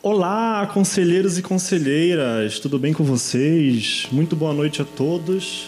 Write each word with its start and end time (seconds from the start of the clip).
Olá, 0.00 0.64
conselheiros 0.72 1.38
e 1.38 1.42
conselheiras, 1.42 2.60
tudo 2.60 2.78
bem 2.78 2.92
com 2.92 3.02
vocês? 3.02 4.06
Muito 4.12 4.36
boa 4.36 4.54
noite 4.54 4.80
a 4.80 4.84
todos. 4.84 5.66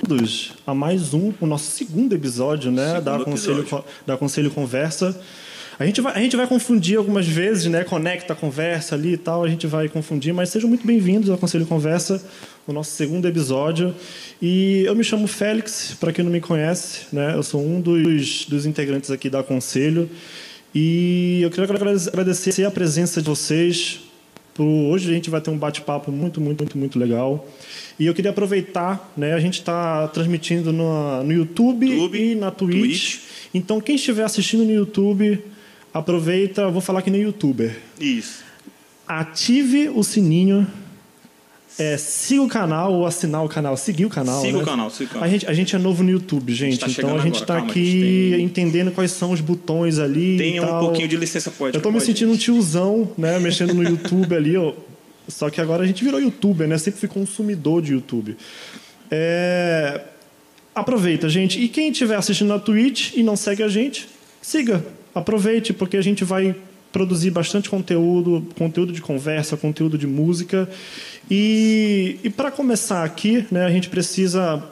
Todos 0.00 0.52
a 0.64 0.72
mais 0.72 1.12
um, 1.12 1.32
o 1.40 1.46
nosso 1.46 1.68
segundo 1.72 2.14
episódio, 2.14 2.70
né, 2.70 2.86
Segundo 2.86 3.04
da 3.04 3.18
Conselho, 3.24 3.60
episódio. 3.62 3.84
da 4.06 4.16
Conselho 4.16 4.50
Conversa. 4.52 5.20
A 5.80 5.84
gente, 5.84 6.00
vai, 6.00 6.14
a 6.14 6.20
gente 6.20 6.36
vai 6.36 6.46
confundir 6.46 6.96
algumas 6.96 7.26
vezes, 7.26 7.66
né? 7.66 7.82
Conecta 7.82 8.34
a 8.34 8.36
conversa 8.36 8.94
ali 8.94 9.14
e 9.14 9.16
tal, 9.16 9.42
a 9.42 9.48
gente 9.48 9.66
vai 9.66 9.88
confundir, 9.88 10.32
mas 10.32 10.50
sejam 10.50 10.68
muito 10.68 10.86
bem-vindos 10.86 11.28
ao 11.28 11.36
Conselho 11.36 11.66
Conversa, 11.66 12.24
o 12.68 12.72
nosso 12.72 12.92
segundo 12.92 13.26
episódio. 13.26 13.92
E 14.40 14.84
eu 14.86 14.94
me 14.94 15.02
chamo 15.02 15.26
Félix, 15.26 15.96
para 15.98 16.12
quem 16.12 16.24
não 16.24 16.30
me 16.30 16.40
conhece, 16.40 17.06
né? 17.12 17.34
Eu 17.34 17.42
sou 17.42 17.60
um 17.60 17.80
dos, 17.80 18.46
dos 18.46 18.64
integrantes 18.64 19.10
aqui 19.10 19.28
da 19.28 19.42
Conselho. 19.42 20.08
E 20.78 21.40
eu 21.40 21.48
queria 21.48 21.64
agradecer 21.64 22.66
a 22.66 22.70
presença 22.70 23.22
de 23.22 23.26
vocês. 23.26 24.00
Hoje 24.58 25.10
a 25.10 25.14
gente 25.14 25.30
vai 25.30 25.40
ter 25.40 25.48
um 25.48 25.56
bate-papo 25.56 26.12
muito, 26.12 26.38
muito, 26.38 26.64
muito, 26.64 26.76
muito 26.76 26.98
legal. 26.98 27.48
E 27.98 28.04
eu 28.04 28.12
queria 28.12 28.30
aproveitar, 28.30 29.10
né? 29.16 29.32
A 29.32 29.40
gente 29.40 29.54
está 29.54 30.06
transmitindo 30.08 30.74
no, 30.74 31.24
no 31.24 31.32
YouTube, 31.32 31.86
YouTube, 31.86 32.20
e 32.20 32.34
na 32.34 32.50
Twitch. 32.50 32.78
Twitch. 32.78 33.18
Então, 33.54 33.80
quem 33.80 33.96
estiver 33.96 34.22
assistindo 34.22 34.66
no 34.66 34.70
YouTube, 34.70 35.42
aproveita, 35.94 36.68
vou 36.68 36.82
falar 36.82 37.00
que 37.00 37.08
nem 37.08 37.22
youtuber. 37.22 37.74
Isso. 37.98 38.44
Ative 39.08 39.88
o 39.88 40.04
sininho, 40.04 40.66
é, 41.78 41.98
siga 41.98 42.42
o 42.42 42.48
canal 42.48 42.92
ou 42.92 43.06
assinar 43.06 43.44
o 43.44 43.48
canal, 43.48 43.76
seguir 43.76 44.06
o 44.06 44.10
canal. 44.10 44.40
Siga 44.40 44.56
né? 44.56 44.62
o 44.62 44.66
canal, 44.66 44.90
siga 44.90 45.10
o 45.10 45.12
canal. 45.12 45.28
A 45.28 45.30
gente, 45.30 45.46
a 45.46 45.52
gente 45.52 45.76
é 45.76 45.78
novo 45.78 46.02
no 46.02 46.10
YouTube, 46.10 46.54
gente. 46.54 46.78
tá 46.78 46.86
então 46.88 47.14
a 47.14 47.20
gente 47.20 47.42
está 47.42 47.58
aqui 47.58 47.84
gente 47.84 48.36
tem- 48.36 48.44
entendendo 48.44 48.92
quais 48.92 49.10
são 49.10 49.30
os 49.30 49.42
botões 49.42 49.98
ali. 49.98 50.38
Tenha 50.38 50.62
um 50.62 50.80
pouquinho 50.80 51.06
de 51.06 51.16
licença 51.16 51.50
poética. 51.50 51.78
Eu 51.78 51.82
tô 51.82 51.92
me 51.92 52.00
sentindo 52.00 52.30
um 52.30 52.34
gente. 52.34 52.44
tiozão, 52.44 53.10
né? 53.18 53.38
Mexendo 53.38 53.74
no 53.74 53.82
YouTube 53.82 54.34
ali, 54.34 54.56
ó. 54.56 54.72
Só 55.28 55.50
que 55.50 55.60
agora 55.60 55.82
a 55.82 55.86
gente 55.86 56.02
virou 56.02 56.20
youtuber, 56.20 56.66
né? 56.66 56.78
Sempre 56.78 57.00
fui 57.00 57.08
consumidor 57.08 57.82
de 57.82 57.92
YouTube. 57.92 58.36
É... 59.10 60.00
Aproveita, 60.74 61.28
gente. 61.28 61.60
E 61.60 61.68
quem 61.68 61.90
estiver 61.90 62.16
assistindo 62.16 62.48
na 62.48 62.58
Twitch 62.58 63.14
e 63.14 63.22
não 63.22 63.36
segue 63.36 63.62
a 63.62 63.68
gente, 63.68 64.08
siga. 64.40 64.84
Aproveite, 65.14 65.72
porque 65.72 65.96
a 65.96 66.02
gente 66.02 66.24
vai 66.24 66.54
produzir 66.92 67.30
bastante 67.30 67.68
conteúdo, 67.68 68.46
conteúdo 68.56 68.92
de 68.92 69.02
conversa, 69.02 69.56
conteúdo 69.56 69.98
de 69.98 70.06
música. 70.06 70.68
E, 71.30 72.18
e 72.22 72.30
para 72.30 72.50
começar 72.50 73.04
aqui, 73.04 73.46
né, 73.50 73.64
a 73.64 73.70
gente 73.70 73.88
precisa, 73.88 74.62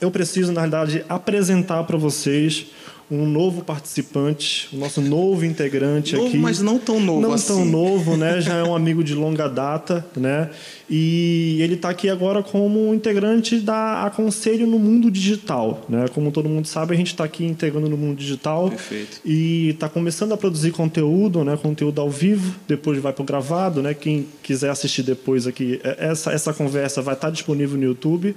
eu 0.00 0.10
preciso, 0.10 0.52
na 0.52 0.62
verdade, 0.62 1.04
apresentar 1.08 1.82
para 1.84 1.96
vocês 1.96 2.66
um 3.10 3.26
novo 3.26 3.62
participante, 3.62 4.68
o 4.72 4.78
nosso 4.78 5.00
novo 5.00 5.44
integrante 5.44 6.14
Novo, 6.16 6.28
aqui. 6.28 6.38
mas 6.38 6.60
não 6.62 6.78
tão 6.78 6.98
novo 6.98 7.20
Não 7.20 7.32
assim. 7.34 7.48
tão 7.48 7.64
novo, 7.64 8.16
né? 8.16 8.40
Já 8.42 8.54
é 8.54 8.62
um 8.64 8.74
amigo 8.74 9.04
de 9.04 9.14
longa 9.14 9.46
data, 9.48 10.04
né? 10.16 10.50
E 10.88 11.58
ele 11.60 11.74
está 11.74 11.90
aqui 11.90 12.08
agora 12.08 12.42
como 12.42 12.92
integrante 12.94 13.58
da 13.58 14.04
Aconselho 14.04 14.66
no 14.66 14.78
Mundo 14.78 15.10
Digital, 15.10 15.84
né? 15.88 16.06
Como 16.14 16.30
todo 16.30 16.48
mundo 16.48 16.66
sabe, 16.66 16.94
a 16.94 16.96
gente 16.96 17.08
está 17.08 17.24
aqui 17.24 17.44
integrando 17.44 17.88
no 17.88 17.96
mundo 17.96 18.16
digital. 18.18 18.68
Perfeito. 18.70 19.20
E 19.24 19.70
está 19.70 19.88
começando 19.88 20.32
a 20.32 20.36
produzir 20.36 20.70
conteúdo, 20.72 21.44
né? 21.44 21.56
Conteúdo 21.60 22.00
ao 22.00 22.10
vivo, 22.10 22.54
depois 22.66 22.98
vai 22.98 23.12
para 23.12 23.22
o 23.22 23.26
gravado, 23.26 23.82
né? 23.82 23.94
Quem 23.94 24.26
quiser 24.42 24.70
assistir 24.70 25.02
depois 25.02 25.46
aqui, 25.46 25.80
é- 25.84 26.06
essa, 26.10 26.32
essa 26.32 26.52
conversa 26.52 27.00
vai 27.02 27.14
estar 27.14 27.30
disponível 27.30 27.76
no 27.78 27.84
YouTube. 27.84 28.34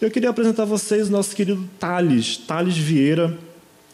Eu 0.00 0.10
queria 0.10 0.30
apresentar 0.30 0.62
a 0.62 0.66
vocês 0.66 1.08
o 1.08 1.12
nosso 1.12 1.34
querido 1.34 1.64
Thales, 1.78 2.36
Thales 2.36 2.76
Vieira. 2.76 3.36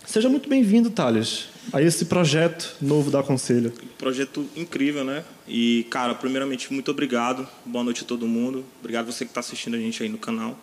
Seja 0.06 0.28
muito 0.28 0.48
bem-vindo, 0.48 0.90
Thales, 0.90 1.46
a 1.72 1.80
esse 1.80 2.04
projeto 2.04 2.76
novo 2.80 3.10
da 3.10 3.20
Aconselho. 3.20 3.72
Projeto 3.98 4.46
incrível, 4.54 5.02
né? 5.02 5.24
E, 5.48 5.86
cara, 5.90 6.14
primeiramente, 6.14 6.72
muito 6.72 6.90
obrigado. 6.90 7.48
Boa 7.64 7.82
noite 7.82 8.02
a 8.04 8.06
todo 8.06 8.26
mundo. 8.26 8.64
Obrigado 8.80 9.06
você 9.06 9.24
que 9.24 9.30
está 9.30 9.40
assistindo 9.40 9.74
a 9.74 9.78
gente 9.78 10.02
aí 10.02 10.08
no 10.08 10.18
canal. 10.18 10.58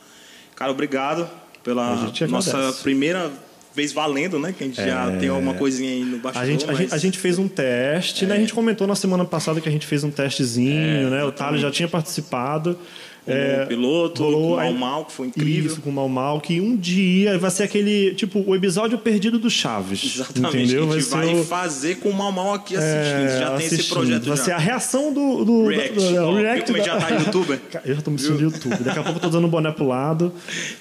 Cara, 0.56 0.72
obrigado 0.72 1.24
A 1.24 1.30
pela 1.64 2.12
nossa 2.30 2.72
primeira 2.84 3.32
vez 3.74 3.92
valendo, 3.92 4.38
né? 4.38 4.54
Que 4.56 4.64
a 4.64 4.68
gente 4.68 4.78
já 4.78 5.18
tem 5.18 5.30
alguma 5.30 5.56
coisinha 5.56 5.90
aí 5.90 6.04
no 6.04 6.20
bastidor. 6.20 6.44
A 6.44 6.46
gente, 6.46 6.64
a, 6.66 6.68
mas... 6.68 6.78
gente, 6.78 6.94
a 6.94 6.98
gente 6.98 7.18
fez 7.18 7.40
um 7.40 7.48
teste, 7.48 8.26
né? 8.26 8.36
A 8.36 8.40
gente 8.40 8.54
comentou 8.54 8.86
na 8.86 8.96
semana 8.96 9.26
passada 9.26 9.60
que 9.60 9.68
a 9.68 9.72
gente 9.72 9.88
fez 9.88 10.04
um 10.04 10.12
testezinho, 10.12 11.10
né? 11.10 11.24
O 11.24 11.32
Thales 11.32 11.62
já 11.62 11.72
tinha 11.72 11.88
participado. 11.88 12.78
Com 13.24 13.32
É, 13.32 13.64
o 13.66 13.68
piloto, 13.68 14.24
rolou 14.24 14.42
com 14.42 14.54
o 14.54 14.56
Mal 14.58 14.74
Mal, 14.74 15.06
que 15.06 15.12
foi 15.12 15.28
incrível. 15.28 15.72
Isso, 15.72 15.82
com 15.82 15.92
o 15.92 15.94
Mal 15.94 16.10
Mal, 16.10 16.42
que 16.42 16.60
um 16.60 16.76
dia 16.76 17.38
vai 17.38 17.52
ser 17.52 17.64
aquele, 17.64 18.16
tipo, 18.16 18.44
o 18.48 18.56
episódio 18.56 18.98
perdido 18.98 19.38
do 19.38 19.48
Chaves. 19.48 20.04
Exatamente. 20.16 20.58
Entendeu? 20.58 20.92
A 20.92 21.00
gente 21.00 21.10
vai, 21.10 21.28
ser 21.28 21.36
o- 21.36 21.44
fazer 21.44 21.96
com 21.98 22.10
o 22.10 22.14
Mal 22.14 22.32
Mal 22.32 22.54
aqui 22.56 22.76
assistindo. 22.76 23.28
é, 23.30 23.40
já 23.40 23.48
tem 23.58 23.66
esse 23.66 23.76
assistindo. 23.76 23.94
projeto 23.94 24.24
Vai 24.26 24.38
já. 24.38 24.44
ser 24.44 24.52
a 24.54 24.58
reação 24.58 25.14
do, 25.14 25.46
do, 25.46 25.68
React. 25.68 25.94
do, 25.94 26.02
do- 26.02 26.16
Ó, 26.18 26.32
o 26.32 26.34
viu 26.34 26.44
react 26.44 26.74
da- 26.74 26.80
já 26.80 26.98
tá 27.00 27.10
youtuber? 27.10 27.60
Eu 27.86 27.96
já 27.96 28.02
tô 28.02 28.10
me 28.12 28.18
sentindo 28.18 28.42
youtuber. 28.42 28.82
Daqui 28.82 29.00
a 29.00 29.04
pouco 29.04 29.20
eu 29.20 29.22
tô 29.22 29.30
dando 29.30 29.48
boné 29.48 29.72
pro 29.72 29.86
lado. 29.88 30.34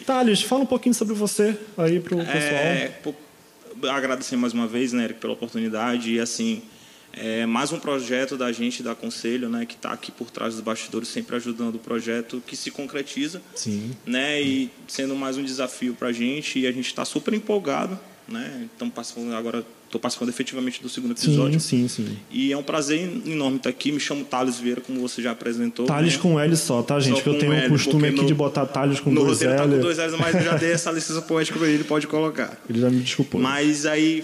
Thales, 0.07 0.41
fala 0.41 0.63
um 0.63 0.67
pouquinho 0.67 0.95
sobre 0.95 1.13
você 1.15 1.55
aí 1.77 2.01
pro 2.01 2.17
pessoal. 2.17 2.33
É, 2.33 2.91
agradecer 3.91 4.37
mais 4.37 4.53
uma 4.53 4.67
vez, 4.67 4.93
né, 4.95 5.05
Eric, 5.05 5.21
pela 5.21 5.33
oportunidade. 5.35 6.15
E, 6.15 6.21
assim, 6.21 6.63
é 7.13 7.45
mais 7.47 7.73
um 7.73 7.79
projeto 7.79 8.37
da 8.37 8.51
gente, 8.53 8.83
da 8.83 8.95
Conselho, 8.95 9.49
né, 9.49 9.67
que 9.67 9.75
está 9.75 9.93
aqui 9.93 10.11
por 10.13 10.31
trás 10.31 10.55
dos 10.55 10.63
bastidores, 10.63 11.09
sempre 11.09 11.37
ajudando 11.37 11.75
o 11.77 11.79
projeto 11.79 12.43
que 12.47 12.57
se 12.57 12.71
concretiza. 12.71 13.43
Sim. 13.55 13.91
Né, 14.07 14.41
e 14.43 14.71
sendo 14.87 15.15
mais 15.17 15.37
um 15.37 15.43
desafio 15.43 15.95
para 15.95 16.09
a 16.09 16.13
gente. 16.13 16.59
E 16.61 16.67
a 16.67 16.73
gente 16.73 16.87
está 16.87 17.05
super 17.05 17.35
empolgado. 17.35 17.99
Né, 18.29 18.69
estamos 18.73 18.95
participando 18.95 19.33
agora, 19.35 19.65
estou 19.87 20.01
participando 20.01 20.29
efetivamente 20.29 20.81
do 20.81 20.89
segundo 20.89 21.11
episódio. 21.13 21.59
Sim, 21.59 21.89
sim, 21.89 22.05
sim. 22.07 22.17
E 22.31 22.53
é 22.53 22.57
um 22.57 22.63
prazer 22.63 23.01
enorme 23.27 23.57
estar 23.57 23.71
aqui. 23.71 23.91
Me 23.91 23.99
chamo 23.99 24.25
Thales 24.25 24.61
Vieira, 24.61 24.81
como 24.81 25.01
você 25.01 25.21
já 25.21 25.33
apresentou. 25.33 25.85
Talhos 25.87 26.15
né? 26.15 26.21
com 26.23 26.39
L 26.39 26.57
só, 26.57 26.81
tá, 26.81 27.01
gente? 27.01 27.17
Só 27.17 27.23
Que 27.25 27.29
eu 27.29 27.39
tenho 27.41 27.51
o 27.51 27.55
L, 27.57 27.69
costume 27.69 28.07
aqui 28.07 28.21
no- 28.21 28.27
de 28.29 28.35
botar 28.35 28.67
talhos 28.67 29.01
com 29.01 29.11
No 29.11 29.23
dois 29.25 29.33
roteiro 29.39 29.57
tá 29.57 29.67
com 29.67 29.73
L. 29.75 29.83
dois 29.83 29.99
L's, 29.99 30.13
mas 30.17 30.35
eu 30.37 30.43
já 30.43 30.57
dei 30.57 30.71
essa 30.71 30.93
licença 30.93 31.21
poética 31.23 31.59
para 31.59 31.67
ele, 31.67 31.79
ele 31.79 31.85
pode 31.85 32.07
colocar. 32.07 32.57
Ele 32.71 32.79
já 32.81 32.89
me 32.89 33.01
desculpou. 33.01 33.41
Mas 33.41 33.85
aí, 33.85 34.23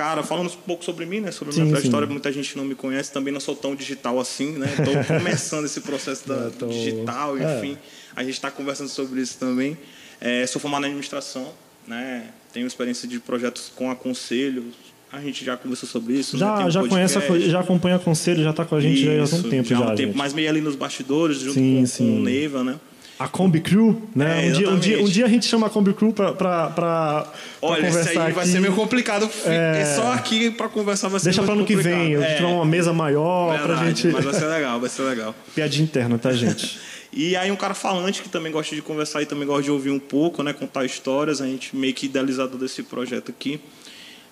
cara, 0.00 0.22
falando 0.22 0.46
um 0.46 0.56
pouco 0.66 0.84
sobre 0.84 1.04
mim, 1.04 1.20
né? 1.20 1.30
Sobre 1.30 1.50
a 1.52 1.54
Sim, 1.54 1.60
minha 1.62 1.72
trajetória, 1.74 2.06
sim. 2.06 2.12
muita 2.12 2.32
gente 2.32 2.56
não 2.56 2.64
me 2.64 2.74
conhece, 2.74 3.12
também 3.12 3.32
não 3.32 3.40
sou 3.40 3.54
tão 3.54 3.74
digital 3.74 4.18
assim, 4.18 4.52
né? 4.52 4.66
Estou 4.78 4.94
começando 5.18 5.64
esse 5.66 5.80
processo 5.82 6.26
da 6.26 6.46
É, 6.46 6.50
tô- 6.50 6.66
digital, 6.68 7.36
é. 7.36 7.58
enfim. 7.58 7.76
A 8.16 8.22
gente 8.24 8.32
está 8.34 8.50
conversando 8.50 8.88
sobre 8.88 9.20
isso 9.20 9.36
também. 9.38 9.76
É, 10.20 10.46
sou 10.46 10.60
formado 10.60 10.84
em 10.84 10.86
administração, 10.86 11.52
né? 11.86 12.28
Tenho 12.52 12.66
experiência 12.66 13.06
de 13.06 13.18
projetos 13.20 13.70
com 13.76 13.90
aconselho. 13.90 14.64
A 15.12 15.20
gente 15.20 15.44
já 15.44 15.56
conversou 15.56 15.88
sobre 15.88 16.14
isso. 16.14 16.36
né? 16.36 16.40
Já, 16.40 16.64
um 16.66 16.70
já 16.70 16.88
conhece, 16.88 17.40
já 17.50 17.60
acompanha 17.60 17.98
conselho, 17.98 18.42
já 18.42 18.52
tá 18.52 18.64
com 18.64 18.76
a 18.76 18.80
gente 18.80 19.04
já, 19.04 19.12
já 19.12 19.18
há 19.18 19.22
um 19.22 19.24
Isso, 19.24 19.48
tempo 19.50 19.68
já 19.68 19.76
há 19.76 19.80
um 19.80 19.86
tempo, 19.94 20.02
gente. 20.08 20.16
mas 20.16 20.32
meio 20.32 20.48
ali 20.48 20.60
nos 20.60 20.76
bastidores, 20.76 21.38
junto 21.40 21.54
Sim, 21.54 21.80
com, 21.80 21.86
sim. 21.86 22.06
com 22.06 22.16
o 22.20 22.22
Neiva, 22.22 22.62
né? 22.64 22.78
A 23.20 23.28
Combi 23.28 23.60
Crew, 23.60 24.00
né? 24.16 24.46
É, 24.46 24.48
um, 24.48 24.52
dia, 24.52 24.70
um, 24.70 24.78
dia, 24.78 25.02
um 25.02 25.04
dia 25.04 25.26
a 25.26 25.28
gente 25.28 25.44
chama 25.44 25.66
a 25.66 25.70
Combi 25.70 25.92
Crew 25.92 26.10
pra, 26.10 26.32
pra, 26.32 26.70
pra, 26.70 26.70
pra 26.70 27.32
Olha, 27.60 27.86
isso 27.86 27.98
conversar 27.98 28.10
aí 28.22 28.32
vai 28.32 28.44
aqui. 28.44 28.52
ser 28.52 28.60
meio 28.60 28.74
complicado. 28.74 29.28
É... 29.44 29.94
Só 29.94 30.10
aqui 30.14 30.50
para 30.50 30.70
conversar 30.70 31.08
vai 31.08 31.20
ser 31.20 31.24
Deixa 31.24 31.42
pra 31.42 31.52
ano 31.52 31.66
que 31.66 31.76
vem, 31.76 32.16
a 32.16 32.20
gente 32.20 32.30
É, 32.30 32.36
tiver 32.36 32.48
uma 32.48 32.64
mesa 32.64 32.94
maior 32.94 33.58
pra 33.58 33.74
verdade, 33.74 34.02
gente. 34.02 34.14
Mas 34.14 34.24
vai 34.24 34.32
ser 34.32 34.46
legal, 34.46 34.80
vai 34.80 34.88
ser 34.88 35.02
legal. 35.02 35.34
Piadinha 35.54 35.84
interna, 35.84 36.18
tá, 36.18 36.32
gente? 36.32 36.80
E 37.12 37.34
aí 37.34 37.50
um 37.50 37.56
cara 37.56 37.74
falante 37.74 38.22
que 38.22 38.28
também 38.28 38.52
gosta 38.52 38.72
de 38.72 38.80
conversar 38.80 39.20
e 39.20 39.26
também 39.26 39.44
gosta 39.44 39.64
de 39.64 39.70
ouvir 39.72 39.90
um 39.90 39.98
pouco, 39.98 40.44
né? 40.44 40.52
Contar 40.52 40.84
histórias, 40.84 41.40
a 41.42 41.46
gente 41.46 41.74
meio 41.76 41.92
que 41.92 42.06
idealizador 42.06 42.56
desse 42.56 42.84
projeto 42.84 43.32
aqui. 43.32 43.60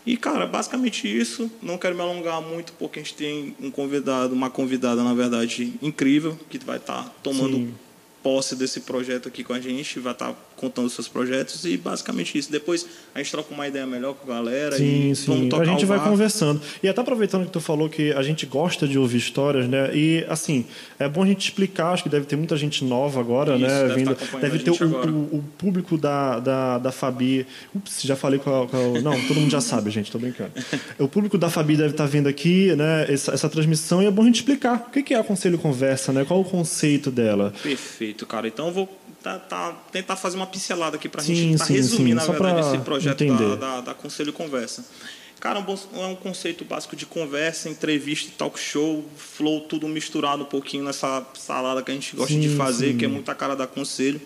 E, 0.07 0.17
cara, 0.17 0.47
basicamente 0.47 1.07
isso. 1.07 1.51
Não 1.61 1.77
quero 1.77 1.97
me 1.97 2.01
alongar 2.03 2.41
muito, 2.41 2.73
porque 2.79 3.01
a 3.01 3.03
gente 3.03 3.15
tem 3.15 3.57
um 3.61 3.69
convidado, 3.69 4.33
uma 4.33 4.49
convidada, 4.49 5.03
na 5.03 5.13
verdade, 5.13 5.75
incrível, 5.83 6.39
que 6.49 6.57
vai 6.65 6.77
estar 6.77 7.13
tomando 7.21 7.57
Sim. 7.57 7.75
Posse 8.23 8.57
desse 8.57 8.81
projeto 8.81 9.29
aqui 9.29 9.45
com 9.45 9.53
a 9.53 9.61
gente, 9.61 9.99
vai 9.99 10.13
estar 10.13 10.35
contando 10.59 10.87
os 10.87 10.93
seus 10.93 11.09
projetos 11.09 11.65
e 11.65 11.77
basicamente 11.77 12.37
isso. 12.37 12.51
Depois 12.53 12.87
a 13.15 13.19
gente 13.19 13.31
troca 13.31 13.55
uma 13.55 13.67
ideia 13.67 13.87
melhor 13.87 14.15
com 14.15 14.31
a 14.31 14.35
galera 14.35 14.77
Sim, 14.77 15.11
e 15.11 15.17
sim. 15.17 15.27
vamos 15.27 15.49
tocar 15.49 15.63
A 15.63 15.67
gente 15.67 15.85
vai 15.87 15.99
conversando. 16.03 16.61
E 16.83 16.89
até 16.89 17.01
aproveitando 17.01 17.47
que 17.47 17.53
tu 17.53 17.61
falou 17.61 17.89
que 17.89 18.13
a 18.13 18.23
gente 18.23 18.45
gosta 18.45 18.87
de 18.87 18.99
ouvir 18.99 19.19
histórias, 19.19 19.69
né? 19.69 19.91
E 19.95 20.25
assim, 20.29 20.67
é 20.99 21.09
bom 21.09 21.23
a 21.23 21.27
gente 21.27 21.43
explicar, 21.49 21.93
acho 21.93 22.03
que 22.03 22.09
deve 22.09 22.27
ter 22.27 22.37
muita 22.37 22.57
gente 22.57 22.85
nova 22.85 23.21
agora, 23.21 23.55
Isso, 23.57 23.63
né? 23.67 23.83
deve 23.83 23.95
Vindo, 23.95 24.07
tá 24.15 24.25
acompanhando 24.25 24.41
deve 24.53 24.71
a 24.71 24.75
ter 24.75 24.85
o, 24.85 25.09
o- 25.11 25.37
o 25.39 25.45
público 25.57 25.97
da, 25.97 26.39
da, 26.41 26.79
da 26.79 26.93
Fabi. 26.93 27.47
Ups, 27.75 28.03
já 28.03 28.17
falei 28.17 28.39
qual, 28.39 28.67
qual. 28.69 29.01
Não, 29.01 29.13
todo 29.27 29.39
mundo 29.41 29.51
já 29.51 29.61
sabe, 29.61 29.91
gente, 29.91 30.11
tô 30.11 30.19
brincando. 30.19 30.51
O 30.99 31.07
público 31.09 31.39
da 31.39 31.49
Fabi 31.49 31.77
deve 31.77 31.91
estar 31.91 32.07
vendo 32.07 32.29
aqui, 32.29 32.75
né? 32.75 33.07
Essa, 33.13 33.33
essa 33.33 33.49
transmissão, 33.49 34.03
e 34.03 34.07
é 34.07 34.11
bom 34.11 34.23
a 34.23 34.27
gente 34.27 34.37
explicar 34.37 34.87
o 34.89 34.91
que 34.91 35.03
que 35.03 35.15
é 35.15 35.19
a 35.19 35.25
Conselho 35.25 35.59
Conversa, 35.59 36.13
né? 36.13 36.25
Qual 36.25 36.41
o 36.41 36.45
conceito 36.45 37.11
dela. 37.11 37.53
Perfeito, 37.63 38.27
cara. 38.27 38.49
Então 38.49 38.67
eu 38.69 38.73
vou 38.73 38.89
tá- 39.23 39.39
tá- 39.39 39.73
tentar 39.93 40.17
fazer 40.17 40.37
uma 40.37 40.47
pincelada 40.47 40.97
aqui 40.97 41.09
para 41.09 41.21
a 41.21 41.25
gente 41.25 41.59
tá 41.59 41.65
sim, 41.67 41.75
resumir, 41.75 42.11
sim. 42.11 42.15
na 42.15 42.23
Só 42.23 42.33
verdade, 42.33 42.61
esse 42.61 42.79
projeto 42.79 43.25
da, 43.27 43.55
da, 43.55 43.81
da 43.81 43.95
Conselho 43.95 44.33
Conversa. 44.33 44.85
Cara, 45.41 45.61
é 45.61 46.07
um 46.07 46.17
conceito 46.17 46.65
básico 46.65 46.97
de 46.97 47.07
conversa, 47.07 47.69
entrevista, 47.69 48.33
talk 48.37 48.59
show, 48.59 49.05
flow, 49.17 49.61
tudo 49.61 49.87
misturado 49.87 50.43
um 50.43 50.47
pouquinho 50.47 50.83
nessa 50.83 51.25
salada 51.35 51.81
que 51.81 51.93
a 51.93 51.95
gente 51.95 52.17
gosta 52.17 52.35
Sim, 52.35 52.41
de 52.41 52.57
fazer, 52.57 52.97
que 52.97 53.05
é 53.05 53.09
muita 53.09 53.35
cara 53.37 53.55
da 53.55 53.65
Conselho. 53.67 54.21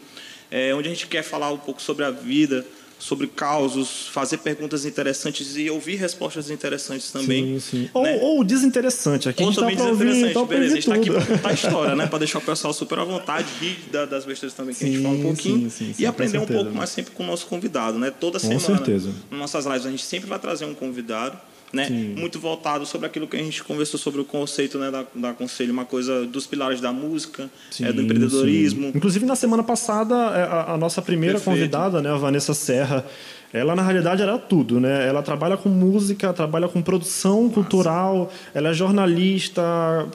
É, 0.50 0.74
onde 0.74 0.88
a 0.88 0.90
gente 0.90 1.06
quer 1.06 1.22
falar 1.22 1.50
um 1.50 1.58
pouco 1.58 1.82
sobre 1.82 2.04
a 2.04 2.10
vida, 2.10 2.66
sobre 3.02 3.26
causos, 3.26 4.06
fazer 4.12 4.38
perguntas 4.38 4.84
interessantes 4.87 5.56
e 5.56 5.69
ouvir 5.69 5.96
respostas 5.96 6.50
interessantes 6.50 7.10
também. 7.10 7.58
Sim, 7.58 7.60
sim. 7.60 7.82
Né? 7.82 7.90
Ou, 8.20 8.37
ou 8.37 8.44
desinteressante. 8.44 9.28
Aqui 9.28 9.43
Ou 9.43 9.49
a 9.49 9.52
gente 9.52 9.60
também 9.60 9.76
tá 9.76 9.82
pra 9.82 9.90
ouvir, 9.90 10.04
desinteressante. 10.06 10.34
tá 10.40 10.46
pra 10.46 10.56
Beleza, 10.56 10.75
a 10.75 10.76
ouvir 10.76 10.82
gente 10.82 10.88
tá 10.88 10.94
aqui 11.19 11.26
pra 11.26 11.37
contar 11.37 11.49
a 11.49 11.52
história, 11.52 11.96
né? 11.96 12.06
Pra 12.06 12.19
deixar 12.20 12.38
o 12.38 12.43
pessoal 12.43 12.72
super 12.72 12.99
à 13.00 13.04
vontade, 13.04 13.49
rir 13.60 13.76
da- 13.90 14.04
das 14.04 14.25
besteiras 14.25 14.54
também 14.54 14.72
que 14.72 14.84
a 14.84 14.87
gente 14.87 14.99
Sim, 14.99 15.02
fala 15.02 15.14
um 15.16 15.22
pouquinho. 15.22 15.70
sim, 15.70 15.87
sim, 15.87 15.93
sim, 15.94 16.02
e 16.02 16.06
aprender 16.06 16.37
um 16.38 16.40
certeza. 16.43 16.60
pouco 16.62 16.76
mais 16.76 16.90
sempre 16.90 17.10
com 17.10 17.25
o 17.25 17.26
nosso 17.26 17.46
convidado, 17.46 17.99
né? 17.99 18.12
Toda 18.12 18.38
Com 18.38 18.46
semana. 18.46 18.60
certeza. 18.78 19.10
Nas 19.31 19.40
nossas 19.40 19.66
lives 19.66 19.84
a 19.87 19.90
gente 19.90 20.05
sempre 20.05 20.28
vai 20.28 20.38
trazer 20.38 20.64
um 20.64 20.75
convidado. 20.75 21.37
Né? 21.72 21.88
Muito 21.88 22.38
voltado 22.38 22.84
sobre 22.84 23.06
aquilo 23.06 23.26
que 23.26 23.34
a 23.36 23.42
gente 23.42 23.64
conversou 23.64 23.98
sobre 23.98 24.20
o 24.20 24.24
conceito 24.24 24.78
né, 24.78 24.90
da, 24.90 25.06
da 25.14 25.32
conselho, 25.32 25.72
uma 25.72 25.86
coisa 25.86 26.26
dos 26.26 26.46
pilares 26.46 26.80
da 26.82 26.92
música, 26.92 27.48
é, 27.80 27.90
do 27.90 28.00
Sim, 28.00 28.04
empreendedorismo. 28.04 28.82
sim. 28.90 28.92
Inclusive, 28.94 29.24
na 29.24 29.34
semana 29.34 29.62
passada, 29.62 30.14
é, 30.14 30.42
a, 30.42 30.72
a 30.74 30.76
nossa 30.76 31.00
primeira 31.00 31.36
Perfeito. 31.38 31.56
convidada, 31.56 32.02
né, 32.02 32.10
a 32.10 32.16
Vanessa 32.16 32.52
Serra, 32.52 33.06
ela, 33.52 33.74
na 33.74 33.82
realidade, 33.82 34.20
era 34.22 34.38
tudo. 34.38 34.80
Né? 34.80 35.06
Ela 35.08 35.22
trabalha 35.22 35.56
com 35.56 35.69
música, 35.69 36.32
trabalha 36.32 36.69
com 36.69 36.80
produção 36.82 37.48
cultural, 37.50 38.30
ela 38.54 38.70
é 38.70 38.74
jornalista, 38.74 39.62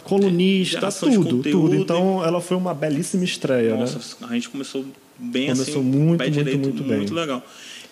colunista, 0.04 0.80
Geração 0.80 1.10
de 1.10 1.16
tudo, 1.18 1.42
tudo. 1.44 1.76
Então, 1.76 2.24
ela 2.26 2.42
foi 2.42 2.58
uma 2.58 2.74
belíssima 2.74 3.24
estreia. 3.24 3.74
né? 3.74 3.80
Nossa, 3.80 4.26
a 4.26 4.34
gente 4.34 4.50
começou 4.50 4.86
bem 5.18 5.48
Começou 5.48 5.82
assim, 5.82 5.84
muito, 5.84 6.22
muito, 6.24 6.32
direito, 6.32 6.60
muito 6.60 6.84
bem. 6.84 6.98
muito 6.98 7.14
legal. 7.14 7.44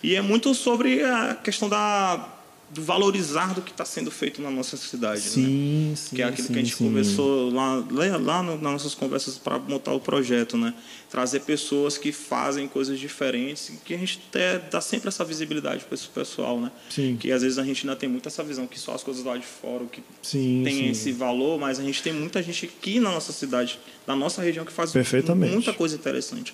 E 0.02 0.14
é 0.14 0.20
muito 0.20 0.54
sobre 0.54 1.02
a 1.02 1.34
questão 1.34 1.68
da 1.68 2.35
do 2.68 2.82
valorizar 2.82 3.54
do 3.54 3.62
que 3.62 3.70
está 3.70 3.84
sendo 3.84 4.10
feito 4.10 4.42
na 4.42 4.50
nossa 4.50 4.76
cidade, 4.76 5.20
né? 5.22 5.28
Sim, 5.28 5.92
sim. 5.96 6.16
que 6.16 6.22
é 6.22 6.24
aquilo 6.24 6.48
sim, 6.48 6.52
que 6.52 6.58
a 6.58 6.62
gente 6.62 6.74
sim. 6.74 6.84
conversou 6.84 7.50
lá, 7.52 7.84
lá 8.18 8.42
no- 8.42 8.54
nas 8.60 8.72
nossas 8.72 8.92
conversas 8.94 9.38
para 9.38 9.56
montar 9.58 9.92
o 9.92 10.00
projeto, 10.00 10.56
né? 10.56 10.74
Trazer 11.08 11.40
pessoas 11.40 11.96
que 11.96 12.10
fazem 12.10 12.66
coisas 12.66 12.98
diferentes, 12.98 13.70
que 13.84 13.94
a 13.94 13.96
gente 13.96 14.20
até 14.28 14.58
dá 14.58 14.80
sempre 14.80 15.08
essa 15.08 15.24
visibilidade 15.24 15.84
para 15.84 15.94
esse 15.94 16.08
pessoal, 16.08 16.60
né? 16.60 16.72
Sim. 16.90 17.16
Que 17.18 17.30
às 17.30 17.42
vezes 17.42 17.56
a 17.58 17.62
gente 17.64 17.86
ainda 17.86 17.94
tem 17.96 18.08
muito 18.08 18.28
essa 18.28 18.42
visão 18.42 18.66
que 18.66 18.78
só 18.80 18.94
as 18.94 19.02
coisas 19.04 19.24
lá 19.24 19.36
de 19.36 19.46
fora 19.46 19.84
que 19.86 20.02
Sim, 20.20 20.62
tem 20.64 20.74
sim. 20.74 20.88
esse 20.90 21.12
valor, 21.12 21.60
mas 21.60 21.78
a 21.78 21.84
gente 21.84 22.02
tem 22.02 22.12
muita 22.12 22.42
gente 22.42 22.66
aqui 22.66 22.98
na 22.98 23.12
nossa 23.12 23.32
cidade, 23.32 23.78
na 24.06 24.16
nossa 24.16 24.42
região 24.42 24.64
que 24.64 24.72
faz 24.72 24.92
muita 25.36 25.72
coisa 25.72 25.94
interessante. 25.94 26.52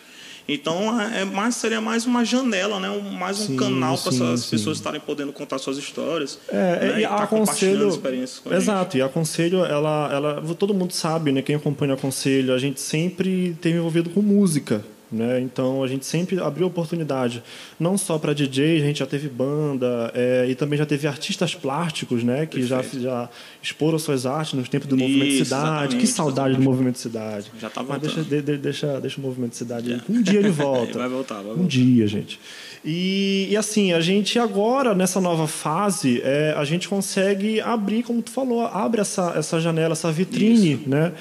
Então 0.49 1.01
é 1.01 1.25
mais 1.25 1.55
seria 1.55 1.81
mais 1.81 2.05
uma 2.05 2.25
janela, 2.25 2.81
né? 2.81 2.91
Um- 2.91 3.13
mais 3.13 3.41
um 3.41 3.47
Sim, 3.47 3.57
canal 3.57 3.97
para 3.97 4.13
essas 4.13 4.47
pessoas 4.47 4.79
estarem 4.79 5.01
podendo 5.01 5.33
contar 5.33 5.59
suas 5.59 5.77
histórias. 5.79 6.39
É, 6.49 6.55
né? 6.95 7.01
e 7.01 7.03
tá 7.07 7.15
a 7.17 7.27
compartilhando 7.27 7.77
aconselho. 7.83 7.89
experiências 7.89 8.39
com. 8.41 8.53
Exato, 8.53 8.97
e 8.97 9.03
a 9.03 9.07
aconselho, 9.07 9.65
ela, 9.65 10.11
ela. 10.13 10.55
Todo 10.59 10.75
mundo 10.75 10.93
sabe, 10.93 11.31
né? 11.33 11.43
Quem 11.43 11.55
acompanha 11.55 11.93
o 11.93 11.97
aconselho, 11.97 12.53
a 12.53 12.59
gente 12.59 12.81
sempre 12.81 13.57
teve 13.61 13.79
envolvido 13.79 14.11
com 14.11 14.21
música. 14.21 14.85
Né? 15.13 15.41
Então 15.43 15.83
a 15.85 15.87
gente 15.87 16.07
sempre 16.07 16.41
abriu 16.41 16.67
oportunidade, 16.67 17.43
não 17.79 17.99
só 17.99 18.19
para 18.19 18.33
DJ, 18.33 18.79
a 18.83 18.87
gente 18.87 19.01
já 19.01 19.07
teve 19.07 19.29
banda 19.29 20.11
é, 20.15 20.47
e 20.49 20.55
também 20.55 20.79
já 20.79 20.87
teve 20.87 21.07
artistas 21.07 21.55
plásticos, 21.55 22.25
né? 22.25 22.47
Que 22.47 22.63
já, 22.63 22.77
Perfeito. 22.79 23.03
já 23.03 23.29
exporam 23.63 23.99
suas 23.99 24.25
artes 24.25 24.55
nos 24.55 24.71
tempos 24.71 24.89
do 24.89 24.97
Isso, 24.97 25.05
movimento 25.05 25.45
Cidade. 25.45 25.97
Que 25.97 26.07
saudade 26.07 26.57
do 26.57 26.63
movimento 26.63 26.99
Cidade. 26.99 27.53
Já 27.61 27.69
tá 27.69 27.83
Mas 27.83 28.01
deixa, 28.01 28.23
de- 28.23 28.41
de- 28.41 28.57
deixa, 28.57 28.99
deixa 29.01 29.19
o 29.19 29.23
movimento 29.23 29.55
Cidade. 29.55 29.93
aí. 29.93 30.01
Um 30.09 30.23
dia 30.23 30.39
ele 30.39 30.49
volta. 30.51 30.99
Vai 30.99 31.09
voltar, 31.11 31.35
vai 31.43 31.53
Um 31.53 31.57
voltar. 31.57 31.69
dia, 31.69 32.07
gente. 32.07 32.41
E, 32.85 33.49
e 33.51 33.57
assim, 33.57 33.93
a 33.93 34.01
gente 34.01 34.39
agora, 34.39 34.95
nessa 34.95 35.21
nova 35.21 35.47
fase, 35.47 36.21
é, 36.25 36.55
a 36.57 36.65
gente 36.65 36.89
consegue 36.89 37.61
abrir, 37.61 38.03
como 38.03 38.23
tu 38.23 38.31
falou, 38.31 38.67
abre 38.67 39.01
essa, 39.03 39.35
essa 39.37 39.61
janela, 39.61 39.93
essa 39.93 40.11
vitrine, 40.11 40.81
né? 40.87 41.13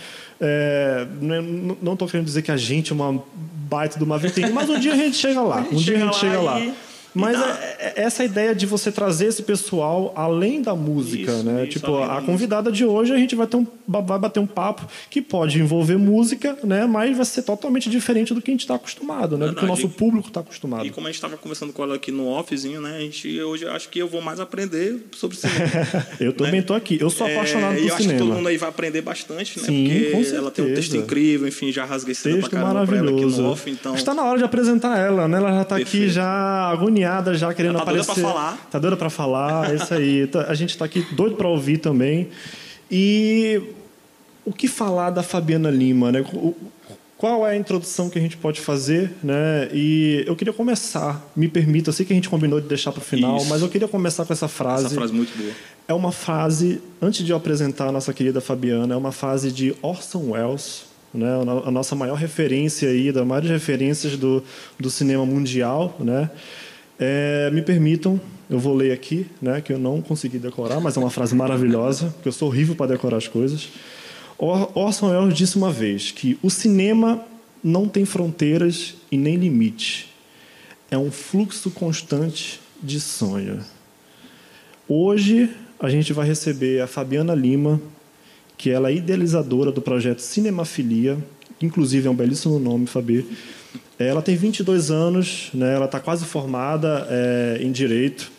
É, 0.43 1.05
né, 1.21 1.39
não 1.79 1.93
estou 1.93 2.07
querendo 2.07 2.25
dizer 2.25 2.41
que 2.41 2.49
a 2.49 2.57
gente 2.57 2.91
é 2.91 2.95
uma 2.95 3.23
baita 3.71 3.97
de 3.97 4.03
uma 4.03 4.17
vitrine, 4.17 4.51
mas 4.51 4.69
um 4.69 4.77
dia 4.77 4.91
a 4.91 4.97
gente 4.97 5.15
chega 5.15 5.41
lá. 5.41 5.65
Um 5.71 5.75
dia 5.77 5.95
a 5.95 5.99
gente 6.01 6.17
chega 6.17 6.41
lá. 6.41 6.59
e- 6.59 6.73
Mas 7.13 7.35
e 7.37 7.39
dá- 7.41 7.59
é, 7.79 7.93
é 7.97 8.03
essa 8.03 8.23
ideia 8.23 8.55
de 8.55 8.65
você 8.65 8.91
trazer 8.91 9.25
esse 9.27 9.43
pessoal 9.43 10.13
além 10.15 10.61
da 10.61 10.73
música, 10.75 11.31
Isso, 11.31 11.43
né? 11.43 11.63
isso, 11.63 11.79
tipo, 11.79 11.97
a 12.01 12.21
convidada 12.21 12.71
de 12.71 12.85
hoje 12.85 13.11
a 13.13 13.17
gente 13.17 13.35
vai 13.35 13.47
ter 13.47 13.57
um 13.57 13.67
vai 13.87 14.17
bater 14.17 14.39
um 14.39 14.47
papo 14.47 14.87
que 15.09 15.21
pode 15.21 15.59
envolver 15.59 15.97
música, 15.97 16.57
né? 16.63 16.85
Mas 16.85 17.15
vai 17.17 17.25
ser 17.25 17.41
totalmente 17.41 17.89
diferente 17.89 18.33
do 18.33 18.41
que 18.41 18.49
a 18.49 18.53
gente 18.53 18.61
está 18.61 18.75
acostumado, 18.75 19.37
né? 19.37 19.47
Do 19.47 19.55
que 19.55 19.63
o 19.65 19.67
nosso 19.67 19.89
público 19.89 20.29
está 20.29 20.39
acostumado. 20.39 20.85
E 20.85 20.89
como 20.89 21.07
a 21.07 21.09
gente 21.09 21.17
estava 21.17 21.35
conversando 21.35 21.73
com 21.73 21.83
ela 21.83 21.95
aqui 21.95 22.11
no 22.11 22.27
offzinho, 22.27 22.79
né? 22.79 22.95
A 22.97 22.99
gente 23.01 23.41
hoje 23.41 23.67
acho 23.67 23.89
que 23.89 23.99
eu 23.99 24.07
vou 24.07 24.21
mais 24.21 24.39
aprender 24.39 24.97
sobre 25.11 25.35
cinema. 25.35 25.59
Eu 26.19 26.31
também 26.33 26.61
tô 26.61 26.73
aqui. 26.73 26.97
Eu 27.01 27.09
sou 27.09 27.27
apaixonado 27.27 27.73
É, 27.75 27.79
e 27.79 27.81
por 27.81 27.87
eu 27.89 27.95
acho 27.95 28.03
que 28.03 28.09
todo 28.13 28.17
cinema. 28.19 28.35
mundo 28.35 28.47
aí 28.47 28.57
vai 28.57 28.69
aprender 28.69 29.01
bastante, 29.01 29.59
né? 29.59 29.65
Sim, 29.65 29.83
Porque 29.83 30.29
com 30.31 30.35
ela 30.37 30.51
tem 30.51 30.65
um 30.65 30.73
texto 30.73 30.95
incrível, 30.95 31.47
enfim, 31.47 31.71
já 31.71 31.83
rasguei 31.83 32.13
cedo 32.15 32.35
Texto 32.35 32.49
pra 32.49 32.59
caramba 32.61 32.85
pra 32.87 32.97
ela 32.97 33.05
aqui 33.07 33.15
maravilhoso. 33.15 33.41
no 33.41 33.49
off, 33.51 33.69
então. 33.69 33.95
Está 33.95 34.13
na 34.13 34.23
hora 34.23 34.37
de 34.37 34.43
apresentar 34.45 34.97
ela, 34.97 35.27
né? 35.27 35.37
Ela 35.37 35.53
já 35.53 35.61
está 35.63 35.75
aqui 35.77 36.09
já 36.09 36.25
agoniada, 36.69 37.00
já 37.33 37.53
querendo 37.53 37.75
Ela 37.75 37.85
tá 37.85 37.91
doida 37.91 38.03
aparecer. 38.03 38.21
pra 38.21 38.31
falar. 38.31 38.67
Tá 38.71 38.79
doida 38.79 38.97
para 38.97 39.09
falar, 39.09 39.71
é 39.71 39.75
isso 39.75 39.93
aí. 39.93 40.27
Tá- 40.27 40.45
A 40.47 40.53
gente 40.53 40.69
está 40.71 40.85
aqui 40.85 41.05
doido 41.13 41.35
para 41.35 41.47
ouvir 41.47 41.77
também. 41.77 42.29
E 42.89 43.61
o 44.45 44.51
que 44.51 44.67
falar 44.67 45.09
da 45.11 45.23
Fabiana 45.23 45.69
Lima, 45.69 46.11
né? 46.11 46.23
O- 46.33 46.55
Qual 47.17 47.45
é 47.45 47.51
a 47.51 47.55
introdução 47.55 48.09
que 48.09 48.17
a 48.17 48.21
gente 48.21 48.35
pode 48.35 48.59
fazer, 48.59 49.11
né? 49.23 49.69
E 49.71 50.23
eu 50.25 50.35
queria 50.35 50.51
começar, 50.51 51.23
me 51.35 51.47
permita, 51.47 51.89
eu 51.89 51.93
sei 51.93 52.03
que 52.03 52.11
a 52.11 52.15
gente 52.15 52.27
combinou 52.27 52.59
de 52.59 52.67
deixar 52.67 52.91
para 52.91 52.99
o 52.99 53.03
final, 53.03 53.37
Isso. 53.37 53.45
mas 53.47 53.61
eu 53.61 53.69
queria 53.69 53.87
começar 53.87 54.25
com 54.25 54.33
essa 54.33 54.47
frase. 54.47 54.87
Essa 54.87 54.95
frase 54.95 55.13
muito 55.13 55.37
boa. 55.37 55.51
É 55.87 55.93
uma 55.93 56.11
frase, 56.11 56.81
antes 56.99 57.23
de 57.23 57.31
eu 57.31 57.37
apresentar 57.37 57.89
a 57.89 57.91
nossa 57.91 58.11
querida 58.11 58.41
Fabiana, 58.41 58.95
é 58.95 58.97
uma 58.97 59.11
frase 59.11 59.51
de 59.51 59.75
Orson 59.83 60.31
Welles, 60.31 60.85
né? 61.13 61.27
a 61.63 61.69
nossa 61.69 61.93
maior 61.95 62.15
referência 62.15 62.89
aí, 62.89 63.11
das 63.11 63.23
maiores 63.23 63.51
referências 63.51 64.17
do, 64.17 64.43
do 64.79 64.89
cinema 64.89 65.23
mundial. 65.23 65.95
Né? 65.99 66.27
É, 67.03 67.49
me 67.51 67.63
permitam, 67.63 68.21
eu 68.47 68.59
vou 68.59 68.75
ler 68.75 68.91
aqui, 68.91 69.25
né? 69.41 69.59
que 69.59 69.73
eu 69.73 69.79
não 69.79 70.03
consegui 70.03 70.37
decorar, 70.37 70.79
mas 70.79 70.95
é 70.95 70.99
uma 70.99 71.09
frase 71.09 71.33
maravilhosa, 71.33 72.11
porque 72.11 72.27
eu 72.27 72.31
sou 72.31 72.47
horrível 72.47 72.75
para 72.75 72.91
decorar 72.91 73.17
as 73.17 73.27
coisas. 73.27 73.69
Or- 74.37 74.71
Orson 74.77 75.09
Welles 75.09 75.33
disse 75.35 75.57
uma 75.57 75.71
vez 75.71 76.11
que 76.11 76.37
o 76.43 76.49
cinema 76.51 77.25
não 77.63 77.87
tem 77.87 78.05
fronteiras 78.05 78.93
e 79.11 79.17
nem 79.17 79.35
limite. 79.35 80.09
É 80.91 80.97
um 80.97 81.09
fluxo 81.11 81.71
constante 81.71 82.59
de 82.83 82.99
sonho. 82.99 83.61
Hoje 84.87 85.49
a 85.79 85.89
gente 85.89 86.13
vai 86.13 86.27
receber 86.27 86.81
a 86.81 86.87
Fabiana 86.87 87.33
Lima, 87.33 87.81
que 88.57 88.69
ela 88.69 88.91
é 88.91 88.95
idealizadora 88.95 89.71
do 89.71 89.81
projeto 89.81 90.19
Cinemafilia, 90.19 91.17
inclusive 91.59 92.07
é 92.07 92.11
um 92.11 92.15
belíssimo 92.15 92.59
nome, 92.59 92.85
Fabi. 92.85 93.25
Ela 94.07 94.21
tem 94.21 94.35
22 94.35 94.91
anos, 94.91 95.49
né? 95.53 95.75
ela 95.75 95.85
está 95.85 95.99
quase 95.99 96.25
formada 96.25 97.07
é, 97.09 97.57
em 97.61 97.71
Direito. 97.71 98.31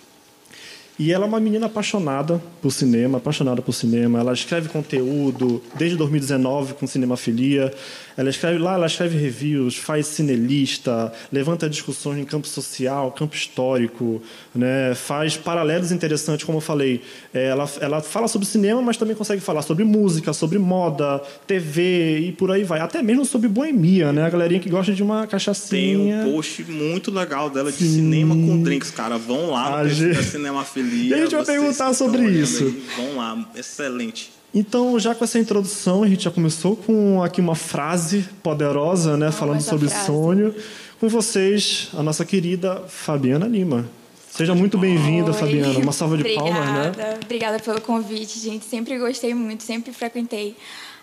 E 1.02 1.10
ela 1.10 1.24
é 1.24 1.28
uma 1.28 1.40
menina 1.40 1.66
apaixonada 1.66 2.40
por 2.62 2.70
cinema, 2.70 3.18
apaixonada 3.18 3.60
por 3.60 3.72
cinema. 3.72 4.20
Ela 4.20 4.32
escreve 4.32 4.68
conteúdo 4.68 5.60
desde 5.76 5.96
2019 5.96 6.74
com 6.74 6.86
Cinemafilia. 6.86 7.74
Ela 8.16 8.30
escreve 8.30 8.58
lá, 8.58 8.74
ela 8.74 8.86
escreve 8.86 9.18
reviews, 9.18 9.74
faz 9.76 10.06
cinelista, 10.06 11.12
levanta 11.32 11.68
discussões 11.68 12.18
em 12.20 12.24
campo 12.24 12.46
social, 12.46 13.10
campo 13.10 13.34
histórico, 13.34 14.22
né? 14.54 14.94
Faz 14.94 15.36
paralelos 15.36 15.90
interessantes, 15.90 16.44
como 16.46 16.58
eu 16.58 16.62
falei. 16.62 17.00
É, 17.34 17.46
Ela, 17.48 17.68
ela 17.80 18.00
fala 18.00 18.28
sobre 18.28 18.46
cinema, 18.46 18.80
mas 18.80 18.96
também 18.96 19.16
consegue 19.16 19.40
falar 19.40 19.62
sobre 19.62 19.82
música, 19.82 20.32
sobre 20.32 20.58
moda, 20.58 21.20
TV 21.48 22.18
e 22.20 22.32
por 22.32 22.52
aí 22.52 22.62
vai. 22.62 22.78
Até 22.78 23.02
mesmo 23.02 23.24
sobre 23.24 23.48
boemia, 23.48 24.12
né? 24.12 24.24
A 24.24 24.30
galerinha 24.30 24.60
que 24.60 24.70
gosta 24.70 24.92
de 24.92 25.02
uma 25.02 25.22
Tem 25.22 25.28
cachaçinha. 25.28 26.18
um 26.26 26.32
post 26.32 26.62
muito 26.70 27.10
legal 27.10 27.50
dela 27.50 27.72
de 27.72 27.78
cinema 27.78 28.36
com 28.36 28.62
drinks, 28.62 28.92
cara. 28.92 29.18
Vão 29.18 29.50
lá 29.50 29.82
no 29.82 29.88
da 30.14 30.22
Cinemafilia. 30.22 30.91
E 30.92 31.14
a 31.14 31.18
gente 31.18 31.34
vai 31.34 31.44
perguntar 31.44 31.94
sobre 31.94 32.28
isso. 32.28 32.64
aí, 32.64 32.84
Vão 32.96 33.16
lá, 33.16 33.50
excelente. 33.54 34.32
Então, 34.54 34.98
já 34.98 35.14
com 35.14 35.24
essa 35.24 35.38
introdução, 35.38 36.02
a 36.02 36.08
gente 36.08 36.24
já 36.24 36.30
começou 36.30 36.76
com 36.76 37.22
aqui 37.22 37.40
uma 37.40 37.54
frase 37.54 38.28
poderosa, 38.42 39.16
né, 39.16 39.32
falando 39.32 39.62
sobre 39.62 39.88
frase. 39.88 40.06
sonho. 40.06 40.54
Com 41.00 41.08
vocês, 41.08 41.88
a 41.94 42.02
nossa 42.02 42.24
querida 42.24 42.84
Fabiana 42.86 43.46
Lima. 43.46 43.88
Seja 44.30 44.54
muito 44.54 44.78
bem-vinda. 44.78 45.32
Fabiana. 45.32 45.78
Uma 45.78 45.92
salva 45.92 46.16
de 46.16 46.24
palmas, 46.34 46.66
né? 46.66 46.88
Obrigada. 46.88 47.20
Obrigada 47.22 47.58
pelo 47.58 47.80
convite, 47.80 48.38
gente. 48.38 48.64
Sempre 48.64 48.98
gostei 48.98 49.34
muito, 49.34 49.62
sempre 49.62 49.92
frequentei 49.92 50.56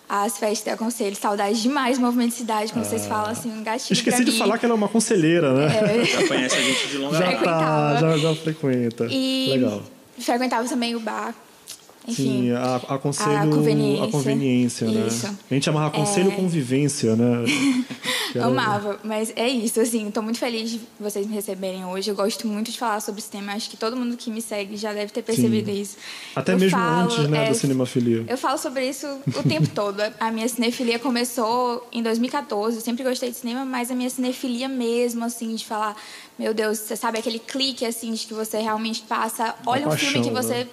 as 0.09 0.37
festas 0.39 0.73
da 0.73 0.75
Conselho. 0.77 1.15
Saudade 1.15 1.61
demais 1.61 1.99
do 1.99 2.03
Movimento 2.03 2.31
de 2.31 2.37
Cidade, 2.37 2.73
como 2.73 2.83
vocês 2.83 3.05
falam, 3.05 3.29
assim, 3.29 3.51
um 3.51 3.63
gatilho 3.63 3.93
Esqueci 3.93 4.25
de 4.25 4.31
falar 4.31 4.57
que 4.57 4.65
ela 4.65 4.73
é 4.73 4.77
uma 4.77 4.87
conselheira, 4.89 5.53
né? 5.53 5.69
Já 6.03 6.27
conhece 6.27 6.55
a 6.55 6.61
gente 6.61 6.87
de 6.87 6.97
longa 6.97 7.17
Já 7.19 7.25
data. 7.31 7.43
tá, 7.43 7.89
frequentava. 7.91 7.99
já, 7.99 8.17
já 8.17 8.35
frequenta. 8.35 9.07
E 9.11 9.47
Legal. 9.51 9.83
frequentava 10.19 10.67
também 10.67 10.95
o 10.95 10.99
bar. 10.99 11.35
Enfim. 12.09 12.41
Sim, 12.43 12.51
a, 12.51 12.75
aconselho 12.75 13.37
a 13.37 13.47
conveniência. 13.47 14.03
a 14.03 14.11
conveniência, 14.11 14.87
né? 14.87 15.07
Isso. 15.07 15.27
A 15.27 15.53
gente 15.53 15.65
chamava 15.65 15.87
aconselho 15.87 16.31
convivência, 16.33 17.15
né? 17.15 17.45
Era- 18.35 18.45
Amava, 18.45 18.99
mas 19.03 19.33
é 19.35 19.47
isso, 19.47 19.79
assim, 19.81 20.07
estou 20.07 20.21
muito 20.21 20.37
feliz 20.37 20.69
de 20.69 20.81
vocês 20.99 21.25
me 21.25 21.33
receberem 21.33 21.83
hoje. 21.85 22.11
Eu 22.11 22.15
gosto 22.15 22.47
muito 22.47 22.71
de 22.71 22.77
falar 22.77 22.99
sobre 22.99 23.21
cinema, 23.21 23.53
acho 23.53 23.69
que 23.69 23.77
todo 23.77 23.95
mundo 23.95 24.15
que 24.15 24.29
me 24.29 24.41
segue 24.41 24.77
já 24.77 24.93
deve 24.93 25.11
ter 25.11 25.23
percebido 25.23 25.69
isso. 25.71 25.97
Até 26.35 26.53
Eu 26.53 26.59
mesmo 26.59 26.77
falo, 26.77 27.05
antes 27.11 27.27
né, 27.27 27.45
é, 27.45 27.47
da 27.49 27.53
cinemafilia. 27.55 28.25
Eu 28.27 28.37
falo 28.37 28.57
sobre 28.59 28.87
isso 28.87 29.07
o 29.35 29.43
tempo 29.47 29.67
todo. 29.73 29.99
A 30.19 30.31
minha 30.31 30.47
cinefilia 30.47 30.99
começou 30.99 31.87
em 31.91 32.03
2014. 32.03 32.75
Eu 32.77 32.81
sempre 32.81 33.03
gostei 33.03 33.31
de 33.31 33.37
cinema, 33.37 33.65
mas 33.65 33.89
a 33.89 33.95
minha 33.95 34.09
cinefilia 34.09 34.69
mesmo, 34.69 35.25
assim, 35.25 35.55
de 35.55 35.65
falar, 35.65 35.95
meu 36.37 36.53
Deus, 36.53 36.77
você 36.77 36.95
sabe 36.95 37.17
aquele 37.17 37.39
clique, 37.39 37.83
assim, 37.85 38.13
de 38.13 38.27
que 38.27 38.33
você 38.33 38.59
realmente 38.59 39.01
passa, 39.01 39.55
olha 39.65 39.87
um 39.87 39.91
filme 39.91 40.21
que 40.21 40.29
você 40.31 40.53
né? 40.53 40.67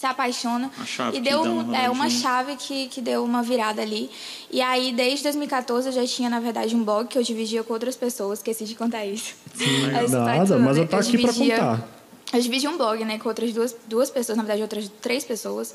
Se 0.00 0.06
apaixona. 0.06 0.70
E 1.12 1.20
deu 1.20 1.42
um- 1.42 1.74
é, 1.74 1.90
uma 1.90 2.08
chave 2.08 2.56
que, 2.56 2.88
que 2.88 3.02
deu 3.02 3.22
uma 3.22 3.42
virada 3.42 3.82
ali. 3.82 4.10
E 4.50 4.62
aí, 4.62 4.92
desde 4.92 5.24
2014, 5.24 5.88
eu 5.88 5.92
já 5.92 6.06
tinha, 6.06 6.30
na 6.30 6.40
verdade, 6.40 6.74
um 6.74 6.82
blog 6.82 7.06
que 7.06 7.18
eu 7.18 7.22
dividia 7.22 7.62
com 7.62 7.74
outras 7.74 7.96
pessoas. 7.96 8.38
Esqueci 8.38 8.64
de 8.64 8.74
contar 8.74 9.04
isso. 9.04 9.34
A 9.94 10.00
história 10.04 10.36
Nada, 10.38 10.58
mas 10.58 10.78
eu 10.78 10.88
tô 10.88 10.96
aqui 10.96 11.10
dividia- 11.18 11.56
contar. 11.58 11.88
eu 12.32 12.40
dividi 12.40 12.66
um 12.66 12.78
blog, 12.78 13.04
né, 13.04 13.18
com 13.18 13.28
outras 13.28 13.52
duas, 13.52 13.76
duas 13.86 14.08
pessoas, 14.08 14.38
na 14.38 14.42
verdade, 14.42 14.62
outras 14.62 14.90
três 15.02 15.22
pessoas. 15.22 15.74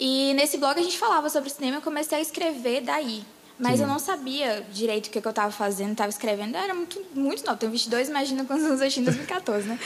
E 0.00 0.34
nesse 0.34 0.58
blog 0.58 0.76
a 0.76 0.82
gente 0.82 0.98
falava 0.98 1.30
sobre 1.30 1.48
cinema 1.50 1.76
e 1.76 1.78
eu 1.78 1.82
comecei 1.82 2.18
a 2.18 2.20
escrever 2.20 2.80
daí. 2.80 3.22
Mas 3.60 3.78
eu 3.80 3.86
não 3.86 3.98
sabia 3.98 4.64
direito 4.72 5.06
o 5.06 5.10
que, 5.10 5.20
que 5.20 5.26
eu 5.26 5.30
estava 5.30 5.52
fazendo, 5.52 5.92
estava 5.92 6.08
escrevendo. 6.08 6.54
Eu 6.56 6.60
era 6.62 6.74
muito, 6.74 7.00
muito 7.14 7.44
nova. 7.44 7.58
Tenho 7.58 7.70
22, 7.70 8.08
imagina 8.08 8.44
quantos 8.44 8.64
anos 8.64 8.80
eu 8.80 8.88
tinha 8.88 9.02
em 9.02 9.04
2014, 9.04 9.68
né? 9.68 9.78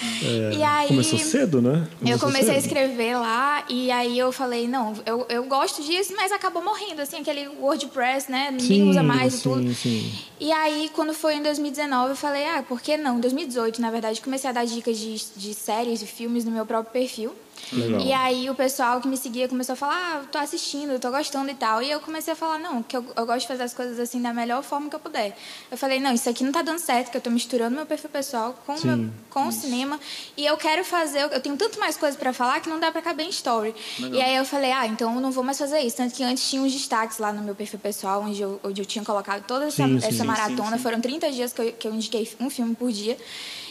e 0.57 0.63
aí, 0.63 0.85
É, 0.85 0.89
Começou 0.89 1.19
cedo, 1.19 1.61
né? 1.61 1.89
eu 1.93 1.99
Começou 1.99 2.29
comecei 2.29 2.51
a 2.57 2.61
cedo. 2.61 2.65
escrever 2.67 3.17
lá 3.19 3.65
e 3.69 3.91
aí 3.91 4.19
eu 4.19 4.31
falei, 4.31 4.69
não, 4.69 4.95
eu, 5.05 5.27
eu 5.29 5.45
gosto 5.45 5.83
disso, 5.83 6.13
mas 6.17 6.31
acabou 6.33 6.63
morrendo, 6.63 7.03
assim, 7.03 7.19
aquele 7.19 7.49
WordPress, 7.61 8.31
né? 8.31 8.51
Ninguém 8.53 8.83
Sim, 8.83 8.91
usa 8.91 9.03
mais 9.03 9.35
sim, 9.35 9.39
e 9.39 9.43
tudo. 9.43 9.75
sim. 9.75 10.13
E 10.41 10.53
aí, 10.53 10.91
quando 10.95 11.13
foi 11.13 11.35
em 11.37 11.43
2019, 11.43 12.11
eu 12.11 12.17
falei, 12.17 12.45
ah, 12.47 12.63
por 12.63 12.81
que 12.81 12.97
não? 12.97 13.17
Em 13.17 13.21
2018, 13.21 13.81
na 13.81 13.91
verdade, 13.91 14.21
comecei 14.21 14.49
a 14.51 14.53
dar 14.53 14.65
dicas 14.67 14.97
de, 14.99 15.17
de 15.37 15.53
séries 15.55 16.01
e 16.03 16.07
filmes 16.07 16.45
no 16.45 16.51
meu 16.51 16.65
próprio 16.67 16.93
perfil. 16.93 17.33
Legal. 17.73 18.01
E 18.01 18.13
aí 18.13 18.51
o 18.51 18.55
pessoal 18.55 19.01
que 19.01 19.09
me 19.09 19.17
seguia 19.17 19.49
começou 19.49 19.75
a 19.75 19.77
falar, 19.77 19.95
ah, 19.95 20.27
tô 20.31 20.39
assistindo, 20.39 20.99
tô 20.99 21.11
gostando 21.11 21.51
e 21.51 21.55
tal. 21.55 21.83
E 21.83 21.91
eu 21.91 22.01
comecei 22.01 22.33
a 22.33 22.37
falar, 22.37 22.59
não, 22.59 22.83
que 22.83 22.97
eu, 22.97 23.05
eu 23.17 23.27
gosto 23.27 23.41
de 23.41 23.49
fazer 23.49 23.63
as 23.63 23.75
coisas 23.75 23.99
assim 23.99 24.21
da 24.21 24.33
melhor 24.33 24.63
forma 24.63 24.89
que 24.89 24.97
eu 24.97 25.01
puder. 25.01 25.37
Eu 25.71 25.77
falei, 25.77 26.01
não, 26.01 26.13
isso 26.13 26.29
aqui 26.29 26.45
não 26.45 26.53
tá 26.53 26.63
dando 26.63 26.79
certo, 26.79 27.11
que 27.11 27.17
eu 27.17 27.21
tô 27.21 27.31
misturando 27.31 27.75
meu 27.75 27.87
perfil 27.87 28.11
pessoal 28.11 28.55
com, 28.67 28.77
Sim, 28.77 28.89
meu, 28.89 29.11
com 29.31 29.49
o 29.49 29.53
cinema. 29.53 29.99
E 30.37 30.45
eu 30.45 30.57
quero 30.57 30.85
fazer, 30.85 31.21
eu 31.21 31.41
tenho 31.41 31.57
tanto 31.57 31.79
mais 31.79 31.97
coisas 31.97 32.19
pra 32.19 32.33
falar 32.33 32.61
que 32.61 32.69
não 32.69 32.79
dá 32.79 32.91
pra 32.91 33.03
caber 33.03 33.27
em 33.27 33.31
story. 33.31 33.75
E 33.99 34.21
aí 34.21 34.37
eu 34.37 34.45
falei, 34.45 34.73
ah, 34.73 34.87
então 34.87 35.15
eu 35.15 35.21
não 35.21 35.31
vou 35.31 35.45
mais 35.45 35.59
fazer 35.59 35.81
isso. 35.81 35.97
Tanto 35.97 36.15
que 36.15 36.23
antes 36.23 36.49
tinha 36.49 36.63
uns 36.63 36.73
destaques 36.73 37.19
lá 37.19 37.33
no 37.33 37.43
meu 37.43 37.55
perfil 37.55 37.79
pessoal, 37.79 38.23
onde 38.23 38.41
eu, 38.41 38.61
onde 38.63 38.81
eu 38.81 38.87
tinha 38.87 39.05
colocado 39.05 39.45
toda 39.45 39.67
essa, 39.67 39.85
Sim, 39.85 40.01
sim, 40.01 40.07
essa 40.07 40.25
maratona. 40.25 40.79
Foram 40.79 41.01
30 41.01 41.31
dias 41.31 41.53
que 41.53 41.61
eu, 41.61 41.73
que 41.73 41.89
eu 41.89 41.95
indiquei 41.95 42.29
um 42.41 42.51
filme 42.51 42.75
por 42.75 42.91
dia. 42.93 43.17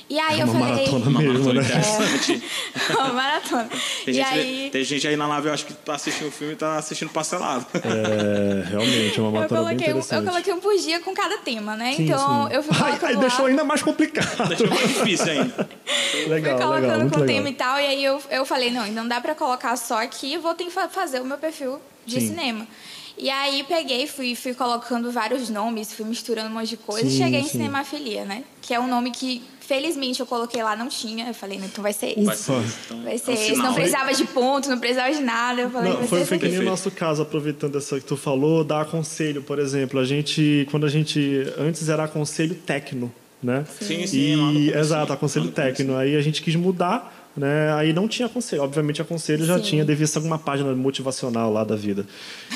E 0.10 0.20
aí 0.20 0.40
É 0.40 0.44
eu 0.44 0.48
uma 0.48 0.60
falei. 0.68 0.86
maratona 0.86 1.06
Uma 1.10 1.20
mesmo, 1.22 1.34
maratona 1.34 1.62
né? 1.62 1.68
interessante. 1.68 2.44
uma 2.94 3.14
maratona. 3.14 3.70
Tem, 4.06 4.12
e 4.12 4.14
gente, 4.14 4.28
aí. 4.28 4.70
tem 4.72 4.84
gente 4.84 5.08
aí 5.08 5.16
na 5.16 5.28
live, 5.28 5.48
eu 5.48 5.54
acho 5.54 5.66
que 5.66 5.74
tá 5.74 5.96
assistindo 5.96 6.28
o 6.28 6.32
filme 6.32 6.54
e 6.54 6.56
tá 6.58 6.78
assistindo 6.78 7.10
parcelado. 7.10 7.66
É, 7.76 8.70
realmente, 8.70 9.18
é 9.18 9.22
uma 9.22 9.28
Eu 9.30 9.32
maratona 9.32 9.60
bem 9.70 9.78
coloquei, 9.78 9.94
um, 9.94 10.18
eu 10.18 10.24
coloquei 10.24 10.54
um 10.54 10.60
por 10.60 10.76
dia 10.78 11.00
com 11.00 11.14
cada 11.14 11.38
tema, 11.38 11.76
né? 11.76 11.94
Sim, 11.94 12.04
então 12.04 12.48
sim. 12.50 12.54
eu 12.54 12.62
fui 12.64 12.76
Ai, 12.76 12.84
colocando 13.00 13.10
ai, 13.10 13.16
deixou 13.18 13.46
ainda 13.46 13.64
mais 13.64 13.82
complicado. 13.82 14.48
Deixa 14.50 14.68
mais 14.68 14.88
difícil 14.88 15.32
ainda. 15.32 15.70
legal, 16.28 16.58
fui 16.58 16.66
colocando 16.68 16.82
legal, 16.92 17.10
com 17.10 17.20
legal. 17.20 17.26
tema 17.26 17.50
e 17.50 17.54
tal. 17.54 17.80
E 17.80 17.86
aí 17.86 18.04
eu, 18.04 18.22
eu 18.30 18.46
falei, 18.46 18.70
não, 18.72 18.86
não 18.88 19.08
dá 19.08 19.20
pra 19.22 19.34
colocar 19.34 19.76
só 19.78 20.02
aqui, 20.04 20.34
eu 20.34 20.42
vou 20.42 20.54
ter 20.54 20.66
que 20.66 20.72
fa- 20.72 20.90
fazer 20.90 21.22
o 21.22 21.26
meu 21.26 21.38
perfil 21.38 21.80
de 22.06 22.20
Sim. 22.20 22.28
cinema. 22.28 22.68
E 23.16 23.30
aí 23.30 23.64
peguei, 23.70 24.08
fui, 24.08 24.36
fui 24.36 24.56
colocando 24.56 25.12
vários 25.12 25.48
nomes, 25.48 25.94
fui 25.94 26.04
misturando 26.04 26.50
um 26.50 26.54
monte 26.54 26.70
de 26.70 26.78
coisa 26.78 27.08
Sim, 27.08 27.16
e 27.16 27.18
cheguei 27.20 27.40
em 27.42 27.44
sim. 27.44 27.50
Cinemafilia, 27.60 28.26
né? 28.26 28.44
Que 28.60 28.74
é 28.74 28.80
um 28.80 28.88
nome 28.88 29.12
que, 29.12 29.44
felizmente, 29.68 30.20
eu 30.20 30.26
coloquei 30.26 30.62
lá, 30.64 30.76
não 30.76 30.88
tinha. 30.88 31.28
Eu 31.28 31.34
falei, 31.34 31.58
não, 31.58 31.66
então 31.66 31.82
vai 31.82 31.94
ser 31.94 32.14
Vai 32.22 32.36
esse. 32.36 32.44
ser 32.44 32.60
isso. 32.60 32.78
Então, 32.86 33.04
Vai 33.04 33.18
ser 33.18 33.32
é 33.32 33.34
um 33.34 33.38
esse. 33.38 33.46
sinal. 33.52 33.66
Não 33.68 33.74
precisava 33.74 34.14
de 34.14 34.26
ponto, 34.26 34.70
não 34.70 34.80
precisava 34.80 35.12
de 35.14 35.22
nada. 35.22 35.62
Eu 35.62 35.70
falei, 35.70 35.94
Não, 35.94 36.08
foi, 36.08 36.26
foi 36.26 36.38
que 36.40 36.48
nem 36.48 36.60
o 36.60 36.64
nosso 36.64 36.92
caso, 36.92 37.22
aproveitando 37.22 37.78
essa 37.78 38.00
que 38.00 38.06
tu 38.06 38.16
falou, 38.18 38.64
dar 38.64 38.82
aconselho, 38.82 39.42
por 39.42 39.60
exemplo. 39.60 40.00
A 40.00 40.06
gente, 40.06 40.68
quando 40.70 40.86
a 40.86 40.90
gente, 40.90 41.46
antes 41.58 41.88
era 41.90 42.04
aconselho 42.04 42.56
técnico, 42.56 43.12
né? 43.42 43.66
Sim, 43.82 44.06
sim, 44.08 44.36
lá 44.36 44.52
no 44.52 44.60
E, 44.60 44.74
exato, 44.74 45.12
aconselho 45.14 45.50
técnico. 45.52 45.94
Aí 45.96 46.16
a 46.16 46.22
gente 46.22 46.42
quis 46.42 46.56
mudar, 46.56 47.23
né? 47.36 47.74
Aí 47.74 47.94
não 47.94 48.08
tinha 48.08 48.26
aconselho. 48.28 48.64
Obviamente, 48.64 49.02
aconselho 49.02 49.46
já 49.46 49.58
Sim. 49.58 49.64
tinha, 49.64 49.86
devia 49.86 50.06
ser 50.08 50.18
alguma 50.20 50.38
página 50.38 50.74
motivacional 50.76 51.52
lá 51.52 51.64
da 51.64 51.76
vida. 51.76 52.06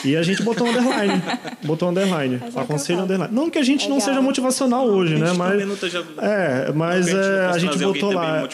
E 0.05 0.15
a 0.15 0.21
gente 0.23 0.43
botou 0.43 0.67
underline. 0.67 1.21
botou 1.63 1.89
underline. 1.89 2.35
É 2.35 2.51
que 2.51 2.59
aconselho 2.59 3.01
underline. 3.01 3.33
Não 3.33 3.49
que 3.49 3.57
a 3.57 3.63
gente 3.63 3.89
não 3.89 3.99
seja 3.99 4.21
motivacional 4.21 4.85
hoje, 4.87 5.15
A 5.15 5.19
né? 5.19 5.33
Mas. 5.33 5.61
esteja- 5.69 6.05
É, 6.19 6.71
mas 6.73 7.05
que 7.07 7.15
a 7.15 7.17
é, 7.17 7.45
a 7.47 7.57
gente 7.57 7.71
alguém 7.83 7.87
botou 8.01 8.11
lá. 8.13 8.47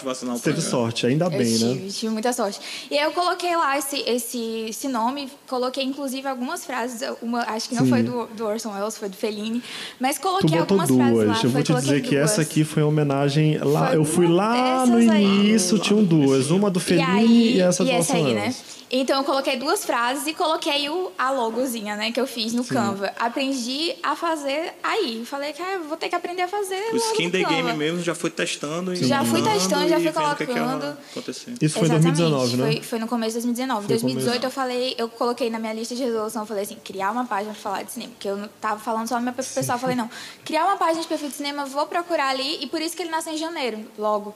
Teve 0.44 0.62
sorte, 0.62 1.06
ainda 1.06 1.25
Eu 1.25 1.30
bem, 1.32 1.46
tive, 1.58 1.65
né? 1.65 1.88
tive 1.89 2.12
muita 2.13 2.32
sorte. 2.34 2.60
E 2.89 2.98
aí 2.98 3.03
eu 3.03 3.12
coloquei 3.12 3.56
lá 3.56 3.77
esse, 3.77 3.98
esse, 4.08 4.65
esse 4.70 4.88
nome, 4.88 5.30
coloquei 5.48 5.84
inclusive 5.84 6.27
algumas 6.27 6.65
frases, 6.65 7.01
uma, 7.22 7.42
acho 7.44 7.70
que 7.70 7.75
não 7.75 7.84
Sim. 7.84 7.89
foi 7.89 8.03
do, 8.03 8.25
do 8.27 8.46
Orson 8.46 8.72
Welles, 8.74 8.98
foi 8.98 9.10
do 9.10 9.15
Fellini, 9.15 9.62
mas 10.00 10.18
coloquei 10.18 10.58
algumas 10.58 10.89
frases 10.89 11.18
lá. 11.18 11.24
duas. 11.25 11.44
Eu 11.44 11.50
vou 11.50 11.63
te 11.63 11.74
dizer 11.74 12.01
que 12.01 12.15
duas. 12.15 12.32
essa 12.32 12.42
aqui 12.42 12.63
foi 12.63 12.84
uma 12.84 12.89
homenagem 12.89 13.58
lá. 13.58 13.88
Foi 13.88 13.98
eu 13.98 14.06
fui 14.06 14.27
lá 14.27 14.86
no 14.86 14.98
aí. 14.98 15.24
início, 15.24 15.77
tinham 15.80 16.03
duas. 16.20 16.51
Uma 16.51 16.70
do 16.70 16.79
E, 16.79 16.84
Fellini 16.84 17.05
aí, 17.12 17.55
e, 17.58 17.62
essa 17.62 17.84
do 17.84 17.89
e 17.89 17.93
essa 17.93 18.13
Orson 18.13 18.27
aí, 18.27 18.34
né? 18.34 18.55
Então 18.96 19.17
eu 19.17 19.24
coloquei 19.24 19.58
duas 19.58 19.84
frases 19.84 20.27
e 20.27 20.36
coloquei 20.36 20.88
o, 20.88 21.12
a 21.17 21.32
logozinha, 21.32 21.96
né, 21.96 22.12
que 22.12 22.22
eu 22.22 22.27
fiz 22.27 22.53
no 22.53 22.63
Canva. 22.63 23.12
Aprendi 23.17 23.96
a 24.03 24.15
fazer 24.15 24.72
aí. 24.84 25.24
Falei 25.25 25.51
que 25.51 25.60
ah, 25.63 25.74
eu 25.74 25.84
vou 25.86 25.98
ter 25.98 26.10
que 26.10 26.15
aprender 26.15 26.43
a 26.43 26.48
fazer 26.48 26.75
O 26.91 26.98
logo 26.98 27.12
Skin 27.12 27.32
the 27.32 27.41
Canva. 27.41 27.55
Game 27.55 27.74
mesmo 27.77 28.03
já 28.03 28.13
foi 28.13 28.29
testando. 28.29 28.93
e 28.93 28.98
Já 29.03 29.25
fui 29.25 29.41
testando, 29.41 29.89
já 29.89 29.98
e 30.00 30.03
fui 30.03 30.12
que 30.12 30.46
que 30.46 30.51
ia 30.51 30.58
colocando. 30.60 30.98
acontecer. 31.12 31.53
Isso 31.60 31.79
foi 31.79 31.88
em 31.88 31.91
Exatamente, 31.91 32.17
2019, 32.22 32.58
né? 32.58 32.65
Foi, 32.74 32.82
foi 32.84 33.00
no 33.00 33.08
começo 33.08 33.29
de 33.32 33.46
2019. 33.48 33.79
Em 33.86 33.88
Foi 33.88 33.98
2018 33.98 34.25
começo. 34.27 34.46
eu 34.46 34.51
falei, 34.51 34.96
eu 35.00 35.10
coloquei 35.10 35.50
na 35.50 35.58
minha 35.58 35.74
lista 35.74 35.96
de 35.96 36.03
resolução, 36.03 36.43
eu 36.43 36.46
falei 36.46 36.62
assim, 36.63 36.77
criar 36.84 37.10
uma 37.12 37.25
página 37.25 37.53
pra 37.53 37.62
falar 37.63 37.82
de 37.84 37.91
cinema. 37.93 38.12
Porque 38.12 38.27
eu 38.27 38.38
não 38.38 38.48
tava 38.62 38.79
falando 38.79 39.08
só 39.08 39.15
no 39.15 39.22
meu 39.24 39.34
pessoal, 39.34 39.75
eu 39.75 39.79
falei, 39.82 39.96
não, 39.96 40.08
criar 40.46 40.65
uma 40.65 40.77
página 40.77 41.01
de 41.01 41.08
perfil 41.08 41.29
de 41.29 41.36
cinema, 41.36 41.65
vou 41.65 41.88
procurar 41.88 42.27
ali, 42.29 42.60
e 42.62 42.67
por 42.67 42.79
isso 42.79 42.96
que 42.96 43.01
ele 43.01 43.10
nasceu 43.10 43.34
em 43.34 43.38
janeiro, 43.38 43.79
logo. 43.98 44.36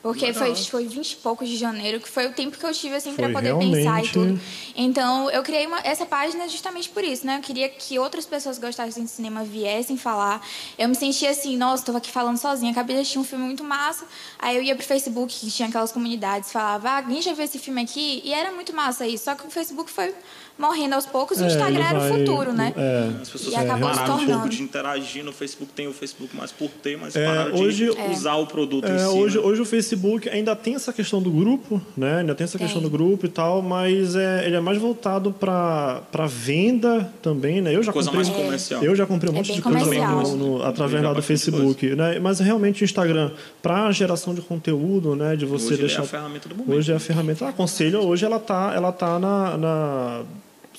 Porque 0.00 0.32
foi, 0.32 0.54
foi 0.54 0.86
20 0.86 1.12
e 1.12 1.16
poucos 1.16 1.48
de 1.48 1.56
janeiro, 1.56 2.00
que 2.00 2.08
foi 2.08 2.26
o 2.28 2.32
tempo 2.32 2.56
que 2.56 2.64
eu 2.64 2.72
tive, 2.72 2.94
assim, 2.94 3.12
Foi 3.14 3.32
poder 3.32 3.52
pensar 3.58 3.74
e 3.78 3.82
realmente- 3.82 4.12
tudo. 4.12 4.40
Então, 4.76 5.28
eu 5.30 5.42
criei 5.42 5.66
uma- 5.66 5.80
essa 5.80 6.06
página 6.06 6.48
justamente 6.48 6.88
por 6.88 7.02
isso, 7.02 7.26
né? 7.26 7.36
Eu 7.38 7.40
queria 7.40 7.68
que 7.68 7.98
outras 7.98 8.24
pessoas 8.24 8.58
gostassem 8.58 9.02
de 9.04 9.10
cinema 9.10 9.42
viessem 9.42 9.96
falar. 9.96 10.40
Eu 10.78 10.88
me 10.88 10.94
sentia 10.94 11.30
assim, 11.30 11.56
nossa, 11.56 11.84
tô 11.84 11.96
aqui 11.96 12.10
falando 12.12 12.38
sozinha, 12.38 12.70
acabei 12.70 12.94
de 12.94 13.02
assistir 13.02 13.18
um 13.18 13.24
filme 13.24 13.44
muito 13.44 13.64
massa. 13.64 14.04
Aí 14.38 14.56
eu 14.56 14.62
ia 14.62 14.76
pro 14.76 14.86
Facebook, 14.86 15.34
que 15.34 15.50
tinha 15.50 15.68
aquelas 15.68 15.90
comunidades, 15.90 16.52
falava, 16.52 16.90
ah, 16.90 16.96
alguém 16.98 17.20
já 17.20 17.32
viu 17.32 17.44
esse 17.44 17.58
filme 17.58 17.82
aqui? 17.82 18.22
E 18.24 18.32
era 18.32 18.52
muito 18.52 18.72
massa 18.72 19.04
isso. 19.04 19.24
Só 19.24 19.34
que 19.34 19.46
o 19.46 19.50
Facebook 19.50 19.90
foi 19.90 20.14
morrendo 20.58 20.94
aos 20.94 21.06
poucos 21.06 21.38
e 21.38 21.42
o 21.42 21.44
É, 21.44 21.48
Instagram 21.48 21.84
era 21.84 21.98
o 21.98 22.08
futuro, 22.18 22.52
né? 22.52 22.74
É, 22.76 23.10
As 23.22 23.28
pessoas 23.28 23.52
E 23.54 23.56
acabou 23.56 23.88
se 23.90 23.94
pararam 23.94 24.14
um 24.14 24.18
tornando. 24.18 24.32
pouco 24.40 24.48
de 24.56 24.62
interagir 24.62 25.24
no 25.24 25.32
Facebook, 25.32 25.72
tem 25.72 25.86
o 25.86 25.92
Facebook 25.92 26.36
mais 26.36 26.50
por 26.50 26.68
ter, 26.68 26.98
mas 26.98 27.14
É, 27.14 27.24
pararam 27.24 27.54
hoje- 27.56 27.84
de 27.92 28.00
usar 28.12 28.34
o 28.36 28.46
produto 28.46 28.86
em 28.88 28.92
É, 28.94 28.98
si. 28.98 29.04
hoje, 29.06 29.38
né? 29.38 29.44
hoje 29.44 29.60
o 29.62 29.64
Facebook 29.64 30.28
ainda 30.28 30.56
tem 30.56 30.74
essa 30.74 30.92
questão 30.92 31.22
do 31.22 31.30
grupo, 31.30 31.80
né? 31.96 32.18
Ainda 32.20 32.34
tem 32.34 32.44
essa 32.44 32.58
Tem. 32.58 32.66
questão 32.66 32.82
do 32.82 32.90
grupo 32.90 33.24
e 33.26 33.28
tal, 33.28 33.62
mas 33.62 34.16
é, 34.16 34.44
ele 34.46 34.56
é 34.56 34.60
mais 34.60 34.78
voltado 34.78 35.30
para 35.32 36.02
venda 36.26 37.08
também, 37.22 37.60
né? 37.60 37.74
Eu 37.74 37.82
já 37.82 37.92
Coisa 37.92 38.10
comprei, 38.10 38.26
mais 38.26 38.36
comercial. 38.44 38.82
Eu 38.82 38.96
já 38.96 39.06
comprei 39.06 39.30
um 39.30 39.34
É 39.34 39.38
monte 39.38 39.52
de 39.52 39.62
coisa 39.62 39.78
comercial. 39.78 40.22
no, 40.22 40.36
no- 40.58 40.62
através 40.64 41.02
lá 41.04 41.12
do 41.12 41.22
Facebook, 41.22 41.94
né? 41.94 42.18
Mas 42.18 42.40
realmente 42.40 42.82
o 42.82 42.84
Instagram 42.84 43.30
para 43.62 43.90
geração 43.92 44.34
de 44.34 44.40
conteúdo, 44.40 45.14
né? 45.14 45.36
De 45.36 45.46
você 45.46 45.66
Hoje 45.66 45.74
ele 45.74 45.82
é 45.82 45.86
deixar 45.86 46.02
a 46.02 46.06
ferramenta 46.06 46.48
do 46.48 46.56
momento. 46.56 46.76
Hoje 46.76 46.92
é 46.92 46.96
a 46.96 47.00
ferramenta. 47.00 47.44
Ah, 47.46 47.50
aconselho, 47.50 48.00
hoje 48.00 48.24
ela 48.24 48.38
tá, 48.40 48.72
ela 48.74 48.90
tá 48.92 49.18
na, 49.18 49.56
na- 49.56 50.22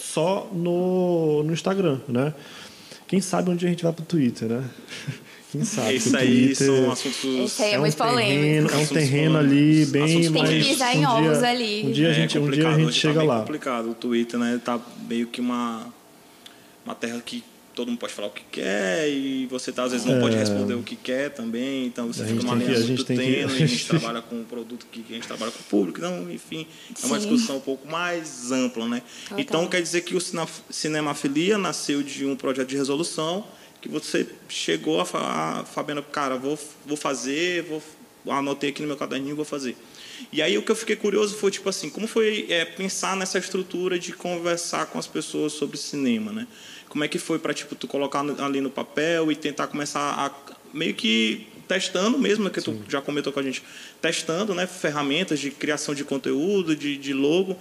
só 0.02 0.50
no, 0.54 1.44
no 1.44 1.52
Instagram, 1.54 2.00
né? 2.08 2.34
Quem 3.08 3.20
sabe 3.22 3.50
onde 3.52 3.66
a 3.66 3.70
gente 3.70 3.84
vai 3.84 3.92
pro 3.92 4.06
Twitter, 4.06 4.48
né? 4.48 4.64
Quem 5.52 5.64
sabe? 5.66 5.96
Isso 5.96 6.14
o 6.14 6.18
aí 6.20 6.46
Twitter 6.46 6.68
são 6.68 6.92
assuntos. 6.92 7.24
Esse 7.26 7.64
aí 7.64 7.74
é, 7.74 7.78
um 7.78 7.82
muito 7.82 7.98
terreno, 7.98 8.14
polêmico. 8.14 8.74
é 8.74 8.78
um 8.78 8.86
terreno 8.86 9.34
polêmicos. 9.40 9.58
ali 9.58 9.86
bem 9.88 10.04
Assuntos 10.04 10.22
Tem 10.32 10.34
que 10.34 10.40
mais- 10.52 10.68
pisar 10.68 10.88
um 10.90 10.92
em 10.92 11.00
dia- 11.00 11.10
ovos 11.10 11.44
ali. 11.44 11.84
Um 11.88 11.92
dia 11.92 12.08
a 12.08 12.12
É 12.12 12.14
gente, 12.14 12.40
um 12.40 12.50
dia 12.52 12.68
a 12.70 12.72
gente 12.78 12.86
hoje 12.86 13.00
chega 13.00 13.20
tá 13.20 13.26
lá. 13.26 13.40
complicado. 13.40 13.90
O 13.90 13.94
Twitter, 13.96 14.40
né? 14.40 14.62
Tá 14.64 14.80
meio 15.08 15.26
que 15.28 15.42
uma, 15.42 15.88
uma 16.86 16.94
terra 16.94 17.20
que 17.26 17.44
todo 17.80 17.88
mundo 17.88 18.00
pode 18.00 18.12
falar 18.14 18.28
o 18.28 18.32
que 18.32 18.44
quer 18.52 19.08
e 19.10 19.46
você 19.48 19.72
tá, 19.72 19.84
às 19.84 19.94
vezes 19.94 20.06
não 20.06 20.20
pode 20.20 20.36
responder 20.36 20.74
o 20.74 20.84
que 20.84 20.98
quer 20.98 21.30
também. 21.30 21.86
Então 21.86 22.08
você 22.08 22.24
É. 22.24 22.26
A 22.26 22.28
fica 22.28 22.40
que- 22.42 22.56
linha 22.56 22.70
a 22.72 22.76
gente 22.82 22.88
muito 22.88 23.06
tem 23.06 23.18
que- 23.18 23.24
tênue. 23.24 23.44
A 23.64 23.68
gente 23.68 23.88
trabalha 23.88 24.22
com 24.22 24.36
um 24.36 24.44
produto 24.44 24.86
que 24.92 25.06
a 25.10 25.14
gente 25.14 25.28
trabalha 25.28 25.52
com 25.52 25.60
o 25.60 25.64
público. 25.64 26.02
Não, 26.02 26.30
enfim, 26.30 26.68
é 27.02 27.06
uma 27.06 27.18
Sim. 27.20 27.28
discussão 27.30 27.56
um 27.58 27.62
pouco 27.62 27.88
mais 27.88 28.52
ampla, 28.52 28.86
né? 28.88 29.02
Total. 29.24 29.40
Então 29.40 29.68
quer 29.68 29.82
dizer 29.82 30.02
que 30.02 30.14
o 30.16 30.20
Cinemafilia 30.70 31.58
nasceu 31.58 32.04
de 32.04 32.26
um 32.26 32.36
projeto 32.36 32.68
de 32.68 32.76
resolução 32.76 33.46
que 33.82 33.88
você 33.88 34.28
chegou 34.50 35.00
a 35.00 35.06
falar, 35.06 35.64
Fabiana, 35.64 36.02
cara, 36.02 36.36
vou, 36.38 36.60
vou 36.86 36.98
fazer, 36.98 37.64
vou, 37.64 37.82
anotei 38.34 38.72
aqui 38.72 38.82
no 38.82 38.90
meu 38.90 38.98
caderninho, 38.98 39.38
vou 39.38 39.46
fazer. 39.46 39.78
E 40.34 40.42
aí 40.42 40.58
o 40.58 40.62
que 40.62 40.70
eu 40.70 40.76
fiquei 40.76 40.98
curioso 40.98 41.36
foi, 41.38 41.50
tipo 41.50 41.70
assim, 41.70 41.90
como 41.90 42.06
foi 42.06 42.46
é, 42.50 42.66
pensar 42.66 43.16
nessa 43.16 43.40
estrutura 43.40 43.98
de 43.98 44.12
conversar 44.12 44.88
com 44.88 45.00
as 45.00 45.08
pessoas 45.08 45.54
sobre 45.54 45.78
cinema, 45.78 46.34
né? 46.34 46.46
Como 46.90 47.04
é 47.04 47.08
que 47.08 47.18
foi 47.18 47.40
para 47.40 47.54
tipo, 47.54 47.76
tu 47.76 47.88
colocar 47.88 48.20
ali 48.20 48.60
no 48.60 48.70
papel 48.70 49.32
e 49.32 49.36
tentar 49.36 49.68
começar 49.68 50.02
a 50.02 50.32
meio 50.74 50.94
que 50.94 51.48
testando 51.68 52.18
mesmo, 52.18 52.44
né, 52.44 52.50
que 52.50 52.60
Sim. 52.60 52.82
tu 52.84 52.92
já 52.92 53.00
comentou 53.00 53.32
com 53.32 53.40
a 53.40 53.44
gente, 53.44 53.64
testando 54.02 54.56
né, 54.56 54.66
ferramentas 54.66 55.40
de 55.40 55.52
criação 55.52 55.94
de 55.94 56.04
conteúdo, 56.04 56.76
de, 56.76 56.98
de 56.98 57.14
logo. 57.14 57.56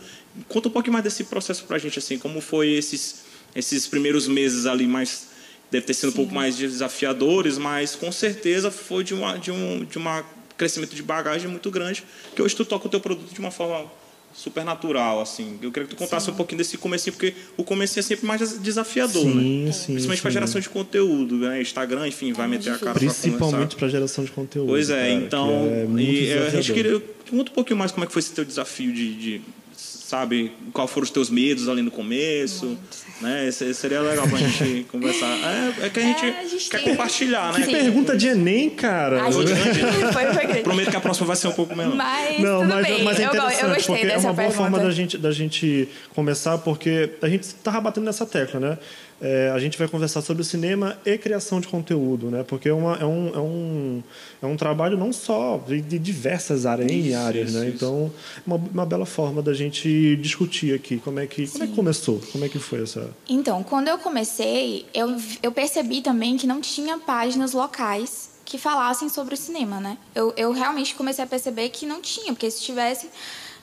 Conta 0.49 0.69
um 0.69 0.73
pouquinho 0.73 0.95
mais 0.95 1.05
desse 1.05 1.25
processo 1.25 1.65
para 1.65 1.77
a 1.77 1.79
gente, 1.79 1.99
assim, 1.99 2.19
como 2.19 2.41
foi 2.41 2.71
esses, 2.71 3.25
esses 3.55 3.87
primeiros 3.87 4.27
meses 4.27 4.65
ali 4.65 4.87
mais 4.87 5.29
deve 5.71 5.85
ter 5.85 5.93
sido 5.93 6.11
Sim. 6.11 6.15
um 6.15 6.17
pouco 6.17 6.35
mais 6.35 6.57
desafiadores, 6.57 7.59
mas 7.59 7.95
com 7.95 8.11
certeza 8.11 8.71
foi 8.71 9.05
de 9.05 9.13
uma 9.13 9.37
de 9.37 9.51
um 9.51 9.85
de 9.85 9.99
uma 9.99 10.25
crescimento 10.57 10.95
de 10.95 11.03
bagagem 11.03 11.49
muito 11.49 11.71
grande, 11.71 12.03
que 12.35 12.43
hoje 12.43 12.57
tu 12.57 12.65
toca 12.65 12.87
o 12.87 12.91
teu 12.91 13.01
produto 13.01 13.33
de 13.33 13.39
uma 13.39 13.51
forma 13.51 13.91
super 14.38 14.64
natural, 14.64 15.21
assim. 15.21 15.59
Eu 15.61 15.73
queria 15.73 15.88
que 15.88 15.97
tu 15.97 15.99
contasse 15.99 16.26
sim. 16.26 16.33
um 16.33 16.35
pouquinho 16.35 16.59
desse 16.59 16.78
comecinho, 16.78 17.12
porque 17.12 17.35
o 17.57 17.64
comecinho 17.64 17.99
é 17.99 18.02
sempre 18.02 18.25
mais 18.25 18.59
desafiador, 18.61 19.25
sim, 19.25 19.64
né? 19.64 19.73
Sim, 19.73 19.92
Principalmente 19.95 20.23
para 20.23 20.30
geração 20.30 20.61
de 20.61 20.68
conteúdo, 20.68 21.37
né? 21.38 21.61
Instagram, 21.61 22.07
enfim, 22.07 22.33
vai 22.33 22.47
é 22.47 22.49
meter 22.49 22.73
a 22.73 22.78
cara 22.78 22.95
Principalmente 22.95 23.75
para 23.75 23.88
geração 23.88 24.25
de 24.25 24.30
conteúdo. 24.30 24.68
Pois 24.68 24.90
é, 24.90 25.09
cara, 25.09 25.11
então... 25.11 25.50
É 25.50 26.00
e 26.00 26.33
a 26.33 26.50
gente 26.50 26.73
queria... 26.73 27.02
Conta 27.28 27.50
um 27.50 27.54
pouquinho 27.54 27.76
mais 27.76 27.90
como 27.90 28.04
é 28.04 28.07
que 28.07 28.12
foi 28.12 28.21
esse 28.21 28.33
teu 28.33 28.45
desafio 28.45 28.92
de, 28.92 29.14
de 29.14 29.40
sabe, 29.76 30.52
qual 30.73 30.88
foram 30.88 31.04
os 31.04 31.11
teus 31.11 31.28
medos 31.28 31.68
ali 31.68 31.83
no 31.83 31.90
começo, 31.90 32.66
Muito. 32.66 33.08
Né? 33.21 33.51
Seria 33.51 34.01
legal 34.01 34.29
pra 34.29 34.39
gente 34.39 34.85
conversar. 34.91 35.27
É, 35.27 35.87
é 35.87 35.91
que 35.91 35.99
a 35.99 36.03
gente, 36.03 36.25
é, 36.25 36.41
a 36.41 36.45
gente 36.45 36.69
quer 36.71 36.79
tem... 36.79 36.89
compartilhar, 36.91 37.53
né? 37.53 37.65
Que 37.65 37.73
pergunta 37.73 38.17
de 38.17 38.29
Enem, 38.29 38.71
cara. 38.71 39.25
A 39.25 39.31
gente... 39.31 39.53
foi, 40.13 40.27
foi 40.33 40.63
Prometo 40.63 40.91
que 40.91 40.97
a 40.97 41.01
próxima 41.01 41.27
vai 41.27 41.37
ser 41.37 41.49
um 41.49 41.53
pouco 41.53 41.75
menor. 41.75 41.95
Mas 41.95 42.41
Não, 42.41 42.65
mas, 42.65 42.87
bem. 42.87 43.03
mas 43.03 43.21
é 43.21 43.25
interessante, 43.25 43.63
eu, 43.63 43.69
eu 43.69 43.85
porque 43.85 44.07
é 44.07 44.19
uma 44.19 44.23
boa 44.23 44.35
pergunta. 44.35 44.57
forma 44.57 44.79
da 44.79 44.91
gente, 44.91 45.19
da 45.19 45.33
gente 45.33 45.89
começar, 46.15 46.59
porque 46.59 47.11
a 47.21 47.29
gente 47.29 47.43
estava 47.43 47.81
batendo 47.81 48.05
nessa 48.05 48.25
tecla, 48.27 48.61
né? 48.61 48.79
É, 49.21 49.51
a 49.53 49.59
gente 49.59 49.77
vai 49.77 49.89
conversar 49.89 50.23
sobre 50.23 50.45
cinema 50.45 50.97
e 51.05 51.19
criação 51.19 51.61
de 51.61 51.67
conteúdo, 51.67 52.31
né? 52.31 52.45
Porque 52.45 52.69
é, 52.69 52.73
uma, 52.73 52.97
é, 52.97 53.05
um, 53.05 53.29
é, 53.35 53.39
um, 53.39 54.03
é 54.43 54.47
um 54.47 54.57
trabalho 54.57 54.97
não 54.97 55.13
só 55.13 55.59
de, 55.67 55.81
de 55.81 55.99
diversas 55.99 56.65
áreas, 56.65 56.91
isso, 56.91 57.17
áreas, 57.17 57.51
isso, 57.51 57.59
né? 57.59 57.67
Isso. 57.67 57.77
Então, 57.77 58.13
uma, 58.47 58.57
uma 58.57 58.87
bela 58.87 59.05
forma 59.05 59.43
da 59.43 59.53
gente 59.53 60.17
discutir 60.17 60.73
aqui 60.73 60.99
como 60.99 61.19
é 61.19 61.27
que 61.27 61.49
como 61.49 61.65
é 61.65 61.67
que 61.67 61.75
começou, 61.75 62.21
como 62.33 62.45
é 62.45 62.49
que 62.49 62.59
foi 62.59 62.83
essa. 62.83 63.11
Então, 63.29 63.65
quando 63.65 63.89
eu 63.89 63.99
comecei, 63.99 64.87
eu, 64.95 65.17
eu 65.43 65.51
percebi 65.51 66.01
também 66.01 66.37
que 66.37 66.47
não 66.47 66.61
tinha 66.61 66.99
páginas 66.99 67.53
locais 67.53 68.31
que 68.45 68.57
falassem 68.57 69.11
sobre 69.11 69.35
o 69.35 69.37
cinema, 69.37 69.79
né? 69.79 69.99
Eu, 70.15 70.33
eu 70.37 70.53
realmente 70.53 70.95
comecei 70.95 71.23
a 71.23 71.27
perceber 71.27 71.69
que 71.69 71.85
não 71.85 72.01
tinha, 72.01 72.33
porque 72.33 72.51
se 72.51 72.63
tivesse 72.63 73.11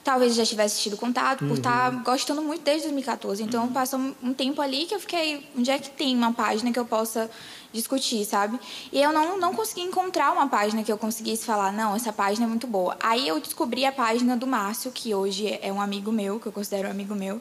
talvez 0.06 0.36
já 0.36 0.46
tivesse 0.46 0.80
tido 0.80 0.96
contato 0.96 1.40
por 1.40 1.58
estar 1.58 1.90
tá 1.90 1.98
uhum. 1.98 2.04
gostando 2.04 2.42
muito 2.44 2.64
desde 2.64 2.84
2014. 2.84 3.42
Então, 3.42 3.64
uhum. 3.64 3.74
passou 3.74 4.00
um 4.22 4.34
tempo 4.34 4.62
ali 4.62 4.86
que 4.86 4.94
eu 4.94 5.00
fiquei, 5.00 5.44
onde 5.58 5.72
é 5.72 5.80
que 5.80 5.90
tem 5.90 6.16
uma 6.16 6.32
página 6.32 6.72
que 6.72 6.78
eu 6.78 6.86
possa 6.86 7.30
discutir, 7.76 8.26
sabe? 8.26 8.60
E 8.92 9.02
eu 9.02 9.12
não, 9.12 9.38
não 9.38 9.54
consegui 9.54 9.82
encontrar 9.82 10.32
uma 10.32 10.48
página 10.48 10.84
que 10.84 10.92
eu 10.92 10.98
conseguisse 10.98 11.46
falar, 11.46 11.72
não, 11.72 11.96
essa 11.96 12.12
página 12.12 12.46
é 12.46 12.50
muito 12.50 12.66
boa. 12.66 12.98
Aí 13.00 13.28
eu 13.28 13.40
descobri 13.40 13.86
a 13.86 13.92
página 13.92 14.36
do 14.36 14.48
Márcio, 14.48 14.92
que 14.92 15.14
hoje 15.14 15.60
é 15.62 15.72
um 15.72 15.82
amigo 15.82 16.12
meu, 16.12 16.40
que 16.40 16.48
eu 16.48 16.52
considero 16.52 16.88
um 16.88 16.92
amigo 16.92 17.14
meu, 17.14 17.40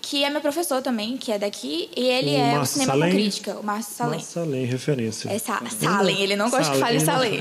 que 0.00 0.22
é 0.24 0.30
meu 0.30 0.40
professor 0.40 0.82
também, 0.82 1.16
que 1.16 1.32
é 1.32 1.38
daqui, 1.38 1.88
e 1.96 2.04
ele 2.04 2.30
o 2.30 2.38
é 2.38 2.60
o 2.60 2.66
cinema 2.66 2.92
Salem, 2.92 3.10
com 3.10 3.16
crítica, 3.16 3.56
o 3.58 3.64
Márcio 3.64 3.94
Salem. 3.94 4.14
Márcio 4.14 4.32
Salem, 4.32 4.64
referência. 4.64 5.28
É 5.30 5.38
Sa 5.38 5.62
Salem, 5.80 6.20
ele 6.20 6.36
não 6.36 6.50
gosta 6.50 6.74
Salem, 6.74 6.78
que 6.78 6.84
fale 6.84 7.00
Salem. 7.00 7.40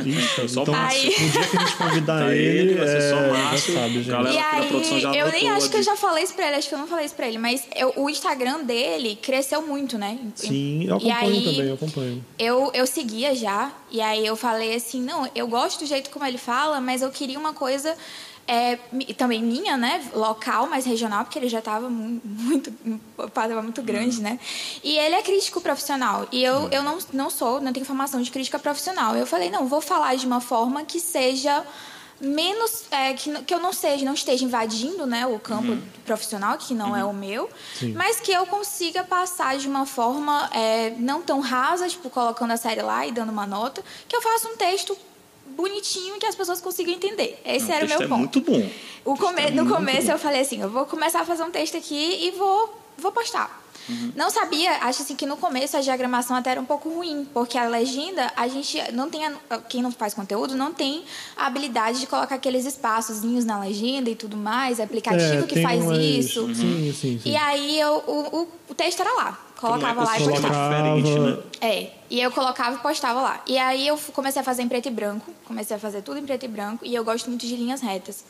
então, 0.49 0.73
Aí... 0.73 1.07
o 1.07 1.29
dia 1.29 1.47
que 1.47 1.57
a 1.57 1.59
gente 1.59 1.75
convidar 1.75 2.35
ele, 2.35 2.75
vai 2.75 2.87
ser 2.87 3.09
só 3.09 3.17
é, 3.17 3.31
Márcio, 3.31 3.73
sabe, 3.73 3.93
gente. 3.95 4.09
Galera, 4.09 4.33
e 4.33 4.37
aí, 4.37 5.19
eu 5.19 5.31
nem 5.31 5.49
acho 5.49 5.69
que 5.69 5.77
eu 5.77 5.83
já 5.83 5.95
falei 5.95 6.23
isso 6.23 6.33
pra 6.33 6.47
ele, 6.47 6.55
acho 6.55 6.69
que 6.69 6.75
eu 6.75 6.79
não 6.79 6.87
falei 6.87 7.05
isso 7.05 7.15
pra 7.15 7.27
ele, 7.27 7.37
mas 7.37 7.63
eu, 7.75 7.93
o 7.97 8.09
Instagram 8.09 8.63
dele 8.63 9.17
cresceu 9.21 9.61
muito, 9.61 9.97
né? 9.97 10.17
Sim, 10.35 10.85
eu 10.85 10.95
acompanho 10.95 11.17
aí, 11.17 11.43
também, 11.43 11.67
eu 11.67 11.73
acompanho. 11.73 12.25
Eu, 12.37 12.71
eu 12.73 12.87
seguia 12.87 13.35
já, 13.35 13.71
e 13.91 14.01
aí 14.01 14.25
eu 14.25 14.35
falei 14.35 14.75
assim, 14.75 15.01
não, 15.01 15.29
eu 15.35 15.47
gosto 15.47 15.79
do 15.79 15.85
jeito 15.85 16.09
como 16.09 16.25
ele 16.25 16.39
fala, 16.39 16.81
mas 16.81 17.01
eu 17.01 17.11
queria 17.11 17.37
uma 17.37 17.53
coisa 17.53 17.95
é, 18.47 18.77
também 19.17 19.41
minha, 19.41 19.77
né, 19.77 20.03
local, 20.13 20.67
mas 20.67 20.85
regional, 20.85 21.23
porque 21.23 21.39
ele 21.39 21.47
já 21.47 21.59
estava 21.59 21.89
muito, 21.89 22.73
estava 23.25 23.61
muito 23.61 23.81
grande, 23.81 24.21
né? 24.21 24.39
E 24.83 24.97
ele 24.97 25.15
é 25.15 25.21
crítico 25.21 25.61
profissional. 25.61 26.27
E 26.31 26.43
eu, 26.43 26.67
eu 26.69 26.83
não, 26.83 26.97
não 27.13 27.29
sou, 27.29 27.61
não 27.61 27.71
tenho 27.71 27.85
formação 27.85 28.21
de 28.21 28.29
crítica 28.31 28.59
profissional. 28.59 29.15
Eu 29.15 29.25
falei, 29.25 29.49
não, 29.49 29.67
vou 29.67 29.79
falar 29.79 30.15
de 30.15 30.25
uma 30.25 30.41
forma 30.41 30.83
que 30.83 30.99
seja 30.99 31.63
menos 32.19 32.85
é, 32.91 33.13
que, 33.13 33.43
que 33.43 33.53
eu 33.53 33.59
não 33.59 33.73
seja 33.73 34.05
não 34.05 34.13
esteja 34.13 34.45
invadindo 34.45 35.05
né 35.05 35.25
o 35.25 35.39
campo 35.39 35.71
uhum. 35.71 35.81
profissional 36.05 36.57
que 36.57 36.73
não 36.73 36.95
é 36.95 37.03
uhum. 37.03 37.09
é 37.09 37.11
o 37.11 37.13
meu 37.13 37.49
Sim. 37.77 37.93
mas 37.93 38.19
que 38.19 38.31
eu 38.31 38.45
consiga 38.45 39.03
passar 39.03 39.57
de 39.57 39.67
uma 39.67 39.85
forma 39.85 40.49
é, 40.53 40.91
não 40.97 41.21
tão 41.21 41.39
rasa 41.39 41.87
tipo 41.87 42.09
colocando 42.09 42.51
a 42.51 42.57
série 42.57 42.81
lá 42.81 43.05
e 43.05 43.11
dando 43.11 43.31
uma 43.31 43.45
nota 43.45 43.83
que 44.07 44.15
eu 44.15 44.21
faça 44.21 44.47
um 44.47 44.55
texto 44.55 44.97
bonitinho 45.47 46.17
que 46.17 46.25
as 46.25 46.35
pessoas 46.35 46.61
consigam 46.61 46.93
entender 46.93 47.39
esse 47.45 47.67
não, 47.67 47.75
era 47.75 47.85
o 47.85 47.89
meu 47.89 48.01
é 48.01 48.07
ponto 48.07 48.19
muito 48.19 48.41
bom 48.41 48.69
o 49.05 49.17
come 49.17 49.41
é 49.41 49.51
no 49.51 49.67
começo 49.67 50.07
bom. 50.07 50.13
eu 50.13 50.19
falei 50.19 50.41
assim 50.41 50.61
eu 50.61 50.69
vou 50.69 50.85
começar 50.85 51.21
a 51.21 51.25
fazer 51.25 51.43
um 51.43 51.51
texto 51.51 51.77
aqui 51.77 52.27
e 52.27 52.31
vou 52.31 52.82
vou 52.97 53.11
postar 53.11 53.63
Uhum. 53.89 54.11
Não 54.15 54.29
sabia, 54.29 54.71
acho 54.81 55.01
assim 55.01 55.15
que 55.15 55.25
no 55.25 55.35
começo 55.35 55.75
a 55.75 55.81
diagramação 55.81 56.35
até 56.35 56.51
era 56.51 56.61
um 56.61 56.65
pouco 56.65 56.89
ruim, 56.89 57.27
porque 57.33 57.57
a 57.57 57.67
legenda, 57.67 58.31
a 58.35 58.47
gente 58.47 58.79
não 58.93 59.09
tem, 59.09 59.25
a, 59.25 59.57
quem 59.57 59.81
não 59.81 59.91
faz 59.91 60.13
conteúdo 60.13 60.55
não 60.55 60.73
tem 60.73 61.03
a 61.35 61.47
habilidade 61.47 61.99
de 61.99 62.07
colocar 62.07 62.35
aqueles 62.35 62.65
espaçozinhos 62.65 63.43
na 63.43 63.59
legenda 63.59 64.09
e 64.09 64.15
tudo 64.15 64.37
mais, 64.37 64.79
aplicativo 64.79 65.43
é, 65.43 65.47
que 65.47 65.61
faz 65.61 65.83
isso. 65.83 66.43
Uhum. 66.43 66.55
Sim, 66.55 66.93
sim, 66.93 67.19
sim. 67.19 67.29
E 67.29 67.35
aí 67.35 67.79
eu, 67.79 68.03
o, 68.07 68.41
o, 68.41 68.47
o 68.69 68.75
texto 68.75 69.01
era 69.01 69.13
lá. 69.13 69.39
Colocava 69.57 70.01
é 70.01 70.05
lá 70.05 70.19
e 70.19 70.23
postava. 70.25 70.91
Né? 70.91 71.37
É. 71.61 71.91
E 72.09 72.19
eu 72.19 72.29
colocava 72.31 72.75
e 72.75 72.79
postava 72.79 73.21
lá. 73.21 73.41
E 73.47 73.57
aí 73.57 73.87
eu 73.87 73.97
comecei 74.11 74.41
a 74.41 74.43
fazer 74.43 74.61
em 74.61 74.67
preto 74.67 74.87
e 74.87 74.91
branco. 74.91 75.31
Comecei 75.45 75.77
a 75.77 75.79
fazer 75.79 76.01
tudo 76.01 76.19
em 76.19 76.25
preto 76.25 76.43
e 76.43 76.49
branco. 76.49 76.85
E 76.85 76.93
eu 76.93 77.01
gosto 77.03 77.29
muito 77.29 77.47
de 77.47 77.55
linhas 77.55 77.79
retas. 77.79 78.25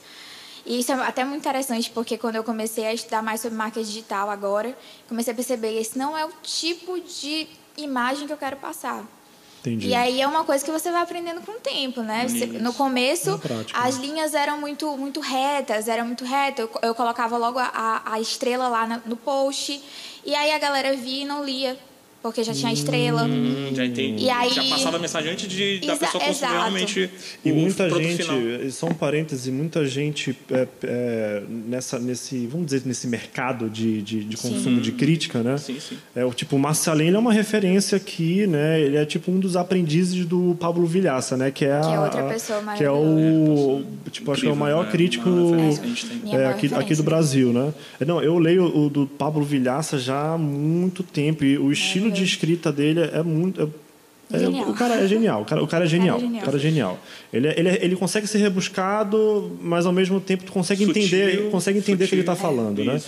E 0.65 0.79
isso 0.79 0.91
é 0.91 0.95
até 0.95 1.25
muito 1.25 1.41
interessante, 1.41 1.89
porque 1.89 2.17
quando 2.17 2.35
eu 2.35 2.43
comecei 2.43 2.85
a 2.85 2.93
estudar 2.93 3.21
mais 3.21 3.41
sobre 3.41 3.57
marca 3.57 3.83
digital 3.83 4.29
agora, 4.29 4.75
comecei 5.09 5.33
a 5.33 5.35
perceber 5.35 5.73
que 5.73 5.79
esse 5.79 5.97
não 5.97 6.17
é 6.17 6.25
o 6.25 6.31
tipo 6.41 6.99
de 6.99 7.47
imagem 7.77 8.27
que 8.27 8.33
eu 8.33 8.37
quero 8.37 8.57
passar. 8.57 9.05
Entendi. 9.59 9.87
E 9.87 9.95
aí 9.95 10.19
é 10.19 10.27
uma 10.27 10.43
coisa 10.43 10.63
que 10.63 10.71
você 10.71 10.91
vai 10.91 11.01
aprendendo 11.01 11.41
com 11.41 11.53
o 11.53 11.59
tempo, 11.59 12.01
né? 12.01 12.27
Você, 12.27 12.45
no 12.45 12.73
começo, 12.73 13.39
prática, 13.39 13.79
as 13.79 13.97
né? 13.97 14.07
linhas 14.07 14.33
eram 14.33 14.59
muito, 14.59 14.97
muito 14.97 15.21
retas, 15.21 15.87
eram 15.87 16.05
muito 16.05 16.25
retas. 16.25 16.65
Eu, 16.65 16.89
eu 16.89 16.95
colocava 16.95 17.37
logo 17.37 17.59
a, 17.59 18.01
a 18.05 18.19
estrela 18.19 18.67
lá 18.67 19.01
no 19.05 19.15
post, 19.15 19.81
e 20.25 20.35
aí 20.35 20.51
a 20.51 20.59
galera 20.59 20.93
via 20.95 21.23
e 21.23 21.25
não 21.25 21.43
lia 21.43 21.79
porque 22.23 22.41
já 22.41 22.53
tinha 22.53 22.71
estrela. 22.71 23.25
Hum, 23.25 23.71
já 23.73 23.85
entendi. 23.85 24.23
E 24.23 24.29
aí... 24.29 24.49
Já 24.49 24.63
passava 24.63 24.95
a 24.95 24.99
mensagem 24.99 25.33
antes 25.33 25.45
de, 25.45 25.79
da 25.79 25.97
pessoa 25.97 26.23
consumir 26.23 26.29
exato. 26.29 26.53
realmente 26.53 27.09
E 27.43 27.51
o 27.51 27.55
muita 27.55 27.89
gente, 27.89 28.23
final. 28.23 28.71
só 28.71 28.87
um 28.87 28.93
parêntese, 28.93 29.51
muita 29.51 29.85
gente 29.85 30.33
é, 30.49 30.67
é, 30.83 31.43
nessa, 31.49 31.99
nesse, 31.99 32.47
vamos 32.47 32.67
dizer, 32.67 32.83
nesse 32.85 33.07
mercado 33.07 33.69
de, 33.69 34.01
de, 34.01 34.23
de 34.23 34.37
consumo 34.37 34.77
sim. 34.77 34.81
de 34.81 34.93
crítica, 34.93 35.43
né? 35.43 35.57
Sim, 35.57 35.77
sim. 35.81 35.97
É, 36.15 36.23
o 36.23 36.33
tipo, 36.33 36.55
o 36.55 36.59
Marcelin 36.59 37.13
é 37.13 37.19
uma 37.19 37.33
referência 37.33 37.97
aqui, 37.97 38.47
né? 38.47 38.79
Ele 38.79 38.95
é 38.95 39.05
tipo 39.05 39.29
um 39.29 39.37
dos 39.37 39.57
aprendizes 39.57 40.25
do 40.25 40.55
Pablo 40.57 40.85
Vilhaça, 40.85 41.35
né? 41.35 41.51
Que 41.51 41.65
é, 41.65 41.81
que 41.81 41.87
é 41.87 41.99
outra 41.99 42.23
pessoa 42.23 42.63
Que 42.77 42.85
é 42.85 42.91
o, 42.91 43.83
tipo, 44.09 44.31
Incrível, 44.31 44.33
acho 44.33 44.41
que 44.43 44.47
é 44.47 44.51
o 44.51 44.55
maior 44.55 44.85
né? 44.85 44.91
crítico 44.91 45.29
é, 46.31 46.45
aqui, 46.45 46.73
aqui 46.73 46.95
do 46.95 47.03
Brasil, 47.03 47.51
né? 47.51 47.73
Não, 48.07 48.23
eu 48.23 48.39
leio 48.39 48.63
o 48.63 48.89
do 48.89 49.05
Pablo 49.05 49.43
Vilhaça 49.43 49.97
já 49.99 50.35
há 50.35 50.37
muito 50.37 51.03
tempo 51.03 51.43
e 51.43 51.57
o 51.57 51.69
estilo 51.69 52.12
de 52.13 52.23
escrita 52.23 52.71
dele 52.71 53.01
é 53.01 53.21
muito. 53.21 53.73
É, 54.31 54.43
é 54.43 54.47
o 54.47 54.73
cara 54.73 54.95
é 54.95 55.07
genial. 55.07 55.41
O 55.41 55.45
cara, 55.45 55.63
o 55.63 55.67
cara 55.67 55.85
é 55.85 55.87
genial. 55.87 56.17
O 56.17 56.41
cara 56.41 56.57
é 56.57 56.59
genial. 56.59 56.99
Ele, 57.31 57.47
é, 57.47 57.59
ele, 57.59 57.69
é, 57.69 57.85
ele 57.85 57.95
consegue 57.95 58.27
ser 58.27 58.39
rebuscado, 58.39 59.57
mas 59.61 59.85
ao 59.85 59.91
mesmo 59.91 60.19
tempo 60.19 60.43
tu 60.43 60.51
consegue 60.51 60.85
sutil, 60.85 61.03
entender, 61.03 61.49
consegue 61.51 61.79
entender 61.79 62.05
o 62.05 62.07
que 62.07 62.15
ele 62.15 62.21
está 62.21 62.35
falando, 62.35 62.83
né? 62.83 62.99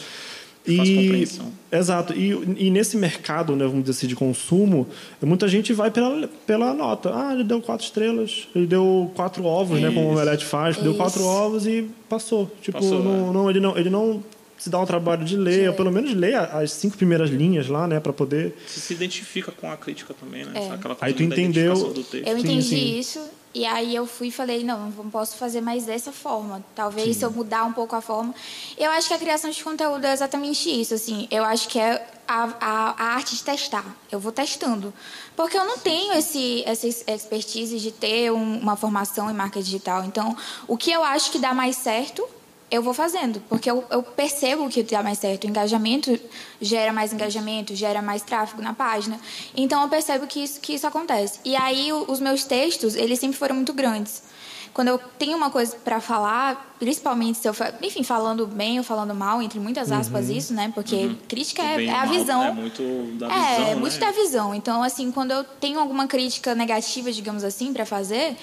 E, 0.67 1.23
exato. 1.71 2.13
E, 2.13 2.31
e 2.57 2.71
nesse 2.71 2.97
mercado, 2.97 3.55
né, 3.55 3.65
vamos 3.65 3.81
dizer 3.83 3.91
assim, 3.91 4.07
de 4.07 4.15
consumo, 4.15 4.87
muita 5.21 5.47
gente 5.47 5.71
vai 5.73 5.91
pela, 5.91 6.27
pela 6.45 6.73
nota. 6.73 7.11
Ah, 7.13 7.33
ele 7.33 7.43
deu 7.43 7.61
quatro 7.61 7.85
estrelas, 7.85 8.47
ele 8.55 8.65
deu 8.65 9.11
quatro 9.13 9.45
ovos, 9.45 9.79
né, 9.79 9.91
como 9.91 10.07
o 10.07 10.11
Omelete 10.13 10.43
faz, 10.43 10.77
deu 10.77 10.95
quatro 10.95 11.23
ovos 11.23 11.67
e 11.67 11.87
passou. 12.09 12.51
Tipo, 12.61 12.79
passou, 12.79 13.03
não, 13.03 13.27
né? 13.27 13.33
não, 13.33 13.49
ele 13.49 13.59
não, 13.59 13.77
ele 13.77 13.89
não 13.91 14.23
se 14.65 14.69
dá 14.71 14.79
um 14.79 14.85
trabalho 14.85 15.23
de 15.23 15.37
ler, 15.37 15.69
ou 15.69 15.75
pelo 15.75 15.91
menos 15.91 16.11
ler 16.15 16.35
as 16.35 16.71
cinco 16.71 16.97
primeiras 16.97 17.29
linhas 17.29 17.67
lá, 17.67 17.87
né, 17.87 17.99
para 17.99 18.11
poder. 18.11 18.57
Você 18.65 18.79
se 18.79 18.93
identifica 18.95 19.51
com 19.51 19.71
a 19.71 19.77
crítica 19.77 20.11
também, 20.11 20.43
né? 20.43 20.53
É. 20.55 20.71
Aquela 20.71 20.97
aí 21.01 21.13
tu 21.13 21.21
entendeu. 21.21 21.93
Eu 22.25 22.35
entendi 22.35 22.63
sim, 22.63 22.75
sim. 22.75 22.99
isso 22.99 23.21
e 23.53 23.63
aí 23.63 23.95
eu 23.95 24.07
fui 24.07 24.29
e 24.29 24.31
falei, 24.31 24.63
não, 24.63 24.89
não 24.89 25.09
posso 25.09 25.37
fazer 25.37 25.61
mais 25.61 25.85
dessa 25.85 26.11
forma. 26.11 26.65
Talvez 26.73 27.09
sim. 27.09 27.13
se 27.13 27.23
eu 27.25 27.31
mudar 27.31 27.63
um 27.63 27.73
pouco 27.73 27.95
a 27.95 28.01
forma. 28.01 28.33
Eu 28.75 28.89
acho 28.89 29.07
que 29.07 29.13
a 29.13 29.19
criação 29.19 29.51
de 29.51 29.63
conteúdo 29.63 30.03
é 30.03 30.11
exatamente 30.11 30.67
isso, 30.67 30.95
assim. 30.95 31.27
Eu 31.29 31.43
acho 31.45 31.69
que 31.69 31.79
é 31.79 32.05
a, 32.27 32.43
a, 32.59 32.89
a, 32.97 33.03
arte 33.15 33.35
de 33.35 33.43
testar. 33.43 33.85
Eu 34.11 34.19
vou 34.19 34.31
testando. 34.31 34.91
Porque 35.35 35.55
eu 35.55 35.63
não 35.63 35.77
tenho 35.77 36.11
esse, 36.13 36.63
essa 36.65 36.87
expertise 36.87 37.79
de 37.79 37.91
ter 37.91 38.31
um, 38.31 38.57
uma 38.59 38.75
formação 38.75 39.29
em 39.29 39.33
marketing 39.33 39.63
digital. 39.63 40.03
Então, 40.03 40.35
o 40.67 40.75
que 40.75 40.91
eu 40.91 41.03
acho 41.03 41.31
que 41.31 41.37
dá 41.37 41.53
mais 41.53 41.75
certo, 41.75 42.27
eu 42.75 42.81
vou 42.81 42.93
fazendo. 42.93 43.41
Porque 43.49 43.69
eu, 43.69 43.83
eu 43.89 44.03
percebo 44.03 44.67
que 44.69 44.83
dá 44.83 45.01
mais 45.01 45.17
certo. 45.17 45.45
O 45.45 45.49
engajamento 45.49 46.19
gera 46.61 46.91
mais 46.93 47.13
engajamento, 47.13 47.75
gera 47.75 48.01
mais 48.01 48.21
tráfego 48.21 48.61
na 48.61 48.73
página. 48.73 49.19
Então, 49.55 49.81
eu 49.83 49.89
percebo 49.89 50.27
que 50.27 50.43
isso, 50.43 50.59
que 50.59 50.73
isso 50.73 50.85
acontece. 50.85 51.39
E 51.43 51.55
aí, 51.55 51.91
os 51.91 52.19
meus 52.19 52.43
textos, 52.43 52.95
eles 52.95 53.19
sempre 53.19 53.37
foram 53.37 53.55
muito 53.55 53.73
grandes 53.73 54.23
quando 54.75 54.89
eu 54.89 54.99
tenho 55.17 55.37
uma 55.37 55.49
coisa 55.49 55.73
para 55.85 56.01
falar, 56.01 56.75
principalmente 56.77 57.37
se 57.37 57.47
eu, 57.47 57.55
enfim, 57.81 58.03
falando 58.03 58.45
bem 58.45 58.77
ou 58.77 58.83
falando 58.83 59.15
mal, 59.15 59.41
entre 59.41 59.57
muitas 59.57 59.89
aspas 59.89 60.27
uhum. 60.27 60.35
isso, 60.35 60.53
né? 60.53 60.69
Porque 60.75 60.97
uhum. 60.97 61.17
crítica 61.29 61.63
é, 61.63 61.85
é, 61.85 61.89
a 61.93 62.03
visão. 62.03 62.43
É 62.43 62.51
muito 62.51 62.83
da 63.17 63.29
visão. 63.29 63.67
É, 63.67 63.71
é 63.71 63.75
muito 63.75 63.93
né? 63.93 63.99
da 63.99 64.11
visão. 64.11 64.53
Então, 64.53 64.83
assim, 64.83 65.13
quando 65.13 65.31
eu 65.31 65.45
tenho 65.45 65.79
alguma 65.79 66.07
crítica 66.07 66.53
negativa, 66.53 67.09
digamos 67.09 67.45
assim, 67.45 67.71
para 67.71 67.85
fazer, 67.85 68.35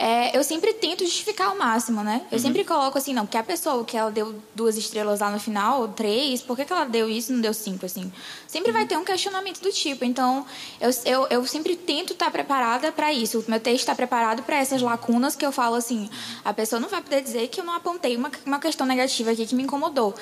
é, 0.00 0.34
eu 0.34 0.42
sempre 0.42 0.72
tento 0.72 1.04
justificar 1.04 1.48
ao 1.48 1.58
máximo, 1.58 2.02
né? 2.02 2.22
Eu 2.32 2.38
uhum. 2.38 2.42
sempre 2.42 2.64
coloco 2.64 2.96
assim, 2.96 3.12
não, 3.12 3.26
porque 3.26 3.36
a 3.36 3.42
pessoa 3.42 3.84
que 3.84 3.98
ela 3.98 4.10
deu 4.10 4.34
duas 4.54 4.78
estrelas 4.78 5.20
lá 5.20 5.30
no 5.30 5.38
final, 5.38 5.88
três, 5.88 6.40
por 6.40 6.56
que, 6.56 6.64
que 6.64 6.72
ela 6.72 6.86
deu 6.86 7.06
isso 7.06 7.30
e 7.30 7.34
não 7.34 7.42
deu 7.42 7.52
cinco, 7.52 7.84
assim? 7.84 8.10
Sempre 8.50 8.72
vai 8.72 8.84
ter 8.84 8.96
um 8.96 9.04
questionamento 9.04 9.60
do 9.60 9.70
tipo. 9.70 10.04
Então, 10.04 10.44
eu, 10.80 10.90
eu, 11.04 11.26
eu 11.28 11.46
sempre 11.46 11.76
tento 11.76 12.14
estar 12.14 12.32
preparada 12.32 12.90
para 12.90 13.12
isso. 13.12 13.38
O 13.38 13.44
meu 13.48 13.60
texto 13.60 13.82
está 13.82 13.94
preparado 13.94 14.42
para 14.42 14.56
essas 14.56 14.82
lacunas 14.82 15.36
que 15.36 15.46
eu 15.46 15.52
falo 15.52 15.76
assim. 15.76 16.10
A 16.44 16.52
pessoa 16.52 16.80
não 16.80 16.88
vai 16.88 17.00
poder 17.00 17.22
dizer 17.22 17.46
que 17.46 17.60
eu 17.60 17.64
não 17.64 17.72
apontei 17.72 18.16
uma, 18.16 18.28
uma 18.44 18.58
questão 18.58 18.84
negativa 18.84 19.30
aqui 19.30 19.46
que 19.46 19.54
me 19.54 19.62
incomodou. 19.62 20.16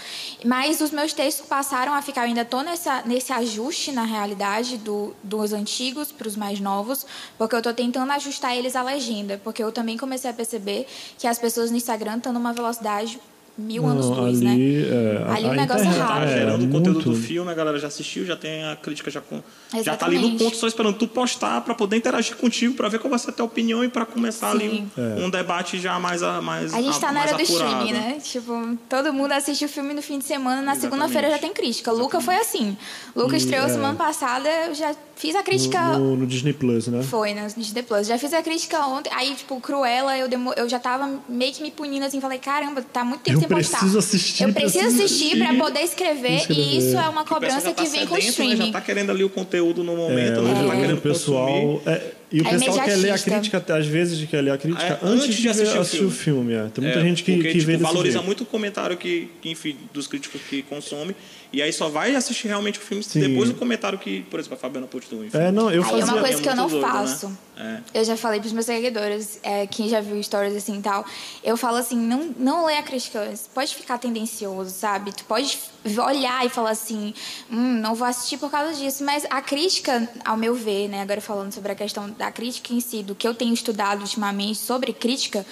Mas 0.44 0.82
os 0.82 0.90
meus 0.90 1.14
textos 1.14 1.46
passaram 1.46 1.94
a 1.94 2.02
ficar, 2.02 2.24
eu 2.24 2.28
ainda 2.28 2.42
estou 2.42 2.62
nesse 3.06 3.32
ajuste 3.32 3.92
na 3.92 4.04
realidade 4.04 4.76
do, 4.76 5.16
dos 5.22 5.54
antigos 5.54 6.12
para 6.12 6.28
os 6.28 6.36
mais 6.36 6.60
novos, 6.60 7.06
porque 7.38 7.54
eu 7.54 7.60
estou 7.60 7.72
tentando 7.72 8.12
ajustar 8.12 8.54
eles 8.54 8.76
à 8.76 8.82
legenda. 8.82 9.40
Porque 9.42 9.62
eu 9.62 9.72
também 9.72 9.96
comecei 9.96 10.30
a 10.30 10.34
perceber 10.34 10.86
que 11.16 11.26
as 11.26 11.38
pessoas 11.38 11.70
no 11.70 11.78
Instagram 11.78 12.18
estão 12.18 12.34
numa 12.34 12.52
velocidade 12.52 13.18
mil 13.58 13.82
não, 13.82 13.90
anos 13.90 14.06
luz, 14.06 14.40
né? 14.40 14.52
ali, 14.52 14.82
né? 14.82 14.88
É, 14.88 15.24
ali 15.32 15.44
o 15.46 15.52
negócio 15.52 15.86
é. 15.88 15.98
Tá 15.98 16.26
gerando 16.26 16.64
o 16.64 16.68
conteúdo 16.68 17.00
do 17.00 17.14
filme, 17.14 17.50
a 17.50 17.54
galera 17.54 17.78
já 17.78 17.88
assistiu, 17.88 18.24
já 18.24 18.36
tem 18.36 18.64
a 18.64 18.76
crítica 18.76 19.10
já 19.10 19.20
com, 19.20 19.42
já 19.82 19.96
tá 19.96 20.06
ali 20.06 20.18
no 20.18 20.38
ponto 20.38 20.56
só 20.56 20.66
esperando 20.66 20.96
tu 20.96 21.06
postar 21.06 21.60
para 21.60 21.74
poder 21.74 21.96
interagir 21.96 22.36
contigo, 22.36 22.74
para 22.74 22.88
ver 22.88 22.98
qual 22.98 23.10
vai 23.10 23.18
ser 23.18 23.30
a 23.30 23.32
tua 23.32 23.46
opinião 23.46 23.84
e 23.84 23.88
para 23.88 24.06
começar 24.06 24.52
Sim. 24.52 24.56
ali 24.56 24.88
um, 24.96 25.22
é. 25.22 25.26
um, 25.26 25.30
debate 25.30 25.78
já 25.78 25.98
mais 25.98 26.22
mais 26.42 26.72
A 26.72 26.80
gente 26.80 26.98
tá 26.98 27.12
na 27.12 27.22
era 27.22 27.36
do 27.36 27.42
streaming, 27.42 27.92
né? 27.92 28.18
Tipo, 28.22 28.78
todo 28.88 29.12
mundo 29.12 29.32
assiste 29.32 29.64
o 29.64 29.68
filme 29.68 29.92
no 29.92 30.00
fim 30.00 30.18
de 30.18 30.24
semana, 30.24 30.62
na 30.62 30.74
segunda-feira 30.74 31.30
já 31.30 31.38
tem 31.38 31.52
crítica. 31.52 31.90
Exatamente. 31.90 32.02
Luca 32.02 32.20
foi 32.20 32.36
assim. 32.36 32.76
Luca 33.14 33.34
e, 33.34 33.38
estreou 33.38 33.66
é. 33.66 33.68
semana 33.68 33.94
passada, 33.94 34.48
eu 34.48 34.74
já 34.74 34.94
fiz 35.16 35.34
a 35.34 35.42
crítica 35.42 35.80
no, 35.98 35.98
no, 35.98 36.16
no, 36.16 36.26
Disney 36.26 36.52
Plus, 36.52 36.88
né? 36.88 37.02
Foi, 37.02 37.34
no 37.34 37.46
Disney 37.48 37.82
Plus. 37.82 38.06
Já 38.06 38.18
fiz 38.18 38.32
a 38.32 38.42
crítica 38.42 38.86
ontem. 38.86 39.10
Aí, 39.12 39.34
tipo, 39.34 39.60
Cruella, 39.60 40.16
eu, 40.16 40.28
demo... 40.28 40.52
eu 40.56 40.68
já 40.68 40.78
tava 40.78 41.20
meio 41.28 41.52
que 41.52 41.62
me 41.62 41.70
punindo 41.70 42.06
assim, 42.06 42.20
falei, 42.20 42.38
caramba, 42.38 42.82
tá 42.82 43.04
muito 43.04 43.20
tempo 43.20 43.36
eu 43.36 43.40
sem 43.40 43.48
postar. 43.48 43.78
Preciso 43.78 43.98
assistir, 43.98 44.42
eu 44.44 44.52
preciso 44.52 44.86
assistir 44.86 45.36
para 45.36 45.54
poder 45.54 45.80
escrever, 45.80 46.36
escrever, 46.36 46.62
e 46.62 46.78
isso 46.78 46.96
é 46.96 47.08
uma 47.08 47.24
cobrança 47.24 47.72
que, 47.72 47.84
que 47.84 47.88
vem 47.90 48.06
com 48.06 48.14
o 48.14 48.18
streaming. 48.18 48.56
Né? 48.56 48.66
Já 48.66 48.72
tá 48.72 48.80
querendo 48.80 49.10
ali 49.10 49.24
o 49.24 49.28
conteúdo 49.28 49.57
no 49.58 49.96
momento, 49.96 50.40
é, 50.40 50.42
né? 50.42 50.54
Já 50.54 50.68
tá 50.68 50.76
querendo 50.76 50.98
o 50.98 51.00
pessoal. 51.00 51.82
É, 51.86 52.12
e 52.30 52.42
o 52.42 52.46
é 52.46 52.50
pessoal 52.50 52.84
quer 52.84 52.96
ler 52.96 53.10
a 53.10 53.18
crítica, 53.18 53.64
às 53.74 53.86
vezes 53.86 54.28
quer 54.28 54.42
ler 54.42 54.50
a 54.50 54.58
crítica 54.58 54.84
é, 54.84 54.98
antes, 55.02 55.34
de 55.34 55.48
assistir, 55.48 55.78
assistir 55.78 56.04
o 56.04 56.10
filme. 56.10 56.52
É. 56.52 56.68
Tem 56.68 56.84
muita 56.84 57.00
gente 57.00 57.22
que, 57.22 57.34
porque, 57.34 57.48
que 57.52 57.58
tipo, 57.60 57.66
vê 57.66 57.76
valoriza 57.78 58.12
jeito. 58.18 58.26
muito 58.26 58.42
o 58.42 58.46
comentário 58.46 58.96
que, 58.96 59.30
que, 59.40 59.50
enfim, 59.50 59.76
dos 59.92 60.06
críticos 60.06 60.40
que 60.42 60.62
consomem. 60.62 61.16
E 61.50 61.62
aí 61.62 61.72
só 61.72 61.88
vai 61.88 62.14
assistir 62.14 62.48
realmente 62.48 62.78
o 62.78 62.82
filme 62.82 63.02
Sim. 63.02 63.20
depois 63.20 63.48
do 63.48 63.54
comentário 63.54 63.98
que, 63.98 64.20
por 64.22 64.38
exemplo, 64.38 64.56
a 64.56 64.60
Fabiana 64.60 64.86
postou. 64.86 65.24
Enfim. 65.24 65.38
É, 65.38 65.50
não, 65.50 65.70
eu 65.70 65.82
aí 65.82 65.90
fazia... 65.90 66.04
é 66.04 66.14
uma 66.14 66.20
coisa 66.20 66.42
que 66.42 66.48
eu 66.48 66.56
não 66.56 66.68
doido, 66.68 66.86
faço. 66.86 67.28
Né? 67.56 67.82
É. 67.94 68.00
Eu 68.00 68.04
já 68.04 68.16
falei 68.18 68.38
pros 68.38 68.52
meus 68.52 68.66
seguidores, 68.66 69.40
é, 69.42 69.66
quem 69.66 69.88
já 69.88 70.00
viu 70.02 70.22
stories 70.22 70.54
assim 70.54 70.78
e 70.78 70.82
tal, 70.82 71.06
eu 71.42 71.56
falo 71.56 71.78
assim, 71.78 71.96
não, 71.96 72.34
não 72.38 72.66
lê 72.66 72.76
a 72.76 72.82
crítica 72.82 73.20
antes. 73.20 73.48
Pode 73.52 73.74
ficar 73.74 73.96
tendencioso, 73.96 74.70
sabe? 74.70 75.12
Tu 75.12 75.24
pode 75.24 75.58
olhar 75.96 76.44
e 76.44 76.48
falar 76.48 76.70
assim, 76.70 77.14
hum, 77.50 77.80
não 77.80 77.94
vou 77.94 78.06
assistir 78.06 78.36
por 78.36 78.50
causa 78.50 78.74
disso. 78.74 79.04
Mas 79.04 79.24
a 79.30 79.40
crítica, 79.40 80.08
ao 80.24 80.36
meu 80.36 80.54
ver, 80.54 80.88
né, 80.88 81.02
agora 81.02 81.20
falando 81.20 81.52
sobre 81.52 81.72
a 81.72 81.74
questão 81.74 82.10
da 82.10 82.30
crítica 82.30 82.74
em 82.74 82.80
si, 82.80 83.02
do 83.02 83.14
que 83.14 83.26
eu 83.26 83.34
tenho 83.34 83.54
estudado 83.54 84.00
ultimamente 84.00 84.58
sobre 84.58 84.92
crítica, 84.92 85.46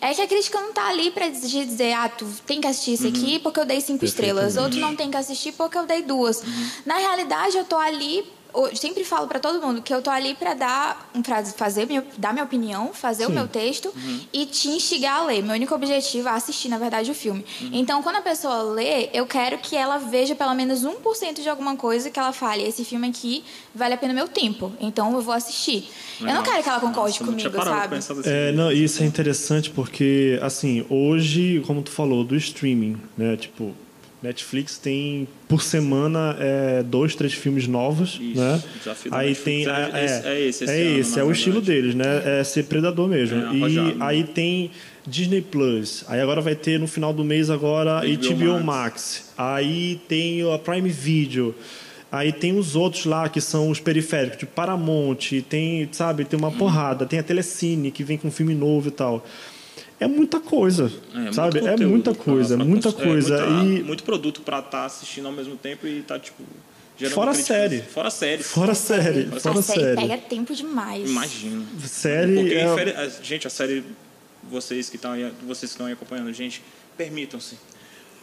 é 0.00 0.12
que 0.12 0.20
a 0.20 0.26
crítica 0.26 0.60
não 0.60 0.72
tá 0.72 0.88
ali 0.88 1.12
para 1.12 1.28
dizer, 1.28 1.92
ah, 1.92 2.08
tu 2.08 2.26
tem 2.44 2.60
que 2.60 2.66
assistir 2.66 2.94
isso 2.94 3.06
aqui 3.06 3.38
porque 3.38 3.60
eu 3.60 3.64
dei 3.64 3.80
cinco 3.80 4.04
estrelas, 4.04 4.56
ou 4.56 4.68
tu 4.68 4.76
não 4.78 4.96
tem 4.96 5.10
que 5.10 5.16
assistir 5.16 5.52
porque 5.52 5.78
eu 5.78 5.86
dei 5.86 6.02
duas. 6.02 6.42
Uhum. 6.42 6.70
Na 6.84 6.96
realidade, 6.96 7.56
eu 7.56 7.64
tô 7.64 7.76
ali 7.76 8.24
eu 8.54 8.76
sempre 8.76 9.04
falo 9.04 9.26
para 9.26 9.38
todo 9.38 9.60
mundo 9.60 9.80
que 9.80 9.92
eu 9.92 10.02
tô 10.02 10.10
ali 10.10 10.34
para 10.34 10.54
dar 10.54 11.10
um 11.14 11.22
fazer 11.56 11.86
minha, 11.86 12.04
dar 12.18 12.32
minha 12.32 12.44
opinião, 12.44 12.92
fazer 12.92 13.24
Sim. 13.24 13.32
o 13.32 13.34
meu 13.34 13.48
texto 13.48 13.92
uhum. 13.94 14.20
e 14.32 14.46
te 14.46 14.68
instigar 14.68 15.20
a 15.20 15.24
ler. 15.24 15.42
Meu 15.42 15.54
único 15.54 15.74
objetivo 15.74 16.28
é 16.28 16.32
assistir, 16.32 16.68
na 16.68 16.78
verdade, 16.78 17.10
o 17.10 17.14
filme. 17.14 17.44
Uhum. 17.60 17.70
Então, 17.72 18.02
quando 18.02 18.16
a 18.16 18.20
pessoa 18.20 18.62
lê, 18.62 19.08
eu 19.12 19.26
quero 19.26 19.58
que 19.58 19.76
ela 19.76 19.98
veja 19.98 20.34
pelo 20.34 20.54
menos 20.54 20.84
1% 20.84 21.42
de 21.42 21.48
alguma 21.48 21.76
coisa 21.76 22.10
que 22.10 22.18
ela 22.18 22.32
fale, 22.32 22.62
esse 22.62 22.84
filme 22.84 23.08
aqui 23.08 23.44
vale 23.74 23.94
a 23.94 23.96
pena 23.96 24.12
o 24.12 24.16
meu 24.16 24.28
tempo. 24.28 24.72
Então, 24.80 25.12
eu 25.14 25.22
vou 25.22 25.34
assistir. 25.34 25.88
Não, 26.20 26.28
eu 26.28 26.34
não 26.34 26.42
quero 26.42 26.62
que 26.62 26.68
ela 26.68 26.80
concorde 26.80 27.20
Nossa, 27.20 27.24
comigo, 27.24 27.64
sabe? 27.64 27.96
É, 28.24 28.52
não, 28.52 28.70
isso 28.70 29.02
é 29.02 29.06
interessante 29.06 29.70
porque, 29.70 30.38
assim, 30.42 30.84
hoje, 30.88 31.62
como 31.66 31.82
tu 31.82 31.90
falou, 31.90 32.24
do 32.24 32.36
streaming, 32.36 33.00
né? 33.16 33.36
Tipo, 33.36 33.74
Netflix 34.22 34.78
tem 34.78 35.26
por 35.48 35.62
semana 35.62 36.36
é, 36.38 36.82
dois, 36.82 37.14
três 37.16 37.34
filmes 37.34 37.66
novos, 37.66 38.20
Isso, 38.20 38.40
né? 38.40 38.62
Aí 39.10 39.34
tem 39.34 39.66
é, 39.66 39.70
é, 39.70 40.22
é, 40.24 40.40
esse, 40.46 40.64
esse, 40.64 40.72
é, 40.72 40.82
ano, 40.82 40.98
esse 41.00 41.18
é 41.18 41.24
o 41.24 41.32
estilo 41.32 41.60
deles, 41.60 41.94
né? 41.94 42.40
É 42.40 42.44
ser 42.44 42.64
predador 42.64 43.08
mesmo. 43.08 43.38
É, 43.38 43.68
e 43.68 43.96
aí 43.98 44.22
tem 44.22 44.70
Disney 45.04 45.40
Plus. 45.40 46.04
Aí 46.06 46.20
agora 46.20 46.40
vai 46.40 46.54
ter 46.54 46.78
no 46.78 46.86
final 46.86 47.12
do 47.12 47.24
mês 47.24 47.50
agora 47.50 48.00
HBO, 48.00 48.34
HBO 48.34 48.52
Max. 48.52 48.64
Max. 48.64 49.32
Aí 49.36 50.00
tem 50.08 50.42
a 50.54 50.56
Prime 50.56 50.88
Video. 50.88 51.52
Aí 52.10 52.30
tem 52.30 52.56
os 52.56 52.76
outros 52.76 53.06
lá 53.06 53.28
que 53.28 53.40
são 53.40 53.70
os 53.70 53.80
periféricos, 53.80 54.38
de 54.38 54.44
Paramount, 54.44 55.16
tem, 55.48 55.88
sabe, 55.92 56.26
tem 56.26 56.38
uma 56.38 56.48
hum. 56.48 56.58
porrada, 56.58 57.06
tem 57.06 57.18
a 57.18 57.22
Telecine 57.22 57.90
que 57.90 58.04
vem 58.04 58.18
com 58.18 58.30
filme 58.30 58.54
novo 58.54 58.88
e 58.88 58.90
tal 58.90 59.24
é 60.02 60.06
muita 60.08 60.40
coisa, 60.40 60.92
é, 61.14 61.32
sabe? 61.32 61.58
É 61.60 61.76
muita 61.76 62.14
coisa, 62.14 62.56
pra, 62.56 62.64
muita 62.64 62.92
coisa. 62.92 63.36
É 63.36 63.46
muita, 63.46 63.80
e 63.80 63.82
muito 63.82 64.02
produto 64.04 64.42
para 64.42 64.58
estar 64.58 64.70
tá 64.70 64.84
assistindo 64.84 65.26
ao 65.26 65.32
mesmo 65.32 65.56
tempo 65.56 65.86
e 65.86 66.02
tá 66.02 66.18
tipo 66.18 66.42
Fora 67.10 67.34
série. 67.34 67.82
Fora 67.82 68.10
série. 68.10 68.42
Fora 68.42 68.74
série. 68.74 69.26
Fora, 69.26 69.40
Fora 69.40 69.62
série. 69.62 69.80
série. 69.80 69.96
Pega 69.96 70.18
tempo 70.18 70.54
demais. 70.54 71.10
Imagina. 71.10 71.64
Série. 71.84 72.34
Porque, 72.34 72.54
é... 72.54 73.10
gente, 73.22 73.46
a 73.46 73.50
série. 73.50 73.84
Vocês 74.44 74.90
que 74.90 74.96
estão 74.96 75.12
aí, 75.12 75.32
vocês 75.46 75.70
que 75.70 75.74
estão 75.74 75.86
aí 75.86 75.92
acompanhando, 75.92 76.32
gente, 76.32 76.62
permitam-se. 76.96 77.56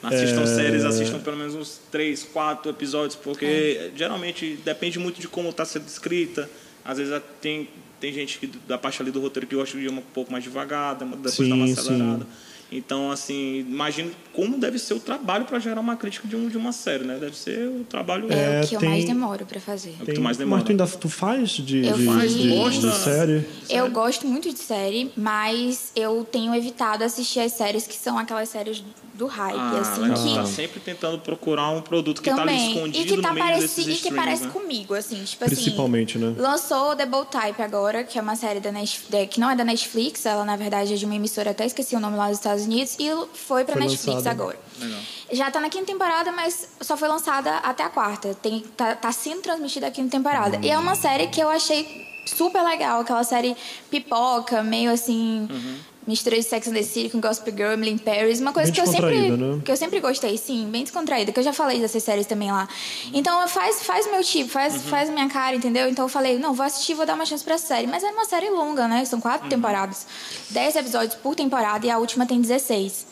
Assistam 0.04 0.44
é... 0.44 0.46
séries, 0.46 0.86
assistam 0.86 1.20
pelo 1.20 1.38
menos 1.38 1.56
uns 1.56 1.80
três, 1.92 2.24
quatro 2.24 2.70
episódios, 2.70 3.16
porque 3.16 3.46
é. 3.46 3.92
geralmente 3.96 4.60
depende 4.64 5.00
muito 5.00 5.20
de 5.20 5.28
como 5.28 5.50
está 5.50 5.66
sendo 5.66 5.88
escrita. 5.88 6.50
Às 6.86 6.98
vezes 6.98 7.22
tem 7.42 7.70
tem 8.00 8.14
gente 8.14 8.40
que 8.40 8.48
da 8.68 8.78
parte 8.78 9.02
ali 9.02 9.12
do 9.12 9.20
roteiro 9.20 9.48
que 9.48 9.56
gosta 9.56 9.78
de 9.78 9.86
ir 9.86 9.92
um 9.92 10.02
pouco 10.02 10.32
mais 10.32 10.44
devagar, 10.44 10.96
depois 10.96 11.34
sim, 11.34 11.50
dá 11.50 11.56
uma 11.56 11.66
acelerada. 11.66 12.24
Sim. 12.24 12.50
Então, 12.72 13.12
assim, 13.12 13.66
imagino 13.68 14.12
como 14.32 14.60
deve 14.60 14.78
ser 14.78 14.94
o 14.94 15.00
trabalho 15.00 15.44
para 15.46 15.58
gerar 15.58 15.82
uma 15.82 15.96
crítica 15.96 16.28
de, 16.28 16.36
um, 16.36 16.48
de 16.48 16.56
uma 16.56 16.72
série, 16.72 17.04
né? 17.04 17.18
Deve 17.20 17.36
ser 17.36 17.68
o 17.68 17.84
trabalho... 17.84 18.32
É, 18.32 18.58
é 18.58 18.60
o 18.60 18.62
que 18.62 18.78
tem, 18.78 18.78
eu 18.78 18.90
mais 18.92 19.06
demoro 19.06 19.46
para 19.46 19.60
fazer. 19.60 19.96
É 20.00 20.04
o 20.04 20.06
que 20.06 20.14
tu 20.14 20.22
mais 20.22 20.38
demora. 20.38 20.60
Mas 20.60 20.68
tu 20.68 20.72
ainda 20.72 20.88
tu 20.88 21.10
faz 21.10 21.50
de, 21.50 21.88
eu 21.88 21.98
de, 21.98 22.06
faz, 22.06 22.32
de, 22.32 22.48
de, 22.48 22.80
de, 22.80 22.96
série? 22.96 23.46
Eu 23.70 23.90
gosto 23.90 24.28
muito 24.28 24.54
de 24.54 24.60
série, 24.60 25.12
mas 25.18 25.92
eu 25.96 26.24
tenho 26.32 26.54
evitado 26.54 27.04
assistir 27.04 27.40
as 27.40 27.54
séries 27.54 27.88
que 27.88 27.96
são 27.96 28.20
aquelas 28.20 28.50
séries 28.50 28.84
do 29.20 29.28
hype, 29.28 29.58
ah, 29.58 29.80
assim, 29.82 30.02
legal. 30.02 30.24
que... 30.24 30.34
tá 30.34 30.46
sempre 30.46 30.80
tentando 30.80 31.20
procurar 31.20 31.70
um 31.72 31.82
produto 31.82 32.22
que 32.22 32.30
Também. 32.30 32.46
tá 32.46 32.52
ali 32.54 32.68
escondido 32.70 33.14
e 33.14 33.18
que 33.18 33.22
tá 33.22 33.28
no 33.28 33.34
meio 33.34 33.46
pareci, 33.48 33.84
desses 33.84 34.00
E 34.00 34.02
que 34.02 34.16
parece 34.16 34.44
né? 34.46 34.50
comigo, 34.50 34.94
assim, 34.94 35.22
tipo 35.26 35.44
Principalmente, 35.44 36.18
assim... 36.18 36.26
né? 36.26 36.36
Lançou 36.38 36.96
The 36.96 37.06
Bold 37.06 37.30
Type 37.30 37.62
agora, 37.62 38.06
que 38.06 38.18
é 38.18 38.22
uma 38.22 38.38
série 38.38 38.62
da 38.62 38.72
Netflix, 38.72 39.34
que 39.34 39.40
não 39.42 39.52
é 39.52 39.58
da 39.58 39.66
Netflix, 39.66 40.26
ela, 40.26 40.46
na 40.46 40.56
verdade, 40.56 40.94
é 40.94 40.96
de 40.96 41.04
uma 41.04 41.16
emissora, 41.16 41.52
até 41.52 41.66
esqueci 41.66 41.98
o 41.98 42.00
nome 42.00 42.16
lá 42.16 42.30
dos 42.30 42.38
Estados 42.38 42.64
Unidos, 42.64 42.96
e 42.98 43.10
foi 43.34 43.66
pra 43.66 43.74
foi 43.74 43.84
Netflix 43.84 44.06
lançada. 44.06 44.30
agora. 44.30 44.60
Legal. 44.80 45.00
Já 45.34 45.52
tá 45.52 45.60
na 45.60 45.70
quinta 45.70 45.88
temporada, 45.88 46.32
mas 46.32 46.70
só 46.80 46.96
foi 46.96 47.10
lançada 47.10 47.58
até 47.58 47.84
a 47.84 47.90
quarta. 47.90 48.34
Tem, 48.36 48.62
tá, 48.78 48.96
tá 48.96 49.12
sendo 49.12 49.42
transmitida 49.42 49.88
a 49.88 49.92
quinta 49.92 50.12
temporada. 50.12 50.56
Uhum. 50.56 50.64
E 50.64 50.70
é 50.70 50.78
uma 50.78 50.96
série 50.96 51.28
que 51.28 51.42
eu 51.42 51.50
achei 51.50 52.08
super 52.26 52.64
legal, 52.64 53.02
aquela 53.02 53.26
série 53.26 53.54
pipoca, 53.92 54.64
meio 54.64 54.90
assim... 54.92 55.46
Uhum 55.52 55.90
mistura 56.10 56.36
de 56.36 56.44
Sex 56.44 56.68
and 56.68 56.74
the 56.74 56.82
City 56.82 57.08
com 57.08 57.22
Gospel 57.22 57.56
Girl, 57.56 57.72
Emily 57.72 57.92
in 57.92 57.98
Paris, 58.00 58.42
uma 58.42 58.52
coisa 58.52 58.72
que 58.72 58.82
eu 58.82 58.88
sempre 58.88 59.30
né? 59.30 59.62
que 59.64 59.72
eu 59.72 59.78
sempre 59.78 60.00
gostei, 60.00 60.36
sim, 60.40 60.68
bem 60.72 60.82
descontraída, 60.82 61.32
que 61.32 61.40
eu 61.40 61.44
já 61.44 61.54
falei 61.54 61.80
dessas 61.80 62.02
séries 62.02 62.26
também 62.26 62.52
lá. 62.52 62.68
Então 63.14 63.48
faz 63.48 63.84
faz 63.84 64.10
meu 64.10 64.24
tipo, 64.24 64.50
faz 64.50 64.74
uhum. 64.74 64.80
faz 64.80 65.10
minha 65.12 65.30
cara, 65.30 65.56
entendeu? 65.56 65.88
Então 65.88 66.06
eu 66.06 66.10
falei, 66.10 66.40
não, 66.40 66.56
vou 66.56 66.66
assistir, 66.66 66.96
vou 66.96 67.06
dar 67.06 67.14
uma 67.14 67.28
chance 67.28 67.44
pra 67.44 67.60
série, 67.60 67.86
mas 67.86 68.04
é 68.04 68.10
uma 68.10 68.26
série 68.26 68.50
longa, 68.50 68.88
né? 68.88 69.06
São 69.06 69.22
quatro 69.22 69.44
uhum. 69.44 69.50
temporadas, 69.50 70.08
dez 70.50 70.76
episódios 70.76 71.14
por 71.14 71.36
temporada 71.36 71.86
e 71.86 71.92
a 71.92 72.00
última 72.00 72.26
tem 72.26 72.42
16. 72.42 73.06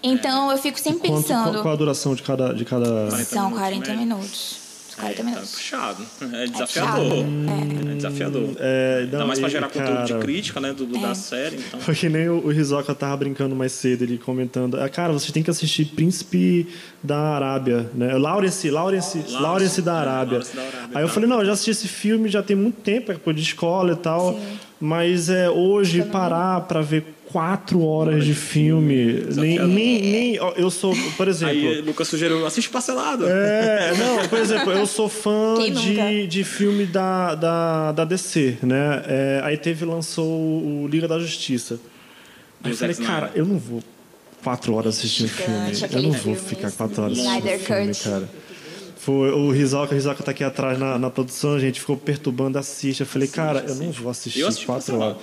Então 0.00 0.50
é. 0.50 0.54
eu 0.54 0.58
fico 0.58 0.78
sempre 0.78 1.08
quanto, 1.08 1.22
pensando. 1.22 1.50
Qual, 1.50 1.62
qual, 1.62 1.74
a 1.74 1.76
duração 1.76 2.14
de 2.14 2.22
cada 2.22 2.54
de 2.54 2.64
cada 2.64 3.10
São 3.24 3.50
40 3.50 3.94
minutos. 3.94 4.58
Os 4.58 4.63
40 4.94 5.12
é, 5.12 5.16
tá 5.16 5.22
minutos. 5.30 5.50
puxado. 5.54 6.06
É 6.32 6.46
desafiador. 6.46 7.04
puxado. 7.04 7.90
É, 7.90 7.94
desafiador. 7.94 8.50
É, 8.58 8.98
Ainda 9.02 9.18
não, 9.18 9.26
mais 9.26 9.38
pra 9.40 9.48
gerar 9.48 9.68
conteúdo 9.68 10.04
de 10.04 10.12
cara, 10.12 10.22
crítica, 10.24 10.60
né? 10.60 10.72
Do, 10.72 10.86
do- 10.86 10.96
É. 10.96 11.00
da 11.00 11.14
série. 11.14 11.56
Então. 11.56 11.80
Foi 11.80 11.94
que 11.94 12.08
nem 12.08 12.28
o, 12.28 12.44
o 12.46 12.48
Rizoka 12.50 12.94
tava 12.94 13.16
brincando 13.16 13.54
mais 13.54 13.72
cedo, 13.72 14.02
ele 14.02 14.18
comentando. 14.18 14.80
Ah, 14.80 14.88
cara, 14.88 15.12
vocês 15.12 15.30
têm 15.32 15.42
que 15.42 15.50
assistir 15.50 15.84
Príncipe 15.86 16.66
da 17.02 17.18
Arábia, 17.18 17.90
né? 17.94 18.14
Lawrence, 18.16 18.70
Lawrence, 18.70 19.18
Lawrence, 19.18 19.42
Lawrence 19.42 19.82
da 19.82 19.92
é, 19.94 19.98
Arábia. 19.98 20.38
Lawrence 20.38 20.56
da 20.56 20.62
Arábia, 20.62 20.88
Aí 20.98 21.02
eu 21.02 21.08
tá. 21.08 21.14
falei, 21.14 21.28
não, 21.28 21.40
eu 21.40 21.46
já 21.46 21.52
assisti 21.52 21.70
esse 21.70 21.88
filme 21.88 22.28
já 22.28 22.42
tem 22.42 22.56
muito 22.56 22.80
tempo, 22.80 23.12
é 23.12 23.14
coisa 23.16 23.36
de 23.38 23.44
escola 23.44 23.92
e 23.92 23.96
tal. 23.96 24.34
Sim. 24.34 24.58
Mas 24.80 25.30
é, 25.30 25.48
hoje 25.48 26.02
parar 26.02 26.60
pra 26.62 26.82
ver 26.82 27.13
quatro 27.34 27.84
horas 27.84 28.24
de 28.24 28.32
filme. 28.32 29.26
Nem, 29.34 29.58
nem, 29.58 30.00
nem. 30.00 30.34
Eu 30.54 30.70
sou, 30.70 30.94
por 31.16 31.26
exemplo. 31.26 31.56
Aí 31.56 31.80
Lucas 31.80 32.06
sugeriu, 32.06 32.46
assiste 32.46 32.70
parcelado. 32.70 33.26
É, 33.26 33.92
não, 33.98 34.28
por 34.28 34.38
exemplo, 34.38 34.70
eu 34.70 34.86
sou 34.86 35.08
fã 35.08 35.56
de, 35.58 36.28
de 36.28 36.44
filme 36.44 36.86
da, 36.86 37.34
da, 37.34 37.90
da 37.90 38.04
DC, 38.04 38.58
né? 38.62 39.02
É, 39.08 39.40
aí 39.42 39.56
teve, 39.56 39.84
lançou 39.84 40.24
o 40.24 40.86
Liga 40.86 41.08
da 41.08 41.18
Justiça. 41.18 41.80
Aí 42.62 42.70
eu 42.70 42.76
falei, 42.76 42.94
cara, 42.94 43.32
eu 43.34 43.44
não 43.44 43.58
vou 43.58 43.82
quatro 44.40 44.72
horas 44.72 44.96
assistir 44.96 45.24
um 45.24 45.28
filme. 45.28 45.72
Eu 45.90 46.02
não 46.02 46.12
vou 46.12 46.36
ficar 46.36 46.70
quatro 46.70 47.02
horas 47.02 47.18
assistindo 47.18 47.36
Snyder 47.36 47.58
filme, 47.58 47.94
cara. 47.96 48.30
Foi, 48.96 49.32
o 49.32 49.50
Rizoka, 49.50 49.92
o 49.92 49.94
Rizoka 49.96 50.22
tá 50.22 50.30
aqui 50.30 50.44
atrás 50.44 50.78
na, 50.78 51.00
na 51.00 51.10
produção, 51.10 51.54
a 51.54 51.58
gente 51.58 51.80
ficou 51.80 51.96
perturbando, 51.96 52.58
assiste. 52.58 53.00
Eu 53.00 53.06
falei, 53.06 53.26
cara, 53.26 53.64
eu 53.66 53.74
não 53.74 53.90
vou 53.90 54.08
assistir 54.08 54.44
quatro 54.64 55.00
horas. 55.00 55.16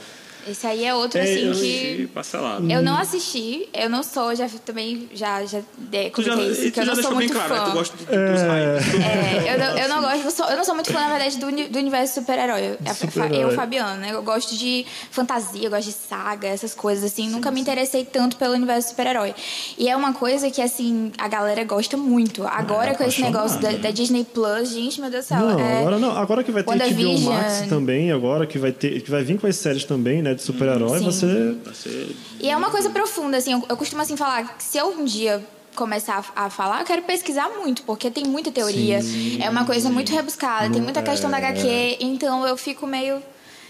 Esse 0.48 0.66
aí 0.68 0.86
é 0.86 0.94
outro, 0.94 1.20
É, 1.20 1.24
assim, 1.24 1.48
eu 1.48 1.54
que... 1.54 2.08
Parcelado. 2.14 2.72
Eu 2.72 2.82
não 2.82 2.98
assisti, 2.98 3.68
eu 3.74 3.90
não 3.90 4.02
sou, 4.04 4.34
já 4.36 4.48
também 4.66 5.08
já, 5.14 5.46
já 5.46 5.60
é, 5.94 6.10
Tu 6.10 6.22
já, 6.24 6.32
comentei 6.34 6.52
isso, 6.52 6.64
tu 6.64 6.72
que 6.72 6.80
eu 6.80 6.86
já 6.86 6.96
não 6.96 7.02
sou 7.04 7.14
muito 7.14 7.34
claro, 7.34 7.54
né? 7.54 7.60
fã. 7.60 7.66
Tu 7.66 7.72
gosta 7.74 7.98
do, 7.98 8.04
dos 8.06 8.42
hypes. 8.42 9.06
É, 9.06 9.54
eu, 9.54 9.60
não, 9.60 9.78
eu 9.78 9.90
não 9.90 10.02
gosto, 10.02 10.26
eu 10.26 10.32
sou, 10.32 10.46
eu 10.48 10.58
não 10.58 10.64
sou 10.64 10.76
muito 10.76 10.92
fã, 10.92 11.00
na 11.00 11.10
verdade, 11.10 11.38
do, 11.38 11.70
do 11.72 11.80
universo 11.80 12.16
super-herói. 12.16 12.78
É, 12.86 12.94
Super-herói. 12.94 13.44
Eu, 13.44 13.52
Fabiano, 13.52 14.00
né? 14.02 14.10
Eu 14.12 14.24
gosto 14.24 14.56
de 14.58 14.86
fantasia, 15.12 15.66
eu 15.66 15.70
gosto 15.70 15.88
de 15.88 15.94
saga, 15.94 16.48
essas 16.48 16.74
coisas, 16.74 17.04
assim. 17.04 17.30
Nunca 17.30 17.52
me 17.52 17.62
interessei 17.62 18.04
tanto 18.06 18.36
pelo 18.38 18.54
universo 18.54 18.90
super-herói. 18.90 19.34
E 19.78 19.88
é 19.90 19.96
uma 19.96 20.14
coisa 20.14 20.50
que, 20.50 20.62
assim, 20.62 21.12
a 21.18 21.28
galera 21.28 21.64
gosta 21.64 21.96
muito. 21.98 22.46
Agora, 22.48 22.92
É, 22.92 22.94
com 22.96 23.04
esse 23.04 23.22
negócio 23.22 23.60
da, 23.60 23.72
da 23.74 23.92
Disney 23.92 24.24
Plus, 24.24 24.70
gente, 24.70 25.00
meu 25.02 25.10
Deus 25.10 25.26
do 25.26 25.28
céu. 25.28 25.40
Não, 25.40 25.60
é- 25.60 25.80
agora 25.80 26.00
não. 26.00 26.18
Agora 26.18 26.44
que 26.44 26.52
vai 26.52 26.64
ter 26.64 26.70
HBO 26.72 26.80
WandaVision. 26.84 27.34
Max 27.34 27.62
também, 27.70 28.12
agora 28.12 28.46
que 28.48 28.58
vai 28.58 28.72
ter, 28.72 29.02
que 29.02 29.10
vai 29.12 29.24
vir 29.24 29.40
com 29.40 29.48
as 29.48 29.56
séries 29.56 29.84
também, 29.86 30.22
né, 30.22 30.31
de 30.36 30.41
super-herói, 30.41 31.00
Sim. 31.00 31.06
você 31.06 32.15
E 32.39 32.50
é 32.50 32.56
uma 32.58 32.70
coisa 32.70 32.89
profunda, 32.89 33.38
assim. 33.38 33.54
Eu, 33.54 33.63
eu 33.70 33.78
costumo, 33.78 34.02
assim, 34.02 34.15
falar 34.17 34.58
que 34.58 34.63
se 34.63 34.78
eu 34.78 34.89
um 34.89 35.06
dia 35.06 35.44
começar 35.76 36.26
a, 36.36 36.46
a 36.46 36.50
falar, 36.50 36.82
eu 36.82 36.86
quero 36.86 37.02
pesquisar 37.04 37.50
muito, 37.50 37.84
porque 37.84 38.12
tem 38.12 38.26
muita 38.26 38.52
teoria. 38.52 39.00
é 39.39 39.50
uma 39.50 39.65
coisa 39.65 39.89
muito 39.89 40.12
rebuscada, 40.13 40.70
tem 40.70 40.82
muita 40.82 41.02
questão 41.02 41.30
da 41.32 41.38
HQ, 41.38 41.98
então 42.00 42.46
eu 42.46 42.58
fico 42.58 42.86
meio... 42.88 43.22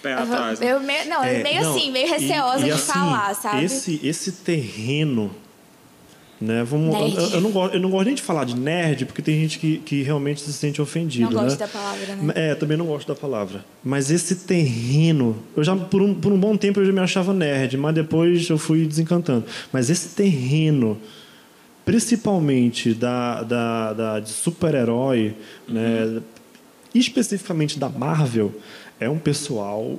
Pé 0.02 0.14
eu, 0.14 0.18
atrás, 0.18 0.60
né? 0.60 0.72
eu 0.72 0.80
meio, 0.80 1.08
não, 1.08 1.24
É, 1.24 1.44
meio 1.44 1.62
não, 1.62 1.76
assim, 1.76 1.92
meio 1.92 2.08
e- 2.08 2.10
receosa 2.10 2.62
e 2.62 2.64
de 2.64 2.72
assim, 2.72 2.92
falar, 2.92 3.36
sabe? 3.36 3.64
Esse, 3.66 4.00
esse 4.04 4.32
terreno, 4.32 5.30
né? 6.42 6.64
Vamos, 6.64 6.94
Nerd. 6.98 7.16
eu, 7.16 7.30
eu 7.36 7.42
não 7.42 7.52
gosto, 7.52 7.74
eu 7.76 7.80
não 7.80 7.90
gosto 7.92 8.06
nem 8.08 8.16
de 8.16 8.22
falar 8.22 8.46
de 8.46 8.56
nerd, 8.60 9.06
porque 9.06 9.22
tem 9.22 9.40
gente 9.40 9.60
que, 9.60 9.78
que 9.78 10.02
realmente 10.02 10.42
se 10.42 10.52
sente 10.52 10.82
ofendido. 10.82 11.26
Não 11.32 11.44
gosto 11.44 11.60
né? 11.60 11.66
da 11.66 11.68
palavra, 11.68 12.16
né? 12.16 12.34
É, 12.36 12.56
também 12.56 12.76
não 12.78 12.86
gosto 12.88 13.08
da 13.08 13.14
palavra. 13.16 13.64
Mas 13.84 14.10
esse 14.10 14.36
terreno, 14.38 15.38
eu 15.56 15.64
já 15.64 15.76
por 15.76 16.02
um, 16.02 16.14
por 16.16 16.32
um 16.34 16.40
bom 16.40 16.58
tempo 16.58 16.80
eu 16.80 16.86
já 16.86 16.92
me 16.92 17.00
achava 17.00 17.32
nerd, 17.34 17.78
mas 17.78 17.94
depois 17.94 18.50
eu 18.50 18.58
fui 18.58 18.86
desencantando. 18.88 19.46
Mas 19.72 19.90
esse 19.92 20.10
terreno, 20.16 21.00
principalmente 21.86 22.94
da, 22.94 23.44
da, 23.44 23.94
da 23.94 24.20
de 24.20 24.30
super-herói, 24.30 25.36
né? 25.68 26.22
especificamente 26.94 27.80
da 27.80 27.90
Marvel, 27.90 28.54
é 29.00 29.10
um 29.10 29.18
pessoal 29.18 29.98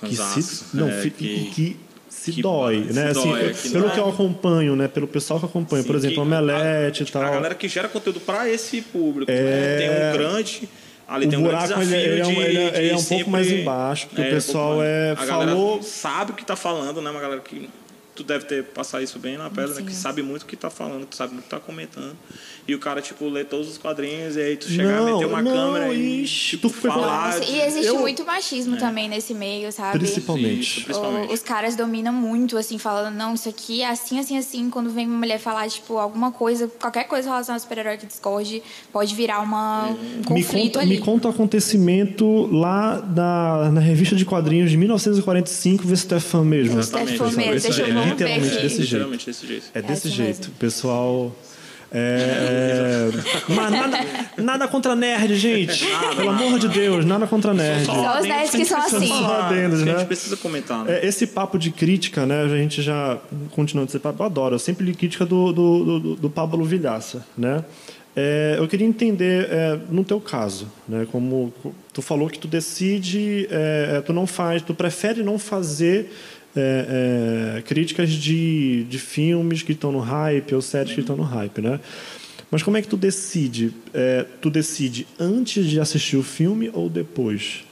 que 0.00 0.16
se, 0.16 0.76
não, 0.76 0.88
É, 0.88 1.02
que- 1.10 1.50
que 1.54 1.76
se 2.20 2.32
que 2.32 2.42
dói, 2.42 2.84
se 2.88 2.92
né? 2.92 3.12
dói, 3.12 3.50
assim, 3.50 3.70
pelo 3.72 3.84
dói. 3.84 3.92
que 3.94 4.00
eu 4.00 4.08
acompanho, 4.08 4.76
né? 4.76 4.88
Pelo 4.88 5.08
pessoal 5.08 5.40
que 5.40 5.46
acompanha, 5.46 5.82
por 5.82 5.92
Sim, 5.92 5.98
exemplo, 5.98 6.14
que 6.16 6.20
Omelete 6.20 7.02
a, 7.02 7.06
e 7.06 7.10
tal. 7.10 7.22
A 7.22 7.30
galera 7.30 7.54
que 7.54 7.68
gera 7.68 7.88
conteúdo 7.88 8.20
para 8.20 8.48
esse 8.48 8.82
público. 8.82 9.30
É. 9.30 9.34
né? 9.34 9.76
Tem 9.78 9.90
um 9.90 10.12
grande. 10.12 10.68
Ali 11.08 11.26
O 11.26 11.30
tem 11.30 11.38
um 11.38 11.42
grande 11.42 11.56
buraco, 11.66 11.82
ele- 11.82 11.90
desafio 11.90 12.12
ele 12.12 12.20
é 12.20 12.26
um- 12.26 12.42
ele 12.42 12.58
é- 12.58 12.78
ele 12.78 12.90
é 12.90 12.96
um 12.96 13.02
pouco 13.04 13.30
mais 13.30 13.50
embaixo, 13.50 14.06
porque 14.06 14.20
o 14.20 14.24
um 14.24 14.28
pouco 14.28 14.36
pessoal 14.46 14.76
mais. 14.76 14.88
é- 14.88 15.14
A 15.18 15.24
galera 15.26 15.50
falou- 15.50 15.82
sabe 15.82 16.32
o 16.32 16.34
que 16.34 16.44
tá 16.44 16.54
falando, 16.56 17.02
né? 17.02 17.10
Uma 17.10 17.20
galera 17.20 17.40
que 17.40 17.68
tu 18.14 18.22
deve 18.22 18.44
ter 18.44 18.62
passar 18.64 19.02
isso 19.02 19.18
bem 19.18 19.36
na 19.38 19.48
pele, 19.50 19.72
né? 19.74 19.82
Que 19.82 19.92
sabe 19.94 20.22
muito 20.22 20.42
o 20.42 20.46
que 20.46 20.54
tá 20.56 20.70
falando, 20.70 21.06
que 21.06 21.16
sabe 21.16 21.32
muito 21.32 21.44
o 21.46 21.48
que 21.48 21.50
tá 21.50 21.58
comentando. 21.58 22.16
E 22.70 22.74
o 22.76 22.78
cara, 22.78 23.02
tipo, 23.02 23.28
lê 23.28 23.42
todos 23.42 23.68
os 23.68 23.78
quadrinhos 23.78 24.36
e 24.36 24.40
aí 24.40 24.56
tu 24.56 24.68
chegar 24.68 25.00
Não, 25.00 25.08
a 25.08 25.12
meter 25.14 25.26
uma 25.26 25.42
não, 25.42 25.50
câmera 25.50 25.92
e 25.92 26.22
ixi, 26.22 26.50
tipo, 26.50 26.68
tu 26.68 26.72
foi 26.74 26.88
falar. 26.88 27.40
De- 27.40 27.50
e 27.50 27.60
existe 27.62 27.86
eu- 27.88 27.98
muito 27.98 28.24
machismo 28.24 28.76
também 28.76 29.08
nesse 29.08 29.34
meio, 29.34 29.72
sabe? 29.72 29.98
Principalmente. 29.98 30.60
Isso, 30.60 30.84
principalmente. 30.84 31.30
O- 31.30 31.34
Os 31.34 31.42
caras 31.42 31.74
dominam 31.74 32.12
muito, 32.12 32.56
assim, 32.56 32.78
falando, 32.78 33.16
não, 33.16 33.34
isso 33.34 33.48
aqui 33.48 33.82
é 33.82 33.88
assim, 33.90 34.20
assim, 34.20 34.38
assim. 34.38 34.70
Quando 34.70 34.88
vem 34.90 35.04
uma 35.08 35.18
mulher 35.18 35.40
falar, 35.40 35.68
tipo, 35.68 35.98
alguma 35.98 36.30
coisa, 36.30 36.68
qualquer 36.78 37.08
coisa 37.08 37.28
relacionada 37.28 37.60
ao 37.60 37.68
super-herói 37.68 37.96
que 37.96 38.06
discorde, 38.06 38.62
pode 38.92 39.16
virar 39.16 39.40
uma, 39.40 39.88
um 39.88 39.94
me 40.18 40.24
conflito 40.24 40.74
conta, 40.74 40.78
ali. 40.80 40.90
me 40.90 40.98
conta 40.98 41.26
o 41.26 41.30
acontecimento 41.32 42.46
lá 42.54 43.04
na, 43.04 43.70
na 43.72 43.80
revista 43.80 44.14
de 44.14 44.24
quadrinhos 44.24 44.70
de 44.70 44.76
1945, 44.76 45.82
vê 45.88 45.96
se 45.96 46.06
tu 46.06 46.14
é 46.14 46.20
fã 46.20 46.44
mesmo. 46.44 46.78
Exatamente, 46.78 47.16
Stefan 47.16 47.32
mesmo, 47.36 47.54
isso 47.54 47.66
deixa 47.66 47.82
eu 47.82 47.86
ver 47.94 48.06
Literalmente 48.10 48.56
desse 48.62 49.46
jeito. 49.46 49.66
É 49.74 49.78
É 49.80 49.82
desse 49.82 50.08
jeito. 50.08 50.38
mesmo. 50.40 50.54
Pessoal. 50.58 51.34
É, 51.92 53.10
é, 53.12 53.52
mas 53.52 53.70
nada, 53.70 53.98
nada 54.36 54.68
contra 54.68 54.94
nerd, 54.94 55.34
gente. 55.34 55.84
Pelo 56.16 56.30
amor 56.30 56.58
de 56.58 56.68
Deus, 56.68 57.04
nada 57.04 57.26
contra 57.26 57.52
nerd. 57.52 57.84
Só 57.84 57.92
os 57.92 58.06
adendos 58.06 58.28
nerds 58.28 58.50
que 58.52 58.64
são 58.64 58.78
assim. 58.78 59.08
Só 59.08 59.40
adendos, 59.42 59.82
que 59.82 59.88
A 59.88 59.92
né? 59.92 59.98
gente 59.98 60.06
precisa 60.06 60.36
comentar, 60.36 60.84
né? 60.84 61.00
É, 61.00 61.06
esse 61.06 61.26
papo 61.26 61.58
de 61.58 61.72
crítica, 61.72 62.24
né? 62.24 62.42
A 62.44 62.48
gente 62.48 62.80
já 62.80 63.18
continuando 63.50 63.90
esse 63.90 63.98
papo, 63.98 64.22
eu 64.22 64.26
adoro. 64.26 64.54
Eu 64.54 64.58
sempre 64.60 64.84
li 64.86 64.94
crítica 64.94 65.26
do, 65.26 65.52
do, 65.52 66.00
do, 66.00 66.16
do 66.16 66.30
Pablo 66.30 66.64
Vilhaça, 66.64 67.26
né? 67.36 67.64
É, 68.14 68.56
eu 68.58 68.66
queria 68.66 68.86
entender, 68.86 69.48
é, 69.50 69.78
no 69.88 70.04
teu 70.04 70.20
caso, 70.20 70.68
né? 70.88 71.06
Como 71.10 71.52
tu 71.92 72.02
falou 72.02 72.28
que 72.28 72.38
tu 72.38 72.48
decide, 72.48 73.48
é, 73.50 73.96
é, 73.96 74.00
tu 74.00 74.12
não 74.12 74.26
faz, 74.26 74.62
tu 74.62 74.74
prefere 74.74 75.22
não 75.22 75.38
fazer 75.38 76.12
é, 76.56 77.56
é, 77.58 77.62
críticas 77.62 78.10
de, 78.10 78.84
de 78.84 78.98
filmes 78.98 79.62
que 79.62 79.72
estão 79.72 79.92
no 79.92 80.00
hype 80.00 80.54
ou 80.54 80.62
séries 80.62 80.94
que 80.94 81.00
estão 81.00 81.16
no 81.16 81.22
hype, 81.22 81.60
né? 81.60 81.80
Mas 82.50 82.62
como 82.62 82.76
é 82.76 82.82
que 82.82 82.88
tu 82.88 82.96
decide? 82.96 83.72
É, 83.94 84.26
tu 84.42 84.50
decide 84.50 85.06
antes 85.18 85.66
de 85.66 85.78
assistir 85.78 86.16
o 86.16 86.22
filme 86.22 86.70
ou 86.74 86.88
depois? 86.88 87.64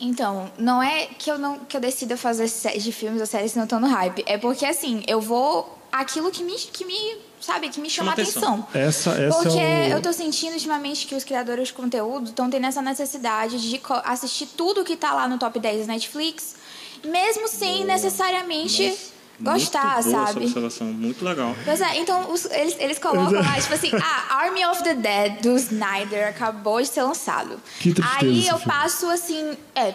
Então, 0.00 0.50
não 0.58 0.82
é 0.82 1.06
que 1.06 1.30
eu 1.30 1.38
não 1.38 1.58
que 1.60 1.76
eu 1.76 1.80
decida 1.80 2.16
fazer 2.16 2.48
séries 2.48 2.82
de 2.84 2.92
filmes 2.92 3.20
ou 3.20 3.26
séries 3.26 3.52
que 3.52 3.58
não 3.58 3.64
estão 3.64 3.80
no 3.80 3.88
hype. 3.88 4.24
É 4.26 4.36
porque, 4.36 4.64
assim, 4.64 5.02
eu 5.06 5.20
vou... 5.20 5.76
Aquilo 5.90 6.30
que 6.30 6.44
me, 6.44 6.52
que 6.54 6.84
me 6.84 7.16
sabe, 7.40 7.68
que 7.68 7.80
me 7.80 7.88
chama, 7.88 8.10
Chama 8.10 8.22
atenção. 8.22 8.66
atenção. 8.70 8.80
Essa, 8.80 9.10
essa 9.12 9.38
Porque 9.38 9.58
é 9.58 9.88
o... 9.88 9.96
eu 9.96 10.02
tô 10.02 10.12
sentindo 10.12 10.52
ultimamente 10.52 11.06
que 11.06 11.14
os 11.14 11.24
criadores 11.24 11.68
de 11.68 11.74
conteúdo 11.74 12.28
estão 12.28 12.50
tendo 12.50 12.66
essa 12.66 12.82
necessidade 12.82 13.58
de 13.58 13.80
assistir 14.04 14.46
tudo 14.56 14.84
que 14.84 14.96
tá 14.96 15.14
lá 15.14 15.26
no 15.26 15.38
top 15.38 15.58
10 15.58 15.86
da 15.86 15.92
Netflix, 15.94 16.56
mesmo 17.04 17.48
sem 17.48 17.84
necessariamente 17.84 18.96
gostar, 19.40 19.94
muito 19.96 20.04
boa 20.10 20.22
essa 20.22 20.32
sabe? 20.32 20.44
observação, 20.46 20.86
muito 20.88 21.24
legal. 21.24 21.54
Pois 21.64 21.80
é, 21.80 21.98
então 21.98 22.32
os- 22.32 22.46
eles, 22.46 22.76
eles 22.78 22.98
colocam 22.98 23.40
lá, 23.40 23.60
tipo 23.60 23.74
assim, 23.74 23.90
ah, 23.94 24.36
Army 24.42 24.64
of 24.66 24.82
the 24.82 24.94
Dead 24.94 25.40
do 25.40 25.56
Snyder 25.56 26.28
acabou 26.28 26.80
de 26.82 26.88
ser 26.88 27.02
lançado. 27.02 27.60
Que 27.80 27.92
tristeza 27.92 28.18
Aí 28.20 28.46
eu 28.48 28.58
passo 28.60 29.06
assim, 29.10 29.56
é, 29.74 29.94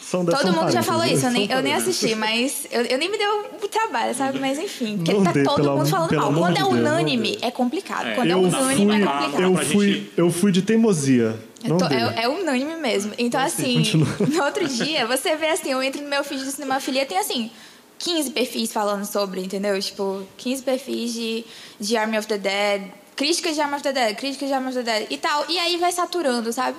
São 0.00 0.24
todo 0.24 0.40
são 0.42 0.52
mundo 0.52 0.70
já 0.70 0.82
falou 0.82 1.04
isso, 1.04 1.26
eu 1.26 1.30
nem, 1.32 1.50
eu 1.50 1.60
nem 1.62 1.74
assisti, 1.74 2.14
mas 2.14 2.68
eu, 2.70 2.82
eu 2.82 2.98
nem 2.98 3.10
me 3.10 3.18
deu 3.18 3.46
o 3.60 3.66
trabalho, 3.68 4.14
sabe? 4.14 4.38
Mas 4.38 4.58
enfim, 4.58 4.98
porque 4.98 5.12
Não 5.12 5.24
tá 5.24 5.32
dê, 5.32 5.42
todo 5.42 5.70
mundo 5.72 5.86
falando 5.88 6.14
mal. 6.14 6.32
Quando 6.34 6.56
é 6.58 6.64
unânime, 6.64 7.38
é 7.42 7.50
complicado. 7.50 8.06
É, 8.06 8.14
Quando 8.14 8.30
é 8.30 8.36
unânime, 8.36 9.02
é 9.02 9.06
complicado. 9.06 9.42
eu, 9.42 9.56
fui, 9.56 10.12
eu 10.16 10.30
fui 10.30 10.52
de 10.52 10.62
teimosia. 10.62 11.36
Não 11.68 11.78
Tô- 11.78 11.86
é, 11.86 12.22
é 12.24 12.28
unânime 12.28 12.76
mesmo. 12.76 13.12
Então, 13.18 13.40
assim, 13.40 13.76
continua. 13.76 14.06
no 14.28 14.44
outro 14.44 14.66
dia, 14.68 15.06
você 15.06 15.34
vê 15.36 15.48
assim, 15.48 15.70
eu 15.72 15.82
entro 15.82 16.02
no 16.02 16.08
meu 16.08 16.22
feed 16.22 16.44
do 16.44 16.50
Cinemafilia, 16.50 17.06
tem 17.06 17.18
assim, 17.18 17.50
15 17.98 18.30
perfis 18.30 18.72
falando 18.72 19.04
sobre, 19.04 19.40
entendeu? 19.42 19.80
Tipo, 19.80 20.22
15 20.36 20.62
perfis 20.62 21.12
de, 21.12 21.44
de 21.80 21.96
Army 21.96 22.18
of 22.18 22.26
the 22.28 22.38
Dead, 22.38 22.82
críticas 23.16 23.54
de 23.54 23.60
Army 23.60 23.74
of 23.74 23.82
the 23.82 23.92
Dead, 23.92 24.16
críticas 24.16 24.48
de 24.48 24.54
Army 24.54 24.68
of 24.68 24.76
the 24.76 24.82
Dead 24.82 25.06
e 25.10 25.16
tal. 25.16 25.44
E 25.48 25.58
aí 25.58 25.76
vai 25.78 25.90
saturando, 25.92 26.52
sabe? 26.52 26.76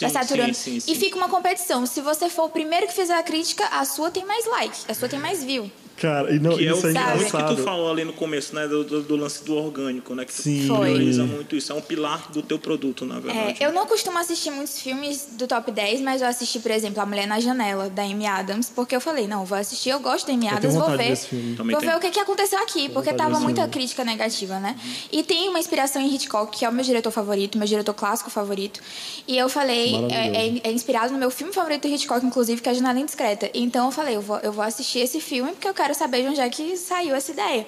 vai 0.00 0.10
Sim, 0.10 0.14
saturando. 0.14 0.54
sim, 0.54 0.78
sim, 0.80 0.92
E 0.92 0.94
fica 0.94 1.16
uma 1.16 1.28
competição. 1.28 1.86
Se 1.86 2.02
você 2.02 2.28
for 2.28 2.44
o 2.44 2.48
primeiro 2.50 2.86
que 2.86 2.92
fizer 2.92 3.16
a 3.16 3.22
crítica, 3.22 3.64
a 3.68 3.84
sua 3.86 4.10
tem 4.10 4.24
mais 4.26 4.44
like, 4.46 4.76
a 4.88 4.92
sua 4.94 5.08
tem 5.08 5.18
mais 5.18 5.42
view. 5.42 5.70
Cara, 5.96 6.34
e 6.34 6.38
não, 6.38 6.56
Que 6.56 6.66
é 6.66 6.72
o 6.72 6.76
isso 6.76 6.86
é 6.88 6.92
Sabe? 6.92 7.06
muito 7.16 7.24
que 7.24 7.30
tu 7.30 7.36
engraçado. 7.38 7.64
falou 7.64 7.90
ali 7.90 8.04
no 8.04 8.12
começo, 8.12 8.54
né? 8.54 8.66
Do, 8.68 8.84
do- 8.84 9.02
do 9.02 9.16
lance 9.16 9.42
do 9.44 9.54
orgânico, 9.56 10.14
né? 10.14 10.24
Que 10.24 10.32
tu 10.34 10.42
Sim. 10.42 10.66
Foi. 10.66 10.90
prioriza 10.92 11.24
muito 11.24 11.56
isso. 11.56 11.72
É 11.72 11.74
um 11.74 11.80
pilar 11.80 12.30
do 12.30 12.42
teu 12.42 12.58
produto, 12.58 13.04
na 13.06 13.16
É, 13.16 13.20
verdade. 13.20 13.56
eu 13.64 13.72
não 13.72 13.86
costumo 13.86 14.18
assistir 14.18 14.50
muitos 14.50 14.78
filmes 14.80 15.26
do 15.32 15.46
top 15.46 15.70
10, 15.72 16.00
mas 16.02 16.20
eu 16.22 16.28
assisti, 16.28 16.58
por 16.58 16.70
exemplo, 16.70 17.00
A 17.02 17.06
Mulher 17.06 17.26
na 17.26 17.40
Janela, 17.40 17.88
da 17.88 18.02
Amy 18.02 18.26
Adams, 18.26 18.70
porque 18.74 18.94
eu 18.94 19.00
falei, 19.00 19.26
não, 19.26 19.44
vou 19.44 19.56
assistir, 19.56 19.90
eu 19.90 20.00
gosto 20.00 20.26
da 20.26 20.32
Amy 20.34 20.48
Adams, 20.48 20.74
vou 20.74 20.96
ver. 20.96 21.16
Vou 21.56 21.66
tenho. 21.66 21.80
ver 21.80 21.96
o 21.96 22.00
que, 22.00 22.10
que 22.10 22.20
aconteceu 22.20 22.58
aqui, 22.62 22.88
porque 22.90 23.12
tava 23.14 23.40
muita 23.40 23.62
filme. 23.62 23.72
crítica 23.72 24.04
negativa, 24.04 24.58
né? 24.58 24.76
E 25.10 25.22
tem 25.22 25.48
uma 25.48 25.58
inspiração 25.58 26.02
em 26.02 26.14
Hitchcock, 26.14 26.56
que 26.58 26.64
é 26.64 26.68
o 26.68 26.72
meu 26.72 26.84
diretor 26.84 27.10
favorito, 27.10 27.56
meu 27.56 27.66
diretor 27.66 27.94
clássico 27.94 28.30
favorito. 28.30 28.80
E 29.26 29.36
eu 29.38 29.48
falei, 29.48 29.94
é, 30.10 30.46
é- 30.46 30.60
é 30.64 30.72
inspirado 30.72 31.12
no 31.12 31.18
meu 31.18 31.30
filme 31.30 31.52
favorito 31.52 31.88
do 31.88 31.94
Hitchcock, 31.94 32.24
inclusive, 32.24 32.60
que 32.60 32.68
é 32.68 32.72
A 32.72 32.74
Janela 32.74 32.98
Indiscreta. 33.00 33.50
Então 33.54 33.86
eu 33.86 33.92
falei, 33.92 34.16
eu 34.16 34.20
vou, 34.20 34.38
eu 34.40 34.52
vou 34.52 34.62
assistir 34.64 34.98
esse 35.00 35.20
filme 35.20 35.52
porque 35.52 35.68
eu 35.68 35.74
quero 35.74 35.85
saber 35.94 36.22
de 36.22 36.28
onde 36.28 36.40
é 36.40 36.48
que 36.48 36.76
saiu 36.76 37.14
essa 37.14 37.32
ideia. 37.32 37.66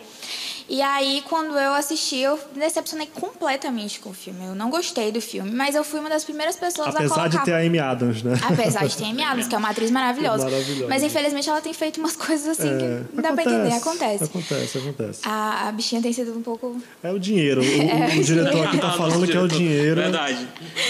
E 0.71 0.83
aí, 0.83 1.23
quando 1.27 1.59
eu 1.59 1.73
assisti, 1.73 2.19
eu 2.19 2.39
me 2.55 2.61
decepcionei 2.61 3.09
completamente 3.15 4.01
com 4.01 4.11
o 4.11 4.13
filme. 4.13 4.45
Eu 4.45 4.55
não 4.55 4.69
gostei 4.69 5.11
do 5.11 5.19
filme, 5.19 5.51
mas 5.51 5.75
eu 5.75 5.83
fui 5.83 5.99
uma 5.99 6.11
das 6.11 6.25
primeiras 6.25 6.57
pessoas 6.57 6.89
a 6.89 6.91
Apesar 6.91 7.15
colocar... 7.15 7.39
de 7.39 7.45
ter 7.47 7.55
a 7.55 7.59
Amy 7.61 7.79
Adams, 7.79 8.23
né? 8.23 8.39
Apesar 8.43 8.87
de 8.87 8.95
ter 8.95 9.05
Amy 9.05 9.23
Adams, 9.23 9.47
que 9.49 9.55
é 9.55 9.59
uma 9.59 9.71
atriz 9.71 9.89
maravilhosa. 9.93 10.45
Maravilhosa. 10.45 10.87
Mas 10.91 11.03
infelizmente 11.03 11.49
ela 11.49 11.63
tem 11.63 11.73
feito 11.73 11.97
umas 12.01 12.17
coisas 12.17 12.49
assim 12.49 12.69
É, 12.69 12.77
que 12.77 13.17
não 13.17 13.23
dá 13.23 13.33
pra 13.33 13.45
entender. 13.45 13.73
Acontece. 13.73 14.25
Acontece, 14.25 14.79
acontece. 14.79 15.21
A, 15.25 15.69
a 15.69 15.73
bichinha 15.73 16.03
tem 16.03 16.13
sido 16.13 16.37
um 16.37 16.43
pouco. 16.43 16.77
É 17.03 17.11
o 17.11 17.19
dinheiro. 17.19 17.63
O, 17.63 17.65
o- 17.65 18.21
o 18.21 18.23
diretor 18.25 18.67
aqui 18.67 18.77
tá 18.79 18.93
falando 18.93 19.27
que 19.27 19.35
é 19.35 19.41
o 19.41 19.49
dinheiro. 19.49 20.03
Verdade. 20.03 20.47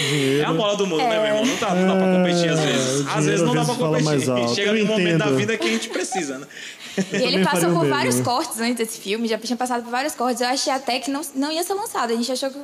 Dinheiro. 0.09 0.41
É 0.41 0.45
a 0.45 0.53
bola 0.53 0.75
do 0.75 0.85
mundo, 0.85 1.03
né, 1.03 1.09
meu 1.21 1.25
irmão? 1.25 1.45
Não 1.45 1.55
dá, 1.55 1.73
não 1.75 1.87
dá 1.87 1.95
pra 2.03 2.13
competir 2.17 2.49
às 2.49 2.59
É, 2.59 2.65
vezes. 2.65 3.07
Às 3.07 3.25
vezes 3.25 3.41
não 3.45 3.55
dá 3.55 3.63
pra 3.63 3.75
competir. 3.75 4.03
mais 4.05 4.27
alto. 4.27 4.55
Chega 4.55 4.71
Eu 4.71 4.85
num 4.85 4.91
momento 4.91 5.17
da 5.19 5.29
vida 5.31 5.57
que 5.57 5.65
a 5.67 5.71
gente 5.71 5.87
precisa, 5.87 6.37
né? 6.37 6.45
E 7.13 7.15
ele 7.23 7.43
passou 7.43 7.69
o 7.69 7.73
por 7.73 7.79
mesmo. 7.81 7.95
vários 7.95 8.21
cortes 8.21 8.59
antes 8.59 8.75
desse 8.77 8.99
filme, 8.99 9.27
já 9.27 9.37
tinha 9.37 9.57
passado 9.57 9.83
por 9.83 9.91
vários 9.91 10.13
cortes. 10.15 10.41
Eu 10.41 10.47
achei 10.47 10.71
até 10.73 10.99
que 10.99 11.09
não, 11.11 11.21
não 11.35 11.51
ia 11.51 11.63
ser 11.63 11.73
lançado. 11.73 12.11
A 12.11 12.15
gente 12.15 12.31
achou 12.31 12.49
que. 12.49 12.57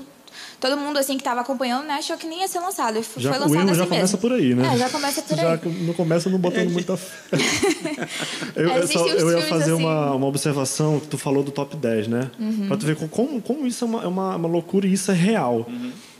Todo 0.60 0.78
mundo 0.78 0.98
assim 0.98 1.18
que 1.18 1.24
tava 1.24 1.42
acompanhando, 1.42 1.86
né, 1.86 1.96
achou 1.96 2.18
que 2.18 2.26
nem 2.28 2.40
ia 2.42 2.48
ser 2.48 2.60
lançado. 2.60 2.96
Já, 3.18 3.34
foi 3.34 3.40
o 3.40 3.42
lançado 3.42 3.54
erro 3.56 3.70
assim 3.72 3.80
já 3.80 3.86
começa 3.86 4.02
mesmo. 4.02 4.18
por 4.18 4.32
aí, 4.34 4.56
né? 4.56 4.74
É, 4.74 4.78
já 4.78 4.90
começa 4.90 5.22
por 5.22 5.38
Já 5.38 5.52
aí. 5.54 5.60
não 5.86 5.94
começa 5.94 6.30
não 6.30 6.40
botando 6.40 6.70
muita 6.72 6.98
fé. 6.98 7.16
eu, 8.56 8.70
eu, 8.70 8.88
só- 8.88 9.08
eu 9.08 9.32
ia 9.32 9.42
fazer 9.48 9.74
assim. 9.74 9.84
uma, 9.84 10.12
uma 10.16 10.28
observação 10.28 11.00
que 11.00 11.08
tu 11.08 11.18
falou 11.18 11.44
do 11.44 11.52
top 11.52 11.76
10, 11.76 12.08
né? 12.08 12.32
Uhum. 12.40 12.68
Pra 12.68 12.78
tu 12.78 12.86
ver 12.86 12.96
como, 12.96 13.42
como 13.42 13.66
isso 13.68 13.84
é 13.84 13.88
uma, 13.88 14.04
é 14.04 14.08
uma, 14.08 14.36
uma 14.36 14.48
loucura 14.48 14.88
e 14.88 14.94
isso 14.94 15.12
é 15.12 15.14
real. 15.14 15.68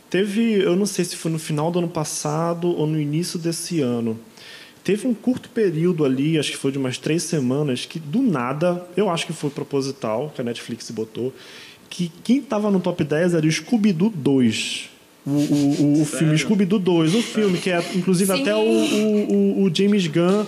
Teve, 0.08 0.62
eu 0.62 0.76
não 0.76 0.86
sei 0.86 1.04
se 1.04 1.16
foi 1.16 1.30
no 1.30 1.38
final 1.38 1.70
do 1.70 1.78
ano 1.80 1.88
passado 1.88 2.68
ou 2.68 2.86
no 2.86 3.00
início 3.00 3.38
desse 3.38 3.80
ano. 3.80 4.18
Teve 4.86 5.08
um 5.08 5.12
curto 5.14 5.48
período 5.48 6.04
ali, 6.04 6.38
acho 6.38 6.52
que 6.52 6.56
foi 6.56 6.70
de 6.70 6.78
umas 6.78 6.96
três 6.96 7.24
semanas, 7.24 7.84
que 7.84 7.98
do 7.98 8.22
nada, 8.22 8.86
eu 8.96 9.10
acho 9.10 9.26
que 9.26 9.32
foi 9.32 9.50
proposital, 9.50 10.32
que 10.32 10.40
a 10.40 10.44
Netflix 10.44 10.88
botou, 10.92 11.34
que 11.90 12.08
quem 12.22 12.40
tava 12.40 12.70
no 12.70 12.78
top 12.78 13.02
10 13.02 13.34
era 13.34 13.44
o 13.44 13.50
Scooby-Doo 13.50 14.10
2. 14.14 14.90
O, 15.26 15.30
o, 15.30 15.34
o, 15.34 16.02
o 16.02 16.04
filme 16.04 16.38
Scooby-Doo 16.38 16.78
2, 16.78 17.16
o 17.16 17.20
filme, 17.22 17.58
que 17.58 17.68
é 17.68 17.82
inclusive 17.96 18.32
Sim. 18.32 18.42
até 18.42 18.54
o, 18.54 18.60
o, 18.60 19.32
o- 19.32 19.62
o 19.64 19.74
James 19.74 20.06
Gunn. 20.06 20.44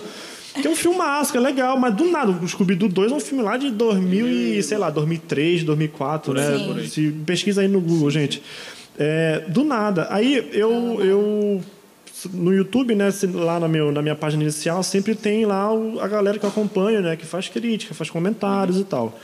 Que 0.61 0.67
é 0.67 0.69
um 0.71 0.75
filmaço, 0.75 1.31
que 1.33 1.37
é 1.37 1.41
legal, 1.41 1.77
mas 1.77 1.93
do 1.93 2.05
nada, 2.05 2.31
o 2.31 2.47
Scooby-Doo 2.47 2.87
2 2.87 3.11
é 3.11 3.15
um 3.15 3.19
filme 3.19 3.43
lá 3.43 3.57
de 3.57 3.69
2000 3.71 4.27
e, 4.57 4.63
sei 4.63 4.77
lá, 4.77 4.89
2003, 4.89 5.63
2004, 5.63 6.31
Por 6.33 6.39
aí, 6.41 6.67
né? 6.73 6.79
aí. 6.81 6.87
Se 6.87 7.11
pesquisa 7.25 7.59
aí 7.61 7.67
no 7.67 7.81
Google, 7.81 8.09
gente. 8.09 8.41
É, 8.97 9.43
do 9.49 9.65
nada. 9.65 10.07
Aí 10.09 10.49
eu, 10.53 10.97
eu 11.03 11.61
no 12.33 12.53
YouTube, 12.53 12.95
né, 12.95 13.09
lá 13.33 13.59
na, 13.59 13.67
meu, 13.67 13.91
na 13.91 14.01
minha 14.01 14.15
página 14.15 14.43
inicial, 14.43 14.81
sempre 14.83 15.15
tem 15.15 15.45
lá 15.45 15.73
o- 15.73 15.99
a 15.99 16.07
galera 16.07 16.37
que 16.39 16.45
eu 16.45 16.49
acompanho, 16.49 17.01
né, 17.01 17.15
que 17.15 17.25
faz 17.25 17.47
crítica, 17.47 17.93
faz 17.93 18.09
comentários 18.09 18.77
e 18.79 18.83
tal. 18.83 19.17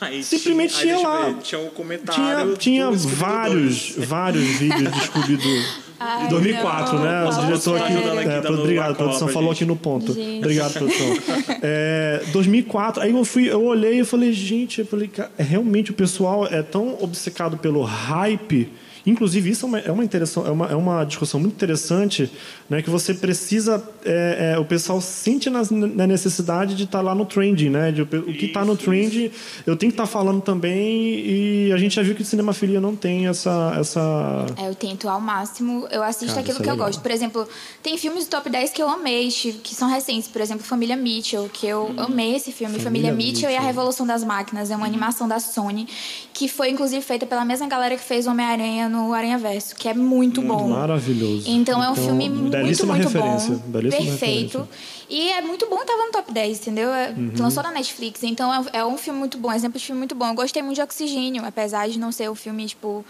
Aí 0.00 0.22
Simplesmente 0.22 0.74
aí 0.76 0.82
tinha 0.82 0.98
lá. 0.98 1.26
ver, 1.26 1.34
Tinha 1.42 1.60
um 1.60 1.70
comentário. 1.70 2.56
Tinha, 2.56 2.56
tinha 2.56 2.90
vários, 2.90 3.92
2. 3.94 4.06
vários 4.08 4.44
vídeos 4.58 4.92
de 4.92 5.00
Scooby-Doo. 5.06 5.62
Ai, 6.00 6.24
De 6.24 6.30
2004, 6.30 6.94
não, 6.96 7.02
né? 7.04 7.24
O 7.28 7.32
fala 7.32 7.46
diretor 7.46 7.76
aqui. 7.82 7.92
Ajudando 7.92 8.18
aqui, 8.20 8.28
é, 8.28 8.50
obrigado, 8.52 8.94
produção 8.96 9.26
falou 9.28 9.48
gente. 9.48 9.64
aqui 9.64 9.64
no 9.64 9.76
ponto. 9.76 10.12
Gente. 10.12 10.38
Obrigado, 10.38 10.72
produção. 10.74 11.06
É, 11.60 12.22
2004, 12.32 13.02
aí 13.02 13.10
eu 13.10 13.24
fui, 13.24 13.50
eu 13.50 13.64
olhei 13.64 13.98
e 14.00 14.04
falei, 14.04 14.32
gente, 14.32 14.80
eu 14.80 14.86
falei, 14.86 15.10
é, 15.36 15.42
realmente 15.42 15.90
o 15.90 15.94
pessoal 15.94 16.46
é 16.46 16.62
tão 16.62 16.96
obcecado 17.02 17.56
pelo 17.58 17.82
hype. 17.82 18.70
Inclusive, 19.08 19.50
isso 19.50 19.64
é 19.64 19.68
uma, 19.68 19.78
é 19.80 19.90
uma, 19.90 20.04
é 20.04 20.50
uma, 20.50 20.66
é 20.72 20.74
uma 20.74 21.04
discussão 21.04 21.40
muito 21.40 21.54
interessante, 21.54 22.30
né? 22.68 22.82
Que 22.82 22.90
você 22.90 23.14
precisa. 23.14 23.82
é, 24.04 24.52
é, 24.54 24.58
o 24.58 24.64
pessoal 24.64 25.00
sente 25.00 25.48
nas- 25.50 25.70
na 25.70 26.06
necessidade 26.06 26.74
de 26.74 26.84
estar 26.84 27.00
lá 27.00 27.14
no 27.14 27.24
trending, 27.24 27.70
né? 27.70 27.90
De, 27.90 28.02
o 28.02 28.06
que 28.06 28.46
está 28.46 28.64
no 28.64 28.74
Isso, 28.74 28.82
trend, 28.84 29.32
eu 29.66 29.76
tenho 29.76 29.90
que 29.92 29.94
estar 30.00 30.06
falando 30.06 30.40
também. 30.42 31.20
E 31.26 31.72
a 31.72 31.76
gente 31.78 31.94
já 31.96 32.02
viu 32.02 32.14
que 32.14 32.22
o 32.22 32.24
cinemafilia 32.24 32.80
não 32.80 32.94
tem 32.94 33.26
essa. 33.26 33.74
essa... 33.78 34.46
É, 34.56 34.68
eu 34.68 34.74
tento 34.74 35.08
ao 35.08 35.20
máximo, 35.20 35.86
eu 35.90 36.02
assisto 36.02 36.26
Cara, 36.34 36.40
aquilo 36.40 36.54
isso 36.54 36.62
é 36.62 36.64
que 36.64 36.70
eu 36.70 36.76
gosto. 36.76 37.00
Por 37.00 37.10
exemplo, 37.10 37.48
tem 37.82 37.96
filmes 37.96 38.24
do 38.26 38.30
top 38.30 38.50
10 38.50 38.70
que 38.72 38.82
eu 38.82 38.88
amei, 38.88 39.28
que 39.28 39.74
são 39.74 39.88
recentes. 39.88 40.28
Por 40.28 40.40
exemplo, 40.42 40.64
Família 40.64 40.96
Mitchell, 40.96 41.48
que 41.52 41.66
eu 41.66 41.94
amei 41.96 42.36
esse 42.36 42.52
filme. 42.52 42.78
Família, 42.78 43.10
Família 43.10 43.12
Mitchell, 43.14 43.50
e 43.50 43.54
a 43.54 43.60
Mitchell. 43.60 43.66
Revolução 43.66 44.06
das 44.06 44.22
Máquinas. 44.22 44.70
É 44.70 44.76
uma 44.76 44.86
animação 44.86 45.26
da 45.26 45.40
Sony, 45.40 45.86
que 46.34 46.46
foi 46.48 46.70
inclusive 46.70 47.02
feita 47.02 47.24
pela 47.26 47.44
mesma 47.44 47.66
galera 47.66 47.96
que 47.96 48.04
fez 48.04 48.26
Homem-Aranha 48.26 48.88
no 48.88 48.97
Aranha 49.12 49.38
Verso, 49.38 49.74
que 49.76 49.88
é 49.88 49.94
muito 49.94 50.40
bom. 50.42 50.68
Maravilhoso. 50.68 51.44
Então, 51.48 51.82
é 51.82 51.90
um 51.90 51.94
filme 51.94 52.28
muito, 52.28 52.56
muito 52.56 52.86
referência, 52.92 53.54
bom. 53.54 53.70
perfeito. 53.70 54.10
referência. 54.10 54.68
E 55.10 55.30
é 55.30 55.40
muito 55.40 55.66
bom, 55.70 55.76
tava 55.86 56.04
no 56.04 56.12
top 56.12 56.30
10, 56.32 56.60
entendeu? 56.60 56.90
É- 56.90 57.10
Uhum. 57.10 57.32
Lançou 57.38 57.62
na 57.62 57.70
Netflix. 57.70 58.22
Então 58.22 58.52
é, 58.52 58.78
é 58.80 58.84
um 58.84 58.98
filme 58.98 59.18
muito 59.18 59.38
bom, 59.38 59.50
exemplo 59.50 59.78
de 59.78 59.86
filme 59.86 59.98
muito 59.98 60.14
bom. 60.14 60.26
Eu 60.28 60.34
gostei 60.34 60.62
muito 60.62 60.76
de 60.76 60.82
Oxigênio, 60.82 61.42
apesar 61.46 61.88
de 61.88 61.98
não 61.98 62.12
ser 62.12 62.30
um 62.30 62.34
filme, 62.34 62.66
tipo, 62.66 63.02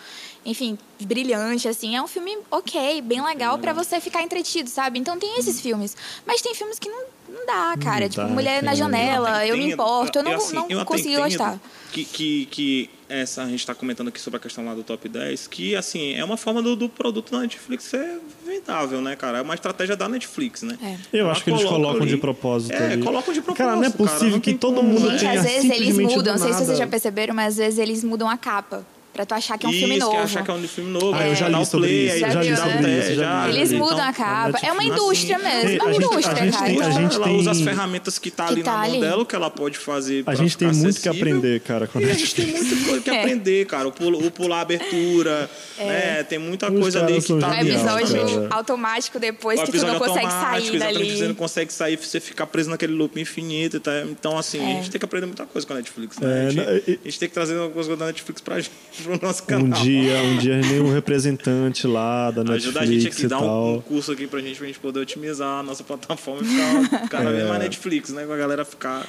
enfim, 0.47 0.79
brilhante, 1.01 1.67
assim. 1.67 1.97
É 1.97 2.03
um 2.03 2.07
filme 2.07 2.39
ok, 2.51 3.01
bem 3.03 3.21
legal 3.25 3.59
pra 3.59 3.73
você 3.73 4.01
ficar 4.01 4.23
entretido, 4.23 4.71
sabe? 4.71 4.99
Então 4.99 5.19
tem 5.19 5.39
esses 5.39 5.61
filmes. 5.61 5.97
Mas 6.25 6.41
tem 6.41 6.55
filmes 6.55 6.79
que 6.79 6.89
não, 6.89 7.03
não 7.29 7.47
dá, 7.47 7.77
cara. 7.83 8.01
Não 8.01 8.09
tipo, 8.09 8.23
dá, 8.23 8.29
Mulher 8.29 8.63
na 8.63 8.73
cara. 8.73 8.77
Janela, 8.77 9.47
eu 9.47 9.57
me 9.57 9.65
entendo, 9.65 9.75
importo. 9.75 10.19
Eu 10.19 10.23
não, 10.23 10.35
assim, 10.35 10.57
não 10.57 10.67
eu 10.69 10.85
consegui 10.85 11.17
gostar. 11.17 11.59
Que, 11.93 12.05
que, 12.05 12.47
que 12.47 12.91
essa, 13.09 13.43
a 13.43 13.47
gente 13.47 13.61
está 13.61 13.75
comentando 13.75 14.09
aqui 14.09 14.21
sobre 14.21 14.37
a 14.37 14.41
questão 14.41 14.65
lá 14.65 14.75
do 14.75 14.83
top 14.83 15.09
10, 15.09 15.47
que 15.47 15.75
assim, 15.75 16.15
é 16.15 16.23
uma 16.23 16.37
forma 16.37 16.63
do, 16.63 16.77
do 16.77 16.89
produto 16.89 17.33
da 17.33 17.41
Netflix 17.41 17.85
ser 17.85 18.21
vendável, 18.47 19.01
né, 19.01 19.17
cara? 19.17 19.39
É 19.39 19.43
uma 19.43 19.55
estratégia 19.55 19.97
da 19.97 20.09
Netflix, 20.09 20.63
né? 20.63 20.77
É. 20.83 20.97
Eu 21.13 21.21
Ela 21.25 21.33
acho 21.33 21.45
que 21.45 21.51
eles 21.51 21.63
coloca 21.63 21.77
colocam 21.81 22.03
ali- 22.03 22.11
de 22.11 22.17
propósito. 22.19 22.73
É, 22.75 22.93
ali. 22.93 23.03
colocam 23.03 23.33
de 23.33 23.41
propósito. 23.41 23.67
Cara, 23.67 23.77
não 23.77 23.85
é 23.85 23.91
possível 23.91 24.31
não 24.33 24.41
que 24.41 24.55
todo 24.55 24.77
como, 24.77 24.89
mundo 24.89 25.07
né? 25.07 25.13
Gente, 25.13 25.21
tenha 25.21 25.41
às 25.41 25.43
vezes 25.47 25.65
eles 25.65 25.77
simplesmente 25.79 26.17
mudam, 26.17 26.35
não 26.35 26.43
sei 26.43 26.53
se 26.53 26.65
vocês 26.65 26.79
já 26.79 26.87
perceberam, 26.87 27.35
mas 27.35 27.55
às 27.55 27.57
vezes 27.57 27.79
eles 27.79 28.05
mudam 28.05 28.29
a 28.29 28.37
capa. 28.37 28.85
Pra 29.19 29.27
tu 29.27 29.35
achar 29.35 29.59
que 29.59 29.67
é 29.67 29.69
um 29.69 29.73
Isso, 29.73 29.81
filme 29.81 29.99
novo. 29.99 30.17
achar 30.17 30.45
que 30.45 30.51
é 30.53 30.55
um 30.55 30.69
filme 30.69 30.91
novo. 30.93 31.13
Ah, 31.19 31.27
eu 31.27 31.35
já 31.35 31.49
dá 31.49 31.57
li 31.59 31.63
o 31.65 31.67
sobre 31.67 31.89
play, 31.89 32.05
isso, 32.07 32.15
aí 32.15 32.21
já 32.21 32.29
dá 32.29 32.41
li 32.45 32.53
o 32.53 32.57
sobre 32.57 32.73
teste, 32.79 33.01
isso, 33.11 33.15
já 33.17 33.23
já- 33.25 33.47
li. 33.49 33.57
Eles 33.59 33.73
Então, 33.73 33.87
mudam 33.89 34.05
a 34.09 34.13
capa. 34.13 34.59
É 34.63 34.71
uma 34.73 34.85
indústria 34.85 35.37
Assim, 35.37 35.45
mesmo. 35.45 35.71
É 35.71 35.83
uma 35.85 35.97
indústria, 35.97 36.37
gente 36.45 36.53
cara. 36.53 36.67
tem- 36.67 36.81
a 36.83 36.91
gente 36.93 37.17
ela 37.17 37.25
tem- 37.25 37.37
usa 37.37 37.51
as 37.51 37.61
ferramentas 37.61 38.17
que 38.21 38.31
tá 38.31 38.47
Que 38.47 38.53
ali 38.53 38.63
tá 38.63 38.71
na 38.71 38.77
mão 38.79 38.87
ali. 38.87 39.01
dela, 39.01 39.23
o 39.23 39.27
que 39.27 39.35
ela 39.35 39.51
pode 39.51 39.77
fazer 39.77 40.21
A 40.21 40.25
pra 40.27 40.35
gente 40.37 40.51
ficar 40.57 40.71
tem 40.71 40.81
muito 40.81 41.01
que 41.01 41.09
aprender, 41.09 41.61
cara, 41.63 41.89
com 41.89 41.99
a 41.99 42.03
E 42.03 42.11
a 42.13 42.15
gente 42.15 42.33
tem 42.33 42.47
muita 42.47 42.77
coisa 42.87 43.01
que 43.01 43.11
É. 43.11 43.19
aprender, 43.21 43.67
cara. 43.67 43.89
O, 43.89 43.93
pulo, 43.93 44.25
o 44.25 44.31
pular 44.31 44.61
abertura, 44.61 45.51
né? 45.79 46.23
Tem 46.23 46.39
muita 46.39 46.71
Os 46.73 46.79
coisa 46.79 47.05
ali 47.05 47.21
que 47.21 47.35
tá 47.41 47.49
O 47.51 47.55
episódio 47.55 48.47
automático 48.51 49.19
depois 49.19 49.59
que 49.61 49.67
tu 49.67 49.79
não 49.79 49.95
episódio 49.95 49.99
consegue 50.07 50.31
sair 50.31 50.79
dali. 50.79 51.17
você 51.19 51.27
não 51.27 51.35
consegue 51.35 51.73
sair, 51.73 51.97
você 51.97 52.21
fica 52.21 52.47
preso 52.47 52.71
naquele 52.71 52.93
loop 52.93 53.21
infinito. 53.21 53.83
Então, 54.09 54.39
assim, 54.39 54.61
a 54.65 54.75
gente 54.77 54.91
tem 54.93 54.99
que 55.01 55.05
aprender 55.05 55.27
muita 55.27 55.45
coisa 55.45 55.67
com 55.67 55.73
a 55.73 55.77
Netflix. 55.77 56.17
Né? 56.19 56.29
É, 56.29 56.47
a, 56.47 56.51
gente, 56.51 56.65
não, 56.65 56.73
a 56.73 56.77
gente 57.09 57.19
tem 57.19 57.29
que 57.29 57.35
trazer 57.35 57.57
uma 57.59 57.69
coisa 57.71 57.97
da 57.97 58.07
Netflix 58.07 58.41
pra 58.41 58.61
gente, 58.61 58.71
pro 59.09 59.27
nosso 59.27 59.43
canal. 59.45 59.67
Um 59.67 59.83
dia, 59.83 60.17
um 60.23 60.37
dia 60.39 60.57
nenhum 60.59 60.93
representante 60.93 61.87
lá 61.87 62.31
da 62.31 62.43
Netflix 62.45 62.65
Ajuda 62.67 62.81
a 62.81 62.87
gente 62.87 63.09
aqui, 63.09 63.25
e 63.25 63.29
dá 63.29 63.39
tal. 63.39 63.67
um, 63.67 63.75
um 63.77 63.81
curso 63.81 64.13
aqui 64.13 64.27
pra 64.27 64.41
gente, 64.41 64.57
pra 64.59 64.67
gente 64.67 64.79
poder 64.79 65.01
otimizar 65.01 65.61
a 65.61 65.63
nossa 65.63 65.83
plataforma 65.83 66.43
e 66.43 66.85
ficar 66.85 67.09
cada 67.09 67.31
vez 67.31 67.45
É. 67.45 67.49
mais 67.49 67.61
Netflix, 67.63 68.11
né? 68.11 68.25
Com 68.27 68.33
a 68.33 68.37
galera 68.37 68.65
ficar, 68.65 69.07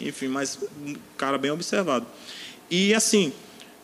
enfim, 0.00 0.28
mais 0.28 0.58
um 0.86 0.94
cara 1.16 1.36
bem 1.38 1.50
observado. 1.50 2.06
E 2.70 2.94
assim, 2.94 3.32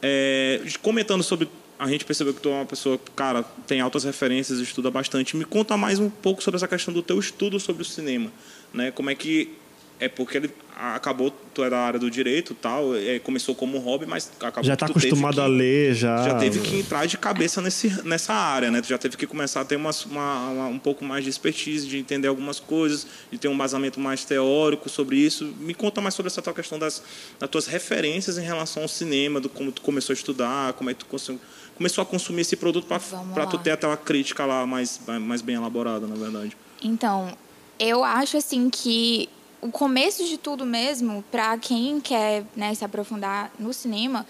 é, 0.02 0.60
comentando 0.82 1.22
sobre. 1.22 1.48
A 1.78 1.86
gente 1.88 2.06
percebeu 2.06 2.32
que 2.32 2.40
tu 2.40 2.48
é 2.48 2.52
uma 2.52 2.64
pessoa, 2.64 2.98
cara, 3.14 3.42
tem 3.66 3.82
altas 3.82 4.04
referências, 4.04 4.58
estuda 4.60 4.90
bastante. 4.90 5.36
Me 5.36 5.44
conta 5.44 5.76
mais 5.76 5.98
um 5.98 6.08
pouco 6.08 6.42
sobre 6.42 6.56
essa 6.56 6.66
questão 6.66 6.94
do 6.94 7.02
teu 7.02 7.18
estudo 7.20 7.60
sobre 7.60 7.82
o 7.82 7.84
cinema, 7.84 8.32
né? 8.72 8.90
Como 8.90 9.10
é 9.10 9.14
que 9.14 9.52
é 10.00 10.08
porque 10.08 10.38
ele 10.38 10.50
acabou, 10.78 11.30
tu 11.54 11.64
é 11.64 11.70
da 11.70 11.78
área 11.78 11.98
do 11.98 12.10
direito 12.10 12.54
tal, 12.54 12.94
é, 12.94 13.18
começou 13.18 13.54
como 13.54 13.78
hobby, 13.78 14.04
mas 14.06 14.30
acabou 14.38 14.62
Já 14.62 14.74
está 14.74 14.84
acostumado 14.86 15.34
que- 15.36 15.40
a 15.40 15.46
ler, 15.46 15.94
já. 15.94 16.22
já 16.22 16.34
teve 16.34 16.60
que 16.60 16.76
entrar 16.80 17.06
de 17.06 17.16
cabeça 17.16 17.62
nesse, 17.62 18.02
nessa 18.06 18.34
área, 18.34 18.70
né? 18.70 18.82
Tu 18.82 18.88
já 18.88 18.98
teve 18.98 19.16
que 19.16 19.26
começar 19.26 19.62
a 19.62 19.64
ter 19.64 19.76
uma, 19.76 19.90
uma- 20.10 20.48
uma- 20.50 20.66
um 20.66 20.78
pouco 20.78 21.04
mais 21.04 21.24
de 21.24 21.30
expertise, 21.30 21.86
de 21.86 21.96
entender 21.98 22.28
algumas 22.28 22.60
coisas, 22.60 23.06
de 23.32 23.38
ter 23.38 23.48
um 23.48 23.54
embasamento 23.54 23.98
mais 23.98 24.24
teórico 24.24 24.88
sobre 24.90 25.16
isso. 25.16 25.46
Me 25.60 25.72
conta 25.72 26.00
mais 26.02 26.14
sobre 26.14 26.28
essa 26.28 26.42
tua 26.42 26.52
questão 26.52 26.78
das, 26.78 27.02
das 27.40 27.48
tuas 27.48 27.66
referências 27.66 28.36
em 28.36 28.42
relação 28.42 28.82
ao 28.82 28.88
cinema, 28.88 29.40
do 29.40 29.48
como 29.48 29.72
tu 29.72 29.80
começou 29.80 30.12
a 30.12 30.16
estudar, 30.16 30.74
como 30.74 30.90
é 30.90 30.92
que 30.94 31.00
tu 31.00 31.06
cons- 31.06 31.32
começou 31.74 32.02
a 32.02 32.04
consumir 32.06 32.42
esse 32.42 32.56
produto 32.56 32.86
para 32.86 33.46
tu 33.46 33.56
ter 33.58 33.70
até 33.70 33.86
uma 33.86 33.96
crítica 33.96 34.44
lá 34.44 34.66
mais, 34.66 35.00
mais 35.20 35.40
bem 35.40 35.56
elaborada, 35.56 36.06
na 36.06 36.14
verdade. 36.16 36.56
Então, 36.82 37.36
eu 37.78 38.04
acho 38.04 38.36
assim 38.36 38.68
que 38.70 39.28
o 39.60 39.70
começo 39.70 40.24
de 40.24 40.36
tudo 40.36 40.64
mesmo, 40.64 41.24
para 41.30 41.56
quem 41.58 42.00
quer 42.00 42.44
né, 42.54 42.74
se 42.74 42.84
aprofundar 42.84 43.50
no 43.58 43.72
cinema, 43.72 44.26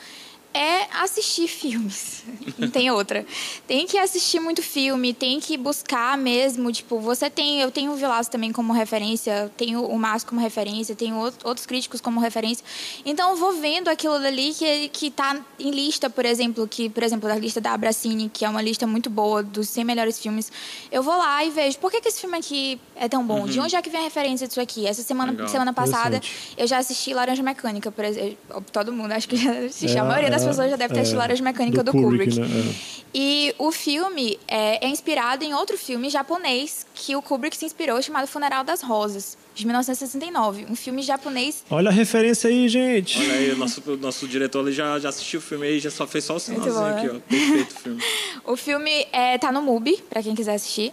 é 0.57 0.89
assistir 1.03 1.49
filmes. 1.49 2.25
Não 2.59 2.69
tem 2.71 2.91
outra. 2.91 3.27
Tem 3.67 3.87
que 3.87 3.99
assistir 3.99 4.41
muito 4.41 4.63
filme, 4.63 5.13
tem 5.13 5.39
que 5.39 5.57
buscar 5.57 6.17
mesmo, 6.17 6.73
tipo, 6.73 6.99
você 6.99 7.29
tem, 7.29 7.61
eu 7.61 7.71
tenho 7.71 7.93
o 7.93 7.97
Vilaço 7.97 8.31
também 8.31 8.53
como 8.53 8.73
referência, 8.73 9.53
tenho 9.57 9.85
o 9.85 9.99
Márcio 9.99 10.29
como 10.29 10.41
referência, 10.41 10.95
tenho 10.97 11.17
out- 11.17 11.37
outros 11.45 11.67
críticos 11.67 12.01
como 12.01 12.19
referência. 12.21 12.65
Então 13.05 13.31
eu 13.31 13.37
vou 13.37 13.53
vendo 13.53 13.89
aquilo 13.89 14.19
dali 14.19 14.55
que 14.55 14.89
que 14.89 15.11
tá 15.11 15.37
em 15.59 15.71
lista, 15.71 16.09
por 16.09 16.25
exemplo, 16.25 16.67
que, 16.67 16.89
por 16.89 17.03
exemplo, 17.03 17.29
da 17.29 17.37
lista 17.37 17.61
da 17.61 17.73
Abracine, 17.73 18.31
que 18.33 18.45
é 18.45 18.49
uma 18.49 18.63
lista 18.63 18.87
muito 18.87 19.11
boa 19.11 19.43
dos 19.43 19.69
100 19.69 19.85
melhores 19.85 20.19
filmes. 20.19 20.51
Eu 20.91 21.03
vou 21.03 21.17
lá 21.17 21.45
e 21.45 21.51
vejo, 21.51 21.79
por 21.79 21.91
que, 21.91 22.01
que 22.01 22.09
esse 22.09 22.21
filme 22.21 22.37
aqui 22.39 22.81
é 22.95 23.09
tão 23.09 23.25
bom? 23.27 23.47
De 23.47 23.61
onde 23.61 23.77
é 23.77 23.83
que 23.83 23.91
vem 23.91 24.01
a 24.01 24.05
referência 24.05 24.47
disso 24.49 24.61
aqui? 24.61 24.87
Essa 24.87 25.03
semana, 25.03 25.33
Legal. 25.33 25.49
semana 25.49 25.73
passada, 25.73 26.21
eu 26.57 26.67
já 26.67 26.79
assisti 26.79 27.13
Laranja 27.13 27.43
Mecânica, 27.43 27.91
por 27.93 28.05
exemplo. 28.05 28.37
Todo 28.73 28.93
mundo, 28.93 29.13
acho 29.13 29.29
que 29.29 29.37
já 29.37 29.51
assistiu. 29.67 29.99
É, 29.99 30.01
a 30.01 30.05
maioria 30.05 30.31
das 30.31 30.43
é, 30.43 30.46
pessoas 30.47 30.71
já 30.71 30.77
deve 30.77 30.93
ter 30.95 30.99
é, 30.99 31.03
assistido 31.03 31.19
Laranja 31.19 31.43
Mecânica 31.43 31.83
do, 31.83 31.93
do 31.93 31.99
Kubrick. 31.99 32.35
Kubrick, 32.35 32.55
né? 32.55 32.75
E 33.15 33.55
o 33.59 33.73
filme 33.73 34.39
é, 34.47 34.85
é 34.85 34.89
inspirado 34.89 35.43
em 35.45 35.55
outro 35.55 35.79
filme 35.79 36.11
japonês 36.11 36.87
que 36.95 37.17
o 37.17 37.23
Kubrick 37.23 37.57
se 37.57 37.65
inspirou, 37.65 38.01
chamado 38.03 38.27
Funeral 38.27 38.63
das 38.63 38.83
Rosas, 38.83 39.39
de 39.55 39.65
1969. 39.65 40.67
Um 40.69 40.77
filme 40.77 41.01
japonês 41.03 41.65
Olha 41.71 41.89
a 41.89 41.93
referência 41.93 42.51
aí, 42.51 42.69
gente. 42.69 43.19
Olha 43.19 43.33
aí, 43.33 43.53
o 43.53 43.57
nosso, 43.57 43.83
nosso 43.97 44.29
diretor 44.29 44.61
ali 44.61 44.73
já, 44.73 44.99
já 44.99 45.09
assistiu 45.09 45.41
o 45.41 45.43
filme 45.43 45.67
aí, 45.67 45.79
já 45.79 45.91
só 45.91 46.07
fez 46.07 46.25
só 46.25 46.37
o 46.37 46.41
sinalzinho 46.41 46.87
aqui, 46.87 47.09
ó. 47.09 47.15
Perfeito 47.29 47.75
o 47.75 47.81
filme. 47.81 48.03
O 48.47 48.57
filme 48.57 49.07
é, 49.13 49.39
tá 49.39 49.51
no 49.51 49.61
MUBI, 49.63 50.03
pra 50.09 50.23
quem 50.23 50.35
quiser 50.35 50.55
assistir. 50.55 50.93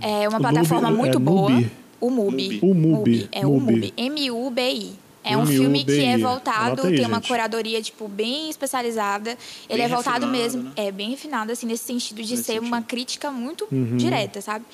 É 0.00 0.28
uma 0.28 0.38
O 0.38 0.40
plataforma 0.40 0.88
Mubi- 0.88 0.98
muito 1.00 1.16
é 1.16 1.20
boa. 1.20 1.50
Mubi? 1.50 1.70
O 2.00 2.10
MUBI. 2.10 2.58
O 2.62 2.74
Mubi. 2.74 3.28
É 3.32 3.46
o 3.46 3.58
Mubi. 3.58 3.92
MUBI. 3.98 4.92
É 5.26 5.36
um 5.36 5.44
filme 5.46 5.84
que 5.84 6.04
é 6.04 6.16
voltado, 6.18 6.82
tem 6.82 7.04
uma 7.04 7.20
curadoria, 7.20 7.82
tipo, 7.82 8.08
bem 8.08 8.48
especializada. 8.48 9.30
Ele 9.68 9.78
Bem 9.78 9.84
é 9.84 9.88
voltado 9.88 10.26
mesmo, 10.26 10.62
né? 10.62 10.72
é 10.76 10.92
bem 10.92 11.10
refinado, 11.10 11.50
assim, 11.52 11.66
nesse 11.66 11.84
sentido 11.84 12.22
de 12.22 12.30
Nesse 12.32 12.44
ser 12.44 12.58
uma 12.60 12.76
sentido. 12.78 12.88
crítica 12.88 13.30
muito 13.30 13.66
Uhum. 13.72 13.96
direta, 13.96 14.40
sabe? 14.40 14.64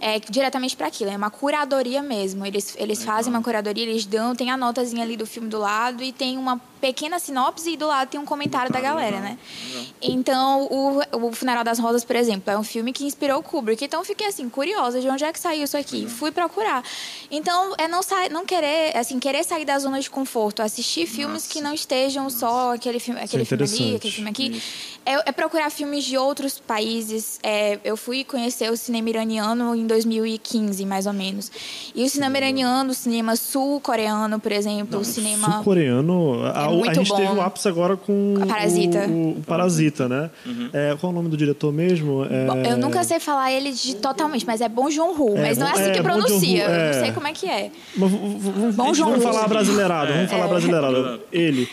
É, 0.00 0.18
diretamente 0.18 0.76
para 0.76 0.88
aquilo, 0.88 1.10
é 1.10 1.16
uma 1.16 1.30
curadoria 1.30 2.02
mesmo. 2.02 2.44
Eles, 2.44 2.74
eles 2.78 2.98
Legal. 3.00 3.14
fazem 3.16 3.32
uma 3.32 3.42
curadoria, 3.42 3.84
eles 3.84 4.04
dão, 4.04 4.34
tem 4.34 4.50
a 4.50 4.56
notazinha 4.56 5.02
ali 5.02 5.16
do 5.16 5.26
filme 5.26 5.48
do 5.48 5.58
lado 5.58 6.02
e 6.02 6.12
tem 6.12 6.36
uma 6.36 6.60
pequena 6.80 7.20
sinopse 7.20 7.70
e 7.70 7.76
do 7.76 7.86
lado 7.86 8.08
tem 8.08 8.18
um 8.18 8.24
comentário 8.24 8.72
da 8.72 8.80
galera, 8.80 9.16
legal, 9.16 9.22
né? 9.30 9.38
legal. 9.68 9.86
Então, 10.02 10.62
o, 10.68 11.26
o 11.28 11.32
Funeral 11.32 11.62
das 11.62 11.78
Rosas, 11.78 12.04
por 12.04 12.16
exemplo, 12.16 12.52
é 12.52 12.58
um 12.58 12.64
filme 12.64 12.92
que 12.92 13.04
inspirou 13.04 13.38
o 13.38 13.42
Kubrick. 13.42 13.84
Então, 13.84 14.00
eu 14.00 14.04
fiquei 14.04 14.26
assim, 14.26 14.48
curiosa 14.48 15.00
de 15.00 15.08
onde 15.08 15.22
é 15.24 15.32
que 15.32 15.38
saiu 15.38 15.62
isso 15.62 15.76
aqui. 15.76 16.06
Fui 16.08 16.32
procurar. 16.32 16.82
Então, 17.30 17.74
é 17.78 17.86
não, 17.86 18.00
não 18.32 18.44
querer, 18.44 18.96
assim, 18.96 19.20
querer 19.20 19.44
sair 19.44 19.64
da 19.64 19.78
zona 19.78 19.91
de 20.00 20.10
conforto, 20.10 20.60
assistir 20.62 21.06
filmes 21.06 21.42
Nossa. 21.44 21.48
que 21.52 21.60
não 21.60 21.72
estejam 21.74 22.28
só 22.30 22.74
aquele 22.74 22.98
filme, 22.98 23.20
aquele 23.20 23.44
filme 23.44 23.64
ali, 23.64 23.96
aquele 23.96 24.12
filme 24.14 24.30
aqui. 24.30 24.62
É, 25.04 25.28
é 25.30 25.32
procurar 25.32 25.68
filmes 25.70 26.04
de 26.04 26.16
outros 26.16 26.60
países. 26.60 27.38
É, 27.42 27.78
eu 27.84 27.96
fui 27.96 28.22
conhecer 28.22 28.70
o 28.70 28.76
cinema 28.76 29.08
iraniano 29.10 29.74
em 29.74 29.84
2015, 29.86 30.86
mais 30.86 31.06
ou 31.06 31.12
menos. 31.12 31.50
E 31.94 32.04
o 32.04 32.08
cinema 32.08 32.36
iraniano, 32.38 32.90
o 32.90 32.94
cinema 32.94 33.34
sul-coreano, 33.34 34.38
por 34.38 34.52
exemplo, 34.52 35.00
o 35.00 35.04
cinema... 35.04 35.54
Sul-coreano. 35.54 36.44
A, 36.44 36.62
É 36.62 36.64
a 36.66 36.68
muito 36.70 36.94
gente 36.94 37.08
bom. 37.08 37.16
teve 37.16 37.32
o 37.32 37.40
ápice 37.40 37.66
agora 37.68 37.96
com 37.96 38.34
A 38.40 38.46
Parasita. 38.46 39.06
O, 39.08 39.30
o- 39.38 39.42
Parasita, 39.46 40.08
né? 40.08 40.30
É, 40.72 40.96
qual 41.00 41.10
é 41.10 41.12
o 41.12 41.16
nome 41.16 41.28
do 41.28 41.36
diretor 41.36 41.72
mesmo? 41.72 42.24
É... 42.24 42.46
Bom, 42.46 42.56
Eu 42.62 42.76
nunca 42.76 43.02
sei 43.02 43.18
falar 43.18 43.50
ele 43.52 43.72
de 43.72 43.96
totalmente, 43.96 44.46
mas 44.46 44.60
é 44.60 44.68
Bom 44.68 44.88
Joon-ho. 44.90 45.36
É, 45.36 45.42
mas 45.48 45.58
não 45.58 45.66
é 45.66 45.72
assim 45.72 45.82
é, 45.82 45.90
que 45.90 46.02
pronuncia. 46.02 46.64
Eu 46.64 46.70
é. 46.70 46.92
não 46.94 47.00
sei 47.04 47.12
como 47.12 47.26
é 47.26 47.32
que 47.32 47.46
é. 47.48 47.70
Mas 47.96 48.10
v- 48.10 48.16
v- 48.18 48.70
vamos, 48.70 48.98
falar 48.98 49.48
brasileirado, 49.88 50.12
vamos 50.12 50.24
É. 50.24 50.34
falar 50.34 50.44
É. 50.44 50.48
brasileirado. 50.48 51.20
Ele. 51.32 51.68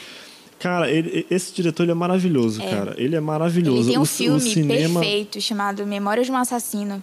Cara, 0.60 0.92
ele- 0.92 1.26
esse 1.32 1.54
diretor 1.54 1.84
ele 1.84 1.92
é 1.94 1.96
maravilhoso, 1.96 2.62
cara. 2.62 2.94
Ele 2.98 3.16
é 3.16 3.20
maravilhoso. 3.22 3.80
Ele 3.84 3.90
tem 3.92 3.98
um 3.98 4.02
o, 4.02 4.06
filme 4.06 4.36
o 4.38 4.40
cinema... 4.42 5.00
perfeito 5.00 5.40
chamado 5.40 5.86
Memórias 5.88 6.26
de 6.26 6.34
um 6.34 6.36
Assassino, 6.36 7.02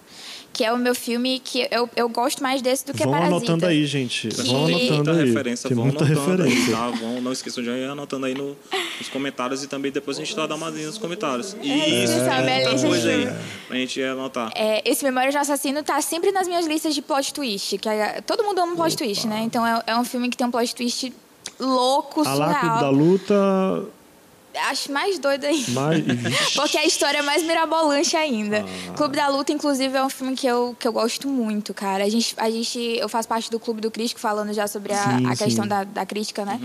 que 0.57 0.63
é 0.63 0.73
o 0.73 0.77
meu 0.77 0.95
filme 0.95 1.39
que 1.39 1.67
eu, 1.69 1.87
eu 1.95 2.09
gosto 2.09 2.41
mais 2.41 2.63
desse 2.63 2.83
do 2.83 2.91
que 2.91 3.03
Vão 3.03 3.11
Parasita. 3.13 3.35
anotando 3.37 3.65
aí, 3.67 3.85
gente. 3.85 4.27
Que- 4.29 4.41
Vão 4.41 4.65
anotando 4.65 4.93
muita 4.95 5.11
aí. 5.11 5.25
referência, 5.27 5.69
vão 5.75 5.85
muita 5.85 6.03
anotando 6.03 6.43
aí, 6.43 6.49
referência. 6.49 6.75
tá? 6.75 6.89
Vão, 6.89 7.21
não 7.21 7.31
esqueçam 7.31 7.63
de 7.63 7.69
ir 7.69 7.87
anotando 7.89 8.25
aí 8.25 8.33
no- 8.33 8.57
nos 8.97 9.09
comentários 9.09 9.63
e 9.63 9.67
também 9.67 9.91
depois 9.91 10.17
a 10.17 10.21
gente 10.23 10.35
vai 10.35 10.47
dar 10.47 10.55
uma 10.55 10.65
olhadinha 10.65 10.87
nos 10.87 10.97
comentários. 10.97 11.55
isso, 11.61 12.17
sabe? 12.25 12.49
É 12.49 12.55
muita 12.55 12.71
lista 12.71 12.87
coisa 12.87 13.09
aí 13.09 13.27
pra 13.67 13.77
gente 13.77 14.01
anotar. 14.01 14.51
É, 14.55 14.81
esse 14.89 15.03
Memórias 15.05 15.31
de 15.33 15.37
um 15.37 15.41
Assassino 15.41 15.83
tá 15.83 16.01
sempre 16.01 16.31
nas 16.31 16.47
minhas 16.47 16.65
listas 16.65 16.95
de 16.95 17.01
plot 17.03 17.33
twist. 17.33 17.77
Que 17.77 17.87
é- 17.87 18.19
todo 18.21 18.43
mundo 18.43 18.59
ama 18.59 18.73
um 18.73 18.75
plot 18.75 18.97
twist, 18.97 19.27
né? 19.27 19.41
Então 19.43 19.65
é, 19.65 19.83
é 19.85 19.95
um 19.95 20.03
filme 20.03 20.27
que 20.29 20.35
tem 20.35 20.47
um 20.47 20.51
plot 20.51 20.73
twist 20.73 21.13
louco, 21.59 22.21
A 22.27 22.33
lá 22.33 22.45
Clube 22.47 22.59
surreal. 22.59 22.79
da 22.81 22.89
Luta. 22.89 23.96
Acho 24.69 24.91
mais 24.91 25.19
doido 25.19 25.45
ainda. 25.45 25.71
Mais... 25.71 26.03
Porque 26.55 26.77
a 26.77 26.85
história 26.85 27.19
é 27.19 27.21
mais 27.21 27.43
mirabolante 27.43 28.15
ainda. 28.15 28.65
Ah. 28.89 28.93
Clube 28.93 29.15
da 29.15 29.27
Luta, 29.27 29.51
inclusive, 29.51 29.95
é 29.95 30.03
um 30.03 30.09
filme 30.09 30.35
que 30.35 30.47
eu, 30.47 30.75
que 30.79 30.87
eu 30.87 30.93
gosto 30.93 31.27
muito, 31.27 31.73
cara. 31.73 32.03
A 32.03 32.09
gente, 32.09 32.33
a 32.37 32.49
gente, 32.49 32.79
eu 32.79 33.07
faço 33.09 33.27
parte 33.27 33.49
do 33.51 33.59
Clube 33.59 33.81
do 33.81 33.91
Crítico, 33.91 34.19
falando 34.19 34.53
já 34.53 34.67
sobre 34.67 34.93
a, 34.93 35.17
Sim, 35.17 35.25
a 35.27 35.35
questão 35.35 35.67
da, 35.67 35.83
da 35.83 36.05
crítica, 36.05 36.43
né? 36.45 36.59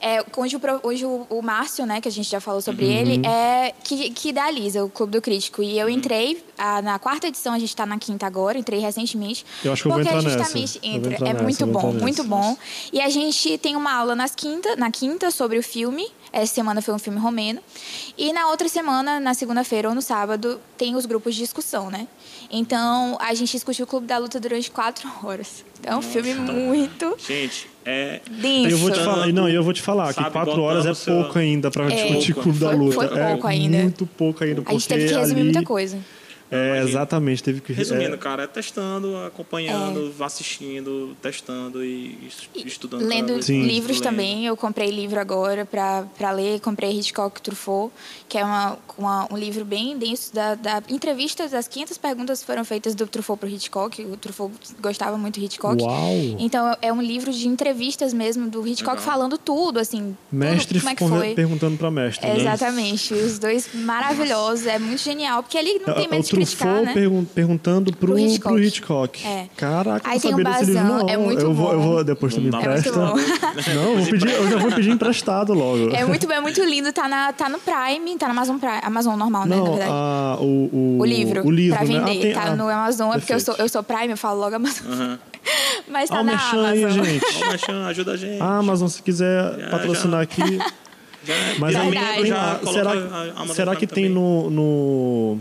É, 0.00 0.24
hoje 0.36 0.56
o, 0.56 0.60
hoje 0.82 1.04
o, 1.04 1.26
o 1.30 1.42
Márcio, 1.42 1.86
né, 1.86 2.00
que 2.00 2.08
a 2.08 2.12
gente 2.12 2.28
já 2.30 2.40
falou 2.40 2.60
sobre 2.60 2.84
Uhum. 2.84 2.90
ele, 2.90 3.26
é 3.26 3.72
que, 3.82 4.10
que 4.10 4.28
idealiza 4.30 4.84
o 4.84 4.88
Clube 4.90 5.12
do 5.12 5.22
Crítico. 5.22 5.62
E 5.62 5.78
eu 5.78 5.88
entrei 5.88 6.42
ah, 6.58 6.82
na 6.82 6.98
quarta 6.98 7.26
edição, 7.28 7.52
a 7.54 7.58
gente 7.58 7.74
tá 7.74 7.86
na 7.86 7.98
quinta 7.98 8.26
agora, 8.26 8.58
entrei 8.58 8.78
recentemente. 8.80 9.44
Eu 9.64 9.72
acho 9.72 9.82
que 9.82 9.88
eu 9.88 9.92
vou 9.92 10.00
porque 10.02 10.16
entrar 10.16 10.22
nessa. 10.30 10.38
justamente 10.44 10.76
Eu 10.82 10.82
vou 10.82 10.98
entra. 10.98 11.12
entrar 11.14 11.26
É 11.28 11.32
nessa, 11.32 11.42
muito 11.42 11.66
bom, 11.66 11.92
muito 11.92 12.22
nessa. 12.22 12.24
bom. 12.24 12.56
E 12.92 13.00
a 13.00 13.08
gente 13.08 13.58
tem 13.58 13.76
uma 13.76 13.92
aula 13.92 14.14
nas 14.14 14.34
quinta, 14.34 14.76
na 14.76 14.90
quinta 14.90 15.30
sobre 15.30 15.58
o 15.58 15.62
filme. 15.62 16.06
Essa 16.36 16.52
semana 16.54 16.82
foi 16.82 16.92
um 16.92 16.98
filme 16.98 17.18
romeno. 17.20 17.60
E 18.18 18.32
na 18.32 18.48
outra 18.48 18.68
semana, 18.68 19.20
na 19.20 19.34
segunda-feira 19.34 19.88
ou 19.88 19.94
no 19.94 20.02
sábado, 20.02 20.60
tem 20.76 20.96
os 20.96 21.06
grupos 21.06 21.34
de 21.34 21.40
discussão, 21.42 21.90
né? 21.90 22.08
Então, 22.50 23.16
a 23.20 23.32
gente 23.34 23.52
discutiu 23.52 23.84
o 23.84 23.86
Clube 23.86 24.06
da 24.06 24.18
Luta 24.18 24.40
durante 24.40 24.70
quatro 24.70 25.08
horas. 25.22 25.64
É 25.82 25.94
um 25.94 26.02
filme 26.02 26.34
muito 26.34 27.16
Gente, 27.24 27.68
é. 27.84 28.20
denso. 28.28 28.68
Eu 28.70 28.78
vou 28.78 28.90
te 28.90 28.98
falar, 28.98 29.26
não, 29.32 29.48
eu 29.48 29.62
vou 29.62 29.72
te 29.72 29.82
falar 29.82 30.08
que 30.08 30.14
Sabe, 30.14 30.30
quatro 30.32 30.52
botando 30.52 30.64
horas 30.64 30.86
é 30.86 30.90
o 30.90 30.94
seu- 30.94 31.14
pouco 31.22 31.38
ainda 31.38 31.70
pra 31.70 31.84
É. 31.84 31.88
discutir 31.94 32.32
Pouco. 32.34 32.42
Clube 32.50 32.58
da 32.58 32.70
Luta. 32.72 32.94
foi 32.94 33.08
pouco 33.08 33.46
é 33.46 33.50
ainda. 33.50 33.78
muito 33.78 34.06
pouco 34.06 34.42
ainda. 34.44 34.62
A 34.66 34.72
gente 34.72 34.88
teve 34.88 35.02
que 35.02 35.08
porque 35.08 35.20
resumir 35.20 35.40
ali- 35.42 35.52
muita 35.52 35.66
coisa. 35.66 35.98
É, 36.50 36.82
exatamente, 36.82 37.42
teve 37.42 37.60
que 37.60 37.72
Resumindo, 37.72 38.14
é, 38.14 38.18
cara, 38.18 38.44
é 38.44 38.46
testando, 38.46 39.16
acompanhando, 39.26 40.12
assistindo, 40.20 41.16
testando 41.20 41.84
e 41.84 42.18
E 42.54 42.66
estudando. 42.66 43.02
Lendo 43.02 43.42
Sim. 43.42 43.60
mais, 43.60 43.72
livros 43.72 43.96
lendo. 43.96 44.02
também, 44.04 44.46
eu 44.46 44.56
comprei 44.56 44.90
livro 44.90 45.18
agora 45.18 45.64
pra 45.64 46.04
pra 46.16 46.30
ler. 46.30 46.60
Comprei 46.60 46.90
Hitchcock 46.98 47.40
Truffaut, 47.42 47.92
que 48.28 48.38
é 48.38 48.44
uma, 48.44 48.78
uma- 48.96 49.28
um 49.32 49.36
livro 49.36 49.64
bem 49.64 49.96
denso 49.98 50.32
da, 50.34 50.54
da 50.54 50.82
entrevista. 50.88 51.48
Das 51.48 51.66
500 51.66 51.98
perguntas 51.98 52.40
que 52.40 52.46
foram 52.46 52.64
feitas 52.64 52.94
do 52.94 53.06
Truffaut 53.06 53.40
pro 53.40 53.48
Hitchcock. 53.48 54.02
O 54.04 54.16
Truffaut 54.16 54.54
gostava 54.80 55.16
muito 55.16 55.40
do 55.40 55.44
Hitchcock. 55.44 55.82
Uau! 55.82 56.10
Então 56.38 56.76
é 56.80 56.92
um 56.92 57.00
livro 57.02 57.32
de 57.32 57.48
entrevistas 57.48 58.12
mesmo 58.12 58.48
do 58.48 58.66
Hitchcock 58.66 58.98
Legal. 58.98 59.04
falando 59.12 59.38
tudo, 59.38 59.78
assim. 59.80 60.16
mestre 60.30 60.78
tudo, 60.80 60.80
como 60.80 60.90
é 60.90 60.94
que 60.94 61.08
foi. 61.26 61.34
perguntando 61.34 61.76
pra 61.76 61.90
mestre. 61.90 62.26
né? 62.28 62.38
Exatamente, 62.38 63.12
os 63.14 63.38
dois 63.38 63.68
maravilhosos, 63.74 64.66
é 64.66 64.78
muito 64.78 65.00
genial, 65.02 65.42
porque 65.42 65.58
ali 65.58 65.80
não 65.84 65.92
É, 65.92 65.96
tem 65.96 66.04
é 66.04 66.06
o 66.06 66.10
de 66.10 66.33
criticar, 66.34 66.82
né? 66.82 66.92
pergun- 66.92 67.24
perguntando 67.24 67.90
pro, 67.92 67.98
Pro 68.06 68.16
pro 68.16 68.18
Hitchcock. 68.18 68.60
Hitchcock. 68.60 69.26
É. 69.26 69.46
Caraca, 69.56 70.08
Aí 70.10 70.14
não 70.16 70.20
tem 70.20 70.30
sabia 70.30 70.48
um 70.48 70.52
desse 70.52 70.64
livro, 70.70 70.82
Bazan, 70.82 70.98
não. 70.98 71.08
é 71.08 71.16
muito 71.16 71.40
eu 71.42 71.54
vou, 71.54 71.72
eu 71.72 71.78
bom. 71.78 71.84
vou, 71.88 72.04
depois 72.04 72.34
tu 72.34 72.40
me 72.40 72.48
empresta. 72.48 72.88
É 72.88 72.92
Não, 72.92 73.82
eu, 73.82 73.96
vou 73.98 74.06
pedir, 74.06 74.30
eu 74.30 74.50
já 74.50 74.56
vou 74.58 74.72
pedir 74.72 74.90
emprestado 74.90 75.52
logo. 75.54 75.90
É 75.94 76.04
muito, 76.04 76.30
é 76.30 76.40
muito 76.40 76.62
lindo, 76.64 76.92
tá, 76.92 77.08
na, 77.08 77.32
tá 77.32 77.48
no 77.48 77.58
Prime, 77.58 78.16
tá 78.18 78.26
na 78.26 78.32
Amazon 78.32 78.58
Prime, 78.58 78.80
Amazon 78.82 79.16
normal, 79.18 79.46
né, 79.46 79.56
na 79.56 79.62
Não, 79.62 79.70
verdade. 79.70 79.90
a, 79.92 80.36
o, 80.40 80.70
o, 80.72 80.96
O 81.00 81.04
livro, 81.04 81.46
o 81.46 81.50
livro 81.50 81.76
pra 81.78 81.86
né? 81.86 81.92
vender, 82.00 82.18
Ah, 82.18 82.22
tem- 82.22 82.32
tá 82.34 82.42
ah, 82.52 82.56
no 82.56 82.68
Amazon, 82.68 83.10
é 83.14 83.18
porque 83.18 83.32
eu 83.34 83.40
sou, 83.40 83.54
eu 83.58 83.68
sou 83.68 83.82
Prime, 83.82 84.10
eu 84.10 84.16
falo 84.16 84.40
logo 84.40 84.56
Amazon. 84.56 84.86
Aham. 84.92 85.18
Mas 85.88 86.08
tá 86.08 86.16
Ah, 86.16 86.20
o 86.20 86.24
na 86.24 86.32
merchan 86.32 86.66
aí, 86.66 86.84
Amazon. 86.84 87.04
gente. 87.04 87.24
Ó, 87.42 87.46
Marchan, 87.46 87.86
ajuda 87.86 88.12
a 88.12 88.16
gente. 88.16 88.40
Ah, 88.40 88.56
Amazon, 88.58 88.88
se 88.88 89.02
quiser 89.02 89.58
Já, 89.60 89.68
patrocinar 89.68 90.20
já. 90.20 90.22
aqui. 90.22 90.58
Já, 91.26 91.34
Mas 91.58 91.72
já 91.72 91.80
aí 91.80 91.90
Será, 92.22 92.38
a 92.42 93.30
Amazon 93.40 93.56
será 93.56 93.76
que 93.76 93.86
Prime 93.86 94.08
tem 94.08 94.14
também. 94.14 94.14
no, 94.14 94.50
no. 94.50 95.40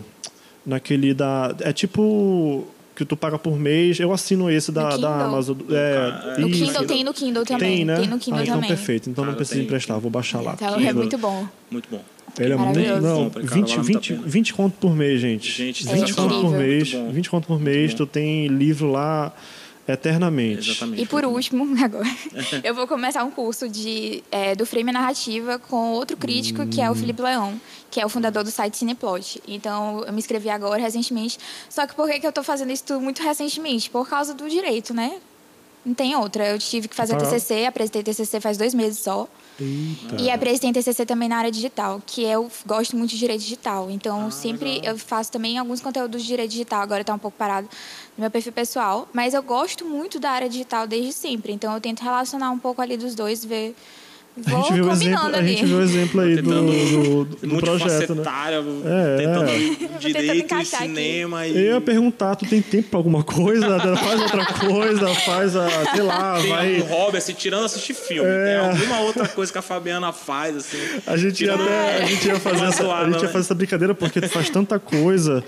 Naquele 0.66 1.14
da. 1.14 1.56
É 1.62 1.74
tipo. 1.74 2.66
que 2.96 3.04
tu 3.04 3.18
paga 3.18 3.38
por 3.38 3.58
mês. 3.60 4.00
Eu 4.00 4.14
assino 4.14 4.50
esse 4.50 4.72
da, 4.72 4.96
da? 4.98 5.26
Amazon. 5.26 5.58
É, 5.70 6.40
No 6.40 6.48
isso. 6.48 6.66
Kindle, 6.66 6.86
tem 6.86 7.04
no 7.04 7.14
Kindle 7.14 7.46
também. 7.46 7.78
Tem, 7.78 7.86
né? 7.86 7.96
Tem 7.98 8.08
no 8.08 8.20
Kindle 8.20 8.40
ah, 8.40 8.44
então 8.44 8.56
também. 8.56 8.70
perfeito. 8.70 9.10
Então 9.10 9.24
não 9.24 9.34
Cara, 9.34 9.38
precisa 9.38 9.62
emprestar, 9.62 10.00
vou 10.00 10.12
baixar 10.12 10.42
lá. 10.42 10.54
Então, 10.54 10.76
é 10.76 10.78
Kindle. 10.78 10.94
muito 10.96 11.18
bom. 11.18 11.48
Muito 11.70 11.90
bom. 11.90 12.02
Ele 12.40 12.54
é 12.54 12.56
muito. 12.56 12.80
Não, 13.02 13.30
cara, 13.30 13.46
20, 13.46 13.50
vale 13.50 13.62
muito 13.62 13.80
a 13.80 13.82
20, 13.82 14.14
pena. 14.14 14.24
20 14.26 14.54
conto 14.54 14.74
por 14.80 14.96
mês, 14.96 15.22
gente. 15.22 15.52
Gente, 15.52 15.86
20 15.86 16.12
é 16.12 16.14
conto 16.14 16.42
por 16.42 16.52
mês. 16.52 16.94
Muito 16.94 17.06
bom. 17.06 17.12
20 17.14 17.30
conto 17.30 17.48
por 17.48 17.60
mês, 17.60 17.94
tu 17.94 18.06
tem 18.06 18.48
livro 18.48 18.92
lá 18.92 19.34
eternamente. 19.88 20.70
Exatamente. 20.72 21.02
E 21.02 21.06
por 21.06 21.26
último, 21.26 21.66
agora, 21.84 22.08
eu 22.64 22.74
vou 22.74 22.88
começar 22.88 23.24
um 23.24 23.32
curso 23.32 23.68
de, 23.68 24.24
é, 24.32 24.56
do 24.56 24.66
frame 24.66 24.92
narrativa 24.92 25.60
com 25.60 25.92
outro 25.92 26.16
crítico, 26.18 26.66
que 26.68 26.82
é 26.82 26.90
o 26.90 26.96
Felipe 26.96 27.22
Leão, 27.22 27.60
que 27.92 28.00
é 28.00 28.06
o 28.06 28.10
fundador 28.10 28.44
do 28.44 28.52
site 28.52 28.78
Cineplot. 28.78 29.42
Então, 29.48 30.04
eu 30.06 30.14
me 30.14 30.20
inscrevi 30.20 30.50
agora, 30.50 30.82
recentemente. 30.82 31.38
Só 31.70 31.86
que 31.86 31.94
por 31.94 32.10
que, 32.10 32.20
que 32.20 32.26
eu 32.26 32.30
estou 32.30 32.44
fazendo 32.44 32.72
isso 32.72 32.84
tudo 32.86 33.02
muito 33.02 33.22
recentemente? 33.22 33.90
Por 33.90 34.08
causa 34.08 34.34
do 34.34 34.50
direito, 34.50 34.94
né? 34.94 35.20
Não 35.86 35.94
tem 35.94 36.16
outra. 36.16 36.48
Eu 36.48 36.58
tive 36.60 36.88
que 36.88 36.96
fazer 36.96 37.16
Ah. 37.16 37.18
TCC, 37.18 37.66
apresentei 37.66 38.02
TCC 38.04 38.40
faz 38.40 38.58
dois 38.58 38.74
meses 38.74 39.00
só. 39.00 39.28
Eita. 39.60 40.22
E 40.22 40.30
apresentei 40.32 40.72
TCC 40.74 41.06
também 41.06 41.30
na 41.30 41.38
área 41.38 41.52
digital, 41.52 42.02
que 42.06 42.24
eu 42.24 42.50
gosto 42.66 42.96
muito 42.98 43.12
de 43.12 43.20
direito 43.20 43.42
digital. 43.42 43.90
Então, 43.92 44.28
Ah, 44.28 44.32
sempre 44.32 44.74
legal. 44.76 44.94
eu 44.94 44.98
faço 44.98 45.32
também 45.32 45.58
alguns 45.58 45.80
conteúdos 45.82 46.22
de 46.22 46.28
direito 46.28 46.52
digital. 46.52 46.82
Agora 46.82 47.02
está 47.02 47.14
um 47.14 47.20
pouco 47.20 47.38
parado 47.38 47.68
no 48.18 48.22
meu 48.22 48.32
perfil 48.32 48.52
pessoal. 48.52 49.08
Mas 49.14 49.34
eu 49.34 49.44
gosto 49.44 49.86
muito 49.86 50.20
da 50.20 50.32
área 50.32 50.50
digital 50.50 50.88
desde 50.88 51.14
sempre. 51.14 51.54
Então, 51.54 51.74
eu 51.74 51.80
tento 51.80 52.02
relacionar 52.02 52.50
um 52.52 52.60
pouco 52.60 52.82
ali 52.82 52.98
dos 52.98 53.16
dois, 53.16 53.44
ver... 53.46 53.76
A 54.36 54.50
gente, 54.50 54.74
viu 54.74 54.86
o 54.86 54.90
combinando 54.90 55.28
exemplo, 55.28 55.36
a 55.38 55.44
gente 55.44 55.66
viu 55.66 55.78
o 55.78 55.82
exemplo 55.82 56.22
aí 56.22 56.36
do, 56.38 56.42
do, 56.42 57.26
do- 57.26 57.48
do 57.48 57.58
projeto, 57.62 58.16
né? 58.16 58.24
É, 58.84 59.18
tentando 59.18 59.50
é. 59.50 59.98
direito 60.00 60.34
e 60.34 60.40
encaixar 60.40 60.82
aqui. 60.82 60.90
cinema. 60.90 61.48
Eu 61.48 61.56
E... 61.56 61.66
ia 61.68 61.82
perguntar, 61.82 62.36
tu 62.36 62.46
tem 62.48 62.60
tempo 62.60 62.90
pra 62.90 62.98
alguma 62.98 63.24
coisa? 63.24 63.80
Faz 63.96 64.22
outra 64.22 64.46
coisa, 64.46 65.08
faz 65.16 65.56
a, 65.56 65.70
sei 65.94 66.02
lá, 66.02 66.40
Tem 66.42 66.50
vai... 66.50 66.76
algum 66.80 66.88
hobby, 66.94 67.18
assim, 67.18 67.34
tirando 67.34 67.66
assistir 67.66 67.94
filme. 67.94 68.28
É. 68.28 68.46
Tem 68.60 68.70
alguma 68.72 69.02
outra 69.02 69.28
coisa 69.28 69.52
que 69.52 69.58
a 69.60 69.62
Fabiana 69.62 70.12
faz, 70.12 70.58
assim. 70.58 70.80
A 71.06 71.16
gente 71.16 71.46
ia 71.46 71.54
até, 71.54 71.98
a 72.04 72.06
gente 72.06 72.28
ia 72.28 72.40
fazer 72.40 72.66
essa, 72.66 72.92
a 72.92 73.04
gente 73.06 73.16
ia 73.18 73.22
né? 73.22 73.28
fazer 73.28 73.40
essa 73.40 73.54
brincadeira 73.56 73.94
porque 73.94 74.20
tu 74.20 74.30
faz 74.30 74.50
tanta 74.50 74.80
coisa 74.80 75.44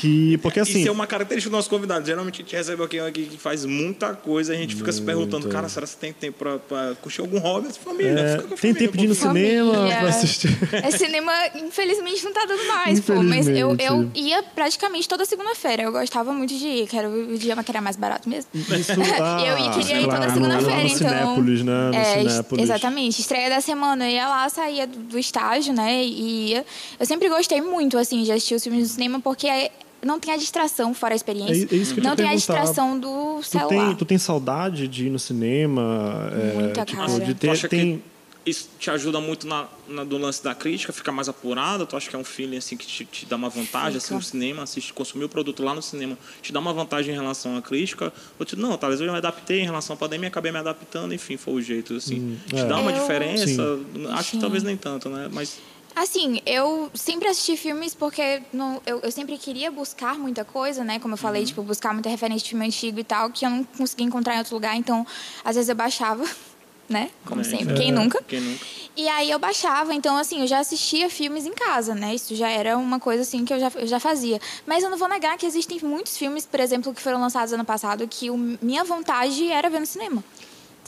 que, 0.00 0.38
porque 0.38 0.60
assim, 0.60 0.80
Isso 0.80 0.88
é 0.88 0.92
uma 0.92 1.06
característica 1.06 1.50
do 1.50 1.56
nosso 1.56 1.68
convidado. 1.70 2.06
Geralmente 2.06 2.36
a 2.40 2.44
gente 2.44 2.56
recebe 2.56 2.80
alguém 2.82 3.00
aqui 3.00 3.26
que 3.26 3.36
faz 3.36 3.64
muita 3.64 4.14
coisa 4.14 4.52
e 4.54 4.56
a 4.56 4.60
gente 4.60 4.74
fica 4.74 4.90
se 4.92 5.02
perguntando, 5.02 5.48
cara, 5.48 5.68
será 5.68 5.86
que 5.86 5.92
você 5.92 5.98
tem 5.98 6.12
tempo 6.12 6.38
pra, 6.38 6.58
pra 6.58 6.94
curtir 7.02 7.20
algum 7.20 7.38
hobby? 7.38 7.68
Essa 7.68 7.80
família, 7.80 8.10
é, 8.18 8.30
fica 8.36 8.42
com 8.48 8.54
a 8.54 8.56
tem 8.56 8.74
família, 8.74 8.78
tempo 8.80 8.96
de 8.98 9.04
ir 9.04 9.08
no 9.08 9.14
cinema 9.14 9.74
Família. 9.74 9.96
pra 9.98 10.08
assistir. 10.08 10.58
É 10.72 10.90
cinema, 10.90 11.32
infelizmente, 11.56 12.24
não 12.24 12.32
tá 12.32 12.44
dando 12.46 12.66
mais, 12.66 13.00
pô. 13.00 13.22
Mas 13.22 13.46
eu, 13.48 13.76
eu 13.78 14.10
ia 14.14 14.42
praticamente 14.42 15.08
toda 15.08 15.24
segunda-feira. 15.24 15.82
Eu 15.82 15.92
gostava 15.92 16.32
muito 16.32 16.54
de 16.56 16.66
ir, 16.66 16.86
que 16.86 16.96
era 16.96 17.08
o 17.08 17.36
dia 17.38 17.56
que 17.62 17.70
era 17.70 17.80
mais 17.80 17.96
barato 17.96 18.28
mesmo. 18.28 18.50
Isso, 18.54 18.92
eu 18.92 19.58
ia- 19.58 19.70
queria 19.70 20.00
ir 20.00 20.04
toda 20.04 20.16
claro, 20.16 20.32
segunda-feira, 20.32 20.82
então. 20.82 20.96
Cinépolis, 20.96 21.62
né? 21.62 21.90
No 21.90 21.94
É, 21.94 22.04
Cinépolis. 22.30 22.64
exatamente. 22.64 23.20
Estreia 23.20 23.50
da 23.50 23.60
semana. 23.60 24.06
Eu 24.08 24.12
ia 24.14 24.28
lá, 24.28 24.48
saía 24.48 24.86
do, 24.86 24.98
do 24.98 25.18
estágio, 25.18 25.72
né? 25.74 26.02
E 26.02 26.50
ia. 26.52 26.64
Eu 26.98 27.04
sempre 27.06 27.28
gostei 27.28 27.60
muito, 27.60 27.98
assim, 27.98 28.22
de 28.22 28.32
assistir 28.32 28.54
os 28.54 28.62
filmes 28.62 28.82
no 28.82 28.88
cinema, 28.88 29.20
porque 29.20 29.46
é- 29.46 29.70
não 30.02 30.18
tem 30.20 30.32
a 30.34 30.36
distração 30.36 30.92
fora 30.94 31.14
a 31.14 31.16
experiência. 31.16 31.68
É- 31.70 31.74
é 31.74 31.78
isso 31.78 31.94
que 31.94 32.00
eu 32.00 32.04
não 32.04 32.16
tem 32.16 32.28
a 32.28 32.34
distração 32.34 32.98
do 32.98 33.38
Tu 33.40 33.46
celular. 33.48 33.86
tem, 33.88 33.94
tu 33.96 34.04
tem 34.04 34.18
saudade 34.18 34.88
de 34.88 35.06
ir 35.06 35.10
no 35.10 35.18
cinema? 35.18 36.30
é, 36.32 36.54
Muita, 36.58 36.84
tipo, 36.84 37.00
cara. 37.00 37.20
de 37.20 37.34
Tu 37.34 37.38
ter, 37.38 37.50
acha 37.50 37.68
tem, 37.68 37.98
que 37.98 38.50
isso 38.50 38.70
te 38.78 38.90
ajuda 38.90 39.20
muito 39.20 39.46
na, 39.46 39.66
na- 39.86 40.02
do 40.02 40.16
lance 40.16 40.42
da 40.42 40.54
crítica, 40.54 40.92
ficar 40.94 41.12
mais 41.12 41.28
apurado? 41.28 41.84
Tu 41.86 41.94
acha 41.96 42.08
que 42.08 42.16
é 42.16 42.18
um 42.18 42.24
feeling 42.24 42.56
assim 42.56 42.74
que 42.76 42.86
te, 42.86 43.04
te 43.04 43.26
dá 43.26 43.36
uma 43.36 43.50
vantagem 43.50 43.98
assim, 43.98 44.06
Fica. 44.06 44.16
no 44.16 44.22
cinema, 44.22 44.62
assistir, 44.62 44.92
consumir 44.94 45.24
o 45.24 45.28
produto 45.28 45.62
lá 45.62 45.74
no 45.74 45.82
cinema, 45.82 46.16
te 46.40 46.50
dá 46.50 46.58
uma 46.58 46.72
vantagem 46.72 47.14
em 47.14 47.18
relação 47.18 47.54
à 47.56 47.60
crítica? 47.62 48.10
Ou 48.38 48.46
tu, 48.46 48.58
não, 48.58 48.76
talvez 48.78 48.98
eu 49.00 49.10
me 49.12 49.18
adaptei 49.18 49.60
em 49.60 49.64
relação 49.64 49.92
à 49.94 49.96
pandemia, 49.98 50.28
acabei 50.28 50.50
me 50.50 50.58
adaptando, 50.58 51.12
enfim, 51.12 51.36
foi 51.36 51.54
o 51.54 51.60
jeito 51.62 51.94
assim. 51.94 52.38
te 52.48 52.56
é. 52.56 52.64
dá 52.64 52.78
uma 52.78 52.90
Eu- 52.90 53.00
diferença? 53.00 53.78
Acho 54.12 54.30
que 54.30 54.36
Sim. 54.36 54.40
talvez 54.40 54.62
nem 54.62 54.76
tanto, 54.76 55.10
né? 55.10 55.28
Mas 55.30 55.58
Assim, 55.94 56.40
eu 56.46 56.90
sempre 56.94 57.28
assisti 57.28 57.56
filmes 57.56 57.94
porque 57.94 58.42
não, 58.52 58.80
eu, 58.86 59.00
eu 59.00 59.10
sempre 59.12 59.36
queria 59.36 59.70
buscar 59.70 60.18
muita 60.18 60.44
coisa, 60.44 60.84
né? 60.84 60.98
Como 60.98 61.14
eu 61.14 61.16
Uhum. 61.16 61.22
falei, 61.22 61.44
tipo, 61.44 61.62
buscar 61.62 61.92
muita 61.92 62.08
referência 62.08 62.44
de 62.44 62.50
filme 62.50 62.66
antigo 62.66 62.98
e 63.00 63.04
tal, 63.04 63.30
que 63.30 63.44
eu 63.44 63.50
não 63.50 63.64
conseguia 63.64 64.06
encontrar 64.06 64.34
em 64.36 64.38
outro 64.38 64.54
lugar. 64.54 64.76
Então, 64.76 65.06
às 65.44 65.56
vezes 65.56 65.68
eu 65.68 65.74
baixava, 65.74 66.24
né? 66.88 67.10
Como 67.26 67.40
É, 67.40 67.44
sempre. 67.44 67.72
é. 67.74 67.76
Quem 67.76 67.92
nunca? 67.92 68.22
quem 68.22 68.40
nunca? 68.40 68.64
E 68.96 69.08
aí 69.08 69.30
eu 69.30 69.38
baixava, 69.38 69.94
então 69.94 70.16
assim, 70.16 70.40
eu 70.40 70.46
já 70.46 70.58
assistia 70.58 71.08
filmes 71.08 71.46
em 71.46 71.52
casa, 71.52 71.94
né? 71.94 72.14
Isso 72.14 72.34
já 72.34 72.48
era 72.48 72.76
uma 72.76 72.98
coisa 72.98 73.22
assim 73.22 73.44
que 73.44 73.52
eu 73.54 73.58
já, 73.60 73.70
eu 73.76 73.86
já 73.86 74.00
fazia. 74.00 74.40
Mas 74.66 74.82
eu 74.82 74.90
não 74.90 74.98
vou 74.98 75.08
negar 75.08 75.36
que 75.38 75.46
existem 75.46 75.78
muitos 75.82 76.16
filmes, 76.16 76.44
por 76.44 76.60
exemplo, 76.60 76.92
que 76.92 77.00
foram 77.00 77.20
lançados 77.20 77.52
ano 77.52 77.64
passado, 77.64 78.06
que 78.08 78.30
o, 78.30 78.36
minha 78.36 78.84
vontade 78.84 79.50
era 79.50 79.70
ver 79.70 79.80
no 79.80 79.86
cinema. 79.86 80.22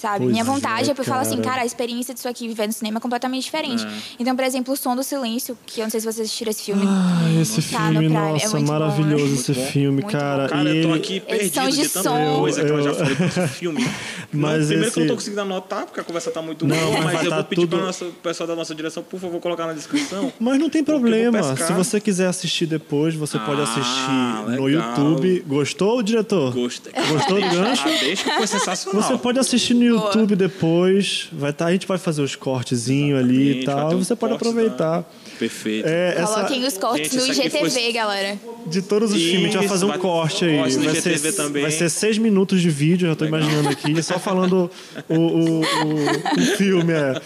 Sabe? 0.03 0.19
Pois 0.25 0.33
minha 0.33 0.43
vontade 0.43 0.89
é, 0.89 0.91
é, 0.91 0.95
porque 0.95 1.09
eu 1.09 1.15
falo 1.15 1.25
assim, 1.25 1.41
cara. 1.41 1.63
a 1.63 1.65
experiência 1.65 2.13
disso 2.13 2.27
aqui 2.29 2.49
viver 2.49 2.67
no 2.67 2.73
cinema 2.73 2.99
é 2.99 3.01
completamente 3.01 3.45
diferente. 3.45 3.85
É. 3.87 3.89
Então, 4.19 4.35
por 4.35 4.45
exemplo, 4.45 4.75
O 4.75 4.77
Som 4.77 4.97
do 4.97 5.03
Silêncio, 5.05 5.57
que 5.65 5.81
eu 5.81 5.85
não 5.85 5.91
sei 5.91 6.01
se 6.01 6.07
vocês 6.07 6.27
assistiram 6.27 6.51
esse 6.51 6.65
filme. 6.65 6.83
Ah, 6.85 7.41
esse 7.41 7.63
Tá 7.71 7.79
filme, 7.89 8.07
é 8.07 8.09
nossa, 8.09 8.59
bom, 8.59 8.67
maravilhoso 8.67 9.25
né? 9.27 9.33
esse 9.35 9.53
Muito 9.53 9.61
bom. 9.65 9.71
filme, 9.73 10.03
Muito 10.03 10.11
cara. 10.19 10.49
Cara, 10.49 10.69
e 10.75 10.79
eu 10.79 10.89
tô 10.89 10.95
aqui 10.95 11.21
perdido 11.21 11.71
de 11.71 11.77
de 11.83 11.89
tanta 11.89 12.09
som. 12.09 12.37
coisa 12.41 12.65
que 12.65 12.71
ela 12.71 12.83
já 12.83 12.89
Eu- 12.91 12.95
falou 12.97 13.15
desse 13.17 13.49
filme. 13.49 13.91
Mas 14.35 14.61
não, 14.61 14.67
primeiro 14.67 14.69
que 14.69 14.77
eu 14.77 14.81
não 14.81 14.93
tô 14.93 15.01
esse- 15.03 15.15
conseguindo 15.15 15.41
anotar, 15.43 15.85
porque 15.87 16.01
a 16.01 16.05
conversa 16.05 16.31
tá 16.33 16.43
muito 16.43 16.67
Não, 16.67 16.75
boa, 16.75 16.91
mas 16.91 17.05
mas, 17.05 17.15
vai 17.15 17.27
eu 17.27 17.31
tá 17.31 17.37
vou 17.37 17.45
pedir 17.45 17.61
tudo- 17.69 17.77
para 17.79 18.07
o 18.09 18.13
pessoal 18.15 18.47
da 18.49 18.57
nossa 18.57 18.75
direção, 18.75 19.03
por 19.05 19.21
favor, 19.21 19.39
colocar 19.41 19.67
na 19.67 19.73
descrição. 19.75 20.33
Mas 20.41 20.59
não 20.59 20.69
tem 20.71 20.81
eu 20.81 20.85
problema. 20.87 21.43
Se 21.57 21.73
você 21.75 22.01
quiser 22.01 22.27
assistir 22.27 22.67
depois, 22.67 23.15
você 23.15 23.39
pode 23.39 23.61
Ah, 23.61 23.65
assistir 23.65 24.57
no. 24.59 24.69
YouTube. 24.69 25.45
Gostou, 25.47 26.03
diretor? 26.03 26.53
Gostei. 26.55 26.93
Gostou 26.95 27.41
do 27.41 27.49
gancho? 27.49 27.83
Ah, 27.87 27.91
deixa 28.01 28.25
que 28.25 28.31
foi 28.37 28.47
sensacional. 28.47 29.03
Você 29.03 29.19
pode 29.19 29.39
assistir 29.39 29.75
no 29.75 29.85
YouTube 29.85 29.92
depois. 30.37 31.29
Vai 31.33 31.53
tá, 31.53 31.67
a 31.67 31.73
gente 31.73 31.87
vai 31.87 31.99
fazer 31.99 32.23
os 32.23 32.35
cortezinhos 32.37 33.19
ali 33.19 33.61
e 33.61 33.65
tal. 33.65 33.95
um 33.95 33.99
Você 33.99 34.15
pode 34.17 34.35
aproveitar. 34.35 35.01
da- 35.01 35.05
Perfeito. 35.39 35.89
É, 35.89 36.15
essa, 36.19 36.35
Coloquem 36.35 36.65
os 36.67 36.79
cortes 36.79 37.11
Gente, 37.13 37.21
no 37.27 37.33
IGTV, 37.33 37.71
foi- 37.71 37.93
galera. 37.93 38.39
de 38.67 38.83
todos 38.83 39.11
os 39.11 39.17
Isso, 39.17 39.31
filmes, 39.31 39.49
a 39.49 39.53
gente 39.53 39.59
vai 39.59 39.69
fazer 39.69 39.85
um 39.85 39.89
vai- 39.89 39.99
corte 39.99 40.45
aí. 40.45 40.57
corte 40.59 40.77
no 40.77 40.83
Vai 40.85 40.93
IGTV 40.93 41.19
ser, 41.19 41.33
também. 41.33 41.63
vai 41.63 41.71
ser 41.73 41.89
seis 41.91 42.17
minutos 42.19 42.61
de 42.61 42.71
vídeo, 42.71 43.09
já 43.09 43.17
tô 43.17 43.25
imaginando 43.25 43.69
aqui, 43.69 44.01
só 44.03 44.19
falando 44.21 44.71
o, 45.09 45.15
o, 45.15 45.61
o, 45.61 45.63
o 45.63 46.57
filme. 46.57 46.93
É. 46.93 47.21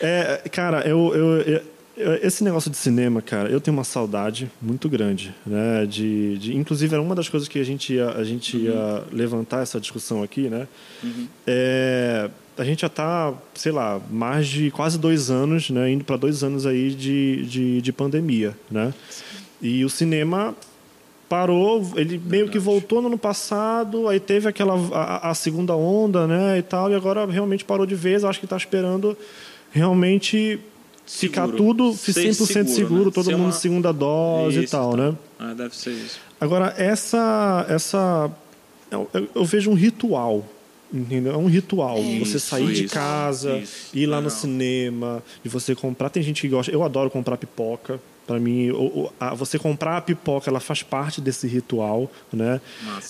É, 0.00 0.48
cara, 0.50 0.86
eu, 0.86 1.14
eu- 1.14 1.40
eu- 1.42 1.62
esse 1.96 2.44
negócio 2.44 2.70
de 2.70 2.76
cinema, 2.76 3.22
cara, 3.22 3.48
eu 3.48 3.60
tenho 3.60 3.76
uma 3.76 3.84
saudade 3.84 4.50
muito 4.60 4.88
grande, 4.88 5.34
né? 5.46 5.86
De, 5.86 6.36
de, 6.36 6.56
inclusive, 6.56 6.92
era 6.94 7.02
uma 7.02 7.14
das 7.14 7.28
coisas 7.28 7.48
que 7.48 7.58
a 7.58 7.64
gente 7.64 7.94
ia, 7.94 8.10
a 8.10 8.22
gente 8.22 8.56
ia 8.56 9.04
levantar 9.10 9.62
essa 9.62 9.80
discussão 9.80 10.22
aqui, 10.22 10.50
né? 10.50 10.68
É, 11.46 12.30
a 12.58 12.64
gente 12.64 12.82
já 12.82 12.86
está, 12.86 13.32
sei 13.54 13.72
lá, 13.72 14.00
mais 14.10 14.46
de 14.46 14.70
quase 14.70 14.98
dois 14.98 15.30
anos, 15.30 15.70
né? 15.70 15.90
Indo 15.90 16.04
para 16.04 16.16
dois 16.16 16.44
anos 16.44 16.66
aí 16.66 16.90
de, 16.90 17.46
de, 17.46 17.80
de 17.80 17.92
pandemia, 17.92 18.54
né? 18.70 18.92
E 19.62 19.82
o 19.82 19.88
cinema 19.88 20.54
parou, 21.28 21.92
ele 21.96 22.20
meio 22.24 22.48
que 22.48 22.58
voltou 22.58 23.00
no 23.00 23.08
ano 23.08 23.18
passado, 23.18 24.06
aí 24.06 24.20
teve 24.20 24.48
aquela 24.48 24.74
a, 24.94 25.30
a 25.30 25.34
segunda 25.34 25.74
onda, 25.74 26.26
né, 26.26 26.58
e 26.58 26.62
tal, 26.62 26.90
e 26.90 26.94
agora 26.94 27.26
realmente 27.26 27.64
parou 27.64 27.84
de 27.84 27.96
vez, 27.96 28.22
acho 28.22 28.38
que 28.38 28.46
está 28.46 28.56
esperando 28.56 29.16
realmente 29.72 30.60
ficar 31.06 31.46
Seguro. 31.46 31.56
tudo 31.56 31.92
Ser 31.94 32.12
100% 32.12 32.34
seguro, 32.34 32.68
seguro, 32.68 33.04
né? 33.06 33.10
todo 33.12 33.24
Ser 33.24 33.32
mundo 33.36 33.44
uma- 33.46 33.52
segunda 33.52 33.92
dose 33.92 34.60
e 34.60 34.64
Isso, 34.64 34.72
tal, 34.72 34.90
tá. 34.92 34.96
né? 34.96 35.14
Ah, 35.38 35.54
deve 35.54 35.76
ser 35.76 35.90
isso. 35.92 36.18
Agora, 36.40 36.74
essa. 36.76 37.64
essa 37.68 38.30
eu, 38.90 39.08
eu- 39.34 39.44
vejo 39.44 39.70
um 39.70 39.74
ritual. 39.74 40.44
Entendeu? 40.92 41.34
É 41.34 41.36
um 41.36 41.46
ritual. 41.46 41.96
você 41.96 42.36
Isso, 42.36 42.38
sair 42.40 42.72
de 42.72 42.84
isso, 42.84 42.94
casa, 42.94 43.58
isso. 43.58 43.90
ir 43.92 44.06
lá 44.06 44.20
no 44.20 44.30
cinema, 44.30 45.20
e 45.44 45.48
você 45.48 45.74
comprar. 45.74 46.08
Tem 46.10 46.22
gente 46.22 46.40
que 46.42 46.48
gosta. 46.48 46.70
Eu 46.70 46.82
adoro 46.84 47.10
comprar 47.10 47.36
pipoca. 47.36 48.00
Para 48.24 48.38
mim, 48.38 48.70
o- 48.70 49.02
o- 49.04 49.12
a- 49.18 49.34
você 49.34 49.58
comprar 49.58 49.96
a 49.96 50.00
pipoca, 50.00 50.48
ela 50.48 50.60
faz 50.60 50.82
parte 50.84 51.20
desse 51.20 51.46
ritual, 51.48 52.10
né? 52.32 52.60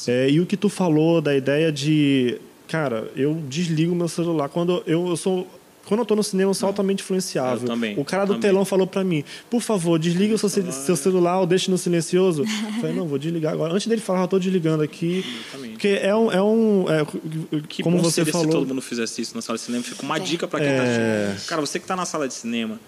É, 0.08 0.28
e 0.30 0.40
o 0.40 0.46
que 0.46 0.56
tu 0.56 0.68
falou 0.70 1.20
da 1.20 1.36
ideia 1.36 1.70
de, 1.70 2.38
cara, 2.66 3.10
eu 3.14 3.34
desligo 3.46 3.94
meu 3.94 4.08
celular 4.08 4.48
quando 4.48 4.82
eu, 4.86 5.08
eu 5.08 5.16
sou 5.16 5.46
quando 5.86 6.00
eu 6.00 6.06
tô 6.06 6.14
no 6.16 6.22
cinema, 6.22 6.50
eu 6.50 6.54
sou 6.54 6.66
altamente 6.66 7.02
influenciável. 7.02 7.62
Eu 7.62 7.66
também, 7.68 7.98
o 7.98 8.04
cara 8.04 8.24
do 8.24 8.34
também. 8.34 8.42
telão 8.50 8.64
falou 8.64 8.86
para 8.86 9.02
mim, 9.04 9.24
por 9.48 9.60
favor, 9.62 9.98
desliga 9.98 10.34
o 10.34 10.38
seu, 10.38 10.48
ce- 10.48 10.72
seu 10.72 10.96
celular 10.96 11.40
ou 11.40 11.46
deixe 11.46 11.70
no 11.70 11.78
silencioso. 11.78 12.42
Eu 12.76 12.80
falei, 12.80 12.94
não, 12.96 13.06
vou 13.06 13.18
desligar 13.18 13.52
agora. 13.52 13.72
Antes 13.72 13.86
dele 13.86 14.00
falar, 14.00 14.22
eu 14.22 14.28
tô 14.28 14.38
desligando 14.38 14.82
aqui. 14.82 15.24
Exatamente. 15.26 15.72
Porque 15.72 15.88
é 16.02 16.14
um. 16.14 16.30
É 16.32 16.42
um 16.42 16.84
é, 16.90 17.60
Que 17.68 17.82
como 17.82 17.96
bom 17.96 18.02
você 18.02 18.16
seria 18.16 18.32
falou. 18.32 18.46
se 18.48 18.52
todo 18.52 18.66
mundo 18.68 18.82
fizesse 18.82 19.22
isso 19.22 19.34
na 19.34 19.40
sala 19.40 19.56
de 19.58 19.64
cinema. 19.64 19.82
Fica 19.84 20.02
uma 20.02 20.18
dica 20.18 20.46
pra 20.46 20.60
quem 20.60 20.68
É. 20.68 20.76
tá 20.76 20.82
assistindo. 20.82 21.48
Cara, 21.48 21.60
você 21.62 21.78
que 21.80 21.86
tá 21.86 21.96
na 21.96 22.04
sala 22.04 22.26
de 22.28 22.34
cinema, 22.34 22.78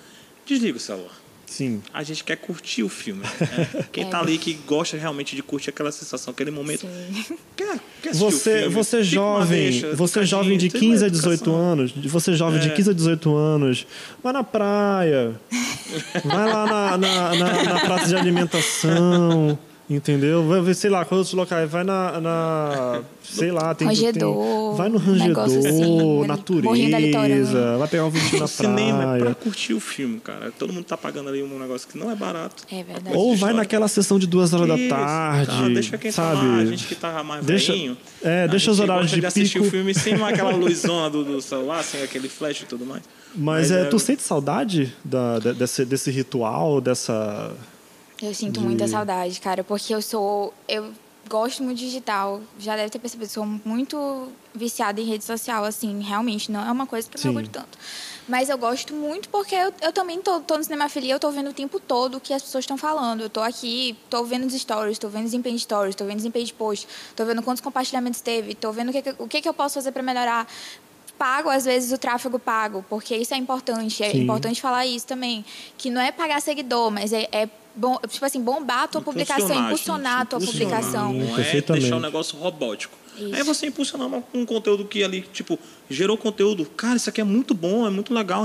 desliga 0.46 0.76
o 0.76 0.80
celular. 0.80 1.12
Sim. 1.48 1.82
A 1.92 2.02
gente 2.02 2.22
quer 2.22 2.36
curtir 2.36 2.82
o 2.82 2.88
filme. 2.88 3.22
né? 3.22 3.86
Quem 3.92 4.08
tá 4.08 4.20
ali 4.20 4.38
que 4.38 4.54
gosta 4.66 4.96
realmente 4.96 5.34
de 5.34 5.42
curtir 5.42 5.70
aquela 5.70 5.90
sensação, 5.90 6.30
aquele 6.32 6.50
momento. 6.50 6.86
Quer, 7.56 7.80
quer 8.02 8.10
o 8.10 8.14
Você, 8.14 8.58
filme, 8.60 8.74
você 8.74 9.02
jovem, 9.02 9.70
deixa, 9.70 9.96
você 9.96 10.24
jovem 10.24 10.56
de 10.56 10.64
gente, 10.66 10.72
tem 10.72 10.80
15 10.90 11.04
a 11.04 11.06
uma 11.06 11.10
18 11.10 11.34
educação. 11.42 11.56
anos, 11.60 11.92
você 11.92 12.34
jovem 12.34 12.60
de 12.60 12.68
É. 12.68 12.74
15 12.74 12.90
a 12.90 12.92
18 12.92 13.34
anos, 13.36 13.86
vai 14.22 14.32
na 14.32 14.44
praia, 14.44 15.40
vai 16.24 16.52
lá 16.52 16.66
na, 16.66 16.98
na, 16.98 17.34
na- 17.34 17.62
na 17.64 17.80
praça 17.80 18.06
de 18.08 18.16
alimentação, 18.16 19.58
Entendeu? 19.90 20.46
Vai, 20.46 20.74
sei 20.74 20.90
lá, 20.90 21.02
quando 21.04 21.18
outros 21.20 21.34
locais, 21.34 21.70
vai 21.70 21.82
na. 21.82 22.20
na 22.20 23.00
sei 23.24 23.50
lá, 23.50 23.74
tem. 23.74 23.88
Rangedor, 23.88 24.34
tem- 24.68 24.76
vai 24.76 24.88
no 24.90 24.98
rangedor, 24.98 25.44
assim, 25.44 26.20
da 26.20 26.26
natureza, 26.28 27.78
vai 27.78 27.88
pegar 27.88 28.04
um 28.04 28.10
vinho 28.10 28.38
na 28.38 28.44
O 28.44 28.48
cinema 28.48 29.02
é 29.02 29.06
pra 29.06 29.18
praia. 29.20 29.34
curtir 29.34 29.72
o 29.72 29.80
filme, 29.80 30.20
cara. 30.20 30.52
Todo 30.58 30.74
mundo 30.74 30.84
tá 30.84 30.96
pagando 30.96 31.30
ali 31.30 31.42
um 31.42 31.58
negócio 31.58 31.88
que 31.88 31.96
não 31.96 32.10
é 32.10 32.14
barato. 32.14 32.64
É 32.70 32.82
verdade. 32.82 33.16
Ou 33.16 33.34
vai 33.34 33.54
naquela 33.54 33.88
sessão 33.88 34.18
de 34.18 34.26
duas 34.26 34.52
horas 34.52 34.68
da 34.68 34.76
Isso, 34.76 34.88
tarde. 34.90 35.46
tá, 35.46 35.68
deixa 35.68 35.96
quem 35.98 36.10
sabe? 36.12 36.36
tá 36.36 36.42
lá, 36.46 36.56
a 36.56 36.66
gente 36.66 36.86
que 36.86 36.94
tá 36.94 37.22
mais 37.24 37.44
Deixa- 37.46 37.72
velhinho. 37.72 37.96
é, 38.22 38.44
a 38.44 38.46
deixa 38.46 38.70
os 38.70 38.80
horários 38.80 39.04
gosta 39.06 39.16
de 39.16 39.20
de 39.22 39.26
assistir 39.26 39.54
pico. 39.58 39.66
o 39.68 39.70
filme 39.70 39.94
sem 39.94 40.14
aquela 40.22 40.50
luzona 40.50 41.08
do, 41.08 41.24
do 41.24 41.40
celular, 41.40 41.82
sem 41.82 42.02
aquele 42.02 42.28
flash 42.28 42.60
e 42.62 42.66
tudo 42.66 42.84
mais. 42.84 43.02
Mas, 43.34 43.70
é, 43.70 43.84
tu 43.86 43.98
sente 43.98 44.22
saudade 44.22 44.94
da, 45.04 45.38
de- 45.38 45.52
desse, 45.54 45.84
desse 45.86 46.10
ritual, 46.10 46.78
dessa. 46.80 47.52
Eu 48.20 48.34
sinto 48.34 48.58
de- 48.60 48.66
muita 48.66 48.88
saudade, 48.88 49.40
cara, 49.40 49.62
porque 49.62 49.94
eu 49.94 50.02
sou. 50.02 50.52
Eu 50.68 50.92
gosto 51.28 51.62
muito 51.62 51.78
de 51.78 51.84
digital. 51.86 52.40
Já 52.58 52.74
deve 52.74 52.90
ter 52.90 52.98
percebido, 52.98 53.28
sou 53.30 53.46
muito 53.46 54.28
viciada 54.54 55.00
em 55.00 55.04
rede 55.04 55.22
social, 55.24 55.64
assim, 55.64 56.00
realmente. 56.02 56.50
Não 56.50 56.66
é 56.66 56.70
uma 56.72 56.86
coisa 56.86 57.08
que 57.08 57.16
eu 57.16 57.20
orgulho 57.30 57.48
tanto. 57.48 57.78
Mas 58.26 58.48
eu 58.48 58.58
gosto 58.58 58.92
muito 58.92 59.28
porque 59.30 59.54
eu, 59.54 59.72
eu 59.80 59.92
também 59.92 60.20
tô, 60.20 60.40
tô 60.40 60.58
no 60.58 60.64
Cinemafilia, 60.64 61.14
eu 61.14 61.18
tô 61.20 61.30
vendo 61.30 61.48
o 61.50 61.52
tempo 61.52 61.78
todo 61.80 62.16
o 62.16 62.20
que 62.20 62.34
as 62.34 62.42
pessoas 62.42 62.64
estão 62.64 62.76
falando. 62.76 63.20
Eu 63.22 63.30
tô 63.30 63.40
aqui, 63.40 63.96
tô 64.10 64.24
vendo 64.24 64.46
os 64.46 64.52
stories, 64.52 64.98
tô 64.98 65.08
vendo 65.08 65.24
desempenho 65.24 65.56
de 65.56 65.62
stories, 65.62 65.94
tô 65.94 66.04
vendo 66.04 66.16
desempenho 66.16 66.44
de 66.44 66.52
post, 66.52 66.86
tô 67.16 67.24
vendo 67.24 67.42
quantos 67.42 67.60
compartilhamentos 67.62 68.20
teve, 68.20 68.54
tô 68.54 68.70
vendo 68.72 68.88
o 68.88 68.92
que, 68.92 69.00
que- 69.02 69.14
o 69.18 69.28
que, 69.28 69.40
que 69.40 69.48
eu 69.48 69.54
posso 69.54 69.74
fazer 69.76 69.92
para 69.92 70.02
melhorar. 70.02 70.46
Pago, 71.18 71.50
às 71.50 71.64
vezes, 71.64 71.92
o 71.92 71.98
tráfego 71.98 72.38
pago, 72.38 72.84
porque 72.88 73.16
isso 73.16 73.34
é 73.34 73.36
importante. 73.36 74.02
É 74.02 74.12
Sim. 74.12 74.22
importante 74.22 74.60
falar 74.60 74.86
isso 74.86 75.06
também. 75.06 75.44
Que 75.76 75.90
não 75.90 76.00
é 76.00 76.12
pagar 76.12 76.40
seguidor, 76.40 76.90
mas 76.90 77.12
é, 77.12 77.28
é 77.32 77.48
bom, 77.74 77.98
tipo 78.08 78.24
assim, 78.24 78.40
bombar 78.40 78.84
a 78.84 78.88
tua 78.88 79.00
publicação, 79.00 79.66
impulsionar 79.66 80.20
a 80.20 80.24
tua 80.24 80.38
impulsionar. 80.38 80.80
publicação. 80.80 81.12
Não 81.12 81.38
é 81.38 81.60
deixar 81.80 81.96
o 81.96 82.00
negócio 82.00 82.38
robótico. 82.38 82.96
Isso. 83.16 83.34
Aí 83.34 83.42
você 83.42 83.66
impulsionar 83.66 84.22
um 84.32 84.46
conteúdo 84.46 84.84
que 84.84 85.02
ali, 85.02 85.22
tipo, 85.32 85.58
gerou 85.90 86.16
conteúdo. 86.16 86.64
Cara, 86.64 86.96
isso 86.96 87.10
aqui 87.10 87.20
é 87.20 87.24
muito 87.24 87.52
bom, 87.52 87.86
é 87.86 87.90
muito 87.90 88.14
legal. 88.14 88.44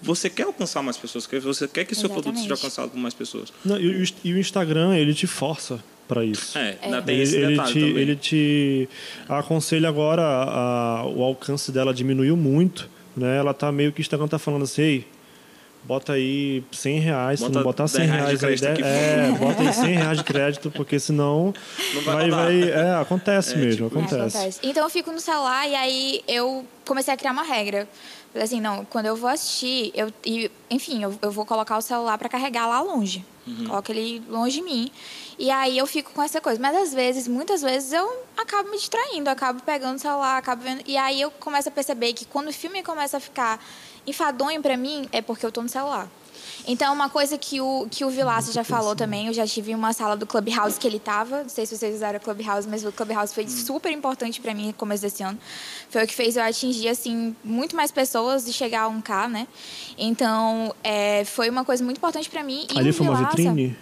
Você 0.00 0.30
quer 0.30 0.44
alcançar 0.44 0.82
mais 0.82 0.96
pessoas, 0.96 1.26
você 1.26 1.66
quer 1.66 1.84
que 1.84 1.94
seu 1.94 2.08
produto 2.08 2.36
seja 2.36 2.46
Exatamente. 2.46 2.64
alcançado 2.64 2.90
por 2.90 2.98
mais 2.98 3.14
pessoas. 3.14 3.52
Não, 3.64 3.76
e, 3.76 4.02
o, 4.02 4.06
e 4.22 4.32
o 4.34 4.38
Instagram, 4.38 4.96
ele 4.96 5.12
te 5.12 5.26
força 5.26 5.82
para 6.08 6.24
isso. 6.24 6.56
É, 6.58 6.70
É. 6.70 6.78
ainda 6.82 7.02
tem 7.02 7.14
Ele, 7.16 7.22
esse 7.22 7.36
ele 7.36 7.54
te, 7.62 7.74
também. 7.74 7.96
ele 7.98 8.16
te 8.16 8.88
aconselha 9.28 9.88
agora, 9.88 10.22
a- 10.22 11.04
o 11.06 11.22
alcance 11.22 11.70
dela 11.70 11.92
diminuiu 11.92 12.36
muito, 12.36 12.88
né? 13.16 13.36
Ela 13.38 13.52
tá 13.54 13.70
meio 13.70 13.92
que 13.92 14.00
o 14.00 14.02
Instagram 14.02 14.26
tá 14.26 14.38
falando 14.38 14.62
assim, 14.64 14.82
ei, 14.82 15.06
bota 15.84 16.14
aí 16.14 16.62
100 16.72 16.98
reais, 17.00 17.38
se 17.40 17.44
Bota 17.46 17.58
não 17.58 17.64
botar 17.64 17.88
100 17.88 18.00
10 18.06 18.10
reais 18.10 18.38
de 18.40 18.46
reais, 18.46 18.62
aí, 18.62 18.82
é, 18.82 19.32
bota 19.38 19.62
aí 19.62 19.72
100 19.72 19.84
reais 19.96 20.18
de 20.18 20.24
crédito, 20.24 20.70
porque 20.70 20.98
senão 20.98 21.54
Não 21.94 22.02
vai 22.02 22.30
vai, 22.30 22.60
vai, 22.60 22.70
é, 22.70 22.94
acontece 23.00 23.54
É, 23.54 23.56
mesmo, 23.58 23.88
tipo 23.88 23.98
É, 23.98 24.02
acontece. 24.02 24.36
acontece. 24.36 24.60
Então 24.62 24.84
eu 24.84 24.90
fico 24.90 25.10
no 25.12 25.20
celular 25.20 25.68
e 25.68 25.74
aí 25.74 26.20
eu 26.26 26.64
comecei 26.84 27.12
a 27.14 27.16
criar 27.16 27.32
uma 27.32 27.42
regra. 27.44 27.88
Falei 28.32 28.44
assim, 28.44 28.60
não, 28.60 28.84
quando 28.84 29.06
eu 29.06 29.16
vou 29.16 29.30
assistir, 29.30 29.90
eu, 29.94 30.12
e, 30.24 30.50
enfim, 30.70 31.02
eu, 31.02 31.14
eu 31.22 31.30
vou 31.30 31.46
colocar 31.46 31.78
o 31.78 31.80
celular 31.80 32.18
para 32.18 32.28
carregar 32.28 32.66
lá 32.66 32.80
longe. 32.82 33.24
Coloco 33.66 33.90
ele 33.90 34.22
longe 34.28 34.58
de 34.58 34.62
mim. 34.62 34.90
E 35.38 35.50
aí 35.50 35.78
eu 35.78 35.86
fico 35.86 36.10
com 36.12 36.22
essa 36.22 36.40
coisa. 36.40 36.60
Mas 36.60 36.76
às 36.76 36.92
vezes, 36.92 37.28
muitas 37.28 37.62
vezes, 37.62 37.92
eu 37.92 38.24
acabo 38.36 38.70
me 38.70 38.76
distraindo, 38.76 39.30
acabo 39.30 39.62
pegando 39.62 39.96
o 39.96 39.98
celular, 40.00 40.36
acabo 40.36 40.62
vendo. 40.62 40.82
E 40.86 40.96
aí 40.96 41.20
eu 41.20 41.30
começo 41.30 41.68
a 41.68 41.72
perceber 41.72 42.12
que 42.12 42.24
quando 42.24 42.48
o 42.48 42.52
filme 42.52 42.82
começa 42.82 43.18
a 43.18 43.20
ficar 43.20 43.64
enfadonho 44.06 44.60
para 44.60 44.76
mim, 44.76 45.08
é 45.12 45.22
porque 45.22 45.46
eu 45.46 45.52
tô 45.52 45.62
no 45.62 45.68
celular. 45.68 46.08
Então, 46.66 46.92
uma 46.92 47.08
coisa 47.08 47.38
que 47.38 47.60
o, 47.60 47.86
que 47.90 48.04
o 48.04 48.10
Vilaça 48.10 48.52
já 48.52 48.62
falou 48.64 48.94
também, 48.94 49.28
eu 49.28 49.32
já 49.32 49.46
tive 49.46 49.74
uma 49.74 49.92
sala 49.92 50.16
do 50.16 50.26
Clubhouse 50.26 50.78
que 50.78 50.86
ele 50.86 50.98
tava, 50.98 51.42
não 51.42 51.48
sei 51.48 51.64
se 51.64 51.76
vocês 51.76 51.94
usaram 51.96 52.18
o 52.18 52.20
Clubhouse, 52.20 52.68
mas 52.68 52.84
o 52.84 52.92
Clubhouse 52.92 53.32
foi 53.34 53.48
super 53.48 53.90
importante 53.90 54.38
para 54.40 54.52
mim 54.52 54.66
no 54.66 54.72
começo 54.74 55.02
desse 55.02 55.22
ano. 55.22 55.38
Foi 55.88 56.04
o 56.04 56.06
que 56.06 56.14
fez 56.14 56.36
eu 56.36 56.42
atingir, 56.42 56.88
assim, 56.88 57.34
muito 57.42 57.74
mais 57.74 57.90
pessoas 57.90 58.46
e 58.48 58.52
chegar 58.52 58.82
a 58.82 58.88
1K, 58.90 59.28
né? 59.28 59.48
Então, 59.96 60.74
é, 60.84 61.24
foi 61.24 61.48
uma 61.48 61.64
coisa 61.64 61.82
muito 61.82 61.96
importante 61.98 62.28
para 62.28 62.42
mim. 62.42 62.66
E 62.74 62.78
Ali 62.78 62.90
o 62.90 62.94
foi 62.94 63.06
uma 63.06 63.16
Vilaça- 63.16 63.36
vitrine? 63.36 63.76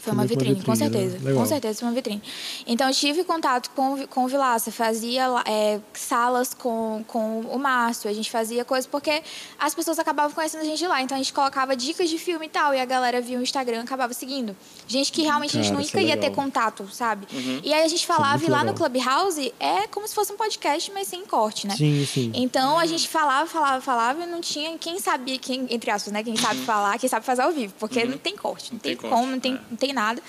Foi 0.00 0.12
uma 0.12 0.22
uma 0.22 0.26
vitrine, 0.26 0.62
com 0.62 0.72
vitrine, 0.72 0.90
né? 0.90 0.98
certeza. 0.98 1.24
Legal. 1.24 1.40
Com 1.42 1.46
certeza 1.46 1.78
foi 1.78 1.88
uma 1.88 1.94
vitrine. 1.94 2.22
Então, 2.66 2.88
eu 2.88 2.94
tive 2.94 3.24
contato 3.24 3.70
com, 3.70 4.06
com 4.06 4.24
o 4.24 4.28
Vilaça, 4.28 4.70
fazia 4.72 5.26
é, 5.46 5.80
salas 5.92 6.54
com, 6.54 7.04
com 7.06 7.40
o 7.40 7.58
Márcio, 7.58 8.10
a 8.10 8.12
gente 8.12 8.30
fazia 8.30 8.64
coisas, 8.64 8.86
porque 8.86 9.22
as 9.58 9.74
pessoas 9.74 9.98
acabavam 9.98 10.32
conhecendo 10.32 10.62
a 10.62 10.64
gente 10.64 10.86
lá. 10.86 11.02
Então, 11.02 11.16
a 11.16 11.18
gente 11.18 11.32
colocava 11.32 11.76
dicas 11.76 12.08
de 12.08 12.18
filme 12.18 12.46
e 12.46 12.48
tal, 12.48 12.74
e 12.74 12.80
a 12.80 12.84
galera 12.84 13.20
via 13.20 13.38
o 13.38 13.42
Instagram 13.42 13.82
acabava 13.82 14.12
seguindo. 14.12 14.56
Gente 14.86 15.12
que 15.12 15.22
realmente 15.22 15.56
a 15.56 15.62
gente 15.62 15.72
Cara, 15.72 15.84
nunca 15.84 16.00
é 16.00 16.04
ia 16.04 16.16
ter 16.16 16.30
contato, 16.30 16.88
sabe? 16.92 17.26
Uhum. 17.32 17.60
E 17.62 17.72
aí 17.72 17.84
a 17.84 17.88
gente 17.88 18.06
falava, 18.06 18.38
muito 18.38 18.48
e 18.48 18.50
lá 18.50 18.64
no. 18.64 18.80
Clubhouse 18.80 19.52
é 19.60 19.86
como 19.88 20.08
se 20.08 20.14
fosse 20.14 20.32
um 20.32 20.36
podcast, 20.36 20.90
mas 20.92 21.06
sem 21.06 21.24
corte, 21.26 21.66
né? 21.66 21.76
Sim, 21.76 22.06
sim. 22.06 22.32
Então 22.34 22.78
a 22.78 22.86
gente 22.86 23.08
falava, 23.08 23.46
falava, 23.46 23.80
falava 23.80 24.22
e 24.22 24.26
não 24.26 24.40
tinha 24.40 24.78
quem 24.78 24.98
sabia, 24.98 25.38
quem, 25.38 25.66
entre 25.70 25.90
aspas, 25.90 26.12
né? 26.12 26.22
Quem 26.22 26.36
sabe 26.36 26.60
falar, 26.60 26.98
quem 26.98 27.08
sabe 27.08 27.26
fazer 27.26 27.42
ao 27.42 27.52
vivo, 27.52 27.74
porque 27.78 28.04
não 28.04 28.16
tem 28.16 28.36
corte, 28.36 28.70
não, 28.70 28.76
Não 28.76 28.80
tem, 28.80 28.96
tem 28.96 29.10
como, 29.10 29.14
corte, 29.14 29.30
não 29.30 29.40
tem, 29.40 29.54
é. 29.54 29.60
não 29.70 29.76
tem 29.76 29.89
nada. 29.92 30.20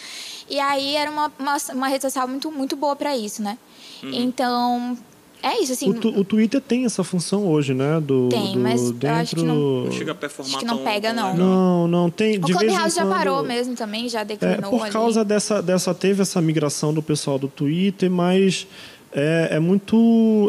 E 0.49 0.59
aí 0.59 0.95
era 0.95 1.09
uma, 1.09 1.31
uma, 1.39 1.57
uma 1.73 1.87
rede 1.87 2.01
social 2.03 2.27
muito, 2.27 2.51
muito 2.51 2.75
boa 2.75 2.95
para 2.95 3.15
isso, 3.15 3.41
né? 3.41 3.57
Então, 4.03 4.97
é 5.43 5.61
isso, 5.61 5.73
assim. 5.73 5.89
O, 5.89 5.93
tu- 5.93 6.09
o 6.19 6.23
Twitter 6.23 6.59
tem 6.61 6.85
essa 6.85 7.03
função 7.03 7.47
hoje, 7.47 7.73
né? 7.73 7.99
Do, 8.01 8.29
Tem, 8.29 8.53
do 8.53 8.59
mas 8.59 8.81
eu 8.81 8.93
dentro... 8.93 9.17
acho 9.17 9.35
que 9.35 9.43
não- 9.43 9.85
Não 9.85 9.91
chega 9.91 10.11
a 10.11 10.15
performar 10.15 10.49
Acho 10.49 10.59
que 10.59 10.65
não 10.65 10.77
tão- 10.77 10.85
pega, 10.85 11.13
não. 11.13 11.31
legal. 11.31 11.37
Não, 11.47 11.87
não, 11.87 12.09
tem. 12.09 12.37
o 12.37 12.41
de 12.41 12.53
vez 12.53 12.63
em 12.63 12.67
Clubhouse 12.67 12.95
já 12.95 13.01
quando- 13.03 13.11
parou 13.13 13.43
mesmo 13.43 13.75
também, 13.75 14.09
já 14.09 14.21
É, 14.21 14.25
declinou 14.25 14.69
por 14.71 14.81
ali. 14.83 14.91
causa 14.91 15.23
dessa, 15.23 15.61
dessa. 15.61 15.93
Teve 15.93 16.21
essa 16.21 16.41
migração 16.41 16.93
do 16.93 17.01
pessoal 17.01 17.37
do 17.39 17.47
Twitter, 17.47 18.09
mas 18.09 18.67
é, 19.13 19.49
é 19.51 19.59
muito. 19.59 19.95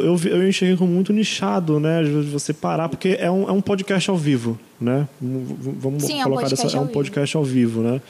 Eu, 0.02 0.18
eu 0.30 0.48
enxerguei 0.48 0.76
como 0.76 0.92
muito 0.92 1.12
nichado, 1.12 1.78
né? 1.80 2.02
de 2.02 2.10
Você 2.30 2.52
parar, 2.52 2.88
porque 2.88 3.16
é 3.20 3.30
um, 3.30 3.48
é 3.48 3.52
um 3.52 3.60
podcast 3.60 4.10
ao 4.10 4.16
vivo, 4.16 4.58
né? 4.80 5.06
Vamos 5.20 6.04
Sim, 6.04 6.20
é 6.20 6.20
um 6.20 6.30
colocar 6.30 6.48
dessa. 6.48 6.76
É 6.76 6.80
um 6.80 6.86
podcast 6.86 7.36
ao 7.36 7.44
vivo, 7.44 7.80
né? 7.82 8.00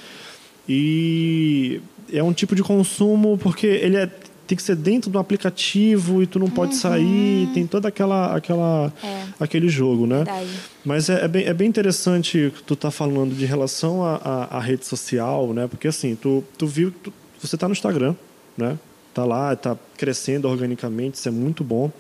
E 0.69 1.81
é 2.13 2.23
um 2.23 2.33
tipo 2.33 2.55
de 2.55 2.63
consumo 2.63 3.39
porque 3.39 3.67
ele 3.67 3.97
é. 3.97 4.09
Tem 4.45 4.57
que 4.57 4.63
ser 4.63 4.75
dentro 4.77 5.09
do 5.09 5.19
aplicativo 5.19 6.21
e 6.23 6.27
tu 6.27 6.39
não 6.39 6.51
pode 6.51 6.75
sair, 6.75 7.49
tem 7.55 7.67
toda 7.67 7.89
aquela, 7.89 8.37
aquela 8.37 8.93
Uhum. 9.03 9.09
É. 9.09 9.25
aquele 9.41 9.69
jogo, 9.69 10.05
né? 10.07 10.17
Verdade. 10.17 10.49
Mas 10.85 11.09
é, 11.09 11.25
é 11.25 11.29
bem, 11.29 11.45
é 11.47 11.55
bem 11.55 11.69
interessante 11.69 12.47
o 12.47 12.51
que 12.51 12.63
tu 12.63 12.77
tá 12.77 12.91
falando 12.91 13.35
de 13.35 13.47
relação 13.47 14.05
à 14.05 14.59
rede 14.61 14.85
social, 14.85 15.55
né? 15.55 15.69
Porque 15.69 15.89
assim, 15.89 16.15
tu, 16.17 16.45
tu 16.59 16.67
viu 16.67 16.91
que 16.91 16.99
tu- 16.99 17.13
você 17.41 17.57
tá 17.57 17.67
no 17.67 17.73
Instagram, 17.73 18.15
né? 18.59 18.77
Tá 19.15 19.25
lá, 19.25 19.55
tá 19.57 19.77
crescendo 19.97 20.49
organicamente, 20.49 21.17
isso 21.17 21.29
é 21.29 21.33
muito 21.33 21.63
bom. 21.65 21.91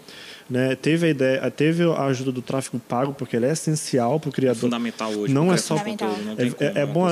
Né? 0.51 0.74
Teve 0.76 1.07
a 1.07 1.11
ideia, 1.11 1.51
teve 1.51 1.82
a 1.84 2.05
ajuda 2.07 2.30
do 2.32 2.43
tráfego 2.43 2.78
pago, 2.78 3.14
porque 3.14 3.36
ele 3.36 3.47
é 3.47 3.53
essencial 3.53 4.18
para 4.20 4.28
o 4.28 4.32
É 4.32 4.34
criador. 4.34 4.61
fundamental 4.61 5.11
hoje. 5.12 5.32
Não 5.32 5.53
é 5.53 5.57
só- 5.57 5.76
não 5.76 5.84
tem 5.84 5.95
É, 5.95 5.97
como, 5.97 6.57
é- 6.61 6.72
é 6.82 6.86
bom 6.86 7.07
a, 7.07 7.11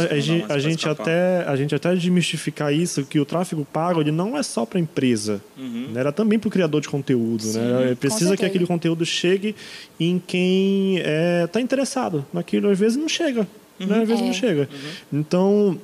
a 0.54 0.58
gente 0.58 0.88
até 0.88 1.44
a 1.46 1.56
gente 1.56 1.74
até 1.74 1.94
desmistificar 1.94 2.72
isso 2.72 3.04
que 3.04 3.18
o 3.18 3.24
tráfego 3.24 3.64
pago 3.64 4.00
ele 4.00 4.10
não 4.10 4.36
é 4.36 4.42
só 4.42 4.66
para 4.66 4.78
a 4.78 4.80
empresa, 4.82 5.40
Uhum. 5.56 5.88
né? 5.92 6.00
era 6.00 6.12
também 6.12 6.38
para 6.38 6.48
o 6.48 6.50
criador 6.50 6.80
de 6.80 6.88
conteúdo, 6.88 7.44
né? 7.52 7.82
Ele 7.86 7.94
Precisa 7.96 8.36
que 8.36 8.44
aquele 8.44 8.66
conteúdo 8.66 9.06
chegue 9.06 9.54
em 9.98 10.18
quem 10.24 10.98
está 11.44 11.60
interessado 11.60 12.24
naquilo. 12.32 12.68
Às 12.70 12.78
vezes 12.78 12.96
não 12.98 13.08
chega, 13.08 13.46
né? 13.78 14.02
Às 14.02 14.08
vezes 14.08 14.22
É. 14.22 14.26
não 14.26 14.32
chega. 14.32 14.68
Então 15.12 15.78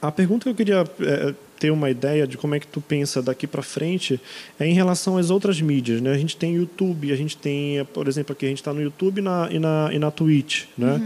a 0.00 0.12
pergunta 0.12 0.44
que 0.44 0.50
eu 0.50 0.54
queria 0.54 0.84
é, 1.00 1.34
ter 1.58 1.70
uma 1.70 1.90
ideia 1.90 2.26
de 2.26 2.36
como 2.36 2.54
é 2.54 2.60
que 2.60 2.66
tu 2.66 2.80
pensa 2.80 3.22
daqui 3.22 3.46
para 3.46 3.62
frente 3.62 4.20
é 4.58 4.66
em 4.66 4.74
relação 4.74 5.16
às 5.16 5.30
outras 5.30 5.60
mídias, 5.60 6.00
né? 6.00 6.12
A 6.12 6.18
gente 6.18 6.36
tem 6.36 6.54
YouTube, 6.54 7.12
a 7.12 7.16
gente 7.16 7.36
tem, 7.36 7.84
por 7.92 8.08
exemplo, 8.08 8.32
aqui 8.32 8.46
a 8.46 8.48
gente 8.48 8.58
está 8.58 8.72
no 8.72 8.82
YouTube 8.82 9.18
e 9.18 9.22
na, 9.22 9.48
e 9.50 9.58
na, 9.58 9.90
e 9.92 9.98
na 9.98 10.10
Twitch, 10.10 10.64
né? 10.76 11.00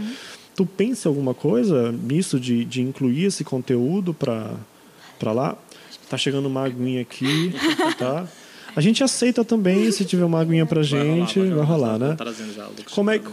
Tu 0.55 0.65
pensa 0.65 1.07
em 1.07 1.09
alguma 1.09 1.33
coisa 1.33 1.91
nisso 1.91 2.39
de, 2.39 2.65
de 2.65 2.81
incluir 2.81 3.25
esse 3.25 3.43
conteúdo 3.43 4.13
para 4.13 4.53
para 5.17 5.31
lá? 5.31 5.57
Tá 6.09 6.17
chegando 6.17 6.47
uma 6.47 6.65
aguinha 6.65 7.01
aqui, 7.01 7.53
tá? 7.99 8.27
A 8.75 8.81
gente 8.81 9.03
aceita 9.03 9.43
também 9.43 9.91
se 9.91 10.05
tiver 10.05 10.23
uma 10.23 10.39
aguinha 10.39 10.65
pra 10.65 10.81
gente, 10.81 11.39
vai 11.39 11.65
rolar, 11.65 11.97
vai 11.97 12.09
né? 12.09 12.15
Trazendo 12.15 12.53
já, 12.53 12.65
Lucas. 12.67 12.93
Como 12.93 13.09
é 13.09 13.19
que 13.19 13.29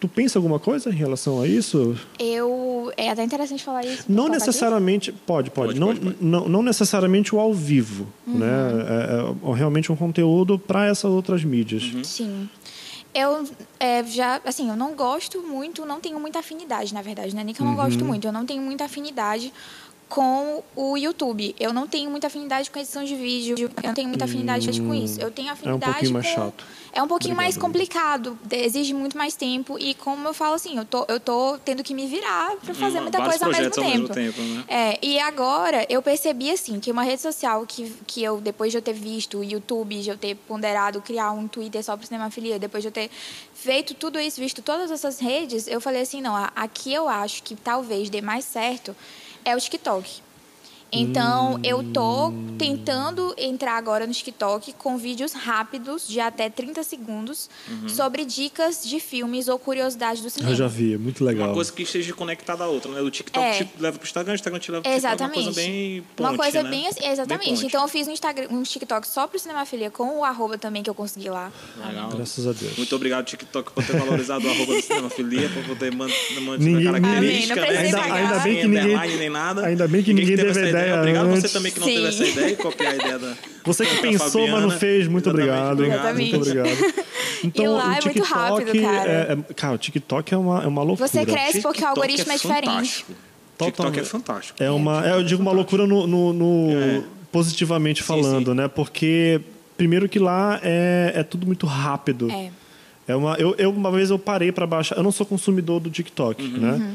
tu 0.00 0.08
pensa 0.08 0.38
alguma 0.38 0.58
coisa 0.58 0.90
em 0.90 0.94
relação 0.94 1.40
a 1.40 1.46
isso? 1.46 1.98
Eu. 2.18 2.92
É 2.96 3.10
até 3.10 3.22
interessante 3.22 3.62
falar 3.64 3.84
isso. 3.84 4.04
Não 4.08 4.28
necessariamente. 4.28 5.12
Pode, 5.12 5.50
pode. 5.50 5.68
Pode, 5.68 5.80
não, 5.80 5.88
pode, 5.88 6.00
pode. 6.00 6.16
Não, 6.20 6.48
não 6.48 6.62
necessariamente 6.62 7.34
o 7.34 7.38
ao 7.38 7.52
vivo. 7.52 8.06
Uhum. 8.26 8.38
Né? 8.38 8.46
É, 8.88 9.50
é 9.50 9.54
realmente 9.54 9.90
um 9.92 9.96
conteúdo 9.96 10.58
para 10.58 10.86
essas 10.86 11.10
outras 11.10 11.44
mídias. 11.44 11.82
Uhum. 11.92 12.04
Sim. 12.04 12.48
Eu 13.14 13.44
é, 13.80 14.04
já, 14.04 14.40
assim, 14.44 14.68
eu 14.68 14.76
não 14.76 14.94
gosto 14.94 15.40
muito, 15.42 15.84
não 15.84 15.98
tenho 15.98 16.20
muita 16.20 16.38
afinidade, 16.40 16.92
na 16.92 17.00
verdade, 17.02 17.34
não 17.34 17.40
é 17.40 17.44
nem 17.44 17.54
que 17.54 17.60
eu 17.60 17.64
não 17.64 17.72
Uhum. 17.72 17.84
gosto 17.84 18.04
muito, 18.04 18.26
eu 18.28 18.32
não 18.32 18.44
tenho 18.44 18.62
muita 18.62 18.84
afinidade 18.84 19.52
com 20.08 20.62
o 20.74 20.96
YouTube. 20.96 21.54
Eu 21.60 21.72
não 21.72 21.86
tenho 21.86 22.10
muita 22.10 22.28
afinidade 22.28 22.70
com 22.70 22.78
edição 22.78 23.04
de 23.04 23.14
vídeo, 23.14 23.56
eu 23.58 23.88
não 23.88 23.94
tenho 23.94 24.08
muita 24.08 24.24
afinidade 24.24 24.80
com 24.80 24.94
isso. 24.94 25.20
Eu 25.20 25.30
tenho 25.30 25.52
afinidade 25.52 25.84
é 25.84 25.88
um 25.88 25.92
pouquinho 25.92 26.12
mais 26.12 26.26
com... 26.26 26.34
chato. 26.34 26.64
É 26.90 27.02
um 27.02 27.06
pouquinho 27.06 27.34
Obrigado, 27.34 27.44
mais 27.44 27.56
complicado, 27.56 28.38
exige 28.50 28.94
muito 28.94 29.16
mais 29.16 29.36
tempo 29.36 29.78
e 29.78 29.94
como 29.94 30.26
eu 30.26 30.34
falo 30.34 30.54
assim, 30.54 30.78
eu 30.78 30.84
tô, 30.84 31.04
eu 31.06 31.20
tô 31.20 31.58
tendo 31.64 31.82
que 31.84 31.94
me 31.94 32.06
virar 32.06 32.56
para 32.56 32.74
fazer 32.74 32.98
Hum, 32.98 33.02
muita 33.02 33.22
coisa 33.22 33.44
ao 33.44 33.52
mesmo 33.52 33.70
tempo. 33.70 33.84
ao 33.84 33.90
mesmo 33.90 34.08
tempo, 34.08 34.40
né? 34.40 34.64
É, 34.66 34.98
e 35.02 35.18
agora 35.20 35.86
eu 35.88 36.00
percebi 36.02 36.50
assim 36.50 36.80
que 36.80 36.90
uma 36.90 37.02
rede 37.02 37.20
social 37.20 37.64
que, 37.66 37.94
que 38.06 38.22
eu 38.22 38.40
depois 38.40 38.72
de 38.72 38.78
eu 38.78 38.82
ter 38.82 38.94
visto 38.94 39.38
o 39.38 39.44
YouTube, 39.44 40.00
de 40.00 40.08
eu 40.08 40.16
ter 40.16 40.34
ponderado 40.34 41.00
criar 41.02 41.30
um 41.32 41.46
Twitter 41.46 41.84
só 41.84 41.96
para 41.96 42.06
cinemafilia, 42.06 42.58
depois 42.58 42.82
de 42.82 42.88
eu 42.88 42.92
ter 42.92 43.10
feito 43.54 43.92
tudo 43.94 44.18
isso, 44.18 44.40
visto 44.40 44.62
todas 44.62 44.90
essas 44.90 45.20
redes, 45.20 45.68
eu 45.68 45.80
falei 45.80 46.02
assim, 46.02 46.20
não, 46.20 46.34
aqui 46.56 46.92
eu 46.92 47.06
acho 47.08 47.42
que 47.42 47.54
talvez 47.54 48.08
dê 48.08 48.20
mais 48.20 48.44
certo 48.44 48.96
é 49.44 49.56
o 49.56 49.60
TikTok. 49.60 50.27
Então, 50.90 51.60
eu 51.62 51.82
tô 51.92 52.32
tentando 52.56 53.34
entrar 53.36 53.76
agora 53.76 54.06
no 54.06 54.12
TikTok 54.12 54.72
com 54.72 54.96
vídeos 54.96 55.32
rápidos, 55.32 56.08
de 56.08 56.18
até 56.18 56.48
30 56.48 56.82
segundos, 56.82 57.48
sobre 57.86 58.24
dicas 58.24 58.82
de 58.84 58.98
filmes 58.98 59.48
ou 59.48 59.58
curiosidades 59.58 60.22
do 60.22 60.30
cinema. 60.30 60.52
Eu 60.52 60.56
já 60.56 60.66
vi, 60.66 60.94
é 60.94 60.98
muito 60.98 61.22
legal. 61.24 61.48
Uma 61.48 61.54
coisa 61.54 61.70
que 61.72 61.82
esteja 61.82 62.12
conectada 62.14 62.64
à 62.64 62.66
outra, 62.68 62.90
né? 62.90 63.00
O 63.00 63.10
TikTok 63.10 63.44
É. 63.46 63.64
te 63.64 63.68
leva 63.78 63.98
pro 63.98 64.06
Instagram, 64.06 64.32
o 64.32 64.34
Instagram 64.34 64.58
te 64.60 64.70
leva 64.72 64.82
pro 64.82 64.90
TikTok. 64.92 65.14
Exatamente. 65.14 65.38
Uma 65.38 65.44
coisa 65.44 65.60
bem 65.60 66.02
ponte, 66.16 66.28
Uma 66.30 66.36
coisa 66.36 66.62
né? 66.62 66.70
bem 66.70 66.88
assim, 66.88 67.06
exatamente. 67.06 67.48
ponte. 67.50 67.66
então 67.66 67.82
eu 67.82 67.88
fiz 67.88 68.08
um 68.08 68.10
Instagram, 68.12 68.48
um 68.50 68.62
TikTok 68.62 69.06
só 69.06 69.26
pro 69.26 69.38
Cinemafilia 69.38 69.90
com 69.90 70.18
o 70.18 70.24
arroba 70.24 70.58
também 70.58 70.82
que 70.82 70.90
eu 70.90 70.94
consegui 70.94 71.28
lá. 71.28 71.52
Legal. 71.86 72.08
Graças 72.10 72.46
a 72.46 72.52
Deus. 72.52 72.76
Muito 72.76 72.96
obrigado, 72.96 73.24
TikTok, 73.26 73.72
por 73.72 73.84
ter 73.84 73.96
valorizado 73.98 74.46
o 74.46 74.50
arroba 74.50 74.74
do 74.74 74.82
Cinemafilia, 74.82 75.48
por 75.50 75.64
poder 75.64 75.94
man- 75.94 76.08
manter 76.40 76.64
Ninguém- 76.64 76.88
a 76.88 76.92
característica, 77.00 77.60
Amém, 77.60 77.72
não 77.92 77.98
né? 78.00 78.08
pagar. 78.08 78.14
Ainda 78.16 78.38
bem 78.40 78.56
que 78.60 78.66
ninguém- 78.68 79.18
nem 79.18 79.30
nada. 79.30 79.66
ainda 79.66 79.86
bem 79.88 80.02
que 80.02 80.12
ninguém 80.14 80.34
essa 80.34 80.60
ideia 80.80 80.98
Obrigado 80.98 81.26
você 81.28 81.38
antes. 81.38 81.52
também 81.52 81.72
que 81.72 81.80
não 81.80 81.86
Sim. 81.86 81.94
teve 81.94 82.06
essa 82.08 82.24
ideia 82.26 82.50
e 82.52 82.56
copiar 82.56 82.92
a 82.92 82.96
ideia 82.96 83.18
da 83.18 83.34
Você 83.64 83.86
que 83.86 83.94
da 83.96 84.00
pensou, 84.02 84.40
mas 84.42 84.50
não 84.50 84.56
Fabiana. 84.70 84.78
fez, 84.78 85.08
muito 85.08 85.28
Exatamente, 85.30 85.70
obrigado. 85.74 86.14
Muito 86.16 86.36
obrigado. 86.36 87.08
Então, 87.44 87.72
lá 87.76 87.78
o 87.78 87.86
é 87.86 87.90
muito 87.92 88.02
TikTok 88.14 88.32
rápido, 88.32 88.82
cara. 88.82 89.10
É, 89.10 89.32
é- 89.50 89.54
cara, 89.54 89.74
o 89.74 89.78
TikTok 89.78 90.34
é 90.34 90.36
uma, 90.36 90.64
é 90.64 90.66
uma 90.66 90.82
loucura. 90.82 91.06
Você 91.08 91.24
cresce 91.24 91.60
porque 91.62 91.68
o 91.68 91.72
TikTok 91.72 91.84
algoritmo 91.86 92.32
é, 92.32 92.36
diferente. 92.36 92.66
fantástico. 92.66 93.12
TikTok 93.12 93.68
é 93.68 93.70
Totalmente. 93.70 94.04
fantástico. 94.08 94.62
É 94.62 94.70
uma, 94.72 95.06
é, 95.08 95.12
eu 95.14 95.22
digo 95.22 95.40
uma 95.40 95.52
loucura 95.52 95.86
no, 95.86 96.04
no- 96.06 96.32
no- 96.32 96.72
É. 96.72 97.02
positivamente 97.30 98.02
falando, 98.02 98.50
sim. 98.50 98.56
né? 98.56 98.66
Porque 98.66 99.40
primeiro 99.76 100.08
que 100.08 100.18
lá 100.18 100.58
é, 100.64 101.12
é 101.14 101.22
tudo 101.22 101.46
muito 101.46 101.64
rápido. 101.64 102.28
É. 102.28 102.50
É 103.06 103.14
uma, 103.14 103.36
eu, 103.36 103.54
eu- 103.56 103.70
uma 103.70 103.92
vez 103.92 104.10
eu 104.10 104.18
parei 104.18 104.50
para 104.50 104.66
baixar. 104.66 104.96
Eu 104.96 105.04
não 105.04 105.12
sou 105.12 105.24
consumidor 105.24 105.78
do 105.78 105.88
TikTok, 105.90 106.42
Uhum. 106.42 106.58
né? 106.58 106.94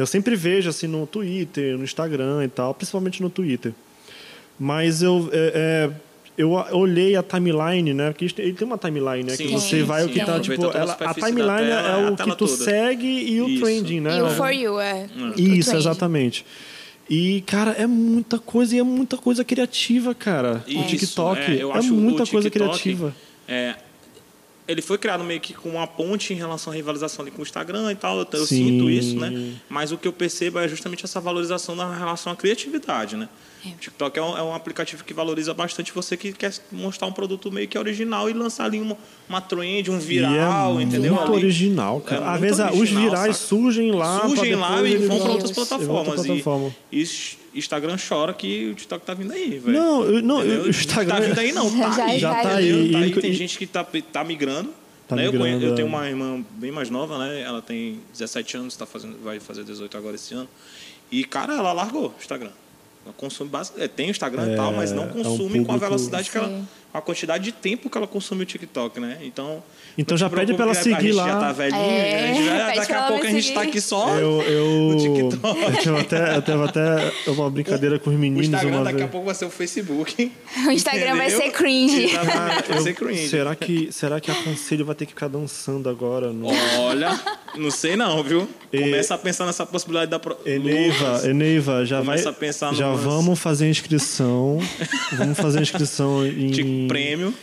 Eu 0.00 0.06
sempre 0.06 0.36
vejo 0.36 0.70
assim 0.70 0.86
no 0.86 1.06
Twitter, 1.06 1.76
no 1.76 1.84
Instagram 1.84 2.44
e 2.44 2.48
tal, 2.48 2.72
principalmente 2.74 3.22
no 3.22 3.28
Twitter. 3.28 3.72
Mas 4.58 5.02
eu 5.02 5.28
é, 5.32 5.52
é, 5.54 5.90
eu 6.38 6.52
olhei 6.52 7.16
a 7.16 7.22
timeline, 7.22 7.92
né? 7.92 8.12
Porque 8.12 8.32
ele 8.40 8.52
tem 8.52 8.66
uma 8.66 8.78
timeline, 8.78 9.24
né? 9.24 9.36
que 9.36 9.48
Sim, 9.48 9.52
você 9.52 9.82
vai 9.82 10.04
o 10.04 10.08
que 10.08 10.20
sim. 10.20 10.24
tá 10.24 10.38
tipo, 10.38 10.64
ela, 10.66 10.92
a 10.92 11.12
timeline 11.12 11.66
tela, 11.66 11.88
é 11.88 12.10
o 12.10 12.16
que 12.16 12.30
tu 12.36 12.46
toda. 12.46 12.64
segue 12.64 13.06
e 13.06 13.40
o 13.40 13.48
Isso. 13.48 13.64
trending, 13.64 14.00
né? 14.00 14.18
E 14.18 14.22
o 14.22 14.30
For 14.30 14.50
You, 14.50 14.78
é. 14.78 15.08
o 15.16 15.40
Isso, 15.40 15.74
exatamente. 15.74 16.46
E, 17.10 17.40
cara, 17.40 17.72
é 17.72 17.86
muita 17.86 18.38
coisa 18.38 18.76
e 18.76 18.78
é 18.78 18.82
muita 18.84 19.16
coisa 19.16 19.42
criativa, 19.42 20.14
cara. 20.14 20.62
O 20.66 20.70
Isso, 20.70 20.86
TikTok 20.86 21.40
é, 21.40 21.56
é, 21.56 21.62
eu 21.62 21.72
acho 21.72 21.92
muita 21.92 22.22
o 22.22 22.28
coisa 22.28 22.48
TikTok, 22.48 22.70
criativa. 22.70 23.14
É, 23.48 23.74
ele 24.68 24.82
foi 24.82 24.98
criado 24.98 25.24
meio 25.24 25.40
que 25.40 25.54
com 25.54 25.70
uma 25.70 25.86
ponte 25.86 26.34
em 26.34 26.36
relação 26.36 26.70
à 26.70 26.76
rivalização 26.76 27.24
ali 27.24 27.30
com 27.30 27.40
o 27.40 27.42
Instagram 27.42 27.90
e 27.90 27.96
tal. 27.96 28.18
Eu, 28.18 28.28
eu 28.30 28.46
sinto 28.46 28.90
isso, 28.90 29.18
né? 29.18 29.54
Mas 29.68 29.90
o 29.90 29.96
que 29.96 30.06
eu 30.06 30.12
percebo 30.12 30.58
é 30.58 30.68
justamente 30.68 31.04
essa 31.04 31.18
valorização 31.20 31.74
na 31.74 31.96
relação 31.96 32.30
à 32.30 32.36
criatividade, 32.36 33.16
né? 33.16 33.28
É. 33.70 33.74
O 33.74 33.78
TikTok 33.78 34.18
é 34.18 34.22
um, 34.22 34.38
é 34.38 34.42
um 34.42 34.54
aplicativo 34.54 35.04
que 35.04 35.12
valoriza 35.14 35.52
bastante 35.54 35.92
você 35.92 36.16
que 36.16 36.32
quer 36.32 36.52
mostrar 36.72 37.06
um 37.06 37.12
produto 37.12 37.50
meio 37.50 37.66
que 37.68 37.78
original 37.78 38.28
e 38.28 38.32
lançar 38.32 38.64
ali 38.64 38.80
uma, 38.80 38.96
uma 39.28 39.40
trend, 39.40 39.90
um 39.90 39.98
viral, 39.98 40.76
e 40.78 40.82
é 40.82 40.86
entendeu? 40.86 41.14
muito 41.14 41.32
Ali. 41.32 41.44
original, 41.44 42.00
cara. 42.00 42.24
É 42.24 42.28
Às 42.28 42.40
vezes 42.40 42.60
ah, 42.60 42.70
os 42.72 42.78
original, 42.78 43.02
virais 43.04 43.36
saca? 43.36 43.48
surgem 43.48 43.92
lá. 43.92 44.20
surgem 44.26 44.54
lá 44.54 44.82
e 44.82 44.96
vão 44.96 45.18
para 45.20 45.30
outras 45.32 45.52
plataformas. 45.52 46.14
plataforma. 46.26 46.74
E, 46.92 47.02
e 47.54 47.58
Instagram 47.58 47.96
chora 48.08 48.32
que 48.34 48.70
o 48.70 48.74
TikTok 48.74 49.04
tá 49.04 49.14
vindo 49.14 49.32
aí, 49.32 49.58
velho. 49.58 49.78
Não, 49.78 50.04
eu- 50.04 50.22
não, 50.22 50.38
o 50.38 50.68
Instagram- 50.68 51.14
Tá 51.14 51.20
vindo 51.20 51.38
aí, 51.38 51.52
não. 51.52 51.70
Tá 51.78 51.90
Já 51.96 52.04
aí. 52.04 52.18
Já 52.18 52.34
tá 52.42 52.56
aí. 52.56 52.92
Tá 52.92 52.98
aí. 52.98 53.12
Tem 53.20 53.30
e- 53.30 53.34
gente 53.34 53.58
que 53.58 53.66
tá, 53.66 53.84
tá 54.12 54.22
migrando. 54.24 54.70
Tá 55.06 55.16
né? 55.16 55.26
Eu 55.26 55.32
migrando, 55.32 55.64
Eu, 55.64 55.72
é. 55.72 55.74
tenho 55.74 55.88
uma 55.88 56.06
irmã 56.06 56.44
bem 56.50 56.70
mais 56.70 56.90
nova, 56.90 57.16
né? 57.18 57.40
Ela 57.40 57.62
tem 57.62 57.98
17 58.12 58.58
anos, 58.58 58.76
tá 58.76 58.84
fazendo, 58.84 59.16
vai 59.24 59.40
fazer 59.40 59.64
18 59.64 59.96
agora 59.96 60.14
esse 60.16 60.34
ano. 60.34 60.46
E, 61.10 61.24
cara, 61.24 61.54
ela 61.54 61.72
largou 61.72 62.08
o 62.08 62.14
Instagram. 62.20 62.50
Ela 63.08 63.14
consome 63.16 63.48
bastante. 63.48 63.82
é, 63.82 63.88
Tem 63.88 64.08
o 64.08 64.10
Instagram 64.10 64.52
e 64.52 64.56
tal, 64.56 64.72
mas 64.74 64.92
não 64.92 65.04
é 65.04 65.06
um 65.06 65.08
consome 65.08 65.38
com 65.38 65.44
a 65.44 65.48
público- 65.64 65.78
velocidade 65.78 66.30
que 66.30 66.36
ela. 66.36 66.48
Sim. 66.48 66.68
A 66.92 67.02
quantidade 67.02 67.44
de 67.44 67.52
tempo 67.52 67.90
que 67.90 67.98
ela 67.98 68.06
consome 68.06 68.42
o 68.42 68.46
TikTok, 68.46 68.98
né? 68.98 69.18
Então. 69.22 69.62
Então 69.96 70.16
já 70.16 70.30
pede 70.30 70.54
pra 70.54 70.64
ela 70.64 70.74
seguir 70.74 70.94
a 70.96 71.00
gente 71.00 71.12
lá. 71.12 71.26
já 71.28 71.40
tá 71.40 71.52
velhinho, 71.52 71.80
É, 71.82 72.30
a 72.30 72.34
gente 72.34 72.46
já- 72.46 72.64
pede 72.66 72.78
daqui 72.78 72.92
a 72.92 73.02
pouco 73.02 73.26
a 73.26 73.30
gente 73.30 73.52
tá 73.52 73.62
aqui 73.62 73.80
só. 73.80 74.08
Eu, 74.16 74.42
eu, 74.42 74.66
No 74.66 74.96
TikTok. 74.96 75.60
eu 75.62 75.72
tenho 75.82 75.96
até, 75.98 76.36
eu 76.36 76.42
tenho 76.42 76.62
até 76.62 77.12
uma 77.26 77.50
brincadeira 77.50 77.98
com 77.98 78.08
os 78.10 78.16
O 78.16 78.18
meninos 78.18 78.46
Instagram 78.46 78.76
uma 78.76 78.84
daqui 78.84 78.96
vez. 78.96 79.08
a 79.08 79.12
pouco 79.12 79.26
vai 79.26 79.34
ser 79.34 79.44
o 79.44 79.50
Facebook. 79.50 80.32
O 80.66 80.70
Instagram 80.70 81.16
vai 81.16 81.26
Entendeu? 81.26 81.42
ser 81.46 81.50
cringe. 81.52 82.04
Exatamente, 82.04 82.68
vai 82.68 82.78
Eu- 82.78 82.82
ser 82.82 82.94
cringe. 82.94 83.28
será 83.28 83.54
que 83.54 83.92
será 83.92 84.20
que 84.20 84.30
a 84.30 84.34
conselho 84.34 84.84
vai 84.86 84.94
ter 84.94 85.04
que 85.06 85.12
ficar 85.12 85.28
dançando 85.28 85.88
agora 85.90 86.32
no 86.32 86.48
Olha, 86.80 87.18
não 87.56 87.70
sei 87.70 87.96
não, 87.96 88.22
viu? 88.22 88.48
E- 88.72 88.78
Começa 88.80 89.14
a 89.14 89.18
pensar 89.18 89.46
nessa 89.46 89.64
possibilidade 89.66 90.10
da... 90.10 90.18
Pro... 90.18 90.36
Eneiva, 90.46 91.22
Eneiva, 91.24 91.84
já 91.84 91.96
vai 92.00 92.16
Começa 92.16 92.30
a 92.30 92.32
pensar 92.32 92.74
já 92.74 92.90
vamos 92.92 93.38
fazer 93.38 93.68
inscrição. 93.68 94.58
vamos 95.12 95.36
fazer 95.38 95.60
inscrição 95.60 96.24
em 96.26 96.50
Prêmio. 96.86 97.34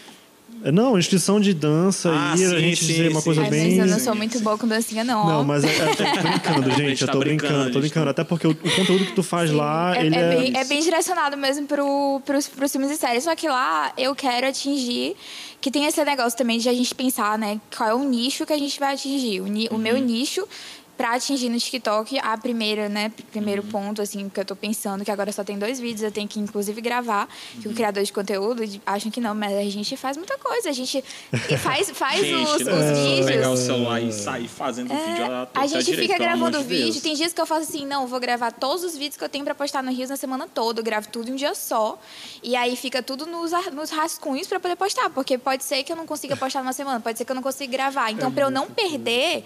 Não, 0.74 0.98
inscrição 0.98 1.40
de 1.40 1.54
dança 1.54 2.10
Ah, 2.12 2.34
e 2.36 2.44
a 2.44 2.50
sim, 2.50 2.60
gente 2.60 2.78
sim, 2.84 2.88
dizer 2.88 3.12
uma 3.12 3.20
sim. 3.20 3.26
coisa 3.26 3.42
Ai, 3.44 3.50
bem 3.52 3.78
mas 3.78 3.88
eu 3.88 3.94
não 3.98 4.00
sou 4.04 4.16
muito 4.16 4.40
boa 4.40 4.58
com 4.58 4.68
dancinha, 4.68 5.04
não. 5.04 5.28
Não, 5.28 5.44
mas 5.44 5.64
é, 5.64 5.68
é, 5.68 5.82
eu 5.92 5.96
tô 5.96 6.04
brincando, 6.04 6.72
gente. 6.74 7.02
eu 7.02 7.08
tá 7.08 7.14
tô 7.14 7.20
brincando, 7.20 7.54
brincando, 7.54 7.70
a 7.70 7.74
tô 7.74 7.80
brincando. 7.80 8.06
tá- 8.06 8.12
Até 8.12 8.24
porque 8.24 8.48
o, 8.48 8.52
o 8.52 8.56
conteúdo 8.76 9.06
que 9.06 9.12
tu 9.14 9.22
faz 9.22 9.52
lá, 9.52 9.96
é, 9.96 10.06
ele 10.06 10.16
é 10.16 10.20
é. 10.20 10.36
bem, 10.36 10.58
é 10.58 10.64
bem 10.66 10.82
direcionado 10.82 11.38
mesmo 11.38 11.68
pro, 11.68 12.20
pros, 12.26 12.48
pros 12.48 12.72
filmes 12.72 12.90
e 12.90 12.98
séries. 12.98 13.26
Só 13.26 13.36
que 13.36 13.48
lá 13.48 13.92
eu 13.98 14.16
quero 14.16 14.48
atingir. 14.48 15.16
Que 15.62 15.70
tem 15.70 15.86
esse 15.86 16.04
negócio 16.04 16.38
também 16.38 16.58
de 16.58 16.68
a 16.70 16.74
gente 16.74 16.96
pensar, 16.96 17.38
né? 17.38 17.60
Qual 17.76 17.90
é 17.90 17.94
o 17.94 18.04
nicho 18.04 18.44
que 18.46 18.54
a 18.54 18.58
gente 18.58 18.80
vai 18.80 18.94
atingir. 18.96 19.42
O, 19.42 19.48
ni- 19.48 19.68
o 19.70 19.78
meu 19.78 19.98
nicho. 20.00 20.48
Pra 20.98 21.14
atingir 21.16 21.50
no 21.50 21.60
TikTok, 21.60 22.18
a 22.20 22.38
primeira, 22.38 22.88
né? 22.88 23.12
Primeiro 23.32 23.62
ponto, 23.64 24.02
assim, 24.02 24.30
que 24.30 24.40
eu 24.40 24.46
tô 24.46 24.56
pensando, 24.56 25.04
que 25.04 25.12
agora 25.12 25.32
só 25.34 25.44
tem 25.44 25.58
dois 25.60 25.78
vídeos, 25.80 26.04
eu 26.04 26.12
tenho 26.12 26.28
que 26.28 26.40
inclusive 26.40 26.80
gravar, 26.80 27.28
que 27.62 27.68
o 27.68 27.74
criador 27.74 28.02
de 28.04 28.14
conteúdo 28.14 28.64
acham 28.86 29.12
que 29.12 29.20
não, 29.20 29.36
mas 29.36 29.54
a 29.58 29.64
gente 29.70 29.98
faz 29.98 30.16
muita 30.16 30.38
coisa. 30.38 30.70
A 30.70 30.72
gente 30.72 31.04
faz, 31.62 31.90
faz 31.92 32.22
Gente, 32.22 32.46
os, 32.46 32.62
não 32.66 32.76
os 32.76 32.82
é 32.84 32.96
só 32.96 33.02
vídeos. 33.04 33.26
pegar 33.26 33.50
o 33.52 33.58
celular 33.58 34.02
e 34.02 34.14
sair 34.14 34.48
fazendo 34.48 34.94
É, 34.94 34.96
vídeo. 34.96 35.26
a 35.26 35.46
que 35.48 35.60
ter 35.60 35.68
gente 35.68 35.86
direito, 35.86 36.08
fica 36.08 36.18
gravando 36.18 36.58
de 36.60 36.64
Deus. 36.64 36.86
vídeo. 36.86 37.02
Tem 37.02 37.14
dias 37.14 37.34
que 37.34 37.42
eu 37.42 37.46
faço 37.46 37.64
assim, 37.70 37.86
não, 37.86 38.08
vou 38.08 38.20
gravar 38.20 38.52
todos 38.54 38.84
os 38.86 38.94
vídeos 38.96 39.18
que 39.18 39.24
eu 39.24 39.30
tenho 39.30 39.44
pra 39.44 39.54
postar 39.54 39.84
no 39.84 39.92
Rios 39.92 40.10
na 40.10 40.16
semana 40.18 40.48
toda. 40.48 40.80
Eu 40.80 40.84
gravo 40.84 41.10
tudo 41.10 41.30
em 41.30 41.34
um 41.34 41.36
dia 41.36 41.54
só. 41.56 42.00
E 42.42 42.56
aí 42.56 42.76
fica 42.78 43.04
tudo 43.04 43.26
nos, 43.26 43.52
nos 43.74 43.90
rascunhos 43.90 44.48
pra 44.48 44.60
poder 44.62 44.76
postar. 44.78 45.10
Porque 45.10 45.38
pode 45.38 45.64
ser 45.64 45.84
que 45.84 45.92
eu 45.92 45.96
não 45.98 46.06
consiga 46.06 46.38
postar 46.38 46.62
numa 46.62 46.74
semana, 46.74 47.00
pode 47.02 47.18
ser 47.18 47.26
que 47.26 47.32
eu 47.32 47.36
não 47.36 47.44
consiga 47.44 47.70
gravar. 47.72 48.12
Então, 48.12 48.32
pra 48.32 48.46
eu 48.46 48.50
não 48.50 48.68
perder 48.68 49.44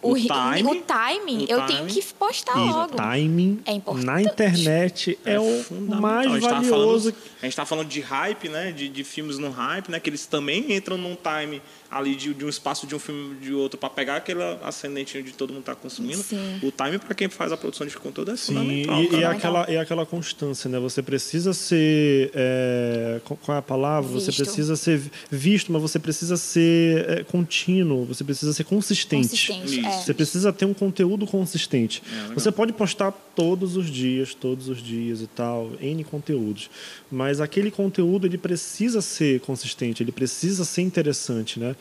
o, 0.00 0.12
O 0.12 0.16
time, 0.16 0.62
o 0.70 0.82
timing, 0.82 1.44
o 1.44 1.46
eu 1.48 1.66
tenho 1.66 1.86
que 1.86 2.02
postar 2.14 2.54
logo. 2.56 2.94
timing 2.96 3.60
É 3.66 3.72
importante. 3.72 4.06
na 4.06 4.22
internet 4.22 5.18
é, 5.24 5.38
o 5.40 5.62
fundamental. 5.64 6.00
mais 6.00 6.42
valioso. 6.42 7.12
Falando, 7.12 7.16
a 7.40 7.46
gente 7.46 7.54
tá 7.54 7.64
falando 7.64 7.88
de 7.88 8.00
hype, 8.00 8.48
né? 8.48 8.72
De, 8.72 8.88
de 8.88 9.04
filmes 9.04 9.38
no 9.38 9.50
hype, 9.50 9.90
né? 9.90 10.00
Que 10.00 10.10
eles 10.10 10.26
também 10.26 10.72
entram 10.74 10.96
num 10.96 11.16
time 11.16 11.62
ali 11.90 12.14
de, 12.14 12.34
de 12.34 12.44
um 12.44 12.48
espaço 12.48 12.86
de 12.86 12.94
um 12.94 12.98
filme 12.98 13.36
de 13.36 13.52
outro 13.54 13.78
para 13.78 13.88
pegar 13.88 14.16
aquele 14.16 14.42
ascendente 14.62 15.22
de 15.22 15.32
todo 15.32 15.52
mundo 15.52 15.62
tá 15.62 15.74
consumindo. 15.74 16.22
Sim. 16.22 16.58
O 16.62 16.70
time 16.70 16.98
para 16.98 17.14
quem 17.14 17.28
faz 17.28 17.52
a 17.52 17.56
produção 17.56 17.86
de 17.86 17.96
conteúdo 17.96 18.32
é 18.32 18.36
Sim, 18.36 18.54
fundamental. 18.54 19.02
e, 19.02 19.06
e 19.06 19.10
cara. 19.10 19.30
aquela, 19.30 19.70
e 19.70 19.76
aquela 19.76 20.06
constância, 20.06 20.68
né? 20.68 20.78
Você 20.78 21.02
precisa 21.02 21.52
ser. 21.54 22.30
é, 22.34 23.20
qual 23.24 23.54
é 23.54 23.58
a 23.58 23.62
palavra? 23.62 24.10
Você 24.10 24.26
Visto. 24.26 24.44
precisa 24.44 24.76
ser 24.76 25.00
visto, 25.30 25.72
mas 25.72 25.80
você 25.80 25.98
precisa 25.98 26.36
ser 26.36 27.08
é, 27.08 27.24
contínuo, 27.24 28.04
você 28.04 28.24
precisa 28.24 28.52
ser 28.52 28.64
consistente. 28.64 29.28
Consistente, 29.28 29.86
é. 29.86 29.90
Você 29.90 30.14
precisa 30.14 30.52
ter 30.52 30.64
um 30.64 30.74
conteúdo 30.74 31.26
consistente. 31.26 32.02
É, 32.30 32.34
você 32.34 32.50
pode 32.50 32.72
postar 32.72 33.12
todos 33.12 33.76
os 33.76 33.88
dias, 33.88 34.34
todos 34.34 34.68
os 34.68 34.82
dias 34.82 35.20
e 35.20 35.26
tal, 35.26 35.70
N 35.80 36.02
conteúdos. 36.02 36.68
Mas 37.10 37.27
aquele 37.40 37.70
conteúdo 37.70 38.26
ele 38.26 38.38
precisa 38.38 39.00
ser 39.00 39.40
consistente, 39.40 40.02
ele 40.02 40.12
precisa 40.12 40.64
ser 40.64 40.82
interessante, 40.82 41.60
né? 41.60 41.76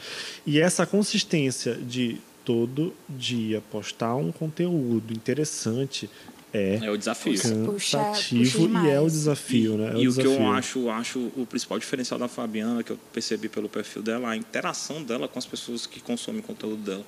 E 0.45 0.60
essa 0.60 0.86
consistência 0.86 1.74
de 1.76 2.18
todo 2.43 2.93
dia 3.10 3.62
postar 3.72 4.16
um 4.16 4.32
conteúdo 4.32 5.14
interessante 5.14 6.10
é 6.54 6.80
É 6.82 6.89
o 6.91 6.98
desafio. 6.98 7.34
Puxa- 7.34 7.98
cansativo 7.98 8.68
puxa 8.70 8.86
e 8.86 8.89
é 8.89 9.00
o 9.02 9.08
desafio, 9.08 9.78
né? 9.78 9.91
É 9.95 10.02
E 10.02 10.08
o 10.08 10.14
que 10.14 10.20
eu 10.22 10.32
desafio. 10.32 10.52
acho, 10.54 10.89
acho 10.89 11.20
o 11.36 11.45
principal 11.45 11.78
diferencial 11.78 12.18
da 12.20 12.28
Fabiana, 12.30 12.84
que 12.84 12.91
eu 12.91 12.98
percebi 13.12 13.50
pelo 13.50 13.68
perfil 13.68 14.02
dela, 14.02 14.30
a 14.30 14.38
interação 14.38 15.04
dela 15.04 15.28
com 15.28 15.38
as 15.38 15.45
pessoas 15.45 15.86
que 15.86 16.00
consomem 16.00 16.39
o 16.39 16.43
conteúdo 16.43 16.78
dela. 16.78 17.06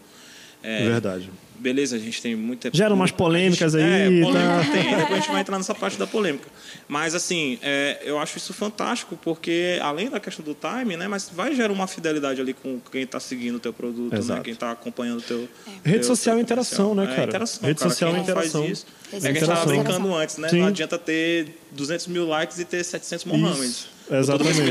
É, 0.63 0.83
Verdade. 0.83 1.29
Beleza, 1.61 1.97
a 1.97 1.99
gente 1.99 2.21
tem 2.21 2.37
muita. 2.37 2.69
Gera 2.73 2.93
umas 2.93 3.11
polêmicas 3.11 3.73
gente- 3.73 3.83
aí, 3.83 4.19
É, 4.19 4.23
polêmica 4.23 4.63
tá? 4.65 4.71
tem. 4.71 4.95
Depois 4.95 5.11
a 5.11 5.15
gente 5.15 5.29
vai 5.31 5.41
entrar 5.41 5.57
nessa 5.57 5.75
parte 5.75 5.97
da 5.99 6.07
polêmica. 6.07 6.47
Mas, 6.87 7.13
assim, 7.13 7.59
é, 7.61 7.99
eu 8.05 8.17
acho 8.17 8.37
isso 8.37 8.53
fantástico, 8.53 9.19
porque 9.21 9.77
além 9.81 10.09
da 10.09 10.21
questão 10.21 10.43
do 10.45 10.55
time, 10.55 10.95
né? 10.95 11.09
Mas 11.09 11.29
vai 11.29 11.53
gerar 11.53 11.73
uma 11.73 11.85
fidelidade 11.85 12.39
ali 12.39 12.53
com 12.53 12.79
quem 12.89 13.01
está 13.01 13.19
seguindo 13.19 13.55
o 13.55 13.59
teu 13.59 13.73
produto, 13.73 14.13
né? 14.13 14.19
Exato. 14.19 14.41
Quem 14.41 14.53
está 14.53 14.71
acompanhando 14.71 15.19
o 15.19 15.21
teu. 15.21 15.49
Rede 15.83 15.97
teu- 15.99 16.03
social 16.07 16.35
teu 16.35 16.39
é 16.39 16.43
interação, 16.43 16.95
né, 16.95 17.03
É, 17.03 17.07
cara? 17.07 17.23
interação, 17.27 17.67
Rede 17.67 17.79
cara. 17.79 17.89
social 17.91 18.09
Quem 18.11 18.15
é 18.15 18.25
não 18.25 18.33
faz 18.33 18.47
interação. 18.47 18.71
isso- 18.71 18.85
É 19.11 19.17
É 19.17 19.19
que 19.19 19.27
a 19.27 19.31
gente 19.31 19.41
estava 19.41 19.59
interação. 19.63 19.83
brincando 19.83 20.15
antes, 20.15 20.37
né? 20.37 20.47
Sim. 20.49 20.59
Não 20.61 20.67
adianta 20.67 20.97
ter 20.97 21.57
200 21.73 22.07
mil 22.07 22.25
likes 22.25 22.57
e 22.57 22.63
ter 22.63 22.85
700 22.85 23.25
Mohammeds. 23.25 23.87
Exatamente. 24.11 24.61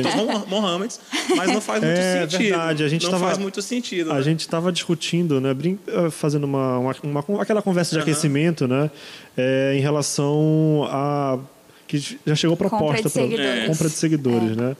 Mohammeds, 0.48 1.00
mas 1.36 1.52
não 1.52 1.60
faz 1.60 1.82
muito 1.82 1.94
É 1.98 2.22
sentido. 2.28 2.38
verdade, 2.42 2.84
a 2.84 2.88
gente 2.88 3.04
não 3.04 3.10
tava- 3.12 3.26
faz 3.26 3.38
muito 3.38 3.62
sentido. 3.62 4.10
A 4.10 4.14
né? 4.16 4.22
gente 4.22 4.40
estava 4.40 4.72
discutindo, 4.72 5.40
né, 5.40 5.52
brin- 5.54 5.78
eh, 5.86 6.10
fazendo 6.10 6.44
uma, 6.44 6.78
uma, 6.78 6.94
uma- 7.02 7.42
aquela 7.42 7.62
conversa 7.62 7.90
de 7.92 7.96
Aham. 7.98 8.02
aquecimento, 8.10 8.66
né, 8.66 8.90
eh, 9.36 9.74
em 9.76 9.80
relação 9.80 10.86
a 10.90 11.38
que 11.86 11.98
já 12.26 12.34
chegou 12.34 12.56
Compra 12.56 12.76
proposta 12.78 12.96
de 12.96 13.02
pra- 13.12 13.22
seguidores. 13.22 13.66
compra 13.66 13.88
de 13.88 13.94
seguidores, 13.94 14.56
né? 14.56 14.76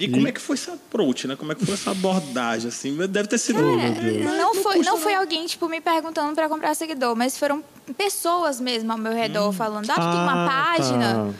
E 0.00 0.06
como 0.08 0.28
é 0.28 0.32
que 0.32 0.40
foi 0.40 0.54
esse 0.54 0.70
approach, 0.70 1.26
né? 1.26 1.34
Como 1.34 1.50
é 1.50 1.56
que 1.56 1.64
foi 1.66 1.74
essa 1.74 1.90
abordagem, 1.90 2.68
assim? 2.68 2.96
Deve 3.08 3.28
ter 3.28 3.36
sido... 3.36 3.60
Não 3.60 4.54
foi, 4.54 4.78
não 4.78 4.96
foi 4.96 5.12
alguém, 5.16 5.44
tipo, 5.46 5.68
me 5.68 5.80
perguntando 5.80 6.36
pra 6.36 6.48
comprar 6.48 6.72
seguidor, 6.76 7.16
mas 7.16 7.36
foram 7.36 7.64
pessoas 7.96 8.60
mesmo 8.60 8.92
ao 8.92 8.96
meu 8.96 9.12
redor 9.12 9.50
falando, 9.52 9.90
ah, 9.90 9.94
tu 9.94 10.00
tem 10.00 10.20
uma 10.20 10.44
Ah, 10.46 10.74
página, 10.76 11.14
tá. 11.14 11.30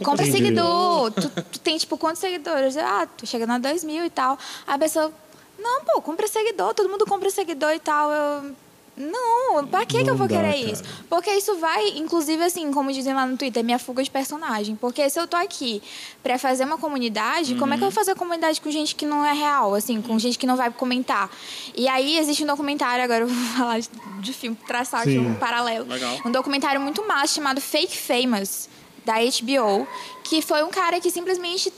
Compra 0.00 0.26
Entendi. 0.26 0.44
seguidor, 0.44 1.10
tu, 1.12 1.28
tu 1.52 1.60
tem, 1.60 1.78
tipo, 1.78 1.96
quantos 1.96 2.20
seguidores? 2.20 2.76
Ah, 2.76 3.06
tô 3.06 3.26
chegando 3.26 3.52
a 3.52 3.58
dois 3.58 3.84
mil 3.84 4.04
e 4.04 4.10
tal. 4.10 4.38
Aí 4.66 4.74
a 4.74 4.78
pessoa, 4.78 5.12
não, 5.58 5.84
pô, 5.84 6.00
compra 6.00 6.26
seguidor, 6.28 6.74
todo 6.74 6.88
mundo 6.88 7.04
compra 7.06 7.30
seguidor 7.30 7.72
e 7.72 7.78
tal. 7.80 8.10
Eu, 8.10 8.54
não, 8.96 9.66
pra 9.66 9.86
que, 9.86 9.96
que 9.96 10.02
eu 10.02 10.08
Não 10.08 10.16
vou 10.16 10.28
dá, 10.28 10.36
querer 10.36 10.52
cara. 10.60 10.72
isso? 10.72 10.82
Porque 11.08 11.30
isso 11.30 11.56
vai, 11.56 11.88
inclusive, 11.96 12.42
assim, 12.44 12.70
como 12.70 12.92
dizem 12.92 13.14
lá 13.14 13.24
no 13.24 13.34
Twitter, 13.34 13.64
minha 13.64 13.78
fuga 13.78 14.02
de 14.02 14.10
personagem. 14.10 14.76
Porque 14.76 15.08
se 15.08 15.18
eu 15.18 15.26
tô 15.26 15.38
aqui 15.38 15.82
pra 16.22 16.38
fazer 16.38 16.64
uma 16.64 16.76
comunidade, 16.76 17.54
como 17.54 17.72
é 17.72 17.78
que 17.78 17.82
eu 17.82 17.88
vou 17.88 17.94
fazer 17.94 18.14
comunidade 18.14 18.60
com 18.60 18.70
gente 18.70 18.94
que 18.94 19.06
não 19.06 19.24
é 19.24 19.32
real, 19.32 19.74
assim, 19.74 20.02
com 20.02 20.18
gente 20.18 20.38
que 20.38 20.46
não 20.46 20.54
vai 20.56 20.70
comentar? 20.70 21.30
E 21.74 21.88
aí 21.88 22.18
existe 22.18 22.44
um 22.44 22.46
documentário, 22.46 23.02
agora 23.02 23.20
eu 23.24 23.28
vou 23.28 23.36
falar 23.56 23.80
de, 23.80 23.88
de 24.20 24.32
filme, 24.34 24.56
traçar 24.66 25.00
aqui 25.00 25.18
um 25.18 25.34
paralelo. 25.34 25.86
Legal. 25.88 26.18
Um 26.26 26.30
documentário 26.30 26.80
muito 26.80 27.06
massa 27.06 27.34
chamado 27.34 27.58
Fake 27.60 27.96
Famous, 27.96 28.68
da 29.04 29.14
HBO, 29.14 29.86
que 30.24 30.40
foi 30.42 30.62
um 30.62 30.70
cara 30.70 31.00
que 31.00 31.10
simplesmente 31.10 31.72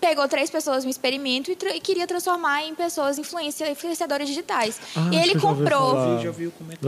pegou 0.00 0.28
três 0.28 0.50
pessoas 0.50 0.84
no 0.84 0.90
experimento 0.90 1.50
e, 1.50 1.56
tra- 1.56 1.74
e 1.74 1.80
queria 1.80 2.06
transformar 2.06 2.62
em 2.62 2.74
pessoas 2.74 3.16
influencia, 3.16 3.70
influenciadoras 3.70 4.28
digitais. 4.28 4.78
Ah, 4.94 5.08
e 5.10 5.16
ele 5.16 5.40
comprou. 5.40 5.94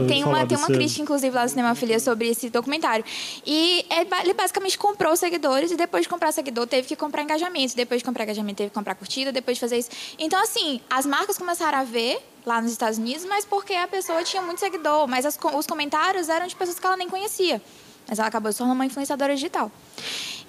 Tem 0.07 0.23
uma, 0.23 0.45
tem 0.45 0.55
uma 0.55 0.67
crítica, 0.77 1.01
inclusive, 1.01 1.35
lá 1.35 1.41
no 1.41 1.49
Cinema 1.49 1.73
Filia 1.73 1.99
sobre 1.99 2.27
esse 2.29 2.47
documentário. 2.51 3.03
E 3.43 3.83
é 3.89 4.01
ele 4.21 4.33
basicamente 4.35 4.77
comprou 4.77 5.15
seguidores 5.15 5.71
e 5.71 5.75
depois 5.75 6.03
de 6.03 6.09
comprar 6.09 6.31
seguidor 6.31 6.67
teve 6.67 6.87
que 6.87 6.95
comprar 6.95 7.23
engajamento. 7.23 7.75
Depois 7.75 8.01
de 8.01 8.05
comprar 8.05 8.23
engajamento 8.23 8.57
teve 8.57 8.69
que 8.69 8.75
comprar 8.75 8.93
curtida, 8.93 9.31
depois 9.31 9.57
de 9.57 9.61
fazer 9.61 9.79
isso. 9.79 9.89
Então, 10.19 10.39
assim, 10.39 10.79
as 10.87 11.03
marcas 11.07 11.39
começaram 11.39 11.79
a 11.79 11.83
ver 11.83 12.19
lá 12.45 12.61
nos 12.61 12.71
Estados 12.71 12.99
Unidos, 12.99 13.25
mas 13.25 13.43
porque 13.43 13.73
a 13.73 13.87
pessoa 13.87 14.23
tinha 14.23 14.43
muito 14.43 14.59
seguidor. 14.59 15.07
Mas 15.07 15.25
as 15.25 15.39
os 15.55 15.65
comentários 15.65 16.29
eram 16.29 16.45
de 16.45 16.55
pessoas 16.55 16.77
que 16.77 16.85
ela 16.85 16.95
nem 16.95 17.09
conhecia. 17.09 17.59
Mas 18.07 18.19
ela 18.19 18.27
acabou 18.27 18.51
se 18.51 18.57
tornando 18.57 18.75
uma 18.75 18.85
influenciadora 18.85 19.35
digital. 19.35 19.71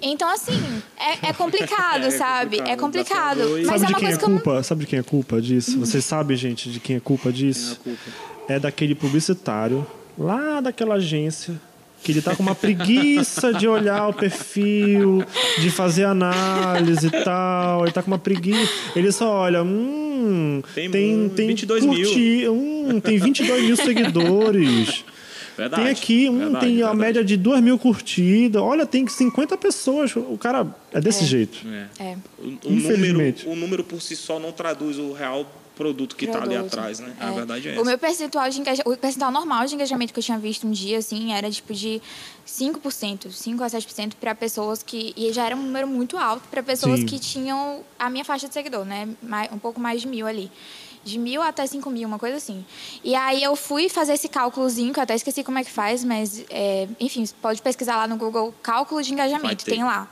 Então, 0.01 0.29
assim, 0.29 0.53
é, 0.97 1.27
é 1.29 1.33
complicado, 1.33 2.05
É 2.07 2.11
sabe? 2.11 2.57
complicado, 2.57 2.69
É 2.71 2.77
complicado. 2.77 3.39
Mas 3.65 3.81
Sabe 3.81 3.83
é 3.83 3.85
de 3.87 3.93
uma 3.93 3.99
quem 3.99 4.07
é 4.07 4.11
coisa 4.11 4.27
não- 4.27 4.39
culpa? 4.39 4.63
Sabe 4.63 4.81
de 4.81 4.87
quem 4.87 4.99
é 4.99 5.03
culpa 5.03 5.41
disso? 5.41 5.77
Vocês 5.79 6.05
sabem, 6.05 6.37
gente, 6.37 6.69
de 6.71 6.79
quem 6.79 6.95
é 6.95 6.99
culpa 6.99 7.31
disso? 7.33 7.77
Quem 7.83 7.93
é 7.93 7.95
culpa? 7.97 8.11
É 8.53 8.59
daquele 8.59 8.95
publicitário 8.95 9.85
lá 10.17 10.59
daquela 10.61 10.95
agência 10.95 11.53
que 12.01 12.13
ele 12.13 12.21
tá 12.21 12.33
com 12.33 12.41
uma 12.41 12.55
preguiça 12.55 13.53
de 13.53 13.67
olhar 13.67 14.07
o 14.07 14.13
perfil, 14.13 15.21
de 15.59 15.69
fazer 15.69 16.05
análise 16.05 17.07
e 17.07 17.11
tal. 17.25 17.83
Ele 17.83 17.91
tá 17.91 18.01
com 18.01 18.07
uma 18.09 18.17
preguiça. 18.17 18.71
Ele 18.95 19.11
só 19.11 19.29
olha, 19.29 19.61
hum, 19.63 20.61
Tem, 20.73 20.89
tem, 20.89 21.13
hum, 21.17 21.29
tem 21.29 21.47
22 21.47 21.85
mil. 21.85 22.05
curti- 22.07 22.47
hum, 22.47 23.01
tem 23.01 23.17
22 23.19 23.63
mil 23.65 23.75
seguidores. 23.75 25.03
Verdade. 25.59 25.83
Tem 25.83 25.91
aqui, 25.91 26.29
um, 26.29 26.37
verdade, 26.39 26.65
tem 26.65 26.75
a 26.75 26.85
verdade. 26.87 26.97
média 26.97 27.23
de 27.23 27.37
2 27.37 27.61
mil 27.61 27.77
curtidas. 27.77 28.61
Olha, 28.61 28.85
tem 28.85 29.05
50 29.07 29.57
pessoas. 29.57 30.15
O 30.15 30.37
cara 30.37 30.65
é 30.93 31.01
desse 31.01 31.25
jeito. 31.25 31.57
É. 31.67 31.87
É. 32.11 32.17
O, 32.37 32.43
o 32.43 32.45
número, 32.47 32.73
Infelizmente. 32.73 33.47
o 33.47 33.55
número 33.55 33.83
por 33.83 34.01
si 34.01 34.15
só 34.15 34.39
não 34.39 34.51
traduz 34.51 34.97
o 34.97 35.11
real 35.13 35.45
produto 35.75 36.13
que 36.17 36.25
está 36.25 36.43
ali 36.43 36.57
atrás, 36.57 36.99
né? 36.99 37.13
A 37.21 37.29
É. 37.29 37.35
verdade 37.35 37.69
é 37.69 37.71
O 37.71 37.75
essa. 37.75 37.83
meu 37.85 37.97
percentual 37.97 38.49
de 38.49 38.59
engajamento, 38.59 38.91
o 38.91 38.97
percentual 38.97 39.31
normal 39.31 39.65
de 39.65 39.75
engajamento 39.75 40.11
que 40.11 40.19
eu 40.19 40.23
tinha 40.23 40.37
visto 40.37 40.67
um 40.67 40.71
dia, 40.71 40.97
assim, 40.97 41.31
era 41.33 41.49
tipo 41.49 41.73
de 41.73 42.01
5%, 42.45 43.31
5 43.31 43.63
a 43.63 43.67
7% 43.67 44.13
para 44.19 44.35
pessoas 44.35 44.83
que. 44.83 45.13
E 45.15 45.31
já 45.31 45.45
era 45.45 45.55
um 45.55 45.61
número 45.61 45.87
muito 45.87 46.17
alto 46.17 46.43
para 46.49 46.61
pessoas 46.63 46.99
Sim. 46.99 47.05
que 47.05 47.17
tinham 47.19 47.81
a 47.97 48.09
minha 48.09 48.25
faixa 48.25 48.47
de 48.47 48.53
seguidor, 48.53 48.83
né? 48.85 49.07
Mais- 49.23 49.49
Um 49.53 49.57
pouco 49.59 49.79
mais 49.79 50.01
de 50.01 50.07
mil 50.07 50.27
ali. 50.27 50.51
De 51.03 51.17
mil 51.17 51.41
até 51.41 51.65
cinco 51.65 51.89
mil, 51.89 52.07
uma 52.07 52.19
coisa 52.19 52.37
assim. 52.37 52.65
E 53.03 53.15
aí 53.15 53.41
eu 53.41 53.55
fui 53.55 53.89
fazer 53.89 54.13
esse 54.13 54.27
cálculozinho, 54.27 54.93
que 54.93 54.99
eu 54.99 55.03
até 55.03 55.15
esqueci 55.15 55.43
como 55.43 55.57
é 55.57 55.63
que 55.63 55.71
faz, 55.71 56.03
mas, 56.03 56.43
é, 56.49 56.87
enfim, 56.99 57.25
pode 57.41 57.61
pesquisar 57.61 57.95
lá 57.95 58.07
no 58.07 58.17
Google 58.17 58.53
cálculo 58.61 59.01
de 59.01 59.13
engajamento, 59.13 59.65
tem 59.65 59.83
lá. 59.83 60.07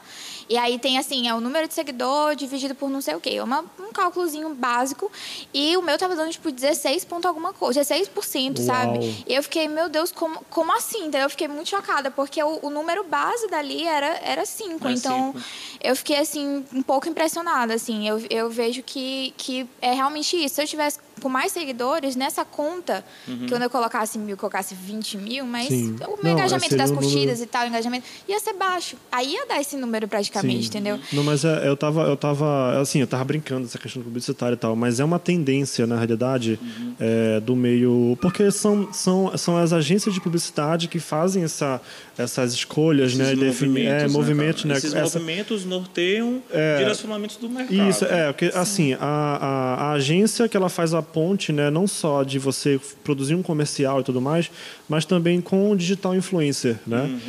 E 0.49 0.57
aí 0.57 0.79
tem 0.79 0.97
assim, 0.97 1.27
é 1.27 1.33
o 1.33 1.41
número 1.41 1.67
de 1.67 1.73
seguidor 1.73 2.35
dividido 2.35 2.73
por 2.73 2.89
não 2.89 3.01
sei 3.01 3.15
o 3.15 3.19
quê. 3.19 3.31
É 3.31 3.43
uma, 3.43 3.65
um 3.79 3.91
cálculozinho 3.91 4.53
básico. 4.53 5.11
E 5.53 5.75
o 5.75 5.81
meu 5.81 5.97
tava 5.97 6.15
dando, 6.15 6.31
tipo, 6.31 6.51
16 6.51 7.05
ponto 7.05 7.27
alguma 7.27 7.53
coisa. 7.53 7.81
16%, 7.81 8.57
Uau. 8.57 8.65
sabe? 8.65 9.23
E 9.27 9.33
eu 9.33 9.43
fiquei, 9.43 9.67
meu 9.67 9.89
Deus, 9.89 10.11
como, 10.11 10.39
como 10.49 10.71
assim? 10.73 11.05
Então 11.05 11.19
eu 11.19 11.29
fiquei 11.29 11.47
muito 11.47 11.69
chocada, 11.69 12.09
porque 12.09 12.41
o, 12.41 12.59
o 12.61 12.69
número 12.69 13.03
base 13.03 13.47
dali 13.47 13.85
era, 13.85 14.19
era 14.23 14.45
5. 14.45 14.87
Era 14.87 14.93
então 14.93 15.33
cinco. 15.33 15.45
eu 15.83 15.95
fiquei, 15.95 16.17
assim, 16.17 16.65
um 16.73 16.81
pouco 16.81 17.09
impressionada, 17.09 17.73
assim. 17.73 18.07
Eu, 18.07 18.21
eu 18.29 18.49
vejo 18.49 18.81
que, 18.83 19.33
que 19.37 19.67
é 19.81 19.93
realmente 19.93 20.37
isso. 20.37 20.55
Se 20.55 20.61
eu 20.63 20.67
tivesse 20.67 20.99
com 21.21 21.29
mais 21.29 21.51
seguidores, 21.51 22.15
nessa 22.15 22.45
conta, 22.45 23.03
que 23.25 23.47
quando 23.49 23.63
eu 23.63 23.69
colocasse 23.69 24.17
mil, 24.19 24.37
colocasse 24.37 24.75
20 24.75 25.17
mil, 25.17 25.45
mas 25.45 25.67
Sim. 25.67 25.95
o 26.05 26.09
meu 26.09 26.17
Não, 26.23 26.31
engajamento 26.31 26.75
das 26.75 26.89
um 26.91 26.95
número- 26.95 27.11
curtidas 27.11 27.41
e 27.41 27.45
tal, 27.45 27.65
o 27.65 27.67
engajamento, 27.67 28.05
ia 28.27 28.39
ser 28.39 28.53
baixo. 28.53 28.95
Aí 29.11 29.33
ia 29.33 29.45
dar 29.47 29.59
esse 29.59 29.75
número 29.77 30.07
praticamente, 30.07 30.63
Sim. 30.63 30.67
entendeu? 30.69 30.99
Não, 31.13 31.23
mas 31.23 31.43
é, 31.43 31.67
eu 31.67 31.75
tava, 31.75 32.03
eu 32.03 32.15
tava, 32.17 32.79
assim, 32.79 32.99
eu 32.99 33.07
tava 33.07 33.23
brincando 33.23 33.63
dessa 33.65 33.77
questão 33.77 34.01
publicitária 34.01 34.53
e 34.53 34.57
tal, 34.57 34.75
mas 34.75 34.99
é 34.99 35.03
uma 35.05 35.19
tendência, 35.19 35.85
na 35.87 35.95
realidade, 35.95 36.59
é, 36.99 37.39
do 37.39 37.55
meio. 37.55 38.17
Porque 38.21 38.49
são, 38.51 38.91
são, 38.93 39.35
são 39.37 39.57
as 39.57 39.73
agências 39.73 40.13
de 40.13 40.21
publicidade 40.21 40.87
que 40.87 40.99
fazem 40.99 41.43
essa, 41.43 41.81
essas 42.17 42.53
escolhas, 42.53 43.13
Esses 43.13 43.17
né? 43.19 43.31
é, 43.33 43.35
movimentos, 43.35 44.13
movimentos, 44.13 44.61
cara? 44.63 44.73
né? 44.73 44.77
Esses 44.77 44.93
Essa- 44.93 45.19
movimentos 45.19 45.65
norteiam 45.65 46.41
direcionamentos 46.77 47.37
do 47.37 47.49
mercado. 47.49 47.89
Isso, 47.89 48.05
é, 48.05 48.31
porque 48.31 48.51
assim, 48.55 48.93
a, 48.93 48.99
a, 48.99 49.73
a 49.87 49.91
agência 49.93 50.47
que 50.47 50.55
ela 50.55 50.69
faz 50.69 50.93
a 50.93 51.01
ponte, 51.13 51.51
né, 51.51 51.69
não 51.69 51.87
só 51.87 52.23
de 52.23 52.37
você 52.39 52.79
produzir 53.03 53.35
um 53.35 53.41
comercial 53.43 54.01
e 54.01 54.03
tudo 54.03 54.21
mais, 54.21 54.49
mas 54.87 55.05
também 55.05 55.41
com 55.41 55.71
o 55.71 55.75
digital 55.75 56.15
influencer, 56.15 56.77
né? 56.85 57.19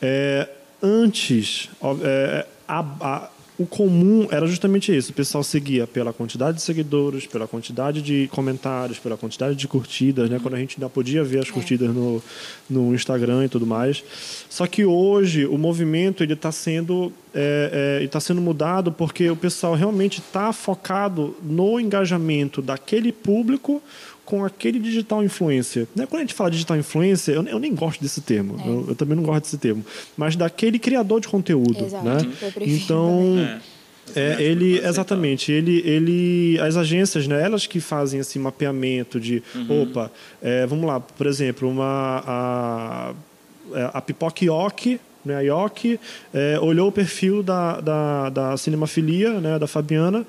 É, 0.00 0.48
antes, 0.82 1.68
é, 2.02 2.46
a- 2.66 2.84
a- 3.00 3.28
o 3.56 3.64
comum 3.64 4.26
era 4.32 4.46
justamente 4.46 4.94
isso, 4.94 5.12
o 5.12 5.14
pessoal 5.14 5.44
seguia 5.44 5.86
pela 5.86 6.12
quantidade 6.12 6.56
de 6.56 6.62
seguidores, 6.62 7.24
pela 7.24 7.46
quantidade 7.46 8.02
de 8.02 8.28
comentários, 8.32 8.98
pela 8.98 9.16
quantidade 9.16 9.54
de 9.54 9.68
curtidas, 9.68 10.28
né? 10.28 10.40
Quando 10.42 10.54
a 10.54 10.58
gente 10.58 10.76
ainda 10.76 10.88
podia 10.88 11.22
ver 11.22 11.38
as 11.38 11.50
curtidas 11.50 11.94
no, 11.94 12.20
no 12.68 12.92
Instagram 12.92 13.44
e 13.44 13.48
tudo 13.48 13.64
mais. 13.64 14.02
Só 14.50 14.66
que 14.66 14.84
hoje 14.84 15.46
o 15.46 15.56
movimento 15.56 16.24
ele 16.24 16.32
está 16.32 16.50
sendo 16.50 17.12
é, 17.32 17.96
é, 17.96 18.00
ele 18.00 18.08
tá 18.08 18.20
sendo 18.20 18.40
mudado 18.40 18.90
porque 18.90 19.30
o 19.30 19.36
pessoal 19.36 19.74
realmente 19.74 20.18
está 20.20 20.52
focado 20.52 21.36
no 21.42 21.78
engajamento 21.78 22.60
daquele 22.60 23.12
público 23.12 23.80
com 24.24 24.44
aquele 24.44 24.78
digital 24.78 25.22
influencer. 25.22 25.86
Né? 25.94 26.06
Quando 26.06 26.20
a 26.20 26.24
gente 26.24 26.34
fala 26.34 26.50
digital 26.50 26.76
influencer, 26.76 27.34
eu, 27.34 27.42
eu 27.44 27.58
nem 27.58 27.74
gosto 27.74 28.00
desse 28.00 28.20
termo. 28.20 28.56
Eu, 28.64 28.86
eu 28.88 28.94
também 28.94 29.16
não 29.16 29.22
gosto 29.22 29.42
desse 29.42 29.58
termo. 29.58 29.84
Mas 30.16 30.34
daquele 30.34 30.78
criador 30.78 31.20
de 31.20 31.28
conteúdo. 31.28 31.84
Exato, 31.84 32.04
Né? 32.04 32.18
Então, 32.62 33.36
É. 34.14 34.38
é, 34.38 34.42
ele 34.42 34.78
exatamente, 34.78 35.50
ele, 35.52 35.82
ele, 35.84 36.58
as 36.60 36.76
agências, 36.76 37.26
né, 37.26 37.42
elas 37.42 37.66
que 37.66 37.80
fazem 37.80 38.20
esse 38.20 38.38
mapeamento 38.38 39.18
de, 39.18 39.42
opa, 39.68 40.10
é, 40.42 40.66
vamos 40.66 40.86
lá, 40.86 41.00
por 41.00 41.26
exemplo, 41.26 41.68
uma 41.68 42.22
a, 42.26 43.14
é, 43.72 43.90
a 43.94 44.00
Pipoca 44.02 44.44
né, 45.24 45.36
a 45.36 45.40
Ioki, 45.40 45.98
é, 46.32 46.58
olhou 46.60 46.88
o 46.88 46.92
perfil 46.92 47.42
da, 47.42 47.80
da, 47.80 48.28
da 48.30 48.56
Cinemafilia, 48.56 49.40
né, 49.40 49.58
da 49.58 49.66
Fabiana, 49.66 50.26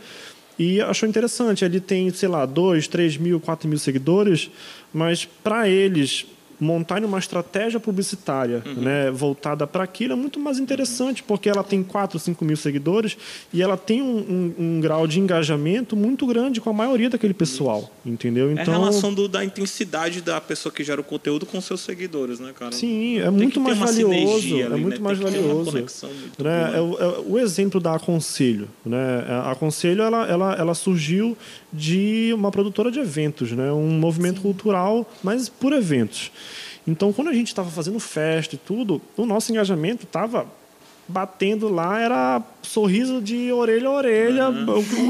e 0.58 0.82
achou 0.82 1.08
interessante. 1.08 1.66
Ele 1.66 1.80
tem, 1.80 2.10
sei 2.12 2.30
lá, 2.30 2.46
2, 2.46 2.88
3 2.88 3.18
mil, 3.18 3.40
4 3.40 3.68
mil 3.68 3.78
seguidores, 3.78 4.50
mas 4.94 5.26
para 5.26 5.70
eles 5.70 6.26
montar 6.60 7.04
uma 7.04 7.20
estratégia 7.20 7.80
publicitária 7.80 8.64
né, 8.78 9.12
voltada 9.12 9.66
para 9.68 9.84
aquilo 9.84 10.14
é 10.14 10.16
muito 10.16 10.40
mais 10.40 10.60
interessante, 10.60 11.22
porque 11.24 11.50
ela 11.50 11.64
tem 11.64 11.84
4, 11.84 12.18
5 12.20 12.44
mil 12.46 12.56
seguidores 12.58 13.18
e 13.54 13.62
ela 13.62 13.76
tem 13.78 14.02
um, 14.02 14.18
um- 14.18 14.54
um 14.78 14.80
grau 14.82 15.06
de 15.08 15.20
engajamento 15.20 15.96
muito 15.96 16.26
grande 16.26 16.62
com 16.62 16.70
a 16.70 16.74
maioria 16.74 17.10
daquele 17.10 17.34
pessoal, 17.34 17.92
entendeu? 18.06 18.50
É 18.56 18.62
a 18.62 18.64
relação 18.64 19.14
do- 19.14 19.28
da 19.28 19.44
intensidade 19.44 20.22
da 20.22 20.40
pessoa 20.40 20.72
que 20.72 20.84
gera 20.84 21.02
o 21.02 21.04
conteúdo 21.04 21.46
com 21.46 21.60
seus 21.60 21.82
seguidores, 21.82 22.40
né, 22.40 22.54
cara? 22.58 22.72
Sim, 22.72 23.20
é 23.20 23.24
Tem 23.24 23.32
muito 23.32 23.60
mais 23.60 23.78
valioso. 23.78 24.62
é 24.62 24.70
muito 24.70 24.98
né? 24.98 25.00
mais 25.04 25.20
Tem 25.20 25.28
valioso. 25.32 25.72
muito 25.72 26.44
né? 26.44 26.72
É, 26.76 26.82
o, 26.82 26.98
é 27.00 27.20
o 27.28 27.40
exemplo 27.40 27.80
da 27.80 27.96
Aconselho. 27.96 28.68
Né? 28.86 29.26
A 29.28 29.52
Aconselho 29.52 30.02
ela, 30.02 30.26
ela, 30.28 30.54
ela 30.56 30.74
surgiu 30.74 31.38
de 31.72 32.32
uma 32.34 32.52
produtora 32.52 32.90
de 32.90 33.00
eventos, 33.00 33.52
né? 33.52 33.72
um 33.72 33.90
movimento 34.00 34.42
cultural, 34.42 35.10
mas 35.24 35.50
por 35.50 35.74
eventos. 35.74 36.32
Então, 36.88 37.12
quando 37.12 37.30
a 37.30 37.34
gente 37.34 37.48
estava 37.48 37.70
fazendo 37.70 38.00
festa 38.00 38.56
e 38.56 38.58
tudo, 38.58 39.02
o 39.18 39.26
nosso 39.26 39.52
engajamento 39.52 40.04
estava 40.04 40.46
batendo 41.08 41.70
lá, 41.70 42.00
era 42.00 42.42
sorriso 42.62 43.22
de 43.22 43.52
orelha 43.52 43.88
a 43.88 43.92
orelha. 43.92 44.48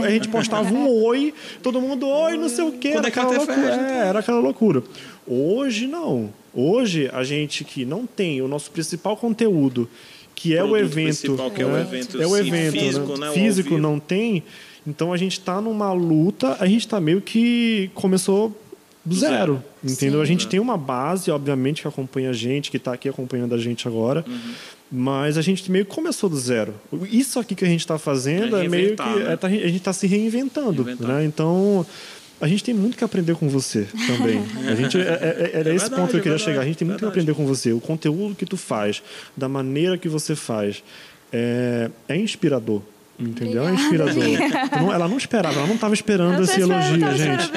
A 0.03 0.09
gente 0.09 0.27
postava 0.27 0.73
um 0.73 0.87
oi, 1.03 1.33
todo 1.61 1.81
mundo, 1.81 2.07
oi, 2.07 2.37
não 2.37 2.49
sei 2.49 2.65
o 2.65 2.71
quê. 2.73 2.89
Era 2.89 3.07
é 3.07 3.11
que 3.11 3.19
aquela 3.19 3.37
loucura. 3.37 3.55
festa? 3.55 3.81
É, 3.81 4.07
era 4.07 4.19
aquela 4.19 4.39
loucura. 4.39 4.83
Hoje, 5.27 5.87
não. 5.87 6.33
Hoje, 6.53 7.09
a 7.11 7.23
gente 7.23 7.63
que 7.63 7.85
não 7.85 8.05
tem 8.05 8.41
o 8.41 8.47
nosso 8.47 8.71
principal 8.71 9.17
conteúdo, 9.17 9.89
que 10.33 10.55
é 10.55 10.63
o 10.63 10.77
evento. 10.77 11.35
que 11.53 11.61
é 11.61 11.65
o 11.65 11.69
né? 11.69 11.81
evento, 11.81 12.21
É 12.21 12.27
o 12.27 12.37
evento, 12.37 12.71
físico, 12.73 13.17
né? 13.17 13.27
né? 13.27 13.33
Físico 13.33 13.77
não 13.77 13.99
tem. 13.99 14.43
Então, 14.87 15.11
a 15.11 15.17
gente 15.17 15.39
está 15.39 15.59
numa 15.59 15.91
luta, 15.93 16.57
a 16.59 16.67
gente 16.67 16.81
está 16.81 17.01
meio 17.01 17.19
que 17.19 17.89
começou 17.95 18.55
do 19.05 19.15
zero, 19.15 19.63
entendeu? 19.83 20.19
a 20.21 20.25
gente 20.25 20.47
tem 20.47 20.59
uma 20.59 20.75
base, 20.77 21.29
obviamente, 21.29 21.81
que 21.83 21.87
acompanha 21.87 22.31
a 22.31 22.33
gente, 22.33 22.71
que 22.71 22.77
está 22.77 22.91
aqui 22.93 23.07
acompanhando 23.07 23.53
a 23.53 23.57
gente 23.57 23.87
agora, 23.87 24.25
Uhum. 24.27 24.39
mas 24.91 25.37
a 25.37 25.41
gente 25.43 25.69
meio 25.71 25.85
que 25.85 25.93
começou 25.93 26.29
do 26.29 26.37
zero. 26.37 26.73
Isso 27.11 27.39
aqui 27.39 27.53
que 27.53 27.63
a 27.63 27.67
gente 27.67 27.81
está 27.81 27.99
fazendo 27.99 28.57
É 28.57 28.65
é, 28.65 28.67
meio 28.67 28.95
que 28.95 29.01
né? 29.03 29.33
é, 29.33 29.37
tá- 29.37 29.47
a 29.47 29.51
gente 29.51 29.75
está 29.77 29.93
se 29.93 30.07
reinventando, 30.07 30.83
né? 30.99 31.23
Então 31.23 31.85
a 32.41 32.47
gente 32.47 32.63
tem 32.63 32.73
muito 32.73 32.97
que 32.97 33.03
aprender 33.03 33.35
com 33.35 33.47
você 33.47 33.87
também. 34.07 34.41
A 34.67 34.75
gente, 34.75 34.97
é, 34.97 35.01
é, 35.01 35.05
é- 35.53 35.59
era 35.59 35.69
É 35.69 35.75
esse 35.75 35.85
verdade, 35.85 35.95
ponto 35.95 36.09
que 36.11 36.15
eu 36.17 36.19
é 36.19 36.23
queria 36.23 36.37
verdade, 36.37 36.43
chegar. 36.43 36.61
A 36.61 36.65
gente 36.65 36.77
tem 36.77 36.85
muito 36.87 36.97
que 36.99 37.05
verdade. 37.05 37.21
aprender 37.29 37.33
com 37.37 37.45
você. 37.47 37.71
O 37.71 37.79
conteúdo 37.79 38.35
que 38.35 38.45
tu 38.45 38.57
faz, 38.57 39.01
da 39.37 39.47
maneira 39.47 39.97
que 39.97 40.09
você 40.09 40.35
faz, 40.35 40.83
é, 41.31 41.89
é 42.09 42.17
inspirador. 42.17 42.81
Entendeu? 43.17 43.65
É 43.67 43.73
inspirador. 43.73 44.23
Não- 44.77 44.93
ela 44.93 45.07
não 45.07 45.17
esperava, 45.17 45.55
ela 45.59 45.67
não 45.67 45.75
estava 45.75 45.93
esperando 45.93 46.43
esse 46.43 46.59
elogio, 46.59 46.99
gente. 47.17 47.49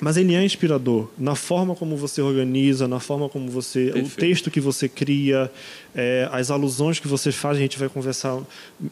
Mas 0.00 0.16
ele 0.16 0.34
é 0.34 0.44
inspirador 0.44 1.08
na 1.18 1.34
forma 1.34 1.74
como 1.74 1.96
você 1.96 2.22
organiza, 2.22 2.86
na 2.86 3.00
forma 3.00 3.28
como 3.28 3.50
você. 3.50 3.88
O 3.90 3.92
Perfeito. 3.94 4.16
texto 4.16 4.50
que 4.50 4.60
você 4.60 4.88
cria, 4.88 5.50
é, 5.94 6.28
as 6.30 6.50
alusões 6.52 7.00
que 7.00 7.08
você 7.08 7.32
faz, 7.32 7.56
a 7.56 7.60
gente 7.60 7.78
vai 7.78 7.88
conversar 7.88 8.38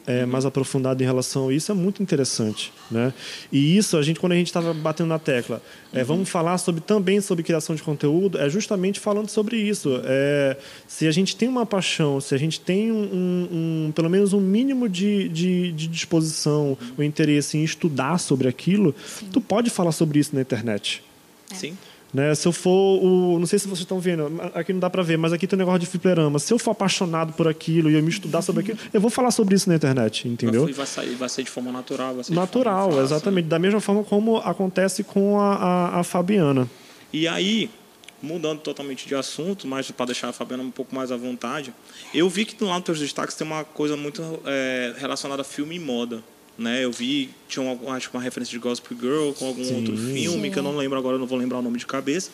é, 0.05 0.25
mais 0.25 0.45
aprofundado 0.45 1.01
em 1.01 1.05
relação 1.05 1.47
a 1.49 1.53
isso, 1.53 1.71
é 1.71 1.75
muito 1.75 2.03
interessante. 2.03 2.73
Né? 2.91 3.13
E 3.51 3.77
isso, 3.77 3.97
a 3.97 4.01
gente, 4.01 4.19
quando 4.19 4.33
a 4.33 4.35
gente 4.35 4.47
estava 4.47 4.73
batendo 4.73 5.07
na 5.07 5.19
tecla, 5.19 5.61
é, 5.93 6.03
vamos 6.03 6.27
falar 6.29 6.57
sobre, 6.57 6.81
também 6.81 7.21
sobre 7.21 7.43
criação 7.43 7.73
de 7.75 7.81
conteúdo, 7.83 8.37
é 8.37 8.49
justamente 8.49 8.99
falando 8.99 9.29
sobre 9.29 9.57
isso. 9.57 10.01
É, 10.03 10.57
se 10.87 11.07
a 11.07 11.11
gente 11.11 11.35
tem 11.37 11.47
uma 11.47 11.65
paixão, 11.65 12.19
se 12.19 12.35
a 12.35 12.37
gente 12.37 12.59
tem 12.59 12.91
um, 12.91 12.95
um- 13.03 13.47
um- 13.87 13.91
pelo 13.93 14.09
menos 14.09 14.33
um 14.33 14.41
mínimo 14.41 14.89
de, 14.89 15.29
de, 15.29 15.68
de 15.71 15.87
disposição, 15.87 16.77
o 16.97 17.03
interesse 17.03 17.57
em 17.57 17.63
estudar 17.63 18.17
sobre 18.17 18.47
aquilo, 18.47 18.93
tu 19.31 19.39
pode 19.41 19.69
falar 19.69 19.91
sobre 19.91 20.19
isso 20.19 20.35
na 20.35 20.41
internet. 20.41 21.03
Sim. 21.53 21.77
Né? 22.13 22.33
Se 22.33 22.47
eu 22.47 22.51
for 22.51 23.03
o. 23.03 23.37
Não 23.37 23.45
sei 23.45 23.59
se 23.59 23.67
vocês 23.67 23.81
estão 23.81 23.99
vendo, 23.99 24.31
aqui 24.55 24.73
não 24.73 24.79
dá 24.79 24.89
pra 24.89 25.03
ver, 25.03 25.17
mas 25.17 25.31
aqui 25.31 25.45
tem 25.45 25.55
um 25.55 25.59
negócio 25.59 25.79
de 25.79 25.85
fliperama. 25.85 26.39
Se 26.39 26.51
eu 26.51 26.57
for 26.57 26.71
apaixonado 26.71 27.33
por 27.33 27.47
aquilo 27.47 27.89
e 27.89 27.93
eu 27.93 28.01
me 28.01 28.09
estudar 28.09 28.41
sobre 28.41 28.61
aquilo, 28.61 28.79
eu 28.91 28.99
vou 28.99 29.11
falar 29.11 29.29
sobre 29.29 29.55
isso 29.55 29.69
na 29.69 29.75
internet, 29.75 30.27
entendeu? 30.27 30.67
E 30.67 30.73
vai, 30.73 30.87
sair, 30.87 31.15
vai 31.15 31.29
ser 31.29 31.43
de 31.43 31.51
forma 31.51 31.71
natural. 31.71 32.15
Vai 32.15 32.23
ser 32.23 32.33
Natural, 32.33 32.85
fácil, 32.85 32.97
né? 32.97 33.05
exatamente. 33.05 33.47
Da 33.47 33.59
mesma 33.59 33.79
forma 33.79 34.03
como 34.03 34.37
acontece 34.37 35.03
com 35.03 35.39
a, 35.39 35.55
a, 35.55 35.99
a 35.99 36.03
Fabiana. 36.03 36.67
E 37.13 37.27
aí, 37.27 37.69
mudando 38.21 38.59
totalmente 38.59 39.07
de 39.07 39.15
assunto, 39.15 39.67
mas 39.67 39.89
para 39.91 40.07
deixar 40.07 40.29
a 40.29 40.33
Fabiana 40.33 40.63
um 40.63 40.71
pouco 40.71 40.93
mais 40.95 41.11
à 41.11 41.17
vontade, 41.17 41.73
eu 42.13 42.29
vi 42.29 42.45
que 42.45 42.63
lá 42.63 42.75
nos 42.75 42.83
teus 42.83 42.99
destaques 42.99 43.35
tem 43.35 43.45
uma 43.45 43.63
coisa 43.63 43.95
muito 43.95 44.41
é, 44.45 44.93
relacionada 44.97 45.41
a 45.41 45.45
filme 45.45 45.75
e 45.75 45.79
moda. 45.79 46.23
Né? 46.57 46.83
Eu 46.83 46.91
vi, 46.91 47.29
tinha 47.47 47.63
uma, 47.63 47.95
acho 47.95 48.09
uma 48.13 48.21
referência 48.21 48.51
de 48.51 48.59
Gospel 48.59 48.97
Girl 48.99 49.31
com 49.31 49.47
algum 49.47 49.63
Sim. 49.63 49.77
outro 49.77 49.97
filme 49.97 50.47
Sim. 50.47 50.51
que 50.51 50.59
eu 50.59 50.63
não 50.63 50.75
lembro 50.75 50.99
agora, 50.99 51.17
não 51.17 51.25
vou 51.25 51.37
lembrar 51.37 51.59
o 51.59 51.61
nome 51.61 51.77
de 51.77 51.85
cabeça. 51.85 52.31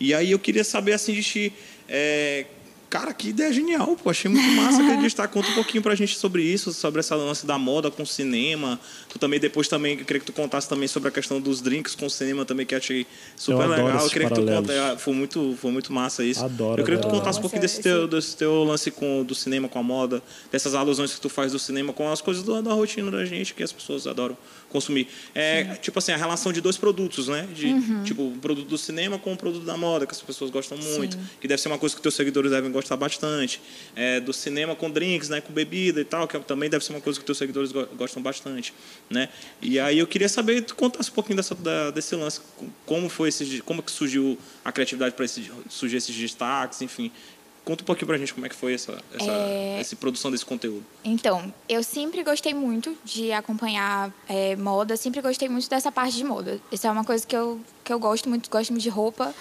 E 0.00 0.14
aí 0.14 0.30
eu 0.30 0.38
queria 0.38 0.64
saber 0.64 0.94
assim 0.94 1.12
de 1.12 1.22
ti, 1.22 1.52
é, 1.86 2.46
cara, 2.88 3.12
que 3.12 3.28
ideia 3.28 3.52
genial, 3.52 3.96
pô, 3.96 4.10
achei 4.10 4.30
muito 4.30 4.46
massa 4.60 4.82
aquele 4.82 5.02
destaque. 5.02 5.32
Conta 5.32 5.48
um 5.48 5.54
pouquinho 5.54 5.82
pra 5.82 5.94
gente 5.94 6.16
sobre 6.16 6.42
isso, 6.42 6.72
sobre 6.72 7.00
essa 7.00 7.14
lance 7.14 7.46
da 7.46 7.58
moda 7.58 7.90
com 7.90 8.02
o 8.02 8.06
cinema. 8.06 8.78
Tu 9.08 9.18
também 9.18 9.40
depois 9.40 9.68
também, 9.68 9.96
queria 9.96 10.20
que 10.20 10.26
tu 10.26 10.32
contasse 10.32 10.68
também 10.68 10.88
sobre 10.88 11.08
a 11.08 11.12
questão 11.12 11.40
dos 11.40 11.60
drinks 11.60 11.94
com 11.94 12.06
o 12.06 12.10
cinema 12.10 12.44
também 12.44 12.64
que 12.64 12.74
achei 12.74 13.06
super 13.36 13.64
Eu 13.64 13.68
legal. 13.68 14.04
Eu 14.04 14.10
queria 14.10 14.28
que 14.28 14.34
tu 14.34 14.46
contasse, 14.46 14.98
foi 14.98 15.14
muito, 15.14 15.56
foi 15.60 15.70
muito 15.70 15.92
massa 15.92 16.24
isso. 16.24 16.44
Adoro, 16.44 16.80
eu 16.80 16.84
queria 16.84 17.00
que 17.00 17.06
tu 17.06 17.10
contasse 17.10 17.38
um 17.38 17.42
pouquinho 17.42 17.62
desse 17.62 17.80
teu, 17.80 18.06
desse 18.06 18.36
teu 18.36 18.64
lance 18.64 18.90
com, 18.90 19.24
do 19.24 19.34
cinema 19.34 19.68
com 19.68 19.78
a 19.78 19.82
moda, 19.82 20.22
dessas 20.50 20.74
alusões 20.74 21.14
que 21.14 21.20
tu 21.20 21.28
faz 21.28 21.52
do 21.52 21.58
cinema 21.58 21.92
com 21.92 22.10
as 22.10 22.20
coisas 22.20 22.42
da, 22.42 22.60
da 22.60 22.72
rotina 22.72 23.10
da 23.10 23.24
gente 23.24 23.54
que 23.54 23.62
as 23.62 23.72
pessoas 23.72 24.06
adoram 24.06 24.36
consumir. 24.68 25.08
É, 25.34 25.64
tipo 25.76 25.98
assim, 25.98 26.12
a 26.12 26.16
relação 26.16 26.52
de 26.52 26.60
dois 26.60 26.76
produtos, 26.76 27.28
né? 27.28 27.46
De, 27.54 27.66
Uhum. 27.66 28.02
Tipo, 28.04 28.22
o 28.28 28.38
produto 28.38 28.66
do 28.68 28.76
cinema 28.78 29.18
com 29.18 29.32
o 29.32 29.36
produto 29.36 29.64
da 29.64 29.76
moda, 29.76 30.06
que 30.06 30.12
as 30.12 30.20
pessoas 30.20 30.50
gostam 30.50 30.76
muito, 30.78 31.18
que 31.40 31.46
deve 31.48 31.60
ser 31.60 31.68
uma 31.68 31.78
coisa 31.78 31.94
que 31.94 32.02
teus 32.02 32.14
seguidores 32.14 32.50
devem 32.50 32.70
gostar 32.70 32.96
bastante. 32.96 33.60
É, 33.94 34.20
do 34.20 34.32
cinema 34.32 34.74
com 34.74 34.90
drinks, 34.90 35.28
né? 35.28 35.40
Com 35.40 35.52
bebida 35.52 36.00
e 36.00 36.04
tal, 36.04 36.26
que 36.28 36.38
também 36.40 36.68
deve 36.68 36.84
ser 36.84 36.92
uma 36.92 37.00
coisa 37.00 37.18
que 37.18 37.24
teus 37.24 37.38
seguidores 37.38 37.72
go- 37.72 37.86
gostam 37.96 38.22
bastante, 38.22 38.72
né? 39.10 39.28
E 39.62 39.78
aí 39.78 39.98
eu 39.98 40.06
queria 40.06 40.28
saber, 40.28 40.62
tu 40.62 40.74
contasse 40.74 41.10
um 41.10 41.14
pouquinho 41.14 41.36
dessa, 41.36 41.54
da- 41.54 41.90
desse 41.90 42.14
lance, 42.16 42.40
como 42.84 43.08
foi 43.08 43.28
esse, 43.28 43.60
como 43.62 43.82
que 43.82 43.90
surgiu 43.90 44.38
a 44.64 44.72
criatividade 44.72 45.14
para 45.14 45.26
surgir 45.68 45.96
esses 45.96 46.14
destaques, 46.14 46.82
enfim. 46.82 47.10
Conta 47.66 47.82
um 47.82 47.86
pouquinho 47.86 48.06
pra 48.06 48.16
gente 48.16 48.32
como 48.32 48.46
é 48.46 48.48
que 48.48 48.54
foi 48.54 48.74
essa, 48.74 48.96
essa, 49.12 49.28
É. 49.28 49.78
essa 49.80 49.96
produção 49.96 50.30
desse 50.30 50.46
conteúdo. 50.46 50.86
Então, 51.04 51.52
eu 51.68 51.82
sempre 51.82 52.22
gostei 52.22 52.54
muito 52.54 52.96
de 53.04 53.32
acompanhar 53.32 54.12
é, 54.28 54.54
moda, 54.54 54.96
sempre 54.96 55.20
gostei 55.20 55.48
muito 55.48 55.68
dessa 55.68 55.90
parte 55.90 56.16
de 56.16 56.22
moda. 56.22 56.60
Isso 56.70 56.86
é 56.86 56.90
uma 56.92 57.02
coisa 57.04 57.26
que 57.26 57.34
eu, 57.34 57.60
que 57.82 57.92
eu 57.92 57.98
gosto 57.98 58.28
muito, 58.28 58.48
gosto 58.48 58.70
muito 58.70 58.84
de 58.84 58.88
roupa. 58.88 59.34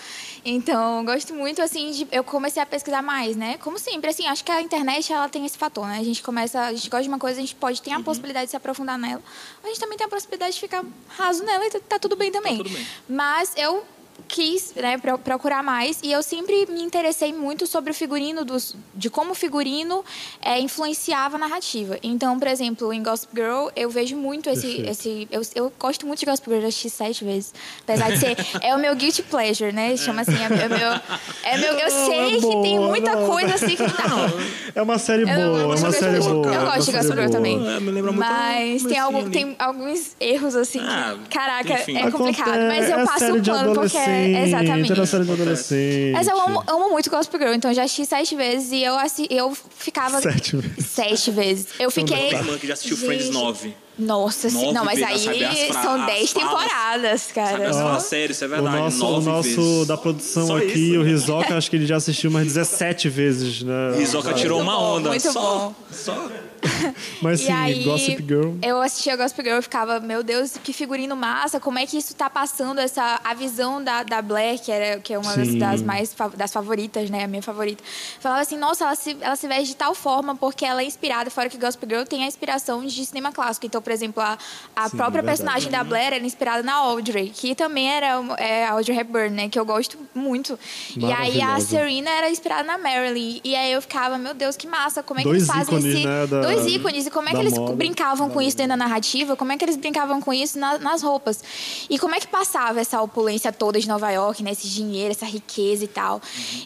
Então, 0.44 1.06
gosto 1.06 1.36
muito, 1.36 1.62
assim, 1.62 1.92
de... 1.92 2.08
Eu 2.12 2.24
comecei 2.24 2.60
a 2.64 2.66
pesquisar 2.66 3.04
mais, 3.04 3.36
né? 3.36 3.60
Como 3.60 3.78
sempre, 3.78 4.10
assim, 4.10 4.26
acho 4.26 4.44
que 4.44 4.52
a 4.52 4.60
internet, 4.60 5.14
ela 5.14 5.30
tem 5.30 5.46
esse 5.46 5.58
fator, 5.58 5.86
né? 5.86 6.00
A 6.00 6.04
gente 6.04 6.24
começa... 6.24 6.60
A 6.62 6.74
gente 6.74 6.90
gosta 6.90 7.04
de 7.04 7.10
uma 7.10 7.20
coisa, 7.20 7.38
a 7.38 7.42
gente 7.42 7.54
pode 7.54 7.80
ter 7.80 7.92
a 7.92 8.00
possibilidade 8.00 8.46
de 8.46 8.52
se 8.52 8.58
aprofundar 8.58 8.98
nela. 8.98 9.22
Mas 9.62 9.66
a 9.66 9.68
gente 9.68 9.80
também 9.80 9.98
tem 10.00 10.08
a 10.08 10.10
possibilidade 10.10 10.56
de 10.56 10.60
ficar 10.60 10.84
raso 11.10 11.44
nela 11.44 11.64
e 11.64 11.70
tá, 11.70 11.80
tá 11.80 12.00
tudo 12.00 12.16
bem 12.16 12.32
também. 12.32 12.58
tudo 12.58 12.72
bem. 12.72 12.88
Mas 13.08 13.54
eu 13.56 13.86
quis 14.28 14.74
né, 14.76 14.97
pro- 14.97 15.18
procurar 15.20 15.61
mais 15.63 15.99
e 16.01 16.11
eu 16.11 16.24
sempre 16.24 16.66
me 16.68 16.82
interessei 16.82 17.32
muito 17.34 17.68
sobre 17.68 17.91
o 17.91 17.93
figurino 17.93 18.43
dos, 18.43 18.76
de 18.93 19.09
como 19.09 19.32
o 19.32 19.36
figurino 19.36 20.03
é, 20.41 20.59
influenciava 20.59 21.36
a 21.36 21.39
narrativa. 21.39 21.97
Então, 22.01 22.38
por 22.39 22.47
exemplo, 22.47 22.91
em 22.91 23.03
Gossip 23.03 23.32
Girl 23.36 23.68
eu 23.76 23.89
vejo 23.89 24.16
muito 24.16 24.49
esse, 24.49 24.61
Perfeito. 24.84 24.89
esse 24.89 25.28
eu, 25.32 25.41
eu 25.53 25.74
gosto 25.80 26.07
muito 26.07 26.20
de 26.20 26.26
Gossip 26.26 26.49
Girl, 26.49 26.61
já 26.61 26.68
assisti 26.70 26.89
sete 26.89 27.24
vezes, 27.24 27.53
apesar 27.84 28.11
de 28.11 28.18
ser 28.18 28.36
é 28.61 28.74
o 28.76 28.80
meu 28.80 28.95
guilty 28.95 29.22
pleasure, 29.24 29.72
né? 29.72 29.95
Chama 29.97 30.22
assim, 30.22 30.34
é, 30.36 30.45
é 30.45 30.68
meu, 30.70 31.01
é 31.43 31.57
meu, 31.57 31.74
eu 31.74 31.89
Não, 31.91 32.05
sei 32.05 32.20
é 32.20 32.36
que 32.36 32.41
boa, 32.41 32.63
tem 32.63 32.80
muita 32.80 33.16
não. 33.16 33.28
coisa 33.30 33.53
assim 33.55 33.76
que 33.76 33.84
não. 33.84 34.55
É 34.76 34.82
uma 34.82 34.97
série 34.97 35.22
Eu, 35.24 35.28
boa, 35.28 35.38
eu 35.59 35.59
é 35.72 35.76
uma 35.76 35.91
série 35.91 36.20
de- 36.20 36.28
boa. 36.30 36.47
Eu 36.47 36.61
é 36.61 36.66
gosto 36.66 36.86
de 36.86 36.91
Gossip 36.97 37.13
Girl 37.13 37.28
boa. 37.28 37.30
também. 37.32 37.55
É, 37.76 37.80
me 37.80 37.91
lembra 37.91 38.11
muito 38.11 38.28
Mas 38.28 38.84
tem, 38.84 38.97
algum, 38.99 39.30
tem 39.30 39.55
alguns 39.59 40.16
erros 40.20 40.55
assim 40.55 40.80
que, 40.80 40.86
Ah, 40.86 41.16
caraca, 41.30 41.74
enfim. 41.74 41.97
é 41.97 42.09
complicado. 42.11 42.59
Mas 42.68 42.89
eu 42.89 42.99
é 42.99 43.05
passo 43.05 43.34
o 43.34 43.39
de 43.41 43.49
pano 43.51 43.74
porque 43.74 43.97
é 43.97 44.05
adolescente, 44.06 44.47
exatamente. 44.47 44.91
Era 44.91 45.06
série 45.06 45.26
de 45.26 45.32
adolescente. 45.32 46.12
Mas 46.14 46.28
eu 46.28 46.41
amo, 46.41 46.64
amo 46.68 46.89
muito 46.89 47.10
Gospel 47.10 47.39
Girl, 47.39 47.53
então 47.53 47.72
eu 47.72 47.76
já 47.76 47.84
assisti 47.84 48.06
sete 48.06 48.36
vezes 48.36 48.72
e 48.72 48.84
eu, 48.84 48.97
assi, 48.97 49.28
eu 49.30 49.56
ficava. 49.78 50.22
Sete 50.22 50.58
vezes. 50.58 50.86
Sete 50.86 51.32
vezes. 51.32 51.68
Eu 51.80 51.91
fiquei. 51.91 52.30
Minha 52.30 52.39
irmã 52.39 52.58
que 52.58 52.68
já 52.68 52.74
assistiu 52.74 52.97
Friends 52.97 53.26
Gente, 53.26 53.34
9. 53.34 53.85
Nossa, 53.98 54.50
sim. 54.50 54.58
Nove 54.58 54.74
Não, 54.74 54.84
mas 54.86 55.00
vezes, 55.00 55.24
sabe 55.24 55.46
aí 55.46 55.74
são 55.74 55.96
as 56.02 56.06
dez 56.06 56.32
falas. 56.32 56.50
temporadas, 56.50 57.22
Sabe 57.22 57.34
cara. 57.34 57.70
as 57.70 57.76
Ó, 57.78 57.80
falas 57.80 58.04
sérias, 58.04 58.32
isso 58.38 58.43
é 58.43 58.48
O 58.48 58.50
verdade. 58.50 58.78
nosso, 58.78 59.06
o 59.08 59.22
nosso 59.22 59.62
vezes. 59.62 59.88
da 59.88 59.98
produção 59.98 60.48
Só 60.48 60.58
aqui, 60.58 60.91
isso? 60.91 61.00
o 61.00 61.04
Rizoka, 61.04 61.58
acho 61.58 61.70
que 61.70 61.76
ele 61.78 61.86
já 61.86 61.96
assistiu 61.96 62.30
umas 62.30 62.46
17 62.46 63.08
vezes, 63.10 63.62
né? 63.64 63.96
Rizoka 63.98 64.34
tirou 64.34 64.60
Muito 64.64 64.70
uma 64.72 64.80
bom, 64.80 64.96
onda. 64.98 65.10
muito 65.10 65.32
só, 65.32 65.39
bom. 65.41 65.76
Só. 65.91 66.30
Mas 67.22 67.41
E 67.41 67.46
sim, 67.46 67.52
aí, 67.52 67.84
Gossip 67.84 68.24
Girl. 68.28 68.54
Eu 68.62 68.82
assistia 68.82 69.16
Gossip 69.16 69.43
Girl 69.43 69.60
e 69.60 69.62
ficava, 69.62 70.00
meu 70.00 70.24
Deus, 70.24 70.54
que 70.64 70.74
figurino 70.74 71.16
massa, 71.16 71.60
como 71.60 71.78
é 71.78 71.86
que 71.86 71.96
isso 71.98 72.16
tá 72.16 72.28
passando 72.30 72.80
essa 72.80 73.20
a 73.24 73.34
visão 73.36 73.84
da, 73.84 74.02
da 74.04 74.22
Blair, 74.22 74.60
que, 74.60 74.72
era, 74.72 75.00
que 75.00 75.14
é 75.14 75.18
uma 75.20 75.36
das, 75.36 75.48
Sim. 75.48 75.58
das 75.60 75.82
mais 75.84 76.16
das 76.36 76.52
favoritas, 76.52 77.10
né? 77.10 77.24
A 77.24 77.28
minha 77.28 77.41
favorita. 77.43 77.84
Falava 78.20 78.41
assim, 78.41 78.58
nossa, 78.58 78.84
ela 78.86 78.96
se, 78.96 79.16
ela 79.22 79.36
se 79.36 79.48
veste 79.48 79.68
de 79.68 79.76
tal 79.76 79.93
forma 79.93 80.36
porque 80.36 80.66
ela 80.66 80.82
é 80.82 80.86
inspirada, 80.86 81.30
fora 81.30 81.50
que 81.50 81.58
Gossip 81.58 81.86
Girl 81.88 82.04
tem 82.04 82.24
a 82.24 82.28
inspiração 82.28 82.84
de 82.84 83.06
cinema 83.06 83.32
clássico. 83.32 83.66
Então, 83.68 83.82
por 83.86 83.94
exemplo, 83.94 84.22
a, 84.22 84.38
a 84.76 84.90
Sim, 84.90 84.98
própria 84.98 85.22
personagem 85.24 85.72
da 85.72 85.84
Blair 85.84 86.08
era 86.14 86.26
inspirada 86.26 86.64
na 86.64 86.74
Audrey, 86.74 87.30
que 87.30 87.54
também 87.56 87.88
era 87.90 88.08
é, 88.38 88.66
Audrey 88.68 88.98
Hepburn, 88.98 89.30
né? 89.30 89.48
Que 89.48 89.60
eu 89.60 89.64
gosto 89.66 89.98
muito. 90.14 90.60
E 90.98 91.06
aí 91.14 91.40
a. 91.42 91.60
Serena 91.60 92.10
era 92.10 92.30
inspirada 92.30 92.64
na 92.64 92.78
Marilyn. 92.78 93.40
E 93.44 93.56
aí 93.56 93.72
eu 93.72 93.82
ficava, 93.82 94.18
meu 94.18 94.34
Deus, 94.34 94.58
que 94.58 94.68
massa. 94.68 95.04
Como 95.04 95.20
é 95.20 95.24
que 95.24 95.30
Dois 95.30 95.44
eles 95.44 95.48
fazem 95.56 95.78
ícones, 95.78 95.96
esse... 95.96 96.06
né, 96.06 96.28
da- 96.28 96.42
Dois 96.42 96.66
ícones. 96.66 97.06
E 97.06 97.12
como 97.12 97.30
é 97.30 97.32
que 97.32 97.38
eles 97.38 97.58
moda. 97.58 97.74
brincavam 97.76 98.30
com 98.30 98.42
isso 98.42 98.58
dentro 98.58 98.72
da 98.72 98.78
narrativa? 98.78 99.36
Como 99.36 99.52
é 99.52 99.58
que 99.58 99.64
eles 99.66 99.76
brincavam 99.78 100.20
com 100.22 100.34
isso 100.34 100.58
na- 100.58 100.78
nas 100.80 101.02
roupas? 101.04 101.44
E 101.90 102.00
como 102.00 102.16
é 102.16 102.20
que 102.20 102.28
passava 102.28 102.80
essa 102.80 103.00
opulência 103.02 103.52
toda 103.54 103.80
de 103.80 103.88
Nova 103.88 104.10
York, 104.12 104.42
né? 104.44 104.52
Esse 104.52 104.68
dinheiro, 104.68 105.12
essa 105.12 105.26
riqueza 105.26 105.84
e 105.84 105.88
tal. 105.88 106.22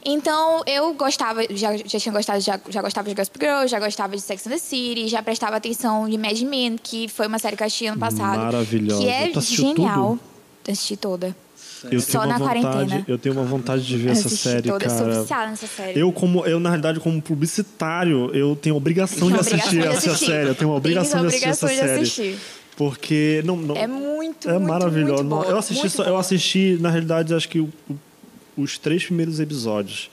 Então, 0.05 0.61
eu 0.65 0.93
gostava, 0.93 1.41
já, 1.51 1.75
já 1.77 1.99
tinha 1.99 2.13
gostado, 2.13 2.39
já, 2.39 2.59
já 2.69 2.81
gostava 2.81 3.09
de 3.09 3.15
Gossip 3.15 3.37
Girl, 3.39 3.67
já 3.67 3.79
gostava 3.79 4.15
de 4.15 4.21
Sex 4.21 4.47
and 4.47 4.51
the 4.51 4.57
City, 4.57 5.07
já 5.07 5.21
prestava 5.21 5.55
atenção 5.57 6.07
de 6.09 6.17
Mad 6.17 6.39
Men, 6.41 6.77
que 6.81 7.07
foi 7.09 7.27
uma 7.27 7.39
série 7.39 7.55
que 7.57 7.63
eu 7.63 7.67
assisti 7.67 7.85
ano 7.87 7.99
passado. 7.99 8.37
Maravilhosa. 8.37 9.01
Que 9.01 9.09
é 9.09 9.31
genial. 9.41 10.17
tudo? 10.63 10.71
Assisti 10.71 10.97
toda. 10.97 11.35
Eu 11.89 12.01
Só 12.01 12.19
tenho 12.21 12.31
na 12.33 12.37
uma 12.37 12.47
vontade, 12.47 12.61
quarentena. 12.61 13.05
eu 13.07 13.17
tenho 13.17 13.35
uma 13.35 13.43
vontade 13.45 13.85
de 13.85 13.95
ver 13.97 14.09
essa 14.11 14.27
Assisti 14.27 14.49
série, 14.49 14.69
toda. 14.69 14.83
Eu 14.85 14.89
sou 14.89 14.99
cara. 15.07 15.21
viciada 15.21 15.49
nessa 15.51 15.67
série. 15.67 15.99
Eu, 15.99 16.11
como, 16.11 16.45
eu, 16.45 16.59
na 16.59 16.69
realidade, 16.69 16.99
como 16.99 17.21
publicitário, 17.21 18.35
eu 18.35 18.53
tenho 18.55 18.75
obrigação 18.75 19.29
de 19.29 19.35
Obrigação 19.37 19.57
assistir 19.59 19.81
de 19.81 19.87
essa 19.87 20.09
assistir. 20.11 20.25
série. 20.25 20.49
Eu 20.49 20.55
tenho 20.55 20.71
a 20.71 20.75
obrigação 20.75 21.21
de 21.21 21.27
assistir 21.27 21.47
essa 21.47 21.67
série. 21.67 22.01
assistir. 22.01 22.37
Porque 22.75 23.41
não, 23.45 23.55
não, 23.57 23.75
É 23.75 23.87
muito, 23.87 24.49
é 24.49 24.53
muito, 24.53 24.67
maravilhoso. 24.67 25.23
muito 25.23 25.29
boa, 25.29 25.45
eu 25.45 25.57
assisti 25.57 25.89
só, 25.89 26.03
eu 26.03 26.17
assisti, 26.17 26.77
na 26.79 26.89
realidade, 26.89 27.33
acho 27.33 27.47
que 27.49 27.59
o- 27.59 27.69
o- 27.89 27.95
os 28.61 28.77
três 28.77 29.03
primeiros 29.05 29.39
episódios. 29.39 30.09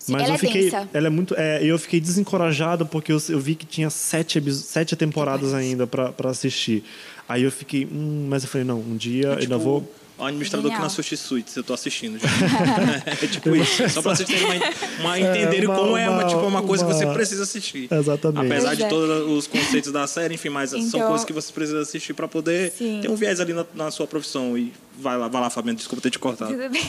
Sim, 0.00 0.12
Mas 0.12 0.22
ela 0.22 0.30
eu 0.30 0.34
é 0.34 0.38
fiquei, 0.38 0.62
densa. 0.64 0.88
ela 0.94 1.06
é 1.06 1.10
muito, 1.10 1.34
é, 1.36 1.62
eu 1.62 1.78
fiquei 1.78 2.00
desencorajado 2.00 2.86
porque 2.86 3.12
eu, 3.12 3.22
eu 3.28 3.38
vi 3.38 3.54
que 3.54 3.66
tinha 3.66 3.90
sete, 3.90 4.40
sete 4.54 4.96
temporadas 4.96 5.52
ainda 5.52 5.86
pra 5.86 6.10
pra 6.10 6.30
assistir. 6.30 6.82
Aí 7.28 7.42
eu 7.42 7.52
fiquei, 7.52 7.84
hum, 7.84 8.26
mas 8.28 8.42
eu 8.42 8.48
falei 8.48 8.66
não, 8.66 8.80
um 8.80 8.96
dia 8.96 9.36
ainda 9.38 9.58
vou. 9.58 9.88
O 10.18 10.24
administrador 10.24 10.64
que 10.64 10.68
Genial. 10.76 10.80
não 10.82 10.86
assiste 10.86 11.16
Suits, 11.16 11.56
eu 11.56 11.62
tô 11.64 11.72
assistindo 11.72 12.18
já. 12.18 12.28
é 13.10 13.26
tipo 13.26 13.54
isso. 13.56 13.88
Só 13.88 14.02
pra 14.02 14.14
vocês 14.14 14.28
terem 14.28 14.44
uma, 14.44 14.54
uma 15.00 15.18
entenderem 15.18 15.64
uma- 15.66 15.74
como 15.76 15.96
é 15.96 16.08
uma, 16.10 16.18
uma- 16.20 16.28
tipo, 16.28 16.40
uma 16.42 16.62
coisa 16.62 16.84
que 16.84 16.92
você 16.92 17.04
uma- 17.06 17.14
precisa 17.14 17.42
assistir. 17.44 17.88
Exatamente. 17.90 18.46
Apesar 18.52 18.66
Pois 18.68 18.78
de 18.78 18.84
é. 18.84 18.88
todos 18.88 19.30
os 19.38 19.46
conceitos 19.46 19.90
da 19.92 20.06
série, 20.06 20.34
enfim, 20.34 20.50
mas 20.50 20.70
são 20.70 20.78
Então- 20.80 21.08
coisas 21.08 21.24
que 21.24 21.32
você 21.32 21.50
precisa 21.52 21.80
assistir 21.80 22.12
pra 22.12 22.28
poder 22.28 22.70
Sim. 22.76 22.98
ter 23.00 23.08
um 23.10 23.14
viés 23.16 23.40
ali 23.40 23.54
na, 23.54 23.64
na 23.74 23.90
sua 23.90 24.06
profissão. 24.06 24.58
E 24.58 24.72
vai 25.00 25.16
lá, 25.16 25.28
vai 25.28 25.40
lá, 25.40 25.50
Fabiano, 25.50 25.76
desculpa 25.76 26.02
ter 26.02 26.10
te 26.10 26.18
cortado. 26.18 26.52
Tudo 26.52 26.68
bem. 26.68 26.82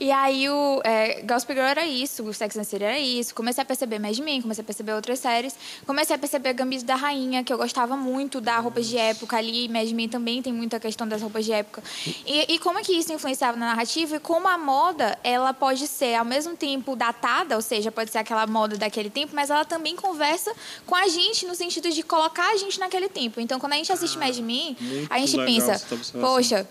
e 0.00 0.10
aí 0.10 0.48
o 0.48 0.80
é, 0.84 1.22
Gospel 1.22 1.56
Girl 1.56 1.68
era 1.68 1.86
isso, 1.86 2.22
o 2.22 2.32
Sex 2.32 2.56
and 2.56 2.64
City 2.64 2.84
era 2.84 2.98
isso. 2.98 3.34
Comecei 3.34 3.62
a 3.62 3.64
perceber 3.64 3.98
Mad 3.98 4.16
Men, 4.18 4.40
comecei 4.40 4.62
a 4.62 4.64
perceber 4.64 4.94
outras 4.94 5.18
séries. 5.18 5.54
Comecei 5.86 6.14
a 6.16 6.18
perceber 6.18 6.52
Gambito 6.54 6.84
da 6.84 6.94
Rainha, 6.94 7.44
que 7.44 7.52
eu 7.52 7.58
gostava 7.58 7.96
muito 7.96 8.40
da 8.40 8.58
roupas 8.58 8.86
de 8.86 8.96
época 8.96 9.36
ali. 9.36 9.68
Mad 9.68 9.90
Men 9.90 10.08
também 10.08 10.40
tem 10.42 10.52
muita 10.52 10.78
questão 10.80 11.06
das 11.06 11.20
roupas 11.20 11.44
de 11.44 11.52
época. 11.52 11.82
E, 12.26 12.54
e 12.54 12.58
como 12.58 12.78
é 12.78 12.82
que 12.82 12.92
isso 12.92 13.12
influenciava 13.12 13.56
na 13.56 13.66
narrativa 13.66 14.16
e 14.16 14.20
como 14.20 14.48
a 14.48 14.56
moda, 14.56 15.18
ela 15.24 15.52
pode 15.52 15.86
ser 15.86 16.14
ao 16.14 16.24
mesmo 16.24 16.56
tempo 16.56 16.94
datada, 16.94 17.56
ou 17.56 17.62
seja, 17.62 17.90
pode 17.90 18.10
ser 18.10 18.18
aquela 18.18 18.46
moda 18.46 18.76
daquele 18.76 19.10
tempo, 19.10 19.34
mas 19.34 19.50
ela 19.50 19.64
também 19.64 19.96
conversa 19.96 20.52
com 20.86 20.94
a 20.94 21.08
gente 21.08 21.46
no 21.46 21.54
sentido 21.54 21.90
de 21.90 22.02
colocar 22.02 22.52
a 22.52 22.56
gente 22.56 22.78
naquele 22.78 23.08
tempo. 23.08 23.40
Então, 23.40 23.58
quando 23.58 23.72
a 23.72 23.76
gente 23.76 23.92
assiste 23.92 24.18
Mad 24.18 24.36
Men, 24.38 24.76
a 25.08 25.18
gente 25.18 25.36
pensa, 25.36 25.72
observação. 25.72 26.20
poxa, 26.20 26.68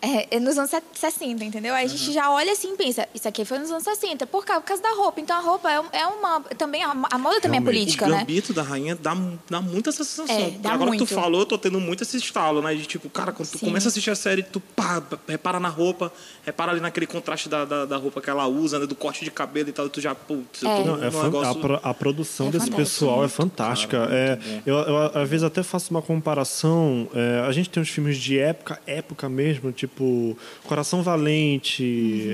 é, 0.00 0.36
é 0.36 0.40
nos 0.40 0.56
anos 0.58 0.70
60, 0.94 1.44
entendeu? 1.44 1.74
Aí 1.74 1.84
a 1.84 1.88
gente 1.88 2.12
já 2.12 2.30
olha 2.30 2.52
assim 2.52 2.72
e 2.74 2.76
pensa, 2.76 3.08
isso 3.14 3.26
aqui 3.26 3.44
foi 3.44 3.58
nos 3.58 3.70
anos 3.70 3.82
60, 3.84 4.26
por 4.26 4.44
causa, 4.44 4.60
por 4.60 4.68
causa 4.68 4.82
da 4.82 4.90
roupa. 4.90 5.20
Então 5.20 5.36
a 5.36 5.40
roupa 5.40 5.70
é, 5.70 5.82
é 6.00 6.06
uma. 6.06 6.40
Também, 6.56 6.82
a, 6.84 6.90
a 7.10 7.18
moda 7.18 7.40
também 7.40 7.58
é 7.60 7.62
política, 7.62 8.06
o 8.06 8.08
né? 8.08 8.18
gambito 8.18 8.52
da 8.52 8.62
rainha 8.62 8.94
dá, 8.96 9.16
dá 9.50 9.60
muito 9.60 9.88
essa 9.88 10.04
sensação. 10.04 10.34
É, 10.36 10.50
dá 10.50 10.72
Agora 10.72 10.90
que 10.92 10.96
tu 10.98 11.00
muito. 11.00 11.14
falou, 11.14 11.40
eu 11.40 11.46
tô 11.46 11.58
tendo 11.58 11.80
muito 11.80 12.02
esse 12.02 12.16
estalo, 12.16 12.62
né? 12.62 12.74
De 12.74 12.86
tipo, 12.86 13.08
cara, 13.10 13.32
quando 13.32 13.48
tu 13.50 13.58
Sim. 13.58 13.66
começa 13.66 13.88
a 13.88 13.90
assistir 13.90 14.10
a 14.10 14.14
série, 14.14 14.42
tu 14.42 14.60
pá, 14.60 15.02
repara 15.26 15.58
na 15.58 15.68
roupa, 15.68 16.12
repara 16.44 16.72
ali 16.72 16.80
naquele 16.80 17.06
contraste 17.06 17.48
da, 17.48 17.64
da, 17.64 17.84
da 17.84 17.96
roupa 17.96 18.20
que 18.20 18.30
ela 18.30 18.46
usa, 18.46 18.78
né? 18.78 18.86
Do 18.86 18.94
corte 18.94 19.24
de 19.24 19.30
cabelo 19.30 19.68
e 19.68 19.72
tal, 19.72 19.86
e 19.86 19.90
tu 19.90 20.00
já, 20.00 20.14
putz, 20.14 20.62
eu 20.62 20.70
É. 20.70 20.76
tô 20.76 20.84
Não, 20.84 21.02
é 21.02 21.10
negócio... 21.10 21.50
a, 21.50 21.54
pro- 21.54 21.80
a 21.82 21.94
produção 21.94 22.48
É 22.48 22.50
desse 22.52 22.70
pessoal 22.70 23.24
é 23.24 23.28
fantástica. 23.28 23.98
Cara, 23.98 24.14
é, 24.14 24.36
muito 24.36 24.68
eu, 24.68 24.76
eu, 24.76 24.96
às 25.20 25.28
vezes, 25.28 25.42
até 25.44 25.62
faço 25.62 25.90
uma 25.90 26.02
comparação. 26.02 27.08
é, 27.14 27.44
a 27.46 27.52
gente 27.52 27.68
tem 27.70 27.82
uns 27.82 27.88
filmes 27.88 28.16
de 28.18 28.38
época, 28.38 28.80
época 28.86 29.28
mesmo, 29.28 29.72
tipo 29.72 29.87
Coração 30.64 31.02
Valente. 31.02 31.82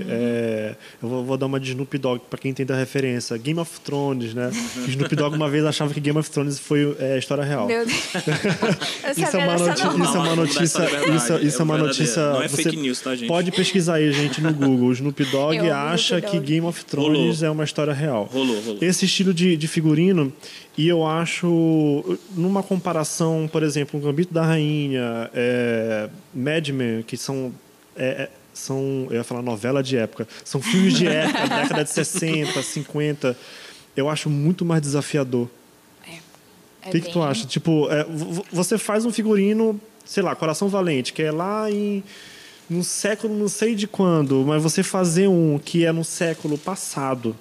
Uhum. 0.05 0.07
é, 0.11 0.74
eu 1.02 1.09
vou, 1.09 1.24
vou 1.24 1.36
dar 1.36 1.46
uma 1.46 1.59
de 1.61 1.70
Snoop 1.70 1.96
Dogg, 1.98 2.22
pra 2.28 2.38
quem 2.38 2.50
entende 2.50 2.72
a 2.72 2.76
referência. 2.76 3.36
Game 3.38 3.59
of 3.61 3.80
Thrones, 3.80 4.34
né? 4.34 4.50
Que 4.84 4.90
Snoop 4.90 5.14
Dogg 5.16 5.34
uma 5.36 5.48
vez 5.48 5.64
achava 5.64 5.92
que 5.92 6.00
Game 6.00 6.18
of 6.18 6.30
Thrones 6.30 6.59
foi 6.59 6.96
é, 6.98 7.18
história 7.18 7.44
real. 7.44 7.66
Meu 7.66 7.84
Deus. 7.86 7.98
Eu 9.05 9.11
Isso 9.24 9.36
é 9.36 9.44
uma, 9.44 9.57
não. 9.57 9.72
isso 9.72 10.16
é 10.16 10.20
uma 10.20 10.36
notícia. 10.36 10.82
é 10.82 11.16
Isso, 11.16 11.34
isso 11.46 11.59
é 11.59 11.61
é 11.61 11.64
uma 11.64 11.78
notícia. 11.78 12.22
Não 12.32 12.42
é 12.42 12.48
você 12.48 12.62
fake 12.64 12.76
news, 12.76 13.00
tá, 13.00 13.14
gente? 13.14 13.28
Pode 13.28 13.50
pesquisar 13.52 13.94
aí, 13.94 14.12
gente, 14.12 14.40
no 14.40 14.52
Google. 14.52 14.88
O 14.88 14.92
Snoop 14.92 15.24
Dogg 15.26 15.57
Eu 15.57 15.72
acha 15.74 16.16
Snoop 16.16 16.30
que 16.30 16.36
Dogg. 16.38 16.46
Game 16.46 16.66
of 16.66 16.84
Thrones 16.84 17.40
Rolou. 17.40 17.44
é 17.46 17.50
uma 17.50 17.64
história 17.64 17.92
real. 17.92 18.28
Rolou, 18.32 18.61
rolou. 18.61 18.78
Esse 18.80 19.05
estilo 19.05 19.32
de, 19.32 19.57
de 19.57 19.68
figurino, 19.68 20.32
e 20.76 20.88
eu 20.88 21.06
acho, 21.06 22.18
numa 22.36 22.62
comparação, 22.62 23.48
por 23.50 23.62
exemplo, 23.62 23.98
o 23.98 24.02
Gambito 24.02 24.34
da 24.34 24.44
Rainha, 24.44 25.30
é, 25.32 26.08
Mad 26.34 26.68
Men, 26.70 27.02
que 27.02 27.16
são. 27.16 27.52
é, 27.96 28.04
é, 28.24 28.30
são, 28.52 29.08
eu 29.10 29.16
ia 29.16 29.24
falar 29.24 29.42
novela 29.42 29.82
de 29.82 29.96
época, 29.96 30.28
são 30.44 30.62
filmes 30.62 30.94
de 30.94 31.06
época, 31.08 31.48
década 31.48 31.82
de 31.84 31.90
60, 31.90 32.62
50. 32.62 33.36
Eu 33.96 34.08
acho 34.08 34.30
muito 34.30 34.64
mais 34.64 34.80
desafiador. 34.80 35.48
É 36.82 36.88
O 36.88 36.92
que, 36.92 37.00
que 37.00 37.10
tu 37.10 37.20
acha? 37.22 37.46
Tipo, 37.46 37.88
é, 37.90 38.06
você 38.52 38.78
faz 38.78 39.04
um 39.04 39.12
figurino, 39.12 39.80
sei 40.04 40.22
lá, 40.22 40.36
Coração 40.36 40.68
Valente, 40.68 41.12
que 41.12 41.22
é 41.22 41.32
lá 41.32 41.68
em 41.70 42.02
no 42.70 42.82
século 42.84 43.36
não 43.36 43.48
sei 43.48 43.74
de 43.74 43.86
quando, 43.86 44.44
mas 44.46 44.62
você 44.62 44.82
fazer 44.82 45.28
um 45.28 45.58
que 45.58 45.84
é 45.84 45.92
no 45.92 46.04
século 46.04 46.56
passado, 46.56 47.36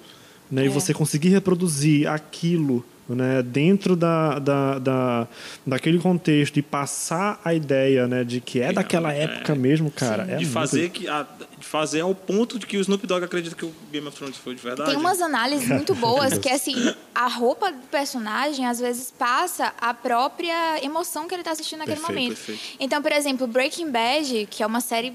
né, 0.50 0.64
e 0.64 0.66
É. 0.66 0.68
você 0.68 0.92
conseguir 0.92 1.28
reproduzir 1.30 2.08
aquilo, 2.08 2.84
né, 3.08 3.42
dentro 3.42 3.94
da, 3.94 4.38
da, 4.38 4.78
da, 4.78 5.28
daquele 5.66 5.98
contexto 5.98 6.56
e 6.58 6.62
passar 6.62 7.40
a 7.44 7.52
ideia, 7.52 8.06
né, 8.06 8.24
de 8.24 8.40
que 8.40 8.60
é 8.60 8.72
daquela 8.72 9.12
época 9.12 9.54
mesmo, 9.54 9.90
cara. 9.90 10.22
É 10.22 10.26
de 10.26 10.32
muito- 10.46 10.50
fazer 10.50 10.90
que 10.90 11.06
a, 11.08 11.26
de 11.58 11.66
fazer 11.66 12.00
ao 12.00 12.14
ponto 12.14 12.58
de 12.58 12.66
que 12.66 12.76
o 12.76 12.80
Snoop 12.80 13.06
Dogg 13.06 13.24
acredita 13.24 13.54
que 13.54 13.64
o 13.64 13.72
Game 13.92 14.06
of 14.08 14.16
Thrones 14.16 14.36
foi 14.36 14.54
de 14.54 14.62
verdade. 14.62 14.90
Tem 14.90 14.98
umas 14.98 15.20
análises 15.20 15.68
muito 15.68 15.94
boas 15.96 16.38
que, 16.38 16.48
assim, 16.48 16.74
a 17.14 17.26
roupa 17.28 17.70
do 17.72 17.86
personagem 17.88 18.66
às 18.66 18.80
vezes 18.80 19.10
passa 19.10 19.72
a 19.80 19.92
própria 19.92 20.82
emoção 20.84 21.28
que 21.28 21.34
ele 21.34 21.42
está 21.42 21.52
assistindo 21.52 21.80
naquele 21.80 22.00
Perfeito, 22.00 22.20
momento. 22.20 22.36
perfeito. 22.36 22.76
Então, 22.80 23.02
por 23.02 23.12
exemplo, 23.12 23.46
Breaking 23.46 23.90
Bad, 23.90 24.46
que 24.50 24.62
é 24.62 24.66
uma 24.66 24.80
série. 24.80 25.12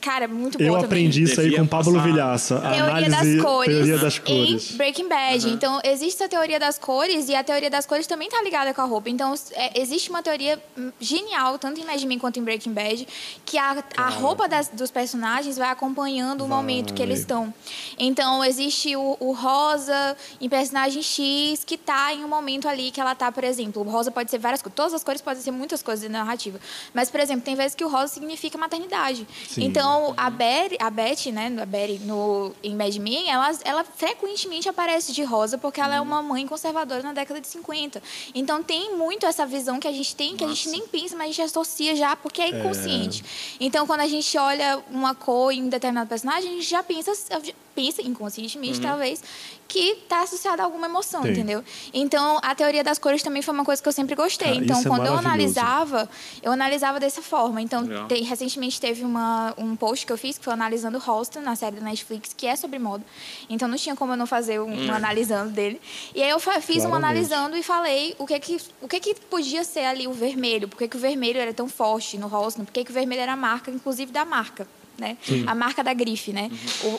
Cara, 0.00 0.26
muito 0.26 0.56
boa 0.56 0.66
Eu 0.68 0.72
também. 0.74 0.86
aprendi 0.86 1.22
isso 1.24 1.40
aí 1.40 1.46
Devia 1.50 1.60
com 1.62 1.66
Pablo 1.66 1.92
passar- 1.94 2.06
Vilhaça. 2.06 2.56
A 2.58 2.60
Teoria 2.60 2.84
análise, 2.84 3.10
das 3.36 3.42
cores, 3.44 3.74
teoria 3.76 3.98
das 3.98 4.18
cores. 4.18 4.70
em 4.72 4.76
Breaking 4.76 5.08
Bad. 5.08 5.48
Então, 5.50 5.80
existe 5.84 6.22
a 6.22 6.28
teoria 6.28 6.58
das 6.58 6.78
cores 6.78 7.28
e 7.28 7.34
a 7.34 7.44
teoria 7.44 7.68
das 7.70 7.84
cores 7.86 8.06
também 8.06 8.28
está 8.28 8.42
ligada 8.42 8.72
com 8.72 8.80
a 8.80 8.84
roupa. 8.84 9.10
Então, 9.10 9.34
é, 9.52 9.78
existe 9.80 10.08
uma 10.10 10.22
teoria 10.22 10.58
genial, 11.00 11.58
tanto 11.58 11.80
em 11.80 11.84
Mad 11.84 12.02
Men 12.04 12.18
quanto 12.18 12.38
em 12.38 12.42
Breaking 12.42 12.72
Bad, 12.72 13.06
que 13.44 13.58
a, 13.58 13.84
a 13.96 14.08
roupa 14.08 14.48
das- 14.48 14.68
dos 14.68 14.90
personagens 14.90 15.56
vai 15.58 15.68
acompanhando 15.70 16.44
o 16.44 16.48
momento 16.48 16.94
que 16.94 17.02
eles 17.02 17.20
estão. 17.20 17.52
Então, 17.98 18.42
existe 18.44 18.96
o, 18.96 19.16
o 19.20 19.32
rosa 19.32 20.16
em 20.40 20.48
personagem 20.48 21.02
X 21.02 21.62
que 21.64 21.74
está 21.74 22.14
em 22.14 22.24
um 22.24 22.28
momento 22.28 22.66
ali 22.68 22.90
que 22.90 23.00
ela 23.00 23.12
está, 23.12 23.30
por 23.30 23.44
exemplo. 23.44 23.82
O 23.82 23.90
rosa 23.90 24.10
pode 24.10 24.30
ser 24.30 24.38
várias 24.38 24.62
coisas. 24.62 24.74
Todas 24.76 24.94
as 24.94 25.04
cores 25.04 25.20
podem 25.20 25.42
ser 25.42 25.50
muitas 25.50 25.82
coisas 25.82 26.08
na 26.10 26.20
narrativa. 26.20 26.58
Mas, 26.94 27.10
por 27.10 27.20
exemplo, 27.20 27.42
tem 27.42 27.54
vezes 27.54 27.74
que 27.74 27.84
o 27.84 27.88
rosa 27.88 28.08
significa 28.14 28.56
maternidade. 28.56 29.26
Sim. 29.48 29.64
Então, 29.64 29.89
a 30.16 30.30
Betty, 30.30 30.76
a 30.80 30.90
Betty, 30.90 31.32
né, 31.32 31.56
a 31.60 31.66
Betty 31.66 32.00
no, 32.04 32.52
em 32.62 32.74
Mad 32.74 32.94
Men, 32.96 33.30
ela, 33.30 33.50
ela 33.64 33.84
frequentemente 33.84 34.68
aparece 34.68 35.12
de 35.12 35.22
rosa 35.22 35.58
porque 35.58 35.80
ela 35.80 35.94
é 35.94 36.00
uma 36.00 36.22
mãe 36.22 36.46
conservadora 36.46 37.02
na 37.02 37.12
década 37.12 37.40
de 37.40 37.46
50. 37.46 38.02
Então, 38.34 38.62
tem 38.62 38.96
muito 38.96 39.26
essa 39.26 39.46
visão 39.46 39.78
que 39.78 39.88
a 39.88 39.92
gente 39.92 40.14
tem, 40.14 40.36
que 40.36 40.44
a 40.44 40.48
gente 40.48 40.68
nem 40.68 40.86
pensa, 40.86 41.16
mas 41.16 41.24
a 41.24 41.32
gente 41.32 41.42
associa 41.42 41.94
já 41.96 42.16
porque 42.16 42.42
é 42.42 42.48
inconsciente. 42.48 43.24
Então, 43.58 43.86
quando 43.86 44.00
a 44.00 44.08
gente 44.08 44.36
olha 44.38 44.82
uma 44.90 45.14
cor 45.14 45.52
em 45.52 45.62
um 45.62 45.68
determinado 45.68 46.08
personagem, 46.08 46.50
a 46.50 46.54
gente 46.54 46.68
já 46.68 46.82
pensa, 46.82 47.12
pensa 47.74 48.02
inconscientemente, 48.02 48.80
talvez, 48.80 49.22
que 49.70 49.92
está 49.92 50.22
associada 50.22 50.62
a 50.62 50.64
alguma 50.64 50.86
emoção, 50.86 51.22
Sim. 51.22 51.30
entendeu? 51.30 51.62
Então, 51.94 52.40
a 52.42 52.52
teoria 52.56 52.82
das 52.82 52.98
cores 52.98 53.22
também 53.22 53.40
foi 53.40 53.54
uma 53.54 53.64
coisa 53.64 53.80
que 53.80 53.88
eu 53.88 53.92
sempre 53.92 54.16
gostei. 54.16 54.48
Cara, 54.48 54.64
então, 54.64 54.80
é 54.80 54.82
quando 54.82 55.06
eu 55.06 55.14
maravilhoso. 55.14 55.28
analisava, 55.60 56.10
eu 56.42 56.50
analisava 56.50 56.98
dessa 56.98 57.22
forma. 57.22 57.62
Então, 57.62 57.86
tem- 58.08 58.24
recentemente 58.24 58.80
teve 58.80 59.04
uma, 59.04 59.54
um 59.56 59.76
post 59.76 60.04
que 60.04 60.12
eu 60.12 60.18
fiz 60.18 60.36
que 60.36 60.44
foi 60.44 60.52
analisando 60.54 60.98
Holston, 60.98 61.40
na 61.40 61.54
série 61.54 61.76
da 61.76 61.82
Netflix, 61.82 62.34
que 62.36 62.48
é 62.48 62.56
sobre 62.56 62.80
moda. 62.80 63.04
Então, 63.48 63.68
não 63.68 63.76
tinha 63.76 63.94
como 63.94 64.12
eu 64.12 64.16
não 64.16 64.26
fazer 64.26 64.60
um, 64.60 64.86
um 64.88 64.92
analisando 64.92 65.52
dele. 65.52 65.80
E 66.16 66.20
aí, 66.20 66.30
eu 66.30 66.40
fiz 66.40 66.50
um 66.50 66.88
Claramente. 66.88 66.94
analisando 66.96 67.56
e 67.56 67.62
falei 67.62 68.16
o 68.18 68.26
que 68.26 68.40
que, 68.40 68.56
o 68.82 68.88
que 68.88 68.98
que 68.98 69.14
podia 69.14 69.62
ser 69.62 69.84
ali 69.84 70.08
o 70.08 70.12
vermelho, 70.12 70.66
por 70.66 70.78
que, 70.78 70.88
que 70.88 70.96
o 70.96 71.00
vermelho 71.00 71.38
era 71.38 71.54
tão 71.54 71.68
forte 71.68 72.18
no 72.18 72.26
Holston, 72.26 72.64
por 72.64 72.72
que, 72.72 72.84
que 72.84 72.90
o 72.90 72.94
vermelho 72.94 73.20
era 73.22 73.34
a 73.34 73.36
marca, 73.36 73.70
inclusive 73.70 74.10
da 74.10 74.24
marca. 74.24 74.66
Né? 75.00 75.16
A 75.46 75.54
marca 75.54 75.82
da 75.82 75.92
grife, 75.92 76.32
né? 76.32 76.50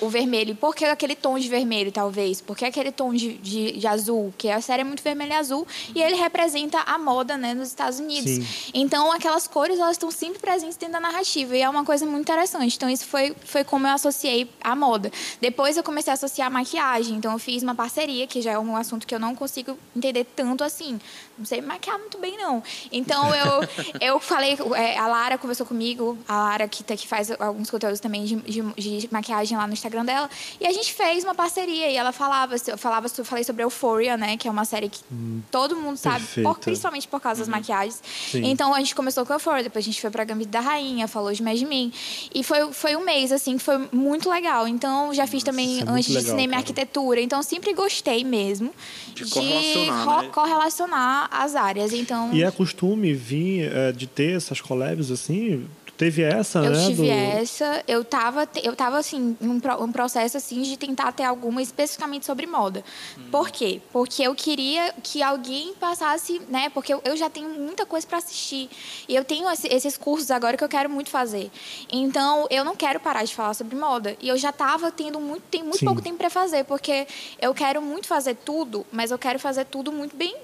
O, 0.02 0.08
o 0.08 0.10
vermelho. 0.10 0.56
Por 0.56 0.76
que 0.76 0.84
aquele 0.84 1.16
tom 1.16 1.38
de 1.40 1.48
vermelho, 1.48 1.92
talvez? 1.92 2.42
Por 2.42 2.58
que 2.58 2.66
aquele 2.66 2.92
tom 2.92 3.14
de, 3.14 3.34
de, 3.36 3.74
de 3.74 3.88
azul? 3.88 4.34
Que 4.38 4.50
a 4.50 4.60
série 4.60 4.82
é 4.82 4.84
muito 4.84 5.02
vermelho 5.04 5.32
e 5.32 5.36
azul. 5.36 5.68
E 5.96 6.02
ele 6.02 6.16
representa 6.16 6.80
a 6.80 6.98
moda, 6.98 7.38
né? 7.38 7.54
Nos 7.54 7.70
Estados 7.70 8.00
Unidos. 8.00 8.30
Sim. 8.32 8.72
Então, 8.74 9.12
aquelas 9.12 9.48
cores, 9.48 9.80
elas 9.80 9.92
estão 9.94 10.12
sempre 10.12 10.40
presentes 10.40 10.76
dentro 10.76 10.94
da 10.94 11.00
narrativa. 11.00 11.56
E 11.56 11.62
é 11.62 11.70
uma 11.70 11.86
coisa 11.86 12.06
muito 12.06 12.22
interessante. 12.24 12.76
Então, 12.76 12.90
isso 12.90 13.06
foi, 13.06 13.36
foi 13.46 13.64
como 13.64 13.86
eu 13.88 13.92
associei 13.94 14.50
a 14.62 14.76
moda. 14.76 15.12
Depois, 15.40 15.78
eu 15.78 15.84
comecei 15.84 16.12
a 16.12 16.16
associar 16.16 16.48
a 16.48 16.52
maquiagem. 16.52 17.16
Então, 17.16 17.32
eu 17.32 17.40
fiz 17.40 17.62
uma 17.64 17.76
parceria, 17.76 18.26
que 18.28 18.42
já 18.42 18.52
é 18.54 18.60
um 18.60 18.76
assunto 18.76 19.06
que 19.06 19.14
eu 19.14 19.20
não 19.20 19.36
consigo 19.36 19.78
entender 19.96 20.26
tanto 20.36 20.64
assim. 20.64 21.00
Não 21.38 21.46
sei 21.46 21.62
maquiar 21.62 21.98
muito 22.00 22.18
bem, 22.18 22.38
não. 22.38 22.64
Então, 22.92 23.34
eu, 23.36 23.68
eu 24.02 24.20
falei... 24.20 24.58
é, 24.76 24.98
a 24.98 25.08
Lara 25.08 25.38
conversou 25.38 25.66
comigo. 25.66 26.18
A 26.28 26.36
Lara, 26.36 26.68
que, 26.68 26.84
tá- 26.84 26.96
que 26.96 27.08
faz 27.08 27.30
alguns 27.40 27.70
conteúdos 27.70 27.91
também 28.00 28.24
de, 28.26 28.36
de, 28.38 28.62
de 29.00 29.10
maquiagem 29.12 29.58
lá 29.58 29.68
no 29.68 29.74
Instagram 29.74 30.06
dela. 30.06 30.30
E 30.60 30.66
a 30.68 30.72
gente 30.72 30.94
fez 30.94 31.24
uma 31.24 31.36
parceria. 31.36 31.90
E 31.90 31.96
ela 31.96 32.12
falava... 32.12 32.56
Eu 32.68 32.78
falava, 32.78 33.08
eu 33.18 33.26
falei 33.26 33.44
sobre 33.44 33.64
Euphoria, 33.64 34.16
né? 34.18 34.38
Que 34.38 34.48
é 34.48 34.52
uma 34.52 34.66
série 34.66 34.90
que 34.90 35.02
todo 35.50 35.76
mundo 35.76 35.98
sabe. 35.98 36.26
Por, 36.44 36.58
principalmente 36.60 37.08
por 37.08 37.20
causa 37.20 37.40
das 37.40 37.48
maquiagens. 37.48 38.02
Sim. 38.32 38.44
Então, 38.46 38.74
a 38.74 38.80
gente 38.80 38.96
começou 38.96 39.26
com 39.26 39.34
Euphoria. 39.34 39.64
Depois, 39.64 39.84
a 39.84 39.88
gente 39.88 40.00
foi 40.00 40.10
pra 40.10 40.24
Gambito 40.24 40.52
da 40.52 40.60
Rainha. 40.60 41.08
Falou 41.08 41.32
de 41.34 41.42
Mad 41.44 41.60
Men. 41.62 41.92
E 42.34 42.44
foi, 42.44 42.72
foi 42.74 42.96
um 42.96 43.04
mês, 43.04 43.32
assim, 43.32 43.58
que 43.58 43.64
foi 43.64 43.88
muito 43.92 44.30
legal. 44.30 44.68
Então, 44.68 45.14
já 45.14 45.26
fiz 45.28 45.44
também 45.44 45.80
isso 45.80 45.88
é 45.90 45.92
antes 45.92 46.06
de 46.08 46.14
legal, 46.18 46.32
cinema 46.32 46.54
e 46.54 46.58
arquitetura. 46.58 47.22
Então, 47.22 47.42
sempre 47.44 47.74
gostei 47.74 48.24
mesmo 48.24 48.74
De 49.14 49.26
correlacionar, 49.30 50.06
ro- 50.06 50.22
né? 50.22 50.30
correlacionar 50.30 51.30
as 51.32 51.56
áreas. 51.56 51.94
Então, 51.94 52.34
E 52.34 52.44
é 52.44 52.52
costume 52.52 53.14
vir 53.14 53.72
é, 53.72 53.92
de 53.92 54.08
ter 54.08 54.36
essas 54.38 54.62
collabs 54.62 55.12
assim? 55.12 55.68
Teve 56.02 56.24
essa, 56.24 56.58
eu 56.60 56.72
né? 56.72 56.86
tive 56.88 57.04
do- 57.04 57.12
essa. 57.12 57.84
Eu 57.88 58.04
tava, 58.04 58.50
eu 58.64 58.76
tava 58.76 58.98
assim, 58.98 59.38
em 59.40 59.48
um, 59.48 59.62
um 59.84 59.92
processo 59.92 60.36
assim 60.36 60.64
de 60.64 60.76
tentar 60.76 61.12
ter 61.12 61.24
alguma 61.24 61.62
especificamente 61.62 62.26
sobre 62.26 62.48
moda. 62.48 62.84
Por 63.30 63.52
quê? 63.52 63.80
Porque 63.94 64.24
eu 64.24 64.34
queria 64.34 64.92
que 65.04 65.22
alguém 65.22 65.76
passasse, 65.80 66.42
né? 66.50 66.72
Porque 66.72 66.92
eu, 66.92 67.00
eu 67.06 67.16
já 67.16 67.30
tenho 67.30 67.50
muita 67.50 67.86
coisa 67.86 68.08
para 68.08 68.18
assistir. 68.18 68.68
E 69.08 69.16
eu 69.16 69.24
tenho 69.24 69.48
esse- 69.52 69.68
esses 69.68 69.96
cursos 69.96 70.32
agora 70.32 70.58
que 70.58 70.64
eu 70.64 70.70
quero 70.70 70.90
muito 70.90 71.12
fazer. 71.12 71.52
Então, 71.92 72.48
eu 72.50 72.66
não 72.66 72.76
quero 72.76 73.00
parar 73.00 73.24
de 73.24 73.36
falar 73.36 73.54
sobre 73.54 73.76
moda. 73.76 74.18
E 74.20 74.28
eu 74.28 74.38
já 74.40 74.52
tava 74.52 74.92
tendo 74.92 75.20
muito, 75.20 75.44
tem 75.52 75.62
muito 75.62 75.78
Sim. 75.78 75.86
pouco 75.86 76.02
tempo 76.02 76.18
para 76.18 76.32
fazer, 76.32 76.64
porque 76.66 77.06
eu 77.40 77.54
quero 77.54 77.80
muito 77.80 78.08
fazer 78.08 78.36
tudo, 78.44 78.86
mas 78.92 79.12
eu 79.12 79.20
quero 79.20 79.38
fazer 79.38 79.66
tudo 79.66 79.92
muito 79.92 80.16
bem, 80.16 80.36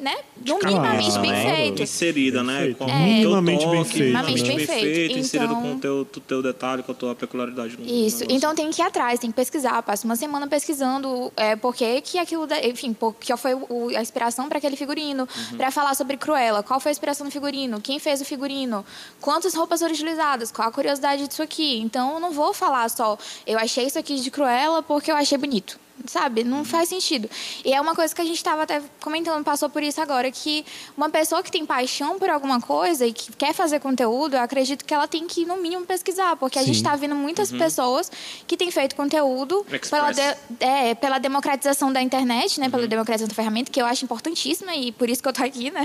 né? 0.00 0.16
Minimamente 0.62 1.18
bem 1.18 1.30
né? 1.32 1.56
feito. 1.56 1.82
Inserida, 1.82 2.42
né? 2.42 2.74
Com 2.78 2.84
É. 2.88 2.98
Minimamente 3.04 3.66
bem 3.66 3.78
toque, 3.78 3.90
feito, 3.90 4.02
minimamente 4.04 4.42
bem 4.42 4.56
Bem 4.56 4.66
feito. 4.66 4.80
feito, 4.82 5.18
inserido 5.18 5.52
Então- 5.52 5.62
com 5.62 5.74
o 5.74 5.78
teu, 5.78 6.04
teu, 6.04 6.22
teu 6.22 6.42
detalhe, 6.42 6.82
com 6.82 6.92
a 6.92 6.94
tua 6.94 7.14
peculiaridade 7.14 7.76
no 7.78 7.84
Isso. 7.84 8.20
negócio. 8.20 8.26
Então 8.30 8.54
tem 8.54 8.70
que 8.70 8.82
ir 8.82 8.84
atrás, 8.84 9.18
tem 9.20 9.30
que 9.30 9.36
pesquisar. 9.36 9.82
Passa 9.82 10.04
uma 10.04 10.16
semana 10.16 10.46
pesquisando 10.46 11.32
é, 11.36 11.56
por 11.56 11.74
que 11.74 12.00
que 12.00 12.18
aquilo, 12.18 12.46
da- 12.46 12.64
enfim, 12.66 12.92
por, 12.92 13.14
que 13.14 13.34
foi 13.36 13.54
o- 13.54 13.90
a 13.96 14.00
inspiração 14.02 14.48
para 14.48 14.58
aquele 14.58 14.76
figurino, 14.76 15.26
Uhum. 15.52 15.56
para 15.56 15.70
falar 15.70 15.94
sobre 15.94 16.16
Cruella, 16.16 16.62
qual 16.62 16.80
foi 16.80 16.90
a 16.90 16.92
inspiração 16.92 17.26
do 17.26 17.30
figurino, 17.30 17.80
quem 17.80 17.98
fez 17.98 18.20
o 18.20 18.24
figurino, 18.24 18.84
quantas 19.20 19.54
roupas 19.54 19.80
foram 19.80 19.92
utilizadas, 19.94 20.50
qual 20.52 20.68
a 20.68 20.72
curiosidade 20.72 21.26
disso 21.28 21.42
aqui. 21.42 21.78
Então 21.80 22.14
eu 22.14 22.20
não 22.20 22.30
vou 22.32 22.52
falar 22.52 22.88
só, 22.90 23.16
eu 23.46 23.58
achei 23.58 23.86
isso 23.86 23.98
aqui 23.98 24.16
de 24.20 24.30
Cruella 24.30 24.82
porque 24.82 25.10
eu 25.10 25.16
achei 25.16 25.38
bonito. 25.38 25.78
Sabe? 26.06 26.42
Uhum. 26.42 26.48
Não 26.48 26.64
faz 26.64 26.88
sentido. 26.88 27.30
E 27.64 27.72
é 27.72 27.80
uma 27.80 27.94
coisa 27.94 28.14
que 28.14 28.20
a 28.20 28.24
gente 28.24 28.36
estava 28.36 28.62
até 28.64 28.82
comentando, 29.00 29.42
passou 29.44 29.70
por 29.70 29.82
isso 29.82 30.00
agora, 30.00 30.30
que 30.30 30.64
uma 30.96 31.08
pessoa 31.08 31.42
que 31.42 31.50
tem 31.50 31.64
paixão 31.64 32.18
por 32.18 32.28
alguma 32.28 32.60
coisa 32.60 33.06
e 33.06 33.12
que 33.12 33.32
quer 33.36 33.54
fazer 33.54 33.80
conteúdo, 33.80 34.34
eu 34.36 34.40
acredito 34.40 34.84
que 34.84 34.92
ela 34.92 35.06
tem 35.08 35.26
que, 35.26 35.46
no 35.46 35.56
mínimo, 35.56 35.86
pesquisar. 35.86 36.36
Porque 36.36 36.58
a 36.58 36.62
Sim. 36.62 36.66
gente 36.68 36.76
está 36.76 36.94
vendo 36.96 37.14
muitas 37.14 37.50
pessoas 37.50 38.10
que 38.46 38.56
têm 38.56 38.70
feito 38.70 38.94
conteúdo 38.96 39.64
pela, 39.88 40.12
de- 40.12 40.36
é, 40.60 40.94
pela 40.94 41.18
democratização 41.18 41.92
da 41.92 42.02
internet, 42.02 42.60
né? 42.60 42.68
Pela 42.68 42.86
democratização 42.86 43.28
da 43.28 43.34
ferramenta, 43.34 43.70
que 43.70 43.80
eu 43.80 43.86
acho 43.86 44.04
importantíssima 44.04 44.74
e 44.74 44.92
por 44.92 45.08
isso 45.08 45.22
que 45.22 45.28
eu 45.28 45.32
tô 45.32 45.42
aqui, 45.42 45.70
né? 45.70 45.82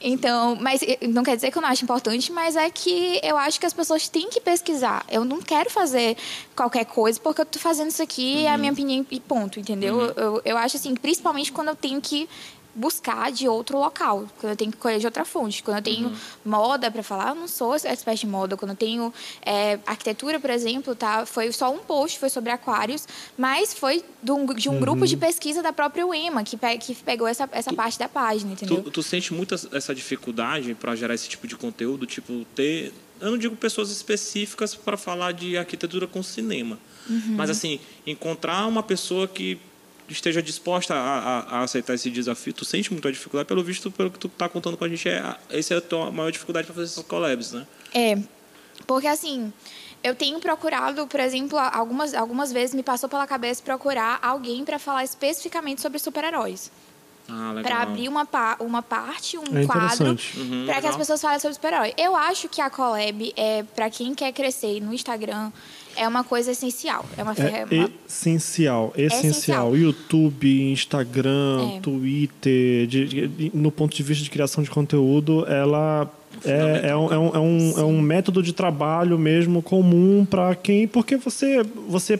Então, 0.00 0.56
mas 0.60 0.80
não 1.08 1.22
quer 1.22 1.36
dizer 1.36 1.50
que 1.50 1.58
eu 1.58 1.62
não 1.62 1.68
acho 1.68 1.84
importante, 1.84 2.32
mas 2.32 2.56
é 2.56 2.70
que 2.70 3.20
eu 3.22 3.36
acho 3.36 3.60
que 3.60 3.66
as 3.66 3.72
pessoas 3.72 4.08
têm 4.08 4.28
que 4.30 4.40
pesquisar. 4.40 5.04
Eu 5.10 5.24
não 5.24 5.40
quero 5.42 5.68
fazer 5.68 6.16
qualquer 6.54 6.84
coisa 6.84 7.18
porque 7.20 7.40
eu 7.40 7.46
tô 7.46 7.58
fazendo 7.58 7.88
isso 7.88 8.02
aqui, 8.02 8.44
é 8.44 8.52
a 8.52 8.58
minha 8.58 8.72
opinião 8.72 9.06
e 9.10 9.20
ponto, 9.20 9.58
entendeu? 9.60 10.00
Eu, 10.16 10.42
eu 10.44 10.56
acho 10.58 10.76
assim, 10.76 10.94
principalmente 10.94 11.50
quando 11.52 11.68
eu 11.68 11.76
tenho 11.76 12.00
que 12.00 12.28
buscar 12.74 13.30
de 13.30 13.46
outro 13.46 13.78
local, 13.78 14.26
quando 14.40 14.52
eu 14.52 14.56
tenho 14.56 14.70
que 14.72 14.78
colher 14.78 14.98
de 14.98 15.04
outra 15.04 15.26
fonte. 15.26 15.62
Quando 15.62 15.76
eu 15.76 15.82
tenho 15.82 16.10
moda 16.42 16.90
para 16.90 17.02
falar, 17.02 17.28
eu 17.30 17.34
não 17.34 17.46
sou 17.46 17.74
expert 17.74 18.24
em 18.24 18.26
moda. 18.26 18.56
Quando 18.56 18.70
eu 18.70 18.76
tenho 18.76 19.12
é, 19.44 19.78
arquitetura, 19.86 20.40
por 20.40 20.48
exemplo, 20.48 20.94
tá? 20.94 21.26
foi 21.26 21.52
só 21.52 21.70
um 21.70 21.80
post, 21.80 22.18
foi 22.18 22.30
sobre 22.30 22.50
aquários, 22.50 23.06
mas 23.36 23.74
foi 23.74 24.02
de 24.22 24.32
um, 24.32 24.46
de 24.46 24.70
um 24.70 24.80
grupo 24.80 25.06
de 25.06 25.18
pesquisa 25.18 25.62
da 25.62 25.70
própria 25.70 26.06
UEMA, 26.06 26.42
que, 26.44 26.56
pe- 26.56 26.78
que 26.78 26.94
pegou 26.94 27.28
essa, 27.28 27.46
essa 27.52 27.74
parte 27.74 27.98
da 27.98 28.08
página, 28.08 28.52
entendeu? 28.52 28.82
Tu, 28.82 28.90
tu 28.90 29.02
sente 29.02 29.34
muito 29.34 29.54
essa- 29.54 29.68
essa 29.76 29.94
dificuldade 29.94 30.74
para 30.74 30.96
gerar 30.96 31.12
esse 31.14 31.28
tipo 31.28 31.46
de 31.46 31.56
conteúdo? 31.56 32.06
Tipo, 32.06 32.46
ter. 32.54 32.90
Eu 33.22 33.30
não 33.30 33.38
digo 33.38 33.56
pessoas 33.56 33.90
específicas 33.90 34.74
para 34.74 34.96
falar 34.96 35.32
de 35.32 35.56
arquitetura 35.56 36.06
com 36.06 36.22
cinema. 36.22 36.78
Uhum. 37.08 37.34
Mas, 37.36 37.48
assim, 37.50 37.80
encontrar 38.06 38.66
uma 38.66 38.82
pessoa 38.82 39.26
que 39.28 39.58
esteja 40.08 40.42
disposta 40.42 40.94
a, 40.94 41.18
a- 41.18 41.40
a 41.58 41.62
aceitar 41.62 41.94
esse 41.94 42.10
desafio, 42.10 42.52
tu 42.52 42.64
sente 42.64 42.92
muita 42.92 43.10
dificuldade, 43.10 43.46
pelo 43.48 43.62
visto, 43.62 43.90
pelo 43.90 44.10
que 44.10 44.18
tu 44.18 44.28
tá 44.28 44.48
contando 44.48 44.76
com 44.76 44.84
a 44.84 44.88
gente, 44.88 45.08
é, 45.08 45.36
essa 45.48 45.74
é 45.74 45.76
a 45.78 45.80
tua 45.80 46.10
maior 46.10 46.30
dificuldade 46.30 46.66
para 46.66 46.74
fazer 46.74 46.86
essas 46.92 47.04
collabs, 47.04 47.52
né? 47.52 47.66
É, 47.94 48.18
porque 48.86 49.06
assim, 49.06 49.52
eu 50.02 50.14
tenho 50.14 50.38
procurado, 50.40 51.06
por 51.06 51.20
exemplo, 51.20 51.58
algumas, 51.58 52.12
algumas 52.14 52.52
vezes 52.52 52.74
me 52.74 52.82
passou 52.82 53.08
pela 53.08 53.26
cabeça 53.26 53.62
procurar 53.62 54.18
alguém 54.20 54.64
para 54.64 54.78
falar 54.78 55.04
especificamente 55.04 55.80
sobre 55.80 55.98
super-heróis. 55.98 56.70
Ah. 57.28 57.54
Para 57.62 57.82
abrir 57.82 58.08
uma, 58.08 58.26
pa 58.26 58.56
uma 58.60 58.82
parte, 58.82 59.38
um 59.38 59.42
É 59.56 59.64
quadro. 59.64 60.16
Uhum, 60.36 60.66
para 60.66 60.80
que 60.80 60.86
as 60.88 60.96
pessoas 60.96 61.20
falem 61.20 61.38
sobre 61.38 61.54
super-herói. 61.54 61.94
Eu 61.96 62.14
acho 62.16 62.48
que 62.48 62.60
a 62.60 62.68
collab, 62.68 63.32
é, 63.36 63.62
para 63.62 63.88
quem 63.88 64.14
quer 64.14 64.32
crescer 64.32 64.80
no 64.80 64.92
Instagram, 64.92 65.50
é 65.96 66.06
uma 66.08 66.24
coisa 66.24 66.50
essencial. 66.50 67.04
É 67.16 67.22
uma, 67.22 67.32
É 67.32 67.34
ferramenta. 67.34 67.92
essencial, 68.08 68.92
essencial. 68.96 69.20
essencial. 69.30 69.76
YouTube, 69.76 70.72
Instagram, 70.72 71.76
É. 71.76 71.80
Twitter, 71.80 72.86
de- 72.86 73.06
de- 73.28 73.50
no 73.54 73.70
ponto 73.70 73.94
de 73.96 74.02
vista 74.02 74.24
de 74.24 74.30
criação 74.30 74.62
de 74.62 74.70
conteúdo, 74.70 75.46
ela 75.46 76.10
é, 76.44 76.88
é, 76.90 76.96
um, 76.96 77.12
é, 77.12 77.18
um, 77.18 77.28
é, 77.34 77.38
um, 77.38 77.74
é 77.78 77.84
um 77.84 78.00
método 78.00 78.42
de 78.42 78.52
trabalho 78.52 79.18
mesmo 79.18 79.62
comum 79.62 80.24
para 80.28 80.54
quem. 80.54 80.88
Porque 80.88 81.16
você, 81.16 81.62
você 81.88 82.18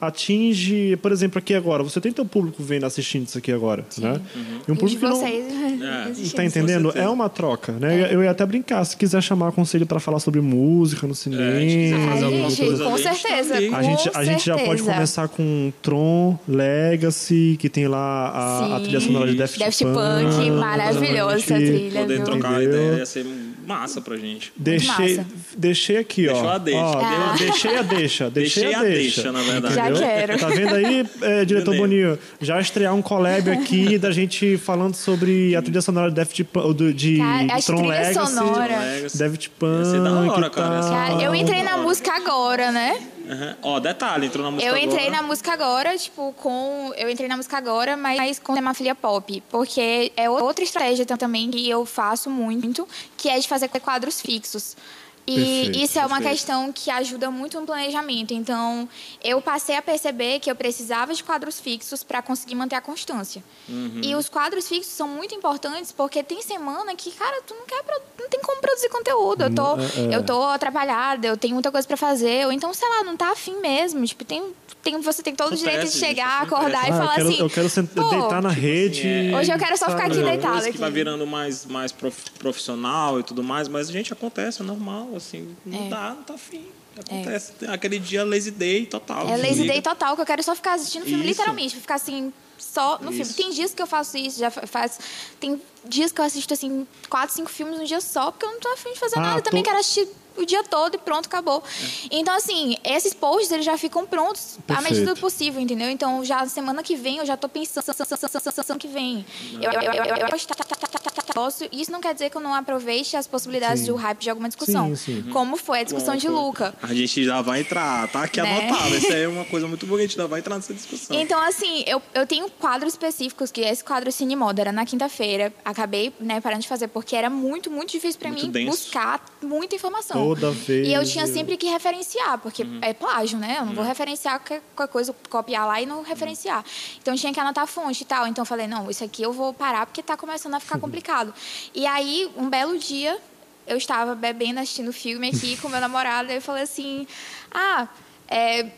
atinge, 0.00 0.96
por 0.96 1.12
exemplo, 1.12 1.38
aqui 1.38 1.54
agora, 1.54 1.82
você 1.82 2.00
tem 2.00 2.12
teu 2.12 2.24
público 2.24 2.62
vendo, 2.62 2.86
assistindo 2.86 3.26
isso 3.26 3.36
aqui 3.36 3.52
agora, 3.52 3.84
né? 3.98 4.20
E 4.66 4.70
um 4.70 4.74
E 4.74 4.76
de 4.76 4.80
público 4.80 5.00
que 5.00 5.06
não, 5.06 5.16
vocês. 5.16 5.44
É. 5.82 6.36
Tá 6.36 6.44
entendendo? 6.44 6.92
É 6.94 7.08
uma 7.08 7.28
troca, 7.28 7.72
né? 7.72 8.08
Eu 8.12 8.22
ia 8.22 8.30
até 8.30 8.44
brincar, 8.46 8.84
se 8.84 8.96
quiser 8.96 9.22
chamar 9.22 9.52
conselho 9.52 9.86
para 9.86 10.00
falar 10.00 10.20
sobre 10.20 10.40
música 10.40 11.06
no 11.06 11.14
cinema. 11.14 11.42
É, 11.42 11.56
a 11.56 11.60
gente 11.60 11.76
quiser 11.76 12.08
fazer 12.08 12.24
Ai, 12.24 12.24
alguma 12.24 12.50
gente, 12.50 12.66
coisa 12.66 12.84
com 12.84 12.94
ali, 12.94 13.06
a 13.06 13.12
gente 13.12 13.22
certeza. 13.22 13.54
A 13.54 13.82
gente, 13.82 14.10
a 14.14 14.24
gente 14.24 14.46
já 14.46 14.58
pode 14.58 14.82
começar 14.82 15.28
com 15.28 15.72
Tron, 15.82 16.38
Legacy, 16.48 17.56
que 17.58 17.68
tem 17.68 17.86
lá 17.86 18.28
a, 18.28 18.76
a 18.76 18.78
Sim. 18.78 18.82
trilha 18.84 19.00
sonora 19.00 19.30
de 19.30 19.36
Daft, 19.36 19.58
Daft 19.58 19.84
Punk, 19.84 20.50
maravilhosa 20.50 21.36
essa 21.36 21.54
trilha. 21.54 22.00
Poder 22.00 22.16
viu? 22.16 22.24
trocar 22.24 22.62
Entendeu? 22.62 22.82
ideia 22.82 22.98
ia 22.98 23.06
ser 23.06 23.24
massa 23.70 24.00
pra 24.00 24.16
gente. 24.16 24.52
Deixei, 24.56 25.16
massa. 25.16 25.26
deixei 25.56 25.96
aqui, 25.96 26.26
Deixou 26.26 26.44
ó. 26.44 26.50
a 26.50 26.58
deixa. 26.58 26.80
Ó, 26.80 27.00
Ah. 27.00 27.36
Deixei 27.38 27.76
a 27.76 27.82
deixa. 27.82 28.30
Deixei, 28.30 28.62
Deixei 28.64 28.74
a 28.74 28.78
a 28.80 28.82
deixa. 28.82 29.22
deixa, 29.22 29.32
na 29.32 29.42
verdade. 29.42 29.74
Já 29.74 29.90
entendeu? 29.90 30.08
quero. 30.08 30.38
Tá 30.38 30.46
vendo 30.48 30.74
aí, 30.74 31.06
é, 31.22 31.44
diretor 31.46 31.74
Entendeu? 31.74 31.88
Boninho? 31.88 32.18
Já 32.40 32.60
estrear 32.60 32.94
um 32.94 33.00
collab 33.02 33.48
aqui 33.50 33.96
da 33.98 34.10
gente 34.10 34.56
falando 34.56 34.94
sobre 34.94 35.54
a 35.56 35.62
trilha 35.62 35.80
sonora 35.80 36.08
de 36.10 36.16
Daft 36.16 36.44
Punk, 36.44 36.74
do- 36.74 36.92
de 36.92 37.18
Cara, 37.18 37.62
Tron 37.62 37.86
Legacy. 37.86 38.14
sonora. 38.14 38.78
Daft 39.14 39.50
Ia 39.62 39.84
ser 39.84 40.00
da 40.02 40.12
hora, 40.12 40.30
Punk, 40.32 40.50
cara? 40.50 40.80
Cara, 40.80 41.22
eu 41.22 41.34
entrei 41.34 41.62
na 41.62 41.76
música 41.78 42.12
agora, 42.16 42.70
né? 42.72 42.98
Aham. 43.30 43.56
Ó, 43.62 43.78
detalhe, 43.78 44.26
entrou 44.26 44.44
na 44.44 44.50
música 44.50 44.68
Eu 44.68 44.76
entrei 44.76 45.06
agora. 45.06 45.22
na 45.22 45.22
música 45.22 45.52
agora, 45.52 45.96
tipo, 45.96 46.32
com. 46.32 46.92
Eu 46.96 47.08
entrei 47.08 47.28
na 47.28 47.36
música 47.36 47.56
agora, 47.56 47.96
mas 47.96 48.40
com 48.40 48.56
hemofília 48.56 48.94
pop. 48.94 49.40
Porque 49.48 50.10
é 50.16 50.28
outra 50.28 50.64
estratégia 50.64 51.06
também 51.06 51.48
que 51.50 51.68
eu 51.68 51.86
faço 51.86 52.28
muito, 52.28 52.88
que 53.16 53.28
é 53.28 53.38
de 53.38 53.46
fazer 53.46 53.68
quadros 53.68 54.20
fixos. 54.20 54.76
E 55.26 55.34
Perfeito, 55.34 55.78
isso 55.78 55.98
é 55.98 56.06
uma 56.06 56.16
perfeito. 56.16 56.30
questão 56.30 56.72
que 56.72 56.90
ajuda 56.90 57.30
muito 57.30 57.60
no 57.60 57.66
planejamento. 57.66 58.32
Então, 58.34 58.88
eu 59.22 59.40
passei 59.40 59.76
a 59.76 59.82
perceber 59.82 60.40
que 60.40 60.50
eu 60.50 60.56
precisava 60.56 61.14
de 61.14 61.22
quadros 61.22 61.60
fixos 61.60 62.02
para 62.02 62.22
conseguir 62.22 62.54
manter 62.54 62.76
a 62.76 62.80
constância. 62.80 63.44
Uhum. 63.68 64.00
E 64.02 64.14
os 64.14 64.28
quadros 64.28 64.66
fixos 64.66 64.92
são 64.92 65.08
muito 65.08 65.34
importantes 65.34 65.92
porque 65.92 66.22
tem 66.22 66.42
semana 66.42 66.94
que, 66.96 67.12
cara, 67.12 67.42
tu 67.42 67.54
não 67.54 67.66
quer 67.66 67.84
não 68.18 68.28
tem 68.28 68.40
como 68.40 68.60
produzir 68.60 68.88
conteúdo. 68.88 69.44
Eu 69.44 69.54
tô, 69.54 69.76
é, 69.76 70.12
é. 70.12 70.16
eu 70.16 70.24
tô 70.24 70.42
atrapalhada, 70.44 71.26
eu 71.26 71.36
tenho 71.36 71.54
muita 71.54 71.70
coisa 71.70 71.86
para 71.86 71.96
fazer, 71.96 72.46
ou 72.46 72.52
então, 72.52 72.72
sei 72.72 72.88
lá, 72.88 73.04
não 73.04 73.16
tá 73.16 73.30
afim 73.30 73.60
mesmo. 73.60 74.04
Tipo, 74.04 74.24
tem, 74.24 74.52
tem, 74.82 75.00
você 75.00 75.22
tem 75.22 75.34
todo 75.34 75.52
o 75.52 75.56
direito 75.56 75.84
de 75.84 75.92
chegar, 75.92 76.42
acontece. 76.42 76.54
acordar 76.54 76.82
e 76.82 76.86
Ah, 76.86 76.88
eu 76.94 76.98
falar 76.98 77.14
quero, 77.16 77.28
assim. 77.28 77.38
eu 77.40 77.50
quero 77.50 77.68
sent- 77.68 77.90
"Pô, 77.90 78.08
deitar 78.08 78.42
na 78.42 78.48
rede. 78.48 79.06
é. 79.06 79.36
Hoje 79.36 79.52
eu 79.52 79.58
quero 79.58 79.76
só 79.76 79.86
ficar 79.90 80.04
aqui 80.06 80.14
sabe? 80.14 80.26
deitada. 80.26 80.54
Depois 80.56 80.72
que 80.72 80.78
vai 80.78 80.88
aqui. 80.88 80.94
virando 80.98 81.26
mais, 81.26 81.66
mais 81.66 81.92
prof- 81.92 82.30
profissional 82.38 83.18
e 83.20 83.22
tudo 83.22 83.42
mais, 83.42 83.68
mas, 83.68 83.90
gente, 83.90 84.12
acontece, 84.12 84.62
é 84.62 84.64
normal. 84.64 85.08
assim, 85.16 85.54
não 85.64 85.86
É. 85.86 85.88
dá, 85.88 86.10
não 86.16 86.22
tá 86.22 86.34
afim. 86.34 86.64
Acontece. 86.98 87.52
Tem 87.52 87.68
Aquele 87.70 87.98
dia 87.98 88.24
lazy 88.24 88.50
day 88.50 88.84
total. 88.84 89.26
É 89.28 89.36
lazy 89.36 89.48
desliga. 89.50 89.72
day 89.72 89.82
total, 89.82 90.16
que 90.16 90.22
eu 90.22 90.26
quero 90.26 90.42
só 90.42 90.54
ficar 90.54 90.74
assistindo 90.74 91.04
filme, 91.04 91.20
Isso. 91.20 91.28
literalmente. 91.28 91.76
Ficar 91.76 91.94
assim, 91.94 92.32
só 92.58 92.98
no 93.00 93.08
filme. 93.08 93.20
Isso. 93.22 93.34
Tem 93.34 93.50
dias 93.50 93.72
que 93.72 93.80
eu 93.80 93.86
faço 93.86 94.16
isso, 94.18 94.38
já 94.38 94.50
fa- 94.50 94.66
faço. 94.66 94.98
Tem 95.38 95.60
dias 95.84 96.12
que 96.12 96.20
eu 96.20 96.24
assisto, 96.24 96.52
assim, 96.52 96.86
quatro, 97.08 97.34
cinco 97.34 97.48
filmes 97.50 97.78
num 97.78 97.84
dia 97.84 98.00
só, 98.00 98.30
porque 98.30 98.44
eu 98.44 98.50
não 98.52 98.60
tô 98.60 98.68
afim 98.72 98.92
de 98.92 98.98
fazer 98.98 99.18
Ah, 99.18 99.22
nada. 99.22 99.38
Eu 99.38 99.42
também 99.42 99.62
tô- 99.62 99.68
quero 99.70 99.80
assistir 99.80 100.08
o 100.42 100.46
dia 100.46 100.62
todo 100.64 100.94
e 100.94 100.98
pronto, 100.98 101.26
acabou. 101.26 101.62
Então, 102.10 102.34
assim, 102.34 102.76
esses 102.84 103.14
posts, 103.14 103.50
eles 103.50 103.64
já 103.64 103.76
ficam 103.78 104.06
prontos 104.06 104.58
à 104.58 104.62
Perfeito. 104.74 104.92
medida 104.92 105.14
do 105.14 105.20
possível, 105.20 105.60
entendeu? 105.60 105.90
Então, 105.90 106.24
já 106.24 106.46
semana 106.46 106.82
que 106.82 106.96
vem, 106.96 107.18
eu 107.18 107.26
já 107.26 107.36
tô 107.36 107.48
pensando 107.48 108.78
que 108.78 108.88
vem. 108.88 109.24
Eu, 109.60 109.70
eu, 109.72 111.70
Isso 111.72 111.90
não 111.92 112.00
quer 112.00 112.12
dizer 112.12 112.30
que 112.30 112.36
eu 112.36 112.40
não 112.40 112.54
aproveite 112.54 113.16
as 113.16 113.26
possibilidades 113.26 113.80
Sim. 113.80 113.86
do 113.92 113.96
hype 113.96 114.18
de 114.18 114.30
alguma 114.30 114.48
discussão. 114.48 114.94
Sim, 114.96 115.22
sim. 115.22 115.30
Como 115.30 115.56
foi 115.56 115.80
a 115.80 115.82
discussão 115.84 116.16
de 116.16 116.28
Luca. 116.28 116.74
A 116.82 116.92
gente 116.94 117.24
já 117.24 117.40
vai 117.42 117.60
entrar, 117.60 118.08
tá 118.08 118.24
aqui 118.24 118.40
Né? 118.42 118.68
anotado. 118.68 118.94
Isso 118.96 119.12
aí 119.12 119.22
é 119.22 119.28
uma 119.28 119.44
coisa 119.44 119.66
muito 119.66 119.86
boa, 119.86 119.98
a 119.98 120.02
gente 120.02 120.16
já 120.16 120.26
vai 120.26 120.40
entrar 120.40 120.56
nessa 120.56 120.74
discussão. 120.74 121.16
Então, 121.16 121.40
assim, 121.42 121.84
eu, 121.86 122.02
eu 122.14 122.26
tenho 122.26 122.48
quadros 122.50 122.92
específicos, 122.94 123.50
que 123.50 123.60
esse 123.60 123.82
quadro 123.84 124.10
Cine 124.12 124.36
Moda 124.36 124.60
era 124.62 124.72
na 124.72 124.84
quinta-feira. 124.84 125.52
Acabei, 125.64 126.12
né, 126.20 126.40
parando 126.40 126.62
de 126.62 126.68
fazer, 126.68 126.88
porque 126.88 127.14
era 127.16 127.30
muito, 127.30 127.70
muito 127.70 127.90
difícil 127.90 128.18
pra 128.18 128.28
Muito 128.30 128.44
mim 128.46 128.50
denso. 128.50 128.70
buscar 128.70 129.24
muita 129.42 129.74
informação. 129.74 130.29
Toda 130.34 130.50
vez. 130.50 130.86
E 130.88 130.92
eu 130.92 131.04
tinha 131.04 131.26
sempre 131.26 131.56
que 131.56 131.66
referenciar, 131.68 132.38
porque 132.38 132.62
Uhum. 132.62 132.78
é 132.82 132.92
plágio, 132.92 133.38
né? 133.38 133.56
Eu 133.60 133.66
não 133.66 133.74
vou 133.74 133.84
referenciar 133.84 134.40
qualquer, 134.40 134.88
coisa, 134.92 135.14
copiar 135.28 135.66
lá 135.66 135.80
e 135.80 135.86
não 135.86 136.02
referenciar. 136.02 136.64
Então, 137.00 137.14
tinha 137.16 137.32
que 137.32 137.40
anotar 137.40 137.64
a 137.64 137.66
fonte 137.66 138.02
e 138.02 138.06
tal. 138.06 138.26
Então, 138.26 138.42
eu 138.42 138.46
falei, 138.46 138.66
não, 138.66 138.90
isso 138.90 139.02
aqui 139.04 139.22
eu 139.22 139.32
vou 139.32 139.52
parar, 139.52 139.86
porque 139.86 140.02
tá 140.02 140.16
começando 140.16 140.54
a 140.54 140.60
ficar 140.60 140.78
complicado. 140.80 141.32
E 141.74 141.86
aí, 141.86 142.30
um 142.36 142.48
belo 142.48 142.78
dia, 142.78 143.18
eu 143.66 143.76
estava 143.76 144.14
bebendo, 144.14 144.60
assistindo 144.60 144.92
filme 144.92 145.28
aqui 145.28 145.56
com 145.58 145.68
meu 145.68 145.80
namorado, 145.80 146.30
e 146.32 146.36
eu 146.36 146.42
falei 146.42 146.62
assim, 146.64 147.06
ah, 147.52 147.88
é, 148.28 148.70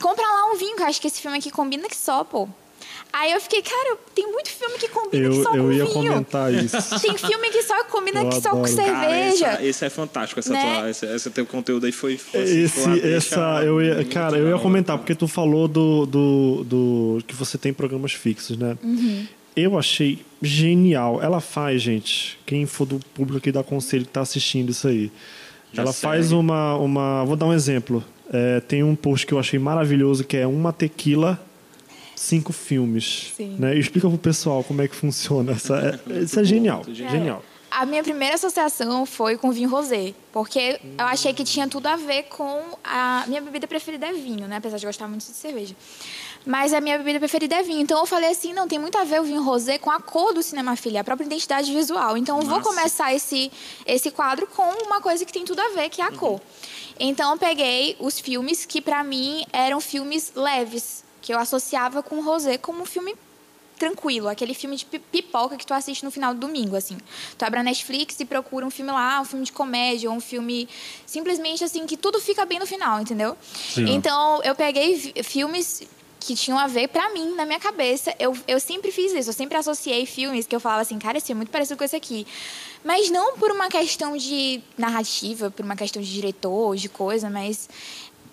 compra 0.00 0.24
lá 0.26 0.52
um 0.52 0.56
vinho, 0.56 0.76
que 0.76 0.82
eu 0.82 0.86
acho 0.86 1.00
que 1.00 1.06
esse 1.06 1.20
filme 1.20 1.38
aqui 1.38 1.50
combina 1.50 1.88
que 1.88 1.96
só, 1.96 2.24
pô. 2.24 2.48
Aí 3.12 3.30
eu 3.32 3.40
fiquei, 3.40 3.60
cara, 3.62 3.96
tem 4.14 4.26
muito 4.30 4.48
filme 4.50 4.78
que 4.78 4.88
combina 4.88 5.28
que 5.30 5.36
Eu, 5.36 5.42
só 5.42 5.54
eu 5.54 5.64
com 5.64 5.72
ia 5.72 5.84
vinho. 5.84 5.92
comentar 5.94 6.52
isso. 6.54 7.00
Tem 7.00 7.16
filme 7.18 7.50
que 7.50 7.62
só 7.62 7.84
combina 7.84 8.22
Eu 8.22 8.28
que 8.30 8.40
só 8.40 8.50
com 8.50 8.64
adoro. 8.64 8.76
Cara, 8.76 9.00
cerveja. 9.10 9.46
essa- 9.48 9.64
esse 9.64 9.84
é 9.84 9.90
fantástico, 9.90 10.40
essa, 10.40 10.52
Né? 10.52 10.74
tua, 10.80 10.90
esse, 10.90 11.06
esse 11.06 11.30
teu 11.30 11.44
conteúdo 11.46 11.84
aí 11.86 11.92
foi. 11.92 12.16
foi 12.16 12.42
assim, 12.42 12.58
Esse, 12.62 12.80
foi 12.80 13.00
deixa 13.00 13.16
essa, 13.34 13.62
eu 13.64 13.82
ia, 13.82 14.04
cara, 14.06 14.38
eu 14.38 14.48
ia 14.48 14.58
comentar, 14.58 14.96
porque 14.98 15.14
tu 15.14 15.28
falou 15.28 15.68
do, 15.68 16.06
do, 16.06 16.64
do 16.64 17.18
que 17.26 17.34
você 17.34 17.58
tem 17.58 17.72
programas 17.72 18.12
fixos, 18.12 18.56
né? 18.56 18.76
Uhum. 18.82 19.26
Eu 19.54 19.78
achei 19.78 20.24
genial. 20.40 21.20
Ela 21.22 21.40
faz, 21.40 21.82
gente, 21.82 22.38
quem 22.46 22.64
for 22.64 22.86
do 22.86 22.98
público 23.14 23.36
aqui 23.38 23.52
da 23.52 23.62
Conselho 23.62 24.04
que 24.06 24.10
tá 24.12 24.22
assistindo 24.22 24.70
isso 24.70 24.88
aí. 24.88 25.12
Já 25.74 25.82
ela 25.82 25.92
segue. 25.92 26.02
faz 26.02 26.32
uma, 26.32 26.76
uma. 26.76 27.24
Vou 27.24 27.36
dar 27.36 27.44
um 27.46 27.52
exemplo. 27.52 28.02
É, 28.32 28.60
tem 28.60 28.82
um 28.82 28.94
post 28.96 29.26
que 29.26 29.34
eu 29.34 29.38
achei 29.38 29.58
maravilhoso 29.58 30.24
que 30.24 30.38
é 30.38 30.46
uma 30.46 30.72
tequila, 30.72 31.38
cinco 32.14 32.52
filmes. 32.52 33.32
Sim. 33.36 33.56
Né? 33.58 33.76
E 33.76 33.78
explica 33.78 34.08
pro 34.08 34.18
pessoal 34.18 34.62
como 34.64 34.82
é 34.82 34.88
que 34.88 34.94
funciona. 34.94 35.52
Essa, 35.52 36.00
é, 36.08 36.18
isso 36.20 36.38
é 36.38 36.44
genial. 36.44 36.82
muito 36.84 36.94
Genial. 36.94 37.42
A 37.74 37.86
minha 37.86 38.02
primeira 38.02 38.34
associação 38.34 39.06
foi 39.06 39.38
com 39.38 39.50
vinho 39.50 39.70
rosé, 39.70 40.12
porque 40.30 40.78
eu 40.98 41.06
achei 41.06 41.32
que 41.32 41.42
tinha 41.42 41.66
tudo 41.66 41.86
a 41.86 41.96
ver 41.96 42.24
com 42.24 42.60
a 42.84 43.24
minha 43.26 43.40
bebida 43.40 43.66
preferida 43.66 44.08
é 44.08 44.12
vinho, 44.12 44.46
né? 44.46 44.56
Apesar 44.56 44.76
de 44.76 44.84
gostar 44.84 45.08
muito 45.08 45.22
de 45.22 45.32
cerveja. 45.32 45.74
Mas 46.44 46.74
a 46.74 46.82
minha 46.82 46.98
bebida 46.98 47.18
preferida 47.18 47.54
é 47.56 47.62
vinho. 47.62 47.80
Então 47.80 47.98
eu 47.98 48.04
falei 48.04 48.30
assim, 48.30 48.52
não, 48.52 48.68
tem 48.68 48.78
muito 48.78 48.98
a 48.98 49.04
ver 49.04 49.22
o 49.22 49.24
vinho 49.24 49.42
rosé 49.42 49.78
com 49.78 49.90
a 49.90 49.98
cor 50.00 50.34
do 50.34 50.42
cinema 50.42 50.76
filha, 50.76 51.00
a 51.00 51.04
própria 51.04 51.24
identidade 51.24 51.72
visual. 51.72 52.14
Então 52.18 52.40
eu 52.40 52.46
vou 52.46 52.60
começar 52.60 53.14
esse 53.14 53.50
esse 53.86 54.10
quadro 54.10 54.46
com 54.46 54.68
uma 54.84 55.00
coisa 55.00 55.24
que 55.24 55.32
tem 55.32 55.44
tudo 55.44 55.60
a 55.60 55.70
ver, 55.70 55.88
que 55.88 56.02
é 56.02 56.04
a 56.04 56.12
cor. 56.12 56.42
Então 57.00 57.32
eu 57.32 57.38
peguei 57.38 57.96
os 57.98 58.20
filmes 58.20 58.66
que 58.66 58.82
pra 58.82 59.02
mim 59.02 59.46
eram 59.50 59.80
filmes 59.80 60.32
leves, 60.34 61.02
que 61.22 61.32
eu 61.32 61.38
associava 61.38 62.02
com 62.02 62.16
o 62.16 62.22
rosé 62.22 62.58
como 62.58 62.82
um 62.82 62.86
filme 62.86 63.14
tranquilo, 63.78 64.28
aquele 64.28 64.54
filme 64.54 64.76
de 64.76 64.84
pi- 64.84 64.98
pipoca 65.00 65.56
que 65.56 65.66
tu 65.66 65.74
assiste 65.74 66.04
no 66.04 66.10
final 66.10 66.32
do 66.34 66.40
domingo, 66.40 66.76
assim. 66.76 66.96
Tu 67.36 67.44
abre 67.44 67.58
a 67.58 67.62
Netflix 67.64 68.18
e 68.20 68.24
procura 68.24 68.64
um 68.64 68.70
filme 68.70 68.92
lá, 68.92 69.20
um 69.20 69.24
filme 69.24 69.44
de 69.44 69.50
comédia, 69.52 70.08
ou 70.10 70.16
um 70.16 70.20
filme 70.20 70.68
simplesmente 71.06 71.64
assim 71.64 71.84
que 71.86 71.96
tudo 71.96 72.20
fica 72.20 72.44
bem 72.44 72.58
no 72.60 72.66
final, 72.66 73.00
entendeu? 73.00 73.36
Sim. 73.52 73.86
Então, 73.88 74.40
eu 74.44 74.54
peguei 74.54 75.12
filmes 75.24 75.82
que 76.20 76.36
tinham 76.36 76.56
a 76.56 76.68
ver 76.68 76.86
pra 76.88 77.08
mim, 77.12 77.34
na 77.34 77.44
minha 77.44 77.58
cabeça. 77.58 78.14
Eu, 78.20 78.36
eu 78.46 78.60
sempre 78.60 78.92
fiz 78.92 79.10
isso, 79.12 79.30
eu 79.30 79.34
sempre 79.34 79.56
associei 79.58 80.06
filmes 80.06 80.46
que 80.46 80.54
eu 80.54 80.60
falava 80.60 80.82
assim, 80.82 80.96
cara, 80.96 81.18
esse 81.18 81.32
é 81.32 81.34
muito 81.34 81.50
parecido 81.50 81.76
com 81.76 81.82
esse 81.82 81.96
aqui. 81.96 82.24
Mas 82.84 83.10
não 83.10 83.36
por 83.36 83.50
uma 83.50 83.68
questão 83.68 84.16
de 84.16 84.60
narrativa, 84.78 85.50
por 85.50 85.64
uma 85.64 85.74
questão 85.74 86.00
de 86.00 86.12
diretor, 86.12 86.76
de 86.76 86.88
coisa, 86.88 87.28
mas 87.28 87.68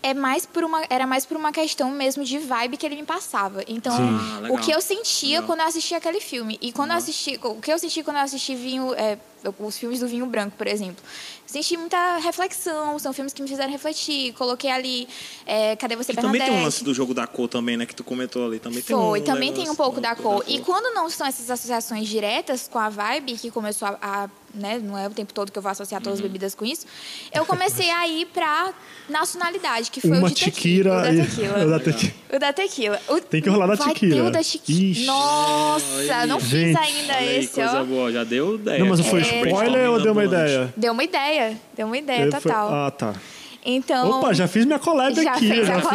é 0.02 0.14
mais 0.14 0.46
por 0.46 0.64
uma, 0.64 0.84
era 0.90 1.06
mais 1.06 1.26
por 1.26 1.36
uma 1.36 1.52
questão 1.52 1.92
mesmo 1.92 2.24
de 2.24 2.38
vibe 2.38 2.78
que 2.78 2.86
ele 2.86 2.96
me 2.96 3.06
passava. 3.06 3.64
Então. 3.68 3.96
Ah, 3.96 4.52
o 4.52 4.58
que 4.58 4.72
eu 4.72 4.82
sentia 4.82 5.40
Legal. 5.40 5.44
quando 5.44 5.60
eu 5.60 5.66
assistia 5.66 5.98
aquele 5.98 6.22
filme. 6.22 6.58
E 6.62 6.72
quando 6.72 6.92
eu 6.92 6.98
assisti, 6.98 7.40
o 7.44 7.56
que 7.56 7.72
eu 7.72 7.78
senti 7.78 8.04
quando 8.04 8.18
eu 8.18 8.24
assisti 8.24 8.56
vinho, 8.56 8.94
é, 8.94 9.18
os 9.60 9.78
filmes 9.78 10.00
do 10.00 10.08
Vinho 10.08 10.26
Branco, 10.26 10.56
por 10.58 10.68
exemplo. 10.68 11.04
Senti 11.52 11.76
muita 11.78 12.18
reflexão, 12.18 13.00
são 13.00 13.12
filmes 13.12 13.34
que 13.34 13.42
me 13.42 13.48
fizeram 13.48 13.72
refletir. 13.72 14.34
Coloquei 14.34 14.70
ali, 14.70 15.08
é, 15.48 15.76
Cadê 15.76 15.96
Você, 15.96 16.12
Que 16.14 16.18
também 16.22 16.34
Bernadette? 16.34 16.52
tem 16.54 16.62
um 16.62 16.64
lance 16.66 16.84
do 16.84 16.94
jogo 16.94 17.12
da 17.14 17.26
cor 17.26 17.48
também, 17.48 17.76
né? 17.76 17.88
Que 17.88 17.96
tu 17.96 18.04
comentou 18.04 18.46
ali. 18.46 18.60
Também 18.60 18.84
tem 18.84 18.96
Foi, 18.96 19.20
um 19.20 19.24
também 19.24 19.52
tem 19.52 19.68
um 19.68 19.74
pouco 19.76 20.00
da 20.00 20.16
cor. 20.16 20.44
E 20.48 20.60
cor. 20.60 20.66
quando 20.66 20.94
não 20.94 21.10
são 21.10 21.26
essas 21.26 21.50
associações 21.50 22.08
diretas 22.08 22.68
com 22.72 22.78
a 22.78 22.90
vibe, 22.90 23.34
que 23.34 23.50
começou 23.50 23.88
a. 23.88 23.98
a, 24.00 24.30
né, 24.54 24.80
não 24.84 24.98
é 24.98 25.08
o 25.08 25.12
tempo 25.12 25.32
todo 25.32 25.52
que 25.52 25.58
eu 25.58 25.62
vou 25.62 25.72
associar 25.72 26.00
Uhum. 26.00 26.04
todas 26.06 26.20
as 26.20 26.24
bebidas 26.24 26.56
com 26.56 26.66
isso, 26.66 26.86
eu 27.34 27.46
comecei 27.46 27.90
a 27.92 28.08
ir 28.08 28.26
pra 28.28 28.74
nacionalidade, 29.08 29.92
que 29.92 30.02
foi 30.02 30.10
Uma 30.18 30.28
o 30.28 30.30
de 30.32 30.46
tequila. 30.46 31.00
O 31.00 31.02
da 31.04 31.14
e- 31.14 31.22
tequila. 31.26 31.66
o 31.66 31.70
da 31.70 31.80
tequila. 31.80 32.14
O 32.34 32.40
da 32.40 32.54
tequila. 32.54 33.02
O- 33.10 33.22
Tem 33.22 33.42
que 33.42 33.50
rolar 33.50 33.68
da 33.68 33.76
vai 33.76 33.94
tequila. 33.94 34.16
ter 34.16 34.22
o 34.22 34.32
da 34.32 34.40
tequila. 34.44 34.82
Ixi. 34.92 35.06
Nossa, 35.06 36.26
não 36.28 36.40
fiz 36.40 36.50
Gente. 36.50 36.78
ainda 36.78 37.14
Olha 37.14 37.18
aí, 37.18 37.40
esse, 37.40 37.54
coisa 37.56 37.82
ó. 37.82 37.84
boa, 37.84 38.12
já 38.12 38.24
deu 38.24 38.56
ideia. 38.56 38.80
Não, 38.80 38.88
mas 38.88 39.00
foi 39.02 39.22
É. 39.22 39.42
spoiler 39.48 39.90
ou 39.92 40.02
deu 40.02 40.12
uma 40.14 40.24
ideia? 40.26 40.74
Deu 40.76 40.94
uma 40.94 41.04
ideia. 41.04 41.39
Deu 41.76 41.86
uma 41.88 41.98
ideia 41.98 42.26
Eu 42.26 42.32
fui- 42.32 42.42
total. 42.42 42.74
Ah, 42.74 42.92
tá. 42.92 43.14
Então. 43.66 44.10
Opa, 44.20 44.34
já 44.34 44.48
fiz 44.48 44.66
minha 44.66 44.80
collab 44.80 45.14
Já 45.22 45.34
aqui. 45.34 45.50
fez 45.50 45.68
já 45.68 45.82
fiz 45.82 45.92
a 45.92 45.94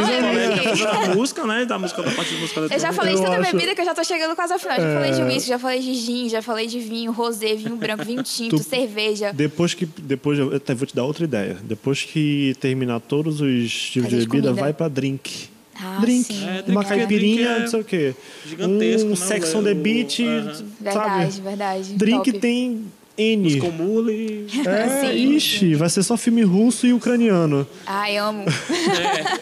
aqui. 0.69 0.77
Já 0.77 0.95
fez 0.97 1.09
a 1.11 1.15
música, 1.15 1.47
né? 1.47 1.65
Da 1.65 1.79
música 1.79 2.03
da 2.03 2.11
parte 2.11 2.35
de 2.35 2.41
música 2.43 2.61
Eu 2.61 2.79
já 2.79 2.93
falei 2.93 3.15
de 3.15 3.23
tanta 3.23 3.39
acho- 3.41 3.53
bebida 3.53 3.75
que 3.75 3.81
eu 3.81 3.85
já 3.87 3.95
tô 3.95 4.05
chegando 4.05 4.37
quase 4.37 4.53
ao 4.53 4.59
final. 4.59 4.77
Já 4.77 4.83
É. 4.87 4.95
falei 4.95 5.11
de 5.12 5.23
uísque, 5.23 5.49
já 5.49 5.59
falei 5.59 5.81
de 5.81 5.95
gin, 5.95 6.29
já 6.29 6.43
falei 6.43 6.66
de 6.66 6.79
vinho, 6.79 7.11
rosé, 7.11 7.55
vinho 7.55 7.75
branco, 7.75 8.05
vinho 8.05 8.23
tinto, 8.23 8.59
Tu- 8.59 8.62
cerveja. 8.62 9.33
Depois 9.33 9.73
que. 9.73 9.87
Depois 9.87 10.39
eu 10.39 10.55
até 10.55 10.75
vou 10.75 10.87
te 10.87 10.95
dar 10.95 11.05
outra 11.05 11.25
ideia. 11.25 11.57
Depois 11.62 12.03
que 12.03 12.55
terminar 12.61 13.01
todos 13.01 13.41
os 13.41 13.73
tipos 13.73 14.11
de 14.11 14.19
de 14.21 14.27
bebida, 14.27 14.49
comida. 14.49 14.53
vai 14.62 14.75
pra 14.75 14.87
drink. 14.89 15.49
Ah, 15.75 15.99
drink. 16.03 16.25
sim. 16.35 16.45
É, 16.47 16.53
drink, 16.62 16.71
uma 16.71 16.83
porque 16.83 16.97
caipirinha, 16.99 17.49
é 17.49 17.59
não 17.61 17.66
sei 17.66 17.81
o 17.81 17.85
quê. 17.85 18.15
gigantesco, 18.47 19.07
um 19.07 19.11
né, 19.11 19.16
Sex 19.16 19.55
on 19.55 19.62
the 19.65 19.75
Beach. 19.75 20.23
Verdade, 20.23 21.33
sabe? 21.33 21.41
verdade. 21.41 21.93
Drink 21.95 22.31
top. 22.31 22.39
tem 22.41 22.85
N. 23.16 23.59
Comule. 23.61 24.47
É, 24.66 25.01
Sim. 25.12 25.35
ixi, 25.36 25.74
vai 25.74 25.89
ser 25.89 26.03
só 26.03 26.16
filme 26.16 26.43
russo 26.43 26.86
e 26.86 26.93
ucraniano. 26.93 27.66
Ai, 27.86 28.16
amo. 28.16 28.45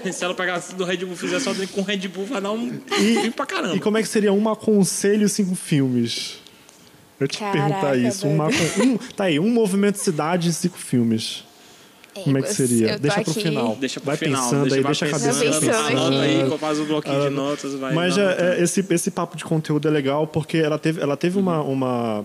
É, 0.05 0.12
se 0.12 0.24
ela 0.24 0.35
pegasse 0.35 0.74
do 0.74 0.85
Red 0.85 0.99
Bull 0.99 1.15
e 1.15 1.16
fizer 1.16 1.40
só 1.40 1.53
com 1.73 1.82
Red 1.82 2.09
Bull, 2.09 2.27
vai 2.27 2.40
dar 2.40 2.53
um 2.53 2.81
E- 2.99 3.20
fim 3.23 3.31
pra 3.31 3.47
caramba. 3.47 3.77
E 3.77 3.81
como 3.81 3.97
é 3.99 4.03
que 4.03 4.09
seria 4.09 4.32
um 4.32 4.49
aconselho 4.49 5.28
cinco 5.28 5.55
filmes? 5.55 6.39
Eu 7.20 7.28
te 7.28 7.39
Caraca, 7.39 7.59
perguntar 7.59 7.97
isso. 7.97 8.27
Um, 8.27 8.43
acon- 8.43 8.82
um- 8.82 8.97
tá 9.15 9.24
aí, 9.24 9.39
um 9.39 9.49
movimento 9.49 9.94
de 9.94 10.01
cidade 10.01 10.49
e 10.49 10.53
cinco 10.53 10.77
filmes. 10.78 11.44
Como 12.15 12.36
é 12.36 12.43
que 12.43 12.53
seria? 12.53 12.99
Deixa 12.99 13.23
pro 13.23 13.31
aqui- 13.32 13.43
final. 13.43 13.77
Deixa 13.81 14.01
pro 14.01 14.07
vai 14.09 14.16
final. 14.16 14.43
pensando 14.44 14.61
deixa, 14.62 14.77
aí, 14.77 14.82
vai 14.82 14.93
deixa 14.93 15.07
a 15.07 15.11
cabeça 15.11 15.32
Vai 15.32 15.61
pensando. 15.61 15.86
Anota 15.99 16.20
aí, 16.23 16.40
É. 16.55 16.59
faz 16.59 16.78
o 16.81 16.85
bloquinho 16.85 17.20
de 17.20 17.27
Ah, 17.28 17.31
notas, 17.31 17.74
vai. 17.74 17.94
Mas 17.94 18.16
vai 18.16 18.24
é, 18.27 18.59
é, 18.59 18.62
esse, 18.62 18.85
esse 18.90 19.11
papo 19.11 19.36
de 19.36 19.44
conteúdo 19.44 19.89
é 19.89 19.90
legal 19.90 20.27
porque 20.27 20.59
ela 20.59 20.78
teve, 20.78 21.01
ela 21.01 21.16
teve 21.16 21.39
uma, 21.39 21.62
uma, 21.62 22.24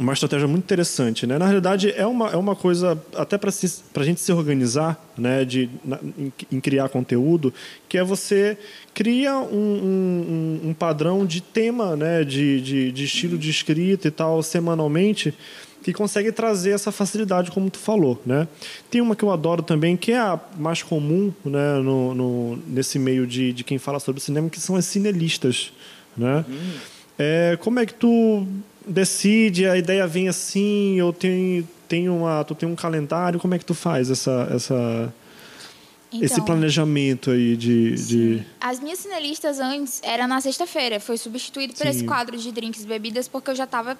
uma 0.00 0.12
estratégia 0.14 0.48
muito 0.48 0.64
interessante. 0.64 1.26
Né? 1.26 1.36
Na 1.38 1.44
realidade, 1.44 1.92
é 1.94 2.06
uma, 2.06 2.30
é 2.30 2.36
uma 2.36 2.56
coisa, 2.56 3.00
até 3.14 3.36
para 3.36 3.50
a 3.50 4.04
gente 4.04 4.20
se 4.20 4.32
organizar 4.32 4.98
né, 5.16 5.44
de, 5.44 5.68
na- 5.84 5.98
em, 6.18 6.32
em 6.50 6.58
criar 6.60 6.88
conteúdo, 6.88 7.52
que 7.88 7.98
é 7.98 8.02
você 8.02 8.56
cria 8.94 9.36
um, 9.38 9.44
um, 9.52 10.68
um- 10.70 10.74
padrão 10.74 11.26
de 11.26 11.40
tema, 11.40 11.94
né, 11.96 12.24
de, 12.24 12.60
de, 12.60 12.92
de 12.92 13.04
estilo 13.04 13.36
de 13.36 13.50
escrita 13.50 14.08
e 14.08 14.10
tal, 14.10 14.42
semanalmente, 14.42 15.34
que 15.82 15.92
consegue 15.92 16.30
trazer 16.32 16.70
essa 16.70 16.90
facilidade, 16.92 17.50
como 17.50 17.70
tu 17.70 17.78
falou, 17.78 18.20
né? 18.26 18.46
Tem 18.90 19.00
uma 19.00 19.16
que 19.16 19.22
eu 19.24 19.30
adoro 19.30 19.62
também, 19.62 19.96
que 19.96 20.12
é 20.12 20.18
a 20.18 20.38
mais 20.58 20.82
comum, 20.82 21.32
né, 21.44 21.74
no, 21.82 22.14
no- 22.14 22.56
nesse 22.66 22.98
meio 22.98 23.26
de, 23.26 23.52
de 23.52 23.64
quem 23.64 23.78
fala 23.78 23.98
sobre 23.98 24.20
cinema, 24.20 24.50
que 24.50 24.60
são 24.60 24.76
as 24.76 24.84
cinelistas, 24.84 25.72
né? 26.16 26.44
É, 27.18 27.56
como 27.60 27.78
é 27.80 27.86
que 27.86 27.94
tu 27.94 28.46
decide, 28.86 29.66
a 29.66 29.76
ideia 29.76 30.06
vem 30.06 30.28
assim, 30.28 31.00
ou 31.00 31.12
tem, 31.12 31.68
tem 31.88 32.08
uma, 32.08 32.44
tu 32.44 32.54
tem 32.54 32.68
um 32.68 32.74
calendário, 32.76 33.38
como 33.40 33.54
é 33.54 33.58
que 33.58 33.64
tu 33.64 33.74
faz 33.74 34.10
essa, 34.10 34.48
essa, 34.54 35.14
esse 36.12 36.34
Então, 36.34 36.44
planejamento 36.44 37.30
aí 37.30 37.56
de... 37.56 37.94
de... 37.94 38.46
As 38.60 38.80
minhas 38.80 38.98
cinelistas 38.98 39.60
antes 39.60 40.00
era 40.02 40.26
na 40.26 40.40
sexta-feira. 40.40 40.98
Foi 40.98 41.16
substituído 41.16 41.72
por 41.74 41.84
Sim. 41.84 41.88
esse 41.90 42.04
quadro 42.04 42.36
de 42.36 42.50
drinks 42.50 42.82
e 42.82 42.86
bebidas 42.86 43.28
porque 43.28 43.50
eu 43.50 43.54
já 43.54 43.66
tava 43.66 43.96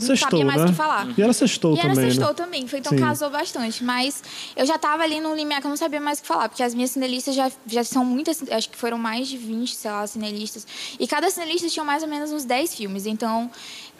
não 0.00 0.06
Sextou, 0.06 0.30
sabia 0.30 0.44
mais 0.46 0.60
né? 0.60 0.66
o 0.66 0.70
que 0.70 0.74
falar. 0.74 1.08
E 1.18 1.22
ela 1.22 1.32
sextou 1.32 1.76
E 1.76 1.78
era 1.78 1.90
também, 1.90 2.10
sextou 2.10 2.28
né? 2.28 2.34
também, 2.34 2.66
foi, 2.66 2.78
então 2.78 2.92
Sim. 2.92 2.98
casou 2.98 3.28
bastante. 3.28 3.84
Mas 3.84 4.22
eu 4.56 4.64
já 4.64 4.78
tava 4.78 5.02
ali 5.02 5.20
num 5.20 5.34
limiar 5.34 5.60
que 5.60 5.66
eu 5.66 5.68
não 5.68 5.76
sabia 5.76 6.00
mais 6.00 6.18
o 6.18 6.22
que 6.22 6.28
falar, 6.28 6.48
porque 6.48 6.62
as 6.62 6.74
minhas 6.74 6.92
cinelistas 6.92 7.34
já, 7.34 7.50
já 7.66 7.84
são 7.84 8.04
muitas, 8.04 8.42
acho 8.50 8.70
que 8.70 8.78
foram 8.78 8.96
mais 8.96 9.28
de 9.28 9.36
20, 9.36 9.74
sei 9.74 9.90
lá, 9.90 10.06
cinelistas. 10.06 10.66
E 10.98 11.06
cada 11.06 11.30
cinelista 11.30 11.68
tinha 11.68 11.84
mais 11.84 12.02
ou 12.02 12.08
menos 12.08 12.32
uns 12.32 12.44
10 12.44 12.74
filmes. 12.74 13.04
Então, 13.04 13.50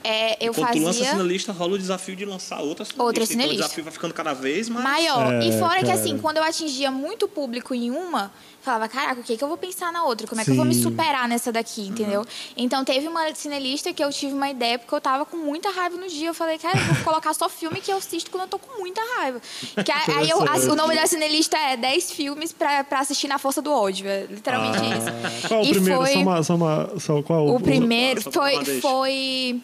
é, 0.02 0.36
eu 0.46 0.52
Quando 0.54 0.72
tu 0.72 0.78
lança 0.78 0.98
fazia. 0.98 1.10
sinalista, 1.12 1.52
rola 1.52 1.74
o 1.74 1.78
desafio 1.78 2.16
de 2.16 2.24
lançar 2.24 2.60
outra 2.60 2.84
sinalista. 2.84 3.02
Outra 3.02 3.22
Então, 3.24 3.32
sinalista. 3.32 3.54
o 3.54 3.62
desafio 3.64 3.84
vai 3.84 3.92
ficando 3.92 4.14
cada 4.14 4.32
vez 4.34 4.68
mais... 4.68 4.84
maior. 4.84 5.32
É, 5.34 5.44
e 5.46 5.58
fora 5.58 5.80
que, 5.80 5.86
cara. 5.86 5.98
assim, 5.98 6.18
quando 6.18 6.38
eu 6.38 6.42
atingia 6.42 6.90
muito 6.90 7.28
público 7.28 7.74
em 7.74 7.90
uma, 7.90 8.32
falava, 8.62 8.88
caraca, 8.88 9.20
o 9.20 9.24
que, 9.24 9.36
que 9.36 9.44
eu 9.44 9.48
vou 9.48 9.56
pensar 9.56 9.92
na 9.92 10.04
outra? 10.04 10.26
Como 10.26 10.40
é 10.40 10.44
que 10.44 10.50
eu 10.50 10.54
vou 10.56 10.64
me 10.64 10.74
Sim. 10.74 10.82
superar 10.82 11.28
nessa 11.28 11.50
daqui, 11.52 11.82
entendeu? 11.88 12.24
Então, 12.56 12.84
teve 12.84 13.08
uma 13.08 13.34
cinelista 13.34 13.92
que 13.92 14.02
eu 14.02 14.10
tive 14.10 14.32
uma 14.32 14.48
ideia, 14.50 14.78
porque 14.78 14.94
eu 14.94 15.00
tava 15.00 15.24
com 15.26 15.36
muita 15.36 15.70
raiva 15.70 15.96
no 15.96 16.08
dia. 16.08 16.28
Eu 16.28 16.34
falei, 16.34 16.58
cara, 16.58 16.78
eu 16.78 16.94
vou 16.94 17.04
colocar 17.04 17.32
só 17.34 17.48
filme 17.48 17.80
que 17.80 17.92
eu 17.92 17.96
assisto 17.98 18.30
quando 18.30 18.42
eu 18.44 18.48
tô 18.48 18.58
com 18.58 18.78
muita 18.80 19.00
raiva. 19.16 19.40
Que 19.84 19.90
a- 19.92 20.18
aí 20.18 20.30
eu, 20.30 20.38
a- 20.42 20.56
o 20.72 20.76
nome 20.76 20.94
da 20.94 21.06
cinelista 21.06 21.56
é 21.58 21.76
10 21.76 22.10
filmes 22.12 22.52
pra, 22.52 22.84
pra 22.84 23.00
assistir 23.00 23.28
na 23.28 23.38
força 23.38 23.60
do 23.62 23.72
ódio. 23.72 24.06
É 24.08 24.26
literalmente 24.30 24.78
isso. 24.78 25.48
Qual 25.48 25.60
é 25.60 25.62
o 25.62 25.66
E 25.66 25.70
primeiro? 25.70 26.00
foi- 26.00 26.12
Só 26.12 26.18
uma, 26.20 26.42
só 26.42 26.54
uma, 26.54 27.00
só 27.00 27.22
qual 27.22 27.46
O 27.48 27.60
primeiro 27.60 28.22
só 28.22 28.30
pra 28.30 28.42
foi. 28.42 28.80
foi 28.80 29.60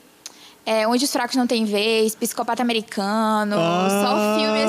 é, 0.67 0.87
Onde 0.89 1.05
os 1.05 1.13
Fracos 1.13 1.37
Não 1.37 1.47
Têm 1.47 1.65
Vez, 1.65 2.15
Psicopata 2.15 2.61
Americano, 2.63 3.57
Ah, 3.59 3.89
só 3.89 4.39
filme 4.39 4.63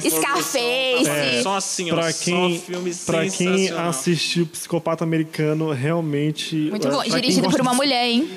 tipo. 0.10 0.16
Scarface. 0.16 0.58
É, 1.08 1.42
só 1.42 1.56
assim, 1.56 1.90
ó. 1.92 1.94
Pra 1.94 2.12
quem, 2.12 2.58
só 2.58 2.64
filme 2.64 2.94
pra 3.06 3.28
quem 3.28 3.70
assistiu 3.70 4.46
Psicopata 4.46 5.04
Americano, 5.04 5.70
realmente. 5.72 6.56
Muito 6.70 6.88
é, 6.88 6.90
bom. 6.90 7.02
Dirigido 7.02 7.50
por 7.50 7.60
uma 7.60 7.72
de- 7.72 7.76
mulher, 7.76 8.06
hein? 8.06 8.28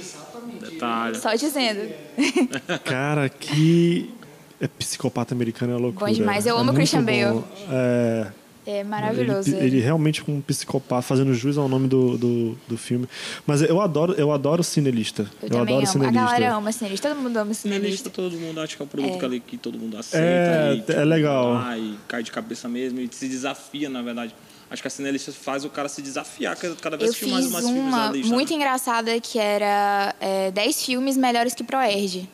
Detalhe. 0.60 1.18
Só 1.18 1.34
dizendo. 1.34 1.90
Cara, 2.84 3.30
que. 3.30 4.14
É 4.60 4.68
psicopata 4.68 5.36
americano 5.36 5.74
é 5.74 5.78
loucura. 5.78 6.08
Bom 6.08 6.12
demais. 6.12 6.46
Eu 6.48 6.56
É 6.58 6.60
amo 6.60 6.72
o 6.72 6.74
muito 6.74 6.78
Christian 6.78 7.02
bom. 7.04 7.06
Bale. 7.42 7.44
É. 7.72 8.28
É 8.70 8.84
maravilhoso. 8.84 9.56
Ele, 9.56 9.66
ele 9.66 9.80
realmente 9.80 10.22
com 10.22 10.34
um 10.34 10.42
psicopata, 10.42 11.02
fazendo 11.02 11.34
jus 11.34 11.58
ao 11.58 11.70
nome 11.70 11.88
do, 11.88 12.18
do, 12.18 12.58
do 12.68 12.78
filme. 12.78 13.08
Mas 13.46 13.62
eu 13.62 13.80
adoro, 13.80 14.14
eu 14.18 14.30
adoro 14.30 14.62
cinelista. 14.62 15.22
Eu, 15.42 15.48
Eu, 15.48 15.50
também 15.50 15.62
adoro 15.62 15.78
amo. 15.78 15.84
A 15.84 15.88
cinelista. 15.88 16.26
galera 16.26 16.54
ama 16.56 16.72
cinelista. 16.74 17.10
Todo 17.10 17.22
mundo 17.22 17.38
ama 17.38 17.54
Sinalista, 17.54 17.86
cinelista. 17.86 18.10
todo 18.10 18.38
mundo 18.38 18.60
acha 18.60 18.76
que 18.76 18.82
é 18.82 18.86
um 18.86 18.88
produto 18.90 19.14
É. 19.14 19.18
que, 19.18 19.26
ali, 19.26 19.40
que 19.40 19.58
todo 19.58 19.80
mundo 19.80 19.98
aceita. 19.98 20.28
É, 20.28 20.84
e, 20.86 20.92
é 20.92 21.06
legal. 21.06 21.54
vai 21.60 21.80
e 21.80 21.98
cai 22.10 22.22
de 22.24 22.30
cabeça 22.32 22.68
mesmo 22.68 23.00
e 23.00 23.08
se 23.10 23.30
desafia, 23.30 23.90
na 23.90 24.02
verdade. 24.02 24.36
Acho 24.70 24.82
que 24.82 24.88
a 24.90 24.92
sinalista 24.92 25.32
faz 25.32 25.64
o 25.64 25.70
cara 25.70 25.88
se 25.88 26.02
desafiar 26.02 26.58
cada 26.82 26.98
vez 26.98 27.10
Eu 27.10 27.16
assistir 27.16 27.32
mais 27.32 27.46
fiz 27.46 27.50
e 27.50 27.54
mais 27.54 27.66
filmes 27.66 27.84
uma 27.94 28.08
da 28.08 28.12
lista. 28.12 28.34
muito 28.34 28.50
né? 28.50 28.56
engraçada 28.58 29.20
que 29.22 29.40
era 29.40 30.14
é, 30.20 30.52
10 30.52 30.84
filmes 30.84 31.16
melhores 31.16 31.54
que 31.56 31.64
Proerd. 31.64 32.28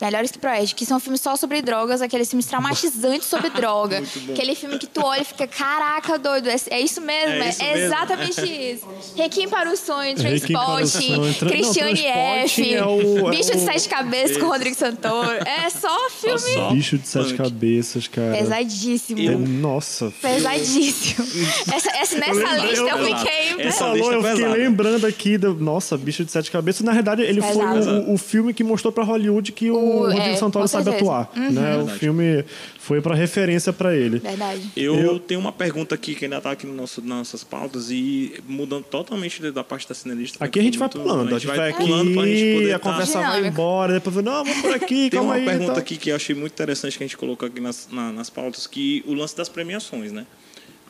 Melhores 0.00 0.30
que 0.30 0.38
Proerd, 0.38 0.74
que 0.74 0.84
são 0.86 0.98
filmes 1.00 1.20
só 1.20 1.36
sobre 1.36 1.60
drogas, 1.62 2.00
aqueles 2.02 2.28
filmes 2.28 2.46
traumatizantes 2.46 3.26
sobre 3.28 3.50
droga. 3.58 3.98
Muito 4.00 4.20
bom. 4.20 4.32
Aquele 4.32 4.54
filme 4.54 4.78
que 4.78 4.86
tu 4.86 5.00
olha 5.04 5.22
e 5.22 5.24
fica, 5.24 5.46
caraca, 5.46 6.18
doido, 6.18 6.48
é, 6.48 6.56
é 6.70 6.80
isso 6.80 7.00
mesmo, 7.00 7.34
É 7.34 7.46
é, 7.46 7.48
isso 7.50 7.62
é 7.62 7.74
mesmo. 7.74 7.86
exatamente 7.86 8.40
isso. 8.72 8.86
Requiem 9.16 9.48
para 9.48 9.70
o 9.70 9.76
sonho, 9.76 10.16
Requiem 10.16 10.52
para 10.58 10.70
o 10.72 10.76
Transporte, 10.76 11.06
Sonho, 11.06 11.34
Tran- 11.34 11.48
não, 11.48 11.56
Cristiane 11.56 12.06
F, 12.06 12.62
Transporte 12.62 12.74
é 12.74 12.84
o- 12.86 13.28
é 13.28 13.30
Bicho 13.30 13.52
de 13.52 13.60
Sete 13.60 13.88
Cabeças 13.88 14.36
com 14.36 14.46
Rodrigo 14.46 14.76
Santoro. 14.76 15.30
É 15.46 15.68
só 15.70 16.10
filme 16.10 16.38
só. 16.38 16.70
Bicho 16.70 16.98
de 16.98 17.06
sete 17.08 17.26
Punk. 17.34 17.36
cabeças, 17.38 18.08
cara. 18.08 18.36
pesadíssimo. 18.36 19.20
É, 19.20 19.34
Nossa. 19.36 20.12
Pesadíssimo. 20.20 21.26
Essa, 21.74 21.90
essa, 21.96 22.16
nessa 22.18 22.32
lembrei, 22.34 22.70
lista 22.70 22.84
eu, 22.84 22.98
eu- 22.98 23.16
fiquei. 23.16 23.66
Essa 23.66 23.78
Falou, 23.78 23.94
lista 23.96 24.12
é 24.12 24.16
eu 24.16 24.22
fiquei 24.22 24.36
pesada. 24.36 24.56
lembrando 24.56 25.06
aqui 25.06 25.38
do. 25.38 25.54
Nossa, 25.54 25.96
bicho 25.96 26.24
de 26.24 26.30
sete 26.32 26.50
cabeças. 26.50 26.82
Na 26.82 26.92
verdade, 26.92 27.22
ele 27.22 27.40
foi 27.40 27.50
Pesado. 27.52 27.90
o, 28.08 28.14
o 28.14 28.18
filme 28.18 28.52
que 28.54 28.62
mostrou 28.64 28.92
pra 28.92 29.04
Hollywood 29.04 29.52
que 29.52 29.70
o, 29.70 29.77
O- 29.78 30.02
Rodrigo 30.02 30.20
é, 30.22 30.36
Santoro 30.36 30.66
sabe 30.68 30.84
certeza. 30.84 31.04
atuar. 31.04 31.30
Né? 31.50 31.76
O 31.78 31.86
filme 31.88 32.44
foi 32.78 33.00
pra 33.00 33.14
referência 33.14 33.72
pra 33.72 33.94
ele. 33.96 34.18
Verdade. 34.18 34.62
Eu, 34.76 34.94
Eu- 34.96 35.18
tenho 35.18 35.40
uma 35.40 35.52
pergunta 35.52 35.94
aqui 35.94 36.14
que 36.14 36.24
ainda 36.24 36.38
está 36.38 36.50
aqui 36.50 36.66
no 36.66 36.74
nosso, 36.74 37.00
nas 37.00 37.18
nossas 37.18 37.44
pautas 37.44 37.90
e 37.90 38.34
mudando 38.48 38.84
totalmente 38.84 39.50
da 39.50 39.62
parte 39.64 39.88
da 39.88 39.94
cinelista. 39.94 40.44
Aqui 40.44 40.58
a 40.58 40.62
gente 40.62 40.78
vai 40.78 40.88
Muito- 40.92 41.00
pulando, 41.02 41.28
a 41.34 41.38
gente 41.38 41.46
vai 41.46 41.72
pulando 41.72 42.12
pra 42.14 42.26
gente 42.26 42.42
aqui, 42.42 42.54
poder 42.54 42.72
a 42.74 42.78
tá- 42.78 42.90
conversa 42.90 43.12
vai 43.20 43.26
Dinâmico. 43.30 43.48
embora, 43.52 43.92
depois 43.94 44.16
não, 44.16 44.44
vamos 44.44 44.60
por 44.62 44.72
aqui, 44.74 44.86
Tem 45.10 45.10
calma 45.10 45.30
uma 45.30 45.34
aí. 45.36 45.44
pergunta 45.44 45.72
tá. 45.74 45.80
aqui 45.80 45.96
que 45.96 46.10
eu 46.10 46.16
achei 46.16 46.34
muito 46.34 46.52
interessante 46.52 46.96
que 46.96 47.04
a 47.04 47.06
gente 47.06 47.16
colocou 47.16 47.46
aqui 47.46 47.60
nas, 47.60 47.88
na- 47.92 48.12
nas 48.12 48.30
pautas, 48.30 48.66
que 48.66 49.02
o 49.06 49.14
lance 49.14 49.36
das 49.36 49.48
premiações, 49.48 50.12
né? 50.12 50.26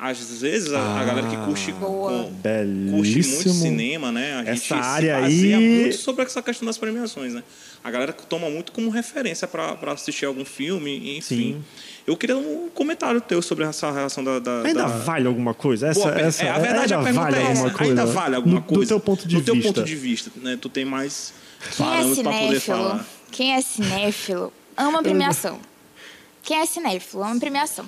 Às 0.01 0.40
vezes 0.40 0.73
a, 0.73 1.01
a 1.01 1.05
galera 1.05 1.27
que 1.27 1.36
curte, 1.39 1.73
Boa. 1.73 2.10
com- 2.12 2.90
curte 2.93 3.15
muito 3.16 3.48
cinema, 3.51 4.12
né? 4.12 4.35
A 4.35 4.39
gente 4.44 4.51
Essa 4.51 4.66
se 4.66 4.73
área 4.74 5.20
baseia 5.20 5.56
aí- 5.59 5.81
muito 5.81 5.97
sobre 5.97 6.24
essa 6.24 6.40
questão 6.40 6.66
das 6.66 6.78
premiações, 6.78 7.35
né? 7.35 7.43
A 7.82 7.90
galera 7.90 8.12
toma 8.12 8.50
muito 8.50 8.72
como 8.72 8.90
referência 8.90 9.46
para 9.46 9.76
assistir 9.92 10.26
algum 10.26 10.44
filme, 10.44 11.16
enfim. 11.18 11.22
Sim. 11.55 11.64
Eu 12.06 12.16
queria 12.16 12.36
um 12.36 12.68
comentário 12.74 13.20
teu 13.20 13.40
sobre 13.40 13.64
essa 13.64 13.90
relação 13.90 14.22
da... 14.24 14.38
da 14.38 14.62
Ainda 14.62 14.82
da- 14.82 14.86
vale 14.88 15.26
alguma 15.28 15.55
coisa? 15.55 15.88
Essa, 15.88 16.00
Boa, 16.00 16.12
per- 16.12 16.24
essa, 16.24 16.42
é, 16.44 16.48
a 16.50 16.59
verdade 16.59 16.94
ainda 16.94 16.96
a 16.96 17.02
pergunta 17.05 17.24
vale 17.24 17.36
é 17.36 17.40
essa. 17.40 17.50
alguma 17.50 17.70
coisa? 17.70 17.90
Ainda 17.92 18.06
vale 18.06 18.36
alguma 18.36 18.55
no, 18.56 18.62
coisa? 18.62 18.82
Do 18.82 18.88
teu 18.88 19.00
ponto 19.00 19.28
de 19.28 19.34
Do 19.36 19.40
vista. 19.40 19.52
teu 19.52 19.62
ponto 19.74 19.84
de 19.86 19.96
vista, 19.96 20.30
né? 20.36 20.59
Tu 20.60 20.68
tem 20.68 20.84
mais 20.84 21.32
Quem 21.76 21.86
é 21.86 21.90
para 21.90 22.02
poder 22.02 22.14
cinéfilo? 22.60 22.60
falar. 22.76 23.06
Quem 23.30 23.52
é 23.55 23.60
cinéfilo 23.60 24.52
ama 24.76 25.02
premiação. 25.02 25.60
Quem 26.49 26.61
é 26.61 26.65
cinéfilo 26.65 27.23
ama 27.23 27.39
premiação. 27.39 27.87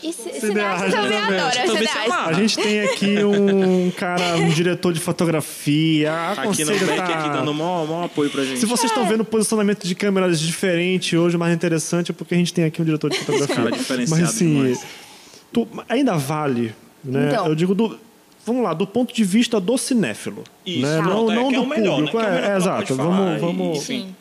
E 0.00 0.12
cineasta 0.12 0.88
também 0.88 1.10
né, 1.10 1.40
adora, 1.40 1.66
cineasta. 1.66 2.14
A 2.26 2.32
gente 2.32 2.56
tem 2.56 2.80
aqui 2.82 3.24
um 3.24 3.90
cara, 3.90 4.36
um 4.36 4.50
diretor 4.50 4.92
de 4.92 5.00
fotografia. 5.00 6.12
Tá 6.36 6.42
aqui 6.42 6.64
no 6.64 6.70
back 6.78 6.96
tá- 6.96 7.18
aqui 7.18 7.30
dando 7.30 7.52
maior, 7.52 7.84
maior 7.88 8.04
apoio 8.04 8.30
pra 8.30 8.44
gente. 8.44 8.60
Se 8.60 8.66
vocês 8.66 8.88
estão 8.88 9.04
vendo 9.04 9.24
posicionamento 9.24 9.84
de 9.84 9.96
câmeras 9.96 10.38
diferente 10.38 11.16
hoje, 11.16 11.36
mais 11.36 11.52
interessante, 11.52 12.12
é 12.12 12.14
porque 12.14 12.34
a 12.34 12.38
gente 12.38 12.54
tem 12.54 12.62
aqui 12.62 12.80
um 12.80 12.84
diretor 12.84 13.10
de 13.10 13.18
fotografia. 13.26 13.56
Cara 13.56 13.70
diferenciado 13.72 14.22
Mas 14.22 14.30
assim, 14.30 14.76
tu- 15.52 15.66
ainda 15.88 16.16
vale, 16.16 16.72
né? 17.02 17.30
Então. 17.32 17.48
Eu 17.48 17.56
digo 17.56 17.74
do. 17.74 17.98
Vamos 18.46 18.62
lá, 18.62 18.74
do 18.74 18.86
ponto 18.86 19.12
de 19.12 19.24
vista 19.24 19.58
do 19.58 19.76
cinéfilo. 19.76 20.44
Isso, 20.64 20.86
né? 20.86 21.00
não 21.00 21.32
é 21.32 21.34
não 21.34 21.50
é 21.50 21.54
do 21.54 21.62
o 21.62 21.66
melhor, 21.66 22.00
né? 22.00 22.06
público. 22.06 22.18
Que 22.18 22.24
é 22.24 22.28
o 22.28 22.32
é, 22.32 22.34
melhor 22.36 22.50
é, 22.52 22.56
exato. 22.56 22.94
Vamos, 22.94 23.40
vamos. 23.40 23.80
Sim. 23.82 24.14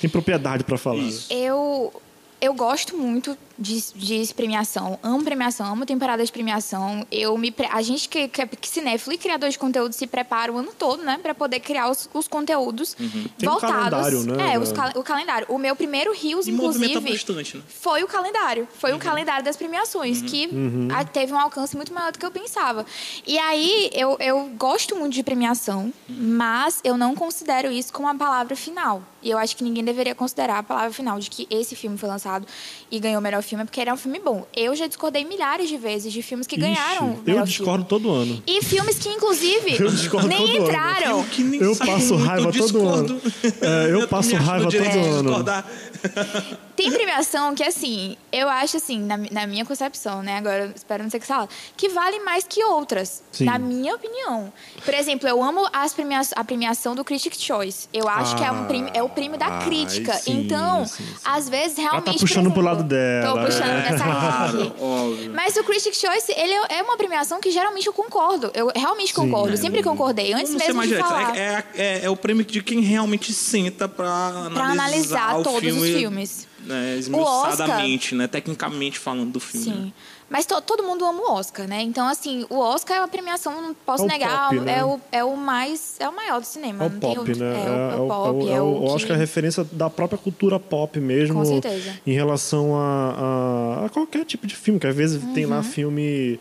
Tem 0.00 0.08
propriedade 0.08 0.62
para 0.62 0.78
falar. 0.78 0.98
Isso. 1.02 1.32
Eu, 1.32 1.92
eu 2.40 2.54
gosto 2.54 2.96
muito 2.96 3.36
de, 3.58 3.82
de 3.94 4.34
premiação. 4.34 4.98
Amo 5.02 5.24
premiação, 5.24 5.66
amo 5.72 5.84
temporada 5.84 6.24
de 6.24 6.30
premiação. 6.30 7.06
Eu 7.10 7.36
me, 7.36 7.50
pre- 7.50 7.68
a 7.72 7.82
gente 7.82 8.08
que, 8.08 8.28
que 8.28 8.40
é 8.42 8.48
cinéfilo 8.62 9.14
e 9.14 9.18
criador 9.18 9.48
de 9.50 9.58
conteúdo 9.58 9.92
se 9.92 10.06
prepara 10.06 10.52
o 10.52 10.58
ano 10.58 10.72
todo, 10.78 11.02
né? 11.02 11.18
Pra 11.22 11.34
poder 11.34 11.60
criar 11.60 11.90
os, 11.90 12.08
os 12.14 12.28
conteúdos 12.28 12.94
Tem 12.94 13.06
um 13.48 13.52
voltados. 13.52 13.90
calendário, 13.90 14.22
né, 14.24 14.54
É, 14.54 14.72
cal- 14.74 14.92
o 14.94 15.02
calendário. 15.02 15.46
O 15.48 15.58
meu 15.58 15.74
primeiro 15.74 16.12
Rios, 16.14 16.46
E 16.46 16.50
inclusive, 16.52 17.00
bastante, 17.00 17.56
né? 17.56 17.62
foi 17.68 18.02
o 18.04 18.06
calendário. 18.08 18.68
Foi 18.78 18.90
Uhum. 18.92 18.96
o 18.96 19.00
calendário 19.00 19.44
das 19.44 19.56
premiações, 19.56 20.22
que 20.22 20.48
a- 20.94 21.04
teve 21.04 21.32
um 21.32 21.38
alcance 21.38 21.74
muito 21.76 21.92
maior 21.92 22.12
do 22.12 22.18
que 22.18 22.24
eu 22.26 22.30
pensava. 22.30 22.86
E 23.26 23.38
aí, 23.38 23.90
eu, 23.92 24.16
eu 24.20 24.44
gosto 24.56 24.94
muito 24.94 25.14
de 25.14 25.22
premiação, 25.22 25.92
mas 26.08 26.80
eu 26.84 26.96
não 26.96 27.14
considero 27.14 27.70
isso 27.72 27.92
como 27.92 28.08
a 28.08 28.14
palavra 28.14 28.54
final. 28.54 29.02
E 29.20 29.30
eu 29.30 29.38
acho 29.38 29.56
que 29.56 29.64
ninguém 29.64 29.82
deveria 29.82 30.14
considerar 30.14 30.58
a 30.58 30.62
palavra 30.62 30.92
final 30.92 31.18
de 31.18 31.28
que 31.28 31.46
esse 31.50 31.74
filme 31.74 31.98
foi 31.98 32.08
lançado 32.08 32.46
e 32.90 33.00
ganhou 33.00 33.18
o 33.18 33.22
melhor 33.22 33.42
filme, 33.48 33.64
porque 33.64 33.80
era 33.80 33.92
um 33.92 33.96
filme 33.96 34.20
bom. 34.20 34.46
Eu 34.54 34.74
já 34.76 34.86
discordei 34.86 35.24
milhares 35.24 35.68
de 35.68 35.76
vezes 35.76 36.12
de 36.12 36.22
filmes 36.22 36.46
que 36.46 36.56
ganharam 36.56 37.08
o 37.08 37.12
Ixi, 37.14 37.22
melhor 37.24 37.40
eu 37.40 37.44
discordo 37.46 37.84
todo 37.84 38.10
ano. 38.10 38.26
filme. 38.26 38.42
E 38.46 38.62
filmes 38.62 38.98
que, 38.98 39.08
inclusive, 39.08 39.76
Eu 39.80 40.22
nem 40.28 40.56
entraram. 40.58 41.24
Que 41.24 41.42
nem 41.42 41.60
Eu 41.60 41.74
passo 41.76 42.16
raiva 42.16 42.52
todo 42.52 42.88
ano. 42.88 43.20
É, 43.60 43.92
eu 43.92 44.00
tô 44.06 44.08
passo 44.08 44.34
raiva 44.36 44.70
todo 44.70 44.84
ano. 44.84 45.22
discordar. 45.22 45.66
Tem 46.78 46.92
premiação 46.92 47.56
que, 47.56 47.64
assim, 47.64 48.16
eu 48.30 48.48
acho, 48.48 48.76
assim, 48.76 49.00
na, 49.00 49.16
na 49.32 49.46
minha 49.48 49.64
concepção, 49.64 50.22
né? 50.22 50.36
Agora, 50.38 50.66
eu 50.66 50.72
espero 50.76 51.02
não 51.02 51.10
ser 51.10 51.18
que 51.18 51.26
salada, 51.26 51.48
que 51.76 51.88
vale 51.88 52.20
mais 52.20 52.44
que 52.48 52.62
outras, 52.62 53.20
Sim. 53.32 53.46
na 53.46 53.58
minha 53.58 53.96
opinião. 53.96 54.52
Por 54.84 54.94
exemplo, 54.94 55.28
eu 55.28 55.42
amo 55.42 55.68
as 55.72 55.92
premia 55.92 56.20
a 56.36 56.44
premiação 56.44 56.94
do 56.94 57.04
Critic 57.04 57.34
Choice. 57.36 57.88
Eu 57.92 58.08
acho 58.08 58.36
que 58.36 58.44
é, 58.44 58.52
um 58.52 58.64
prêmio, 58.66 58.90
é 58.94 59.02
o 59.02 59.08
prêmio 59.08 59.36
da 59.36 59.46
Ah, 59.58 59.64
crítica. 59.64 60.12
sim, 60.14 60.40
então, 60.42 60.86
sim, 60.86 61.04
sim. 61.04 61.14
às 61.24 61.48
vezes, 61.48 61.78
Ela 61.78 61.90
realmente. 61.90 62.12
tá 62.14 62.20
puxando 62.20 62.44
por 62.46 62.52
pro 62.52 62.62
exemplo, 62.62 62.78
lado 62.78 62.82
dela. 62.84 63.37
Puxando 63.46 63.68
é. 63.68 63.96
Claro, 63.96 64.62
aqui. 64.62 64.72
óbvio. 64.82 65.32
Mas 65.34 65.56
o 65.56 65.64
Critic 65.64 65.94
Choice, 65.94 66.32
ele 66.36 66.52
é 66.70 66.78
é 66.78 66.82
uma 66.82 66.96
premiação 66.96 67.40
que 67.40 67.50
geralmente 67.50 67.86
eu 67.86 67.92
concordo. 67.92 68.50
Eu 68.54 68.70
realmente 68.74 69.12
concordo. 69.12 69.56
sempre 69.56 69.82
concordei. 69.82 70.32
Antes 70.32 70.54
mesmo 70.54 70.80
de 70.82 70.88
direto. 70.88 71.06
falar. 71.06 71.36
É, 71.36 71.64
é, 71.74 71.82
é, 71.82 72.00
é 72.04 72.10
o 72.10 72.16
prêmio 72.16 72.44
de 72.44 72.62
quem 72.62 72.80
realmente 72.80 73.32
senta 73.32 73.88
pra 73.88 74.08
analisar, 74.08 74.50
Pra 74.54 74.64
analisar 74.64 75.38
o 75.38 75.42
todos 75.42 75.60
filme, 75.60 75.80
os 75.80 75.96
filmes. 75.96 76.48
Né, 76.60 76.94
O 76.94 76.98
esmiuçadamente, 76.98 78.14
né? 78.14 78.26
Tecnicamente 78.26 78.98
falando 78.98 79.32
do 79.32 79.40
filme. 79.40 79.70
né? 79.70 79.92
Mas 80.30 80.44
to- 80.44 80.60
todo 80.60 80.82
mundo 80.82 81.04
ama 81.06 81.22
o 81.22 81.32
Oscar, 81.32 81.66
né? 81.66 81.80
Então, 81.80 82.06
assim, 82.06 82.44
o 82.50 82.58
Oscar 82.58 82.98
é 82.98 83.00
uma 83.00 83.08
premiação, 83.08 83.62
não 83.62 83.72
posso 83.74 84.04
É 84.04 84.08
negar, 84.08 84.50
pop, 84.50 84.60
né? 84.60 84.78
é, 84.78 84.84
o, 84.84 85.00
é 85.10 85.24
o 85.24 85.34
mais. 85.36 85.96
É 85.98 86.06
o 86.08 86.14
maior 86.14 86.38
do 86.40 86.46
cinema. 86.46 86.84
É 86.84 86.86
o 86.86 86.90
tem 86.90 87.00
pop, 87.00 87.18
outro. 87.18 87.38
né? 87.38 87.64
É, 87.64 87.70
o, 87.70 87.72
é 87.72 87.96
o 87.96 88.06
pop, 88.08 88.48
é 88.48 88.52
é 88.52 88.60
o- 88.60 88.82
o. 88.84 88.94
acho 88.94 89.06
que 89.06 89.12
é 89.12 89.14
a 89.14 89.18
referência 89.18 89.64
da 89.72 89.88
própria 89.88 90.18
cultura 90.18 90.60
pop 90.60 91.00
mesmo. 91.00 91.34
Com 91.36 91.44
certeza. 91.46 91.98
Em 92.06 92.12
relação 92.12 92.76
a, 92.76 93.80
a- 93.82 93.86
a 93.86 93.88
qualquer 93.88 94.24
tipo 94.26 94.46
de 94.46 94.54
filme, 94.54 94.78
que 94.78 94.86
às 94.86 94.94
vezes 94.94 95.22
tem 95.32 95.44
Uhum. 95.46 95.50
lá 95.52 95.62
filme 95.62 96.38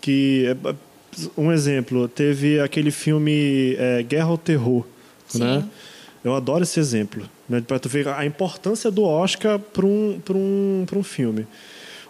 que. 0.00 0.46
é- 0.66 0.74
Um 1.36 1.50
exemplo, 1.52 2.06
teve 2.08 2.60
aquele 2.60 2.90
filme 2.92 3.74
é, 3.78 4.02
Guerra 4.02 4.28
ao 4.28 4.38
Terror, 4.38 4.84
Sim. 5.26 5.40
né? 5.40 5.64
Eu 6.22 6.34
adoro 6.36 6.62
esse 6.62 6.78
exemplo, 6.78 7.22
né? 7.48 7.60
para 7.66 7.78
tu 7.80 7.88
ver 7.88 8.06
a 8.08 8.24
importância 8.26 8.90
do 8.92 9.02
Oscar 9.04 9.58
para 9.58 9.84
um, 9.86 10.20
um, 10.30 10.86
um 10.96 11.02
filme. 11.02 11.46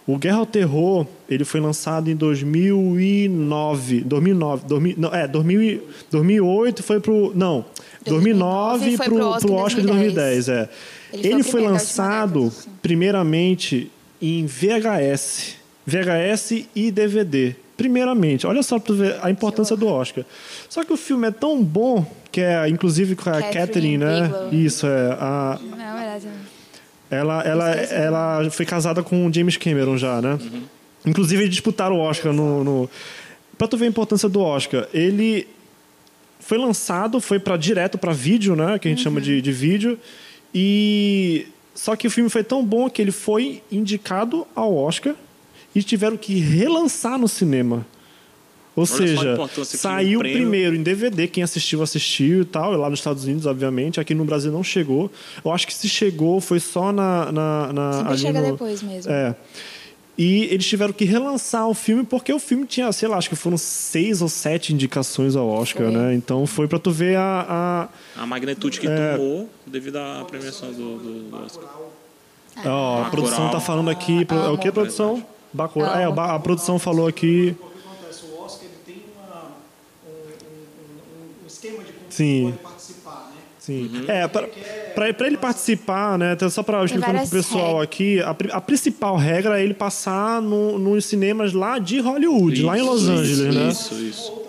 O 0.07 0.17
Guerra 0.17 0.37
ao 0.37 0.45
Terror, 0.45 1.05
ele 1.29 1.45
foi 1.45 1.59
lançado 1.59 2.09
em 2.09 2.15
2009, 2.15 4.01
2009, 4.01 4.65
2000, 4.67 4.95
não, 4.97 5.13
é, 5.13 5.27
2000, 5.27 5.83
2008 6.09 6.83
foi 6.83 6.99
pro, 6.99 7.31
não, 7.35 7.63
2009 8.05 8.97
para 8.97 9.13
o 9.13 9.19
Oscar, 9.19 9.51
Oscar 9.51 9.81
de 9.81 9.87
2010, 9.87 10.49
é. 10.49 10.69
Ele, 11.13 11.27
ele 11.27 11.43
foi, 11.43 11.61
foi 11.61 11.71
lançado 11.71 12.51
primeiramente 12.81 13.91
em 14.21 14.45
VHS, 14.45 15.55
VHS 15.85 16.65
e 16.75 16.91
DVD. 16.91 17.55
Primeiramente, 17.77 18.45
olha 18.45 18.61
só 18.61 18.77
para 18.77 18.93
ver 18.93 19.19
a 19.23 19.31
importância 19.31 19.75
do 19.75 19.87
Oscar. 19.87 20.23
Só 20.69 20.83
que 20.83 20.93
o 20.93 20.97
filme 20.97 21.27
é 21.27 21.31
tão 21.31 21.63
bom 21.63 22.05
que 22.31 22.39
é, 22.39 22.67
inclusive 22.69 23.15
com 23.15 23.29
a 23.29 23.41
Catherine, 23.41 23.53
Catherine 23.53 23.97
né? 23.97 24.21
Bigelow. 24.21 24.53
Isso 24.53 24.85
é 24.85 25.17
a. 25.19 25.59
Não, 25.61 25.97
é 25.97 25.99
verdade. 25.99 26.27
Ela, 27.11 27.43
ela, 27.43 27.69
ela 27.71 28.49
foi 28.49 28.65
casada 28.65 29.03
com 29.03 29.27
o 29.27 29.33
James 29.33 29.57
Cameron 29.57 29.97
já, 29.97 30.21
né? 30.21 30.39
Uhum. 30.41 30.63
Inclusive, 31.05 31.43
eles 31.43 31.53
disputaram 31.53 31.97
o 31.97 31.99
Oscar 31.99 32.31
no, 32.31 32.63
no... 32.63 32.89
Pra 33.57 33.67
tu 33.67 33.75
ver 33.75 33.85
a 33.85 33.89
importância 33.89 34.29
do 34.29 34.39
Oscar, 34.39 34.87
ele 34.93 35.45
foi 36.39 36.57
lançado, 36.57 37.19
foi 37.19 37.37
para 37.37 37.57
direto 37.57 37.97
para 37.97 38.13
vídeo, 38.13 38.55
né? 38.55 38.79
Que 38.79 38.87
a 38.87 38.91
gente 38.91 38.99
uhum. 38.99 39.03
chama 39.03 39.21
de, 39.21 39.41
de 39.41 39.51
vídeo. 39.51 39.99
E... 40.55 41.47
Só 41.75 41.95
que 41.95 42.07
o 42.07 42.11
filme 42.11 42.29
foi 42.29 42.43
tão 42.43 42.63
bom 42.63 42.89
que 42.89 43.01
ele 43.01 43.11
foi 43.11 43.61
indicado 43.71 44.47
ao 44.55 44.75
Oscar 44.75 45.15
e 45.73 45.83
tiveram 45.83 46.17
que 46.17 46.39
relançar 46.39 47.17
no 47.17 47.27
cinema. 47.27 47.85
Ou 48.73 48.85
Olha 48.85 48.97
seja, 48.97 49.37
saiu 49.65 50.19
primeiro 50.19 50.75
em 50.75 50.81
DVD, 50.81 51.27
quem 51.27 51.43
assistiu, 51.43 51.81
assistiu 51.83 52.43
e 52.43 52.45
tal, 52.45 52.71
lá 52.71 52.89
nos 52.89 52.99
Estados 52.99 53.25
Unidos, 53.25 53.45
obviamente. 53.45 53.99
Aqui 53.99 54.15
no 54.15 54.23
Brasil 54.23 54.51
não 54.51 54.63
chegou. 54.63 55.11
Eu 55.43 55.51
acho 55.51 55.67
que 55.67 55.73
se 55.73 55.89
chegou 55.89 56.39
foi 56.39 56.59
só 56.59 56.91
na. 56.91 57.31
na, 57.31 57.73
na 57.73 57.93
Sempre 57.93 58.17
chega 58.17 58.41
no... 58.41 58.51
depois 58.51 58.81
mesmo. 58.81 59.11
É. 59.11 59.35
E 60.17 60.43
eles 60.45 60.67
tiveram 60.67 60.93
que 60.93 61.03
relançar 61.03 61.67
o 61.67 61.73
filme 61.73 62.03
porque 62.03 62.31
o 62.31 62.39
filme 62.39 62.65
tinha, 62.65 62.91
sei 62.91 63.09
lá, 63.09 63.17
acho 63.17 63.27
que 63.27 63.35
foram 63.35 63.57
seis 63.57 64.21
ou 64.21 64.29
sete 64.29 64.73
indicações 64.73 65.35
ao 65.35 65.47
Oscar, 65.49 65.87
foi. 65.87 65.95
né? 65.95 66.13
Então 66.13 66.45
foi 66.45 66.67
para 66.67 66.79
tu 66.79 66.91
ver 66.91 67.17
a, 67.17 67.89
a. 68.15 68.21
A 68.21 68.25
magnitude 68.25 68.79
que 68.79 68.87
é... 68.87 69.15
tomou 69.17 69.49
devido 69.65 69.97
à 69.97 70.23
premiação 70.25 70.71
do, 70.71 71.29
do, 71.29 71.43
Oscar. 71.43 71.65
Ó, 72.65 73.03
a 73.03 73.09
produção 73.09 73.49
tá 73.49 73.59
falando 73.59 73.89
aqui. 73.89 74.25
Ah, 74.29 74.35
é 74.35 74.49
o 74.49 74.57
que, 74.57 74.71
produção? 74.71 75.25
Bacurau. 75.51 75.93
É, 75.97 76.05
a 76.05 76.39
produção 76.39 76.79
falou 76.79 77.07
aqui. 77.07 77.55
Sim. 82.11 82.51
pode 82.51 82.63
participar, 82.63 83.31
né? 83.33 83.41
Sim. 83.59 83.91
Uhum. 83.93 84.05
É, 84.07 84.27
para 84.27 85.27
ele 85.27 85.37
participar, 85.37 86.17
né? 86.17 86.33
Então, 86.33 86.49
só 86.49 86.63
para 86.63 86.83
explicar 86.83 87.13
para 87.13 87.23
o 87.23 87.29
pessoal 87.29 87.79
regras. 87.79 87.83
aqui, 87.83 88.21
a, 88.21 88.35
a, 88.57 88.61
principal 88.61 89.15
regra 89.15 89.59
é 89.59 89.63
ele 89.63 89.73
passar 89.73 90.41
no, 90.41 90.77
nos 90.77 91.05
cinemas 91.05 91.53
lá 91.53 91.79
de 91.79 91.99
Hollywood, 91.99 92.57
isso, 92.57 92.65
lá 92.65 92.77
em 92.77 92.81
Los 92.81 93.07
Angeles, 93.07 93.39
isso, 93.39 93.51
né? 93.51 93.69
Isso, 93.69 93.95
isso. 93.95 94.41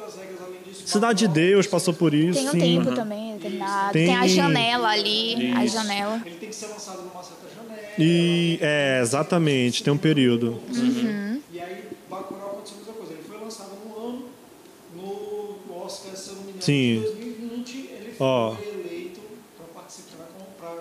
Cidade 0.85 1.21
de 1.21 1.29
Deus 1.29 1.67
passou 1.67 1.95
por 1.95 2.13
isso. 2.13 2.39
Tem 2.39 2.49
um 2.49 2.53
sim. 2.53 2.59
tempo 2.59 2.89
uhum. 2.89 2.95
também 2.95 3.33
determinado. 3.35 3.93
Tem... 3.93 4.07
tem... 4.07 4.17
a 4.17 4.27
janela 4.27 4.89
ali, 4.89 5.49
isso. 5.49 5.59
a 5.59 5.67
janela. 5.67 6.23
Ele 6.25 6.35
tem 6.37 6.49
que 6.49 6.55
ser 6.55 6.67
lançado 6.67 7.03
numa 7.03 7.23
certa 7.23 7.47
janela. 7.55 7.83
E, 7.99 8.59
é, 8.61 9.01
exatamente, 9.01 9.83
tem 9.83 9.93
um 9.93 9.99
período. 9.99 10.59
Uhum. 10.75 11.41
E 11.53 11.61
aí, 11.61 11.85
Bacurau 12.11 12.53
aconteceu 12.53 12.77
a 12.77 12.81
mesma 12.81 12.95
coisa. 12.95 13.13
Ele 13.13 13.23
foi 13.29 13.39
lançado 13.39 13.71
no 13.87 14.09
ano, 14.09 14.25
no 14.97 15.77
Oscar, 15.85 16.17
se 16.17 16.31
eu 16.31 16.35
não 16.37 16.43
me 16.43 16.49
engano, 16.49 16.63
Sim. 16.63 17.22
Ó. 18.19 18.55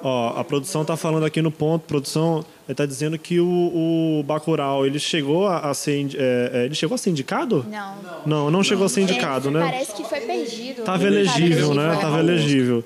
Ó, 0.03 0.39
a 0.39 0.43
produção 0.43 0.81
está 0.81 0.97
falando 0.97 1.25
aqui 1.25 1.41
no 1.41 1.51
ponto, 1.51 1.83
produção 1.83 2.43
está 2.67 2.85
dizendo 2.87 3.19
que 3.19 3.39
o, 3.39 4.19
o 4.19 4.23
Bacurau 4.23 4.85
ele 4.85 4.97
chegou 4.97 5.47
a, 5.47 5.69
a 5.69 5.73
ser 5.75 6.07
é, 6.15 6.51
é, 6.53 6.65
ele 6.65 6.73
chegou 6.73 6.95
a 6.95 6.97
ser 6.97 7.11
indicado? 7.11 7.65
Não. 7.69 7.95
Não, 8.25 8.51
não 8.51 8.63
chegou 8.63 8.85
a 8.85 8.89
ser 8.89 9.01
indicado, 9.01 9.49
é, 9.49 9.51
né? 9.51 9.59
Parece 9.59 9.93
que 9.93 10.03
foi 10.03 10.21
perdido. 10.21 10.83
Tava 10.83 11.05
elegível, 11.05 11.73
né? 11.75 11.97
Tava 12.01 12.19
elegível. 12.19 12.83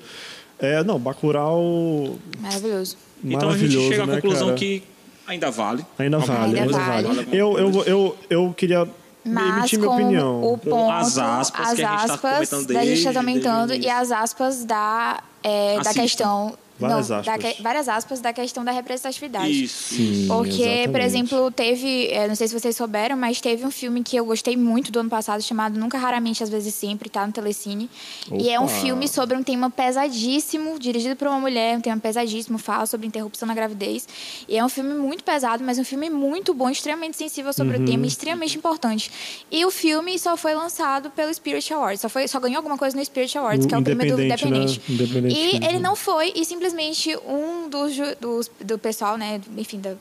É, 0.58 0.84
não, 0.84 0.98
Bacurau 0.98 2.16
maravilhoso. 2.38 2.96
Então 3.24 3.48
a 3.48 3.56
gente 3.56 3.78
chega 3.88 4.02
à 4.02 4.06
né, 4.06 4.14
conclusão 4.16 4.48
cara? 4.48 4.58
que 4.58 4.82
ainda 5.26 5.50
vale. 5.50 5.86
Ainda 5.98 6.18
vale, 6.18 6.60
ainda, 6.60 6.78
vale. 6.78 7.08
vale. 7.08 7.28
Eu, 7.32 7.58
eu, 7.58 7.84
eu, 7.84 8.16
eu 8.28 8.54
queria 8.54 8.86
mas 9.26 9.58
emitir 9.58 9.78
minha 9.78 9.90
opinião. 9.90 10.52
o 10.52 10.58
ponto, 10.58 10.90
as 10.90 11.18
aspas, 11.18 11.66
as 11.68 11.80
aspas 11.80 11.80
que 11.80 11.86
a 11.86 11.94
gente 11.94 12.02
está 12.04 12.18
comentando, 12.18 12.66
desde, 12.66 13.04
tá 13.04 13.14
comentando 13.14 13.74
e 13.74 13.90
as 13.90 14.12
aspas 14.12 14.64
da, 14.64 15.22
é, 15.42 15.80
da 15.80 15.92
questão 15.92 16.56
Várias 16.78 17.08
não, 17.08 17.18
aspas. 17.18 17.42
Da, 17.42 17.62
várias 17.62 17.88
aspas 17.88 18.20
da 18.20 18.32
questão 18.32 18.64
da 18.64 18.70
representatividade. 18.70 19.64
Isso. 19.64 19.94
Sim, 19.94 20.26
Porque, 20.28 20.62
exatamente. 20.62 20.90
por 20.90 21.00
exemplo, 21.00 21.50
teve, 21.50 22.08
é, 22.08 22.28
não 22.28 22.34
sei 22.34 22.48
se 22.48 22.58
vocês 22.58 22.76
souberam, 22.76 23.16
mas 23.16 23.40
teve 23.40 23.64
um 23.64 23.70
filme 23.70 24.02
que 24.02 24.16
eu 24.16 24.24
gostei 24.26 24.56
muito 24.56 24.92
do 24.92 25.00
ano 25.00 25.08
passado, 25.08 25.42
chamado 25.42 25.78
Nunca, 25.78 25.96
Raramente, 25.98 26.42
Às 26.42 26.50
vezes 26.50 26.74
Sempre, 26.74 27.08
tá 27.08 27.26
no 27.26 27.32
Telecine. 27.32 27.88
Opa. 28.30 28.42
E 28.42 28.50
é 28.50 28.60
um 28.60 28.68
filme 28.68 29.08
sobre 29.08 29.36
um 29.36 29.42
tema 29.42 29.70
pesadíssimo, 29.70 30.78
dirigido 30.78 31.16
por 31.16 31.28
uma 31.28 31.40
mulher, 31.40 31.78
um 31.78 31.80
tema 31.80 31.98
pesadíssimo, 31.98 32.58
fala 32.58 32.84
sobre 32.84 33.06
interrupção 33.06 33.48
na 33.48 33.54
gravidez. 33.54 34.06
E 34.46 34.58
é 34.58 34.64
um 34.64 34.68
filme 34.68 34.94
muito 34.94 35.24
pesado, 35.24 35.64
mas 35.64 35.78
um 35.78 35.84
filme 35.84 36.10
muito 36.10 36.52
bom, 36.52 36.68
extremamente 36.68 37.16
sensível 37.16 37.52
sobre 37.52 37.78
uhum. 37.78 37.84
o 37.84 37.86
tema, 37.86 38.06
extremamente 38.06 38.58
importante. 38.58 39.10
E 39.50 39.64
o 39.64 39.70
filme 39.70 40.18
só 40.18 40.36
foi 40.36 40.54
lançado 40.54 41.10
pelo 41.10 41.32
Spirit 41.32 41.72
Awards, 41.72 42.00
só, 42.00 42.08
foi, 42.08 42.28
só 42.28 42.38
ganhou 42.38 42.58
alguma 42.58 42.76
coisa 42.76 42.96
no 42.96 43.04
Spirit 43.04 43.36
Awards, 43.38 43.64
o 43.64 43.68
que 43.68 43.74
é 43.74 43.78
o 43.78 43.82
prêmio 43.82 44.16
do 44.16 44.22
Independente. 44.22 44.78
Né? 44.88 44.94
Independente 44.94 45.36
e 45.38 45.64
ele 45.64 45.78
não 45.78 45.96
foi, 45.96 46.32
e 46.34 46.44
simplesmente 46.44 46.65
simplesmente 46.66 47.16
um 47.24 47.68
dos, 47.68 47.96
dos 48.20 48.50
do 48.60 48.78
pessoal, 48.78 49.16
né, 49.16 49.40
enfim, 49.56 49.80
da, 49.80 49.94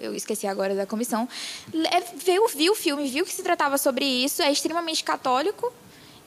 eu 0.00 0.14
esqueci 0.14 0.46
agora 0.46 0.74
da 0.74 0.86
comissão, 0.86 1.28
é, 1.90 2.00
viu, 2.16 2.46
viu 2.48 2.72
o 2.72 2.76
filme, 2.76 3.08
viu 3.08 3.24
que 3.24 3.32
se 3.32 3.42
tratava 3.42 3.76
sobre 3.76 4.04
isso, 4.04 4.42
é 4.42 4.50
extremamente 4.50 5.02
católico 5.02 5.72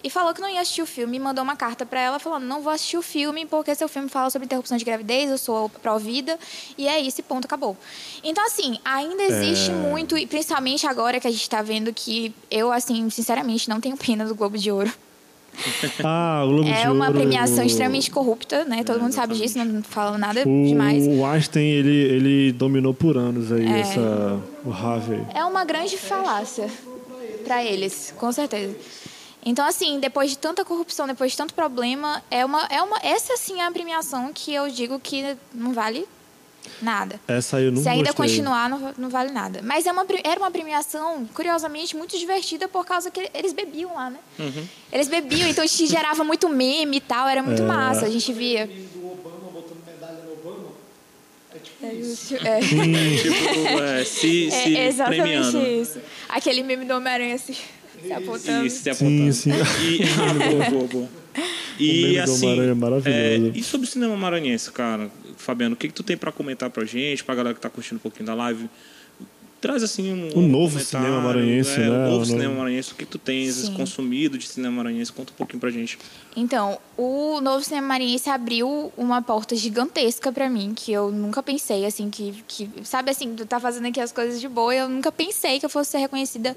e 0.03 0.09
falou 0.09 0.33
que 0.33 0.41
não 0.41 0.49
ia 0.49 0.61
assistir 0.61 0.81
o 0.81 0.85
filme, 0.85 1.17
mandou 1.17 1.43
uma 1.43 1.55
carta 1.55 1.85
para 1.85 1.99
ela 1.99 2.19
falando: 2.19 2.43
"Não 2.43 2.61
vou 2.61 2.71
assistir 2.71 2.97
o 2.97 3.01
filme 3.01 3.45
porque 3.45 3.73
seu 3.73 3.87
filme 3.87 4.07
fala 4.07 4.29
sobre 4.29 4.45
interrupção 4.45 4.77
de 4.77 4.85
gravidez, 4.85 5.31
eu 5.31 5.37
sou 5.37 5.69
pró-vida" 5.69 6.37
e 6.77 6.87
é 6.87 6.99
isso, 6.99 7.23
ponto, 7.23 7.45
acabou. 7.45 7.75
Então 8.23 8.45
assim, 8.45 8.79
ainda 8.85 9.23
existe 9.23 9.71
é... 9.71 9.73
muito 9.73 10.17
e 10.17 10.27
principalmente 10.27 10.85
agora 10.85 11.19
que 11.19 11.27
a 11.27 11.31
gente 11.31 11.41
está 11.41 11.61
vendo 11.61 11.91
que 11.93 12.33
eu 12.51 12.71
assim, 12.71 13.09
sinceramente, 13.09 13.69
não 13.69 13.81
tenho 13.81 13.97
pena 13.97 14.25
do 14.25 14.35
Globo 14.35 14.57
de 14.57 14.71
Ouro. 14.71 14.93
Ah, 16.03 16.43
o 16.45 16.49
Globo 16.49 16.69
é 16.69 16.89
uma 16.89 17.11
premiação 17.11 17.63
extremamente 17.63 18.11
corrupta, 18.11 18.65
né? 18.65 18.83
Todo 18.83 19.01
mundo 19.01 19.13
sabe 19.13 19.35
disso, 19.35 19.57
não 19.57 19.81
falo 19.83 20.17
nada 20.17 20.41
o, 20.41 20.65
demais. 20.65 21.05
O 21.07 21.25
Einstein, 21.25 21.65
ele, 21.65 21.95
ele 21.95 22.51
dominou 22.51 22.93
por 22.93 23.17
anos 23.17 23.51
aí 23.51 23.65
é, 23.65 23.79
essa, 23.79 24.39
o 24.63 24.71
Harvey. 24.71 25.21
É 25.33 25.43
uma 25.43 25.63
grande 25.65 25.97
falácia 25.97 26.69
para 27.43 27.63
eles, 27.63 28.13
com 28.17 28.31
certeza. 28.31 28.75
Então, 29.45 29.65
assim, 29.67 29.99
depois 29.99 30.31
de 30.31 30.37
tanta 30.37 30.65
corrupção, 30.65 31.05
depois 31.05 31.31
de 31.31 31.37
tanto 31.37 31.53
problema, 31.53 32.23
é 32.31 32.43
uma, 32.43 32.65
é 32.65 32.81
uma, 32.81 32.97
essa 33.03 33.37
sim 33.37 33.61
é 33.61 33.65
a 33.65 33.71
premiação 33.71 34.31
que 34.33 34.51
eu 34.53 34.69
digo 34.69 34.99
que 34.99 35.37
não 35.53 35.71
vale 35.71 36.07
Nada. 36.81 37.19
Essa 37.27 37.59
eu 37.59 37.71
não 37.71 37.81
Se 37.81 37.89
ainda 37.89 38.11
gostei. 38.11 38.27
continuar, 38.27 38.69
não, 38.69 38.93
não 38.97 39.09
vale 39.09 39.31
nada. 39.31 39.61
Mas 39.63 39.85
é 39.85 39.91
uma, 39.91 40.05
era 40.23 40.39
uma 40.39 40.51
premiação, 40.51 41.25
curiosamente, 41.33 41.95
muito 41.95 42.17
divertida 42.17 42.67
por 42.67 42.85
causa 42.85 43.09
que 43.11 43.29
eles 43.33 43.53
bebiam 43.53 43.93
lá, 43.93 44.09
né? 44.09 44.19
Uhum. 44.39 44.67
Eles 44.91 45.07
bebiam, 45.07 45.47
então 45.47 45.63
isso 45.63 45.85
gerava 45.87 46.23
muito 46.23 46.49
meme 46.49 46.97
e 46.97 47.01
tal, 47.01 47.27
era 47.27 47.41
muito 47.41 47.61
é. 47.61 47.65
massa, 47.65 48.05
a 48.05 48.09
gente 48.09 48.31
via. 48.33 48.67
do 48.67 49.11
Obama 49.11 49.51
botando 49.51 49.79
medalha 49.85 50.19
no 50.25 50.33
Obama. 50.33 50.67
É 51.53 51.59
tipo 51.59 51.85
é, 51.85 51.93
isso. 51.93 52.35
É. 52.43 52.59
tipo, 52.59 53.79
é, 53.79 54.03
se, 54.03 54.51
se 54.51 54.77
é 54.77 54.87
exatamente 54.87 55.21
premiando. 55.21 55.67
isso. 55.81 55.99
Aquele 56.29 56.63
meme 56.63 56.85
do 56.85 56.93
Homem-Aranha 56.93 57.35
assim, 57.35 57.55
se 58.01 58.13
apontando. 58.13 58.65
Isso, 58.65 58.83
se 58.83 58.89
apontando. 58.89 59.33
Sim, 59.33 59.51
sim. 59.51 59.51
E, 59.51 60.03
ah, 60.03 60.49
boa, 60.51 60.69
boa, 60.69 60.87
boa. 60.87 61.09
E 61.79 62.17
assim, 62.19 62.59
é 62.59 62.73
maravilhoso. 62.73 63.53
É, 63.55 63.57
e 63.57 63.63
sobre 63.63 63.87
o 63.87 63.89
cinema 63.89 64.15
maranhense, 64.15 64.71
cara? 64.71 65.09
Fabiano, 65.37 65.75
o 65.75 65.77
que, 65.77 65.87
que 65.87 65.93
tu 65.93 66.03
tem 66.03 66.17
para 66.17 66.31
comentar 66.31 66.69
pra 66.69 66.85
gente, 66.85 67.23
pra 67.23 67.35
galera 67.35 67.55
que 67.55 67.61
tá 67.61 67.69
curtindo 67.69 67.97
um 67.97 68.01
pouquinho 68.01 68.25
da 68.25 68.33
live? 68.33 68.69
Traz 69.61 69.81
assim 69.81 70.13
um. 70.13 70.39
Um 70.39 70.47
novo 70.47 70.79
cinema 70.79 71.19
maranhense, 71.21 71.81
é, 71.81 71.89
né? 71.89 71.89
Um 71.89 72.11
novo 72.11 72.25
cinema 72.25 72.53
maranhense. 72.53 72.91
O 72.91 72.95
que, 72.95 73.03
que 73.03 73.11
tu 73.11 73.17
tens 73.17 73.55
Sim. 73.55 73.73
consumido 73.73 74.37
de 74.37 74.47
cinema 74.47 74.75
maranhense? 74.75 75.11
Conta 75.11 75.31
um 75.33 75.35
pouquinho 75.35 75.59
pra 75.59 75.71
gente. 75.71 75.97
Então, 76.35 76.77
o 76.95 77.41
novo 77.41 77.63
cinema 77.63 77.87
maranhense 77.87 78.29
abriu 78.29 78.93
uma 78.95 79.23
porta 79.23 79.55
gigantesca 79.55 80.31
para 80.31 80.49
mim, 80.49 80.73
que 80.75 80.91
eu 80.91 81.11
nunca 81.11 81.41
pensei, 81.41 81.83
assim, 81.83 82.11
que, 82.11 82.43
que. 82.47 82.69
Sabe 82.83 83.09
assim, 83.09 83.33
tu 83.33 83.45
tá 83.45 83.59
fazendo 83.59 83.87
aqui 83.87 83.99
as 83.99 84.11
coisas 84.11 84.39
de 84.39 84.47
boa, 84.47 84.75
eu 84.75 84.87
nunca 84.87 85.11
pensei 85.11 85.59
que 85.59 85.65
eu 85.65 85.69
fosse 85.69 85.91
ser 85.91 85.97
reconhecida 85.97 86.55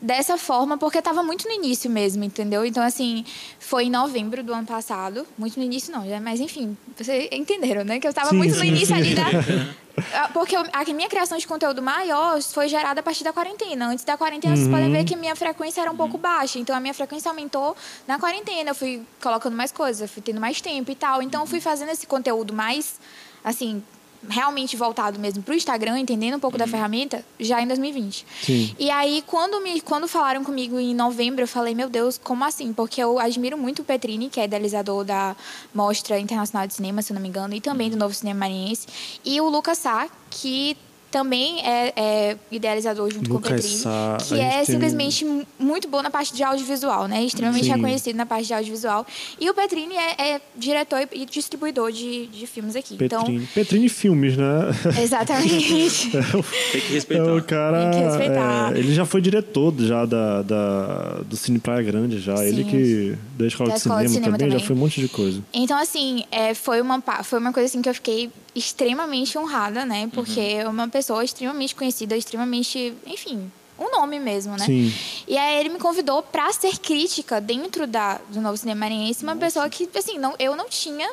dessa 0.00 0.38
forma, 0.38 0.78
porque 0.78 0.98
estava 0.98 1.22
muito 1.22 1.46
no 1.46 1.54
início 1.54 1.90
mesmo, 1.90 2.24
entendeu? 2.24 2.64
Então, 2.64 2.82
assim, 2.82 3.24
foi 3.58 3.84
em 3.84 3.90
novembro 3.90 4.42
do 4.42 4.52
ano 4.52 4.66
passado. 4.66 5.26
Muito 5.36 5.58
no 5.58 5.64
início, 5.64 5.92
não, 5.92 6.04
mas 6.20 6.40
enfim, 6.40 6.76
vocês 6.96 7.28
entenderam, 7.30 7.84
né? 7.84 8.00
Que 8.00 8.06
eu 8.06 8.10
estava 8.10 8.32
muito 8.32 8.56
no 8.56 8.64
início 8.64 8.94
ali 8.94 9.14
da, 9.14 9.24
Ah, 10.12 10.30
Porque 10.32 10.56
a 10.56 10.84
minha 10.92 11.08
criação 11.08 11.36
de 11.36 11.46
conteúdo 11.46 11.82
maior 11.82 12.40
foi 12.42 12.68
gerada 12.68 13.00
a 13.00 13.02
partir 13.02 13.24
da 13.24 13.32
quarentena. 13.32 13.88
Antes 13.88 14.04
da 14.04 14.16
quarentena, 14.16 14.56
vocês 14.56 14.68
podem 14.68 14.90
ver 14.90 15.04
que 15.04 15.16
minha 15.16 15.36
frequência 15.36 15.80
era 15.80 15.90
um 15.90 15.96
pouco 15.96 16.16
baixa. 16.16 16.58
Então, 16.58 16.74
a 16.74 16.80
minha 16.80 16.94
frequência 16.94 17.28
aumentou 17.28 17.76
na 18.06 18.18
quarentena. 18.18 18.70
Eu 18.70 18.74
fui 18.74 19.02
colocando 19.20 19.56
mais 19.56 19.72
coisas, 19.72 20.00
eu 20.00 20.08
fui 20.08 20.22
tendo 20.22 20.40
mais 20.40 20.60
tempo 20.60 20.90
e 20.90 20.94
tal. 20.94 21.22
Então, 21.22 21.42
eu 21.42 21.46
fui 21.46 21.60
fazendo 21.60 21.90
esse 21.90 22.06
conteúdo 22.06 22.52
mais, 22.54 22.98
assim, 23.44 23.82
realmente 24.28 24.76
voltado 24.76 25.18
mesmo 25.18 25.42
pro 25.42 25.54
Instagram, 25.54 25.98
entendendo 25.98 26.36
um 26.36 26.40
pouco 26.40 26.58
da 26.58 26.66
ferramenta, 26.66 27.24
já 27.38 27.60
em 27.62 27.66
2020. 27.66 28.26
Sim. 28.42 28.74
E 28.78 28.90
aí, 28.90 29.22
quando, 29.26 29.60
me, 29.62 29.80
quando 29.80 30.06
falaram 30.06 30.44
comigo 30.44 30.78
em 30.78 30.94
novembro, 30.94 31.42
eu 31.42 31.48
falei, 31.48 31.74
meu 31.74 31.88
Deus, 31.88 32.18
como 32.22 32.44
assim? 32.44 32.72
Porque 32.72 33.02
eu 33.02 33.18
admiro 33.18 33.56
muito 33.56 33.82
o 33.82 33.84
Petrini, 33.84 34.28
que 34.28 34.40
é 34.40 34.44
idealizador 34.44 35.04
da 35.04 35.34
Mostra 35.74 36.18
Internacional 36.18 36.66
de 36.66 36.74
Cinema, 36.74 37.02
se 37.02 37.12
não 37.12 37.20
me 37.20 37.28
engano, 37.28 37.54
e 37.54 37.60
também 37.60 37.90
do 37.90 37.96
Novo 37.96 38.14
Cinema 38.14 38.40
Maranhense. 38.40 38.86
E 39.24 39.40
o 39.40 39.48
Lucas 39.48 39.78
Sá, 39.78 40.08
que 40.30 40.76
também 41.10 41.60
é, 41.66 41.92
é 41.96 42.36
idealizador 42.50 43.12
junto 43.12 43.30
Lucas 43.32 43.50
com 43.50 43.56
o 43.56 43.60
Petrini, 43.60 43.82
a 43.86 44.16
que 44.20 44.34
é 44.40 44.50
tem- 44.56 44.64
simplesmente 44.64 45.24
mu- 45.24 45.46
muito 45.58 45.88
bom 45.88 46.02
na 46.02 46.10
parte 46.10 46.32
de 46.34 46.42
audiovisual, 46.42 47.08
né? 47.08 47.22
Extremamente 47.24 47.64
Sim. 47.64 47.72
reconhecido 47.72 48.16
na 48.16 48.26
parte 48.26 48.46
de 48.46 48.54
audiovisual. 48.54 49.06
E 49.40 49.48
o 49.50 49.54
Petrini 49.54 49.94
é, 49.96 50.34
é 50.34 50.40
diretor 50.56 51.06
e 51.12 51.24
distribuidor 51.26 51.90
de, 51.92 52.26
de 52.26 52.46
filmes 52.46 52.76
aqui. 52.76 52.96
Petrini. 52.96 53.46
Petrini 53.54 53.88
Filmes, 53.88 54.36
né? 54.36 54.70
Então, 54.80 55.02
exatamente. 55.02 56.10
Tem 56.72 56.80
que 56.80 56.86
É 56.88 56.94
respeitar. 56.94 57.34
o 57.34 57.42
cara. 57.42 57.90
Tem 57.90 58.00
que 58.00 58.06
respeitar. 58.08 58.72
é, 58.74 58.78
ele 58.78 58.94
já 58.94 59.04
foi 59.04 59.20
diretor 59.20 59.74
já 59.78 60.04
da, 60.06 60.42
da- 60.42 61.20
do 61.26 61.36
Cine 61.36 61.58
Praia 61.58 61.82
Grande, 61.82 62.20
já. 62.20 62.36
Sim. 62.36 62.44
Ele 62.44 62.64
que. 62.64 63.14
Da 63.36 63.46
escola, 63.46 63.70
Da 63.70 63.74
de, 63.74 63.80
escola 63.80 64.02
de 64.02 64.08
cinema 64.08 64.20
cinema 64.24 64.38
também, 64.38 64.50
já 64.52 64.56
também. 64.58 64.66
foi 64.66 64.76
um 64.76 64.78
monte 64.78 65.00
de 65.00 65.08
coisa. 65.08 65.42
Então, 65.52 65.78
assim, 65.78 66.24
é, 66.30 66.54
foi, 66.54 66.80
uma, 66.80 67.00
foi 67.24 67.38
uma 67.38 67.52
coisa 67.52 67.66
assim 67.68 67.80
que 67.82 67.88
eu 67.88 67.94
fiquei 67.94 68.30
extremamente 68.54 69.38
honrada, 69.38 69.84
né? 69.86 70.08
Porque 70.12 70.40
é 70.40 70.68
uma 70.68 70.86
pessoa 70.88 70.99
extremamente 71.22 71.74
conhecida, 71.74 72.16
extremamente, 72.16 72.94
enfim, 73.06 73.50
um 73.78 73.90
nome 73.90 74.20
mesmo, 74.20 74.56
né? 74.56 74.66
Sim. 74.66 74.92
E 75.26 75.38
aí 75.38 75.58
ele 75.60 75.70
me 75.70 75.78
convidou 75.78 76.22
para 76.22 76.52
ser 76.52 76.78
crítica 76.78 77.40
dentro 77.40 77.86
da, 77.86 78.20
do 78.28 78.40
Novo 78.40 78.56
Cinema 78.56 78.80
Maranhense, 78.80 79.22
uma 79.22 79.36
pessoa 79.36 79.68
que, 79.70 79.88
assim, 79.96 80.18
não, 80.18 80.34
eu 80.38 80.54
não 80.54 80.68
tinha 80.68 81.10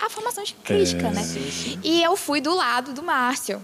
a 0.00 0.10
formação 0.10 0.42
de 0.42 0.54
crítica, 0.54 1.06
É. 1.06 1.10
né? 1.10 1.22
E 1.84 2.02
eu 2.02 2.16
fui 2.16 2.40
do 2.40 2.52
lado 2.54 2.92
do 2.92 3.02
Márcio. 3.02 3.62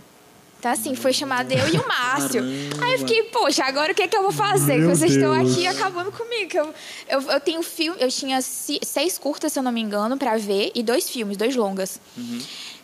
Então, 0.61 0.73
assim, 0.73 0.95
foi 0.97 1.13
chamado 1.13 1.53
eu 1.53 1.69
e 1.73 1.79
o 1.79 1.87
Márcio. 1.87 2.43
Aí 2.83 2.93
eu 2.95 2.99
fiquei, 2.99 3.23
poxa, 3.25 3.63
agora 3.65 3.93
o 3.93 3.95
que 3.95 4.03
é 4.03 4.09
que 4.09 4.17
eu 4.17 4.23
vou 4.23 4.33
fazer? 4.33 4.77
Meu 4.79 4.91
Que 4.91 4.97
vocês 4.97 5.13
estão 5.15 5.33
Deus. 5.37 5.53
aqui 5.53 5.67
acabando 5.69 6.11
comigo. 6.11 6.51
Eu, 6.53 6.75
eu, 7.09 7.23
eu 7.31 7.41
tenho 7.41 7.63
filme, 7.63 7.97
eu 8.01 8.09
tinha 8.11 8.41
seis 8.43 9.17
curtas, 9.19 9.53
se 9.53 9.59
eu 9.59 9.63
não 9.63 9.71
me 9.71 9.81
engano, 9.81 10.17
pra 10.17 10.37
ver, 10.37 10.73
e 10.75 10.83
dois 10.83 11.09
filmes, 11.09 11.37
dois 11.37 11.55
longas. 11.55 12.01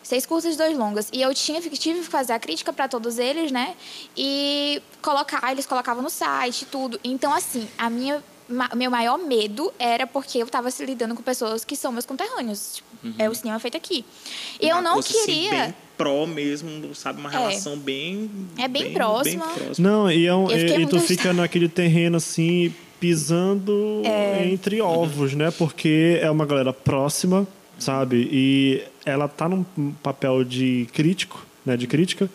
Seis 0.05 0.23
curtas 0.23 0.53
e 0.53 0.57
dois 0.57 0.77
longas. 0.77 1.09
E 1.11 1.19
eu 1.19 1.33
tinha, 1.33 1.59
tive 1.59 1.99
que 1.99 2.03
fazer 2.05 2.33
a 2.33 2.39
crítica 2.39 2.71
para 2.71 2.87
todos 2.87 3.17
eles, 3.17 3.51
né? 3.51 3.73
E 4.15 4.79
colocar, 5.01 5.51
eles 5.51 5.65
colocavam 5.65 6.03
no 6.03 6.11
site 6.11 6.61
e 6.61 6.65
tudo. 6.65 6.99
Então, 7.03 7.33
assim, 7.33 7.67
a 7.75 7.89
minha, 7.89 8.23
meu 8.75 8.91
maior 8.91 9.17
medo 9.17 9.73
era 9.79 10.05
porque 10.05 10.37
eu 10.37 10.45
estava 10.45 10.69
se 10.69 10.85
lidando 10.85 11.15
com 11.15 11.23
pessoas 11.23 11.65
que 11.65 11.75
são 11.75 11.91
meus 11.91 12.05
conterrâneos. 12.05 12.75
Tipo, 12.75 13.15
É 13.17 13.27
o 13.27 13.33
cinema 13.33 13.57
feito 13.57 13.75
aqui. 13.77 14.05
E 14.61 14.69
eu 14.69 14.75
Uma 14.75 14.81
não 14.83 14.93
coisa, 14.93 15.09
assim, 15.09 15.25
queria. 15.25 15.51
bem 15.63 15.73
pró 15.97 16.27
mesmo, 16.27 16.93
sabe? 16.93 17.19
Uma 17.19 17.29
É. 17.33 17.37
relação 17.39 17.75
bem. 17.75 18.29
É 18.59 18.67
bem 18.67 18.93
próxima. 18.93 19.47
próxima. 19.47 19.89
Não, 19.89 20.11
e, 20.11 20.27
é 20.27 20.35
um- 20.35 20.51
Eu 20.51 20.79
e- 20.79 20.83
e 20.83 20.87
tu 20.87 20.99
fica 20.99 21.33
naquele 21.33 21.67
terreno 21.67 22.17
assim, 22.17 22.71
pisando 22.99 24.01
É. 24.05 24.47
entre 24.47 24.81
ovos, 24.81 25.33
né? 25.33 25.49
Porque 25.51 26.19
é 26.21 26.29
uma 26.29 26.45
galera 26.45 26.71
próxima, 26.73 27.47
sabe? 27.79 28.27
E 28.31 28.83
ela 29.05 29.27
tá 29.27 29.47
num 29.47 29.63
papel 30.03 30.43
de 30.43 30.87
crítico, 30.93 31.45
né? 31.65 31.77
De 31.77 31.87
crítica. 31.87 32.29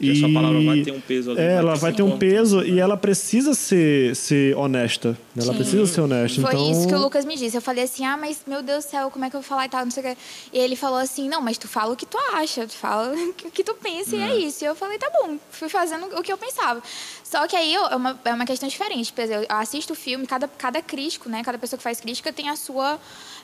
E 0.00 0.10
a 0.10 0.14
sua 0.16 0.32
palavra 0.32 0.60
vai 0.60 0.82
ter 0.82 0.90
um 0.92 1.00
peso 1.00 1.30
ali, 1.30 1.40
É, 1.40 1.46
vai 1.46 1.56
ela 1.56 1.72
ter 1.74 1.78
vai 1.78 1.92
ter 1.92 2.02
um 2.02 2.06
importância, 2.08 2.36
peso 2.36 2.60
né? 2.62 2.68
e 2.68 2.80
ela 2.80 2.96
precisa 2.96 3.54
ser, 3.54 4.14
ser 4.16 4.56
honesta. 4.56 5.10
né? 5.10 5.16
Ela 5.44 5.52
Sim. 5.52 5.54
precisa 5.58 5.86
ser 5.86 6.00
honesta. 6.00 6.40
Foi 6.42 6.50
então... 6.50 6.70
isso 6.72 6.88
que 6.88 6.94
o 6.94 6.98
Lucas 6.98 7.24
me 7.24 7.36
disse. 7.36 7.56
Eu 7.56 7.62
falei 7.62 7.84
assim, 7.84 8.04
ah, 8.04 8.16
mas 8.16 8.40
meu 8.44 8.60
Deus 8.60 8.84
do 8.84 8.90
céu, 8.90 9.08
como 9.08 9.24
é 9.24 9.30
que 9.30 9.36
eu 9.36 9.40
vou 9.40 9.48
falar 9.48 9.66
e 9.66 9.68
tal, 9.68 9.84
não 9.84 9.92
sei 9.92 10.02
o 10.02 10.06
quê. 10.08 10.16
E 10.52 10.58
ele 10.58 10.74
falou 10.74 10.98
assim, 10.98 11.28
não, 11.28 11.40
mas 11.40 11.56
tu 11.58 11.68
fala 11.68 11.92
o 11.92 11.96
que 11.96 12.04
tu 12.04 12.18
acha, 12.34 12.66
tu 12.66 12.74
fala 12.74 13.14
o 13.46 13.50
que 13.52 13.62
tu 13.62 13.72
pensa 13.74 14.16
e 14.16 14.20
é 14.20 14.36
isso. 14.36 14.64
E 14.64 14.66
eu 14.66 14.74
falei, 14.74 14.98
tá 14.98 15.08
bom, 15.22 15.38
fui 15.52 15.68
fazendo 15.68 16.06
o 16.18 16.22
que 16.24 16.32
eu 16.32 16.36
pensava. 16.36 16.82
Só 17.22 17.46
que 17.46 17.54
aí 17.54 17.72
eu- 17.72 17.86
é 17.86 17.94
uma, 17.94 18.20
é 18.24 18.34
uma 18.34 18.44
questão 18.46 18.68
diferente. 18.68 19.12
Por 19.12 19.22
exemplo, 19.22 19.46
eu 19.48 19.56
assisto 19.56 19.92
o 19.92 19.96
filme, 19.96 20.26
cada, 20.26 20.48
cada 20.48 20.82
crítico, 20.82 21.28
né, 21.28 21.42
cada 21.44 21.56
pessoa 21.56 21.78
que 21.78 21.84
faz 21.84 22.00
crítica 22.00 22.32
tem 22.32 22.48
a 22.48 22.56
sua 22.56 22.98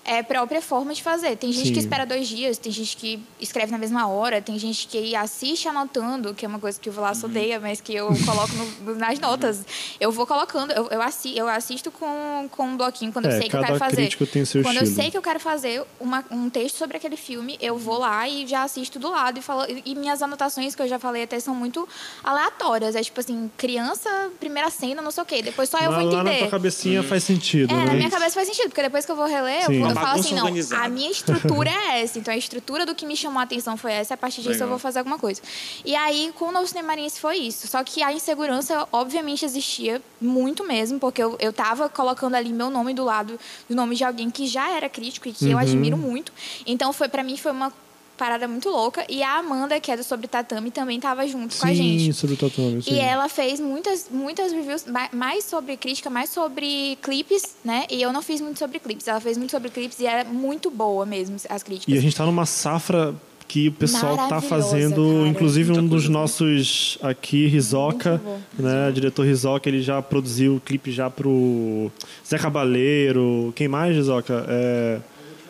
é, 0.04 0.22
própria 0.22 0.60
forma 0.62 0.92
de 0.94 1.02
fazer. 1.02 1.36
Tem 1.36 1.52
gente 1.52 1.68
Sim. 1.68 1.72
que 1.74 1.78
espera 1.78 2.04
dois 2.06 2.26
dias, 2.26 2.56
tem 2.58 2.72
gente 2.72 2.96
que 2.96 3.22
escreve 3.40 3.70
na 3.70 3.78
mesma 3.78 4.08
hora, 4.08 4.40
tem 4.40 4.58
gente 4.58 4.86
que 4.88 5.14
assiste 5.14 5.68
anotando, 5.68 6.34
que 6.34 6.44
é 6.44 6.48
uma 6.48 6.58
coisa 6.58 6.80
que 6.80 6.88
o 6.88 6.92
Vilaço 6.92 7.26
odeia, 7.26 7.60
mas 7.60 7.80
que 7.80 7.94
eu 7.94 8.08
coloco 8.24 8.52
no- 8.82 8.94
nas 8.96 9.18
notas. 9.20 9.64
Eu 10.00 10.10
vou 10.10 10.26
colocando, 10.26 10.72
eu, 10.72 10.88
eu, 10.88 11.02
assi- 11.02 11.36
eu 11.36 11.46
assisto 11.48 11.90
com, 11.90 12.48
com 12.50 12.64
um 12.64 12.76
bloquinho 12.76 13.12
quando 13.12 13.26
eu 13.26 13.32
É, 13.32 13.38
sei 13.40 13.48
que 13.48 13.56
eu 13.56 13.60
quero 13.62 13.78
fazer. 13.78 14.16
quando 14.16 14.36
eu 14.76 14.82
estilo. 14.82 14.86
sei 14.86 15.10
que 15.10 15.16
eu 15.18 15.22
quero 15.22 15.38
fazer 15.40 15.82
uma- 16.00 16.24
um 16.30 16.48
texto 16.48 16.76
sobre 16.76 16.96
aquele 16.96 17.16
filme, 17.16 17.58
eu 17.60 17.76
vou 17.76 17.98
lá 17.98 18.28
e 18.28 18.46
já 18.46 18.62
assisto 18.62 18.98
do 18.98 19.10
lado 19.10 19.38
e 19.38 19.42
falo. 19.42 19.64
E 19.84 19.94
minhas 19.94 20.22
anotações, 20.22 20.74
que 20.74 20.82
eu 20.82 20.88
já 20.88 20.98
falei 20.98 21.22
até, 21.24 21.38
são 21.38 21.54
muito 21.54 21.86
aleatórias. 22.24 22.94
É 22.96 23.02
tipo 23.02 23.20
assim, 23.20 23.50
criança, 23.56 24.08
primeira 24.38 24.70
cena, 24.70 25.02
não 25.02 25.10
sei 25.10 25.22
o 25.22 25.26
quê. 25.26 25.42
Depois 25.42 25.68
só 25.68 25.78
eu 25.78 25.90
Mas 25.90 26.02
vou 26.04 26.12
lá 26.12 26.22
na 26.24 26.30
entender. 26.30 26.38
tua 26.44 26.50
cabecinha 26.50 27.02
faz 27.02 27.24
sentido, 27.24 27.72
É, 27.72 27.76
né? 27.76 27.84
na 27.84 27.92
minha 27.94 28.10
cabeça 28.10 28.34
faz 28.34 28.46
sentido, 28.48 28.68
porque 28.68 28.82
depois 28.82 29.04
que 29.04 29.12
eu 29.12 29.16
vou 29.16 29.26
reler, 29.26 29.62
eu, 29.62 29.66
Sim. 29.66 29.78
vou- 29.80 29.89
Uma 29.89 29.89
eu 29.90 29.94
falo 29.96 30.20
assim, 30.20 30.34
não, 30.34 30.44
organizada. 30.44 30.84
a 30.84 30.88
minha 30.88 31.10
estrutura 31.10 31.70
é 31.70 32.02
essa. 32.02 32.18
Então, 32.18 32.32
a 32.32 32.36
estrutura 32.36 32.84
do 32.86 32.94
que 32.94 33.06
me 33.06 33.16
chamou 33.16 33.40
a 33.40 33.42
atenção 33.42 33.76
foi 33.76 33.92
essa, 33.92 34.14
a 34.14 34.16
partir 34.16 34.38
disso 34.38 34.50
Legal. 34.52 34.66
eu 34.66 34.70
vou 34.70 34.78
fazer 34.78 34.98
alguma 35.00 35.18
coisa. 35.18 35.40
E 35.84 35.94
aí, 35.94 36.32
com 36.38 36.46
o 36.46 36.52
Novo 36.52 36.66
Cinema 36.66 36.92
foi 37.18 37.36
isso. 37.36 37.66
Só 37.66 37.82
que 37.84 38.02
a 38.02 38.12
insegurança, 38.12 38.86
obviamente, 38.92 39.44
existia 39.44 40.02
muito 40.20 40.64
mesmo, 40.64 40.98
porque 40.98 41.22
eu, 41.22 41.36
eu 41.38 41.52
tava 41.52 41.88
colocando 41.88 42.34
ali 42.34 42.52
meu 42.52 42.70
nome 42.70 42.94
do 42.94 43.04
lado 43.04 43.38
do 43.68 43.74
nome 43.74 43.94
de 43.96 44.04
alguém 44.04 44.30
que 44.30 44.46
já 44.46 44.70
era 44.70 44.88
crítico 44.88 45.28
e 45.28 45.32
que 45.32 45.44
Uhum. 45.46 45.52
eu 45.52 45.58
admiro 45.58 45.96
muito. 45.96 46.32
Então, 46.66 46.92
foi 46.92 47.08
para 47.08 47.22
mim, 47.22 47.36
foi 47.36 47.52
uma 47.52 47.72
parada 48.20 48.46
muito 48.46 48.68
louca. 48.68 49.02
E 49.08 49.22
a 49.22 49.38
Amanda, 49.38 49.80
que 49.80 49.90
é 49.90 49.96
do 49.96 50.04
Sobre 50.04 50.28
Tatame, 50.28 50.70
também 50.70 51.00
tava 51.00 51.26
junto 51.26 51.56
com 51.56 51.66
a 51.66 51.72
gente. 51.72 52.04
Sim, 52.04 52.12
sobre 52.12 52.34
o 52.34 52.36
tatame. 52.38 52.82
sim. 52.82 52.92
E 52.92 52.98
ela 52.98 53.30
fez 53.30 53.58
muitas, 53.58 54.08
muitas 54.10 54.52
reviews, 54.52 54.84
ma- 54.84 55.08
mais 55.10 55.44
sobre 55.44 55.74
crítica, 55.78 56.10
mais 56.10 56.28
sobre 56.28 56.98
clipes, 57.02 57.56
né? 57.64 57.86
E 57.90 58.02
eu 58.02 58.12
não 58.12 58.20
fiz 58.20 58.42
muito 58.42 58.58
sobre 58.58 58.78
clipes. 58.78 59.08
Ela 59.08 59.20
fez 59.20 59.38
muito 59.38 59.50
sobre 59.52 59.70
clipes 59.70 59.98
e 60.00 60.06
era 60.06 60.22
muito 60.28 60.70
boa 60.70 61.06
mesmo, 61.06 61.36
as 61.48 61.62
críticas. 61.62 61.94
E 61.94 61.96
a 61.96 62.00
gente 62.02 62.14
tá 62.14 62.26
numa 62.26 62.44
safra 62.44 63.14
que 63.48 63.68
o 63.68 63.72
pessoal 63.72 64.16
tá 64.28 64.40
fazendo, 64.40 64.96
cara. 65.02 65.28
inclusive 65.28 65.70
um 65.72 65.74
Muita 65.76 65.88
dos 65.88 66.02
coisa. 66.04 66.12
nossos 66.12 66.98
aqui, 67.02 67.46
Rizoca, 67.46 68.20
né? 68.58 68.90
O 68.90 68.92
diretor 68.92 69.24
Rizoca, 69.24 69.66
ele 69.68 69.80
já 69.82 70.00
produziu 70.02 70.56
o 70.56 70.60
clipe 70.60 70.92
já 70.92 71.08
pro 71.10 71.90
Zé 72.28 72.38
Cabaleiro. 72.38 73.50
Quem 73.56 73.66
mais, 73.66 73.96
Rizoca? 73.96 74.44
É... 74.46 75.00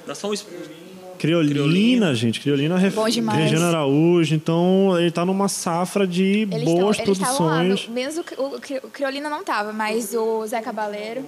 Dá 0.07 0.15
só 0.15 0.31
um 0.31 0.33
Criolina, 1.21 1.53
Criolina. 1.55 2.15
gente. 2.15 2.41
Criolina 2.41 2.77
Ref... 2.79 2.97
Regina 2.97 3.69
Araújo. 3.69 4.35
Então, 4.35 4.97
ele 4.99 5.11
tá 5.11 5.25
numa 5.25 5.49
safra 5.49 6.07
de 6.07 6.49
Eles 6.51 6.65
boas 6.65 6.97
tão- 6.97 7.07
lá, 7.07 7.15
produções. 7.15 7.89
menos 7.89 8.17
o, 8.17 8.21
o, 8.21 8.61
Cri- 8.61 8.81
o 8.83 8.89
Criolina 8.89 9.29
não 9.29 9.45
tava, 9.45 9.73
mas 9.73 10.15
o 10.15 10.47
Zé 10.47 10.61
Cabaleiro. 10.61 11.25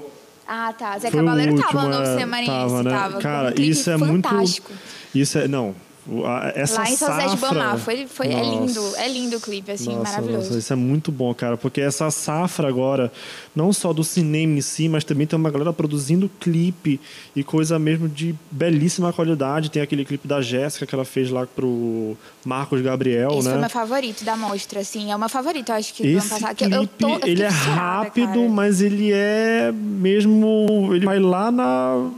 Ah, 0.48 0.72
tá. 0.72 0.98
Zé 0.98 1.10
Foi 1.10 1.20
o 1.20 1.24
Cabaleiro 1.24 1.52
último, 1.52 1.70
tava 1.72 1.82
no 1.84 1.90
Novo 1.98 2.18
é, 2.20 2.26
Maranhense, 2.26 2.50
tava, 2.52 2.82
né? 2.82 2.90
tava. 2.90 3.18
Cara, 3.18 3.54
um 3.56 3.62
isso 3.62 3.90
é 3.90 3.96
muito- 3.96 4.28
fantástico. 4.28 4.70
Isso 5.14 5.38
é... 5.38 5.46
Não. 5.46 5.74
Essa 6.56 6.80
Lá 6.82 6.90
em 6.90 6.96
São 6.96 7.08
José 7.12 7.26
de. 7.28 7.36
Bamar. 7.36 7.78
Foi, 7.78 8.06
foi, 8.08 8.26
é 8.26 8.42
lindo, 8.42 8.80
é 8.96 9.08
lindo 9.08 9.36
o 9.36 9.40
clipe, 9.40 9.70
assim, 9.70 9.90
Nossa, 9.94 10.02
maravilhoso. 10.02 10.46
nossa, 10.48 10.58
isso 10.58 10.72
é 10.72 10.76
muito 10.76 11.12
bom, 11.12 11.32
cara, 11.32 11.56
porque 11.56 11.80
essa 11.80 12.10
safra 12.10 12.66
agora, 12.68 13.12
não 13.54 13.72
só 13.72 13.92
do 13.92 14.02
cinema 14.02 14.58
em 14.58 14.60
si, 14.60 14.88
mas 14.88 15.04
também 15.04 15.26
tem 15.28 15.38
uma 15.38 15.50
galera 15.50 15.72
produzindo 15.72 16.28
clipe 16.40 17.00
e 17.36 17.44
coisa 17.44 17.78
mesmo 17.78 18.08
de 18.08 18.34
belíssima 18.50 19.12
qualidade. 19.12 19.70
Tem 19.70 19.80
aquele 19.80 20.04
clipe 20.04 20.26
da 20.26 20.42
Jéssica 20.42 20.86
que 20.86 20.94
ela 20.94 21.04
fez 21.04 21.30
lá 21.30 21.46
pro 21.46 22.16
Marcos 22.44 22.80
Gabriel, 22.82 23.30
Esse 23.38 23.44
né? 23.44 23.50
foi 23.52 23.60
meu 23.60 23.70
favorito 23.70 24.24
da 24.24 24.36
mostra, 24.36 24.80
assim. 24.80 25.12
É 25.12 25.16
o 25.16 25.18
meu 25.20 25.28
favorito, 25.28 25.68
eu 25.70 25.76
acho 25.76 25.94
que 25.94 26.04
Esse 26.06 26.28
passado. 26.30 26.56
clipe, 26.56 26.74
eu 26.74 26.86
tô- 26.86 27.08
eu 27.18 27.20
ele 27.26 27.42
é 27.44 27.48
rápido, 27.48 28.26
cara. 28.26 28.48
mas 28.48 28.80
ele 28.80 29.12
é 29.12 29.70
mesmo. 29.72 30.90
Ele 30.92 31.04
vai 31.06 31.20
lá 31.20 31.50
na. 31.52 32.10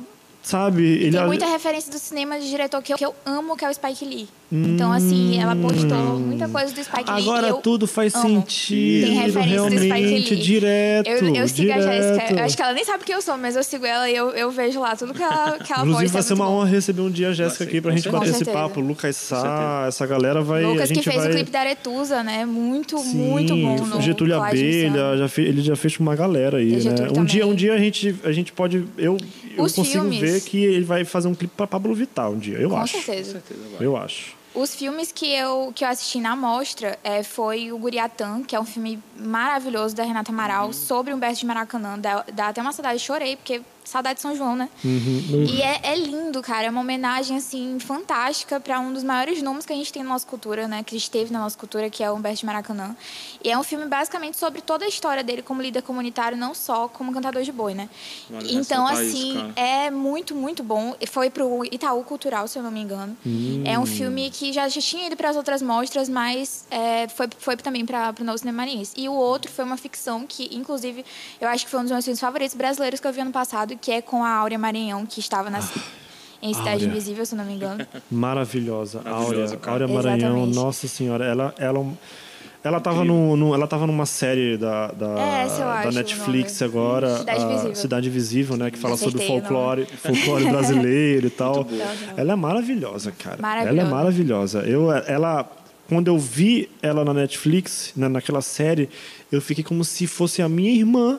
Sabe? 0.45 0.83
Ele 0.85 1.11
Tem 1.13 1.21
é- 1.21 1.27
muita 1.27 1.47
referência 1.47 1.91
do 1.91 1.99
cinema 1.99 2.39
de 2.39 2.49
diretor 2.51 2.83
que 2.83 2.93
eu, 2.93 2.99
que 2.99 3.05
eu 3.05 3.15
amo, 3.25 3.57
que 3.57 3.65
é 3.65 3.69
o 3.71 3.73
Spike 3.75 4.05
Lee. 4.05 4.29
Então, 4.53 4.93
assim, 4.93 5.41
ela 5.41 5.57
postou 5.57 6.21
muita 6.21 6.47
coisa 6.49 6.73
do 6.73 6.85
Spike 6.85 7.11
Lee. 7.11 7.23
Agora 7.23 7.55
tudo 7.55 7.87
faz 7.89 8.15
amo. 8.15 8.29
sentido, 8.43 9.07
Tem 9.07 9.15
referência 9.17 9.71
do 9.71 9.79
Spike 9.79 10.35
Lee. 10.35 10.37
direto. 10.37 11.09
Eu, 11.09 11.35
eu 11.35 11.49
sigo 11.49 11.73
a 11.73 11.77
direto. 11.79 11.83
Jéssica. 11.83 12.35
Eu 12.41 12.45
acho 12.45 12.57
que 12.57 12.63
ela 12.63 12.73
nem 12.75 12.85
sabe 12.85 13.05
quem 13.05 13.15
eu 13.17 13.23
sou, 13.23 13.37
mas 13.37 13.57
eu 13.57 13.65
sigo 13.65 13.85
ela 13.87 14.09
e 14.09 14.15
eu, 14.15 14.31
eu 14.31 14.51
vejo 14.53 14.79
lá 14.81 14.95
tudo 14.95 15.13
que 15.15 15.23
ela, 15.23 15.59
que 15.59 15.73
ela 15.73 15.83
Inclusive, 15.83 16.03
posta. 16.05 16.13
vai 16.13 16.21
é 16.21 16.23
ser 16.23 16.35
uma 16.35 16.45
bom. 16.45 16.53
honra 16.53 16.69
receber 16.69 17.01
um 17.01 17.11
dia 17.11 17.31
a 17.31 17.33
Jéssica 17.33 17.65
aqui 17.65 17.81
pra 17.81 17.91
gente 17.93 18.09
bater 18.09 18.27
certeza. 18.27 18.43
esse 18.45 18.53
papo. 18.53 18.81
Lucas 18.81 19.17
Sá, 19.17 19.87
essa 19.89 20.07
galera 20.07 20.41
vai. 20.43 20.63
a 20.63 20.69
Lucas 20.69 20.89
gente 20.91 20.99
que 21.01 21.05
fez 21.11 21.17
vai... 21.23 21.31
o 21.31 21.35
clipe 21.35 21.51
da 21.51 21.61
Aretusa, 21.61 22.23
né? 22.23 22.45
Muito, 22.45 22.97
Sim, 22.99 23.17
muito 23.17 23.57
bom. 23.57 23.77
No 23.87 24.01
Getúlio 24.01 24.41
Abelha, 24.41 25.17
já 25.17 25.27
fe- 25.29 25.43
ele 25.43 25.63
já 25.63 25.75
fez 25.75 25.97
com 25.97 26.03
uma 26.05 26.15
galera 26.15 26.59
aí, 26.59 26.75
E 26.75 26.85
né? 26.85 26.95
Um 27.17 27.25
dia, 27.25 27.47
um 27.47 27.55
dia 27.55 27.75
a 27.75 27.79
gente, 27.79 28.15
a 28.23 28.31
gente 28.31 28.53
pode. 28.53 28.85
Eu, 28.97 29.17
eu 29.57 29.65
Os 29.65 29.73
consigo 29.73 30.03
filmes. 30.03 30.21
ver 30.21 30.34
que 30.41 30.65
ele 30.65 30.85
vai 30.85 31.05
fazer 31.05 31.29
um 31.29 31.35
clipe 31.35 31.55
pra 31.57 31.67
Pablo 31.67 31.95
Vittar 31.95 32.31
um 32.31 32.39
dia. 32.39 32.59
Eu 32.59 32.71
Com 32.71 32.77
acho. 32.77 32.93
certeza. 33.03 33.33
certeza 33.33 33.61
vai. 33.77 33.87
Eu 33.87 33.97
acho. 33.97 34.35
Os 34.55 34.73
filmes 34.73 35.11
que 35.11 35.35
eu, 35.35 35.73
que 35.75 35.85
eu 35.85 35.89
assisti 35.89 36.21
na 36.21 36.37
mostra 36.37 36.97
é, 37.03 37.25
foi 37.25 37.73
o 37.73 37.79
Guriatã, 37.79 38.41
que 38.43 38.55
é 38.55 38.61
um 38.61 38.65
filme 38.65 39.03
maravilhoso 39.17 39.97
da 39.97 40.05
Renata 40.05 40.31
Amaral, 40.31 40.73
sobre 40.73 41.13
Humberto 41.13 41.41
de 41.41 41.47
Maracanã. 41.47 41.99
Dá, 41.99 42.25
dá 42.33 42.49
até 42.49 42.63
uma 42.63 42.73
saudade, 42.73 43.01
chorei, 43.01 43.35
porque 43.35 43.61
saudade 43.85 44.17
de 44.17 44.23
São 44.23 44.35
João, 44.35 44.57
né? 44.57 44.69
Uhum. 44.85 45.45
E 45.49 45.63
é, 45.63 45.81
é 45.83 45.97
lindo, 45.97 46.41
cara. 46.43 46.67
É 46.67 46.71
uma 46.71 46.81
homenagem, 46.81 47.37
assim, 47.37 47.79
fantástica 47.79 48.59
para 48.59 48.81
um 48.81 48.93
dos 48.93 49.05
maiores 49.05 49.43
nomes 49.43 49.67
que 49.67 49.73
a 49.73 49.77
gente 49.77 49.93
tem 49.93 50.03
na 50.03 50.11
nossa 50.11 50.27
cultura, 50.27 50.67
né? 50.67 50.83
Que 50.83 50.97
esteve 50.97 51.33
na 51.33 51.41
nossa 51.41 51.57
cultura, 51.57 51.91
que 51.91 52.03
é 52.03 52.11
o 52.11 52.15
Humberto 52.15 52.41
de 52.41 52.47
Maracanã. 52.47 52.97
E 53.43 53.51
é 53.51 53.59
um 53.59 53.63
filme, 53.63 53.87
basicamente, 53.87 54.37
sobre 54.37 54.61
toda 54.61 54.85
a 54.85 54.89
história 54.89 55.23
dele 55.23 55.43
como 55.43 55.61
líder 55.61 55.83
comunitário, 55.83 56.37
não 56.37 56.55
só 56.55 56.89
como 56.89 57.13
cantador 57.13 57.43
de 57.43 57.53
boi, 57.53 57.75
né? 57.75 57.89
Vale 58.31 58.55
então, 58.55 58.91
isso, 58.93 59.03
assim, 59.03 59.53
é 59.57 59.91
muito, 59.91 60.35
muito 60.35 60.63
bom. 60.63 60.95
Foi 61.09 61.31
pro 61.31 61.65
Itaú 61.65 62.03
Cultural, 62.05 62.49
se 62.49 62.59
eu 62.59 62.63
não 62.63 62.71
me 62.71 62.81
engano. 62.81 63.17
É 63.65 63.79
um 63.79 63.87
filme 63.87 64.31
que 64.31 64.53
já, 64.53 64.69
já 64.69 64.81
tinha 64.81 65.07
ido 65.07 65.17
para 65.17 65.31
as 65.31 65.37
outras 65.37 65.63
mostras, 65.63 66.09
mas 66.09 66.67
é, 66.71 67.09
foi, 67.09 67.29
foi 67.39 67.57
também 67.57 67.85
para 67.85 68.15
o 68.19 68.25
Novo 68.25 68.39
Cinema 68.39 68.59
Maranhense. 68.59 68.93
E 68.97 69.09
o 69.09 69.13
outro 69.13 69.51
foi 69.51 69.65
uma 69.65 69.77
ficção 69.77 70.25
que, 70.27 70.49
inclusive, 70.55 71.05
eu 71.41 71.49
acho 71.49 71.65
que 71.65 71.71
foi 71.71 71.81
um 71.81 71.83
dos 71.83 71.93
meus 71.93 72.05
filmes 72.05 72.21
favoritos 72.21 72.55
brasileiros 72.55 73.01
que 73.01 73.07
eu 73.07 73.13
vi 73.13 73.21
ano 73.21 73.33
passado, 73.33 73.74
que 73.81 73.91
é 73.93 74.01
com 74.03 74.25
a 74.25 74.31
Áurea 74.31 74.59
Maranhão, 74.59 75.05
que 75.07 75.21
estava 75.21 75.51
na, 75.51 75.61
em 76.43 76.53
Cidade 76.53 76.71
Áurea. 76.85 76.87
Invisível, 76.89 77.25
se 77.27 77.35
eu 77.35 77.39
não 77.39 77.45
me 77.45 77.55
engano. 77.55 77.87
Maravilhosa. 78.11 79.01
Maravilhosa, 79.03 79.55
Áurea, 79.55 79.57
cara. 79.59 79.73
Áurea 79.85 79.89
Maranhão, 79.89 80.29
Exatamente. 80.37 80.55
nossa 80.57 80.89
senhora, 80.89 81.25
ela 81.25 81.55
ela 81.59 81.87
ela 82.63 82.81
tava 82.81 83.05
no, 83.05 83.37
no- 83.37 83.55
ela 83.55 83.67
tava 83.67 83.87
numa 83.87 84.07
série 84.07 84.57
da, 84.57 84.87
da, 84.89 85.07
É, 85.21 85.45
eu 85.45 85.49
da 85.59 85.73
acho 85.81 85.89
o 85.89 85.93
Netflix 85.93 86.61
nome. 86.61 86.73
agora, 86.73 87.19
Cidade 87.19 87.41
a 87.41 87.45
Invisível. 87.45 87.75
Cidade 87.75 88.09
Invisível, 88.09 88.57
né, 88.57 88.71
que 88.71 88.79
fala 88.79 88.97
sobre 88.97 89.23
Acertei 89.23 89.37
o 89.37 89.41
folclore, 89.43 89.87
folclore 90.03 90.45
brasileiro 90.51 91.27
e 91.27 91.31
tal. 91.31 91.67
Ela 92.17 92.33
é 92.33 92.37
maravilhosa, 92.37 93.13
cara. 93.13 93.37
Maravilhosa. 93.41 93.79
Ela 93.81 93.89
é 93.89 93.91
maravilhosa. 93.93 94.59
Eu 94.61 94.91
ela 94.93 95.51
quando 95.87 96.09
eu 96.09 96.19
vi 96.19 96.71
ela 96.81 97.05
na 97.05 97.13
Netflix, 97.13 97.93
né, 97.95 98.09
naquela 98.09 98.41
série, 98.41 98.89
eu 99.31 99.43
fiquei 99.43 99.63
como 99.63 99.85
se 99.85 100.07
fosse 100.07 100.41
a 100.41 100.49
minha 100.49 100.71
irmã 100.71 101.19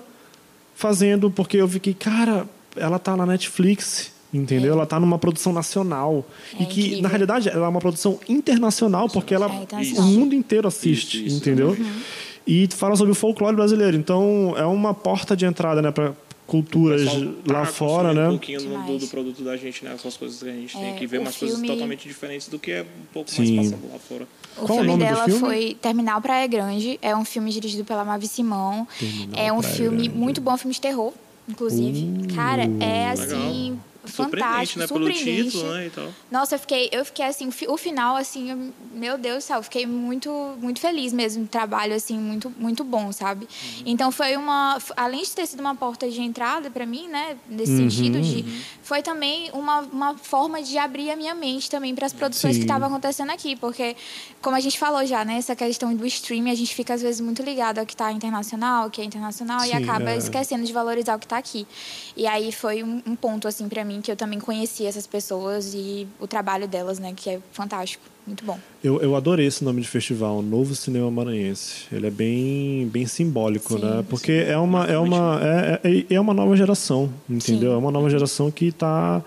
fazendo, 0.76 1.31
porque 1.31 1.57
eu 1.57 1.68
fiquei, 1.68 1.93
cara, 1.93 2.45
ela 2.76 2.99
tá 2.99 3.15
na 3.15 3.26
Netflix, 3.26 4.11
entendeu? 4.34 4.73
Ela 4.73 4.85
tá 4.85 4.99
numa 4.99 5.18
produção 5.18 5.53
nacional. 5.53 6.26
É 6.60 6.64
e 6.64 6.65
que, 6.65 6.81
incrível. 6.81 7.02
na 7.02 7.10
realidade, 7.10 7.49
ela 7.49 7.65
é 7.65 7.69
uma 7.69 7.80
produção 7.80 8.19
internacional, 8.27 9.10
porque 9.10 9.34
ela, 9.34 9.49
É 9.52 9.64
internacional. 9.64 10.03
o 10.10 10.11
mundo 10.14 10.35
inteiro 10.35 10.68
assiste, 10.68 11.18
Isso, 11.18 11.27
isso. 11.27 11.38
entendeu? 11.38 11.69
Uhum. 11.69 12.02
E 12.47 12.68
fala 12.72 12.95
sobre 12.95 13.11
o 13.11 13.15
folclore 13.15 13.56
brasileiro. 13.56 13.97
Então, 13.97 14.53
é 14.57 14.65
uma 14.65 14.93
porta 14.93 15.35
de 15.35 15.45
entrada, 15.45 15.81
né, 15.81 15.89
para 15.91 16.14
culturas 16.45 17.02
tá 17.03 17.53
lá 17.53 17.65
fora, 17.65 18.14
né? 18.14 18.27
Um 18.27 18.31
pouquinho 18.31 18.60
do, 18.61 18.99
do 18.99 19.07
produto 19.07 19.41
da 19.43 19.57
gente, 19.57 19.84
né? 19.84 19.93
Essas 19.95 20.15
coisas 20.15 20.43
que 20.43 20.47
a 20.47 20.52
gente 20.53 20.77
tem 20.77 20.91
É, 20.91 20.93
que 20.93 21.07
ver, 21.07 21.18
umas 21.19 21.35
coisas 21.35 21.57
filme- 21.57 21.73
totalmente 21.73 22.07
diferentes 22.07 22.47
do 22.47 22.60
que 22.60 22.69
é 22.72 22.81
um 22.84 23.06
pouco 23.11 23.31
Sim. 23.31 23.56
mais 23.56 23.72
passado 23.72 23.91
lá 23.91 23.97
fora. 23.97 24.27
O 24.57 24.65
Qual 24.65 24.69
o 24.69 24.82
filme 24.82 24.88
nome 24.88 25.03
dela 25.03 25.26
filme? 25.26 25.40
foi 25.40 25.77
Terminal 25.82 26.22
Praia 26.22 26.48
Grande. 26.48 26.98
É 27.02 27.15
um 27.15 27.26
filme 27.26 27.52
dirigido 27.52 27.84
pela 27.84 28.06
Mavi 28.06 28.27
Simão. 28.27 28.88
Terminal 28.99 29.40
é 29.45 29.52
um 29.52 29.60
Praia 29.60 29.76
filme 29.76 30.03
Grande. 30.03 30.18
muito 30.18 30.41
bom, 30.41 30.56
filme 30.57 30.73
de 30.73 30.82
terror, 30.82 31.14
inclusive. 31.48 32.11
Cara, 32.36 32.69
é 32.80 33.10
assim. 33.10 33.80
Surpreendente, 34.07 34.45
Fantástico, 34.76 34.80
né? 34.80 34.88
Pelo 34.88 34.99
surpreendente. 35.07 35.44
título, 35.52 35.73
né? 35.73 35.88
E 35.88 35.90
tal. 35.90 36.14
Nossa, 36.30 36.53
eu 36.53 36.60
fiquei, 36.60 36.90
eu 36.91 37.03
fiquei 37.03 37.26
assim, 37.26 37.49
o 37.68 37.76
final, 37.76 38.15
assim, 38.15 38.52
eu- 38.52 38.72
meu 38.94 39.18
Deus 39.18 39.38
do 39.44 39.48
céu, 39.48 39.57
eu 39.57 39.64
fiquei 39.64 39.88
muito, 39.88 40.30
muito 40.61 40.80
feliz 40.80 41.11
mesmo. 41.11 41.41
Um 41.41 41.48
trabalho, 41.48 41.95
assim, 41.95 42.15
muito, 42.19 42.53
muito 42.60 42.84
bom, 42.84 43.11
sabe? 43.11 43.45
Uhum. 43.45 43.84
Então 43.88 44.11
foi 44.11 44.38
uma. 44.38 44.77
Além 44.95 45.23
de 45.23 45.32
ter 45.32 45.48
sido 45.48 45.60
uma 45.60 45.73
porta 45.73 46.07
de 46.07 46.22
entrada 46.22 46.69
para 46.69 46.86
mim, 46.86 47.07
né? 47.07 47.36
Nesse 47.49 47.72
Uhum, 47.72 47.90
sentido 47.90 48.22
de. 48.22 48.45
Foi 48.86 49.02
também 49.02 49.49
uma, 49.52 49.80
uma 49.80 50.16
forma 50.16 50.62
de 50.62 50.78
abrir 50.78 51.10
a 51.10 51.16
minha 51.16 51.34
mente 51.34 51.72
também 51.72 51.95
para 51.95 52.06
as 52.06 52.14
produções 52.14 52.53
Sim. 52.53 52.60
que 52.60 52.66
estavam 52.66 52.88
acontecendo 52.88 53.32
aqui. 53.32 53.56
Porque, 53.56 53.95
como 54.44 54.56
a 54.56 54.60
gente 54.60 54.78
falou 54.78 55.03
já, 55.07 55.26
né? 55.26 55.38
Essa 55.38 55.56
questão 55.56 55.91
do 55.95 56.06
streaming, 56.06 56.52
a 56.52 56.56
gente 56.56 56.76
fica 56.76 56.94
às 56.94 57.02
vezes 57.02 57.20
muito 57.20 57.41
ligado 57.41 57.80
ao 57.80 57.86
que 57.86 57.95
está 57.95 58.12
internacional, 58.12 58.86
o 58.86 58.91
que 58.91 59.02
é 59.02 59.03
internacional, 59.03 59.62
Sim, 59.62 59.70
e 59.70 59.74
acaba 59.74 60.12
é. 60.12 60.18
esquecendo 60.18 60.64
de 60.64 60.72
valorizar 60.72 61.16
o 61.16 61.20
que 61.20 61.26
está 61.26 61.40
aqui. 61.40 61.68
E 62.16 62.28
aí 62.28 62.52
foi 62.52 62.84
um, 62.84 63.02
um 63.07 63.16
ponto, 63.16 63.48
assim, 63.48 63.68
para 63.68 63.84
mim, 63.84 64.02
que 64.02 64.12
eu 64.12 64.16
também 64.16 64.40
conheci 64.40 64.86
essas 64.86 65.07
pessoas 65.07 65.74
e 65.74 66.07
o 66.20 66.28
trabalho 66.28 66.68
delas, 66.68 66.99
né? 66.99 67.12
Que 67.16 67.32
é 67.32 67.40
fantástico. 67.52 68.14
Muito 68.26 68.43
bom. 68.43 68.57
Eu, 68.84 68.99
eu 69.02 69.15
adorei 69.15 69.45
esse 69.45 69.64
nome 69.64 69.81
de 69.81 69.88
festival, 69.88 70.41
Novo 70.41 70.73
Cinema 70.73 71.10
Maranhense. 71.11 71.84
Ele 71.91 72.07
é 72.07 72.10
bem, 72.10 72.88
bem 72.88 73.06
simbólico, 73.06 73.77
Sim, 73.77 73.85
né? 73.85 74.03
Porque 74.10 74.31
é 74.31 74.57
uma, 74.57 74.85
é, 74.85 74.97
uma, 74.97 75.39
é, 75.43 75.80
é, 75.84 76.14
é 76.15 76.19
uma 76.19 76.34
nova 76.34 76.56
geração, 76.56 77.10
entendeu? 77.30 77.69
Sim. 77.69 77.76
É 77.76 77.77
uma 77.77 77.91
nova 77.91 78.10
geração 78.10 78.49
que 78.49 78.65
está... 78.68 79.23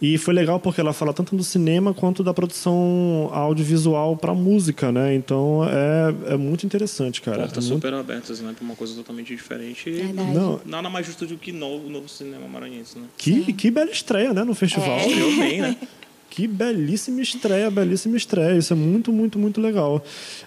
E 0.00 0.18
foi 0.18 0.34
legal 0.34 0.58
porque 0.58 0.80
ela 0.80 0.92
fala 0.92 1.12
tanto 1.14 1.34
do 1.36 1.44
cinema 1.44 1.94
quanto 1.94 2.22
da 2.24 2.34
produção 2.34 3.30
audiovisual 3.32 4.16
para 4.16 4.34
música, 4.34 4.90
né? 4.90 5.14
Então 5.14 5.60
é, 5.68 6.34
é 6.34 6.36
muito 6.36 6.66
interessante, 6.66 7.22
cara. 7.22 7.38
Portas 7.44 7.64
É 7.64 7.68
muito- 7.68 7.82
super 7.86 7.94
abertas, 7.94 8.40
né? 8.40 8.52
Pra 8.54 8.64
uma 8.64 8.74
coisa 8.74 8.94
totalmente 8.94 9.34
diferente. 9.34 9.88
E 9.88 9.92
Verdade. 9.92 10.34
Não, 10.34 10.60
nada 10.66 10.90
mais 10.90 11.06
justo 11.06 11.24
do 11.26 11.36
que 11.38 11.52
novo, 11.52 11.88
novo 11.88 12.08
cinema 12.08 12.48
maranhense, 12.48 12.98
né? 12.98 13.04
que, 13.16 13.52
que 13.52 13.70
bela 13.70 13.90
estreia, 13.90 14.32
né? 14.34 14.42
No 14.42 14.54
festival. 14.54 14.98
É. 14.98 15.12
Eu 15.12 15.36
bem, 15.36 15.60
né? 15.62 15.76
Que 16.34 16.46
belíssima 16.48 17.20
estreia, 17.20 17.70
belíssima 17.70 18.16
estreia. 18.16 18.56
Isso 18.56 18.72
é 18.72 18.76
muito, 18.76 19.12
muito, 19.12 19.38
muito 19.38 19.60
legal. 19.60 20.02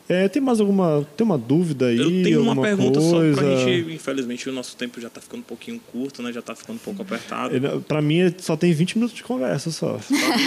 É, 0.10 0.28
tem 0.28 0.42
mais 0.42 0.60
alguma. 0.60 1.06
Tem 1.16 1.24
uma 1.24 1.38
dúvida 1.38 1.86
aí? 1.86 1.98
Eu 2.00 2.10
tenho 2.24 2.42
uma 2.42 2.54
alguma 2.54 2.66
pergunta 2.68 3.00
coisa? 3.00 3.36
só 3.36 3.40
pra 3.46 3.56
gente. 3.58 3.94
Infelizmente, 3.94 4.50
o 4.50 4.52
nosso 4.52 4.76
tempo 4.76 5.00
já 5.00 5.12
tá 5.12 5.22
ficando 5.22 5.42
um 5.42 5.44
pouquinho 5.44 5.80
curto, 5.92 6.24
né? 6.24 6.34
Já 6.34 6.42
tá 6.42 6.56
ficando 6.56 6.78
um 6.78 6.80
pouco 6.80 7.04
apertado. 7.04 7.56
Ele- 7.56 7.70
Pra 7.88 8.02
mim, 8.02 8.34
só 8.40 8.58
tem 8.58 8.74
20 8.74 8.96
minutos 8.96 9.16
de 9.16 9.22
conversa 9.22 9.70
só. 9.70 10.00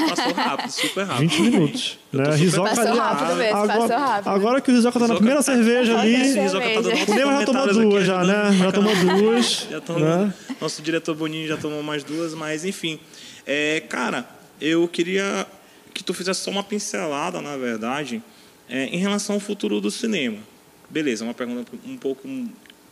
Passou 0.08 0.32
rápido, 0.34 0.70
super 0.72 1.04
rápido. 1.06 1.28
20 1.30 1.40
minutos. 1.42 1.98
Né? 2.12 2.34
Risoca 2.34 2.70
Passou 2.70 2.84
ali- 2.90 2.98
rápido 2.98 3.36
mesmo, 3.36 3.56
agora, 3.58 3.78
passou 3.78 3.96
rápido. 3.96 4.28
Agora 4.28 4.60
que 4.60 4.70
o 4.72 4.74
Risoca 4.74 4.98
tá 4.98 5.06
na 5.06 5.14
primeira 5.14 5.38
tá- 5.38 5.42
cerveja 5.54 6.00
ali. 6.00 6.16
Risoca 6.16 6.68
tá 6.68 6.80
nossos 6.82 7.08
O 7.08 7.14
Nemo 7.14 7.30
já 7.30 7.44
tomou 7.46 7.72
duas, 7.74 8.04
já, 8.04 8.24
né? 8.24 8.52
Já 8.58 8.72
tomou 8.72 8.96
duas. 8.96 9.66
Já 9.70 9.80
tomou, 9.80 10.02
né? 10.02 10.34
Nosso 10.60 10.82
diretor 10.82 11.14
Boninho 11.14 11.46
já 11.46 11.56
tomou 11.56 11.80
mais 11.80 12.02
duas, 12.02 12.34
mas 12.34 12.64
enfim. 12.64 12.98
É, 13.46 13.80
cara, 13.88 14.26
eu 14.60 14.86
queria 14.88 15.46
que 15.94 16.02
tu 16.04 16.12
fizesse 16.14 16.40
só 16.40 16.50
uma 16.50 16.62
pincelada, 16.62 17.40
na 17.40 17.56
verdade, 17.56 18.22
é, 18.68 18.84
em 18.86 18.98
relação 18.98 19.34
ao 19.36 19.40
futuro 19.40 19.80
do 19.80 19.90
cinema. 19.90 20.38
Beleza, 20.90 21.24
uma 21.24 21.34
pergunta 21.34 21.70
um 21.86 21.96
pouco 21.96 22.28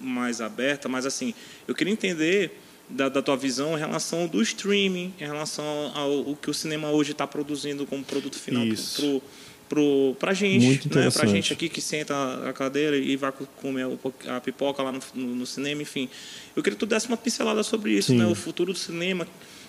mais 0.00 0.40
aberta, 0.40 0.88
mas 0.88 1.06
assim, 1.06 1.32
eu 1.66 1.74
queria 1.74 1.92
entender 1.92 2.58
da, 2.88 3.08
da 3.08 3.22
tua 3.22 3.36
visão 3.36 3.76
em 3.76 3.78
relação 3.78 4.26
do 4.26 4.40
streaming, 4.42 5.12
em 5.20 5.24
relação 5.24 5.64
ao, 5.94 6.28
ao 6.28 6.36
que 6.36 6.50
o 6.50 6.54
cinema 6.54 6.90
hoje 6.90 7.12
está 7.12 7.26
produzindo 7.26 7.86
como 7.86 8.04
produto 8.04 8.38
final 8.38 8.64
Isso. 8.64 9.20
pro, 9.68 10.14
pro, 10.18 10.34
gente, 10.34 10.66
né? 10.66 10.74
Interessante. 10.84 11.30
gente 11.30 11.52
aqui 11.52 11.68
que 11.68 11.80
senta 11.80 12.14
a 12.48 12.52
cadeira 12.52 12.96
e 12.96 13.16
vai 13.16 13.32
comer 13.60 13.86
a 14.28 14.40
pipoca 14.40 14.82
lá 14.82 14.92
no, 14.92 15.00
no- 15.14 15.34
no 15.36 15.46
cinema, 15.46 15.82
enfim. 15.82 16.08
Eu 16.54 16.62
queria 16.62 16.76
que 16.76 16.80
tu 16.80 16.86
desse 16.86 17.08
uma 17.08 17.16
pincelada 17.16 17.62
sobre 17.62 17.92
isso, 17.92 18.14
né? 18.14 18.26
O 18.26 18.34
futuro 18.34 18.72
do 18.72 18.78
cinema. 18.78 19.26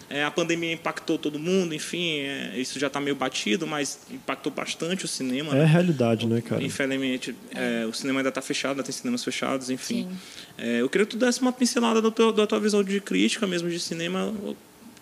É, 0.10 0.24
a 0.24 0.32
pandemia 0.32 0.72
impactou 0.72 1.18
todo 1.18 1.38
mundo, 1.38 1.76
enfim, 1.76 2.20
é, 2.20 2.54
isso 2.58 2.80
já 2.80 2.88
está 2.88 3.00
meio 3.00 3.16
batido, 3.16 3.68
mas 3.68 4.00
impactou 4.10 4.52
bastante 4.52 5.04
o 5.04 5.08
cinema. 5.08 5.54
É 5.54 5.60
né? 5.60 5.66
realidade, 5.66 6.26
né, 6.26 6.40
cara? 6.42 6.64
Infelizmente, 6.64 7.36
é, 7.54 7.86
o 7.86 7.94
cinema 7.94 8.20
ainda 8.22 8.30
está 8.30 8.42
fechado, 8.42 8.72
ainda 8.72 8.84
tem 8.84 8.94
cinemas 8.94 9.24
fechados, 9.24 9.70
enfim. 9.70 10.08
É, 10.58 10.82
eu 10.82 10.90
queria 10.90 11.06
que 11.06 11.12
tu 11.12 11.18
desse 11.18 11.42
uma 11.42 11.52
pincelada 11.52 12.02
do 12.02 12.10
teu- 12.10 12.32
da 12.32 12.48
tua 12.48 12.60
visão 12.60 12.82
de 12.84 13.02
crítica 13.02 13.46
mesmo 13.46 13.70
de 13.70 13.80
cinema. 13.80 14.34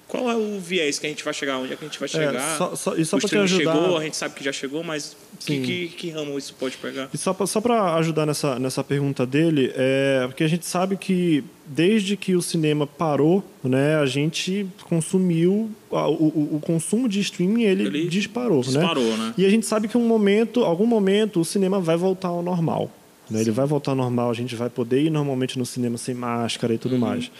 Qual 0.07 0.29
é 0.29 0.35
o 0.35 0.59
viés 0.59 0.99
que 0.99 1.07
a 1.07 1.09
gente 1.09 1.23
vai 1.23 1.33
chegar? 1.33 1.57
Onde 1.57 1.73
é 1.73 1.75
que 1.75 1.83
a 1.83 1.87
gente 1.87 1.99
vai 1.99 2.07
chegar? 2.07 2.57
só- 2.57 2.75
só- 2.75 2.95
e 2.95 3.03
só 3.03 3.17
te 3.17 3.35
ajudar- 3.37 3.73
chegou, 3.73 3.97
a 3.97 4.03
gente 4.03 4.15
sabe 4.15 4.35
que 4.35 4.43
já 4.43 4.51
chegou, 4.51 4.83
mas 4.83 5.17
que, 5.39 5.59
que, 5.61 5.87
que 5.87 6.09
ramo 6.11 6.37
isso 6.37 6.53
pode 6.59 6.77
pegar? 6.77 7.09
E 7.11 7.17
só 7.17 7.33
para 7.33 7.95
ajudar 7.95 8.25
nessa, 8.27 8.59
nessa 8.59 8.83
pergunta 8.83 9.25
dele, 9.25 9.71
é 9.75 10.23
porque 10.27 10.43
a 10.43 10.47
gente 10.47 10.65
sabe 10.65 10.95
que 10.95 11.43
desde 11.65 12.15
que 12.15 12.35
o 12.35 12.41
cinema 12.41 12.85
parou, 12.85 13.43
né, 13.63 13.95
a 13.95 14.05
gente 14.05 14.67
consumiu 14.83 15.71
o, 15.89 15.95
o, 15.97 16.55
o 16.57 16.59
consumo 16.63 17.09
de 17.09 17.19
streaming 17.21 17.63
ele, 17.63 17.83
Ele 17.87 18.07
disparou, 18.07 18.61
disparou, 18.61 19.17
né? 19.17 19.33
E 19.37 19.45
a 19.45 19.49
gente 19.49 19.65
sabe 19.65 19.87
que 19.87 19.97
um 19.97 20.07
momento, 20.07 20.63
algum 20.63 20.85
momento, 20.85 21.39
o 21.41 21.45
cinema 21.45 21.79
vai 21.79 21.97
voltar 21.97 22.27
ao 22.27 22.43
normal. 22.43 22.91
Né? 23.27 23.41
Ele 23.41 23.49
vai 23.49 23.65
voltar 23.65 23.91
ao 23.93 23.97
normal, 23.97 24.29
a 24.29 24.33
gente 24.35 24.55
vai 24.55 24.69
poder 24.69 25.01
ir 25.01 25.09
normalmente 25.09 25.57
no 25.57 25.65
cinema 25.65 25.97
sem 25.97 26.13
máscara 26.13 26.75
e 26.75 26.77
tudo 26.77 26.95
mais. 26.99 27.31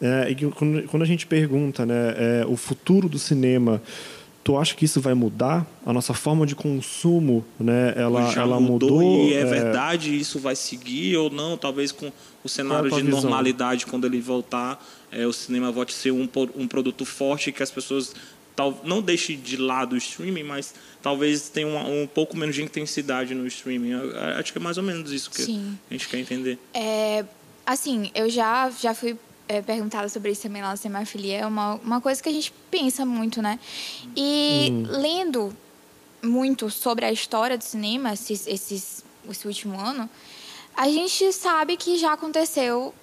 É, 0.00 0.30
e 0.30 0.34
quando, 0.50 0.82
quando 0.88 1.02
a 1.02 1.06
gente 1.06 1.26
pergunta, 1.26 1.86
né, 1.86 2.14
é, 2.16 2.46
o 2.46 2.56
futuro 2.56 3.08
do 3.08 3.18
cinema, 3.18 3.82
tu 4.44 4.56
acha 4.56 4.74
que 4.74 4.84
isso 4.84 5.00
vai 5.00 5.14
mudar? 5.14 5.66
A 5.84 5.92
nossa 5.92 6.12
forma 6.12 6.46
de 6.46 6.54
consumo, 6.54 7.44
né, 7.58 7.94
ela, 7.96 8.30
já 8.30 8.42
ela 8.42 8.60
mudou, 8.60 9.00
mudou? 9.00 9.28
e 9.28 9.34
é, 9.34 9.44
verdade 9.44 10.16
isso 10.16 10.38
vai 10.38 10.54
seguir 10.54 11.16
ou 11.16 11.30
não? 11.30 11.56
Talvez 11.56 11.92
com 11.92 12.12
o 12.44 12.48
cenário 12.48 12.90
de 12.90 13.02
visão? 13.02 13.20
normalidade 13.20 13.86
quando 13.86 14.06
ele 14.06 14.20
voltar, 14.20 14.84
é, 15.10 15.26
o 15.26 15.32
cinema 15.32 15.72
volte 15.72 15.94
a 15.94 15.96
ser 15.96 16.12
um, 16.12 16.28
um 16.54 16.68
produto 16.68 17.04
forte 17.04 17.50
que 17.50 17.62
as 17.62 17.70
pessoas 17.70 18.14
tal, 18.56 18.80
não 18.82 19.02
deixem 19.02 19.38
de 19.38 19.56
lado 19.56 19.92
o 19.94 19.96
streaming, 19.96 20.42
mas 20.42 20.74
talvez 21.02 21.48
tenha 21.48 21.66
um, 21.66 22.02
um 22.02 22.06
pouco 22.06 22.36
menos 22.36 22.54
de 22.54 22.62
intensidade 22.62 23.34
no 23.34 23.46
streaming. 23.46 23.90
Eu, 23.90 24.10
eu 24.10 24.20
acho 24.38 24.52
que 24.52 24.58
é 24.58 24.62
mais 24.62 24.78
ou 24.78 24.82
menos 24.82 25.12
isso 25.12 25.30
que 25.30 25.42
Sim. 25.42 25.78
a 25.90 25.94
gente 25.94 26.08
quer 26.08 26.18
entender. 26.18 26.58
É, 26.72 27.24
assim, 27.64 28.10
eu 28.14 28.30
já, 28.30 28.70
já 28.70 28.94
fui 28.94 29.16
é, 29.48 29.62
perguntada 29.62 30.08
sobre 30.08 30.30
isso 30.32 30.42
também 30.42 30.62
lá 30.62 30.70
na 30.70 30.76
Semafilia. 30.76 31.38
É 31.38 31.46
uma, 31.46 31.74
uma 31.76 32.00
coisa 32.00 32.22
que 32.22 32.28
a 32.28 32.32
gente 32.32 32.52
pensa 32.70 33.04
muito, 33.06 33.40
né? 33.42 33.58
E 34.16 34.84
lendo 34.88 35.54
muito 36.22 36.70
sobre 36.70 37.04
a 37.04 37.12
história 37.12 37.56
do 37.56 37.64
cinema, 37.64 38.12
esses, 38.12 38.46
esses, 38.46 39.04
esse 39.30 39.46
último 39.46 39.78
ano, 39.78 40.08
a 40.76 40.88
gente 40.88 41.32
sabe 41.32 41.76
que 41.76 41.96
já 41.98 42.12
aconteceu. 42.12 42.94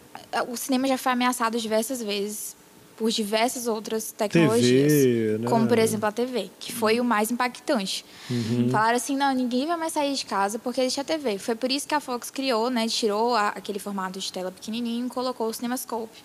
O 0.47 0.55
cinema 0.57 0.87
já 0.87 0.97
foi 0.97 1.11
ameaçado 1.11 1.59
diversas 1.59 2.01
vezes 2.01 2.55
por 2.95 3.09
diversas 3.09 3.65
outras 3.65 4.11
tecnologias. 4.11 4.91
TV, 4.93 5.37
né? 5.39 5.49
Como, 5.49 5.65
por 5.67 5.79
exemplo, 5.79 6.05
a 6.07 6.11
TV, 6.11 6.51
que 6.59 6.71
foi 6.71 6.99
o 6.99 7.03
mais 7.03 7.31
impactante. 7.31 8.05
Falaram 8.69 8.95
assim, 8.97 9.17
não, 9.17 9.33
ninguém 9.33 9.65
vai 9.65 9.75
mais 9.77 9.93
sair 9.93 10.13
de 10.13 10.23
casa 10.25 10.59
porque 10.59 10.79
existe 10.81 10.99
a 10.99 11.03
TV. 11.03 11.39
Foi 11.39 11.55
por 11.55 11.71
isso 11.71 11.87
que 11.87 11.95
a 11.95 11.99
Fox 11.99 12.29
criou, 12.29 12.69
né, 12.69 12.87
tirou 12.87 13.35
a- 13.35 13.49
aquele 13.49 13.79
formato 13.79 14.19
de 14.19 14.31
tela 14.31 14.51
pequenininho 14.51 15.07
e 15.07 15.09
colocou 15.09 15.47
o 15.47 15.53
CinemaScope, 15.53 16.23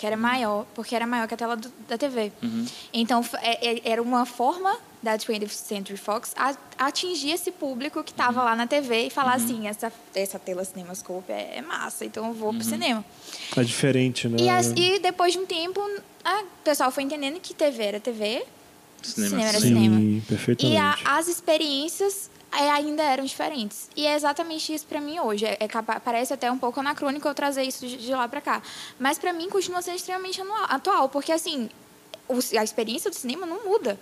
que 0.00 0.06
era 0.06 0.16
maior, 0.16 0.64
porque 0.74 0.96
era 0.96 1.06
maior 1.06 1.28
que 1.28 1.34
a 1.34 1.36
tela 1.36 1.56
do- 1.56 1.70
da 1.86 1.98
TV. 1.98 2.32
Então, 2.90 3.22
f- 3.22 3.36
é- 3.42 3.72
é- 3.76 3.82
era 3.84 4.00
uma 4.00 4.24
forma 4.24 4.74
da 5.02 5.18
20th 5.18 5.50
Century 5.52 5.98
Fox 5.98 6.32
a- 6.38 6.56
atingir 6.78 7.32
esse 7.32 7.50
público 7.50 8.02
que 8.02 8.10
estava 8.10 8.42
lá 8.42 8.56
na 8.56 8.66
TV 8.66 9.08
e 9.08 9.10
falar 9.10 9.34
assim, 9.34 9.68
essa, 9.68 9.92
essa 10.14 10.38
tela 10.38 10.64
CinemaScope 10.64 11.30
é, 11.30 11.58
é 11.58 11.60
massa, 11.60 12.06
então 12.06 12.28
eu 12.28 12.32
vou 12.32 12.50
pro 12.54 12.64
cinema. 12.64 13.04
É 13.54 13.62
diferente, 13.62 14.26
né? 14.26 14.38
E, 14.40 14.48
as- 14.48 14.72
e 14.74 14.98
depois 15.00 15.34
de 15.34 15.38
um 15.38 15.44
tempo, 15.44 15.78
a- 16.24 16.40
o 16.44 16.64
pessoal 16.64 16.90
foi 16.90 17.02
entendendo 17.02 17.38
que 17.38 17.52
TV 17.52 17.82
era 17.84 18.00
TV, 18.00 18.42
Cinema, 19.02 19.30
cinema 19.30 19.48
era 19.50 19.60
sim. 19.60 19.68
cinema. 19.68 19.96
Sim, 19.98 20.22
perfeitamente. 20.26 20.74
E 20.74 20.78
a- 20.78 20.96
as 21.18 21.28
experiências 21.28 22.30
ainda 22.52 23.02
eram 23.02 23.24
diferentes. 23.24 23.88
E 23.96 24.06
é 24.06 24.14
exatamente 24.14 24.72
isso 24.74 24.86
pra 24.86 25.00
mim 25.00 25.18
hoje. 25.20 25.46
É, 25.46 25.56
é 25.60 25.68
parece 26.04 26.32
até 26.32 26.50
um 26.50 26.58
pouco 26.58 26.80
anacrônico 26.80 27.26
eu 27.28 27.34
trazer 27.34 27.62
isso 27.62 27.86
de, 27.86 27.96
de 27.96 28.12
lá 28.12 28.26
pra 28.28 28.40
cá. 28.40 28.62
Mas 28.98 29.18
pra 29.18 29.32
mim 29.32 29.48
continua 29.48 29.82
sendo 29.82 29.96
extremamente 29.96 30.40
anual- 30.40 30.66
atual, 30.68 31.08
porque 31.08 31.32
assim, 31.32 31.70
a 32.58 32.64
experiência 32.64 33.10
do 33.10 33.16
cinema 33.16 33.46
não 33.46 33.64
muda. 33.64 33.98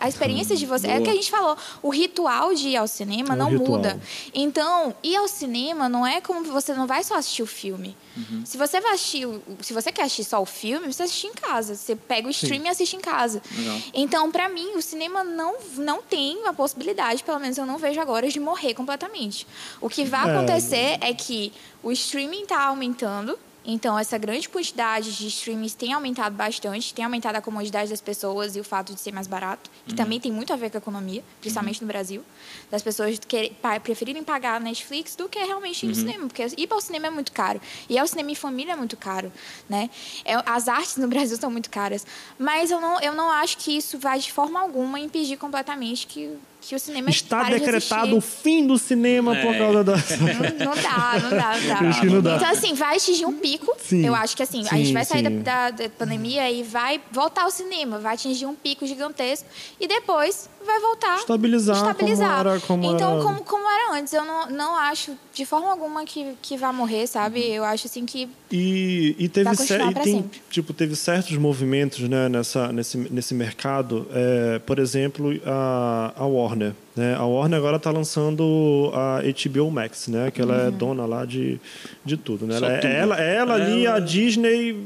A 0.00 0.08
experiência 0.08 0.56
de 0.56 0.66
você. 0.66 0.86
É 0.86 0.90
o 0.90 0.94
Boa. 0.94 1.04
que 1.04 1.10
a 1.10 1.14
gente 1.14 1.30
falou. 1.30 1.56
O 1.82 1.90
ritual 1.90 2.54
de 2.54 2.68
ir 2.68 2.76
ao 2.76 2.86
cinema 2.86 3.34
É 3.34 3.36
não 3.36 3.50
ritual. 3.50 3.68
muda. 3.70 4.00
Então, 4.34 4.94
ir 5.02 5.16
ao 5.16 5.28
cinema 5.28 5.88
não 5.88 6.06
é 6.06 6.20
como 6.20 6.44
você 6.44 6.74
não 6.74 6.86
vai 6.86 7.02
só 7.04 7.16
assistir 7.16 7.42
o 7.42 7.46
filme. 7.46 7.96
Uhum. 8.16 8.44
Se 8.44 8.56
você 8.58 8.80
vai 8.80 8.92
assistir, 8.94 9.26
se 9.60 9.72
você 9.72 9.90
quer 9.90 10.02
assistir 10.02 10.24
só 10.24 10.40
o 10.42 10.46
filme, 10.46 10.92
você 10.92 11.02
assiste 11.04 11.26
em 11.26 11.32
casa. 11.32 11.74
Você 11.74 11.96
pega 11.96 12.26
o 12.28 12.30
stream 12.30 12.64
e 12.64 12.68
assiste 12.68 12.94
em 12.96 13.00
casa. 13.00 13.42
Legal. 13.56 13.78
Então, 13.94 14.30
pra 14.30 14.48
mim, 14.48 14.72
o 14.76 14.82
cinema 14.82 15.24
não, 15.24 15.56
não 15.76 16.02
tem 16.02 16.46
a 16.46 16.52
possibilidade, 16.52 17.24
pelo 17.24 17.38
menos 17.40 17.56
eu 17.56 17.64
não 17.66 17.78
vejo 17.78 18.00
agora, 18.00 18.28
de 18.28 18.38
morrer 18.40 18.74
completamente. 18.74 19.46
O 19.80 19.88
que 19.88 20.04
vai 20.04 20.28
É. 20.28 20.36
acontecer 20.36 20.98
é 21.00 21.12
que 21.14 21.52
o 21.82 21.90
streaming 21.92 22.42
está 22.42 22.64
aumentando. 22.64 23.38
Então, 23.64 23.96
essa 23.98 24.18
grande 24.18 24.48
quantidade 24.48 25.16
de 25.16 25.28
streamings 25.28 25.74
tem 25.74 25.92
aumentado 25.92 26.34
bastante, 26.34 26.92
tem 26.92 27.04
aumentado 27.04 27.36
a 27.36 27.40
comodidade 27.40 27.90
das 27.90 28.00
pessoas 28.00 28.56
e 28.56 28.60
o 28.60 28.64
fato 28.64 28.92
de 28.92 29.00
ser 29.00 29.12
mais 29.12 29.26
barato, 29.26 29.70
que 29.86 29.94
também 29.94 30.18
tem 30.18 30.32
muito 30.32 30.52
a 30.52 30.56
ver 30.56 30.70
com 30.70 30.76
a 30.76 30.80
economia, 30.80 31.22
principalmente 31.40 31.80
no 31.80 31.86
Brasil, 31.86 32.24
das 32.70 32.82
pessoas 32.82 33.18
que, 33.20 33.52
preferirem 33.82 34.24
pagar 34.24 34.56
a 34.56 34.60
Netflix 34.60 35.14
do 35.14 35.28
que 35.28 35.38
realmente 35.38 35.86
ir 35.86 35.88
no 35.88 35.94
cinema, 35.94 36.26
porque 36.26 36.44
ir 36.56 36.66
para 36.66 36.76
o 36.76 36.80
cinema 36.80 37.06
é 37.06 37.10
muito 37.10 37.30
caro. 37.30 37.60
E 37.88 37.98
ao 37.98 38.06
cinema 38.06 38.32
em 38.32 38.34
família 38.34 38.72
é 38.72 38.76
muito 38.76 38.96
caro, 38.96 39.32
né? 39.68 39.88
É, 40.24 40.34
as 40.44 40.66
artes 40.68 40.96
no 40.96 41.06
Brasil 41.08 41.36
são 41.36 41.50
muito 41.50 41.70
caras. 41.70 42.04
Mas 42.38 42.70
eu 42.70 42.80
não, 42.80 43.00
eu 43.00 43.14
não 43.14 43.30
acho 43.30 43.58
que 43.58 43.76
isso 43.76 43.98
vai, 43.98 44.18
de 44.18 44.32
forma 44.32 44.60
alguma, 44.60 44.98
impedir 44.98 45.36
completamente 45.36 46.06
que, 46.06 46.36
que 46.62 46.74
o 46.76 46.78
cinema 46.78 47.10
Está 47.10 47.40
pare 47.40 47.54
de 47.54 47.60
decretado 47.60 48.16
o 48.16 48.20
fim 48.20 48.66
do 48.66 48.78
cinema 48.78 49.34
por 49.36 49.52
É. 49.54 49.58
causa 49.58 49.84
da. 49.84 49.96
Não, 49.96 50.66
não 50.66 50.74
dá, 50.82 51.20
não 51.20 51.30
dá, 51.30 51.56
não 51.58 51.68
dá. 51.68 51.78
Acho 51.90 52.00
que 52.00 52.06
não 52.06 52.22
dá. 52.22 52.36
Então, 52.36 52.48
assim, 52.50 52.72
vai 52.74 52.96
atingir 52.96 53.26
um 53.26 53.32
pico. 53.32 53.74
Sim. 53.78 54.06
Eu 54.06 54.14
acho 54.14 54.36
que, 54.36 54.42
assim, 54.42 54.60
a 54.60 54.70
Sim, 54.70 54.76
gente 54.84 54.92
vai 54.92 55.04
sair 55.04 55.22
da, 55.22 55.30
da- 55.30 55.70
da 55.70 55.88
pandemia 55.90 56.50
e 56.50 56.62
vai 56.62 57.00
voltar 57.10 57.42
ao 57.42 57.50
cinema. 57.50 57.98
Vai 57.98 58.14
atingir 58.14 58.46
um 58.46 58.54
pico 58.54 58.86
gigantesco. 58.86 59.46
E 59.80 59.86
depois 59.88 60.48
vai 60.64 60.78
voltar. 60.80 61.18
Estabilizar 61.18 61.76
estabilizar. 61.76 62.28
como 62.44 62.48
era- 62.50 62.60
como 62.60 62.92
então, 62.94 63.12
era- 63.14 63.22
Como, 63.24 63.40
como 63.42 63.68
era 63.70 63.98
antes. 63.98 64.12
Eu 64.12 64.24
não, 64.24 64.48
não 64.50 64.76
acho, 64.76 65.12
de 65.34 65.44
forma 65.44 65.68
alguma, 65.70 66.04
que, 66.04 66.34
que 66.40 66.56
vai 66.56 66.72
morrer, 66.72 67.06
sabe? 67.08 67.40
Uhum. 67.40 67.46
Eu 67.54 67.64
acho, 67.64 67.86
assim, 67.88 68.06
que... 68.06 68.28
E, 68.54 69.16
e 69.18 69.28
teve 69.28 69.44
Vai 69.44 69.56
continuar 69.56 69.92
cer- 69.92 70.00
e 70.00 70.04
tem, 70.04 70.14
sempre. 70.16 70.40
tipo 70.50 70.72
teve 70.74 70.94
certos 70.94 71.36
movimentos 71.38 72.00
né, 72.00 72.28
nessa 72.28 72.70
nesse, 72.70 72.98
nesse 72.98 73.32
mercado 73.34 74.06
é, 74.12 74.58
por 74.58 74.78
exemplo 74.78 75.30
a, 75.46 76.12
a 76.14 76.26
Warner 76.26 76.51
né 76.56 77.14
a 77.16 77.24
Warner 77.24 77.58
agora 77.58 77.76
está 77.76 77.90
lançando 77.90 78.90
a 78.94 79.20
HBO 79.22 79.70
Max 79.70 80.08
né 80.08 80.30
que 80.30 80.40
ela 80.42 80.62
é 80.62 80.68
Uhum. 80.68 80.76
dona 80.76 81.06
lá 81.06 81.24
de, 81.24 81.60
de 82.04 82.16
tudo 82.16 82.46
né 82.46 82.56
ela, 82.56 82.72
é- 82.72 82.78
tudo. 82.78 82.90
ela 82.90 83.16
ela 83.20 83.54
ali 83.54 83.86
Ela- 83.86 83.96
a 83.96 84.00
Disney 84.00 84.76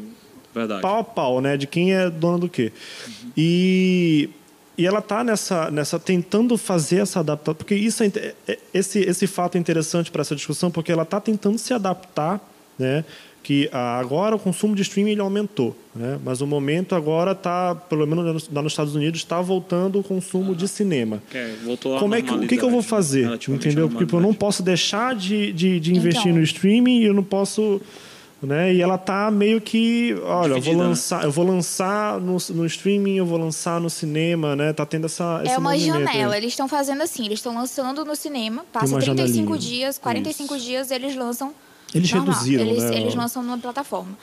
Verdade. 0.55 0.81
pau 0.81 0.99
a 1.01 1.05
pau, 1.05 1.41
né? 1.43 1.55
De 1.59 1.67
quem 1.67 1.93
é 1.93 2.09
dono 2.09 2.39
do 2.39 2.49
quê. 2.49 2.73
E, 3.37 4.31
e 4.79 4.87
ela 4.87 5.03
tá 5.03 5.23
nessa, 5.23 5.71
nessa 5.71 5.99
tentando 5.99 6.57
fazer 6.57 7.01
essa 7.03 7.21
adaptação, 7.21 7.55
porque 7.55 7.75
isso 7.75 8.03
é, 8.03 8.11
é- 8.49 8.59
esse 8.73 9.01
esse 9.01 9.27
fato 9.27 9.57
é 9.57 9.59
interessante 9.59 10.11
para 10.11 10.23
essa 10.23 10.35
discussão, 10.35 10.71
porque 10.71 10.91
ela 10.91 11.05
tá 11.05 11.21
tentando 11.21 11.59
se 11.59 11.75
adaptar, 11.75 12.41
né? 12.79 13.05
Que 13.47 13.69
ah, 13.73 14.01
agora 14.01 14.35
o 14.35 14.41
consumo 14.41 14.75
de 14.75 14.83
streaming 14.83 15.13
ele 15.13 15.21
aumentou, 15.21 15.77
né? 15.95 16.19
Mas 16.25 16.41
o 16.41 16.47
momento 16.49 16.97
agora 16.97 17.33
tá, 17.33 17.77
pelo 17.77 18.05
menos 18.05 18.49
lá 18.53 18.61
nos- 18.61 18.73
Estados 18.73 18.97
Unidos, 18.97 19.21
está 19.21 19.41
voltando 19.41 20.01
o 20.01 20.03
consumo 20.03 20.53
de 20.53 20.67
cinema. 20.67 21.23
É, 21.33 21.55
voltou 21.65 21.97
Como 21.97 22.13
é 22.17 22.23
que, 22.23 22.35
o 22.35 22.41
que, 22.41 22.57
que 22.57 22.65
eu 22.65 22.71
vou 22.71 22.83
fazer? 22.83 23.31
Entendeu? 23.49 23.89
Porque 23.89 24.05
tipo, 24.05 24.17
eu 24.17 24.21
não 24.21 24.35
posso 24.35 24.65
deixar 24.65 25.15
de, 25.15 25.53
de, 25.53 25.79
de 25.79 25.95
investir 25.95 26.23
Então. 26.27 26.39
no 26.39 26.43
streaming 26.43 27.03
e 27.03 27.05
eu 27.05 27.15
não 27.15 27.23
posso. 27.23 27.81
Né? 28.43 28.75
E 28.75 28.83
ela 28.83 28.99
tá 28.99 29.31
meio 29.31 29.61
que. 29.61 30.13
Olha, 30.25 30.55
eu 30.55 30.61
vou 30.61 30.75
né? 30.77 30.83
lançar, 30.83 31.23
eu 31.23 31.31
vou 31.31 31.47
lançar 31.47 32.21
no, 32.21 32.37
no 32.51 32.67
streaming, 32.67 33.15
eu 33.19 33.27
vou 33.27 33.39
lançar 33.39 33.81
no 33.81 33.89
cinema, 33.89 34.57
né? 34.57 34.73
Tá 34.73 34.85
tendo 34.85 35.07
essa. 35.07 35.41
esse 35.45 35.55
É 35.55 35.57
uma 35.59 35.71
movimento 35.71 35.97
aí. 35.99 36.05
janela. 36.15 36.37
Eles 36.37 36.49
estão 36.51 36.67
fazendo 36.67 37.01
assim. 37.01 37.25
Eles 37.27 37.39
estão 37.39 37.55
lançando 37.55 38.05
no 38.05 38.17
cinema. 38.17 38.65
Passa 38.73 38.93
uma 38.93 38.99
35 39.01 39.37
janelinha. 39.55 39.59
dias, 39.59 39.99
45 39.99 40.59
dias, 40.59 40.91
eles 40.91 41.15
lançam 41.15 41.55
Eles 41.97 42.13
normal. 42.13 42.35
reduziram, 42.35 42.65
eles, 42.65 42.83
né? 42.85 42.97
Eles 43.01 43.15
lançam 43.15 43.43
numa 43.43 43.59
plataforma. 43.59 44.17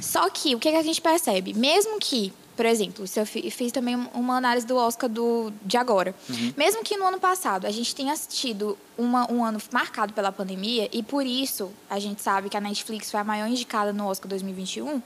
Só 0.00 0.28
que, 0.30 0.54
o 0.54 0.58
que, 0.58 0.70
que 0.70 0.76
a 0.76 0.82
gente 0.82 1.00
percebe? 1.00 1.52
Mesmo 1.54 1.98
que, 1.98 2.32
por 2.56 2.66
exemplo, 2.66 3.06
se 3.06 3.18
eu 3.20 3.24
fi- 3.26 3.50
fiz 3.50 3.72
também 3.72 3.96
uma 4.14 4.36
análise 4.36 4.66
do 4.66 4.76
Oscar 4.76 5.08
do, 5.08 5.52
de 5.64 5.76
agora. 5.76 6.14
Mesmo 6.56 6.82
que 6.82 6.96
no 6.96 7.06
ano 7.06 7.18
passado 7.18 7.66
a 7.66 7.70
gente 7.70 7.94
tenha 7.94 8.14
tido 8.28 8.76
uma, 8.98 9.30
um 9.32 9.42
ano 9.44 9.58
marcado 9.72 10.12
pela 10.12 10.30
pandemia, 10.30 10.88
e 10.92 11.02
por 11.02 11.24
isso 11.24 11.70
a 11.88 11.98
gente 11.98 12.20
sabe 12.20 12.48
que 12.50 12.56
a 12.56 12.60
Netflix 12.60 13.10
foi 13.10 13.20
a 13.20 13.24
maior 13.24 13.48
indicada 13.48 13.92
no 13.92 14.06
Oscar 14.06 14.28
2021, 14.28 15.00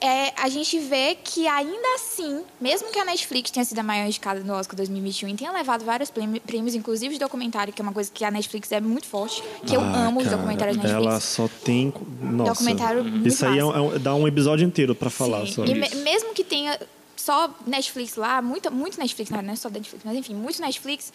é, 0.00 0.32
a 0.36 0.48
gente 0.48 0.78
vê 0.78 1.16
que 1.22 1.46
ainda 1.48 1.94
assim, 1.94 2.42
mesmo 2.60 2.90
que 2.90 2.98
a 2.98 3.04
Netflix 3.04 3.50
tenha 3.50 3.64
sido 3.64 3.78
a 3.78 3.82
maior 3.82 4.06
indicada 4.06 4.40
no 4.40 4.52
Oscar 4.54 4.76
2021 4.76 5.28
e 5.30 5.34
tenha 5.34 5.50
levado 5.52 5.84
vários 5.84 6.10
prêmio- 6.10 6.40
prêmios, 6.40 6.74
inclusive 6.74 7.14
de 7.14 7.20
documentário, 7.20 7.72
que 7.72 7.80
é 7.80 7.84
uma 7.84 7.92
coisa 7.92 8.10
que 8.12 8.24
a 8.24 8.30
Netflix 8.30 8.70
é 8.72 8.80
muito 8.80 9.06
forte, 9.06 9.42
que 9.66 9.74
eu 9.74 9.80
Ah, 9.80 10.06
amo 10.08 10.18
os 10.20 10.24
cara, 10.24 10.36
documentários 10.36 10.76
da 10.76 10.82
Netflix. 10.82 11.06
Ela 11.10 11.20
só 11.20 11.48
tem. 11.64 11.92
Nossa. 12.20 12.52
Documentário 12.52 13.26
Isso 13.26 13.46
aí 13.46 13.58
é 13.58 13.64
um- 13.64 13.94
é 13.94 13.98
dá 13.98 14.14
um 14.14 14.26
episódio 14.28 14.66
inteiro 14.66 14.94
para 14.94 15.08
falar 15.10 15.46
Sim. 15.46 15.52
sobre 15.52 15.70
E 15.70 15.74
me- 15.74 15.86
isso. 15.86 15.96
mesmo 15.98 16.34
que 16.34 16.44
tenha 16.44 16.78
só 17.16 17.48
Netflix 17.66 18.16
lá, 18.16 18.42
muita, 18.42 18.70
muito 18.70 18.98
Netflix, 18.98 19.30
não 19.30 19.38
é 19.40 19.56
só 19.56 19.70
Netflix, 19.70 20.04
mas 20.04 20.16
enfim, 20.16 20.34
muito 20.34 20.60
Netflix, 20.60 21.12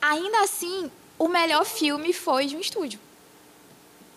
ainda 0.00 0.40
assim, 0.42 0.90
o 1.18 1.28
melhor 1.28 1.64
filme 1.66 2.12
foi 2.14 2.46
de 2.46 2.56
um 2.56 2.60
estúdio. 2.60 2.98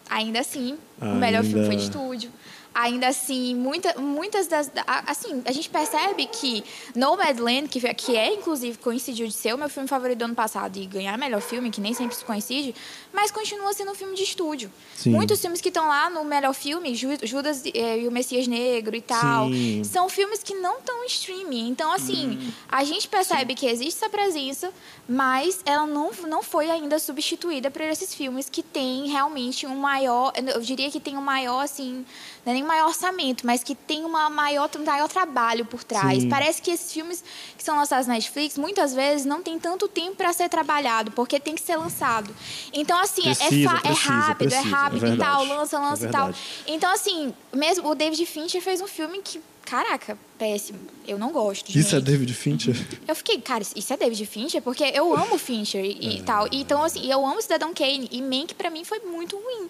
Ainda 0.09 0.39
assim, 0.41 0.77
o 1.01 1.15
melhor 1.15 1.43
filme 1.43 1.65
foi 1.65 1.75
de 1.75 1.83
Ainda- 1.83 1.97
estúdio. 1.97 2.31
Ainda 2.75 3.07
assim, 3.07 3.53
muita, 3.55 3.99
muitas 3.99 4.47
das. 4.47 4.71
Assim, 5.05 5.41
a 5.45 5.51
gente 5.51 5.69
percebe 5.69 6.25
que 6.25 6.63
Nomadland, 6.95 7.67
que, 7.69 7.79
que 7.93 8.15
é 8.17 8.33
inclusive 8.33 8.77
coincidiu 8.79 9.27
de 9.27 9.33
ser 9.33 9.53
o 9.53 9.57
meu 9.57 9.69
filme 9.69 9.87
favorito 9.87 10.17
do 10.19 10.25
ano 10.25 10.35
passado 10.35 10.77
e 10.77 10.85
ganhar 10.85 11.17
melhor 11.17 11.41
filme, 11.41 11.69
que 11.69 11.79
nem 11.79 11.93
sempre 11.93 12.15
se 12.15 12.25
coincide, 12.25 12.73
mas 13.13 13.29
continua 13.29 13.71
sendo 13.73 13.91
um 13.91 13.95
filme 13.95 14.15
de 14.15 14.23
estúdio. 14.23 14.71
Sim. 14.95 15.11
Muitos 15.11 15.39
filmes 15.39 15.61
que 15.61 15.67
estão 15.67 15.87
lá 15.87 16.09
no 16.09 16.23
melhor 16.23 16.53
filme, 16.53 16.95
Ju- 16.95 17.09
Judas 17.23 17.63
eh, 17.65 17.99
e 17.99 18.07
o 18.07 18.11
Messias 18.11 18.47
Negro 18.47 18.95
e 18.95 19.01
tal, 19.01 19.49
Sim. 19.49 19.83
são 19.83 20.09
filmes 20.09 20.41
que 20.41 20.55
não 20.55 20.79
estão 20.79 21.03
em 21.03 21.07
streaming. 21.07 21.69
Então, 21.69 21.91
assim, 21.91 22.51
a 22.69 22.83
gente 22.83 23.07
percebe 23.07 23.53
que 23.53 23.67
existe 23.67 23.97
essa 24.03 24.09
presença, 24.09 24.71
mas 25.07 25.59
ela 25.65 25.85
não, 25.85 26.11
não 26.27 26.41
foi 26.41 26.71
ainda 26.71 26.97
substituída 26.97 27.69
por 27.69 27.81
esses 27.81 28.15
filmes 28.15 28.49
que 28.49 28.63
têm 28.63 29.09
realmente 29.09 29.67
um 29.67 29.75
maior. 29.75 30.33
Eu 30.35 30.59
diria 30.61 30.89
que 30.89 30.99
tem 30.99 31.17
um 31.17 31.21
maior, 31.21 31.59
assim. 31.61 32.05
Não 32.45 32.51
é 32.51 32.55
nem 32.55 32.63
um 32.63 32.67
maior 32.67 32.87
orçamento, 32.87 33.45
mas 33.45 33.63
que 33.63 33.73
tem 33.73 34.03
uma 34.03 34.29
maior, 34.29 34.69
um 34.77 34.83
maior 34.83 35.07
trabalho 35.07 35.65
por 35.65 35.81
trás. 35.83 36.23
Sim. 36.23 36.29
Parece 36.29 36.61
que 36.61 36.71
esses 36.71 36.91
filmes 36.91 37.23
que 37.57 37.63
são 37.63 37.77
lançados 37.77 38.05
na 38.05 38.15
Netflix, 38.15 38.57
muitas 38.57 38.93
vezes 38.93 39.25
não 39.25 39.41
tem 39.41 39.57
tanto 39.57 39.87
tempo 39.87 40.17
para 40.17 40.33
ser 40.33 40.49
trabalhado, 40.49 41.11
porque 41.11 41.39
tem 41.39 41.55
que 41.55 41.61
ser 41.61 41.77
lançado. 41.77 42.35
Então, 42.73 42.99
assim, 42.99 43.21
é, 43.29 43.33
Precisa, 43.35 43.69
fa- 43.69 43.77
é 43.77 43.81
precisa, 43.81 44.09
rápido, 44.11 44.49
precisa, 44.49 44.67
é 44.67 44.71
rápido 44.71 45.05
é 45.05 45.09
e 45.13 45.17
tal, 45.17 45.45
lança, 45.45 45.79
lança 45.79 46.05
É 46.05 46.09
e 46.09 46.11
tal. 46.11 46.31
Então, 46.67 46.91
assim, 46.91 47.33
mesmo 47.53 47.87
o 47.89 47.95
David 47.95 48.25
Fincher 48.25 48.61
fez 48.61 48.81
um 48.81 48.87
filme 48.87 49.21
que, 49.21 49.41
caraca, 49.65 50.17
péssimo. 50.37 50.79
Eu 51.07 51.17
não 51.17 51.31
gosto 51.31 51.71
de 51.71 51.79
Isso 51.79 51.95
é. 51.95 52.01
David 52.01 52.33
Fincher? 52.33 52.75
Eu 53.07 53.15
fiquei, 53.15 53.39
cara, 53.41 53.63
isso 53.75 53.93
é 53.93 53.97
David 53.97 54.25
Fincher? 54.25 54.61
Porque 54.61 54.83
eu 54.83 55.15
amo 55.15 55.37
Fincher 55.37 55.83
e, 55.83 56.17
e 56.17 56.21
tal. 56.21 56.47
Então, 56.51 56.83
assim, 56.83 57.11
eu 57.11 57.25
amo 57.25 57.41
Cidadão 57.41 57.73
Kane. 57.73 58.07
E 58.11 58.21
Mank, 58.21 58.53
pra 58.55 58.69
mim, 58.69 58.83
foi 58.83 58.99
muito 58.99 59.35
ruim. 59.35 59.69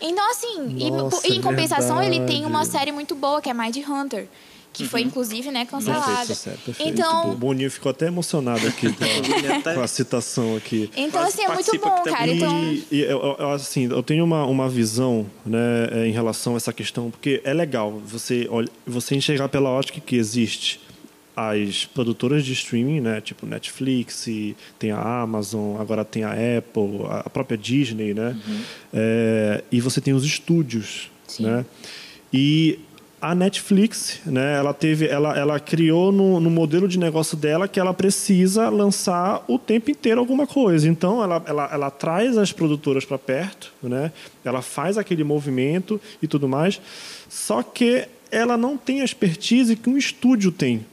Então, 0.00 0.30
assim, 0.30 0.90
Nossa, 0.90 1.26
e, 1.26 1.36
em 1.36 1.40
compensação, 1.40 2.02
ele 2.02 2.16
tem 2.18 2.26
verdade. 2.26 2.46
uma 2.46 2.64
série 2.64 2.92
muito 2.92 3.14
boa, 3.14 3.40
que 3.40 3.48
é 3.48 3.54
Mind 3.54 3.76
Hunter. 3.88 4.28
Que 4.74 4.84
foi 4.86 5.02
inclusive, 5.02 5.50
né, 5.50 5.64
cancelada. 5.64 6.04
Perfeito, 6.04 6.34
sério, 6.34 6.58
perfeito. 6.64 6.92
Então, 6.92 7.30
o 7.30 7.34
Boninho 7.36 7.70
ficou 7.70 7.90
até 7.90 8.08
emocionado 8.08 8.66
aqui 8.66 8.92
com 8.92 9.04
a, 9.70 9.74
com 9.74 9.80
a 9.80 9.86
citação 9.86 10.56
aqui. 10.56 10.90
então 10.96 11.22
assim, 11.22 11.44
é 11.44 11.48
muito 11.48 11.78
bom, 11.78 11.88
aqui 11.88 12.10
cara. 12.10 12.26
Então, 12.26 12.64
E, 12.64 12.86
e 12.90 13.00
eu, 13.02 13.36
eu, 13.38 13.50
assim, 13.50 13.84
eu 13.84 14.02
tenho 14.02 14.24
uma, 14.24 14.44
uma 14.44 14.68
visão 14.68 15.26
né, 15.46 15.58
é, 15.92 16.06
em 16.06 16.10
relação 16.12 16.54
a 16.54 16.56
essa 16.56 16.72
questão, 16.72 17.10
porque 17.10 17.40
é 17.44 17.54
legal 17.54 17.92
você, 18.04 18.48
olha, 18.50 18.68
você 18.84 19.14
enxergar 19.14 19.48
pela 19.48 19.70
ótica 19.70 20.00
que 20.00 20.16
existe 20.16 20.80
as 21.36 21.84
produtoras 21.84 22.44
de 22.44 22.52
streaming, 22.52 23.00
né, 23.00 23.20
tipo 23.20 23.46
Netflix, 23.46 24.26
e 24.26 24.56
tem 24.78 24.90
a 24.90 25.22
Amazon, 25.22 25.80
agora 25.80 26.04
tem 26.04 26.24
a 26.24 26.30
Apple, 26.30 27.06
a 27.08 27.30
própria 27.30 27.56
Disney, 27.56 28.12
né, 28.12 28.36
É, 28.92 29.62
e 29.70 29.80
você 29.80 30.00
tem 30.00 30.14
os 30.14 30.24
estúdios, 30.24 31.10
Sim. 31.26 31.44
né, 31.44 31.64
e 32.32 32.78
a 33.24 33.34
Netflix, 33.34 34.20
né, 34.26 34.58
ela 34.58 34.74
teve, 34.74 35.06
ela, 35.06 35.34
ela 35.34 35.58
criou 35.58 36.12
no, 36.12 36.38
no 36.38 36.50
modelo 36.50 36.86
de 36.86 36.98
negócio 36.98 37.38
dela 37.38 37.66
que 37.66 37.80
ela 37.80 37.94
precisa 37.94 38.68
lançar 38.68 39.42
o 39.48 39.58
tempo 39.58 39.90
inteiro 39.90 40.20
alguma 40.20 40.46
coisa. 40.46 40.86
Então, 40.86 41.22
ela, 41.22 41.42
ela, 41.46 41.70
ela 41.72 41.90
traz 41.90 42.36
as 42.36 42.52
produtoras 42.52 43.06
para 43.06 43.18
perto, 43.18 43.72
né, 43.82 44.12
ela 44.44 44.60
faz 44.60 44.98
aquele 44.98 45.24
movimento 45.24 45.98
e 46.20 46.28
tudo 46.28 46.46
mais, 46.46 46.78
só 47.26 47.62
que 47.62 48.06
ela 48.30 48.58
não 48.58 48.76
tem 48.76 49.00
a 49.00 49.04
expertise 49.04 49.74
que 49.74 49.88
um 49.88 49.96
estúdio 49.96 50.52
tem. 50.52 50.84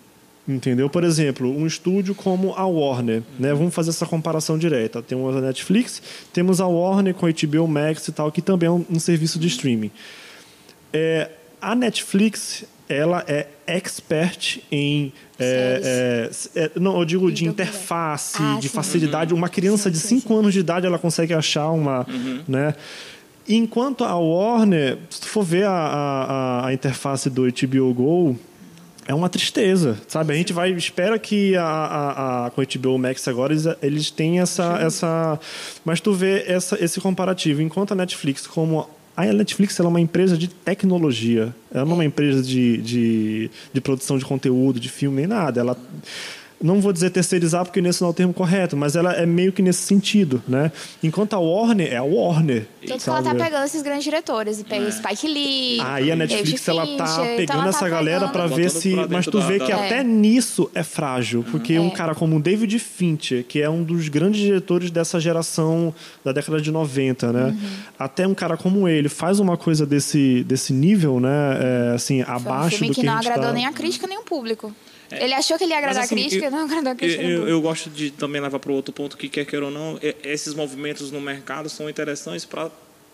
Entendeu? 0.47 0.89
Por 0.89 1.03
exemplo, 1.03 1.49
um 1.49 1.67
estúdio 1.67 2.15
como 2.15 2.53
a 2.55 2.65
Warner, 2.65 3.21
né? 3.39 3.53
Vamos 3.53 3.75
fazer 3.75 3.91
essa 3.91 4.07
comparação 4.07 4.57
direta. 4.57 5.01
Temos 5.01 5.35
a 5.35 5.39
Netflix, 5.39 6.01
temos 6.33 6.59
a 6.59 6.65
Warner 6.65 7.13
com 7.13 7.27
a 7.27 7.29
HBO 7.29 7.67
Max 7.67 8.07
e 8.07 8.11
tal, 8.11 8.31
que 8.31 8.41
também 8.41 8.67
é 8.67 8.71
um, 8.71 8.83
um 8.89 8.99
serviço 8.99 9.37
de 9.37 9.47
streaming. 9.47 9.91
É, 10.91 11.29
a 11.61 11.75
Netflix, 11.75 12.63
ela 12.89 13.23
é 13.27 13.47
expert 13.67 14.59
em 14.71 15.13
é, 15.39 16.29
é, 16.55 16.61
é, 16.63 16.71
não, 16.79 16.99
eu 16.99 17.05
digo 17.05 17.29
E 17.29 17.33
de 17.33 17.45
interface, 17.47 18.37
Ah, 18.41 18.57
de 18.59 18.67
sim. 18.67 18.75
facilidade. 18.75 19.33
Uma 19.33 19.49
criança 19.49 19.83
Sim, 19.89 19.91
de 19.91 19.99
sim, 19.99 20.19
5 20.19 20.37
anos 20.37 20.53
de 20.53 20.59
idade 20.59 20.85
ela 20.85 20.99
consegue 20.99 21.33
achar 21.33 21.69
uma, 21.69 22.05
né? 22.47 22.75
Enquanto 23.47 24.03
a 24.03 24.15
Warner, 24.17 24.97
se 25.09 25.21
tu 25.21 25.27
for 25.27 25.43
ver 25.43 25.65
a, 25.65 25.71
a, 25.71 26.67
a 26.67 26.73
interface 26.73 27.29
do 27.29 27.43
HBO 27.43 27.93
Go, 27.93 28.39
é 29.07 29.15
uma 29.15 29.27
tristeza, 29.29 29.99
sabe? 30.07 30.31
A 30.33 30.35
gente 30.35 30.53
vai 30.53 30.71
espera 30.73 31.17
que 31.17 31.55
a, 31.55 31.63
a, 31.63 32.45
a 32.45 32.51
com 32.51 32.61
o 32.61 32.65
HBO 32.65 32.97
Max 32.99 33.27
agora 33.27 33.51
eles, 33.51 33.65
eles 33.81 34.11
têm 34.11 34.39
essa 34.39 34.77
essa, 34.79 35.39
mas 35.83 35.99
tu 35.99 36.13
vê 36.13 36.43
essa, 36.47 36.81
esse 36.83 37.01
comparativo. 37.01 37.61
Enquanto 37.63 37.93
a 37.93 37.95
Netflix 37.95 38.45
como 38.45 38.87
a 39.15 39.25
Netflix 39.25 39.79
é 39.79 39.83
uma 39.83 39.99
empresa 40.01 40.37
de 40.37 40.47
tecnologia, 40.47 41.53
ela 41.73 41.85
não 41.85 41.93
é 41.93 41.95
uma 41.95 42.05
empresa 42.05 42.41
de, 42.41 42.77
de, 42.77 43.51
de 43.73 43.81
produção 43.81 44.17
de 44.17 44.25
conteúdo, 44.25 44.79
de 44.79 44.89
filme, 44.89 45.17
nem 45.17 45.27
nada. 45.27 45.59
Ela 45.59 45.77
não 46.61 46.79
vou 46.81 46.93
dizer 46.93 47.09
terceirizar 47.09 47.63
porque 47.65 47.81
nesse 47.81 48.01
não 48.01 48.09
é 48.09 48.11
o 48.11 48.13
termo 48.13 48.33
correto, 48.33 48.75
mas 48.77 48.95
ela 48.95 49.13
é 49.13 49.25
meio 49.25 49.51
que 49.51 49.61
nesse 49.61 49.81
sentido, 49.83 50.41
né? 50.47 50.71
Enquanto 51.01 51.33
a 51.33 51.39
Warner 51.39 51.91
é 51.91 51.97
a 51.97 52.03
Warner. 52.03 52.67
tanto 52.87 53.03
que 53.03 53.09
ela 53.09 53.21
tá 53.23 53.33
pegando 53.35 53.65
esses 53.65 53.81
grandes 53.81 54.03
diretores. 54.03 54.59
E 54.59 54.63
pega 54.63 54.85
o 54.87 54.91
Spike 54.91 55.27
Lee. 55.27 55.79
Aí 55.81 56.11
a 56.11 56.15
Netflix 56.15 56.67
ela 56.67 56.85
tá 56.97 57.05
Fincher, 57.05 57.23
então 57.23 57.35
pegando 57.37 57.53
ela 57.63 57.63
tá 57.63 57.69
essa 57.77 57.89
galera 57.89 58.19
pegando- 58.27 58.31
pra 58.33 58.47
ver 58.47 58.69
se, 58.69 58.95
mas 59.09 59.25
tu 59.25 59.39
da- 59.39 59.45
vê 59.47 59.57
da- 59.59 59.65
que 59.65 59.71
É. 59.71 59.75
até 59.75 60.03
nisso 60.03 60.69
é 60.75 60.83
frágil, 60.83 61.43
porque 61.51 61.77
um 61.79 61.89
cara 61.89 62.13
como 62.15 62.37
o 62.37 62.39
David 62.41 62.77
Fincher, 62.79 63.43
que 63.43 63.61
é 63.61 63.69
um 63.69 63.83
dos 63.83 64.07
grandes 64.09 64.41
diretores 64.41 64.91
dessa 64.91 65.19
geração 65.19 65.93
da 66.23 66.31
década 66.31 66.61
de 66.61 66.71
90, 66.71 67.31
né? 67.31 67.45
Uhum. 67.45 67.57
Até 67.99 68.27
um 68.27 68.33
cara 68.33 68.55
como 68.57 68.87
ele 68.87 69.09
faz 69.09 69.39
uma 69.39 69.57
coisa 69.57 69.85
desse 69.85 70.43
desse 70.43 70.73
nível, 70.73 71.19
né? 71.19 71.29
É, 71.91 71.95
assim, 71.95 72.23
Foi 72.23 72.33
um 72.33 72.35
abaixo 72.35 72.77
filme 72.77 72.87
do 72.89 72.95
que 72.95 73.01
que 73.01 73.05
não 73.07 73.13
a 73.13 73.17
gente 73.17 73.27
agradou 73.27 73.47
tá... 73.49 73.53
nem 73.53 73.65
a 73.65 73.71
crítica 73.73 74.07
nem 74.07 74.17
o 74.19 74.23
público. 74.23 74.73
Ele 75.19 75.33
achou 75.33 75.57
que 75.57 75.63
ele 75.63 75.71
ia 75.73 75.77
agradar 75.77 76.01
Mas, 76.01 76.05
assim, 76.11 76.15
a 76.15 76.17
crítica, 76.23 76.45
eu- 76.45 76.51
não 76.51 76.59
agradou 76.59 76.89
a 76.89 76.91
Eu, 76.93 76.97
crítica. 76.97 77.21
eu, 77.23 77.29
público. 77.29 77.49
eu 77.49 77.61
gosto 77.61 77.89
de 77.89 78.11
também 78.11 78.41
levar 78.41 78.59
para 78.59 78.71
o 78.71 78.75
outro 78.75 78.93
ponto 78.93 79.17
que, 79.17 79.27
quer 79.29 79.45
queira 79.45 79.65
ou 79.65 79.71
não, 79.71 79.97
e- 80.01 80.15
esses 80.23 80.53
movimentos 80.53 81.11
no 81.11 81.19
mercado 81.21 81.69
são 81.69 81.89
interessantes 81.89 82.45
para 82.45 82.69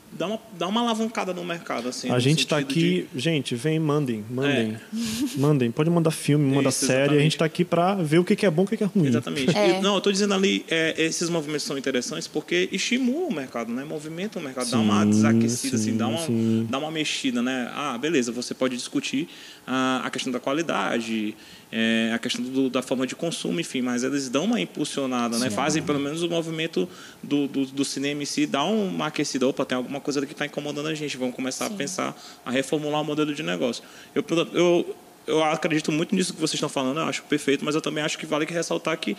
dar 0.10 0.28
uma, 0.28 0.40
dar 0.58 0.68
uma 0.68 0.80
alavancada 0.82 1.34
no 1.34 1.44
mercado. 1.44 1.90
Assim, 1.90 2.10
A 2.10 2.14
no 2.14 2.20
gente 2.22 2.48
tá 2.48 2.60
sentido 2.60 2.72
aqui, 2.72 3.08
gente, 3.14 3.56
vem, 3.56 3.78
mandem, 3.78 4.24
mandem. 4.30 4.78
Mandem, 5.38 5.70
pode 5.70 5.90
mandar 5.90 6.12
filme, 6.12 6.56
manda 6.56 6.70
Isso, 6.70 6.86
série, 6.86 6.94
a 6.94 7.02
exatamente. 7.04 7.24
gente 7.24 7.38
tá 7.38 7.46
aqui 7.46 7.66
pra 7.66 7.94
ver 7.96 8.18
o 8.20 8.24
que 8.24 8.36
que 8.36 8.46
é 8.46 8.50
bom 8.50 8.62
e 8.64 8.66
o 8.74 8.78
que 8.78 8.84
é 8.84 8.88
ruim. 8.88 9.08
Exatamente. 9.08 9.56
É. 9.56 9.78
E, 9.78 9.82
não, 9.82 9.92
eu 9.94 9.98
estou 9.98 10.12
dizendo 10.12 10.34
ali, 10.34 10.66
é, 10.70 10.96
esses 10.98 11.30
movimentos 11.30 11.64
são 11.66 11.78
interessantes 11.78 12.26
porque 12.28 12.70
estimulam 12.72 13.28
o 13.28 13.34
mercado, 13.34 13.72
né? 13.72 13.84
Movimentam 13.84 14.42
o 14.42 14.46
mercado, 14.46 14.72
dá 14.72 14.80
uma 14.80 15.04
Sim, 15.04 15.10
desaquecida, 15.10 15.78
sim, 15.78 15.90
assim, 15.90 15.98
dá 15.98 16.08
uma, 16.08 16.26
sim. 16.26 16.68
dá 16.70 16.78
uma 16.80 16.90
mexida, 16.90 17.42
né? 17.42 17.70
Ah, 17.76 17.98
beleza, 17.98 18.32
você 18.32 18.54
pode 18.54 18.76
discutir 18.78 19.28
ah, 19.68 20.02
a 20.06 20.10
questão 20.10 20.32
da 20.32 20.40
qualidade, 20.40 21.36
é, 21.72 22.12
a 22.14 22.20
questão 22.20 22.44
do- 22.44 22.70
da 22.70 22.82
forma 22.82 23.06
de 23.06 23.16
consumo, 23.16 23.60
enfim, 23.60 23.82
mas 23.82 24.04
eles 24.04 24.30
dão 24.30 24.46
uma 24.46 24.60
impulsionada, 24.60 25.38
né? 25.38 25.50
Fazem 25.50 25.84
pelo 25.84 26.00
menos 26.00 26.24
o 26.24 26.30
movimento 26.30 26.88
do, 27.22 27.48
do, 27.48 27.66
do 27.66 27.84
cinema 27.86 28.24
em 28.24 28.26
si, 28.26 28.46
dá 28.46 28.64
uma 28.64 29.08
aquecida. 29.08 29.46
Opa, 29.48 29.66
tem 29.66 29.76
alguma 29.78 30.00
coisa 30.00 30.26
que 30.26 30.32
está 30.32 30.46
incomodando 30.46 30.88
a 30.88 30.96
gente, 30.96 31.18
vamos 31.18 31.36
começar 31.36 31.66
a 31.66 31.70
pensar, 31.70 32.16
a 32.46 32.52
reformular 32.52 33.02
o 33.02 33.04
modelo 33.06 33.34
de 33.36 33.44
negócio. 33.44 33.84
Eu, 34.16 34.24
eu, 34.54 34.96
eu 35.28 35.44
acredito 35.44 35.92
muito 35.92 36.16
nisso 36.16 36.34
que 36.34 36.40
vocês 36.40 36.54
estão 36.56 36.70
falando, 36.70 37.00
eu 37.02 37.06
acho 37.06 37.24
perfeito, 37.24 37.66
mas 37.66 37.76
eu 37.76 37.82
também 37.82 38.04
acho 38.04 38.18
que 38.18 38.26
vale 38.26 38.46
que 38.46 38.54
ressaltar 38.54 38.98
que 38.98 39.18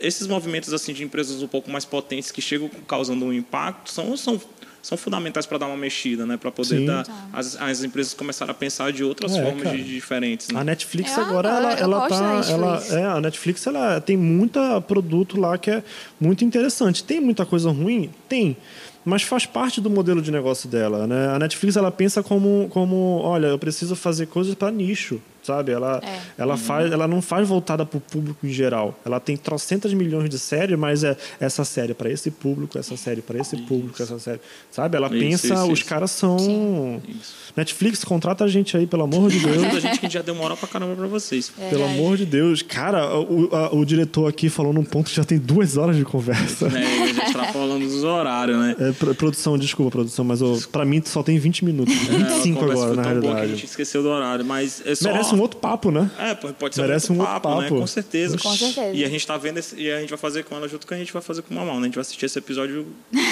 esses 0.00 0.26
movimentos 0.26 0.72
assim 0.72 0.92
de 0.92 1.04
empresas 1.04 1.40
um 1.42 1.46
pouco 1.46 1.70
mais 1.70 1.84
potentes 1.84 2.30
que 2.32 2.40
chegam 2.40 2.68
causando 2.88 3.24
um 3.26 3.32
impacto 3.32 3.90
são, 3.92 4.16
são, 4.16 4.40
são 4.84 4.98
fundamentais 4.98 5.46
para 5.46 5.56
dar 5.56 5.66
uma 5.66 5.78
mexida, 5.78 6.26
né? 6.26 6.36
Para 6.36 6.50
poder 6.52 6.80
Sim. 6.80 6.84
dar 6.86 7.06
as, 7.32 7.56
as 7.60 7.82
empresas 7.82 8.12
começarem 8.12 8.50
a 8.52 8.54
pensar 8.54 8.92
de 8.92 9.02
outras 9.02 9.34
É, 9.34 9.42
formas 9.42 9.72
de, 9.72 9.82
diferentes. 9.82 10.48
Né? 10.50 10.60
A 10.60 10.62
Netflix 10.62 11.16
Eu 11.16 11.24
agora 11.24 11.48
ela, 11.48 11.72
eu 11.72 11.78
ela 11.84 12.08
tá, 12.08 12.42
ela 12.50 12.84
é 12.90 13.04
a 13.06 13.20
Netflix 13.20 13.66
ela 13.66 13.98
tem 13.98 14.14
muita 14.14 14.80
produto 14.82 15.40
lá 15.40 15.56
que 15.56 15.70
é 15.70 15.82
muito 16.20 16.44
interessante. 16.44 17.02
Tem 17.02 17.18
muita 17.18 17.46
coisa 17.46 17.70
ruim, 17.70 18.10
tem, 18.28 18.58
mas 19.06 19.22
faz 19.22 19.46
parte 19.46 19.80
do 19.80 19.88
modelo 19.88 20.20
de 20.20 20.30
negócio 20.30 20.68
dela, 20.68 21.06
né? 21.06 21.28
A 21.28 21.38
Netflix 21.38 21.76
ela 21.76 21.90
pensa 21.90 22.22
como 22.22 22.68
como, 22.68 23.20
olha, 23.24 23.46
eu 23.46 23.58
preciso 23.58 23.96
fazer 23.96 24.26
coisas 24.26 24.54
para 24.54 24.70
nicho, 24.70 25.18
sabe? 25.44 25.70
Ela 25.72 26.00
É. 26.02 26.18
ela 26.38 26.56
faz, 26.56 26.90
ela 26.90 27.06
não 27.06 27.22
faz 27.22 27.46
voltada 27.48 27.86
para 27.86 27.98
o 27.98 28.00
público 28.00 28.44
em 28.46 28.50
geral. 28.52 28.98
Ela 29.04 29.20
tem 29.20 29.36
trocentas 29.36 29.92
milhões 29.94 30.28
de 30.28 30.38
séries, 30.38 30.76
mas 30.78 31.04
é 31.04 31.16
essa 31.38 31.64
série 31.64 31.94
para 31.94 32.10
esse 32.10 32.30
público, 32.30 32.78
essa 32.78 32.96
série 32.96 33.20
para 33.22 33.38
esse 33.38 33.56
público, 33.58 34.02
essa 34.02 34.18
série, 34.18 34.40
sabe? 34.70 34.96
Ela 34.96 35.06
Isso, 35.08 35.18
pensa, 35.18 35.54
isso, 35.54 35.72
os 35.72 35.78
isso. 35.80 35.88
caras 35.88 36.10
são 36.10 37.00
Isso. 37.08 37.34
Netflix 37.56 38.02
contrata 38.04 38.44
a 38.44 38.48
gente 38.48 38.76
aí, 38.76 38.86
pelo 38.86 39.04
amor 39.04 39.30
de 39.30 39.38
Deus. 39.38 39.58
Ajuda 39.58 39.76
a 39.76 39.80
gente 39.80 39.98
que 40.00 40.10
já 40.10 40.22
deu 40.22 40.34
moral 40.34 40.56
pra 40.56 40.66
caramba 40.68 40.96
pra 40.96 41.06
vocês. 41.06 41.52
Pelo 41.70 41.84
amor 41.84 42.16
de 42.16 42.26
Deus. 42.26 42.62
Cara, 42.62 43.16
o, 43.20 43.48
a- 43.54 43.74
o 43.74 43.84
diretor 43.84 44.28
aqui 44.28 44.48
falou 44.48 44.72
num 44.72 44.84
ponto 44.84 45.08
que 45.10 45.16
já 45.16 45.24
tem 45.24 45.38
duas 45.38 45.76
horas 45.76 45.96
de 45.96 46.04
conversa. 46.04 46.68
Né? 46.68 46.84
A 46.84 47.06
gente 47.06 47.32
tá 47.32 47.44
falando 47.52 47.84
dos 47.86 48.02
horários, 48.02 48.58
né? 48.58 48.76
É, 48.80 48.92
pro- 48.92 49.14
produção, 49.14 49.56
desculpa, 49.58 49.90
produção, 49.92 50.24
mas 50.24 50.42
ô, 50.42 50.58
pra 50.72 50.84
mim 50.84 51.00
só 51.04 51.22
tem 51.22 51.38
20 51.38 51.64
minutos. 51.64 51.94
25 51.94 52.58
a 52.58 52.60
conversa 52.62 52.84
agora, 52.84 52.96
na 52.96 53.02
que 53.02 53.08
a 53.08 53.12
realidade. 53.12 53.50
gente 53.52 53.66
esqueceu 53.66 54.02
do 54.02 54.08
horário, 54.08 54.44
mas 54.44 54.82
é 54.84 54.94
só... 54.94 55.10
Merece 55.10 55.33
um 55.34 55.40
outro 55.40 55.58
papo, 55.58 55.90
né? 55.90 56.10
É, 56.18 56.34
pode 56.34 56.74
ser 56.74 56.82
Merece 56.82 57.12
um 57.12 57.16
um 57.16 57.18
outro 57.20 57.32
outro 57.34 57.48
papo, 57.48 57.60
né? 57.60 57.68
papo. 57.68 57.80
Com 57.80 57.86
certeza. 57.86 58.38
Com 58.38 58.50
certeza. 58.56 58.90
E 58.96 59.04
a 59.04 59.08
gente 59.08 59.26
tá 59.26 59.36
vendo 59.36 59.58
esse, 59.58 59.76
e 59.76 59.90
a 59.90 60.00
gente 60.00 60.10
vai 60.10 60.18
fazer 60.18 60.44
com 60.44 60.54
ela 60.56 60.68
junto 60.68 60.86
que 60.86 60.94
a 60.94 60.96
gente 60.96 61.12
vai 61.12 61.22
fazer 61.22 61.42
com 61.42 61.54
o 61.54 61.56
Mamão, 61.56 61.74
né? 61.76 61.82
A 61.82 61.84
gente 61.84 61.94
vai 61.94 62.02
assistir 62.02 62.26
esse 62.26 62.38
episódio 62.38 62.86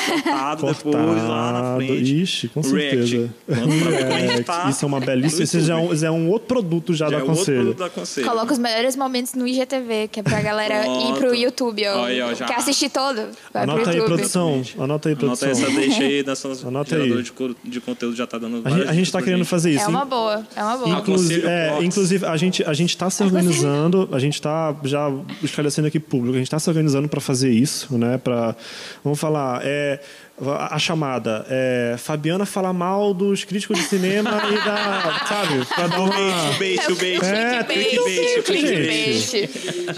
cortado, 0.06 0.66
depois 0.66 0.94
lá 0.94 1.52
na 1.52 1.60
Cortado. 1.60 1.76
frente. 1.86 2.22
Ixi, 2.22 2.48
com 2.48 2.60
React. 2.60 3.08
certeza. 3.08 3.34
Pronto, 3.46 3.68
React. 3.90 4.44
tá 4.44 4.70
Isso 4.70 4.84
é 4.84 4.88
uma 4.88 5.00
belíssima. 5.00 5.42
Isso 5.44 5.60
já 5.60 5.74
é, 5.74 5.76
um, 5.82 5.94
já 5.96 6.06
é 6.08 6.10
um 6.10 6.30
outro 6.30 6.48
produto 6.48 6.94
já, 6.94 7.06
Já 7.06 7.10
da 7.10 7.16
é 7.16 7.18
outro 7.20 7.36
Conselho. 7.36 7.56
produto 7.60 7.78
da 7.78 7.90
Conselho. 7.90 8.26
Coloca 8.26 8.52
os 8.52 8.58
melhores 8.58 8.96
momentos 8.96 9.34
no 9.34 9.46
IGTV, 9.46 10.08
que 10.08 10.20
é 10.20 10.22
pra 10.22 10.40
galera 10.42 10.86
ir 10.86 11.12
pro 11.12 11.16
Pronto. 11.20 11.34
YouTube. 11.34 11.86
Ó. 11.88 12.04
Aí, 12.04 12.20
ó, 12.20 12.34
já. 12.34 12.46
Quer 12.46 12.56
assistir 12.56 12.90
todo? 12.90 13.28
Vai 13.52 13.62
Anota 13.64 13.82
pro 13.82 13.90
aí, 13.90 14.02
produção. 14.02 14.62
Anota 14.78 15.08
aí, 15.08 15.14
Anota 15.14 15.16
produção. 15.16 15.48
essa 15.50 15.70
deixa 15.70 16.02
aí 16.02 16.22
da 16.22 16.34
sua 16.36 16.52
Anota 16.68 16.96
aí. 16.96 17.22
de, 17.22 17.32
de 17.64 17.80
conteúdo 17.80 18.16
já 18.16 18.26
tá 18.26 18.38
dando 18.38 18.62
A 18.64 18.70
gente, 18.70 18.88
a 18.88 18.92
gente 18.92 19.12
tá 19.12 19.20
querendo 19.20 19.38
gente. 19.38 19.48
fazer 19.48 19.70
isso. 19.70 19.84
É 19.84 19.88
uma 19.88 20.04
boa, 20.04 20.46
é 20.54 20.62
uma 20.62 20.76
boa. 20.76 20.98
Inclusive, 20.98 21.46
é. 21.46 21.78
Inclusive 21.92 22.26
a 22.26 22.36
gente 22.36 22.64
a 22.64 22.72
gente 22.72 22.90
está 22.90 23.08
se 23.08 23.22
organizando, 23.22 24.08
a 24.12 24.18
gente 24.18 24.34
está 24.34 24.74
já 24.84 25.08
esclarecendo 25.42 25.88
aqui 25.88 26.00
público, 26.00 26.34
a 26.34 26.38
gente 26.38 26.48
está 26.48 26.58
se 26.58 26.68
organizando 26.68 27.08
para 27.08 27.20
fazer 27.20 27.50
isso, 27.50 27.96
né? 27.96 28.18
Para 28.18 28.56
vamos 29.04 29.20
falar 29.20 29.60
é 29.64 30.00
a 30.50 30.78
chamada 30.78 31.46
é 31.48 31.94
Fabiana 31.98 32.44
fala 32.44 32.72
mal 32.72 33.12
dos 33.14 33.44
críticos 33.44 33.78
de 33.78 33.84
cinema 33.84 34.30
e 34.50 34.54
da 34.64 35.20
sabe 35.28 35.64
para 35.66 35.86
dar 35.86 36.00
O 36.00 36.04
uma 36.04 36.52
bait, 36.58 36.80
o 36.90 36.96
bait, 36.96 37.20
É, 37.22 37.62
clickbait, 37.64 38.38
o 38.38 38.42
clickbait. 38.42 39.50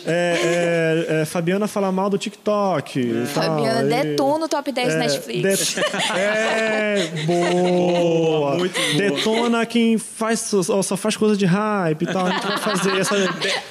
É, 0.06 1.06
é, 1.16 1.20
é, 1.22 1.24
Fabiana 1.24 1.66
fala 1.66 1.90
mal 1.92 2.10
do 2.10 2.18
TikTok. 2.18 3.00
e 3.00 3.26
tal, 3.32 3.42
Fabiana 3.42 3.82
e- 3.82 4.02
detona 4.04 4.44
o 4.44 4.48
top 4.48 4.70
10 4.72 4.94
é, 4.94 4.98
Netflix. 4.98 5.74
det- 5.74 5.84
É, 6.18 7.08
boa. 7.26 8.56
muito 8.56 8.74
boa. 8.78 8.94
Detona 8.96 9.66
quem 9.66 9.98
faz, 9.98 10.40
só, 10.40 10.82
só 10.82 10.96
faz 10.96 11.16
coisa 11.16 11.36
de 11.36 11.46
hype 11.46 12.02
e 12.02 12.06
tal. 12.06 12.26
A 12.26 12.30
gente 12.30 12.46
vai 12.46 12.58
fazer 12.58 12.96
essa. 13.00 13.14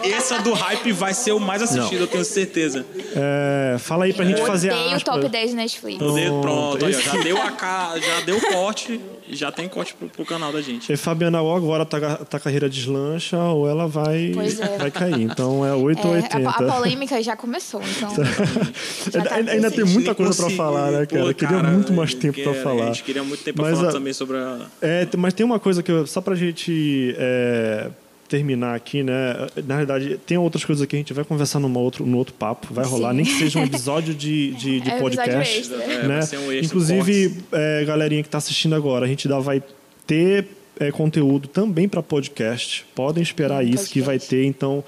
Essa 0.03 0.39
do 0.39 0.53
hype 0.53 0.91
vai 0.91 1.13
ser 1.13 1.31
o 1.33 1.39
mais 1.39 1.61
assistido, 1.61 2.01
eu 2.01 2.07
tenho 2.07 2.23
certeza. 2.25 2.85
É, 3.15 3.77
fala 3.79 4.05
aí 4.05 4.13
pra 4.13 4.25
gente 4.25 4.41
fazer 4.45 4.69
a 4.71 4.75
Odeio 4.75 4.97
o 4.97 5.01
top 5.01 5.29
10 5.29 5.53
Netflix. 5.53 5.99
Poder, 5.99 6.29
pronto. 6.41 6.62
Pronto, 6.71 6.85
aí, 6.85 6.93
ó, 6.95 6.99
Esse- 6.99 7.05
já 7.05 7.17
deu 7.23 7.41
a 7.41 7.51
ca... 7.51 7.93
já 7.99 8.21
deu 8.21 8.39
corte, 8.41 8.99
já 9.29 9.51
tem 9.51 9.67
corte 9.69 9.93
pro, 9.93 10.07
pro 10.09 10.25
canal 10.25 10.51
da 10.51 10.61
gente. 10.61 10.91
E 10.91 10.97
Fabiana 10.97 11.41
ou 11.41 11.55
agora 11.55 11.85
tá, 11.85 12.17
tá 12.17 12.37
a 12.37 12.39
carreira 12.39 12.69
deslancha 12.69 13.37
ou 13.37 13.67
ela 13.69 13.87
vai, 13.87 14.31
é. 14.31 14.77
vai 14.77 14.91
cair. 14.91 15.21
Então 15.21 15.65
é 15.65 15.73
8 15.75 16.07
ou 16.07 16.13
É, 16.15 16.21
80. 16.23 16.49
a, 16.49 16.51
a 16.51 16.73
polêmica 16.73 17.21
já 17.23 17.35
começou, 17.35 17.81
então. 17.81 18.09
já 19.11 19.21
tá 19.23 19.35
Ainda, 19.35 19.51
ainda 19.51 19.71
tem 19.71 19.85
muita 19.85 20.13
coisa 20.15 20.33
pra 20.33 20.43
Consegui, 20.43 20.57
falar, 20.57 20.91
né, 20.91 21.05
cara? 21.05 21.23
pô, 21.23 21.29
Eu 21.29 21.35
queria 21.35 21.63
muito 21.63 21.93
mais 21.93 22.13
tempo 22.13 22.41
pra 22.41 22.51
quero, 22.53 22.63
falar. 22.63 22.83
A 22.83 22.85
gente 22.87 23.03
queria 23.03 23.23
muito 23.23 23.43
tempo 23.43 23.55
pra 23.57 23.69
Mas, 23.69 23.77
falar 23.77 23.89
a- 23.89 23.93
também 23.93 24.13
sobre 24.13 24.37
a. 24.37 24.59
É, 24.81 25.07
mas 25.17 25.33
tem 25.33 25.45
uma 25.45 25.59
coisa 25.59 25.81
que 25.83 25.91
eu, 25.91 26.05
só 26.07 26.21
pra 26.21 26.35
gente 26.35 27.15
é, 27.17 27.89
terminar 28.33 28.73
aqui, 28.73 29.03
né? 29.03 29.47
Na 29.67 29.77
verdade, 29.77 30.19
tem 30.25 30.39
outras 30.39 30.65
coisas 30.65 30.83
que 30.87 30.95
a 30.95 30.97
gente 30.97 31.13
vai 31.13 31.23
conversar 31.23 31.59
numa 31.59 31.79
outro, 31.79 32.03
no 32.03 32.17
outro 32.17 32.33
papo, 32.33 32.73
vai 32.73 32.83
rolar, 32.83 33.11
Sim. 33.11 33.17
nem 33.17 33.25
que 33.25 33.33
seja 33.33 33.59
um 33.59 33.63
episódio 33.63 34.11
de, 34.11 34.55
de, 34.55 34.79
de 34.81 34.89
É 34.89 34.99
podcast. 34.99 35.55
episódio 35.55 35.81
extra. 35.83 35.93
É, 35.93 36.07
né? 36.07 36.21
ser 36.23 36.37
um 36.39 36.51
Inclusive, 36.51 37.37
é, 37.51 37.85
galerinha 37.85 38.23
que 38.23 38.27
está 38.27 38.39
assistindo 38.39 38.73
agora, 38.73 39.05
a 39.05 39.07
gente 39.07 39.27
dá, 39.27 39.37
vai 39.39 39.61
ter 40.07 40.47
é, 40.79 40.91
conteúdo 40.91 41.47
também 41.47 41.87
para 41.87 42.01
podcast. 42.01 42.83
Podem 42.95 43.21
esperar 43.21 43.63
Hum, 43.63 43.67
isso 43.67 43.87
que 43.87 44.01
vai 44.01 44.15
podcast. 44.15 44.29
ter. 44.35 44.45
Então, 44.45 44.83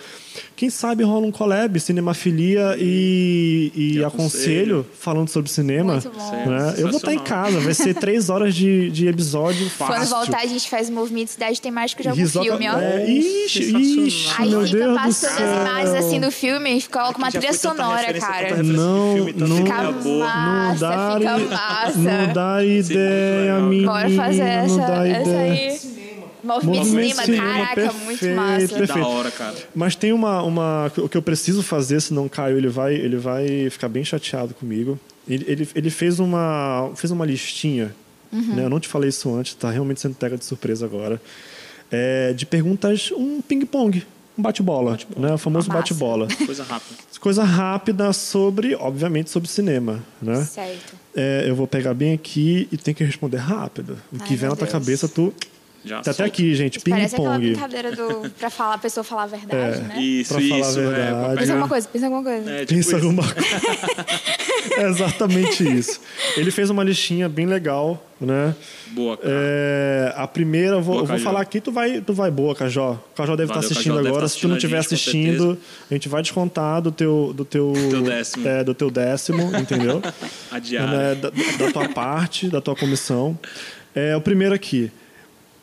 quem 0.55 0.69
sabe 0.69 1.03
rola 1.03 1.25
um 1.27 1.31
collab, 1.31 1.79
cinemafilia 1.79 2.75
e, 2.79 3.71
e 3.75 4.03
aconselho, 4.03 4.05
aconselho. 4.81 4.87
falando 4.99 5.29
sobre 5.29 5.49
cinema. 5.51 5.93
Muito 5.93 6.09
bom. 6.11 6.31
né? 6.45 6.75
Eu 6.77 6.87
vou 6.87 6.97
estar 6.97 7.13
em 7.13 7.17
Sensacional. 7.17 7.23
casa, 7.23 7.59
vai 7.59 7.73
ser 7.73 7.93
três 7.95 8.29
horas 8.29 8.53
de, 8.55 8.89
de 8.89 9.07
episódio 9.07 9.69
fácil. 9.69 9.95
Quando 9.95 10.09
voltar, 10.09 10.39
a 10.41 10.45
gente 10.45 10.69
faz 10.69 10.89
o 10.89 10.91
movimento 10.93 11.29
Cidade 11.29 11.59
Temático 11.61 12.01
de 12.01 12.09
algum 12.09 12.21
Risoca- 12.21 12.45
filme, 12.45 12.69
ó. 12.69 12.79
É, 12.79 13.09
ixi, 13.09 13.65
Sensacional. 13.65 13.81
ixi, 14.07 14.29
Aí 14.37 14.49
meu 14.49 14.61
fica 14.65 14.77
Deus 14.77 14.91
do 14.91 14.95
passando 15.03 15.43
as 15.43 15.61
imagens 15.61 16.05
assim 16.05 16.19
do 16.19 16.31
filme 16.31 16.77
e 16.77 16.81
coloca 16.83 17.17
uma 17.17 17.31
trilha 17.31 17.53
sonora, 17.53 18.13
cara. 18.13 18.63
Não, 18.63 19.13
filme, 19.15 19.33
não- 19.37 19.57
Fica 19.57 19.91
boa. 19.91 20.03
Não 20.03 20.19
massa, 20.25 20.79
dá, 20.79 21.15
fica 21.17 21.37
massa. 21.55 21.97
não 21.99 22.33
dá 22.33 22.63
ideia, 22.63 23.59
menino. 23.61 23.91
Bora 23.91 24.09
fazer 24.09 24.41
essa, 24.41 24.77
não 24.77 24.87
dá 24.87 25.07
essa 25.07 25.29
ideia. 25.29 25.71
aí. 25.71 25.94
Movimento 26.45 26.77
Movimento 26.77 27.15
cinema, 27.15 27.23
cinema, 27.25 27.53
caraca, 27.53 27.75
perfeito, 27.75 28.05
muito 28.05 28.25
massa. 28.27 28.67
perfeito. 28.67 28.99
Da 28.99 29.07
hora, 29.07 29.31
cara. 29.31 29.55
Mas 29.73 29.95
tem 29.95 30.13
uma, 30.13 30.43
uma. 30.43 30.91
O 30.97 31.09
que 31.09 31.17
eu 31.17 31.21
preciso 31.21 31.63
fazer, 31.63 31.99
senão 32.01 32.29
Caio 32.29 32.57
ele 32.57 32.67
vai, 32.67 32.93
ele 32.93 33.17
vai 33.17 33.69
ficar 33.69 33.89
bem 33.89 34.03
chateado 34.03 34.53
comigo. 34.53 34.99
Ele, 35.27 35.43
ele, 35.47 35.69
ele 35.73 35.89
fez, 35.89 36.19
uma, 36.19 36.91
fez 36.95 37.11
uma 37.11 37.25
listinha. 37.25 37.95
Uhum. 38.31 38.55
Né? 38.55 38.63
Eu 38.63 38.69
não 38.69 38.79
te 38.79 38.87
falei 38.87 39.09
isso 39.09 39.33
antes, 39.33 39.55
tá 39.55 39.71
realmente 39.71 39.99
sendo 39.99 40.15
pega 40.15 40.37
de 40.37 40.45
surpresa 40.45 40.85
agora. 40.85 41.19
É, 41.91 42.33
de 42.33 42.45
perguntas, 42.45 43.11
um 43.11 43.41
ping-pong. 43.41 44.03
Um 44.37 44.41
bate-bola. 44.41 44.97
né? 45.15 45.33
O 45.33 45.37
famoso 45.37 45.69
bate-bola. 45.69 46.27
Coisa 46.45 46.63
rápida. 46.63 46.95
Coisa 47.19 47.43
rápida 47.43 48.11
sobre, 48.13 48.75
obviamente, 48.75 49.29
sobre 49.29 49.49
cinema. 49.49 50.03
Né? 50.21 50.43
Certo. 50.43 50.93
É, 51.15 51.45
eu 51.47 51.55
vou 51.55 51.65
pegar 51.65 51.93
bem 51.93 52.13
aqui 52.13 52.67
e 52.71 52.77
tem 52.77 52.93
que 52.93 53.03
responder 53.03 53.37
rápido. 53.37 53.97
O 54.11 54.17
Ai, 54.19 54.27
que 54.27 54.35
vem 54.35 54.41
meu 54.41 54.49
na 54.49 54.55
tua 54.55 54.67
Deus. 54.67 54.71
cabeça, 54.71 55.07
tu. 55.07 55.33
Já 55.85 56.01
Tá 56.01 56.11
até 56.11 56.23
aqui, 56.23 56.55
gente. 56.55 56.79
Parece 56.79 57.13
aquela 57.15 57.33
Ping-pong. 57.35 57.51
brincadeira 57.51 57.91
do 57.95 58.29
pra 58.39 58.49
falar, 58.49 58.73
a 58.73 58.77
pessoa 58.79 59.03
falar 59.03 59.23
a 59.23 59.27
verdade, 59.27 59.77
É. 59.77 59.81
né? 59.81 60.01
Isso, 60.01 60.33
Pra 60.33 60.41
falar 60.43 60.55
a 60.55 60.59
isso. 60.59 60.75
verdade. 60.79 60.99
É, 61.01 61.11
pra 61.27 61.35
Pensa 61.37 61.51
alguma 61.53 61.67
coisa, 61.69 61.87
pensa 61.93 62.05
alguma 62.07 62.23
coisa. 62.23 62.49
é, 62.51 62.59
tipo 62.61 62.73
Pensa 62.73 62.87
isso. 62.87 62.95
alguma 62.95 63.23
coisa. 63.23 63.49
é 64.77 64.89
exatamente 64.89 65.63
isso. 65.77 66.01
Ele 66.35 66.49
fez 66.51 66.69
uma 66.71 66.83
listinha 66.83 67.29
bem 67.29 67.45
legal, 67.45 68.03
né? 68.19 68.55
Boa, 68.91 69.15
cara. 69.17 69.29
É, 69.31 70.13
a 70.15 70.27
primeira, 70.27 70.77
eu 70.77 70.81
vou, 70.81 70.95
Boa, 70.95 71.03
eu 71.03 71.07
vou 71.07 71.19
falar 71.19 71.41
aqui, 71.41 71.61
tu 71.61 71.71
vai, 71.71 72.01
tu 72.01 72.13
vai 72.13 72.31
boa, 72.31 72.55
Cajó. 72.55 72.93
O 72.93 73.15
Cajó 73.15 73.35
deve 73.35 73.47
Valeu, 73.47 73.61
estar 73.61 73.71
assistindo 73.73 73.95
Cajó, 73.97 74.07
agora. 74.07 74.21
tá 74.23 74.27
Se 74.27 74.39
tu 74.39 74.47
não 74.47 74.55
assistindo 74.55 74.57
estiver 74.57 74.77
assistindo, 74.79 75.57
a 75.89 75.93
gente 75.93 76.09
vai 76.09 76.21
descontar 76.21 76.81
do 76.81 76.91
teu. 76.91 77.31
Do 77.35 77.45
teu, 77.45 77.73
Teu 77.91 78.01
décimo. 78.01 78.47
É, 78.47 78.63
do 78.63 78.73
teu 78.73 78.89
décimo, 78.89 79.55
entendeu? 79.57 80.01
A 80.51 80.57
diária. 80.59 80.97
né, 80.97 81.15
da, 81.15 81.29
da 81.29 81.71
tua 81.71 81.89
parte, 81.89 82.47
da 82.47 82.59
tua 82.61 82.75
comissão. 82.75 83.37
É, 83.93 84.15
o 84.15 84.21
primeiro 84.21 84.53
aqui. 84.55 84.91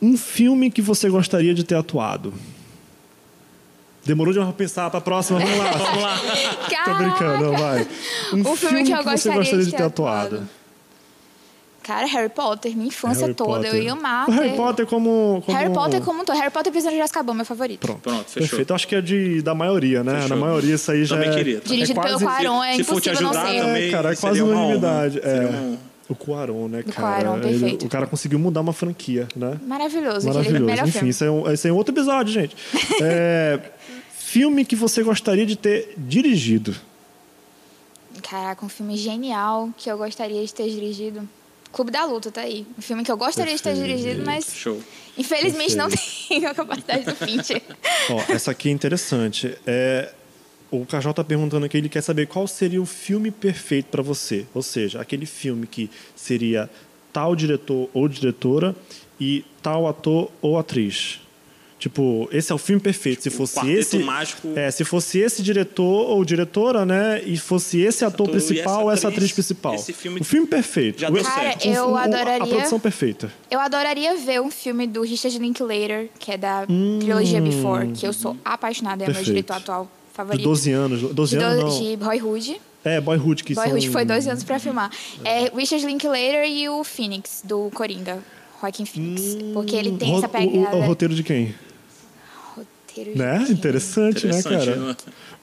Um 0.03 0.17
filme 0.17 0.69
que 0.69 0.81
você 0.81 1.09
gostaria 1.09 1.53
de 1.53 1.63
ter 1.63 1.75
atuado. 1.75 2.33
Demorou 4.05 4.33
de 4.33 4.39
eu 4.39 4.51
pensar 4.51 4.89
pra 4.89 4.99
próxima, 4.99 5.39
vamos 5.39 5.57
lá. 5.57 5.71
Vamos 5.77 6.03
lá. 6.03 6.19
Tô 6.83 6.93
brincando, 6.95 7.43
não, 7.45 7.57
vai. 7.57 7.87
Um 8.33 8.41
O 8.51 8.55
filme 8.57 8.83
que 8.83 8.91
eu 8.91 8.97
você 8.97 9.03
gostaria 9.29 9.37
gostaria 9.37 9.65
de 9.65 9.71
ter 9.71 9.77
ter 9.77 9.83
atuado. 9.83 10.49
Cara, 11.81 12.05
Harry 12.07 12.29
Potter, 12.29 12.75
minha 12.75 12.87
infância 12.87 13.21
Harry 13.23 13.33
toda, 13.33 13.51
Potter. 13.63 13.75
eu 13.75 13.83
ia 13.83 13.91
amar. 13.93 14.27
O 14.27 14.31
Harry 14.31 14.49
ter- 14.51 14.55
Potter 14.57 14.85
como, 14.85 15.41
como... 15.45 15.57
Harry 15.57 15.73
Potter 15.73 16.01
como 16.01 16.21
um 16.21 16.25
todo. 16.25 16.35
Harry 16.37 16.49
Potter 16.51 16.69
e 16.69 16.71
Prisioneiro 16.71 17.01
de 17.01 17.05
Azkaban, 17.05 17.33
meu 17.33 17.45
favorito. 17.45 17.79
Pronto. 17.81 17.99
Pronto, 18.01 18.25
fechou. 18.29 18.47
Perfeito. 18.49 18.69
Eu 18.71 18.75
acho 18.75 18.87
que 18.87 18.95
é 18.95 19.01
de, 19.01 19.41
da 19.41 19.53
maioria, 19.55 20.03
né? 20.03 20.15
Fechou. 20.21 20.29
Na 20.29 20.35
maioria 20.35 20.75
isso 20.75 20.91
aí 20.91 21.03
já 21.05 21.15
Também 21.15 21.29
é... 21.31 21.33
queria. 21.35 21.61
Dirigido 21.61 21.99
é 21.99 22.03
pelo 22.03 22.19
quase... 22.19 22.43
Quaron, 22.43 22.63
é 22.63 22.75
se 22.75 22.83
for 22.83 22.99
te 23.01 23.09
impossível 23.09 23.21
não 23.21 23.29
ajudar 23.41 23.51
ser. 23.53 23.61
também, 23.67 23.87
É, 23.87 23.91
cara, 23.91 24.11
é 24.11 24.15
seria 24.15 24.29
quase 24.29 24.41
uma 24.41 24.51
honra. 24.51 24.59
unanimidade. 24.61 25.13
Seria 25.13 25.31
É. 25.31 25.45
uma 25.49 25.77
O 26.13 26.15
Quaron, 26.15 26.67
né, 26.67 26.79
O 26.85 26.91
cara? 26.93 27.23
Cuarón, 27.23 27.37
Ele- 27.39 27.59
perfeito. 27.59 27.85
o 27.85 27.89
cara 27.89 28.07
conseguiu 28.07 28.37
mudar 28.39 28.61
uma 28.61 28.73
franquia, 28.73 29.27
né? 29.35 29.59
Maravilhoso, 29.65 30.27
Maravilhoso. 30.27 30.71
Enfim, 30.83 30.91
filme. 30.91 31.09
isso 31.09 31.23
é, 31.23 31.31
um, 31.31 31.51
esse 31.51 31.67
é 31.67 31.71
um 31.73 31.75
outro 31.75 31.93
episódio, 31.93 32.31
gente. 32.33 32.55
É, 33.01 33.59
filme 34.13 34.63
que 34.65 34.75
você 34.75 35.01
gostaria 35.03 35.45
de 35.45 35.55
ter 35.55 35.93
dirigido. 35.97 36.75
Caraca, 38.21 38.65
um 38.65 38.69
filme 38.69 38.95
genial 38.95 39.69
que 39.77 39.89
eu 39.89 39.97
gostaria 39.97 40.43
de 40.45 40.53
ter 40.53 40.69
dirigido. 40.69 41.27
Clube 41.71 41.89
da 41.91 42.05
Luta, 42.05 42.31
tá 42.31 42.41
aí. 42.41 42.65
Um 42.77 42.81
filme 42.81 43.03
que 43.03 43.11
eu 43.11 43.17
gostaria 43.17 43.55
de 43.55 43.61
ter 43.61 43.71
Perfeito. 43.75 43.97
dirigido, 43.97 44.23
mas 44.25 44.45
Show. 44.53 44.79
infelizmente 45.17 45.75
não 45.75 45.87
tenho 46.29 46.47
a 46.47 46.53
capacidade 46.53 47.03
do 47.05 47.15
Fincher. 47.15 47.61
Ó, 48.11 48.21
essa 48.31 48.51
aqui 48.51 48.69
é 48.69 48.71
interessante. 48.71 49.57
É, 49.65 50.11
o 50.81 50.85
Cajó 50.85 51.13
tá 51.13 51.23
perguntando 51.23 51.65
aqui, 51.65 51.77
ele 51.77 51.89
quer 51.89 52.01
saber 52.01 52.27
qual 52.27 52.47
seria 52.47 52.81
o 52.81 52.85
filme 52.85 53.31
perfeito 53.31 53.85
para 53.87 54.01
você. 54.01 54.45
Ou 54.53 54.61
seja, 54.61 54.99
aquele 55.01 55.25
filme 55.25 55.67
que 55.67 55.89
seria 56.15 56.69
tal 57.11 57.35
diretor 57.35 57.89
ou 57.93 58.07
diretora 58.07 58.75
e 59.19 59.45
tal 59.61 59.87
ator 59.87 60.31
ou 60.41 60.57
atriz. 60.57 61.19
Tipo, 61.79 62.29
esse 62.31 62.49
é 62.49 62.55
o 62.55 62.57
filme 62.57 62.81
perfeito. 62.81 63.21
se 63.23 63.27
o 63.27 63.31
fosse 63.31 63.55
Quarteto 63.55 63.77
esse, 63.79 63.97
Mágico- 63.99 64.47
é, 64.55 64.71
se 64.71 64.85
fosse 64.85 65.19
esse 65.19 65.43
diretor 65.43 66.09
ou 66.11 66.23
diretora, 66.23 66.85
né, 66.85 67.21
e 67.25 67.35
fosse 67.37 67.81
esse 67.81 68.05
ator 68.05 68.27
ator 68.27 68.29
principal 68.31 68.83
ou 68.85 68.91
essa 68.91 69.07
essa 69.09 69.09
atriz 69.09 69.33
principal. 69.33 69.75
esse 69.75 69.91
filme 69.91 70.21
o 70.21 70.23
filme 70.23 70.47
perfeito. 70.47 71.01
já 71.01 71.09
O- 71.09 71.11
deu 71.11 71.23
Cara, 71.23 71.41
certo. 71.41 71.65
eu 71.67 71.97
A 71.97 72.03
adoraria- 72.03 72.47
produção 72.47 72.79
perfeita. 72.79 73.29
Eu 73.51 73.59
adoraria 73.59 74.15
ver 74.15 74.39
um 74.39 74.49
filme 74.49 74.87
do 74.87 75.01
Richard 75.01 75.37
Linklater, 75.37 76.09
que 76.17 76.31
é 76.31 76.37
da 76.37 76.65
trilogia 76.65 77.41
Before, 77.41 77.91
que 77.91 78.07
eu 78.07 78.13
sou 78.13 78.37
apaixonada, 78.45 79.03
é 79.03 79.07
meu 79.07 79.11
Hum. 79.11 79.15
Perfeito. 79.17 79.35
diretor 79.35 79.53
atual 79.57 79.91
De 80.13 80.17
favorito. 80.17 80.43
12 80.43 80.71
anos. 80.71 81.01
12 81.13 81.37
de, 81.37 81.43
anos 81.43 81.63
do- 81.63 81.69
não. 81.83 81.89
de 81.89 81.97
Boyhood. 81.97 82.61
É, 82.85 83.01
Boyhood, 83.01 83.43
que 83.43 83.55
Boyhood 83.55 83.81
são... 83.83 83.91
foi 83.93 84.05
12 84.05 84.29
anos 84.29 84.43
pra 84.43 84.59
filmar. 84.59 84.91
É 85.25 85.49
Richard 85.55 85.85
Linklater 85.85 86.45
e 86.47 86.69
o 86.69 86.83
Phoenix, 86.83 87.41
do 87.43 87.71
Coringa. 87.73 88.19
Joaquin 88.61 88.85
Phoenix. 88.85 89.37
Porque 89.53 89.75
ele 89.75 89.97
tem 89.97 90.09
Ro- 90.11 90.17
essa 90.19 90.29
pegada. 90.29 90.75
O, 90.75 90.79
o 90.79 90.85
roteiro 90.85 91.15
de 91.15 91.23
quem? 91.23 91.55
roteiro 92.55 93.11
de 93.13 93.17
Né? 93.17 93.43
quem? 93.45 93.53
Interessante, 93.55 94.27
né, 94.27 94.41
cara? 94.43 94.75
né? 94.75 94.95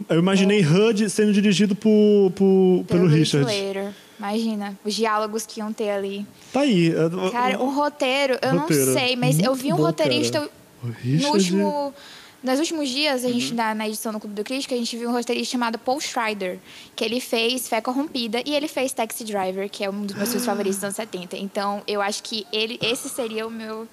Eu 0.09 0.19
imaginei 0.19 0.65
HUD 0.65 1.11
sendo 1.11 1.33
dirigido 1.33 1.75
por, 1.75 2.31
por- 2.37 2.85
pelo, 2.87 3.07
Richard. 3.07 3.47
Linklater. 3.53 3.93
Imagina, 4.19 4.79
os 4.85 4.95
diálogos 4.95 5.47
que 5.47 5.61
iam 5.61 5.73
ter 5.73 5.91
ali. 5.91 6.27
Tá 6.53 6.61
aí. 6.61 6.91
é- 6.95 7.31
Cara, 7.31 7.59
o 7.61 7.71
roteiro, 7.75 8.39
eu 8.43 8.59
Roteiro. 8.59 8.87
não 8.87 8.93
sei, 8.93 9.17
mas 9.17 9.39
eu 9.39 9.55
vi 9.55 9.73
um 9.73 9.77
bom, 9.77 9.83
roteirista 9.85 10.49
no 10.83 11.29
último. 11.31 11.95
Nos 12.43 12.59
últimos 12.59 12.89
dias, 12.89 13.23
a 13.23 13.27
Uhum. 13.29 13.35
gente, 13.35 13.53
na, 13.55 13.75
na 13.75 13.87
edição 13.87 14.13
do 14.13 14.19
Clube 14.21 14.35
do 14.35 14.43
Crítico, 14.43 14.73
a 14.73 14.77
gente 14.77 14.97
viu 14.97 15.11
um 15.11 15.13
roteirista 15.13 15.53
chamado 15.53 15.79
Paul 15.79 16.01
Schrader, 16.01 16.59
que 16.97 17.05
ele 17.05 17.21
fez 17.21 17.69
Fé 17.69 17.81
Corrompida 17.83 18.43
e 18.47 18.55
ele 18.55 18.67
fez 18.67 18.93
Taxi 18.93 19.25
Driver, 19.25 19.69
que 19.69 19.85
é 19.85 19.91
um 19.91 20.07
dos 20.07 20.17
meus 20.17 20.29
filmes 20.31 20.47
favoritos 20.47 20.77
dos 20.79 20.85
anos 20.85 20.97
70. 20.97 21.37
Então, 21.37 21.83
eu 21.87 22.01
acho 22.01 22.23
que 22.23 22.47
ele, 22.51 22.79
esse 22.83 23.11
seria 23.11 23.47
o 23.47 23.51
meu, 23.51 23.87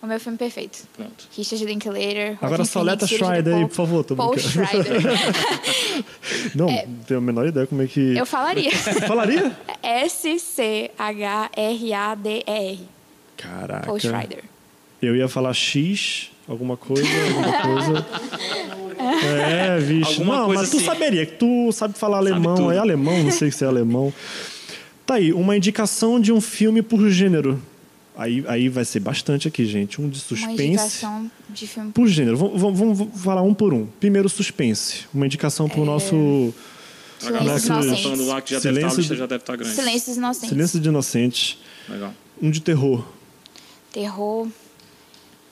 o 0.00 0.06
meu 0.06 0.20
filme 0.20 0.38
perfeito. 0.38 0.86
Pronto. 0.96 1.26
Richard 1.36 1.64
Linklater. 1.64 2.38
Agora 2.40 2.64
soleta 2.64 3.06
Schrader 3.08 3.56
aí, 3.56 3.66
por 3.66 3.74
favor. 3.74 4.04
Tô 4.04 4.14
Paul. 4.14 4.38
Schrader. 4.38 5.02
Não, 6.54 6.68
tenho 7.08 7.18
a 7.18 7.20
menor 7.20 7.46
ideia 7.48 7.66
como 7.66 7.82
é 7.82 7.86
que... 7.88 8.16
Eu 8.16 8.24
falaria. 8.24 8.70
Falaria? 9.06 9.50
S-C-H-R-A-D-E-R. 11.60 12.80
Caraca. 13.36 13.86
Paul 13.86 13.98
Schrader. 13.98 14.44
Eu 15.02 15.16
ia 15.16 15.28
falar 15.28 15.54
X, 15.54 16.30
alguma 16.50 16.76
coisa, 16.76 17.06
alguma 17.28 17.62
coisa. 17.62 18.06
É, 19.00 19.80
bicho. 19.80 20.10
Alguma 20.20 20.36
não, 20.36 20.44
coisa 20.46 20.60
mas 20.60 20.70
tu 20.70 20.76
assim. 20.76 20.84
saberia, 20.86 21.24
que 21.24 21.32
tu 21.36 21.72
sabe 21.72 21.98
falar 21.98 22.18
alemão, 22.18 22.54
tudo. 22.54 22.70
é 22.72 22.78
alemão, 22.78 23.22
não 23.22 23.30
sei 23.30 23.50
se 23.50 23.64
é 23.64 23.66
alemão. 23.66 24.12
Tá 25.06 25.14
aí, 25.14 25.32
uma 25.32 25.56
indicação 25.56 26.20
de 26.20 26.30
um 26.32 26.40
filme 26.40 26.82
por 26.82 27.08
gênero. 27.08 27.60
Aí, 28.16 28.44
aí 28.46 28.68
vai 28.68 28.84
ser 28.84 29.00
bastante 29.00 29.48
aqui, 29.48 29.64
gente. 29.64 30.00
Um 30.00 30.08
de 30.08 30.18
Uma 30.18 30.24
suspense. 30.26 30.62
indicação 30.64 31.30
de 31.48 31.66
filme. 31.66 31.92
Por 31.92 32.06
gênero. 32.08 32.36
Vamos, 32.36 32.60
vamos- 32.60 32.98
vamos 32.98 33.20
falar 33.22 33.40
um 33.42 33.54
por 33.54 33.72
um. 33.72 33.86
Primeiro, 33.98 34.28
suspense. 34.28 35.06
Uma 35.14 35.24
indicação 35.24 35.64
É. 35.66 35.68
pro 35.70 35.84
nosso 35.84 36.52
A 37.26 37.30
galera 37.30 37.58
Silêncios 37.58 37.62
que 37.62 37.68
tá 37.68 37.74
Inocentes. 37.80 38.02
falando 38.02 38.26
lá 38.26 38.40
que 38.42 38.50
já 38.52 38.60
deve 38.60 38.76
estar, 38.76 38.86
a 38.86 38.90
Silêncio 38.90 39.02
de- 39.02 39.56
grande. 39.56 39.74
Silêncios 39.74 40.16
Inocentes. 40.18 40.48
Silêncio 40.50 40.80
de 40.80 40.88
Inocentes. 40.90 41.58
Legal. 41.88 42.12
Um 42.42 42.50
de 42.50 42.60
terror. 42.60 43.02
Terror. 43.92 44.46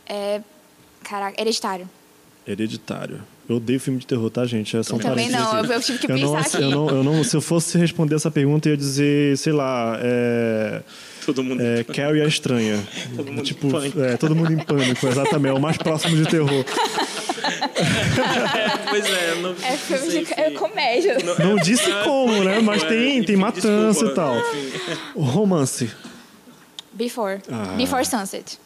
É. 0.07 0.43
Caraca, 1.05 1.41
hereditário. 1.41 1.89
Hereditário. 2.47 3.21
Eu 3.49 3.57
odeio 3.57 3.81
filme 3.81 3.99
de 3.99 4.07
terror, 4.07 4.29
tá, 4.31 4.45
gente? 4.47 4.77
É 4.77 4.81
um 4.81 4.99
Também 4.99 5.31
não, 5.31 5.59
eu, 5.59 5.65
eu 5.73 5.81
tive 5.81 5.99
que 5.99 6.11
Eu 6.11 6.19
não, 6.19 6.35
pensar 6.37 6.61
eu, 6.61 6.67
aqui. 6.69 6.75
não, 6.77 6.89
eu 6.91 7.05
não- 7.05 7.25
se 7.25 7.35
eu 7.37 7.41
fosse 7.41 7.79
responder 7.79 8.15
essa 8.15 8.31
pergunta, 8.31 8.69
eu 8.69 8.73
ia 8.73 8.77
dizer, 8.77 9.37
sei 9.39 9.53
lá, 9.53 9.99
é, 10.03 10.83
Todo 11.25 11.43
mundo. 11.43 11.63
é, 11.63 11.83
Carrie 11.85 12.21
a 12.23 12.27
Estranha. 12.27 12.79
Todo 13.17 13.33
mundo 13.33 13.43
tipo, 13.43 13.67
em 13.67 13.71
pânico. 13.71 14.01
é, 14.03 14.17
todo 14.19 14.35
mundo 14.37 14.53
em 14.53 14.59
pânico, 14.59 15.07
exatamente. 15.07 15.51
É 15.51 15.55
o 15.55 15.61
mais 15.61 15.77
próximo 15.79 16.17
de 16.17 16.27
terror. 16.29 16.65
pois 18.91 19.05
é, 19.07 19.35
não, 19.37 19.51
É 19.63 19.77
filme 19.77 20.03
não 20.15 20.21
de 20.21 20.27
se- 20.27 20.35
é 20.41 20.51
comédia. 20.51 21.17
Não 21.39 21.57
disse 21.57 21.91
como, 22.05 22.45
né? 22.45 22.61
Mas 22.61 22.83
É, 22.83 22.87
tem, 22.87 23.23
tem 23.23 23.37
matança 23.37 24.05
desculpa, 24.05 24.13
e 24.13 24.15
tal. 24.15 24.39
enfim. 24.39 24.73
Romance. 25.17 25.91
Before. 26.93 27.41
Ah. 27.51 27.75
Before 27.77 28.05
Sunset. 28.05 28.59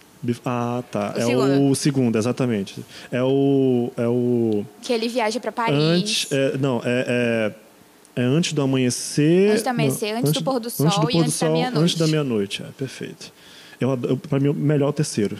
Ah, 0.44 0.82
tá. 0.90 1.14
O 1.16 1.18
é 1.20 1.24
segundo. 1.24 1.70
o 1.70 1.74
segundo, 1.74 2.16
exatamente. 2.18 2.84
É 3.10 3.22
o. 3.22 3.90
É 3.96 4.06
o. 4.06 4.64
Que 4.80 4.92
ele 4.92 5.08
viaja 5.08 5.40
pra 5.40 5.50
Paris. 5.50 5.74
Antes. 5.78 6.26
é- 6.30 6.56
não, 6.58 6.80
é, 6.84 7.52
é. 8.16 8.22
é 8.22 8.24
antes 8.24 8.52
do 8.52 8.62
amanhecer. 8.62 9.50
Antes 9.50 9.62
do 9.62 9.68
amanhecer, 9.68 10.12
não, 10.12 10.18
antes 10.20 10.32
do 10.32 10.42
pôr 10.44 10.60
do 10.60 10.70
sol 10.70 10.86
antes 10.86 10.98
do 10.98 11.10
e 11.10 11.12
pôr 11.12 11.18
do 11.20 11.24
antes 11.24 11.38
da 11.40 11.48
meia-noite. 11.50 11.82
Antes 11.84 11.96
da 11.98 12.06
meia-noite, 12.06 12.62
é, 12.62 12.66
perfeito. 12.78 13.32
Eu, 13.80 14.16
pra 14.28 14.38
mim, 14.38 14.48
o 14.48 14.54
melhor 14.54 14.86
é 14.86 14.90
o 14.90 14.92
terceiro. 14.92 15.36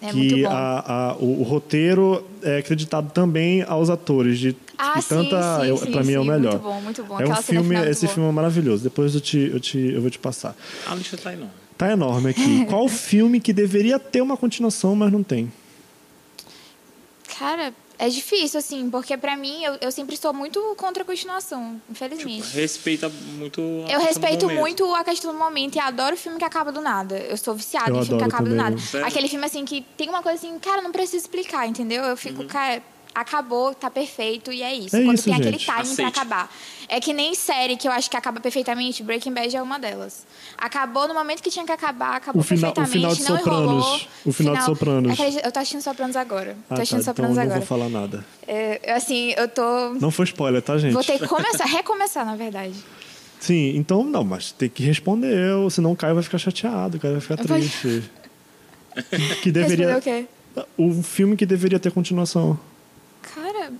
É 0.00 0.12
muito 0.12 0.34
que 0.34 0.42
bom. 0.42 0.48
a, 0.50 1.10
a- 1.10 1.16
o, 1.16 1.40
o 1.40 1.42
roteiro 1.42 2.24
é 2.42 2.58
acreditado 2.58 3.10
também 3.10 3.62
aos 3.62 3.88
atores. 3.90 4.38
De, 4.38 4.54
Ah, 4.78 4.94
de 4.98 5.02
sim, 5.02 5.08
tanta, 5.08 5.60
sim, 5.60 5.66
eu, 5.66 5.76
sim, 5.78 5.90
pra 5.90 6.04
mim 6.04 6.12
é 6.12 6.20
o 6.20 6.22
sim, 6.22 6.28
melhor. 6.30 6.52
muito 6.52 6.62
bom, 6.62 6.80
muito 6.82 7.02
bom. 7.04 7.20
É 7.20 7.26
um 7.28 7.36
filme, 7.36 7.74
é 7.74 7.88
esse 7.90 8.04
boa. 8.06 8.14
filme 8.14 8.28
é 8.28 8.32
maravilhoso. 8.32 8.84
Depois 8.84 9.14
eu, 9.14 9.20
te, 9.20 9.38
eu, 9.52 9.58
te, 9.58 9.78
eu 9.78 10.00
vou 10.00 10.10
te 10.10 10.18
passar. 10.18 10.54
A 10.86 10.94
lista 10.94 11.16
tá 11.16 11.32
enorme. 11.32 11.63
Tá 11.76 11.90
enorme 11.92 12.30
aqui. 12.30 12.64
Qual 12.70 12.88
filme 12.88 13.40
que 13.40 13.52
deveria 13.52 13.98
ter 13.98 14.20
uma 14.20 14.36
continuação, 14.36 14.94
mas 14.94 15.10
não 15.12 15.22
tem? 15.22 15.52
Cara, 17.38 17.74
é 17.98 18.08
difícil, 18.08 18.58
assim, 18.58 18.88
porque 18.90 19.16
pra 19.16 19.36
mim, 19.36 19.62
eu, 19.64 19.76
eu 19.80 19.90
sempre 19.92 20.16
sou 20.16 20.32
muito 20.32 20.60
contra 20.76 21.02
a 21.02 21.06
continuação, 21.06 21.80
infelizmente. 21.90 22.54
Respeita 22.54 23.10
muito. 23.36 23.60
a 23.88 23.92
eu 23.92 23.98
do 24.00 24.04
respeito 24.04 24.48
muito 24.50 24.94
a 24.94 25.04
questão 25.04 25.32
do 25.32 25.38
momento 25.38 25.76
e 25.76 25.78
adoro 25.80 26.16
filme 26.16 26.38
que 26.38 26.44
acaba 26.44 26.70
do 26.70 26.80
nada. 26.80 27.16
Eu 27.16 27.36
sou 27.36 27.54
viciada 27.54 27.90
Eu 27.90 27.96
em 27.96 28.04
filme 28.04 28.18
que 28.20 28.24
acaba 28.28 28.44
do 28.48 28.50
também. 28.56 28.64
nada. 28.70 28.78
Sério? 28.78 29.06
Aquele 29.06 29.28
filme, 29.28 29.44
assim, 29.46 29.64
que 29.64 29.84
tem 29.96 30.08
uma 30.08 30.22
coisa 30.22 30.38
assim, 30.38 30.58
cara, 30.58 30.82
não 30.82 30.92
precisa 30.92 31.16
explicar, 31.18 31.66
entendeu? 31.66 32.02
Eu 32.04 32.16
fico, 32.16 32.44
cara, 32.44 32.82
acabou, 33.14 33.74
tá 33.74 33.88
perfeito 33.90 34.52
e 34.52 34.62
é 34.62 34.74
isso. 34.74 34.96
É 34.96 35.02
Quando 35.04 35.14
isso, 35.14 35.24
tem 35.24 35.34
aquele 35.34 35.52
gente. 35.52 35.66
timing 35.66 35.80
Aceite. 35.82 35.96
pra 35.96 36.08
acabar. 36.08 36.52
É 36.88 37.00
que 37.00 37.12
nem 37.12 37.34
série 37.34 37.76
que 37.76 37.86
eu 37.88 37.92
acho 37.92 38.10
que 38.10 38.16
acaba 38.16 38.40
perfeitamente, 38.40 39.02
Breaking 39.02 39.32
Bad 39.32 39.56
é 39.56 39.62
uma 39.62 39.78
delas. 39.78 40.26
Acabou 40.58 41.08
no 41.08 41.14
momento 41.14 41.42
que 41.42 41.50
tinha 41.50 41.64
que 41.64 41.72
acabar, 41.72 42.16
acabou 42.16 42.40
O 42.40 42.44
final- 42.44 42.72
o 42.72 42.74
perfeitamente, 42.74 43.16
final 43.22 43.36
de 43.36 43.44
não 43.44 43.54
enrolou. 43.54 43.82
Sopranos. 43.82 44.08
O 44.26 44.32
final 44.32 44.56
de 44.56 44.64
Sopranos. 44.64 45.18
Eu 45.42 45.52
tô 45.52 45.58
assistindo 45.60 45.80
Sopranos 45.82 46.16
agora. 46.16 46.56
Ah, 46.68 46.74
tô 46.74 46.82
assistindo 46.82 46.98
tá, 46.98 47.02
então 47.02 47.14
Sopranos 47.14 47.36
não 47.36 47.42
agora. 47.44 47.58
vou 47.60 47.66
falar 47.66 47.88
nada. 47.88 48.24
É, 48.46 48.92
assim, 48.92 49.32
eu 49.36 49.48
tô. 49.48 49.94
Não 50.00 50.10
foi 50.10 50.24
spoiler, 50.26 50.60
tá, 50.60 50.76
gente? 50.76 50.92
Vou 50.92 51.02
ter 51.04 51.18
que 51.18 51.26
começar, 51.26 51.64
recomeçar, 51.64 52.26
na 52.26 52.36
verdade. 52.36 52.74
Sim, 53.40 53.76
então 53.76 54.02
não, 54.04 54.24
mas 54.24 54.52
tem 54.52 54.68
que 54.70 54.82
responder, 54.82 55.52
ou 55.54 55.68
senão 55.70 55.92
o 55.92 55.96
Caio 55.96 56.14
vai 56.14 56.22
ficar 56.22 56.38
chateado, 56.38 56.96
o 56.96 57.00
Caio 57.00 57.14
vai 57.14 57.20
ficar 57.20 57.36
triste. 57.36 58.02
que 59.42 59.50
deveria. 59.52 59.94
Responder 59.94 59.98
o 59.98 60.02
quê? 60.02 60.26
O 60.78 61.02
filme 61.02 61.36
que 61.36 61.44
deveria 61.44 61.78
ter 61.78 61.90
continuação. 61.90 62.58
Cara, 63.34 63.72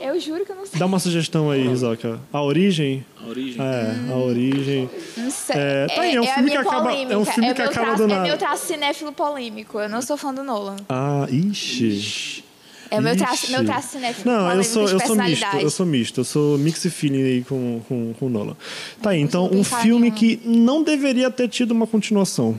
eu 0.00 0.18
juro 0.20 0.44
que 0.44 0.52
eu 0.52 0.56
não 0.56 0.66
sei. 0.66 0.78
Dá 0.78 0.86
uma 0.86 0.98
sugestão 0.98 1.50
aí, 1.50 1.66
Rizoka. 1.66 2.20
A 2.32 2.42
origem? 2.42 3.04
A 3.22 3.28
origem. 3.28 3.62
É, 3.62 4.12
a 4.12 4.16
origem. 4.16 4.90
Não 5.16 5.30
sei. 5.30 5.56
É, 5.56 5.86
tá 5.86 6.00
aí, 6.02 6.16
é 6.16 6.20
um 6.20 6.24
a 6.24 6.26
filme 6.34 6.50
minha 6.50 6.62
que 6.62 6.68
acaba- 6.68 6.90
polêmica. 6.90 7.14
é 7.14 7.16
um 7.18 7.24
filme 7.24 7.48
É 7.50 7.54
que 7.54 7.60
meu 7.62 7.70
acaba 7.70 7.86
traço- 7.86 7.98
do 7.98 8.04
É 8.12 8.14
nada. 8.14 8.28
meu 8.28 8.38
traço 8.38 8.66
cinéfilo 8.66 9.12
polêmico. 9.12 9.78
Eu 9.78 9.88
não 9.88 10.02
sou 10.02 10.16
fã 10.16 10.34
do 10.34 10.42
Nolan. 10.42 10.76
Ah, 10.88 11.26
ixi. 11.30 12.44
É 12.90 13.00
meu 13.00 13.16
traço, 13.16 13.44
Ixi. 13.46 13.52
meu 13.52 13.64
traço 13.64 13.88
cinéfilo 13.92 14.30
Não, 14.30 14.40
eu 14.40 14.44
polêmico 14.48 14.64
sou, 14.70 14.82
eu 14.82 15.00
sou 15.00 15.16
misto, 15.16 15.46
eu 15.62 15.70
sou 15.70 15.86
misto, 15.86 16.20
eu 16.20 16.24
sou 16.24 16.58
mix 16.58 16.86
feeling 16.90 17.22
aí 17.22 17.42
com, 17.44 17.80
com, 17.88 18.12
com 18.18 18.26
o 18.26 18.28
Nolan. 18.28 18.54
Tá 19.00 19.10
aí, 19.10 19.20
então, 19.20 19.48
um 19.50 19.64
filme 19.64 20.10
que 20.10 20.38
não 20.44 20.82
deveria 20.82 21.30
ter 21.30 21.48
tido 21.48 21.70
uma 21.70 21.86
continuação. 21.86 22.58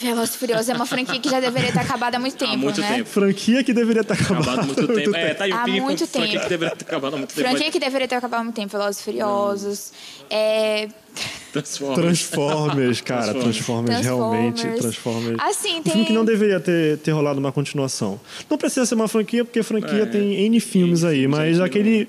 Velozes 0.00 0.34
e 0.34 0.38
Furiosos 0.38 0.68
é 0.70 0.72
uma 0.74 0.86
franquia 0.86 1.20
que 1.20 1.28
já 1.28 1.40
deveria 1.40 1.70
ter 1.72 1.80
acabado 1.80 2.14
há 2.14 2.18
muito 2.18 2.34
tempo, 2.36 2.52
há 2.52 2.56
muito 2.56 2.80
né? 2.80 2.94
tempo. 2.96 3.10
Franquia 3.10 3.62
que 3.62 3.74
deveria 3.74 4.02
ter 4.02 4.14
acabado, 4.14 4.40
Acabado 4.40 4.60
há 4.60 4.62
muito 4.64 4.86
tempo. 4.86 5.14
É, 5.16 5.34
tá 5.34 5.44
aí 5.44 5.52
o 5.52 5.54
Há 5.54 5.64
filme 5.64 5.80
muito 5.82 6.06
franquia 6.06 6.30
tempo. 6.32 6.42
que 6.42 6.48
deveria 6.48 6.76
ter 6.76 6.84
acabado 6.86 7.14
há 7.14 7.16
muito 7.18 7.34
tempo. 7.34 7.48
Franquia 7.48 7.70
que 7.70 7.78
deveria 7.78 8.08
ter 8.08 8.14
acabado 8.14 8.40
há 8.40 8.44
muito 8.44 8.56
tempo. 8.56 8.72
Velozes 8.72 9.00
e 9.00 9.04
Furiosos. 9.04 9.92
É... 10.30 10.88
Transformers. 11.52 12.00
Transformers, 12.00 13.00
cara, 13.02 13.34
Transformers. 13.34 14.00
Transformers, 14.00 14.04
realmente, 14.06 14.80
Transformers. 14.80 15.36
Assim, 15.40 15.80
Um 15.80 15.82
filme 15.82 16.00
que 16.00 16.06
tem... 16.06 16.16
não 16.16 16.24
deveria 16.24 16.60
ter, 16.60 16.96
ter 16.98 17.10
rolado 17.10 17.38
uma 17.38 17.52
continuação. 17.52 18.18
Não 18.48 18.56
precisa 18.56 18.86
ser 18.86 18.94
uma 18.94 19.08
franquia, 19.08 19.44
porque 19.44 19.62
franquia 19.62 20.04
É, 20.04 20.06
tem 20.06 20.32
N 20.46 20.60
filmes 20.60 21.04
aí, 21.04 21.20
filmes 21.20 21.38
mas 21.38 21.60
aqui, 21.60 21.78
aquele. 21.78 22.08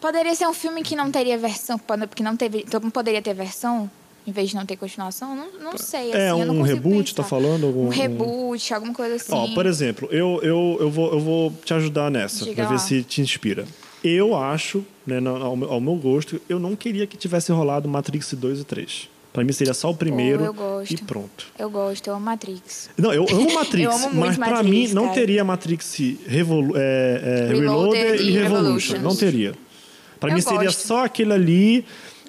Poderia 0.00 0.34
ser 0.34 0.46
um 0.46 0.54
filme 0.54 0.82
que 0.82 0.94
não 0.96 1.10
teria 1.10 1.36
versão, 1.36 1.78
porque 1.78 2.22
não, 2.22 2.36
teve, 2.36 2.64
então 2.66 2.80
não 2.80 2.90
poderia 2.90 3.20
ter 3.20 3.34
versão, 3.34 3.90
em 4.26 4.32
vez 4.32 4.50
de 4.50 4.56
não 4.56 4.66
ter 4.66 4.76
continuação? 4.76 5.34
Não, 5.36 5.48
não 5.62 5.78
sei, 5.78 6.10
assim, 6.10 6.18
É 6.20 6.30
eu 6.30 6.44
não 6.44 6.56
um 6.58 6.62
reboot, 6.62 7.14
tá 7.14 7.22
pensar. 7.22 7.28
falando? 7.36 7.66
Algum, 7.66 7.86
Um 7.86 7.88
reboot, 7.88 8.74
alguma 8.74 8.92
coisa 8.94 9.14
assim. 9.16 9.32
Ó, 9.32 9.48
por 9.54 9.66
exemplo, 9.66 10.08
eu, 10.10 10.40
eu, 10.42 10.76
eu, 10.80 10.90
vou, 10.90 11.12
eu 11.12 11.20
vou 11.20 11.52
te 11.64 11.72
ajudar 11.74 12.10
nessa, 12.10 12.44
Diga 12.44 12.56
pra 12.56 12.66
ver 12.66 12.72
lá. 12.74 12.78
se 12.78 13.02
te 13.02 13.20
inspira. 13.20 13.64
Eu 14.02 14.36
acho, 14.36 14.84
né, 15.06 15.18
ao, 15.18 15.56
meu- 15.56 15.70
ao 15.70 15.80
meu 15.80 15.94
gosto, 15.96 16.40
eu 16.48 16.58
não 16.58 16.76
queria 16.76 17.06
que 17.06 17.16
tivesse 17.16 17.50
rolado 17.52 17.88
Matrix 17.88 18.34
2 18.34 18.60
e 18.60 18.64
3. 18.64 19.08
Pra 19.32 19.44
mim 19.44 19.52
seria 19.52 19.74
só 19.74 19.90
o 19.90 19.94
primeiro 19.94 20.42
eu 20.44 20.54
gosto. 20.54 20.92
e 20.94 20.96
pronto. 20.96 21.46
Eu 21.58 21.68
gosto, 21.68 22.06
eu 22.08 22.14
amo 22.14 22.24
Matrix. 22.24 22.88
Não, 22.96 23.12
eu 23.12 23.26
amo 23.30 23.52
Matrix, 23.54 23.84
Eu 23.84 23.92
amo 23.92 24.14
mas 24.20 24.36
pra 24.38 24.48
Matrix, 24.50 24.70
mim 24.88 24.94
não 24.94 25.02
cara. 25.04 25.14
teria 25.14 25.44
Matrix 25.44 25.98
Revolu 26.26 26.72
é, 26.74 26.80
é, 26.80 27.52
Reloaded 27.52 27.60
Reloaded 27.60 28.22
e 28.22 28.28
e 28.30 28.38
Revolution. 28.38 28.98
Não 29.00 29.14
teria. 29.14 29.52
Pra 30.18 30.30
Eu 30.30 30.34
mim 30.36 30.40
seria 30.40 30.64
gosto. 30.64 30.86
só 30.86 31.04
aquele 31.04 31.34
ali 31.34 31.84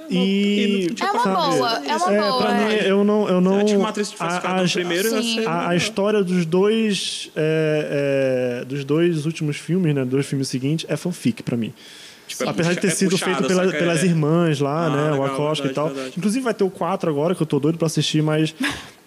e. 0.10 0.88
É 1.02 1.12
uma 1.12 1.24
boa, 1.24 1.82
é 1.86 1.96
uma 1.96 2.14
é, 2.16 2.20
boa. 2.22 2.38
Pra 2.42 2.54
mim, 2.54 2.74
eu 2.86 3.04
não. 3.04 3.28
Eu 3.30 3.42
não 3.42 3.66
o 3.66 3.80
Matrix 3.82 4.12
tivesse 4.12 4.36
a- 4.36 4.40
ficado 4.42 4.58
no 4.58 4.64
as- 4.64 4.74
primeiro, 4.74 5.10
a, 5.48 5.70
a 5.70 5.76
história 5.76 6.24
dos 6.24 6.46
dois 6.46 7.30
é, 7.36 8.60
é, 8.62 8.66
dos 8.66 8.84
dois 8.84 9.26
últimos 9.26 9.58
filmes, 9.58 9.94
né, 9.96 10.04
dos 10.06 10.26
filmes 10.26 10.48
seguintes, 10.48 10.86
é 10.90 10.96
fanfic 10.98 11.44
pra 11.44 11.56
mim. 11.58 11.74
Tipo, 12.28 12.44
é 12.44 12.50
Apesar 12.50 12.74
de 12.74 12.82
ter 12.82 12.88
é 12.88 12.90
sido 12.90 13.12
puxado, 13.12 13.36
feito 13.38 13.48
pela- 13.48 13.72
pelas 13.72 14.04
irmãs 14.04 14.60
lá, 14.60 14.88
Ah, 14.88 14.90
né, 14.90 15.04
o 15.12 15.22
legal, 15.22 15.26
Acosta 15.28 15.66
e 15.68 15.70
tal. 15.74 15.88
verdade. 15.88 16.14
Inclusive 16.18 16.44
vai 16.44 16.54
ter 16.54 16.66
o 16.66 16.70
4 16.70 17.10
agora, 17.10 17.34
que 17.34 17.42
eu 17.42 17.48
tô 17.48 17.58
doido 17.58 17.78
pra 17.78 17.86
assistir, 17.88 18.22
mas 18.22 18.54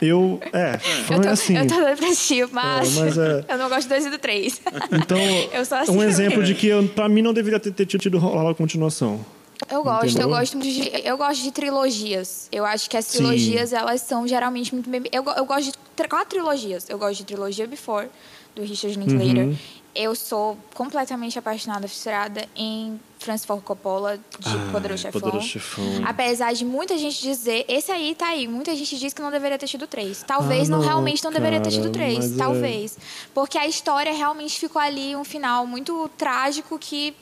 eu. 0.00 0.40
É, 0.54 0.76
Eu 0.82 1.04
fã 1.04 1.20
tô, 1.20 1.28
é 1.28 1.32
assim. 1.32 1.54
eu 1.54 1.66
tô 1.66 1.74
doida 1.74 1.96
pra 1.96 2.06
assistir, 2.06 2.48
mas, 2.50 2.96
É, 2.96 3.00
mas 3.00 3.18
é- 3.18 3.44
eu 3.46 3.58
não 3.58 3.68
gosto 3.68 3.82
do 3.86 3.90
2 3.90 4.06
e 4.06 4.10
do 4.10 4.18
3. 4.18 4.62
Então, 4.92 5.18
Eu 5.52 5.60
assim 5.60 5.92
um 5.92 6.02
exemplo 6.02 6.42
de 6.42 6.54
que 6.54 6.66
eu, 6.68 6.82
pra 6.88 7.10
mim 7.10 7.20
não 7.20 7.34
deveria 7.34 7.60
ter, 7.60 7.70
ter 7.72 7.84
tido 7.84 8.16
rolar 8.18 8.50
a 8.50 8.54
continuação. 8.54 9.20
Eu 9.68 9.82
gosto, 9.84 10.06
Entendeu? 10.06 10.22
eu 10.22 10.28
gosto 10.36 10.56
muito 10.56 10.72
de, 10.72 10.90
eu 11.06 11.16
gosto 11.18 11.42
de 11.42 11.50
trilogias. 11.52 12.48
Eu 12.50 12.64
acho 12.64 12.88
que 12.88 12.96
as 12.96 13.04
Sim. 13.06 13.18
trilogias, 13.18 13.72
elas 13.72 14.00
são 14.00 14.26
geralmente 14.26 14.74
muito 14.74 14.88
bem. 14.88 15.02
Eu, 15.12 15.24
eu 15.24 15.44
gosto 15.44 15.72
de 15.72 16.08
quatro 16.08 16.28
trilogias. 16.30 16.88
Eu 16.88 16.98
gosto 16.98 17.18
de 17.18 17.24
trilogia 17.24 17.66
Before, 17.66 18.08
do 18.54 18.62
Richard 18.62 18.98
Uhum. 18.98 19.04
Linklater. 19.04 19.56
Eu 19.92 20.14
sou 20.14 20.56
completamente 20.72 21.36
apaixonada, 21.36 21.88
fissurada 21.88 22.48
em 22.54 22.98
Francis 23.18 23.44
Ford 23.44 23.60
Coppola, 23.60 24.18
de 24.38 24.48
Ah, 24.48 24.68
Poderoso 24.70 25.02
Chefão. 25.02 25.20
Poderoso 25.20 25.46
Chefão. 25.48 25.84
Apesar 26.06 26.52
de 26.52 26.64
muita 26.64 26.96
gente 26.96 27.20
dizer, 27.20 27.64
esse 27.68 27.90
aí 27.90 28.14
tá 28.14 28.28
aí, 28.28 28.46
muita 28.46 28.74
gente 28.76 28.96
diz 28.96 29.12
que 29.12 29.20
não 29.20 29.32
deveria 29.32 29.58
ter 29.58 29.66
tido 29.66 29.88
três. 29.88 30.22
Talvez 30.24 30.68
Ah, 30.68 30.72
não, 30.72 30.78
não, 30.78 30.84
realmente 30.86 31.24
não 31.24 31.32
deveria 31.32 31.58
ter 31.60 31.70
cara, 31.70 31.82
tido 31.82 31.90
três, 31.92 32.32
é- 32.32 32.36
talvez. 32.36 32.96
Porque 33.34 33.58
a 33.58 33.66
história 33.66 34.12
realmente 34.12 34.60
ficou 34.60 34.80
ali 34.80 35.16
um 35.16 35.24
final 35.24 35.66
muito 35.66 36.08
trágico 36.16 36.78
que 36.78 37.12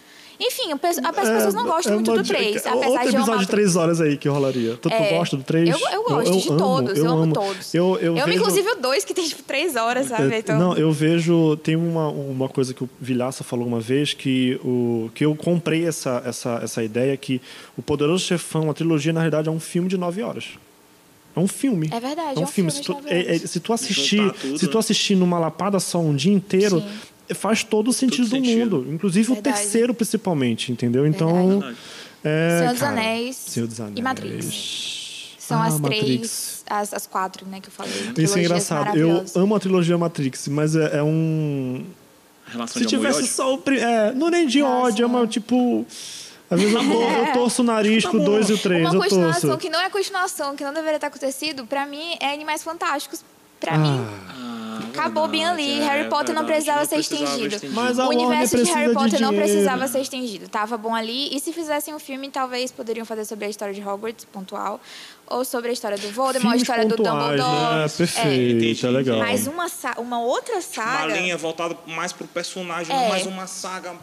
Enfim, 0.40 0.72
as 0.72 0.78
pessoas 1.16 1.52
não 1.54 1.64
gostam 1.66 1.94
é 1.94 1.96
muito 1.96 2.12
do 2.14 2.22
3, 2.22 2.54
dica. 2.54 2.70
apesar 2.70 2.86
Outro 2.86 3.08
de 3.10 3.14
eu 3.16 3.20
episódio 3.20 3.40
de 3.40 3.46
três 3.48 3.74
horas 3.76 4.00
aí 4.00 4.16
que 4.16 4.28
rolaria. 4.28 4.76
Tu, 4.76 4.88
tu 4.88 4.94
É. 4.94 5.10
gosta 5.18 5.36
do 5.36 5.42
3? 5.42 5.68
Eu, 5.68 5.78
eu 5.92 6.04
gosto 6.04 6.36
de 6.38 6.46
todos, 6.46 6.96
eu, 6.98 7.08
amo, 7.10 7.32
todos. 7.32 7.74
Eu, 7.74 7.98
eu, 8.00 8.12
amo, 8.16 8.24
vejo- 8.26 8.38
inclusive, 8.38 8.70
o 8.70 8.76
2, 8.76 9.04
que 9.04 9.12
tem 9.12 9.26
tipo 9.26 9.42
três 9.42 9.74
horas, 9.74 10.06
sabe? 10.06 10.24
eu- 10.32 10.38
Então, 10.38 10.56
Não, 10.58 10.76
eu 10.76 10.92
vejo. 10.92 11.56
Tem 11.56 11.74
uma, 11.74 12.08
uma 12.08 12.48
coisa 12.48 12.72
que 12.72 12.84
o 12.84 12.88
Vilhaça 13.00 13.42
falou 13.42 13.66
uma 13.66 13.80
vez 13.80 14.14
que, 14.14 14.60
o, 14.64 15.10
que 15.12 15.24
eu 15.24 15.34
comprei 15.34 15.84
essa, 15.86 16.22
essa, 16.24 16.60
essa 16.62 16.84
ideia 16.84 17.16
que 17.16 17.40
o 17.76 17.82
Poderoso 17.82 18.24
Chefão, 18.24 18.70
a 18.70 18.74
trilogia, 18.74 19.12
na 19.12 19.20
realidade, 19.20 19.48
é 19.48 19.52
um 19.52 19.58
filme 19.60 19.88
de 19.88 19.98
nove 19.98 20.22
horas. 20.22 20.50
É 21.34 21.40
um 21.40 21.48
filme. 21.48 21.88
É 21.92 21.98
verdade, 22.00 22.36
É 22.36 22.38
um, 22.38 22.42
é 22.42 22.44
um 22.44 22.46
filme. 22.46 22.70
filme 22.70 22.72
Se 22.72 22.82
tu, 22.82 22.96
é- 23.06 23.34
é- 23.34 23.38
se 23.38 23.60
tu 23.60 23.72
assistir, 23.72 24.32
se 24.56 24.66
tu 24.68 24.74
né? 24.74 24.78
assistir 24.78 25.14
numa 25.16 25.38
lapada 25.38 25.78
só 25.80 25.98
um 26.00 26.14
dia 26.14 26.32
inteiro, 26.32 26.82
faz 27.34 27.62
todo 27.64 27.88
o 27.88 27.92
sentido 27.92 28.24
do 28.24 28.30
sentido. 28.30 28.78
mundo. 28.78 28.92
Inclusive 28.94 29.30
o 29.30 29.34
Verdade. 29.34 29.56
terceiro, 29.58 29.94
principalmente, 29.94 30.72
entendeu? 30.72 31.06
Então. 31.06 31.60
Verdade. 31.60 31.76
É, 32.24 32.58
Senhor 32.58 32.70
dos 32.72 32.80
cara, 32.80 32.92
Anéis 32.92 33.36
Senhor 33.36 33.66
dos 33.68 33.80
Anéis. 33.80 33.98
e 33.98 34.02
Matrix. 34.02 35.34
São 35.38 35.62
Ah, 35.62 35.66
as 35.66 35.80
Matrix. 35.80 36.04
três, 36.04 36.64
as, 36.68 36.92
as 36.92 37.06
quatro, 37.06 37.46
né, 37.46 37.60
que 37.60 37.68
eu 37.68 37.72
falei. 37.72 37.92
Isso 38.18 38.36
é 38.38 38.42
engraçado. 38.42 38.96
Eu 38.98 39.24
amo 39.36 39.54
a 39.54 39.60
trilogia 39.60 39.96
Matrix, 39.96 40.48
mas 40.48 40.74
é, 40.76 40.98
é 40.98 41.02
um. 41.02 41.84
Relação 42.46 42.82
Se 42.82 42.88
de 42.88 42.94
amor 42.96 43.04
e 43.06 43.12
tivesse 43.12 43.22
ódio. 43.24 43.34
só 43.34 43.54
o. 43.54 43.62
É, 43.72 44.12
não 44.12 44.28
é 44.28 44.30
nem 44.32 44.46
de 44.46 44.60
Ah, 44.60 44.66
ódio, 44.66 45.04
é 45.04 45.06
uma 45.06 45.26
tipo. 45.26 45.86
Às 46.50 46.58
vezes 46.60 46.74
eu, 46.74 46.80
tor- 46.82 47.12
eu 47.12 47.32
torço 47.34 47.60
o 47.62 47.64
nariz 47.64 48.04
pro 48.06 48.18
2 48.24 48.48
e 48.48 48.52
o 48.54 48.58
3. 48.58 48.80
Uma 48.86 48.94
Eu 48.94 49.00
continuação 49.02 49.40
torço. 49.50 49.58
que 49.58 49.68
não 49.68 49.80
é 49.80 49.90
continuação, 49.90 50.56
que 50.56 50.64
não 50.64 50.72
deveria 50.72 50.98
ter 50.98 51.06
acontecido, 51.06 51.66
pra 51.66 51.84
mim, 51.86 52.16
é 52.20 52.32
Animais 52.32 52.62
Fantásticos. 52.62 53.22
Pra 53.60 53.76
mim, 53.78 54.06
Ah, 54.30 54.80
Ah, 54.80 54.88
acabou 54.90 55.26
bem 55.28 55.44
ali. 55.44 55.80
é 55.80 55.84
Harry 55.84 56.08
Potter 56.08 56.34
não 56.34 56.44
precisava 56.44 56.78
não 56.80 56.86
ser 56.86 56.94
precisava 56.96 57.24
estendido. 57.24 57.54
estendido. 57.56 57.74
Mas 57.80 57.98
o 57.98 58.08
universo 58.08 58.56
de 58.62 58.70
Harry 58.70 58.88
de 58.88 58.94
Potter 58.94 59.20
não 59.20 59.30
dinheiro. 59.30 59.36
precisava 59.48 59.88
ser 59.88 60.00
estendido. 60.00 60.48
Tava 60.48 60.76
bom 60.76 60.94
ali. 60.94 61.34
E 61.34 61.40
se 61.40 61.52
fizessem 61.52 61.92
um 61.94 61.98
filme, 61.98 62.30
talvez 62.30 62.70
poderiam 62.70 63.04
fazer 63.04 63.24
sobre 63.24 63.46
a 63.46 63.48
história 63.48 63.74
de 63.74 63.80
Hogwarts, 63.82 64.24
pontual. 64.32 64.80
Ou 65.26 65.44
sobre 65.44 65.70
a 65.70 65.72
história 65.72 65.98
do 65.98 66.10
Voldemort, 66.12 66.54
a 66.54 66.56
história 66.56 66.86
do 66.86 66.96
pontuais, 66.96 67.18
Dumbledore. 67.40 67.74
né? 67.82 67.86
Perfeito, 67.98 68.56
Entendi. 68.56 68.86
é 68.86 68.90
legal. 68.90 69.18
Mas 69.18 69.46
uma, 69.46 69.66
uma 69.98 70.20
outra 70.22 70.54
Uma 70.54 70.62
saga. 70.62 71.14
linha 71.18 71.36
voltada 71.36 71.76
mais 71.86 72.12
pro 72.12 72.26
personagem, 72.28 72.94
É. 72.96 73.08
mais 73.08 73.26
uma 73.26 73.46
saga 73.46 73.94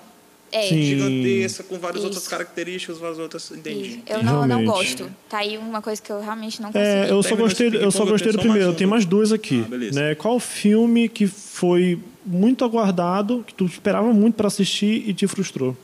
É. 0.55 0.69
Sim. 0.69 0.81
gigantesca, 0.83 1.63
com 1.63 1.77
várias 1.77 1.97
Isso. 1.97 2.05
outras 2.07 2.27
características, 2.27 2.97
várias 2.97 3.19
outras. 3.19 3.51
Entendi. 3.51 3.87
Isso. 3.89 3.99
Eu 4.07 4.23
não, 4.23 4.47
não 4.47 4.59
Realmente. 4.59 4.65
gosto. 4.67 5.11
Tá 5.29 5.39
aí 5.39 5.57
uma 5.57 5.81
coisa 5.81 6.01
que 6.01 6.09
eu 6.11 6.21
realmente 6.21 6.61
não 6.61 6.71
consigo. 6.71 6.85
É, 6.89 7.11
eu 7.11 7.21
só 7.21 7.35
gostei, 7.35 7.67
esse 7.67 7.75
eu 7.77 7.91
só 7.91 7.99
ping-pong, 8.05 8.11
gostei 8.11 8.31
tem 8.31 8.37
do 8.37 8.41
só 8.41 8.47
mais 8.47 8.51
primeiro. 8.53 8.71
um. 8.71 8.75
Tem 8.75 8.87
mais 8.87 9.05
dois 9.05 9.31
aqui. 9.33 9.63
Ah, 9.65 9.69
beleza. 9.69 9.99
né? 10.01 10.15
Qual 10.15 10.39
filme 10.39 11.09
que 11.09 11.27
foi 11.27 11.99
muito 12.25 12.63
aguardado, 12.63 13.43
que 13.45 13.53
tu 13.53 13.65
esperava 13.65 14.13
muito 14.13 14.35
para 14.35 14.47
assistir 14.47 15.03
e 15.07 15.13
te 15.13 15.27
frustrou? 15.27 15.75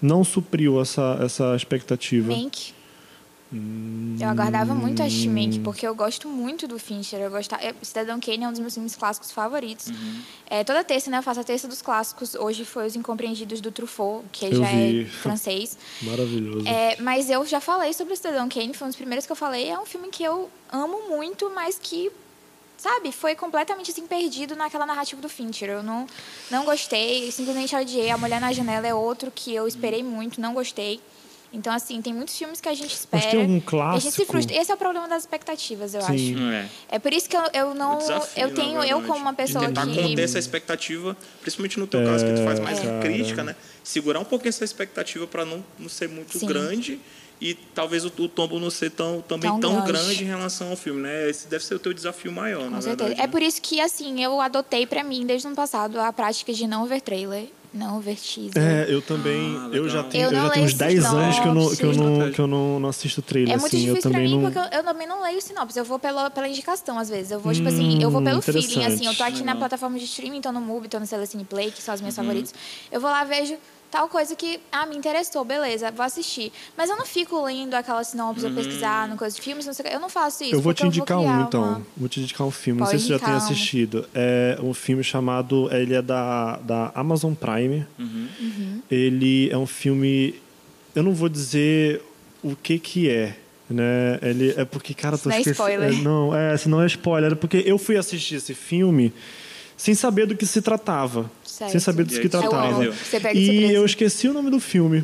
Não 0.00 0.22
supriu 0.22 0.80
essa, 0.80 1.18
essa 1.22 1.56
expectativa. 1.56 2.32
Mank. 2.32 2.75
Eu 4.18 4.28
aguardava 4.28 4.74
muito 4.74 5.02
assistir 5.02 5.28
Mank, 5.28 5.58
porque 5.60 5.86
eu 5.86 5.94
gosto 5.94 6.28
muito 6.28 6.66
do 6.66 6.78
Fincher. 6.78 7.20
Eu 7.20 7.30
gostava, 7.30 7.62
é, 7.62 7.74
Cidadão 7.82 8.18
Kane 8.18 8.44
é 8.44 8.48
um 8.48 8.50
dos 8.50 8.60
meus 8.60 8.74
filmes 8.74 8.96
clássicos 8.96 9.30
favoritos. 9.30 9.88
Uhum. 9.88 10.22
É, 10.48 10.64
toda 10.64 10.82
terça, 10.82 11.10
né? 11.10 11.18
Eu 11.18 11.22
faço 11.22 11.40
a 11.40 11.44
terça 11.44 11.68
dos 11.68 11.82
clássicos. 11.82 12.34
Hoje 12.34 12.64
foi 12.64 12.86
Os 12.86 12.96
Incompreendidos 12.96 13.60
do 13.60 13.70
Truffaut, 13.70 14.24
que 14.32 14.46
Eu 14.46 14.54
já 14.54 14.66
vi. 14.66 15.02
é 15.02 15.04
francês. 15.20 15.76
Maravilhoso. 16.02 16.66
É, 16.66 16.96
mas 17.00 17.28
eu 17.28 17.44
já 17.44 17.60
falei 17.60 17.92
sobre 17.92 18.14
o 18.14 18.16
Cidadão 18.16 18.48
Kane, 18.48 18.72
foi 18.72 18.86
um 18.86 18.90
dos 18.90 18.96
primeiros 18.96 19.26
que 19.26 19.32
eu 19.32 19.36
falei. 19.36 19.68
É 19.68 19.78
um 19.78 19.86
filme 19.86 20.08
que 20.08 20.24
eu 20.24 20.50
amo 20.72 21.08
muito, 21.10 21.50
mas 21.54 21.78
que, 21.80 22.10
sabe, 22.78 23.12
foi 23.12 23.34
completamente 23.34 23.90
assim, 23.90 24.06
perdido 24.06 24.56
naquela 24.56 24.86
narrativa 24.86 25.20
do 25.20 25.28
Fincher. 25.28 25.68
Eu 25.68 25.82
não, 25.82 26.06
não 26.50 26.64
gostei, 26.64 27.30
simplesmente 27.30 27.76
odiei. 27.76 28.10
A 28.10 28.16
Mulher 28.16 28.40
na 28.40 28.50
Janela 28.50 28.86
é 28.86 28.94
outro 28.94 29.30
que 29.30 29.54
eu 29.54 29.68
esperei 29.68 30.02
muito, 30.02 30.40
não 30.40 30.54
gostei. 30.54 31.00
Então, 31.56 31.72
assim, 31.72 32.02
tem 32.02 32.12
muitos 32.12 32.36
filmes 32.36 32.60
que 32.60 32.68
a 32.68 32.74
gente 32.74 32.92
espera. 32.94 33.30
tem 33.30 33.40
algum 33.40 33.54
e 33.56 33.56
A 33.56 33.58
gente 33.58 33.62
se 33.62 33.66
clássico? 33.66 34.26
frustra. 34.26 34.56
Esse 34.56 34.70
é 34.70 34.74
o 34.74 34.76
problema 34.76 35.08
das 35.08 35.22
expectativas, 35.22 35.94
eu 35.94 36.02
Sim. 36.02 36.34
acho. 36.34 36.52
É. 36.52 36.68
É 36.90 36.98
por 36.98 37.12
isso 37.12 37.28
que 37.28 37.36
eu, 37.36 37.42
eu 37.54 37.74
não. 37.74 37.98
Desafio, 37.98 38.42
eu 38.42 38.48
na 38.48 38.54
tenho, 38.54 38.82
eu 38.84 39.02
como 39.02 39.20
uma 39.20 39.30
de 39.30 39.36
pessoa 39.38 39.64
tentar 39.66 39.86
que. 39.86 39.94
conter 39.94 40.22
essa 40.22 40.38
expectativa, 40.38 41.16
principalmente 41.40 41.80
no 41.80 41.86
teu 41.86 42.04
caso, 42.04 42.26
que 42.26 42.32
tu 42.34 42.44
faz 42.44 42.60
mais 42.60 42.78
É. 42.84 43.00
crítica, 43.00 43.42
né? 43.42 43.56
Segurar 43.82 44.20
um 44.20 44.24
pouquinho 44.24 44.50
essa 44.50 44.64
expectativa 44.64 45.26
para 45.26 45.44
não, 45.44 45.64
não 45.78 45.88
ser 45.88 46.08
muito 46.08 46.38
Sim. 46.38 46.46
grande 46.46 47.00
e 47.40 47.54
talvez 47.54 48.04
o, 48.04 48.08
o 48.18 48.28
tombo 48.28 48.58
não 48.58 48.70
ser 48.70 48.90
tão, 48.90 49.20
também 49.22 49.50
Tão 49.50 49.60
tão, 49.60 49.72
grande. 49.84 49.92
grande. 49.92 50.24
em 50.24 50.26
relação 50.26 50.70
ao 50.70 50.76
filme, 50.76 51.02
né? 51.02 51.28
Esse 51.28 51.46
deve 51.48 51.64
ser 51.64 51.74
o 51.74 51.78
teu 51.78 51.92
desafio 51.94 52.32
maior, 52.32 52.64
na 52.70 52.76
Com 52.76 52.82
certeza. 52.82 52.96
verdade. 53.08 53.20
É 53.20 53.26
né? 53.26 53.30
por 53.32 53.42
isso 53.42 53.60
que, 53.62 53.80
assim, 53.80 54.22
eu 54.22 54.40
adotei 54.40 54.86
pra 54.86 55.02
mim, 55.04 55.24
desde 55.26 55.46
o 55.46 55.48
ano 55.48 55.56
passado, 55.56 55.98
a 56.00 56.12
prática 56.12 56.52
de 56.52 56.66
não 56.66 56.86
ver 56.86 57.00
trailer, 57.02 57.46
não 57.76 58.00
ver 58.00 58.16
teaser. 58.16 58.52
É, 58.62 58.86
eu 58.88 59.00
também. 59.02 59.56
Ah, 59.56 59.68
eu 59.72 59.88
já 59.88 60.02
tenho, 60.02 60.24
Eu 60.24 60.30
eu 60.30 60.42
já 60.42 60.50
tenho 60.50 60.66
uns 60.66 60.74
leio 60.74 61.02
10 61.02 61.04
anos 61.04 61.38
que 61.38 61.46
eu 61.46 61.54
não, 61.54 61.76
que 61.76 61.84
eu 61.84 61.92
não, 61.92 62.30
que 62.32 62.38
eu 62.40 62.46
não, 62.46 62.80
não 62.80 62.88
assisto 62.88 63.22
trailer. 63.22 63.54
É 63.54 63.58
muito 63.58 63.76
assim, 63.76 63.86
eu 63.86 63.94
difícil 63.94 64.10
pra 64.10 64.18
também 64.20 64.28
mim, 64.36 64.42
não. 64.42 64.50
porque 64.52 64.58
eu, 64.74 64.78
eu 64.78 64.84
também 64.84 65.06
não 65.06 65.22
leio 65.22 65.40
sinopse. 65.40 65.78
Eu 65.78 65.84
vou 65.84 65.98
pela, 65.98 66.30
pela 66.30 66.48
indicação, 66.48 66.98
às 66.98 67.08
vezes. 67.08 67.30
Eu 67.30 67.40
vou, 67.40 67.52
tipo 67.52 67.68
assim, 67.68 68.02
eu 68.02 68.10
vou 68.10 68.22
pelo 68.22 68.40
feeling. 68.42 68.84
Assim, 68.84 69.06
eu 69.06 69.14
tô 69.14 69.22
aqui 69.22 69.38
na 69.40 69.52
Legal. 69.52 69.58
plataforma 69.58 69.98
de 69.98 70.04
streaming, 70.06 70.40
tô 70.40 70.50
no 70.50 70.60
Mubi, 70.60 70.88
tô 70.88 70.98
no 70.98 71.06
Telecine 71.06 71.44
Play, 71.44 71.70
que 71.70 71.82
são 71.82 71.94
as 71.94 72.00
minhas 72.00 72.16
Uhum. 72.16 72.24
favoritas. 72.24 72.54
Eu 72.90 73.00
vou 73.00 73.10
lá, 73.10 73.22
vejo 73.24 73.56
tal 73.90 74.08
coisa 74.08 74.34
que, 74.36 74.60
ah, 74.70 74.84
me 74.86 74.96
interessou, 74.96 75.44
beleza, 75.44 75.90
vou 75.90 76.04
assistir. 76.04 76.52
Mas 76.76 76.90
eu 76.90 76.96
não 76.96 77.06
fico 77.06 77.42
lendo 77.44 77.74
aquela 77.74 78.02
sinopse 78.04 78.44
ou 78.44 78.52
pesquisar 78.52 79.08
no 79.08 79.16
coisa 79.16 79.34
de 79.36 79.40
filmes, 79.42 79.64
não 79.66 79.72
sei. 79.72 79.86
Eu 79.92 80.00
não 80.00 80.08
faço 80.08 80.44
isso. 80.44 80.54
Eu 80.54 80.60
vou 80.60 80.74
te 80.74 80.86
indicar 80.86 81.18
criar 81.18 81.38
um, 81.38 81.42
então. 81.42 81.62
uma- 81.62 81.86
Vou 81.96 82.08
te 82.08 82.20
indicar 82.20 82.46
um 82.46 82.50
filme. 82.50 82.80
não 82.80 82.86
Pode 82.86 82.98
sei 82.98 83.00
se 83.00 83.06
você 83.06 83.18
já 83.20 83.24
tem 83.24 83.34
um. 83.34 83.36
assistido. 83.36 84.08
É 84.14 84.58
um 84.62 84.74
filme 84.74 85.02
chamado. 85.04 85.68
Ele 85.72 85.94
é 85.94 86.02
da, 86.02 86.56
da 86.58 86.92
Amazon 86.94 87.32
Prime. 87.34 87.86
Uhum. 87.98 88.82
Ele 88.90 89.50
é 89.50 89.56
um 89.58 89.66
filme. 89.66 90.34
Eu 90.94 91.02
não 91.02 91.12
vou 91.12 91.28
dizer 91.28 92.02
o 92.42 92.54
que 92.56 92.78
que 92.78 93.08
é. 93.10 93.36
Né? 93.68 94.18
Ele 94.22 94.54
é 94.56 94.64
porque, 94.64 94.94
cara, 94.94 95.18
tô 95.18 95.28
Não 95.28 95.36
é 95.36 95.40
spoiler. 95.40 95.92
Não, 96.02 96.34
é, 96.34 96.56
se 96.56 96.68
não 96.68 96.80
é 96.80 96.86
spoiler, 96.86 97.32
é 97.32 97.34
porque 97.34 97.62
eu 97.66 97.78
fui 97.78 97.96
assistir 97.96 98.36
esse 98.36 98.54
filme 98.54 99.12
sem 99.76 99.94
saber 99.94 100.26
do 100.26 100.36
que 100.36 100.46
se 100.46 100.62
tratava. 100.62 101.28
Certo. 101.56 101.70
Sem 101.70 101.80
saber 101.80 102.04
do 102.04 102.10
que 102.10 102.20
você 102.20 102.28
tratava. 102.28 102.70
entendeu? 102.70 102.92
Você 102.92 103.18
pega 103.18 103.34
de 103.34 103.40
E 103.40 103.72
eu 103.72 103.82
esqueci 103.86 104.28
o 104.28 104.34
nome 104.34 104.50
do 104.50 104.60
filme. 104.60 105.02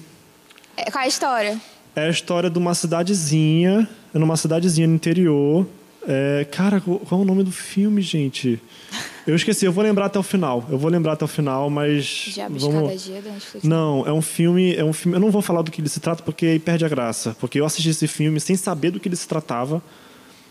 É, 0.77 0.91
Qual 0.91 1.01
é 1.01 1.07
a 1.07 1.09
história? 1.09 1.61
É 1.97 2.07
a 2.07 2.11
história 2.11 2.51
de 2.51 2.59
uma 2.59 2.74
cidadezinha, 2.74 3.89
numa 4.12 4.37
cidadezinha 4.37 4.87
no 4.87 4.95
interior. 4.95 5.66
É, 6.07 6.47
cara, 6.51 6.79
qual 6.79 7.01
é 7.11 7.15
o 7.15 7.24
nome 7.24 7.43
do 7.43 7.51
filme, 7.51 8.03
gente? 8.03 8.61
Eu 9.27 9.35
esqueci, 9.35 9.65
eu 9.65 9.73
vou 9.73 9.83
lembrar 9.83 10.07
até 10.07 10.19
o 10.19 10.23
final. 10.23 10.62
Eu 10.69 10.77
vou 10.77 10.91
lembrar 10.91 11.15
até 11.15 11.24
o 11.24 11.29
final, 11.29 11.70
mas. 11.70 12.05
Diabo 12.35 12.59
de 12.59 12.66
cada 12.66 12.81
vamos... 12.81 13.03
dia 13.03 13.23
da 13.23 13.31
Netflix. 13.31 13.66
Não, 13.66 14.07
é 14.07 14.12
um 14.12 14.20
filme, 14.20 14.77
é 14.77 14.85
um 14.85 14.93
filme. 14.93 15.16
Eu 15.16 15.20
não 15.20 15.31
vou 15.31 15.41
falar 15.41 15.62
do 15.62 15.70
que 15.70 15.81
ele 15.81 15.89
se 15.89 16.01
trata 16.01 16.23
porque 16.23 16.45
aí 16.45 16.59
perde 16.59 16.85
a 16.85 16.89
graça. 16.89 17.35
Porque 17.41 17.59
eu 17.59 17.65
assisti 17.65 17.89
esse 17.89 18.07
filme 18.07 18.39
sem 18.41 18.57
saber 18.57 18.91
do 18.91 19.01
que 19.01 19.09
ele 19.09 19.16
se 19.16 19.27
tratava. 19.27 19.83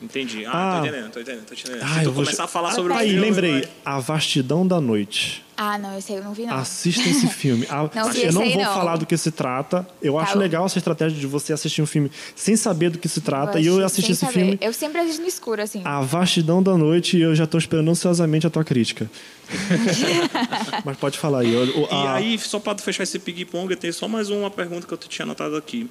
Entendi. 0.02 0.46
Ah, 0.46 0.52
Ah. 0.52 0.80
tô 0.82 0.88
entendendo, 0.88 1.12
tô 1.12 1.20
entendendo, 1.20 1.46
tô 1.46 1.54
entendendo. 1.54 1.84
Ah, 1.84 1.88
Se 1.88 1.94
tu 1.94 2.00
eu 2.00 2.12
vou- 2.12 2.24
começar 2.24 2.44
a 2.46 2.48
falar 2.48 2.70
Ah, 2.70 2.72
sobre 2.74 2.92
o 2.92 2.96
tá 2.96 3.02
Aí, 3.02 3.10
filme, 3.12 3.22
lembrei. 3.26 3.52
vai- 3.62 3.70
A 3.86 4.00
Vastidão 4.00 4.66
da 4.66 4.82
Noite. 4.82 5.46
Ah, 5.56 5.78
não, 5.78 5.96
esse 5.96 6.12
aí 6.12 6.18
eu 6.18 6.24
não 6.24 6.34
vi, 6.34 6.48
não. 6.48 6.56
Assista 6.56 7.08
esse 7.08 7.28
filme. 7.30 7.68
A- 7.70 7.88
Não 7.94 8.10
vi 8.12 8.24
eu 8.24 8.34
não 8.34 8.42
aí, 8.42 8.54
vou 8.54 8.64
não. 8.64 8.74
falar 8.74 8.96
do 8.98 9.06
que 9.06 9.16
se 9.16 9.30
trata. 9.30 9.88
Eu 10.02 10.14
Tá 10.16 10.22
acho 10.22 10.34
bom. 10.34 10.40
legal 10.40 10.66
essa 10.66 10.80
estratégia 10.80 11.20
de 11.20 11.28
você 11.28 11.54
assistir 11.54 11.84
um 11.84 11.86
filme 11.86 12.12
sem 12.36 12.56
saber 12.56 12.90
do 12.90 12.98
que 12.98 13.08
se 13.08 13.22
trata. 13.22 13.60
E 13.60 13.68
eu 13.68 13.86
assisti 13.86 14.14
esse 14.14 14.22
saber. 14.22 14.34
filme. 14.34 14.58
Eu 14.60 14.74
sempre 14.74 15.00
assisto 15.02 15.22
no 15.22 15.28
escuro, 15.28 15.62
assim. 15.62 15.84
A 15.86 16.02
vastidão 16.02 16.64
da 16.64 16.76
noite 16.76 17.16
e 17.18 17.22
eu 17.22 17.36
já 17.36 17.44
estou 17.44 17.60
esperando 17.60 17.92
ansiosamente 17.92 18.48
a 18.48 18.50
tua 18.50 18.64
crítica. 18.64 19.08
Mas 20.84 20.98
pode 20.98 21.20
falar 21.20 21.42
aí. 21.42 21.56
O- 21.56 21.82
o- 21.82 21.88
E 21.92 21.94
a- 22.08 22.14
aí, 22.16 22.40
só 22.40 22.60
para 22.60 22.78
fechar 22.80 23.04
esse 23.04 23.20
ping-pong, 23.20 23.72
eu 23.72 23.78
tenho 23.78 23.94
só 23.94 24.08
mais 24.08 24.30
uma 24.32 24.50
pergunta 24.50 24.88
que 24.88 24.94
eu 24.94 24.98
tinha 24.98 25.26
anotado 25.26 25.56
aqui. 25.56 25.88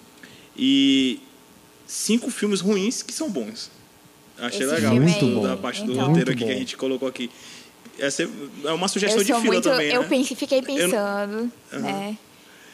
E 0.57 1.20
cinco 1.87 2.31
filmes 2.31 2.61
ruins 2.61 3.03
que 3.03 3.12
são 3.12 3.31
bons. 3.31 3.70
Achei 4.40 4.62
Esse 4.66 4.74
legal. 4.74 4.92
filme 4.92 5.10
Muito 5.10 5.26
bom. 5.26 5.42
Da 5.42 5.56
parte 5.56 5.84
do 5.84 5.92
Então. 5.92 6.06
roteiro 6.08 6.30
aqui 6.32 6.44
que 6.44 6.50
a 6.50 6.54
gente 6.56 6.76
colocou 6.76 7.08
aqui. 7.08 7.30
Essa 7.98 8.22
é 8.22 8.28
é 8.64 8.72
uma 8.72 8.88
sugestão 8.88 9.20
eu 9.20 9.24
de 9.24 9.32
muito. 9.46 9.68
também, 9.68 9.88
eu 9.92 10.02
né? 10.02 10.08
pense- 10.08 10.34
fiquei 10.34 10.62
pensando, 10.62 11.50
né? 11.72 12.16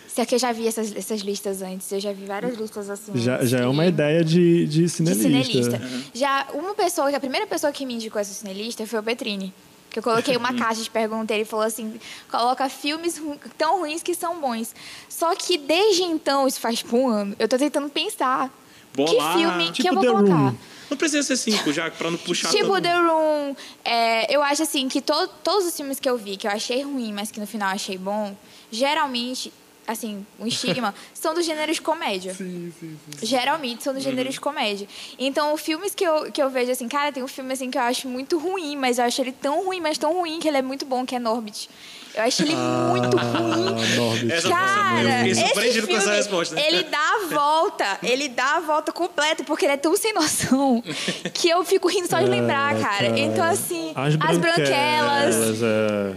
Só 0.08 0.24
que 0.24 0.34
eu 0.34 0.38
já 0.38 0.50
vi 0.50 0.66
essas, 0.66 0.96
essas 0.96 1.20
listas 1.20 1.60
antes, 1.60 1.90
eu 1.92 2.00
já 2.00 2.10
vi 2.12 2.24
várias 2.24 2.56
listas 2.56 2.88
assim. 2.88 3.12
já, 3.16 3.44
já 3.44 3.58
é 3.58 3.66
uma 3.66 3.84
ideia 3.84 4.24
de, 4.24 4.66
de 4.66 4.82
de 4.84 4.88
cinelista. 4.88 5.22
cinelista. 5.22 5.82
Já 6.14 6.46
uma 6.54 6.74
pessoa, 6.74 7.14
a 7.14 7.20
primeira 7.20 7.46
pessoa 7.46 7.70
que 7.72 7.84
me 7.84 7.94
indicou 7.94 8.18
essa 8.20 8.32
cinelista 8.32 8.86
foi 8.86 8.98
o 8.98 9.02
Petrini. 9.02 9.52
Que 9.90 9.98
eu 9.98 10.02
coloquei 10.02 10.36
uma 10.36 10.54
caixa 10.54 10.82
de 10.82 10.88
pergunta 10.90 11.32
e 11.34 11.38
ele 11.38 11.44
falou 11.44 11.64
assim: 11.66 11.94
coloca 12.30 12.68
filmes 12.68 13.18
ru- 13.18 13.38
tão 13.58 13.80
ruins 13.80 14.02
que 14.02 14.14
são 14.14 14.40
bons. 14.40 14.74
Só 15.08 15.34
que 15.34 15.58
desde 15.58 16.02
então, 16.02 16.46
isso 16.46 16.60
faz 16.60 16.78
tipo 16.78 16.96
um 16.96 17.08
ano, 17.08 17.34
eu 17.38 17.46
tô 17.48 17.58
tentando 17.58 17.88
pensar. 17.90 18.50
Bolar. 18.94 19.34
Que 19.34 19.38
filme 19.38 19.64
que 19.72 19.82
Tipo 19.82 19.88
eu 19.88 19.94
vou 19.94 20.02
The 20.02 20.08
colocar? 20.10 20.34
Room. 20.48 20.54
Não 20.90 20.96
precisa 20.96 21.22
ser 21.22 21.36
cinco, 21.36 21.72
já, 21.72 21.90
para 21.90 22.10
não 22.10 22.18
puxar 22.18 22.50
Tipo 22.50 22.66
todo 22.66 22.82
The 22.82 22.94
Room. 22.94 23.56
é, 23.84 24.34
eu 24.34 24.42
acho 24.42 24.62
assim 24.62 24.88
que 24.88 25.00
to- 25.00 25.28
todos 25.42 25.66
os 25.66 25.76
filmes 25.76 25.98
que 25.98 26.08
eu 26.08 26.16
vi, 26.16 26.36
que 26.36 26.46
eu 26.46 26.50
achei 26.50 26.82
ruim, 26.82 27.12
mas 27.12 27.30
que 27.30 27.40
no 27.40 27.46
final 27.46 27.70
achei 27.70 27.98
bom, 27.98 28.36
geralmente, 28.70 29.52
assim, 29.86 30.24
um 30.38 30.46
estigma, 30.46 30.94
são 31.14 31.34
do 31.34 31.42
gênero 31.42 31.72
de 31.72 31.80
comédia. 31.80 32.34
Sim, 32.34 32.72
sim, 32.78 32.98
sim. 33.18 33.26
Geralmente 33.26 33.82
são 33.82 33.94
do 33.94 34.00
gênero 34.00 34.28
de 34.30 34.38
comédia. 34.40 34.86
Então, 35.18 35.52
os 35.54 35.60
filmes 35.60 35.94
que 35.94 36.04
eu, 36.04 36.30
que 36.30 36.40
eu 36.42 36.50
vejo, 36.50 36.70
assim, 36.70 36.88
cara, 36.88 37.10
tem 37.12 37.22
um 37.22 37.28
filme 37.28 37.52
assim 37.52 37.70
que 37.70 37.78
eu 37.78 37.82
acho 37.82 38.08
muito 38.08 38.38
ruim, 38.38 38.76
mas 38.76 38.98
eu 38.98 39.04
acho 39.04 39.20
ele 39.20 39.32
tão 39.32 39.64
ruim, 39.64 39.80
mas 39.80 39.98
tão 39.98 40.12
ruim 40.12 40.38
que 40.40 40.46
ele 40.48 40.58
é 40.58 40.62
muito 40.62 40.84
bom, 40.84 41.04
que 41.06 41.14
é 41.14 41.18
Norbit. 41.18 41.68
Eu 42.16 42.22
acho 42.22 42.42
ele 42.42 42.54
muito 42.54 43.16
ruim. 43.16 43.66
Ah, 43.76 43.96
Norbit. 43.96 44.32
Essa- 44.32 44.48
Cara, 44.48 45.02
eu 45.02 45.16
fiquei 45.18 45.30
esse 45.32 45.40
surpreendido 45.44 45.86
com 45.86 45.92
essa 45.92 46.00
filme, 46.02 46.16
resposta. 46.16 46.60
ele 46.60 46.82
dá 46.84 46.98
a 46.98 47.28
volta, 47.34 47.98
ele 48.02 48.28
dá 48.28 48.56
a 48.56 48.60
volta 48.60 48.90
completa, 48.92 49.44
porque 49.44 49.66
ele 49.66 49.72
é 49.74 49.76
tão 49.76 49.94
sem 49.96 50.14
noção 50.14 50.82
que 51.34 51.48
eu 51.48 51.62
fico 51.64 51.88
rindo 51.88 52.08
só 52.08 52.18
de 52.20 52.26
lembrar, 52.30 52.74
É, 52.76 52.80
cara. 52.80 52.96
cara. 53.10 53.18
Então, 53.20 53.44
assim, 53.44 53.92
As 53.94 54.14
As, 54.14 54.38
branquelas. 54.38 55.36
Branquelas, 55.36 55.62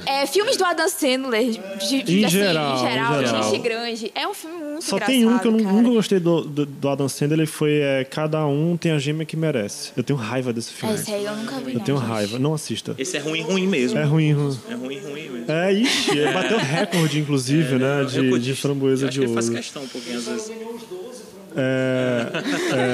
é. 0.05 0.23
é, 0.23 0.25
filmes 0.25 0.55
do 0.57 0.63
Adam 0.65 0.87
Sandler, 0.89 1.51
de, 1.79 2.03
de- 2.03 2.19
Em 2.21 2.25
assim, 2.25 2.37
geral, 2.37 2.75
em 2.75 2.79
geral, 2.79 3.21
em 3.21 3.25
geral. 3.25 3.43
Gente 3.43 3.59
Grande, 3.59 4.11
é 4.15 4.27
um 4.27 4.33
filme 4.33 4.57
muito 4.57 4.83
Só 4.85 4.95
engraçado, 4.95 5.13
tem 5.15 5.25
um 5.27 5.37
que 5.37 5.47
eu 5.47 5.51
cara. 5.57 5.63
nunca 5.73 5.89
gostei 5.89 6.19
do, 6.19 6.41
do, 6.41 6.65
do 6.65 6.89
Adam 6.89 7.09
Sandler, 7.09 7.39
ele 7.39 7.47
foi 7.47 7.79
é, 7.81 8.03
Cada 8.05 8.45
Um 8.45 8.77
Tem 8.77 8.91
a 8.93 8.97
Gêmea 8.97 9.25
que 9.25 9.35
Merece. 9.35 9.91
Eu 9.97 10.03
tenho 10.03 10.17
raiva 10.17 10.53
desse 10.53 10.71
filme. 10.71 10.95
É, 10.95 10.97
esse 10.97 11.13
aí 11.13 11.25
eu 11.25 11.35
nunca 11.35 11.55
vi, 11.59 11.73
Eu 11.73 11.79
não, 11.79 11.85
tenho 11.85 11.97
gente. 11.97 12.07
raiva. 12.07 12.39
Não 12.39 12.53
assista. 12.53 12.95
Esse 12.97 13.17
é 13.17 13.19
ruim, 13.19 13.41
ruim 13.41 13.67
mesmo. 13.67 13.99
É 13.99 14.03
ruim, 14.03 14.31
ruim. 14.31 14.57
É 14.69 14.73
ruim, 14.75 14.99
ruim 14.99 15.29
mesmo. 15.29 15.51
É, 15.51 15.73
ele 16.09 16.31
bateu 16.31 16.57
recorde, 16.57 17.19
inclusive, 17.19 17.77
né? 17.77 18.03
De, 18.05 18.39
de 18.39 18.55
framboesa 18.55 19.09
de 19.09 19.21
ele 19.21 19.33
faz 19.33 19.47
ouro. 19.47 19.57
questão 19.57 19.83
um 19.83 19.87
pouquinho 19.87 20.17
às 20.17 20.25
vezes. 20.25 20.47
ganhou 20.49 20.73
uns 20.73 20.83
12 20.83 21.23
frango. 21.23 21.39
É, 21.55 22.31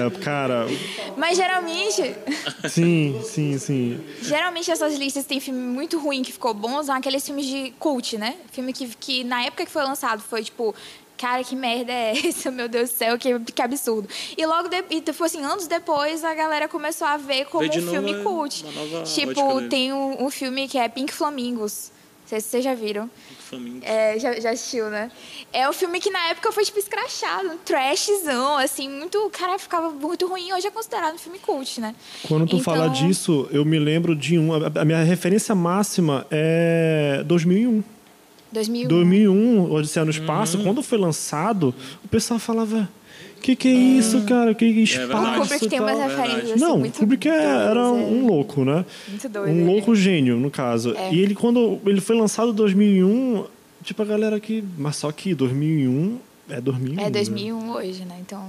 é, 0.08 0.20
cara, 0.22 0.66
Mas 1.18 1.38
geralmente, 1.38 2.16
sim, 2.70 3.20
sim, 3.24 3.58
sim. 3.58 4.00
geralmente 4.22 4.72
essas 4.72 4.98
listas 4.98 5.26
tem 5.26 5.42
filme 5.42 5.60
muito 5.60 6.00
ruim 6.00 6.24
que 6.24 6.32
ficou 6.32 6.54
bom, 6.54 6.82
são 6.82 6.96
aqueles 6.96 7.26
filmes 7.26 7.46
de 7.46 7.74
cult, 7.78 8.18
né? 8.18 8.36
Filme 8.52 8.72
que, 8.72 8.88
que 8.96 9.24
na 9.26 9.44
época 9.44 9.66
que 9.66 9.72
foi 9.72 9.84
lançado 9.84 10.22
foi 10.22 10.44
tipo 10.44 10.74
cara, 11.18 11.44
que 11.44 11.56
merda 11.56 11.92
é 11.92 12.14
essa? 12.28 12.52
Meu 12.52 12.68
Deus 12.68 12.90
do 12.90 12.96
céu, 12.96 13.18
que, 13.18 13.40
que 13.40 13.62
absurdo. 13.62 14.08
E 14.38 14.46
logo, 14.46 14.68
de, 14.68 14.84
e, 14.90 15.02
tipo 15.02 15.24
assim, 15.24 15.44
anos 15.44 15.68
depois, 15.68 16.24
a 16.24 16.34
galera 16.34 16.68
começou 16.68 17.08
a 17.08 17.18
ver 17.18 17.46
como 17.46 17.68
um 17.68 17.72
filme 17.72 18.14
é 18.14 18.24
cult. 18.24 18.66
Tipo, 19.06 19.68
tem 19.70 19.94
um, 19.94 20.26
um 20.26 20.30
filme 20.30 20.68
que 20.68 20.78
é 20.78 20.88
Pink 20.88 21.14
Flamingos. 21.14 21.92
Não 22.26 22.30
sei 22.30 22.42
se 22.42 22.48
vocês 22.48 22.64
já 22.64 22.74
viram. 22.74 23.08
É, 23.84 24.18
já, 24.18 24.40
já 24.40 24.50
assistiu, 24.50 24.90
né? 24.90 25.12
É 25.54 25.70
um 25.70 25.74
filme 25.74 26.00
que 26.00 26.10
na 26.10 26.30
época 26.30 26.52
foi 26.52 26.66
tipo 26.66 26.80
escrachado, 26.80 27.50
um 27.50 27.58
trashzão, 27.58 28.58
assim, 28.58 28.90
muito. 28.90 29.30
Cara, 29.32 29.60
ficava 29.60 29.92
muito 29.92 30.26
ruim. 30.28 30.52
Hoje 30.52 30.66
é 30.66 30.72
considerado 30.72 31.14
um 31.14 31.18
filme 31.20 31.38
cult, 31.38 31.80
né? 31.80 31.94
Quando 32.28 32.48
tu 32.48 32.58
Então- 32.58 32.60
fala 32.74 32.90
disso, 32.90 33.48
eu 33.52 33.64
me 33.64 33.78
lembro 33.78 34.16
de 34.16 34.40
um. 34.40 34.54
A 34.54 34.72
a 34.82 34.84
minha 34.86 35.04
referência 35.04 35.54
máxima 35.54 36.26
é 36.32 37.22
2001. 37.28 37.84
2001. 38.52 38.88
2001, 38.88 39.72
Odisseia 39.72 40.04
no 40.06 40.12
Espaço, 40.12 40.58
Uhum. 40.58 40.64
quando 40.64 40.82
foi 40.82 40.98
lançado, 40.98 41.76
o 42.04 42.08
pessoal 42.08 42.40
falava: 42.40 42.90
que 43.42 43.56
que 43.56 43.68
é 43.68 43.74
isso, 43.74 44.22
cara? 44.24 44.54
Que 44.54 44.66
espaço? 44.66 45.08
verdade. 45.08 45.38
O 45.38 45.42
Kubrick 45.42 45.68
tem 45.70 45.80
tal?" 45.80 45.88
umas 45.88 46.12
referências 46.12 46.52
assim, 46.52 46.60
Não, 46.60 46.82
o 46.82 46.92
Kubrick 46.92 47.28
é- 47.30 47.32
era 47.32 47.74
doidas, 47.74 48.12
um 48.12 48.26
é. 48.26 48.28
louco, 48.28 48.66
né? 48.66 48.86
Muito 49.08 49.30
doido. 49.30 49.52
Um 49.54 49.62
é. 49.62 49.72
louco 49.72 49.96
gênio, 49.96 50.38
no 50.38 50.50
caso. 50.50 50.96
É. 50.96 51.14
E 51.14 51.20
ele, 51.20 51.36
quando 51.36 51.80
ele 51.86 52.02
foi 52.02 52.16
lançado 52.18 52.52
em 52.52 52.56
2001, 52.56 53.46
tipo, 53.84 54.02
a 54.02 54.06
galera 54.06 54.40
que. 54.40 54.64
Mas 54.78 54.96
só 54.96 55.12
que 55.12 55.34
2001 55.36 56.18
é 56.50 56.62
2001. 56.62 57.00
É 57.00 57.04
né? 57.06 57.10
2001 57.10 57.72
hoje, 57.72 58.06
né? 58.06 58.18
Então, 58.20 58.44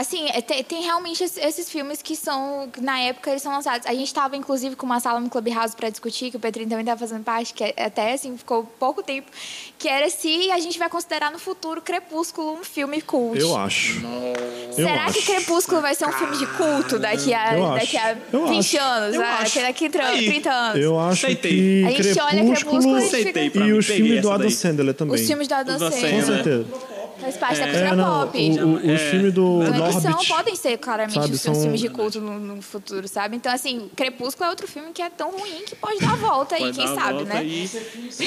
assim, 0.00 0.28
é, 0.30 0.40
tem, 0.40 0.62
tem 0.64 0.82
realmente 0.82 1.22
es- 1.24 1.36
esses 1.36 1.68
filmes 1.70 2.00
que 2.02 2.14
são, 2.16 2.68
na 2.80 2.98
época 3.00 3.30
eles 3.30 3.42
são 3.42 3.52
lançados. 3.52 3.86
A 3.86 3.92
gente 3.94 4.06
estava, 4.06 4.36
inclusive, 4.36 4.76
com 4.76 4.86
uma 4.86 5.00
sala 5.00 5.20
no 5.20 5.28
Clubhouse 5.28 5.74
para 5.76 5.90
discutir, 5.90 6.30
que 6.30 6.36
o 6.36 6.40
Petrinho 6.40 6.68
também 6.68 6.82
estava 6.84 6.98
fazendo 7.00 7.24
parte, 7.24 7.52
que 7.54 7.64
é- 7.64 7.74
até, 7.76 8.12
assim, 8.12 8.36
ficou 8.36 8.64
pouco 8.78 9.02
tempo, 9.02 9.30
que 9.78 9.88
era 9.88 10.08
se 10.10 10.50
a 10.50 10.58
gente 10.58 10.78
vai 10.78 10.88
considerar 10.88 11.30
no 11.30 11.38
futuro 11.38 11.82
Crepúsculo 11.82 12.52
um 12.54 12.64
filme 12.64 13.00
cult. 13.00 13.40
Eu 13.40 13.56
acho. 13.56 14.00
Eu 14.04 14.72
Será 14.86 15.04
que 15.12 15.18
acho. 15.18 15.26
Crepúsculo 15.26 15.80
vai 15.80 15.94
ser 15.94 16.06
um 16.06 16.12
filme 16.12 16.36
de 16.36 16.46
culto 16.46 16.98
daqui 16.98 17.34
a, 17.34 17.56
Eu 17.58 17.66
acho. 17.66 17.80
daqui 17.80 17.96
a 17.96 18.16
Eu 18.32 18.46
20 18.46 18.78
acho. 18.78 18.86
anos? 18.86 19.14
Eu 19.16 19.22
ah, 19.22 19.38
acho. 19.40 19.60
Daqui 19.60 19.86
a 19.86 19.90
30, 19.90 20.08
Aí. 20.08 20.26
30 20.26 20.50
anos? 20.50 20.80
Eu 20.82 20.98
acho 21.00 21.26
Aceitei. 21.26 21.50
que 21.52 21.84
A 21.84 21.90
gente 22.02 22.20
olha 22.20 22.30
Crepúsculo, 22.44 22.82
Crepúsculo 22.82 23.38
e 23.44 23.50
pra 23.50 23.66
e 23.66 23.72
os 23.72 23.86
filmes 23.86 24.22
do 24.22 24.30
Adam. 24.30 24.50
Sandler 24.50 24.94
também. 24.94 25.14
Os 25.16 25.26
filmes 25.26 25.48
da 25.48 25.62
Dan 25.62 25.78
Dan 25.78 25.90
Sandler. 25.90 26.10
Com 26.14 26.20
Sandler. 26.20 26.44
certeza. 26.44 26.97
Faz 27.20 27.36
parte 27.36 27.58
da 27.58 27.64
cultura 27.66 27.88
É, 27.88 27.94
não, 27.96 28.26
pop. 28.26 28.38
o, 28.38 28.66
o, 28.66 28.74
o 28.86 28.90
É. 28.90 28.98
filme 29.10 29.30
do 29.30 29.42
Não 29.62 29.86
é 29.86 29.92
que 29.92 30.00
são, 30.00 30.24
podem 30.24 30.54
ser 30.56 30.76
claramente 30.78 31.14
Sabe, 31.20 31.34
os 31.34 31.40
são- 31.40 31.54
filmes 31.54 31.80
de 31.80 31.88
culto 31.88 32.20
no, 32.20 32.38
no 32.38 32.62
futuro, 32.62 33.08
sabe? 33.08 33.36
Então, 33.36 33.52
assim, 33.52 33.90
Crepúsculo 33.96 34.46
é 34.46 34.50
outro 34.50 34.68
filme 34.68 34.92
que 34.92 35.02
é 35.02 35.10
tão 35.10 35.30
ruim 35.32 35.62
que 35.66 35.74
pode 35.76 35.98
dar 36.00 36.12
a 36.12 36.16
volta 36.16 36.54
aí, 36.54 36.62
Pode 36.62 36.76
quem 36.78 36.86
sabe, 36.94 37.24
né? 37.24 37.44
E 37.44 37.68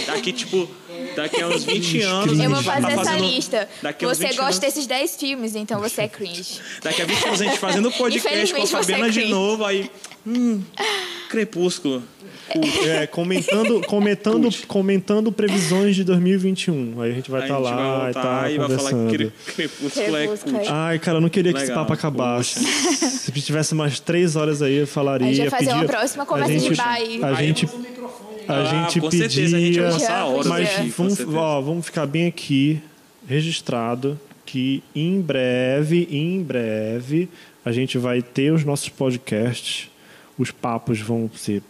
daqui, 0.05 0.33
tipo, 0.33 0.67
daqui 1.15 1.41
a 1.41 1.47
uns 1.47 1.63
20 1.63 2.01
anos. 2.01 2.39
Eu 2.39 2.49
vou 2.49 2.61
vai 2.61 2.81
fazer 2.81 2.95
tá 2.95 3.01
essa 3.01 3.11
fazendo- 3.11 3.25
lista. 3.29 3.69
Daqui 3.81 4.05
a 4.05 4.07
uns 4.09 4.17
Você 4.17 4.23
20 4.27 4.31
gosta 4.35 4.45
anos- 4.45 4.59
desses 4.59 4.85
10 4.87 5.15
filmes, 5.15 5.55
então 5.55 5.79
você 5.79 6.01
é 6.01 6.07
cringe. 6.07 6.59
Daqui 6.83 7.01
a 7.01 7.05
20 7.05 7.25
anos 7.27 7.41
a 7.41 7.43
gente 7.45 7.57
fazendo 7.59 7.91
podcast 7.93 8.53
com 8.53 8.61
a 8.63 8.67
Fabiana 8.67 9.07
é 9.07 9.09
de 9.09 9.25
novo, 9.25 9.63
aí. 9.65 9.89
Hum, 10.27 10.61
Crepúsculo. 11.29 12.03
É, 12.87 13.07
comentando, 13.07 13.81
comentando, 13.87 14.41
Cult. 14.43 14.67
comentando 14.67 15.31
previsões 15.31 15.95
de 15.95 16.03
2021. 16.03 17.01
Aí 17.01 17.11
a 17.11 17.13
gente 17.15 17.31
vai 17.31 17.41
estar 17.43 17.55
a 17.55 17.57
gente 17.59 17.63
vai 17.69 17.75
lá 17.75 17.99
e 18.09 18.13
voltar 18.13 18.21
tá 18.21 18.51
e 18.51 18.57
vai 18.57 18.69
falar 18.69 18.77
que 18.89 18.95
conversando. 18.95 19.11
Cre- 19.11 19.53
Crepúsculo 19.55 20.17
é 20.17 20.27
cult. 20.27 20.49
é- 20.55 20.67
Ai, 20.69 20.99
cara, 20.99 21.17
eu 21.17 21.21
não 21.21 21.29
queria 21.29 21.51
que 21.53 21.57
esse 21.59 21.67
Legal, 21.67 21.83
papo 21.85 21.93
acabasse. 21.93 22.59
Se 22.63 23.31
tivesse 23.41 23.73
mais 23.75 23.99
três 23.99 24.35
horas 24.35 24.61
aí, 24.61 24.75
eu 24.75 24.87
falaria. 24.87 25.27
A 25.27 25.33
gente 25.33 25.49
vai 25.49 25.59
fazer 25.59 25.71
uma 25.71 25.81
pedia- 25.81 25.97
próxima 25.97 26.23
a 26.23 26.25
conversa 26.25 26.53
de 26.53 26.59
gente- 26.59 26.77
bar 26.77 26.87
aí. 26.89 27.23
A 27.23 27.33
gente, 27.35 27.65
a 28.47 28.53
Ah, 28.53 28.65
gente 28.65 28.99
com 28.99 29.09
pedia. 29.09 29.29
certeza, 29.29 29.57
a 29.57 29.59
gente 29.59 29.79
vai 29.79 29.91
passar 29.91 30.25
horas 30.25 30.47
mas 30.47 30.69
aqui, 30.69 30.89
vamos, 30.89 31.19
ó, 31.35 31.61
vamos 31.61 31.85
ficar 31.85 32.05
bem 32.05 32.27
aqui, 32.27 32.81
registrado, 33.27 34.19
que 34.45 34.83
em 34.95 35.21
breve, 35.21 36.07
em 36.11 36.41
breve, 36.43 37.29
a 37.63 37.71
gente 37.71 37.97
vai 37.97 38.21
ter 38.21 38.51
os 38.51 38.65
nossos 38.65 38.89
podcasts. 38.89 39.89
Os 40.37 40.49
papos 40.51 40.99
vão 40.99 41.29
ser 41.35 41.61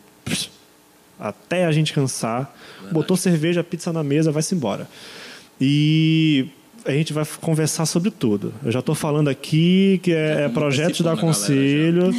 até 1.21 1.65
a 1.65 1.71
gente 1.71 1.93
cansar. 1.93 2.51
Botou 2.91 3.15
cerveja, 3.15 3.63
pizza 3.63 3.93
na 3.93 4.03
mesa, 4.03 4.31
vai-se 4.31 4.55
embora. 4.55 4.87
E 5.59 6.47
a 6.83 6.91
gente 6.91 7.13
vai 7.13 7.23
conversar 7.39 7.85
sobre 7.85 8.09
tudo. 8.09 8.51
Eu 8.65 8.71
já 8.71 8.79
estou 8.79 8.95
falando 8.95 9.29
aqui 9.29 9.99
que 10.01 10.11
é, 10.11 10.45
é 10.45 10.49
projetos 10.49 11.01
da 11.01 11.15
Conselho. 11.15 12.11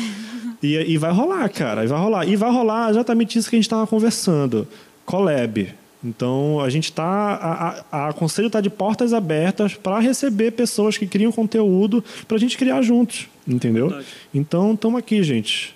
E, 0.62 0.76
e 0.76 0.96
vai 0.96 1.10
rolar, 1.10 1.48
cara. 1.48 1.84
E 1.84 1.88
vai 1.88 1.98
rolar. 1.98 2.28
E 2.28 2.36
vai 2.36 2.50
rolar 2.50 2.90
exatamente 2.90 3.36
isso 3.36 3.50
que 3.50 3.56
a 3.56 3.58
gente 3.58 3.66
estava 3.66 3.84
conversando. 3.86 4.68
Collab. 5.04 5.74
Então, 6.04 6.60
a 6.60 6.70
gente 6.70 6.84
está. 6.84 7.04
A, 7.04 7.84
a, 7.90 8.08
a 8.08 8.12
Conselho 8.12 8.46
está 8.46 8.60
de 8.60 8.70
portas 8.70 9.12
abertas 9.12 9.74
para 9.74 9.98
receber 9.98 10.52
pessoas 10.52 10.96
que 10.96 11.06
criam 11.06 11.32
conteúdo 11.32 12.04
para 12.28 12.36
a 12.36 12.40
gente 12.40 12.56
criar 12.56 12.82
juntos. 12.82 13.26
Entendeu? 13.46 13.88
Verdade. 13.88 14.08
Então, 14.32 14.74
estamos 14.74 14.98
aqui, 14.98 15.22
gente. 15.24 15.74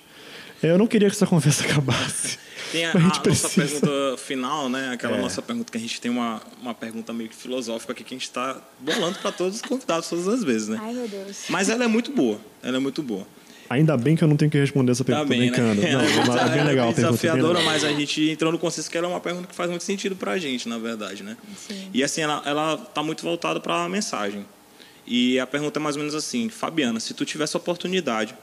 Eu 0.62 0.78
não 0.78 0.86
queria 0.86 1.08
que 1.08 1.16
essa 1.16 1.26
conversa 1.28 1.64
acabasse. 1.64 2.45
Tem 2.72 2.84
a, 2.86 2.92
a 2.92 2.96
a 2.96 2.98
nossa 3.00 3.20
precisa. 3.20 3.50
pergunta 3.80 4.16
final, 4.18 4.68
né? 4.68 4.90
Aquela 4.92 5.16
É. 5.16 5.20
nossa 5.20 5.40
pergunta 5.42 5.70
que 5.70 5.78
a 5.78 5.80
gente 5.80 6.00
tem 6.00 6.10
uma, 6.10 6.40
uma 6.60 6.74
pergunta 6.74 7.12
meio 7.12 7.28
que 7.30 7.36
filosófica 7.36 7.92
aqui 7.92 8.02
que 8.04 8.14
a 8.14 8.16
gente 8.18 8.24
está 8.26 8.60
bolando 8.80 9.18
para 9.18 9.32
todos 9.32 9.56
os 9.56 9.62
convidados 9.62 10.08
todas 10.08 10.26
as 10.28 10.42
vezes, 10.44 10.68
né? 10.68 10.78
Ai, 10.82 10.92
meu 10.92 11.08
Deus. 11.08 11.44
Mas 11.48 11.68
ela 11.68 11.84
é 11.84 11.88
muito 11.88 12.10
boa. 12.12 12.40
Ela 12.62 12.76
é 12.76 12.80
muito 12.80 13.02
boa. 13.02 13.26
Ainda 13.68 13.96
bem 13.96 14.14
que 14.14 14.22
eu 14.22 14.28
não 14.28 14.36
tenho 14.36 14.48
que 14.50 14.58
responder 14.58 14.92
essa 14.92 15.02
Tá 15.02 15.24
pergunta. 15.24 15.26
Tô 15.26 15.28
bem, 15.40 15.50
brincando. 15.50 15.80
né? 15.80 15.92
Não, 15.92 16.00
Ela 16.06 16.24
mas 16.26 16.36
é 16.52 16.54
bem 16.54 16.64
legal 16.64 16.88
a 16.88 16.92
pergunta. 16.92 16.94
bem 16.94 16.94
desafiadora, 16.94 17.60
mas 17.62 17.82
a 17.84 17.92
gente 17.92 18.30
entrou 18.30 18.52
no 18.52 18.58
consenso 18.58 18.88
que 18.90 18.96
ela 18.96 19.08
é 19.08 19.10
uma 19.10 19.20
pergunta 19.20 19.48
que 19.48 19.54
faz 19.56 19.68
muito 19.70 19.82
sentido 19.82 20.14
pra 20.14 20.38
gente, 20.38 20.68
na 20.68 20.78
verdade, 20.78 21.22
né? 21.24 21.36
Sim. 21.66 21.90
E 21.92 22.04
assim, 22.04 22.20
ela, 22.20 22.42
ela 22.46 22.76
tá 22.76 23.02
muito 23.02 23.22
voltada 23.24 23.58
para 23.58 23.84
a 23.84 23.88
mensagem. 23.88 24.46
E 25.04 25.38
a 25.40 25.46
pergunta 25.46 25.78
é 25.78 25.82
mais 25.82 25.96
ou 25.96 26.00
menos 26.02 26.14
assim, 26.14 26.48
Fabiana, 26.48 27.00
se 27.00 27.12
tu 27.14 27.24
tivesse 27.24 27.56
a 27.56 27.58
oportunidade 27.58 28.34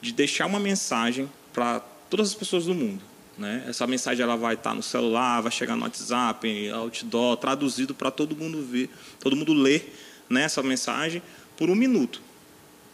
de 0.00 0.12
deixar 0.12 0.46
uma 0.46 0.58
mensagem 0.60 1.28
para 1.52 1.80
todas 2.10 2.28
as 2.28 2.34
pessoas 2.34 2.64
do 2.66 2.74
mundo, 2.74 3.00
né? 3.38 3.64
Essa 3.68 3.86
mensagem 3.86 4.22
ela 4.22 4.36
vai 4.36 4.54
estar 4.54 4.74
no 4.74 4.82
celular, 4.82 5.40
vai 5.40 5.52
chegar 5.52 5.76
no 5.76 5.82
WhatsApp, 5.82 6.70
outdoor, 6.70 7.36
traduzido 7.36 7.94
para 7.94 8.10
todo 8.10 8.36
mundo 8.36 8.62
ver, 8.62 8.90
todo 9.20 9.36
mundo 9.36 9.52
ler, 9.52 9.94
né, 10.28 10.42
essa 10.42 10.62
mensagem 10.62 11.22
por 11.56 11.70
um 11.70 11.74
minuto, 11.74 12.20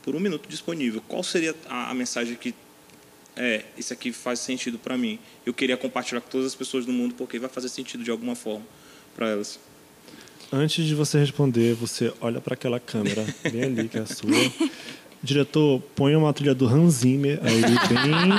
por 0.02 0.14
um 0.14 0.20
minuto 0.20 0.48
disponível. 0.48 1.02
Qual 1.08 1.22
seria 1.22 1.54
a, 1.68 1.90
a 1.90 1.94
mensagem 1.94 2.36
que 2.36 2.54
é, 3.36 3.64
isso 3.76 3.92
aqui 3.92 4.12
faz 4.12 4.38
sentido 4.38 4.78
para 4.78 4.96
mim. 4.96 5.18
Eu 5.44 5.52
queria 5.52 5.76
compartilhar 5.76 6.20
com 6.20 6.30
todas 6.30 6.46
as 6.46 6.54
pessoas 6.54 6.86
do 6.86 6.92
mundo 6.92 7.14
porque 7.14 7.38
vai 7.38 7.48
fazer 7.48 7.68
sentido 7.68 8.04
de 8.04 8.10
alguma 8.10 8.36
forma 8.36 8.64
para 9.14 9.28
elas. 9.28 9.58
Antes 10.52 10.84
de 10.84 10.94
você 10.94 11.18
responder, 11.18 11.74
você 11.74 12.12
olha 12.20 12.40
para 12.40 12.54
aquela 12.54 12.78
câmera 12.78 13.26
bem 13.50 13.64
ali, 13.64 13.88
que 13.88 13.98
é 13.98 14.02
a 14.02 14.06
sua. 14.06 14.30
Diretor, 15.24 15.80
põe 15.96 16.14
uma 16.14 16.32
trilha 16.34 16.54
do 16.54 16.66
Hans 16.68 16.96
Zimmer 16.96 17.40
aí, 17.42 17.60
bem. 17.62 18.30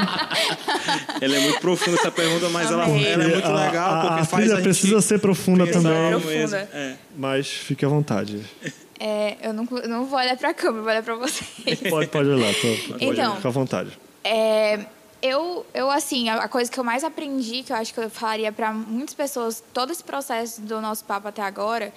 Ela 1.20 1.36
é 1.36 1.40
muito 1.40 1.60
profunda 1.60 1.98
essa 1.98 2.12
pergunta, 2.12 2.48
mas 2.50 2.70
ela, 2.70 2.84
ela 2.88 3.24
é 3.24 3.28
muito 3.28 3.48
A- 3.48 3.66
legal 3.66 3.92
a, 3.96 4.02
porque 4.02 4.22
a 4.22 4.26
faz 4.26 4.30
trilha 4.44 4.54
a 4.54 4.56
gente 4.58 4.64
precisa 4.66 5.02
ser 5.02 5.20
profunda 5.20 5.66
também, 5.66 6.12
Profunda. 6.12 6.30
mesmo. 6.38 6.56
É. 6.56 6.96
mas 7.18 7.48
fique 7.48 7.84
à 7.84 7.88
vontade. 7.88 8.40
É, 9.00 9.36
eu 9.42 9.54
não, 9.54 9.68
eu 9.72 9.90
não 9.90 10.06
vou 10.06 10.20
olhar 10.20 10.38
pra 10.38 10.54
câmera, 10.54 10.78
eu 10.80 10.84
vou 10.84 10.92
olhar 10.92 11.04
pra 11.04 11.16
vocês. 11.16 11.80
Pode, 11.90 12.08
pode 12.08 12.30
olhar, 12.30 12.54
tô, 12.54 12.68
pode, 12.94 13.06
Então. 13.06 13.36
fica 13.38 13.48
à 13.48 13.52
vontade. 13.52 13.90
É, 14.24 14.86
eu, 15.22 15.66
eu, 15.74 15.90
assim, 15.90 16.30
a 16.30 16.36
a 16.44 16.48
coisa 16.48 16.70
que 16.72 16.80
eu 16.80 16.84
mais 16.84 17.04
aprendi, 17.04 17.64
que 17.64 17.72
eu 17.74 17.78
acho 17.78 17.94
que 17.94 18.00
eu 18.00 18.10
falaria 18.10 18.52
para 18.52 18.72
muitas 18.74 19.16
pessoas, 19.16 19.64
todo 19.74 19.92
esse 19.92 20.04
processo 20.04 20.62
do 20.62 20.80
nosso 20.82 21.04
papo 21.06 21.28
até 21.28 21.42
agora, 21.42 21.92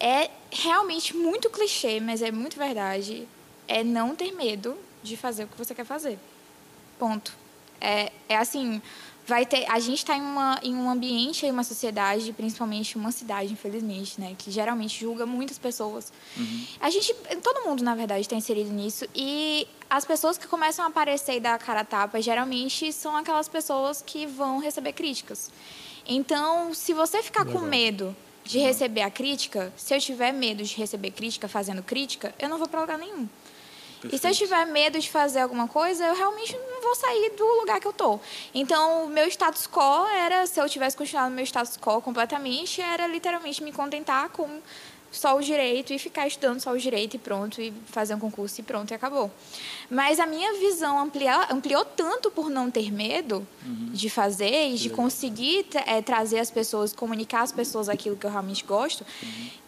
é 0.00 0.30
realmente 0.50 1.14
muito 1.14 1.50
clichê, 1.50 2.00
mas 2.00 2.22
é 2.22 2.30
muito 2.30 2.56
verdade. 2.56 3.24
É 3.70 3.84
não 3.84 4.16
ter 4.16 4.32
medo 4.32 4.76
de 5.02 5.16
fazer 5.16 5.44
o 5.44 5.46
que 5.46 5.56
você 5.56 5.74
quer 5.74 5.84
fazer. 5.84 6.18
Ponto. 6.98 7.32
É, 7.80 8.12
é 8.28 8.36
assim, 8.36 8.82
vai 9.30 9.46
ter. 9.46 9.64
A 9.70 9.78
gente 9.78 9.98
está 9.98 10.16
em, 10.16 10.20
uma, 10.20 10.58
em 10.62 10.74
um 10.74 10.90
ambiente, 10.90 11.46
em 11.46 11.50
uma 11.50 11.62
sociedade, 11.62 12.32
principalmente 12.32 12.96
uma 12.96 13.12
cidade, 13.12 13.52
infelizmente, 13.52 14.20
né, 14.20 14.34
que 14.36 14.50
geralmente 14.50 14.98
julga 14.98 15.24
muitas 15.24 15.56
pessoas. 15.56 16.12
A 16.80 16.90
gente, 16.90 17.14
todo 17.42 17.64
mundo, 17.64 17.82
na 17.84 17.94
verdade, 17.94 18.22
está 18.22 18.34
inserido 18.34 18.70
nisso. 18.70 19.06
E 19.14 19.66
as 19.88 20.04
pessoas 20.04 20.36
que 20.36 20.46
começam 20.46 20.84
a 20.84 20.88
aparecer 20.88 21.36
e 21.36 21.40
dar 21.40 21.54
a 21.54 21.58
cara 21.58 21.80
a 21.80 21.84
tapa, 21.84 22.20
geralmente 22.20 22.92
são 22.92 23.16
aquelas 23.16 23.48
pessoas 23.48 24.02
que 24.04 24.26
vão 24.26 24.58
receber 24.58 24.92
críticas. 24.92 25.50
Então, 26.06 26.74
se 26.74 26.92
você 26.92 27.22
ficar 27.22 27.44
com 27.44 27.60
medo 27.60 28.16
de 28.44 28.58
receber 28.58 29.02
a 29.02 29.10
crítica, 29.10 29.72
se 29.76 29.94
eu 29.94 30.00
tiver 30.00 30.32
medo 30.32 30.64
de 30.64 30.74
receber 30.76 31.12
crítica 31.12 31.46
fazendo 31.46 31.82
crítica, 31.82 32.34
eu 32.38 32.48
não 32.48 32.58
vou 32.58 32.68
para 32.68 32.80
lugar 32.80 32.98
nenhum. 32.98 33.28
E 34.04 34.18
se 34.18 34.28
eu 34.28 34.32
tiver 34.32 34.64
medo 34.66 34.98
de 34.98 35.10
fazer 35.10 35.40
alguma 35.40 35.68
coisa, 35.68 36.06
eu 36.06 36.14
realmente 36.14 36.56
não 36.56 36.80
vou 36.80 36.94
sair 36.94 37.30
do 37.36 37.44
lugar 37.60 37.80
que 37.80 37.86
eu 37.86 37.92
tô. 37.92 38.18
Então, 38.54 39.04
o 39.04 39.08
meu 39.08 39.26
status 39.28 39.66
quo 39.66 40.06
era, 40.06 40.46
se 40.46 40.60
eu 40.60 40.68
tivesse 40.68 40.96
continuado 40.96 41.30
no 41.30 41.36
meu 41.36 41.44
status 41.44 41.76
quo 41.76 42.00
completamente, 42.00 42.80
era 42.80 43.06
literalmente 43.06 43.62
me 43.62 43.72
contentar 43.72 44.30
com 44.30 44.60
só 45.10 45.36
o 45.36 45.42
direito 45.42 45.92
e 45.92 45.98
ficar 45.98 46.26
estudando 46.26 46.60
só 46.60 46.72
o 46.72 46.78
direito 46.78 47.16
e 47.16 47.18
pronto, 47.18 47.60
e 47.60 47.72
fazer 47.86 48.14
um 48.14 48.20
concurso 48.20 48.60
e 48.60 48.64
pronto, 48.64 48.90
e 48.92 48.94
acabou. 48.94 49.30
Mas 49.90 50.20
a 50.20 50.26
minha 50.26 50.52
visão 50.54 51.00
amplia, 51.00 51.48
ampliou 51.50 51.84
tanto 51.84 52.30
por 52.30 52.48
não 52.48 52.70
ter 52.70 52.92
medo 52.92 53.46
de 53.92 54.08
fazer 54.08 54.68
e 54.68 54.76
de 54.76 54.88
conseguir 54.90 55.66
eh, 55.74 56.00
trazer 56.00 56.38
as 56.38 56.50
pessoas, 56.50 56.92
comunicar 56.92 57.42
às 57.42 57.52
pessoas 57.52 57.88
aquilo 57.88 58.16
que 58.16 58.24
eu 58.24 58.30
realmente 58.30 58.64
gosto, 58.64 59.04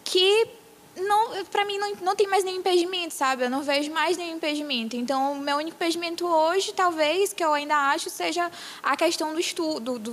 que 0.03 0.47
não, 0.95 1.43
para 1.45 1.65
mim 1.65 1.77
não, 1.77 1.95
não 2.01 2.15
tem 2.15 2.27
mais 2.27 2.43
nenhum 2.43 2.59
impedimento, 2.59 3.13
sabe? 3.13 3.43
Eu 3.43 3.49
não 3.49 3.63
vejo 3.63 3.91
mais 3.91 4.15
nenhum 4.15 4.35
impedimento. 4.35 4.95
Então, 4.95 5.33
o 5.33 5.39
meu 5.39 5.57
único 5.57 5.75
impedimento 5.75 6.25
hoje, 6.25 6.73
talvez, 6.73 7.33
que 7.33 7.43
eu 7.43 7.53
ainda 7.53 7.75
acho, 7.75 8.09
seja 8.09 8.51
a 8.81 8.95
questão 8.95 9.33
do 9.33 9.39
estudo, 9.39 9.97
do, 9.97 10.11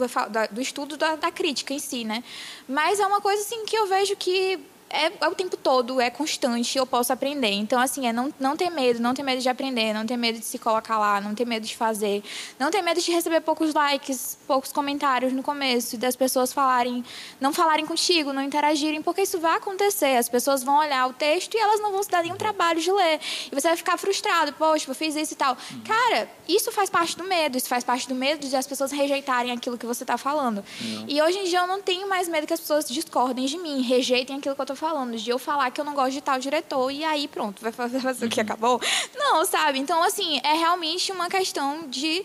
do 0.50 0.60
estudo 0.60 0.96
da, 0.96 1.16
da 1.16 1.30
crítica 1.30 1.74
em 1.74 1.78
si, 1.78 2.04
né? 2.04 2.24
Mas 2.68 2.98
é 2.98 3.06
uma 3.06 3.20
coisa 3.20 3.42
assim 3.42 3.64
que 3.64 3.76
eu 3.76 3.86
vejo 3.86 4.16
que 4.16 4.58
é, 4.90 5.06
é, 5.20 5.28
o 5.28 5.34
tempo 5.34 5.56
todo, 5.56 6.00
é 6.00 6.10
constante, 6.10 6.76
eu 6.76 6.84
posso 6.84 7.12
aprender. 7.12 7.52
Então, 7.52 7.80
assim, 7.80 8.08
é 8.08 8.12
não, 8.12 8.34
não 8.40 8.56
ter 8.56 8.70
medo, 8.70 9.00
não 9.00 9.14
ter 9.14 9.22
medo 9.22 9.40
de 9.40 9.48
aprender, 9.48 9.94
não 9.94 10.04
ter 10.04 10.16
medo 10.16 10.40
de 10.40 10.44
se 10.44 10.58
colocar 10.58 10.98
lá, 10.98 11.20
não 11.20 11.32
ter 11.32 11.46
medo 11.46 11.64
de 11.64 11.76
fazer, 11.76 12.24
não 12.58 12.70
ter 12.70 12.82
medo 12.82 13.00
de 13.00 13.10
receber 13.12 13.40
poucos 13.40 13.72
likes, 13.72 14.36
poucos 14.48 14.72
comentários 14.72 15.32
no 15.32 15.44
começo, 15.44 15.96
das 15.96 16.16
pessoas 16.16 16.52
falarem, 16.52 17.04
não 17.40 17.52
falarem 17.52 17.86
contigo, 17.86 18.32
não 18.32 18.42
interagirem, 18.42 19.00
porque 19.00 19.22
isso 19.22 19.38
vai 19.38 19.56
acontecer. 19.56 20.16
As 20.16 20.28
pessoas 20.28 20.64
vão 20.64 20.78
olhar 20.78 21.06
o 21.06 21.12
texto 21.12 21.54
e 21.54 21.58
elas 21.58 21.80
não 21.80 21.92
vão 21.92 22.02
se 22.02 22.10
dar 22.10 22.22
nenhum 22.22 22.36
trabalho 22.36 22.80
de 22.80 22.90
ler. 22.90 23.20
E 23.50 23.54
você 23.54 23.68
vai 23.68 23.76
ficar 23.76 23.96
frustrado, 23.96 24.52
poxa, 24.54 24.90
eu 24.90 24.94
fiz 24.94 25.14
isso 25.14 25.34
e 25.34 25.36
tal. 25.36 25.56
Uhum. 25.70 25.82
Cara, 25.82 26.28
isso 26.48 26.72
faz 26.72 26.90
parte 26.90 27.16
do 27.16 27.22
medo, 27.22 27.56
isso 27.56 27.68
faz 27.68 27.84
parte 27.84 28.08
do 28.08 28.14
medo 28.14 28.48
de 28.48 28.56
as 28.56 28.66
pessoas 28.66 28.90
rejeitarem 28.90 29.52
aquilo 29.52 29.78
que 29.78 29.86
você 29.86 30.02
está 30.02 30.18
falando. 30.18 30.64
E 31.06 31.22
hoje 31.22 31.38
em 31.38 31.44
dia 31.44 31.60
eu 31.60 31.66
não 31.68 31.80
tenho 31.80 32.08
mais 32.08 32.26
medo 32.26 32.44
que 32.46 32.52
as 32.52 32.60
pessoas 32.60 32.88
discordem 32.88 33.46
de 33.46 33.56
mim, 33.56 33.82
rejeitem 33.82 34.36
aquilo 34.36 34.54
que 34.54 34.60
eu 34.60 34.64
estou 34.64 34.79
falando, 34.80 35.14
de 35.16 35.28
eu 35.28 35.38
falar 35.38 35.70
que 35.70 35.78
eu 35.78 35.84
não 35.84 35.94
gosto 35.94 36.12
de 36.12 36.22
tal 36.22 36.38
diretor 36.38 36.90
e 36.90 37.04
aí 37.04 37.28
pronto, 37.28 37.60
vai 37.60 37.70
fazer, 37.70 37.98
o 37.98 38.28
que 38.28 38.40
uhum. 38.40 38.46
acabou? 38.46 38.80
Não, 39.14 39.44
sabe? 39.44 39.78
Então, 39.78 40.02
assim, 40.02 40.40
é 40.42 40.54
realmente 40.54 41.12
uma 41.12 41.28
questão 41.28 41.86
de 41.86 42.24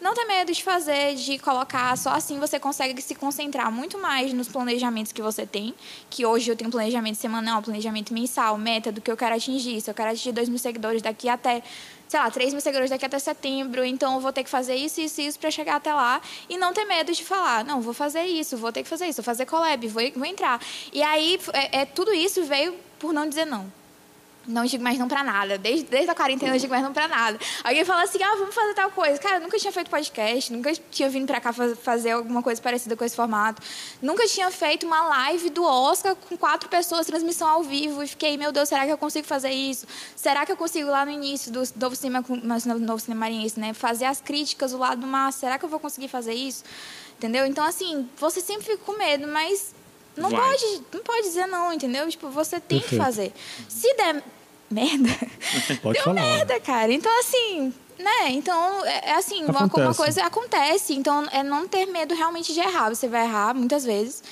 não 0.00 0.14
ter 0.14 0.24
medo 0.24 0.52
de 0.52 0.62
fazer, 0.62 1.16
de 1.16 1.38
colocar, 1.38 1.96
só 1.96 2.10
assim 2.10 2.38
você 2.38 2.60
consegue 2.60 3.00
se 3.02 3.14
concentrar 3.14 3.72
muito 3.72 3.98
mais 3.98 4.32
nos 4.32 4.46
planejamentos 4.46 5.10
que 5.10 5.22
você 5.22 5.46
tem, 5.46 5.74
que 6.08 6.24
hoje 6.24 6.50
eu 6.50 6.54
tenho 6.54 6.70
planejamento 6.70 7.16
semanal, 7.16 7.62
planejamento 7.62 8.12
mensal, 8.12 8.56
meta 8.56 8.92
do 8.92 9.00
que 9.00 9.10
eu 9.10 9.16
quero 9.16 9.34
atingir, 9.34 9.80
se 9.80 9.90
eu 9.90 9.94
quero 9.94 10.10
atingir 10.10 10.32
2 10.32 10.48
mil 10.48 10.58
seguidores 10.58 11.02
daqui 11.02 11.28
até, 11.28 11.62
sei 12.08 12.20
lá, 12.20 12.30
3 12.30 12.52
mil 12.52 12.60
seguidores 12.60 12.90
daqui 12.90 13.04
até 13.04 13.18
setembro, 13.18 13.84
então 13.84 14.14
eu 14.14 14.20
vou 14.20 14.32
ter 14.32 14.44
que 14.44 14.50
fazer 14.50 14.74
isso, 14.74 15.00
isso 15.00 15.20
e 15.20 15.26
isso 15.26 15.38
para 15.38 15.50
chegar 15.50 15.76
até 15.76 15.92
lá, 15.92 16.20
e 16.48 16.56
não 16.56 16.72
ter 16.72 16.84
medo 16.84 17.12
de 17.12 17.24
falar, 17.24 17.64
não, 17.64 17.80
vou 17.80 17.94
fazer 17.94 18.24
isso, 18.24 18.56
vou 18.56 18.72
ter 18.72 18.82
que 18.82 18.88
fazer 18.88 19.06
isso, 19.06 19.22
vou 19.22 19.24
fazer 19.24 19.46
collab, 19.46 19.86
vou, 19.88 20.02
vou 20.14 20.24
entrar. 20.24 20.60
E 20.92 21.02
aí, 21.02 21.38
é, 21.52 21.80
é 21.80 21.84
tudo 21.84 22.12
isso 22.12 22.44
veio 22.44 22.74
por 22.98 23.12
não 23.12 23.28
dizer 23.28 23.44
não. 23.44 23.70
Não 24.46 24.64
digo 24.64 24.82
mais 24.82 24.98
não 24.98 25.08
pra 25.08 25.24
nada. 25.24 25.58
Desde, 25.58 25.84
desde 25.84 26.10
a 26.10 26.14
quarentena 26.14 26.54
eu 26.54 26.58
digo 26.58 26.70
mais 26.70 26.82
não 26.82 26.92
pra 26.92 27.08
nada. 27.08 27.38
Alguém 27.64 27.84
fala 27.84 28.02
assim, 28.02 28.22
ah, 28.22 28.36
vamos 28.36 28.54
fazer 28.54 28.74
tal 28.74 28.90
coisa. 28.90 29.18
Cara, 29.18 29.36
eu 29.36 29.40
nunca 29.40 29.58
tinha 29.58 29.72
feito 29.72 29.90
podcast, 29.90 30.52
nunca 30.52 30.72
tinha 30.90 31.08
vindo 31.08 31.26
pra 31.26 31.40
cá 31.40 31.52
fazer 31.52 32.12
alguma 32.12 32.42
coisa 32.42 32.60
parecida 32.62 32.96
com 32.96 33.04
esse 33.04 33.16
formato. 33.16 33.60
Nunca 34.00 34.26
tinha 34.26 34.50
feito 34.50 34.86
uma 34.86 35.02
live 35.02 35.50
do 35.50 35.64
Oscar 35.64 36.14
com 36.14 36.36
quatro 36.36 36.68
pessoas, 36.68 37.06
transmissão 37.06 37.48
ao 37.48 37.62
vivo. 37.62 38.02
E 38.02 38.06
fiquei, 38.06 38.36
meu 38.36 38.52
Deus, 38.52 38.68
será 38.68 38.86
que 38.86 38.92
eu 38.92 38.98
consigo 38.98 39.26
fazer 39.26 39.50
isso? 39.50 39.86
Será 40.14 40.46
que 40.46 40.52
eu 40.52 40.56
consigo 40.56 40.90
lá 40.90 41.04
no 41.04 41.10
início 41.10 41.50
do 41.50 41.62
Novo 41.76 41.96
Cinema, 41.96 42.24
Novo 42.80 43.00
Cinema 43.00 43.20
Maranhense, 43.20 43.58
né? 43.58 43.72
Fazer 43.72 44.04
as 44.04 44.20
críticas 44.20 44.72
do 44.72 44.78
lado 44.78 45.00
do 45.00 45.06
mar. 45.06 45.32
Será 45.32 45.58
que 45.58 45.64
eu 45.64 45.68
vou 45.68 45.80
conseguir 45.80 46.08
fazer 46.08 46.34
isso? 46.34 46.64
Entendeu? 47.18 47.46
Então, 47.46 47.64
assim, 47.64 48.08
você 48.16 48.40
sempre 48.40 48.64
fica 48.64 48.78
com 48.78 48.92
medo, 48.96 49.26
mas 49.26 49.74
não 50.16 50.30
pode, 50.30 50.82
não 50.92 51.02
pode 51.02 51.22
dizer 51.22 51.46
não, 51.46 51.72
entendeu? 51.72 52.08
Tipo, 52.08 52.28
você 52.28 52.60
tem 52.60 52.80
Perfeito. 52.80 53.00
que 53.00 53.04
fazer. 53.04 53.32
Se 53.68 53.94
der 53.94 54.22
merda, 54.70 55.10
pode 55.82 55.94
deu 55.94 56.04
falar. 56.04 56.20
merda, 56.20 56.60
cara. 56.60 56.92
Então, 56.92 57.20
assim, 57.20 57.72
né? 57.98 58.30
Então, 58.30 58.84
é, 58.84 59.10
é 59.10 59.14
assim, 59.14 59.44
uma, 59.44 59.64
uma, 59.64 59.94
coisa 59.94 60.24
acontece. 60.24 60.94
Então, 60.94 61.26
é 61.32 61.42
não 61.42 61.66
ter 61.66 61.86
medo 61.86 62.14
realmente 62.14 62.52
de 62.52 62.60
errar. 62.60 62.88
Você 62.88 63.08
vai 63.08 63.24
errar 63.24 63.54
muitas 63.54 63.84
vezes 63.84 64.22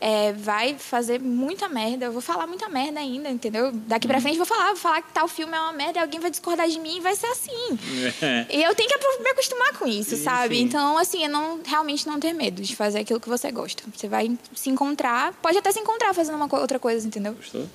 é, 0.00 0.32
vai 0.32 0.76
fazer 0.78 1.20
muita 1.20 1.68
merda. 1.68 2.06
Eu 2.06 2.12
vou 2.12 2.20
falar 2.20 2.46
muita 2.46 2.68
merda 2.68 3.00
ainda, 3.00 3.28
entendeu? 3.28 3.72
Daqui 3.72 4.06
pra 4.06 4.16
uhum. 4.16 4.22
frente 4.22 4.38
eu 4.38 4.44
vou 4.44 4.56
falar, 4.56 4.68
vou 4.68 4.76
falar 4.76 5.02
que 5.02 5.12
tal 5.12 5.26
filme 5.28 5.56
é 5.56 5.60
uma 5.60 5.72
merda 5.72 5.98
e 5.98 6.02
alguém 6.02 6.20
vai 6.20 6.30
discordar 6.30 6.68
de 6.68 6.78
mim 6.78 6.98
e 6.98 7.00
vai 7.00 7.14
ser 7.14 7.26
assim. 7.26 7.78
E 8.50 8.62
eu 8.62 8.74
tenho 8.74 8.88
que 8.88 9.22
me 9.22 9.30
acostumar 9.30 9.72
com 9.78 9.86
isso, 9.86 10.16
sabe? 10.16 10.56
Sim. 10.56 10.62
Então, 10.62 10.98
assim, 10.98 11.24
é 11.24 11.28
não, 11.28 11.60
realmente 11.64 12.06
não 12.06 12.18
ter 12.20 12.32
medo 12.32 12.62
de 12.62 12.74
fazer 12.74 13.00
aquilo 13.00 13.20
que 13.20 13.28
você 13.28 13.50
gosta. 13.50 13.82
Você 13.94 14.08
vai 14.08 14.36
se 14.54 14.70
encontrar, 14.70 15.32
pode 15.34 15.58
até 15.58 15.72
se 15.72 15.80
encontrar 15.80 16.14
fazendo 16.14 16.36
uma 16.36 16.48
outra 16.60 16.78
coisa, 16.78 17.06
entendeu? 17.06 17.34
Gostou? 17.34 17.66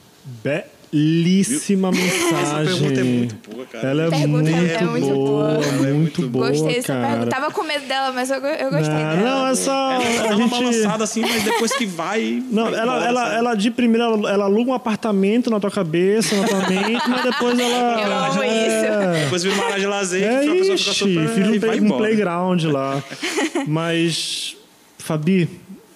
Be 0.44 0.64
belíssima 0.92 1.92
mensagem. 1.92 2.42
Essa 2.42 2.56
pergunta 2.64 3.00
é 3.00 3.04
muito 3.04 3.50
boa, 3.50 3.66
cara. 3.66 3.88
Ela 3.88 4.04
é 4.04 4.28
muito, 4.28 4.50
é 4.50 4.82
muito 4.84 5.08
boa. 5.08 5.54
boa. 5.54 5.66
Ela 5.66 5.88
é 5.88 5.94
muito 5.94 6.28
boa, 6.28 6.50
Gostei 6.50 6.76
dessa 6.76 6.94
cara. 6.94 7.08
pergunta. 7.08 7.30
Tava 7.30 7.52
com 7.52 7.64
medo 7.64 7.88
dela, 7.88 8.12
mas 8.12 8.30
eu, 8.30 8.38
eu 8.38 8.70
gostei 8.70 8.94
não, 8.94 9.16
dela. 9.16 9.22
Não, 9.22 9.48
é 9.48 9.56
só... 9.56 9.92
Ela 9.94 10.04
a 10.04 10.24
dá 10.24 10.36
gente... 10.36 10.42
uma 10.42 10.48
balançada 10.48 11.04
assim, 11.04 11.22
mas 11.22 11.44
depois 11.44 11.74
que 11.74 11.86
vai... 11.86 12.44
Não, 12.52 12.66
vai 12.66 12.74
ela, 12.74 12.84
embora, 12.84 13.06
ela, 13.06 13.34
ela, 13.34 13.56
de 13.56 13.72
primeira, 13.72 14.04
ela, 14.06 14.32
ela, 14.32 14.46
aluga 14.46 14.72
um 14.72 14.74
apartamento 14.74 15.50
na 15.50 15.60
tua 15.60 15.72
cabeça, 15.72 16.36
na 16.36 16.48
tua 16.48 16.70
mente, 16.70 17.10
mas 17.10 17.24
depois 17.24 17.58
ela... 17.58 18.02
Eu 18.02 18.14
amo 18.14 18.44
é... 18.44 18.68
isso. 18.68 19.24
Depois 19.24 19.44
vira 19.44 19.56
uma 19.56 19.66
área 19.66 19.80
de 19.80 19.88
lazer, 19.88 20.24
é, 20.24 20.40
que 20.42 20.64
fica 20.64 20.78
super... 20.78 21.30
Fiz 21.30 21.82
um, 21.82 21.86
um 21.86 21.98
playground 21.98 22.64
lá. 22.66 23.02
mas... 23.66 24.58
Fabi, 24.98 25.50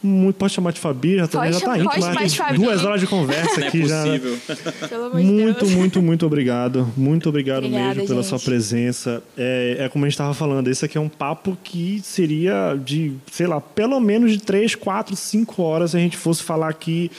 muito, 0.06 0.36
pode 0.36 0.54
chamar 0.54 0.72
de 0.72 0.80
Fabi, 0.80 1.18
já, 1.18 1.28
pode, 1.28 1.54
já 1.54 1.60
tá 1.60 1.78
indo, 1.78 1.90
mas 2.14 2.38
duas 2.56 2.84
horas 2.84 3.00
de 3.00 3.08
conversa 3.08 3.62
aqui 3.66 3.84
é 3.84 3.88
já. 3.88 4.04
Pelo 4.88 5.10
muito, 5.16 5.66
Deus. 5.66 5.72
muito, 5.72 6.02
muito 6.02 6.26
obrigado. 6.26 6.92
Muito 6.96 7.30
obrigado 7.30 7.66
Obrigada, 7.66 7.96
mesmo 7.96 8.08
pela 8.08 8.22
gente. 8.22 8.30
sua 8.30 8.40
presença. 8.40 9.24
É, 9.38 9.78
é 9.80 9.90
como 9.90 10.06
a 10.06 10.08
gente 10.08 10.14
estava 10.14 10.34
falando, 10.34 10.68
esse 10.70 10.86
aqui 10.86 10.98
é 10.98 11.02
um 11.02 11.10
papo 11.10 11.58
que 11.64 12.00
seria 12.04 12.76
de, 12.76 13.14
sei 13.32 13.48
lá, 13.48 13.60
pelo 13.60 14.00
menos 14.00 14.32
de 14.32 14.40
três, 14.40 14.76
quatro, 14.76 15.16
cinco 15.16 15.62
horas 15.62 15.92
se 15.92 15.98
a 15.98 16.00
gente 16.00 16.18
fosse 16.18 16.44
falar 16.44 16.70
aqui, 16.70 17.12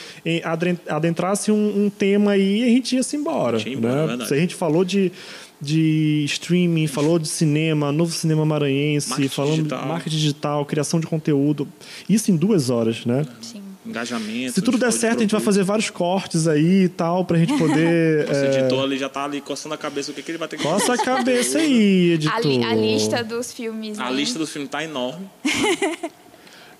adentrasse 0.87 1.51
um, 1.51 1.85
um 1.85 1.89
tema 1.89 2.31
aí 2.31 2.61
e 2.61 2.63
a 2.63 2.67
gente 2.67 2.95
ia 2.95 3.03
se 3.03 3.15
embora. 3.15 3.57
Ia 3.57 3.73
embora 3.73 4.17
né? 4.17 4.25
Se 4.25 4.33
a 4.33 4.37
gente 4.37 4.55
falou 4.55 4.83
de 4.83 5.11
de 5.59 6.23
streaming, 6.25 6.87
falou 6.87 7.17
de 7.17 7.27
cinema, 7.27 7.91
novo 7.91 8.11
cinema 8.11 8.45
maranhense, 8.45 9.09
marketing 9.09 9.33
falando 9.33 9.55
digital. 9.55 9.81
de 9.81 9.87
marketing 9.87 10.15
digital, 10.15 10.65
criação 10.65 10.99
de 10.99 11.07
conteúdo. 11.07 11.67
Isso 12.07 12.31
em 12.31 12.35
duas 12.35 12.69
horas, 12.69 13.05
né? 13.05 13.25
Sim. 13.41 13.67
Engajamento. 13.87 14.53
Se 14.53 14.61
tudo 14.61 14.77
der 14.77 14.91
certo, 14.91 15.19
a 15.19 15.21
gente 15.21 15.31
vai 15.31 15.39
fazer 15.39 15.63
vários 15.63 15.89
cortes 15.89 16.45
aí 16.45 16.83
e 16.83 16.89
tal, 16.89 17.23
pra 17.23 17.37
gente 17.37 17.57
poder. 17.57 18.27
Nosso 18.27 18.39
é... 18.41 18.59
editor 18.59 18.83
ali 18.83 18.97
já 18.97 19.07
tá 19.07 19.23
ali 19.23 19.39
coçando 19.39 19.75
a 19.75 19.77
cabeça 19.77 20.11
o 20.11 20.13
que, 20.13 20.21
que 20.21 20.31
ele 20.31 20.37
vai 20.37 20.47
ter 20.47 20.57
que 20.57 20.63
Coça 20.63 20.93
a 20.93 20.97
cabeça 20.97 21.59
aí, 21.59 22.11
editor. 22.11 22.35
A, 22.35 22.39
li 22.41 22.63
a, 22.63 22.75
lista 22.75 23.23
dos 23.23 23.53
filmes. 23.53 23.97
A 23.97 24.09
lista 24.11 24.37
dos 24.37 24.51
filmes 24.51 24.69
tá 24.69 24.83
enorme. 24.83 25.25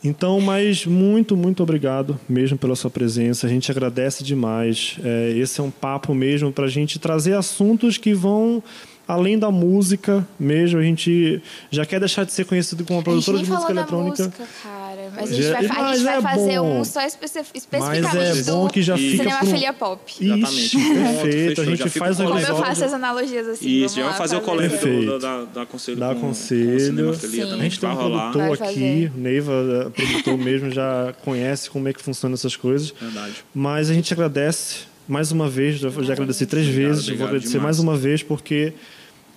Então, 0.03 0.39
mas 0.39 0.85
muito, 0.85 1.35
muito 1.35 1.63
obrigado 1.63 2.19
mesmo 2.29 2.57
pela 2.57 2.75
sua 2.75 2.89
presença. 2.89 3.47
A 3.47 3.49
gente 3.49 3.71
agradece 3.71 4.23
demais. 4.23 4.97
É, 5.03 5.31
esse 5.35 5.59
é 5.59 5.63
um 5.63 5.71
papo 5.71 6.13
mesmo 6.13 6.51
para 6.51 6.65
a 6.65 6.69
gente 6.69 6.99
trazer 6.99 7.33
assuntos 7.33 7.97
que 7.97 8.13
vão 8.13 8.63
além 9.07 9.39
da 9.39 9.49
música 9.49 10.27
mesmo. 10.39 10.79
A 10.79 10.83
gente 10.83 11.41
já 11.71 11.85
quer 11.85 11.99
deixar 11.99 12.25
de 12.25 12.33
ser 12.33 12.45
conhecido 12.45 12.83
como 12.83 12.99
uma 12.99 13.03
produtora 13.03 13.37
de 13.37 13.49
música 13.49 13.71
eletrônica. 13.71 14.23
Música, 14.23 14.47
cara. 14.61 15.11
Mas 15.15 15.31
a 15.31 15.35
gente 15.35 15.47
vai, 15.47 15.65
a 15.65 15.93
gente 15.93 16.03
vai 16.03 16.17
é 16.17 16.21
fazer 16.21 16.59
bom. 16.59 16.79
um 16.79 16.85
só 16.85 17.01
especificamente 17.01 18.01
mas 18.01 18.15
é 18.15 18.51
bom 18.51 18.67
que 18.67 18.81
já 18.81 18.97
fica 18.97 19.23
cinema 19.23 19.39
pro... 19.39 19.47
filia 19.47 19.73
pop. 19.73 20.01
Ixi, 20.19 20.77
perfeito. 20.77 21.61
a 21.61 21.65
gente 21.65 21.89
faz 21.89 22.19
um 22.19 22.27
Como 22.27 22.39
eu 22.39 22.57
faço 22.57 22.83
as 22.83 22.93
analogias 22.93 23.47
assim. 23.47 23.83
Isso, 23.83 23.95
já 23.95 24.05
vai 24.05 24.17
fazer 24.17 24.35
o 24.35 24.41
colégio 24.41 25.19
da, 25.19 25.43
da 25.45 25.65
Conselho. 25.65 25.97
Da 25.97 26.15
Conselho. 26.15 27.11
a 27.11 27.63
gente 27.63 27.79
tem 27.79 27.89
um 27.89 27.95
produtor 27.95 28.63
aqui, 28.63 29.11
o 29.15 29.19
Neiva, 29.19 29.91
produtor 29.95 30.37
mesmo, 30.37 30.71
já 30.71 31.13
conhece 31.23 31.69
como 31.69 31.87
é 31.87 31.93
que 31.93 32.01
funciona 32.01 32.35
essas 32.35 32.55
coisas. 32.55 32.93
Verdade. 32.99 33.35
Mas 33.53 33.89
a 33.89 33.93
gente 33.93 34.13
agradece 34.13 34.87
mais 35.07 35.31
uma 35.31 35.49
vez, 35.49 35.79
já, 35.79 35.89
já 35.89 36.13
agradeci 36.13 36.45
três 36.45 36.67
obrigado, 36.67 36.89
vezes, 36.89 37.03
obrigado 37.03 37.19
vou 37.19 37.27
agradecer 37.27 37.53
demais. 37.53 37.77
mais 37.77 37.79
uma 37.79 37.95
vez, 37.95 38.21
porque 38.21 38.73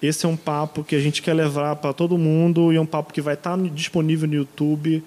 esse 0.02 0.24
é 0.24 0.28
um 0.28 0.36
papo 0.36 0.82
que 0.82 0.96
a 0.96 1.00
gente 1.00 1.20
quer 1.20 1.34
levar 1.34 1.76
para 1.76 1.92
todo 1.92 2.16
mundo 2.16 2.72
e 2.72 2.76
é 2.76 2.80
um 2.80 2.86
papo 2.86 3.12
que 3.12 3.20
vai 3.20 3.34
estar 3.34 3.56
tá 3.56 3.62
disponível 3.74 4.26
no 4.28 4.34
YouTube. 4.34 5.02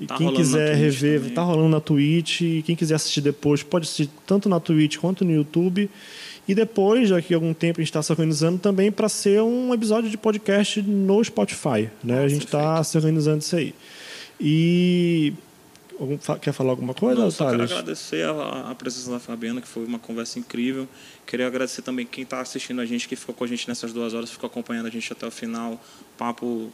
E 0.00 0.06
tá 0.06 0.16
quem 0.16 0.32
quiser 0.32 0.76
rever, 0.76 1.26
está 1.26 1.42
rolando 1.42 1.68
na 1.68 1.80
Twitch. 1.80 2.40
E 2.40 2.62
quem 2.62 2.76
quiser 2.76 2.94
assistir 2.94 3.20
depois, 3.20 3.62
pode 3.62 3.84
assistir 3.84 4.08
tanto 4.26 4.48
na 4.48 4.60
Twitch 4.60 4.96
quanto 4.98 5.24
no 5.24 5.32
YouTube. 5.32 5.90
E 6.46 6.54
depois, 6.54 7.10
daqui 7.10 7.34
a 7.34 7.36
algum 7.36 7.52
tempo, 7.52 7.80
a 7.80 7.82
gente 7.82 7.90
está 7.90 8.02
se 8.02 8.10
organizando 8.10 8.58
também 8.58 8.90
para 8.90 9.08
ser 9.08 9.42
um 9.42 9.74
episódio 9.74 10.08
de 10.08 10.16
podcast 10.16 10.80
no 10.80 11.22
Spotify. 11.22 11.90
Né? 12.02 12.24
a 12.24 12.28
gente 12.28 12.46
está 12.46 12.82
se 12.82 12.96
organizando 12.96 13.40
isso 13.40 13.54
aí. 13.54 13.74
E 14.40 15.34
Quer 16.40 16.52
falar 16.52 16.70
alguma 16.70 16.94
coisa, 16.94 17.20
Não, 17.20 17.30
só 17.30 17.50
quero 17.50 17.62
agradecer 17.62 18.24
a, 18.24 18.70
a, 18.70 18.74
presença 18.74 19.10
da 19.10 19.18
Fabiana, 19.18 19.60
que 19.60 19.66
foi 19.66 19.84
uma 19.84 19.98
conversa 19.98 20.38
incrível. 20.38 20.88
Queria 21.26 21.46
agradecer 21.46 21.82
também 21.82 22.06
quem 22.06 22.22
está 22.22 22.40
assistindo 22.40 22.80
a 22.80 22.86
gente, 22.86 23.08
que 23.08 23.16
ficou 23.16 23.34
com 23.34 23.44
a 23.44 23.46
gente 23.46 23.66
nessas 23.68 23.92
duas 23.92 24.14
horas, 24.14 24.30
ficou 24.30 24.46
acompanhando 24.46 24.86
a 24.86 24.90
gente 24.90 25.12
até 25.12 25.26
o 25.26 25.30
final. 25.30 25.80
Papo 26.16 26.70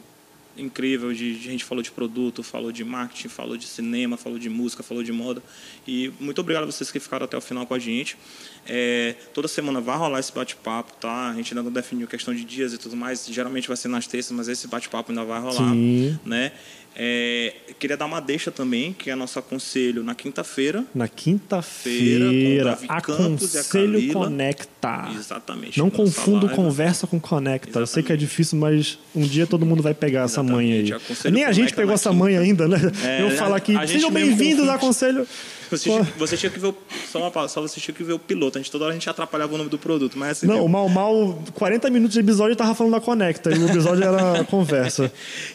incrível 0.57 1.13
de, 1.13 1.37
de 1.37 1.49
a 1.49 1.51
gente 1.51 1.63
falou 1.63 1.83
de 1.83 1.91
produto, 1.91 2.41
falou 2.41 2.71
de 2.71 2.83
marketing, 2.83 3.27
falou 3.27 3.57
de 3.57 3.65
cinema, 3.65 4.17
falou 4.17 4.39
de 4.39 4.49
música, 4.49 4.83
falou 4.83 5.03
de 5.03 5.11
moda. 5.11 5.41
E 5.87 6.11
muito 6.19 6.39
obrigado 6.39 6.63
a 6.63 6.65
vocês 6.65 6.91
que 6.91 6.99
ficaram 6.99 7.25
até 7.25 7.37
o 7.37 7.41
final 7.41 7.65
com 7.65 7.73
a 7.73 7.79
gente. 7.79 8.17
É, 8.65 9.15
toda 9.33 9.47
semana 9.47 9.81
vai 9.81 9.97
rolar 9.97 10.19
esse 10.19 10.33
bate-papo, 10.33 10.93
tá? 10.99 11.29
A 11.29 11.33
gente 11.33 11.53
ainda 11.53 11.63
não 11.63 11.71
definiu 11.71 12.07
questão 12.07 12.33
de 12.33 12.43
dias 12.43 12.73
e 12.73 12.77
tudo 12.77 12.95
mais. 12.95 13.25
Geralmente 13.25 13.67
vai 13.67 13.77
ser 13.77 13.87
nas 13.87 14.07
terças, 14.07 14.31
mas 14.31 14.47
esse 14.47 14.67
bate-papo 14.67 15.11
ainda 15.11 15.23
vai 15.23 15.39
rolar, 15.39 15.73
Sim. 15.73 16.19
né? 16.25 16.51
É, 16.97 17.53
queria 17.77 17.97
dar 17.97 18.05
uma 18.05 18.21
deixa 18.21 18.51
também, 18.51 18.93
que 18.93 19.09
é 19.09 19.15
nosso 19.15 19.37
aconselho 19.37 20.01
na 20.01 20.15
quinta-feira. 20.15 20.85
Na 20.95 21.07
Feira, 21.07 21.09
quinta-feira, 21.09 22.79
Aconselho. 22.87 24.13
Conecta. 24.13 25.09
Exatamente. 25.13 25.77
Não 25.77 25.89
confundo 25.89 26.45
live. 26.45 26.55
conversa 26.55 27.05
com 27.05 27.19
conecta. 27.19 27.79
Eu 27.79 27.87
sei 27.87 28.01
que 28.01 28.11
é 28.11 28.15
Exatamente. 28.15 28.19
difícil, 28.29 28.57
mas 28.57 28.97
um 29.13 29.23
dia 29.23 29.45
todo 29.45 29.65
mundo 29.65 29.83
vai 29.83 29.93
pegar 29.93 30.23
essa 30.23 30.41
manha 30.41 30.75
aí. 30.75 30.81
Exatamente. 30.83 31.03
Aconselho 31.05 31.33
Nem 31.33 31.43
a 31.43 31.51
gente 31.51 31.73
pegou 31.73 31.93
essa 31.93 32.09
quinta. 32.09 32.23
manha 32.23 32.39
ainda, 32.39 32.67
né? 32.67 32.77
É, 33.03 33.21
Eu 33.21 33.31
falo 33.31 33.55
aqui, 33.55 33.73
sejam 33.87 34.09
bem-vindos 34.09 34.67
ao 34.67 34.75
Aconselho. 34.75 35.27
Você, 35.69 35.89
tinha, 35.89 36.03
você 36.17 36.37
tinha 36.37 36.49
que 36.49 36.59
ver 36.59 36.67
o, 36.67 36.77
só 37.11 37.19
uma 37.19 37.47
só 37.47 37.61
você 37.61 37.79
tinha 37.81 37.93
que 37.93 38.03
ver 38.03 38.13
o 38.13 38.19
piloto. 38.19 38.57
A 38.57 38.61
gente 38.61 38.71
toda 38.71 38.85
hora 38.85 38.93
a 38.93 38.95
gente 38.95 39.09
atrapalhava 39.09 39.53
o 39.53 39.57
nome 39.57 39.69
do 39.69 39.77
produto, 39.79 40.17
mas 40.17 40.37
assim, 40.37 40.47
Não, 40.47 40.63
o 40.63 40.69
Mal 40.69 40.87
Mal, 40.87 41.43
40 41.55 41.89
minutos 41.89 42.13
de 42.13 42.19
episódio, 42.19 42.53
eu 42.53 42.55
tava 42.55 42.73
falando 42.75 42.93
da 42.93 43.01
Conecta. 43.01 43.51
E 43.53 43.57
o 43.57 43.67
episódio 43.67 44.03
era 44.03 44.43
conversa. 44.45 45.11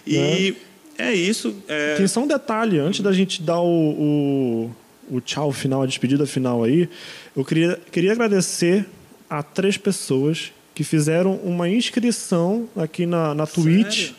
E 0.06 0.54
é 1.00 1.14
isso. 1.14 1.54
é, 1.68 1.96
Tem 1.96 2.06
só 2.06 2.20
um 2.20 2.26
detalhe, 2.26 2.78
antes 2.78 3.00
da 3.00 3.12
gente 3.12 3.42
dar 3.42 3.60
o, 3.60 4.70
o, 5.10 5.16
o 5.16 5.20
tchau 5.20 5.52
final, 5.52 5.82
a 5.82 5.86
despedida 5.86 6.26
final 6.26 6.62
aí, 6.64 6.88
eu 7.36 7.44
queria, 7.44 7.78
queria 7.90 8.12
agradecer 8.12 8.86
a 9.28 9.42
três 9.42 9.76
pessoas 9.76 10.52
que 10.74 10.84
fizeram 10.84 11.36
uma 11.36 11.68
inscrição 11.68 12.68
aqui 12.76 13.06
na, 13.06 13.34
na 13.34 13.46
Twitch 13.46 14.12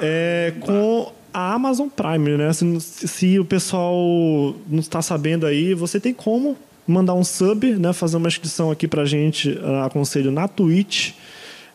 é, 0.00 0.52
com 0.60 1.12
a 1.32 1.52
Amazon 1.52 1.88
Prime, 1.88 2.36
né? 2.36 2.52
Se, 2.52 2.80
se 2.80 3.38
o 3.38 3.44
pessoal 3.44 4.54
não 4.68 4.78
está 4.78 5.02
sabendo 5.02 5.46
aí, 5.46 5.74
você 5.74 5.98
tem 5.98 6.14
como 6.14 6.56
mandar 6.86 7.14
um 7.14 7.24
sub, 7.24 7.72
né? 7.72 7.92
Fazer 7.92 8.16
uma 8.16 8.28
inscrição 8.28 8.70
aqui 8.70 8.86
pra 8.86 9.04
gente, 9.04 9.58
ah, 9.62 9.86
aconselho 9.86 10.30
na 10.30 10.46
Twitch, 10.46 11.12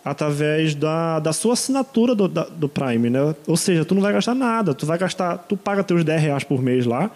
através 0.03 0.73
da, 0.75 1.19
da 1.19 1.33
sua 1.33 1.53
assinatura 1.53 2.15
do, 2.15 2.27
da- 2.27 2.47
do 2.49 2.69
Prime, 2.69 3.09
né? 3.09 3.35
Ou 3.47 3.57
seja, 3.57 3.83
tu 3.85 3.93
não 3.95 4.01
vai 4.01 4.13
gastar 4.13 4.33
nada, 4.35 4.73
tu 4.73 4.85
vai 4.85 4.97
gastar, 4.97 5.37
tu 5.37 5.55
paga 5.57 5.83
teus 5.83 6.03
10 6.03 6.21
reais 6.21 6.43
por 6.43 6.61
mês 6.61 6.85
lá, 6.85 7.11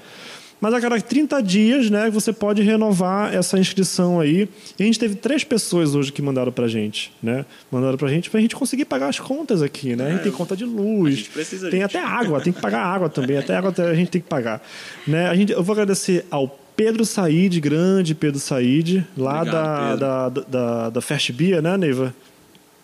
mas 0.61 0.73
a 0.73 0.79
cada 0.79 0.99
30 1.01 1.41
dias, 1.43 1.89
né, 1.89 2.09
você 2.09 2.31
pode 2.31 2.61
renovar 2.61 3.33
essa 3.35 3.59
inscrição 3.59 4.21
aí. 4.21 4.47
E 4.79 4.83
a 4.83 4.85
gente 4.85 4.97
teve 4.97 5.15
três 5.15 5.43
pessoas 5.43 5.93
hoje 5.93 6.09
que 6.11 6.21
mandaram 6.21 6.53
pra 6.53 6.69
gente, 6.69 7.11
né? 7.21 7.45
Mandaram 7.69 7.97
pra 7.97 8.07
gente 8.07 8.29
pra 8.29 8.39
gente 8.39 8.55
conseguir 8.55 8.85
pagar 8.85 9.09
as 9.09 9.19
contas 9.19 9.61
aqui, 9.61 9.93
né? 9.93 10.07
A 10.07 10.11
gente 10.11 10.23
tem 10.23 10.31
conta 10.31 10.55
de 10.55 10.63
luz, 10.63 11.27
precisa, 11.27 11.69
tem 11.69 11.81
gente. 11.81 11.97
até 11.97 12.05
água, 12.05 12.39
tem 12.39 12.53
que 12.53 12.61
pagar 12.61 12.81
água 12.81 13.09
também, 13.09 13.37
até 13.37 13.57
água 13.57 13.73
a 13.77 13.93
gente 13.93 14.09
tem 14.11 14.21
que 14.21 14.27
pagar, 14.29 14.61
né? 15.05 15.27
A 15.27 15.35
gente, 15.35 15.51
eu 15.51 15.61
vou 15.63 15.73
agradecer 15.73 16.25
ao 16.31 16.47
Pedro 16.77 17.03
Said, 17.05 17.59
grande 17.59 18.15
Pedro 18.15 18.39
Said, 18.39 19.05
lá 19.17 19.41
Obrigado, 19.41 19.51
da, 19.53 19.83
Pedro. 19.83 19.99
da, 19.99 20.29
da, 20.29 20.41
da, 20.83 20.89
da 20.91 21.01
Fast 21.01 21.31
Bia, 21.33 21.61
né, 21.61 21.75
Neiva? 21.77 22.15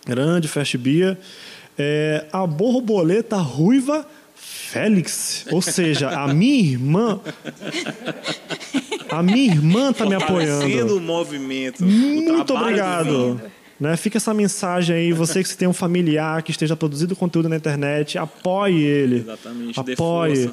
Grande 0.10 0.48
Fast 0.48 0.78
Bia. 0.78 1.18
É, 1.78 2.26
a 2.34 2.46
borboleta 2.46 3.38
ruiva 3.38 4.06
Félix, 4.36 5.46
ou 5.52 5.62
seja, 5.62 6.10
a 6.10 6.28
minha 6.32 6.60
irmã. 6.60 7.20
A 9.10 9.24
minha 9.24 9.52
irmã 9.52 9.92
tá 9.92 10.06
me 10.06 10.14
apoiando. 10.14 10.96
o 10.96 11.00
movimento. 11.02 11.84
o 11.84 11.88
Muito 11.88 12.44
trabalho 12.46 12.66
obrigado. 12.68 13.42
Né? 13.80 13.98
Fica 13.98 14.18
essa 14.18 14.34
mensagem 14.34 14.96
aí, 14.96 15.14
você 15.14 15.44
que 15.44 15.58
tem 15.58 15.68
um 15.68 15.74
familiar 15.74 16.44
que 16.44 16.52
esteja 16.52 16.76
produzindo 16.76 17.16
conteúdo 17.16 17.50
na 17.50 17.56
internet, 17.56 18.18
apoie 18.18 18.84
ele. 18.84 19.18
Exatamente, 19.22 19.80
Apoie. 19.80 20.52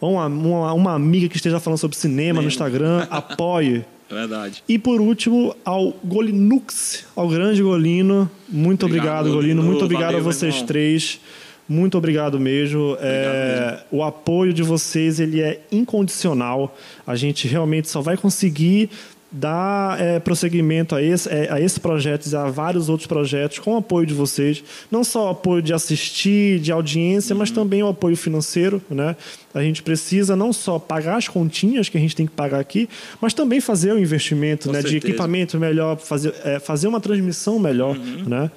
uma, 0.00 0.26
uma, 0.26 0.72
uma 0.72 0.94
amiga 0.94 1.28
que 1.28 1.36
esteja 1.36 1.58
falando 1.60 1.78
sobre 1.78 1.96
cinema 1.96 2.40
no 2.40 2.48
Instagram, 2.48 3.06
apoie. 3.10 3.84
É 4.10 4.14
verdade. 4.14 4.62
E 4.68 4.78
por 4.78 5.00
último, 5.00 5.54
ao 5.64 5.92
Golinux, 6.04 7.04
ao 7.14 7.28
grande 7.28 7.62
Golino. 7.62 8.30
Muito 8.48 8.86
obrigado, 8.86 9.28
Obrigado, 9.28 9.34
Golino. 9.34 9.62
Muito 9.62 9.84
obrigado 9.84 10.12
Valeu, 10.12 10.20
a 10.20 10.22
vocês 10.22 10.62
três. 10.62 11.20
Muito 11.68 11.98
obrigado 11.98 12.40
mesmo. 12.40 12.96
É, 12.98 13.80
o 13.90 14.02
apoio 14.02 14.54
de 14.54 14.62
vocês 14.62 15.20
ele 15.20 15.42
é 15.42 15.60
incondicional. 15.70 16.74
A 17.06 17.14
gente 17.14 17.46
realmente 17.46 17.90
só 17.90 18.00
vai 18.00 18.16
conseguir 18.16 18.88
dar 19.30 20.00
é, 20.00 20.18
prosseguimento 20.18 20.94
a 20.94 21.02
esse, 21.02 21.28
é, 21.28 21.52
a 21.52 21.60
esse 21.60 21.78
projeto 21.78 22.26
e 22.26 22.34
a 22.34 22.46
vários 22.46 22.88
outros 22.88 23.06
projetos 23.06 23.58
com 23.58 23.74
o 23.74 23.76
apoio 23.76 24.06
de 24.06 24.14
vocês. 24.14 24.64
Não 24.90 25.04
só 25.04 25.26
o 25.26 25.28
apoio 25.30 25.62
de 25.62 25.74
assistir, 25.74 26.58
de 26.60 26.72
audiência, 26.72 27.34
mas 27.34 27.50
também 27.50 27.82
o 27.82 27.88
apoio 27.88 28.16
financeiro. 28.16 28.80
Né? 28.90 29.14
A 29.52 29.62
gente 29.62 29.82
precisa 29.82 30.34
não 30.34 30.52
só 30.52 30.78
pagar 30.78 31.16
as 31.16 31.28
continhas 31.28 31.88
que 31.88 31.98
a 31.98 32.00
gente 32.00 32.16
tem 32.16 32.26
que 32.26 32.32
pagar 32.32 32.58
aqui, 32.58 32.88
mas 33.20 33.34
também 33.34 33.60
fazer 33.60 33.92
o 33.92 33.98
investimento 33.98 34.68
Com 34.68 34.72
né, 34.72 34.82
de 34.82 34.96
equipamento 34.96 35.58
melhor, 35.58 35.98
fazer, 35.98 36.34
é, 36.44 36.58
fazer 36.58 36.88
uma 36.88 37.00
transmissão 37.00 37.58
melhor. 37.58 37.96
Né? 37.98 38.50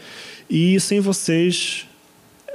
E 0.49 0.79
sem 0.79 0.99
vocês, 0.99 1.85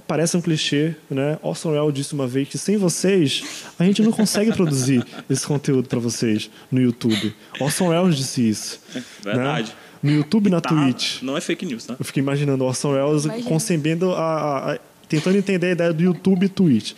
parece 0.07 0.37
um 0.37 0.41
clichê, 0.41 0.95
né? 1.11 1.39
Orson 1.43 1.71
Welles 1.73 1.95
disse 1.95 2.13
uma 2.15 2.27
vez 2.27 2.49
que 2.49 2.59
sem 2.59 2.77
vocês 2.77 3.43
a 3.79 3.85
gente 3.85 4.03
não 4.03 4.13
consegue 4.13 4.53
produzir 4.53 5.05
esse 5.29 5.47
conteúdo 5.47 5.89
para 5.89 5.99
vocês 5.99 6.51
no 6.71 6.81
YouTube. 6.81 7.35
Orson 7.61 7.89
Welles 7.89 8.17
disse 8.17 8.49
isso. 8.49 8.81
Verdade. 9.23 9.69
Né? 9.71 9.77
No 10.03 10.11
YouTube 10.13 10.47
e 10.47 10.51
na 10.51 10.61
Tá, 10.61 10.69
Twitch. 10.69 11.23
Não 11.23 11.37
é 11.37 11.41
fake 11.41 11.65
news, 11.67 11.85
tá? 11.87 11.97
Eu 11.99 12.05
fiquei 12.05 12.23
imaginando 12.23 12.63
o 12.63 12.67
Orson 12.67 12.93
Welles 12.93 13.25
Imagina. 13.25 13.49
concebendo 13.49 14.13
a, 14.13 14.21
a- 14.21 14.73
a- 14.75 14.79
tentando 15.09 15.37
entender 15.37 15.69
a 15.69 15.71
ideia 15.73 15.93
do 15.93 16.03
YouTube 16.03 16.47
e 16.47 16.49
Twitch. 16.49 16.93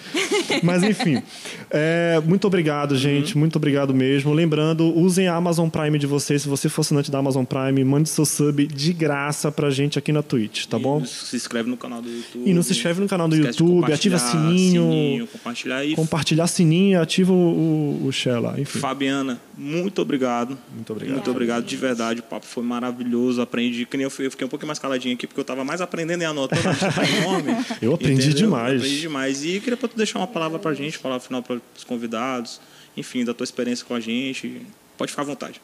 Mas 0.62 0.82
enfim, 0.82 1.22
é, 1.70 2.20
muito 2.24 2.46
obrigado, 2.46 2.96
gente, 2.96 3.36
muito 3.36 3.56
obrigado 3.56 3.94
mesmo. 3.94 4.32
Lembrando, 4.32 4.84
usem 4.96 5.28
a 5.28 5.34
Amazon 5.34 5.68
Prime 5.68 5.98
de 5.98 6.06
vocês. 6.06 6.42
Se 6.42 6.48
você 6.48 6.68
for 6.68 6.80
assinante 6.80 7.10
da 7.10 7.18
Amazon 7.18 7.44
Prime, 7.44 7.84
mande 7.84 8.08
seu 8.08 8.24
sub 8.24 8.66
de 8.66 8.92
graça 8.92 9.52
pra 9.52 9.70
gente 9.70 9.98
aqui 9.98 10.12
na 10.12 10.22
Twitch, 10.22 10.66
tá 10.66 10.78
bom? 10.78 11.00
E 11.02 11.06
se 11.06 11.36
inscreve 11.36 11.68
no 11.68 11.76
canal 11.76 12.00
do 12.00 12.08
YouTube. 12.08 12.48
E 12.48 12.54
não 12.54 12.62
se 12.62 12.72
inscreve 12.72 13.00
no 13.00 13.08
canal 13.08 13.28
do 13.28 13.36
YouTube, 13.36 13.92
ativa 13.92 14.18
compartilhar, 14.18 14.18
sininho, 14.18 15.26
compartilhar 15.26 15.84
e 15.84 15.94
compartilhar 15.94 16.46
sininho, 16.46 17.00
ativa 17.00 17.32
o, 17.32 18.06
o, 18.06 18.12
share 18.12 18.40
lá, 18.40 18.58
enfim. 18.58 18.78
Fabiana, 18.78 19.40
muito 19.56 20.00
obrigado. 20.00 20.58
Muito 20.72 20.92
obrigado. 20.92 21.14
Muito 21.14 21.30
obrigado, 21.30 21.64
de 21.64 21.76
verdade. 21.76 22.20
O 22.20 22.22
papo 22.22 22.46
foi 22.46 22.62
maravilhoso. 22.62 23.40
Aprendi, 23.42 23.84
que 23.84 23.96
nem 23.96 24.04
eu 24.04 24.10
fiquei 24.10 24.46
um 24.46 24.48
pouquinho 24.48 24.68
mais 24.68 24.78
caladinho 24.78 25.14
aqui, 25.14 25.26
porque 25.26 25.40
eu 25.40 25.44
tava 25.44 25.64
mais 25.64 25.80
aprendendo 25.80 26.22
e 26.22 26.24
anotando. 26.24 26.68
A 26.68 26.72
lista 26.72 26.92
tá 26.92 27.04
enorme. 27.04 27.48
Eu 27.82 27.97
aprendi 27.98 28.28
Entendeu? 28.28 28.46
demais. 28.46 28.76
Aprendi 28.76 29.00
demais. 29.00 29.44
E 29.44 29.60
queria 29.60 29.76
pra 29.76 29.88
tu 29.88 29.96
deixar 29.96 30.18
uma 30.18 30.26
palavra 30.26 30.58
pra 30.58 30.74
gente, 30.74 30.98
palavra 30.98 31.24
final 31.26 31.42
para 31.42 31.60
os 31.76 31.84
convidados. 31.84 32.60
Enfim, 32.96 33.24
da 33.24 33.34
tua 33.34 33.44
experiência 33.44 33.84
com 33.84 33.94
a 33.94 34.00
gente. 34.00 34.62
Pode 34.96 35.12
ficar 35.12 35.22
à 35.22 35.26
vontade. 35.26 35.60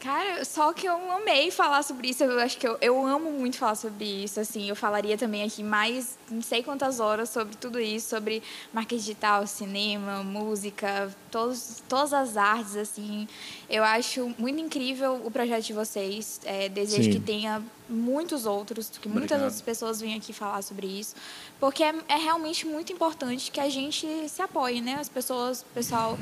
Cara, 0.00 0.44
só 0.44 0.74
que 0.74 0.86
eu 0.86 1.10
amei 1.12 1.50
falar 1.50 1.82
sobre 1.82 2.10
isso. 2.10 2.22
Eu 2.22 2.38
acho 2.38 2.58
que 2.58 2.68
eu, 2.68 2.76
eu 2.82 3.06
amo 3.06 3.32
muito 3.32 3.56
falar 3.56 3.74
sobre 3.74 4.04
isso. 4.04 4.38
Assim, 4.38 4.68
eu 4.68 4.76
falaria 4.76 5.16
também 5.16 5.42
aqui 5.42 5.62
mais 5.62 6.18
não 6.30 6.42
sei 6.42 6.62
quantas 6.62 7.00
horas 7.00 7.30
sobre 7.30 7.56
tudo 7.56 7.80
isso, 7.80 8.10
sobre 8.10 8.42
marketing 8.74 9.00
digital, 9.00 9.46
cinema, 9.46 10.22
música, 10.22 11.10
todos, 11.30 11.82
todas 11.88 12.12
as 12.12 12.36
artes. 12.36 12.76
Assim, 12.76 13.26
eu 13.70 13.82
acho 13.82 14.34
muito 14.38 14.60
incrível 14.60 15.22
o 15.24 15.30
projeto 15.30 15.64
de 15.64 15.72
vocês. 15.72 16.40
É, 16.44 16.68
desejo 16.68 17.04
Sim. 17.04 17.12
que 17.12 17.20
tenha 17.20 17.62
muitos 17.88 18.44
outros, 18.44 18.90
que 18.90 19.08
muitas 19.08 19.32
Obrigado. 19.32 19.42
outras 19.44 19.62
pessoas 19.62 20.00
venham 20.00 20.18
aqui 20.18 20.32
falar 20.32 20.60
sobre 20.60 20.86
isso, 20.86 21.14
porque 21.58 21.82
é, 21.82 21.94
é 22.08 22.16
realmente 22.16 22.66
muito 22.66 22.92
importante 22.92 23.50
que 23.50 23.60
a 23.60 23.68
gente 23.68 24.06
se 24.28 24.42
apoie, 24.42 24.80
né? 24.80 24.96
As 25.00 25.08
pessoas, 25.08 25.62
o 25.62 25.66
pessoal 25.72 26.18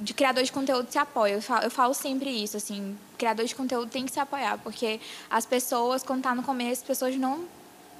de 0.00 0.12
criador 0.12 0.44
de 0.44 0.52
conteúdo 0.52 0.86
se 0.90 0.98
apoia. 0.98 1.34
Eu 1.34 1.42
falo, 1.42 1.64
eu 1.64 1.70
falo 1.70 1.94
sempre 1.94 2.30
isso, 2.30 2.56
assim, 2.56 2.96
criador 3.16 3.44
de 3.46 3.54
conteúdo 3.54 3.90
tem 3.90 4.04
que 4.04 4.12
se 4.12 4.20
apoiar, 4.20 4.58
porque 4.58 5.00
as 5.30 5.44
pessoas, 5.46 6.02
quando 6.02 6.22
tá 6.22 6.34
no 6.34 6.42
começo, 6.42 6.82
as 6.82 6.86
pessoas 6.86 7.16
não 7.16 7.44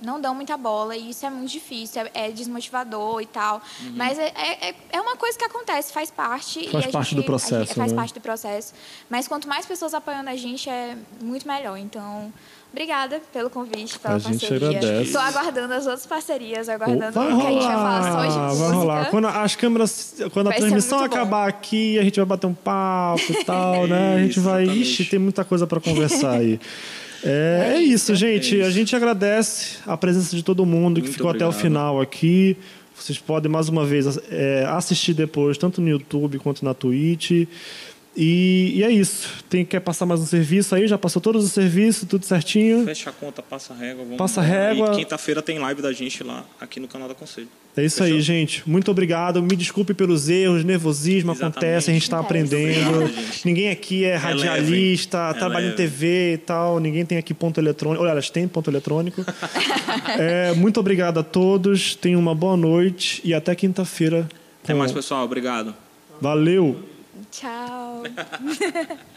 não 0.02 0.20
dão 0.20 0.34
muita 0.34 0.59
bola 0.59 0.94
e 0.94 1.09
isso 1.09 1.24
é 1.24 1.30
muito 1.30 1.51
difícil, 1.51 2.02
é, 2.02 2.26
é 2.26 2.30
desmotivador 2.30 3.22
e 3.22 3.24
tal. 3.26 3.62
Mas 3.94 4.18
é, 4.18 4.26
é, 4.36 4.74
é 4.90 5.01
uma 5.01 5.16
coisa 5.16 5.38
que 5.38 5.44
acontece, 5.44 5.90
faz 5.90 6.10
parte. 6.10 6.68
Faz 6.68 6.84
e 6.84 6.88
parte 6.93 7.10
gente- 7.10 7.16
do 7.20 7.24
processo, 7.24 7.64
gente- 7.64 7.74
faz 7.74 7.93
né? 7.93 7.97
parte 7.97 8.12
do 8.12 8.20
processo. 8.20 8.74
Mas 9.09 9.26
quanto 9.26 9.48
mais 9.48 9.64
pessoas 9.64 9.94
apoiando 9.94 10.28
a 10.28 10.36
gente, 10.36 10.68
é 10.68 10.98
muito 11.18 11.48
melhor. 11.48 11.78
Então, 11.78 12.30
obrigada 12.77 13.20
pelo 13.32 13.48
convite, 13.48 13.98
pela 13.98 14.16
A 14.16 14.19
gente 14.19 14.39
parceria. 14.40 14.69
agradece. 14.69 15.03
Estou 15.05 15.20
aguardando 15.23 15.73
as 15.73 15.86
outras 15.86 16.05
parcerias, 16.07 16.69
aguardando 16.69 17.12
Vai 17.12 17.32
o 17.32 17.36
que 17.40 17.47
a 17.47 17.51
gente 17.51 17.65
vai 17.65 17.73
falar 17.74 18.03
só 18.03 18.09
de 18.09 18.35
rolar, 18.35 18.48
música. 18.48 18.66
vai 18.69 18.77
rolar. 18.77 19.05
Quando 19.11 19.27
as 19.28 19.57
câmeras, 19.57 20.15
quando 20.32 20.47
a 20.48 20.51
Vai 20.51 20.61
ser 20.61 20.66
transmissão 20.66 20.98
muito 20.98 21.11
bom. 21.11 21.16
acabar 21.16 21.48
aqui, 21.48 21.98
a 21.98 22.03
gente 22.03 22.16
vai 22.16 22.27
bater 22.27 22.47
um 22.47 22.55
papo 22.55 23.23
e 23.32 23.44
tal, 23.44 23.86
né? 23.86 24.16
A 24.16 24.19
gente 24.20 24.39
vai, 24.40 24.62
exatamente. 24.65 24.82
ixi, 24.90 25.05
tem 25.07 25.19
muita 25.19 25.44
coisa 25.44 25.66
para 25.66 25.81
conversar 25.81 26.32
aí. 26.39 26.61
É, 27.24 27.73
é 27.77 27.81
isso, 27.81 28.15
gente. 28.15 28.55
é 28.55 28.59
isso. 28.61 28.69
A 28.69 28.70
gente 28.70 28.94
agradece 28.94 29.78
a 29.85 29.97
presença 29.97 30.36
de 30.36 30.44
todo 30.44 30.65
mundo 30.65 30.97
que 30.97 31.07
Muito 31.09 31.15
ficou 31.15 31.31
até 31.31 31.44
o 31.44 31.48
obrigado. 31.48 31.62
final 31.62 32.01
aqui. 32.01 32.57
Vocês 32.94 33.19
podem 33.19 33.51
mais 33.51 33.69
uma 33.69 33.85
vez 33.85 34.19
é, 34.31 34.65
assistir 34.69 35.12
depois, 35.12 35.59
tanto 35.59 35.81
no 35.81 35.89
YouTube 35.89 36.39
quanto 36.39 36.65
na 36.65 36.73
Twitch. 36.73 37.48
E, 38.16 38.72
e 38.76 38.82
é 38.82 38.90
isso. 38.90 39.44
Tem 39.51 39.64
quer 39.64 39.80
passar 39.80 40.06
mais 40.06 40.20
um 40.20 40.24
serviço 40.26 40.74
aí? 40.74 40.86
Já 40.88 40.97
passou 40.97 41.20
todos 41.20 41.44
os 41.44 41.52
serviços, 41.52 42.09
tudo 42.09 42.24
certinho. 42.24 42.84
Fecha 42.84 43.10
a 43.10 43.12
conta, 43.12 43.43
passa 43.43 43.74
a 43.74 43.76
régua. 43.76 44.05
Vamos 44.05 44.16
Passa 44.16 44.40
a 44.40 44.44
régua. 44.44 44.93
E 44.94 44.97
quinta-feira 44.97 45.43
tem 45.43 45.59
live 45.59 45.82
da 45.82 45.93
gente 45.93 46.24
lá, 46.24 46.44
aqui 46.59 46.80
no 46.80 46.88
canal 46.88 47.09
da 47.09 47.14
Conselho. 47.14 47.48
É 47.76 47.84
isso 47.84 48.02
aí, 48.02 48.12
Fechou? 48.12 48.22
gente. 48.22 48.62
Muito 48.66 48.90
obrigado. 48.90 49.43
Me 49.43 49.55
desculpe 49.55 49.93
pelos 49.93 50.30
erros, 50.30 50.64
nervosismo 50.64 51.32
Exatamente. 51.32 51.59
acontece, 51.59 51.90
a 51.90 51.93
gente 51.93 52.05
está 52.05 52.18
aprendendo. 52.18 53.02
obrigado. 53.02 53.44
Ninguém 53.44 53.68
aqui 53.68 54.05
é 54.05 54.16
Relevem. 54.16 54.47
radialista, 54.48 55.34
trabalha 55.34 55.66
em. 55.68 55.72
TV 55.76 56.32
e 56.34 56.38
tal. 56.38 56.80
Ninguém 56.80 57.05
tem 57.05 57.18
aqui 57.18 57.34
ponto 57.34 57.60
eletrônico. 57.60 58.02
Olha, 58.02 58.12
elas 58.12 58.30
têm 58.30 58.48
ponto 58.48 58.70
eletrônico. 58.70 59.22
É, 60.18 60.52
muito 60.55 60.78
obrigado 60.78 61.18
a 61.18 61.22
todos. 61.22 61.94
Tenham 61.94 62.20
uma 62.20 62.34
boa 62.34 62.56
noite 62.56 63.20
e 63.24 63.34
até 63.34 63.55
quinta-feira 63.55 64.28
Até 64.62 64.72
mais, 64.72 64.93
pessoal. 64.93 65.24
Obrigado. 65.24 65.74
Valeu! 66.20 66.95
Tchau. 67.36 68.04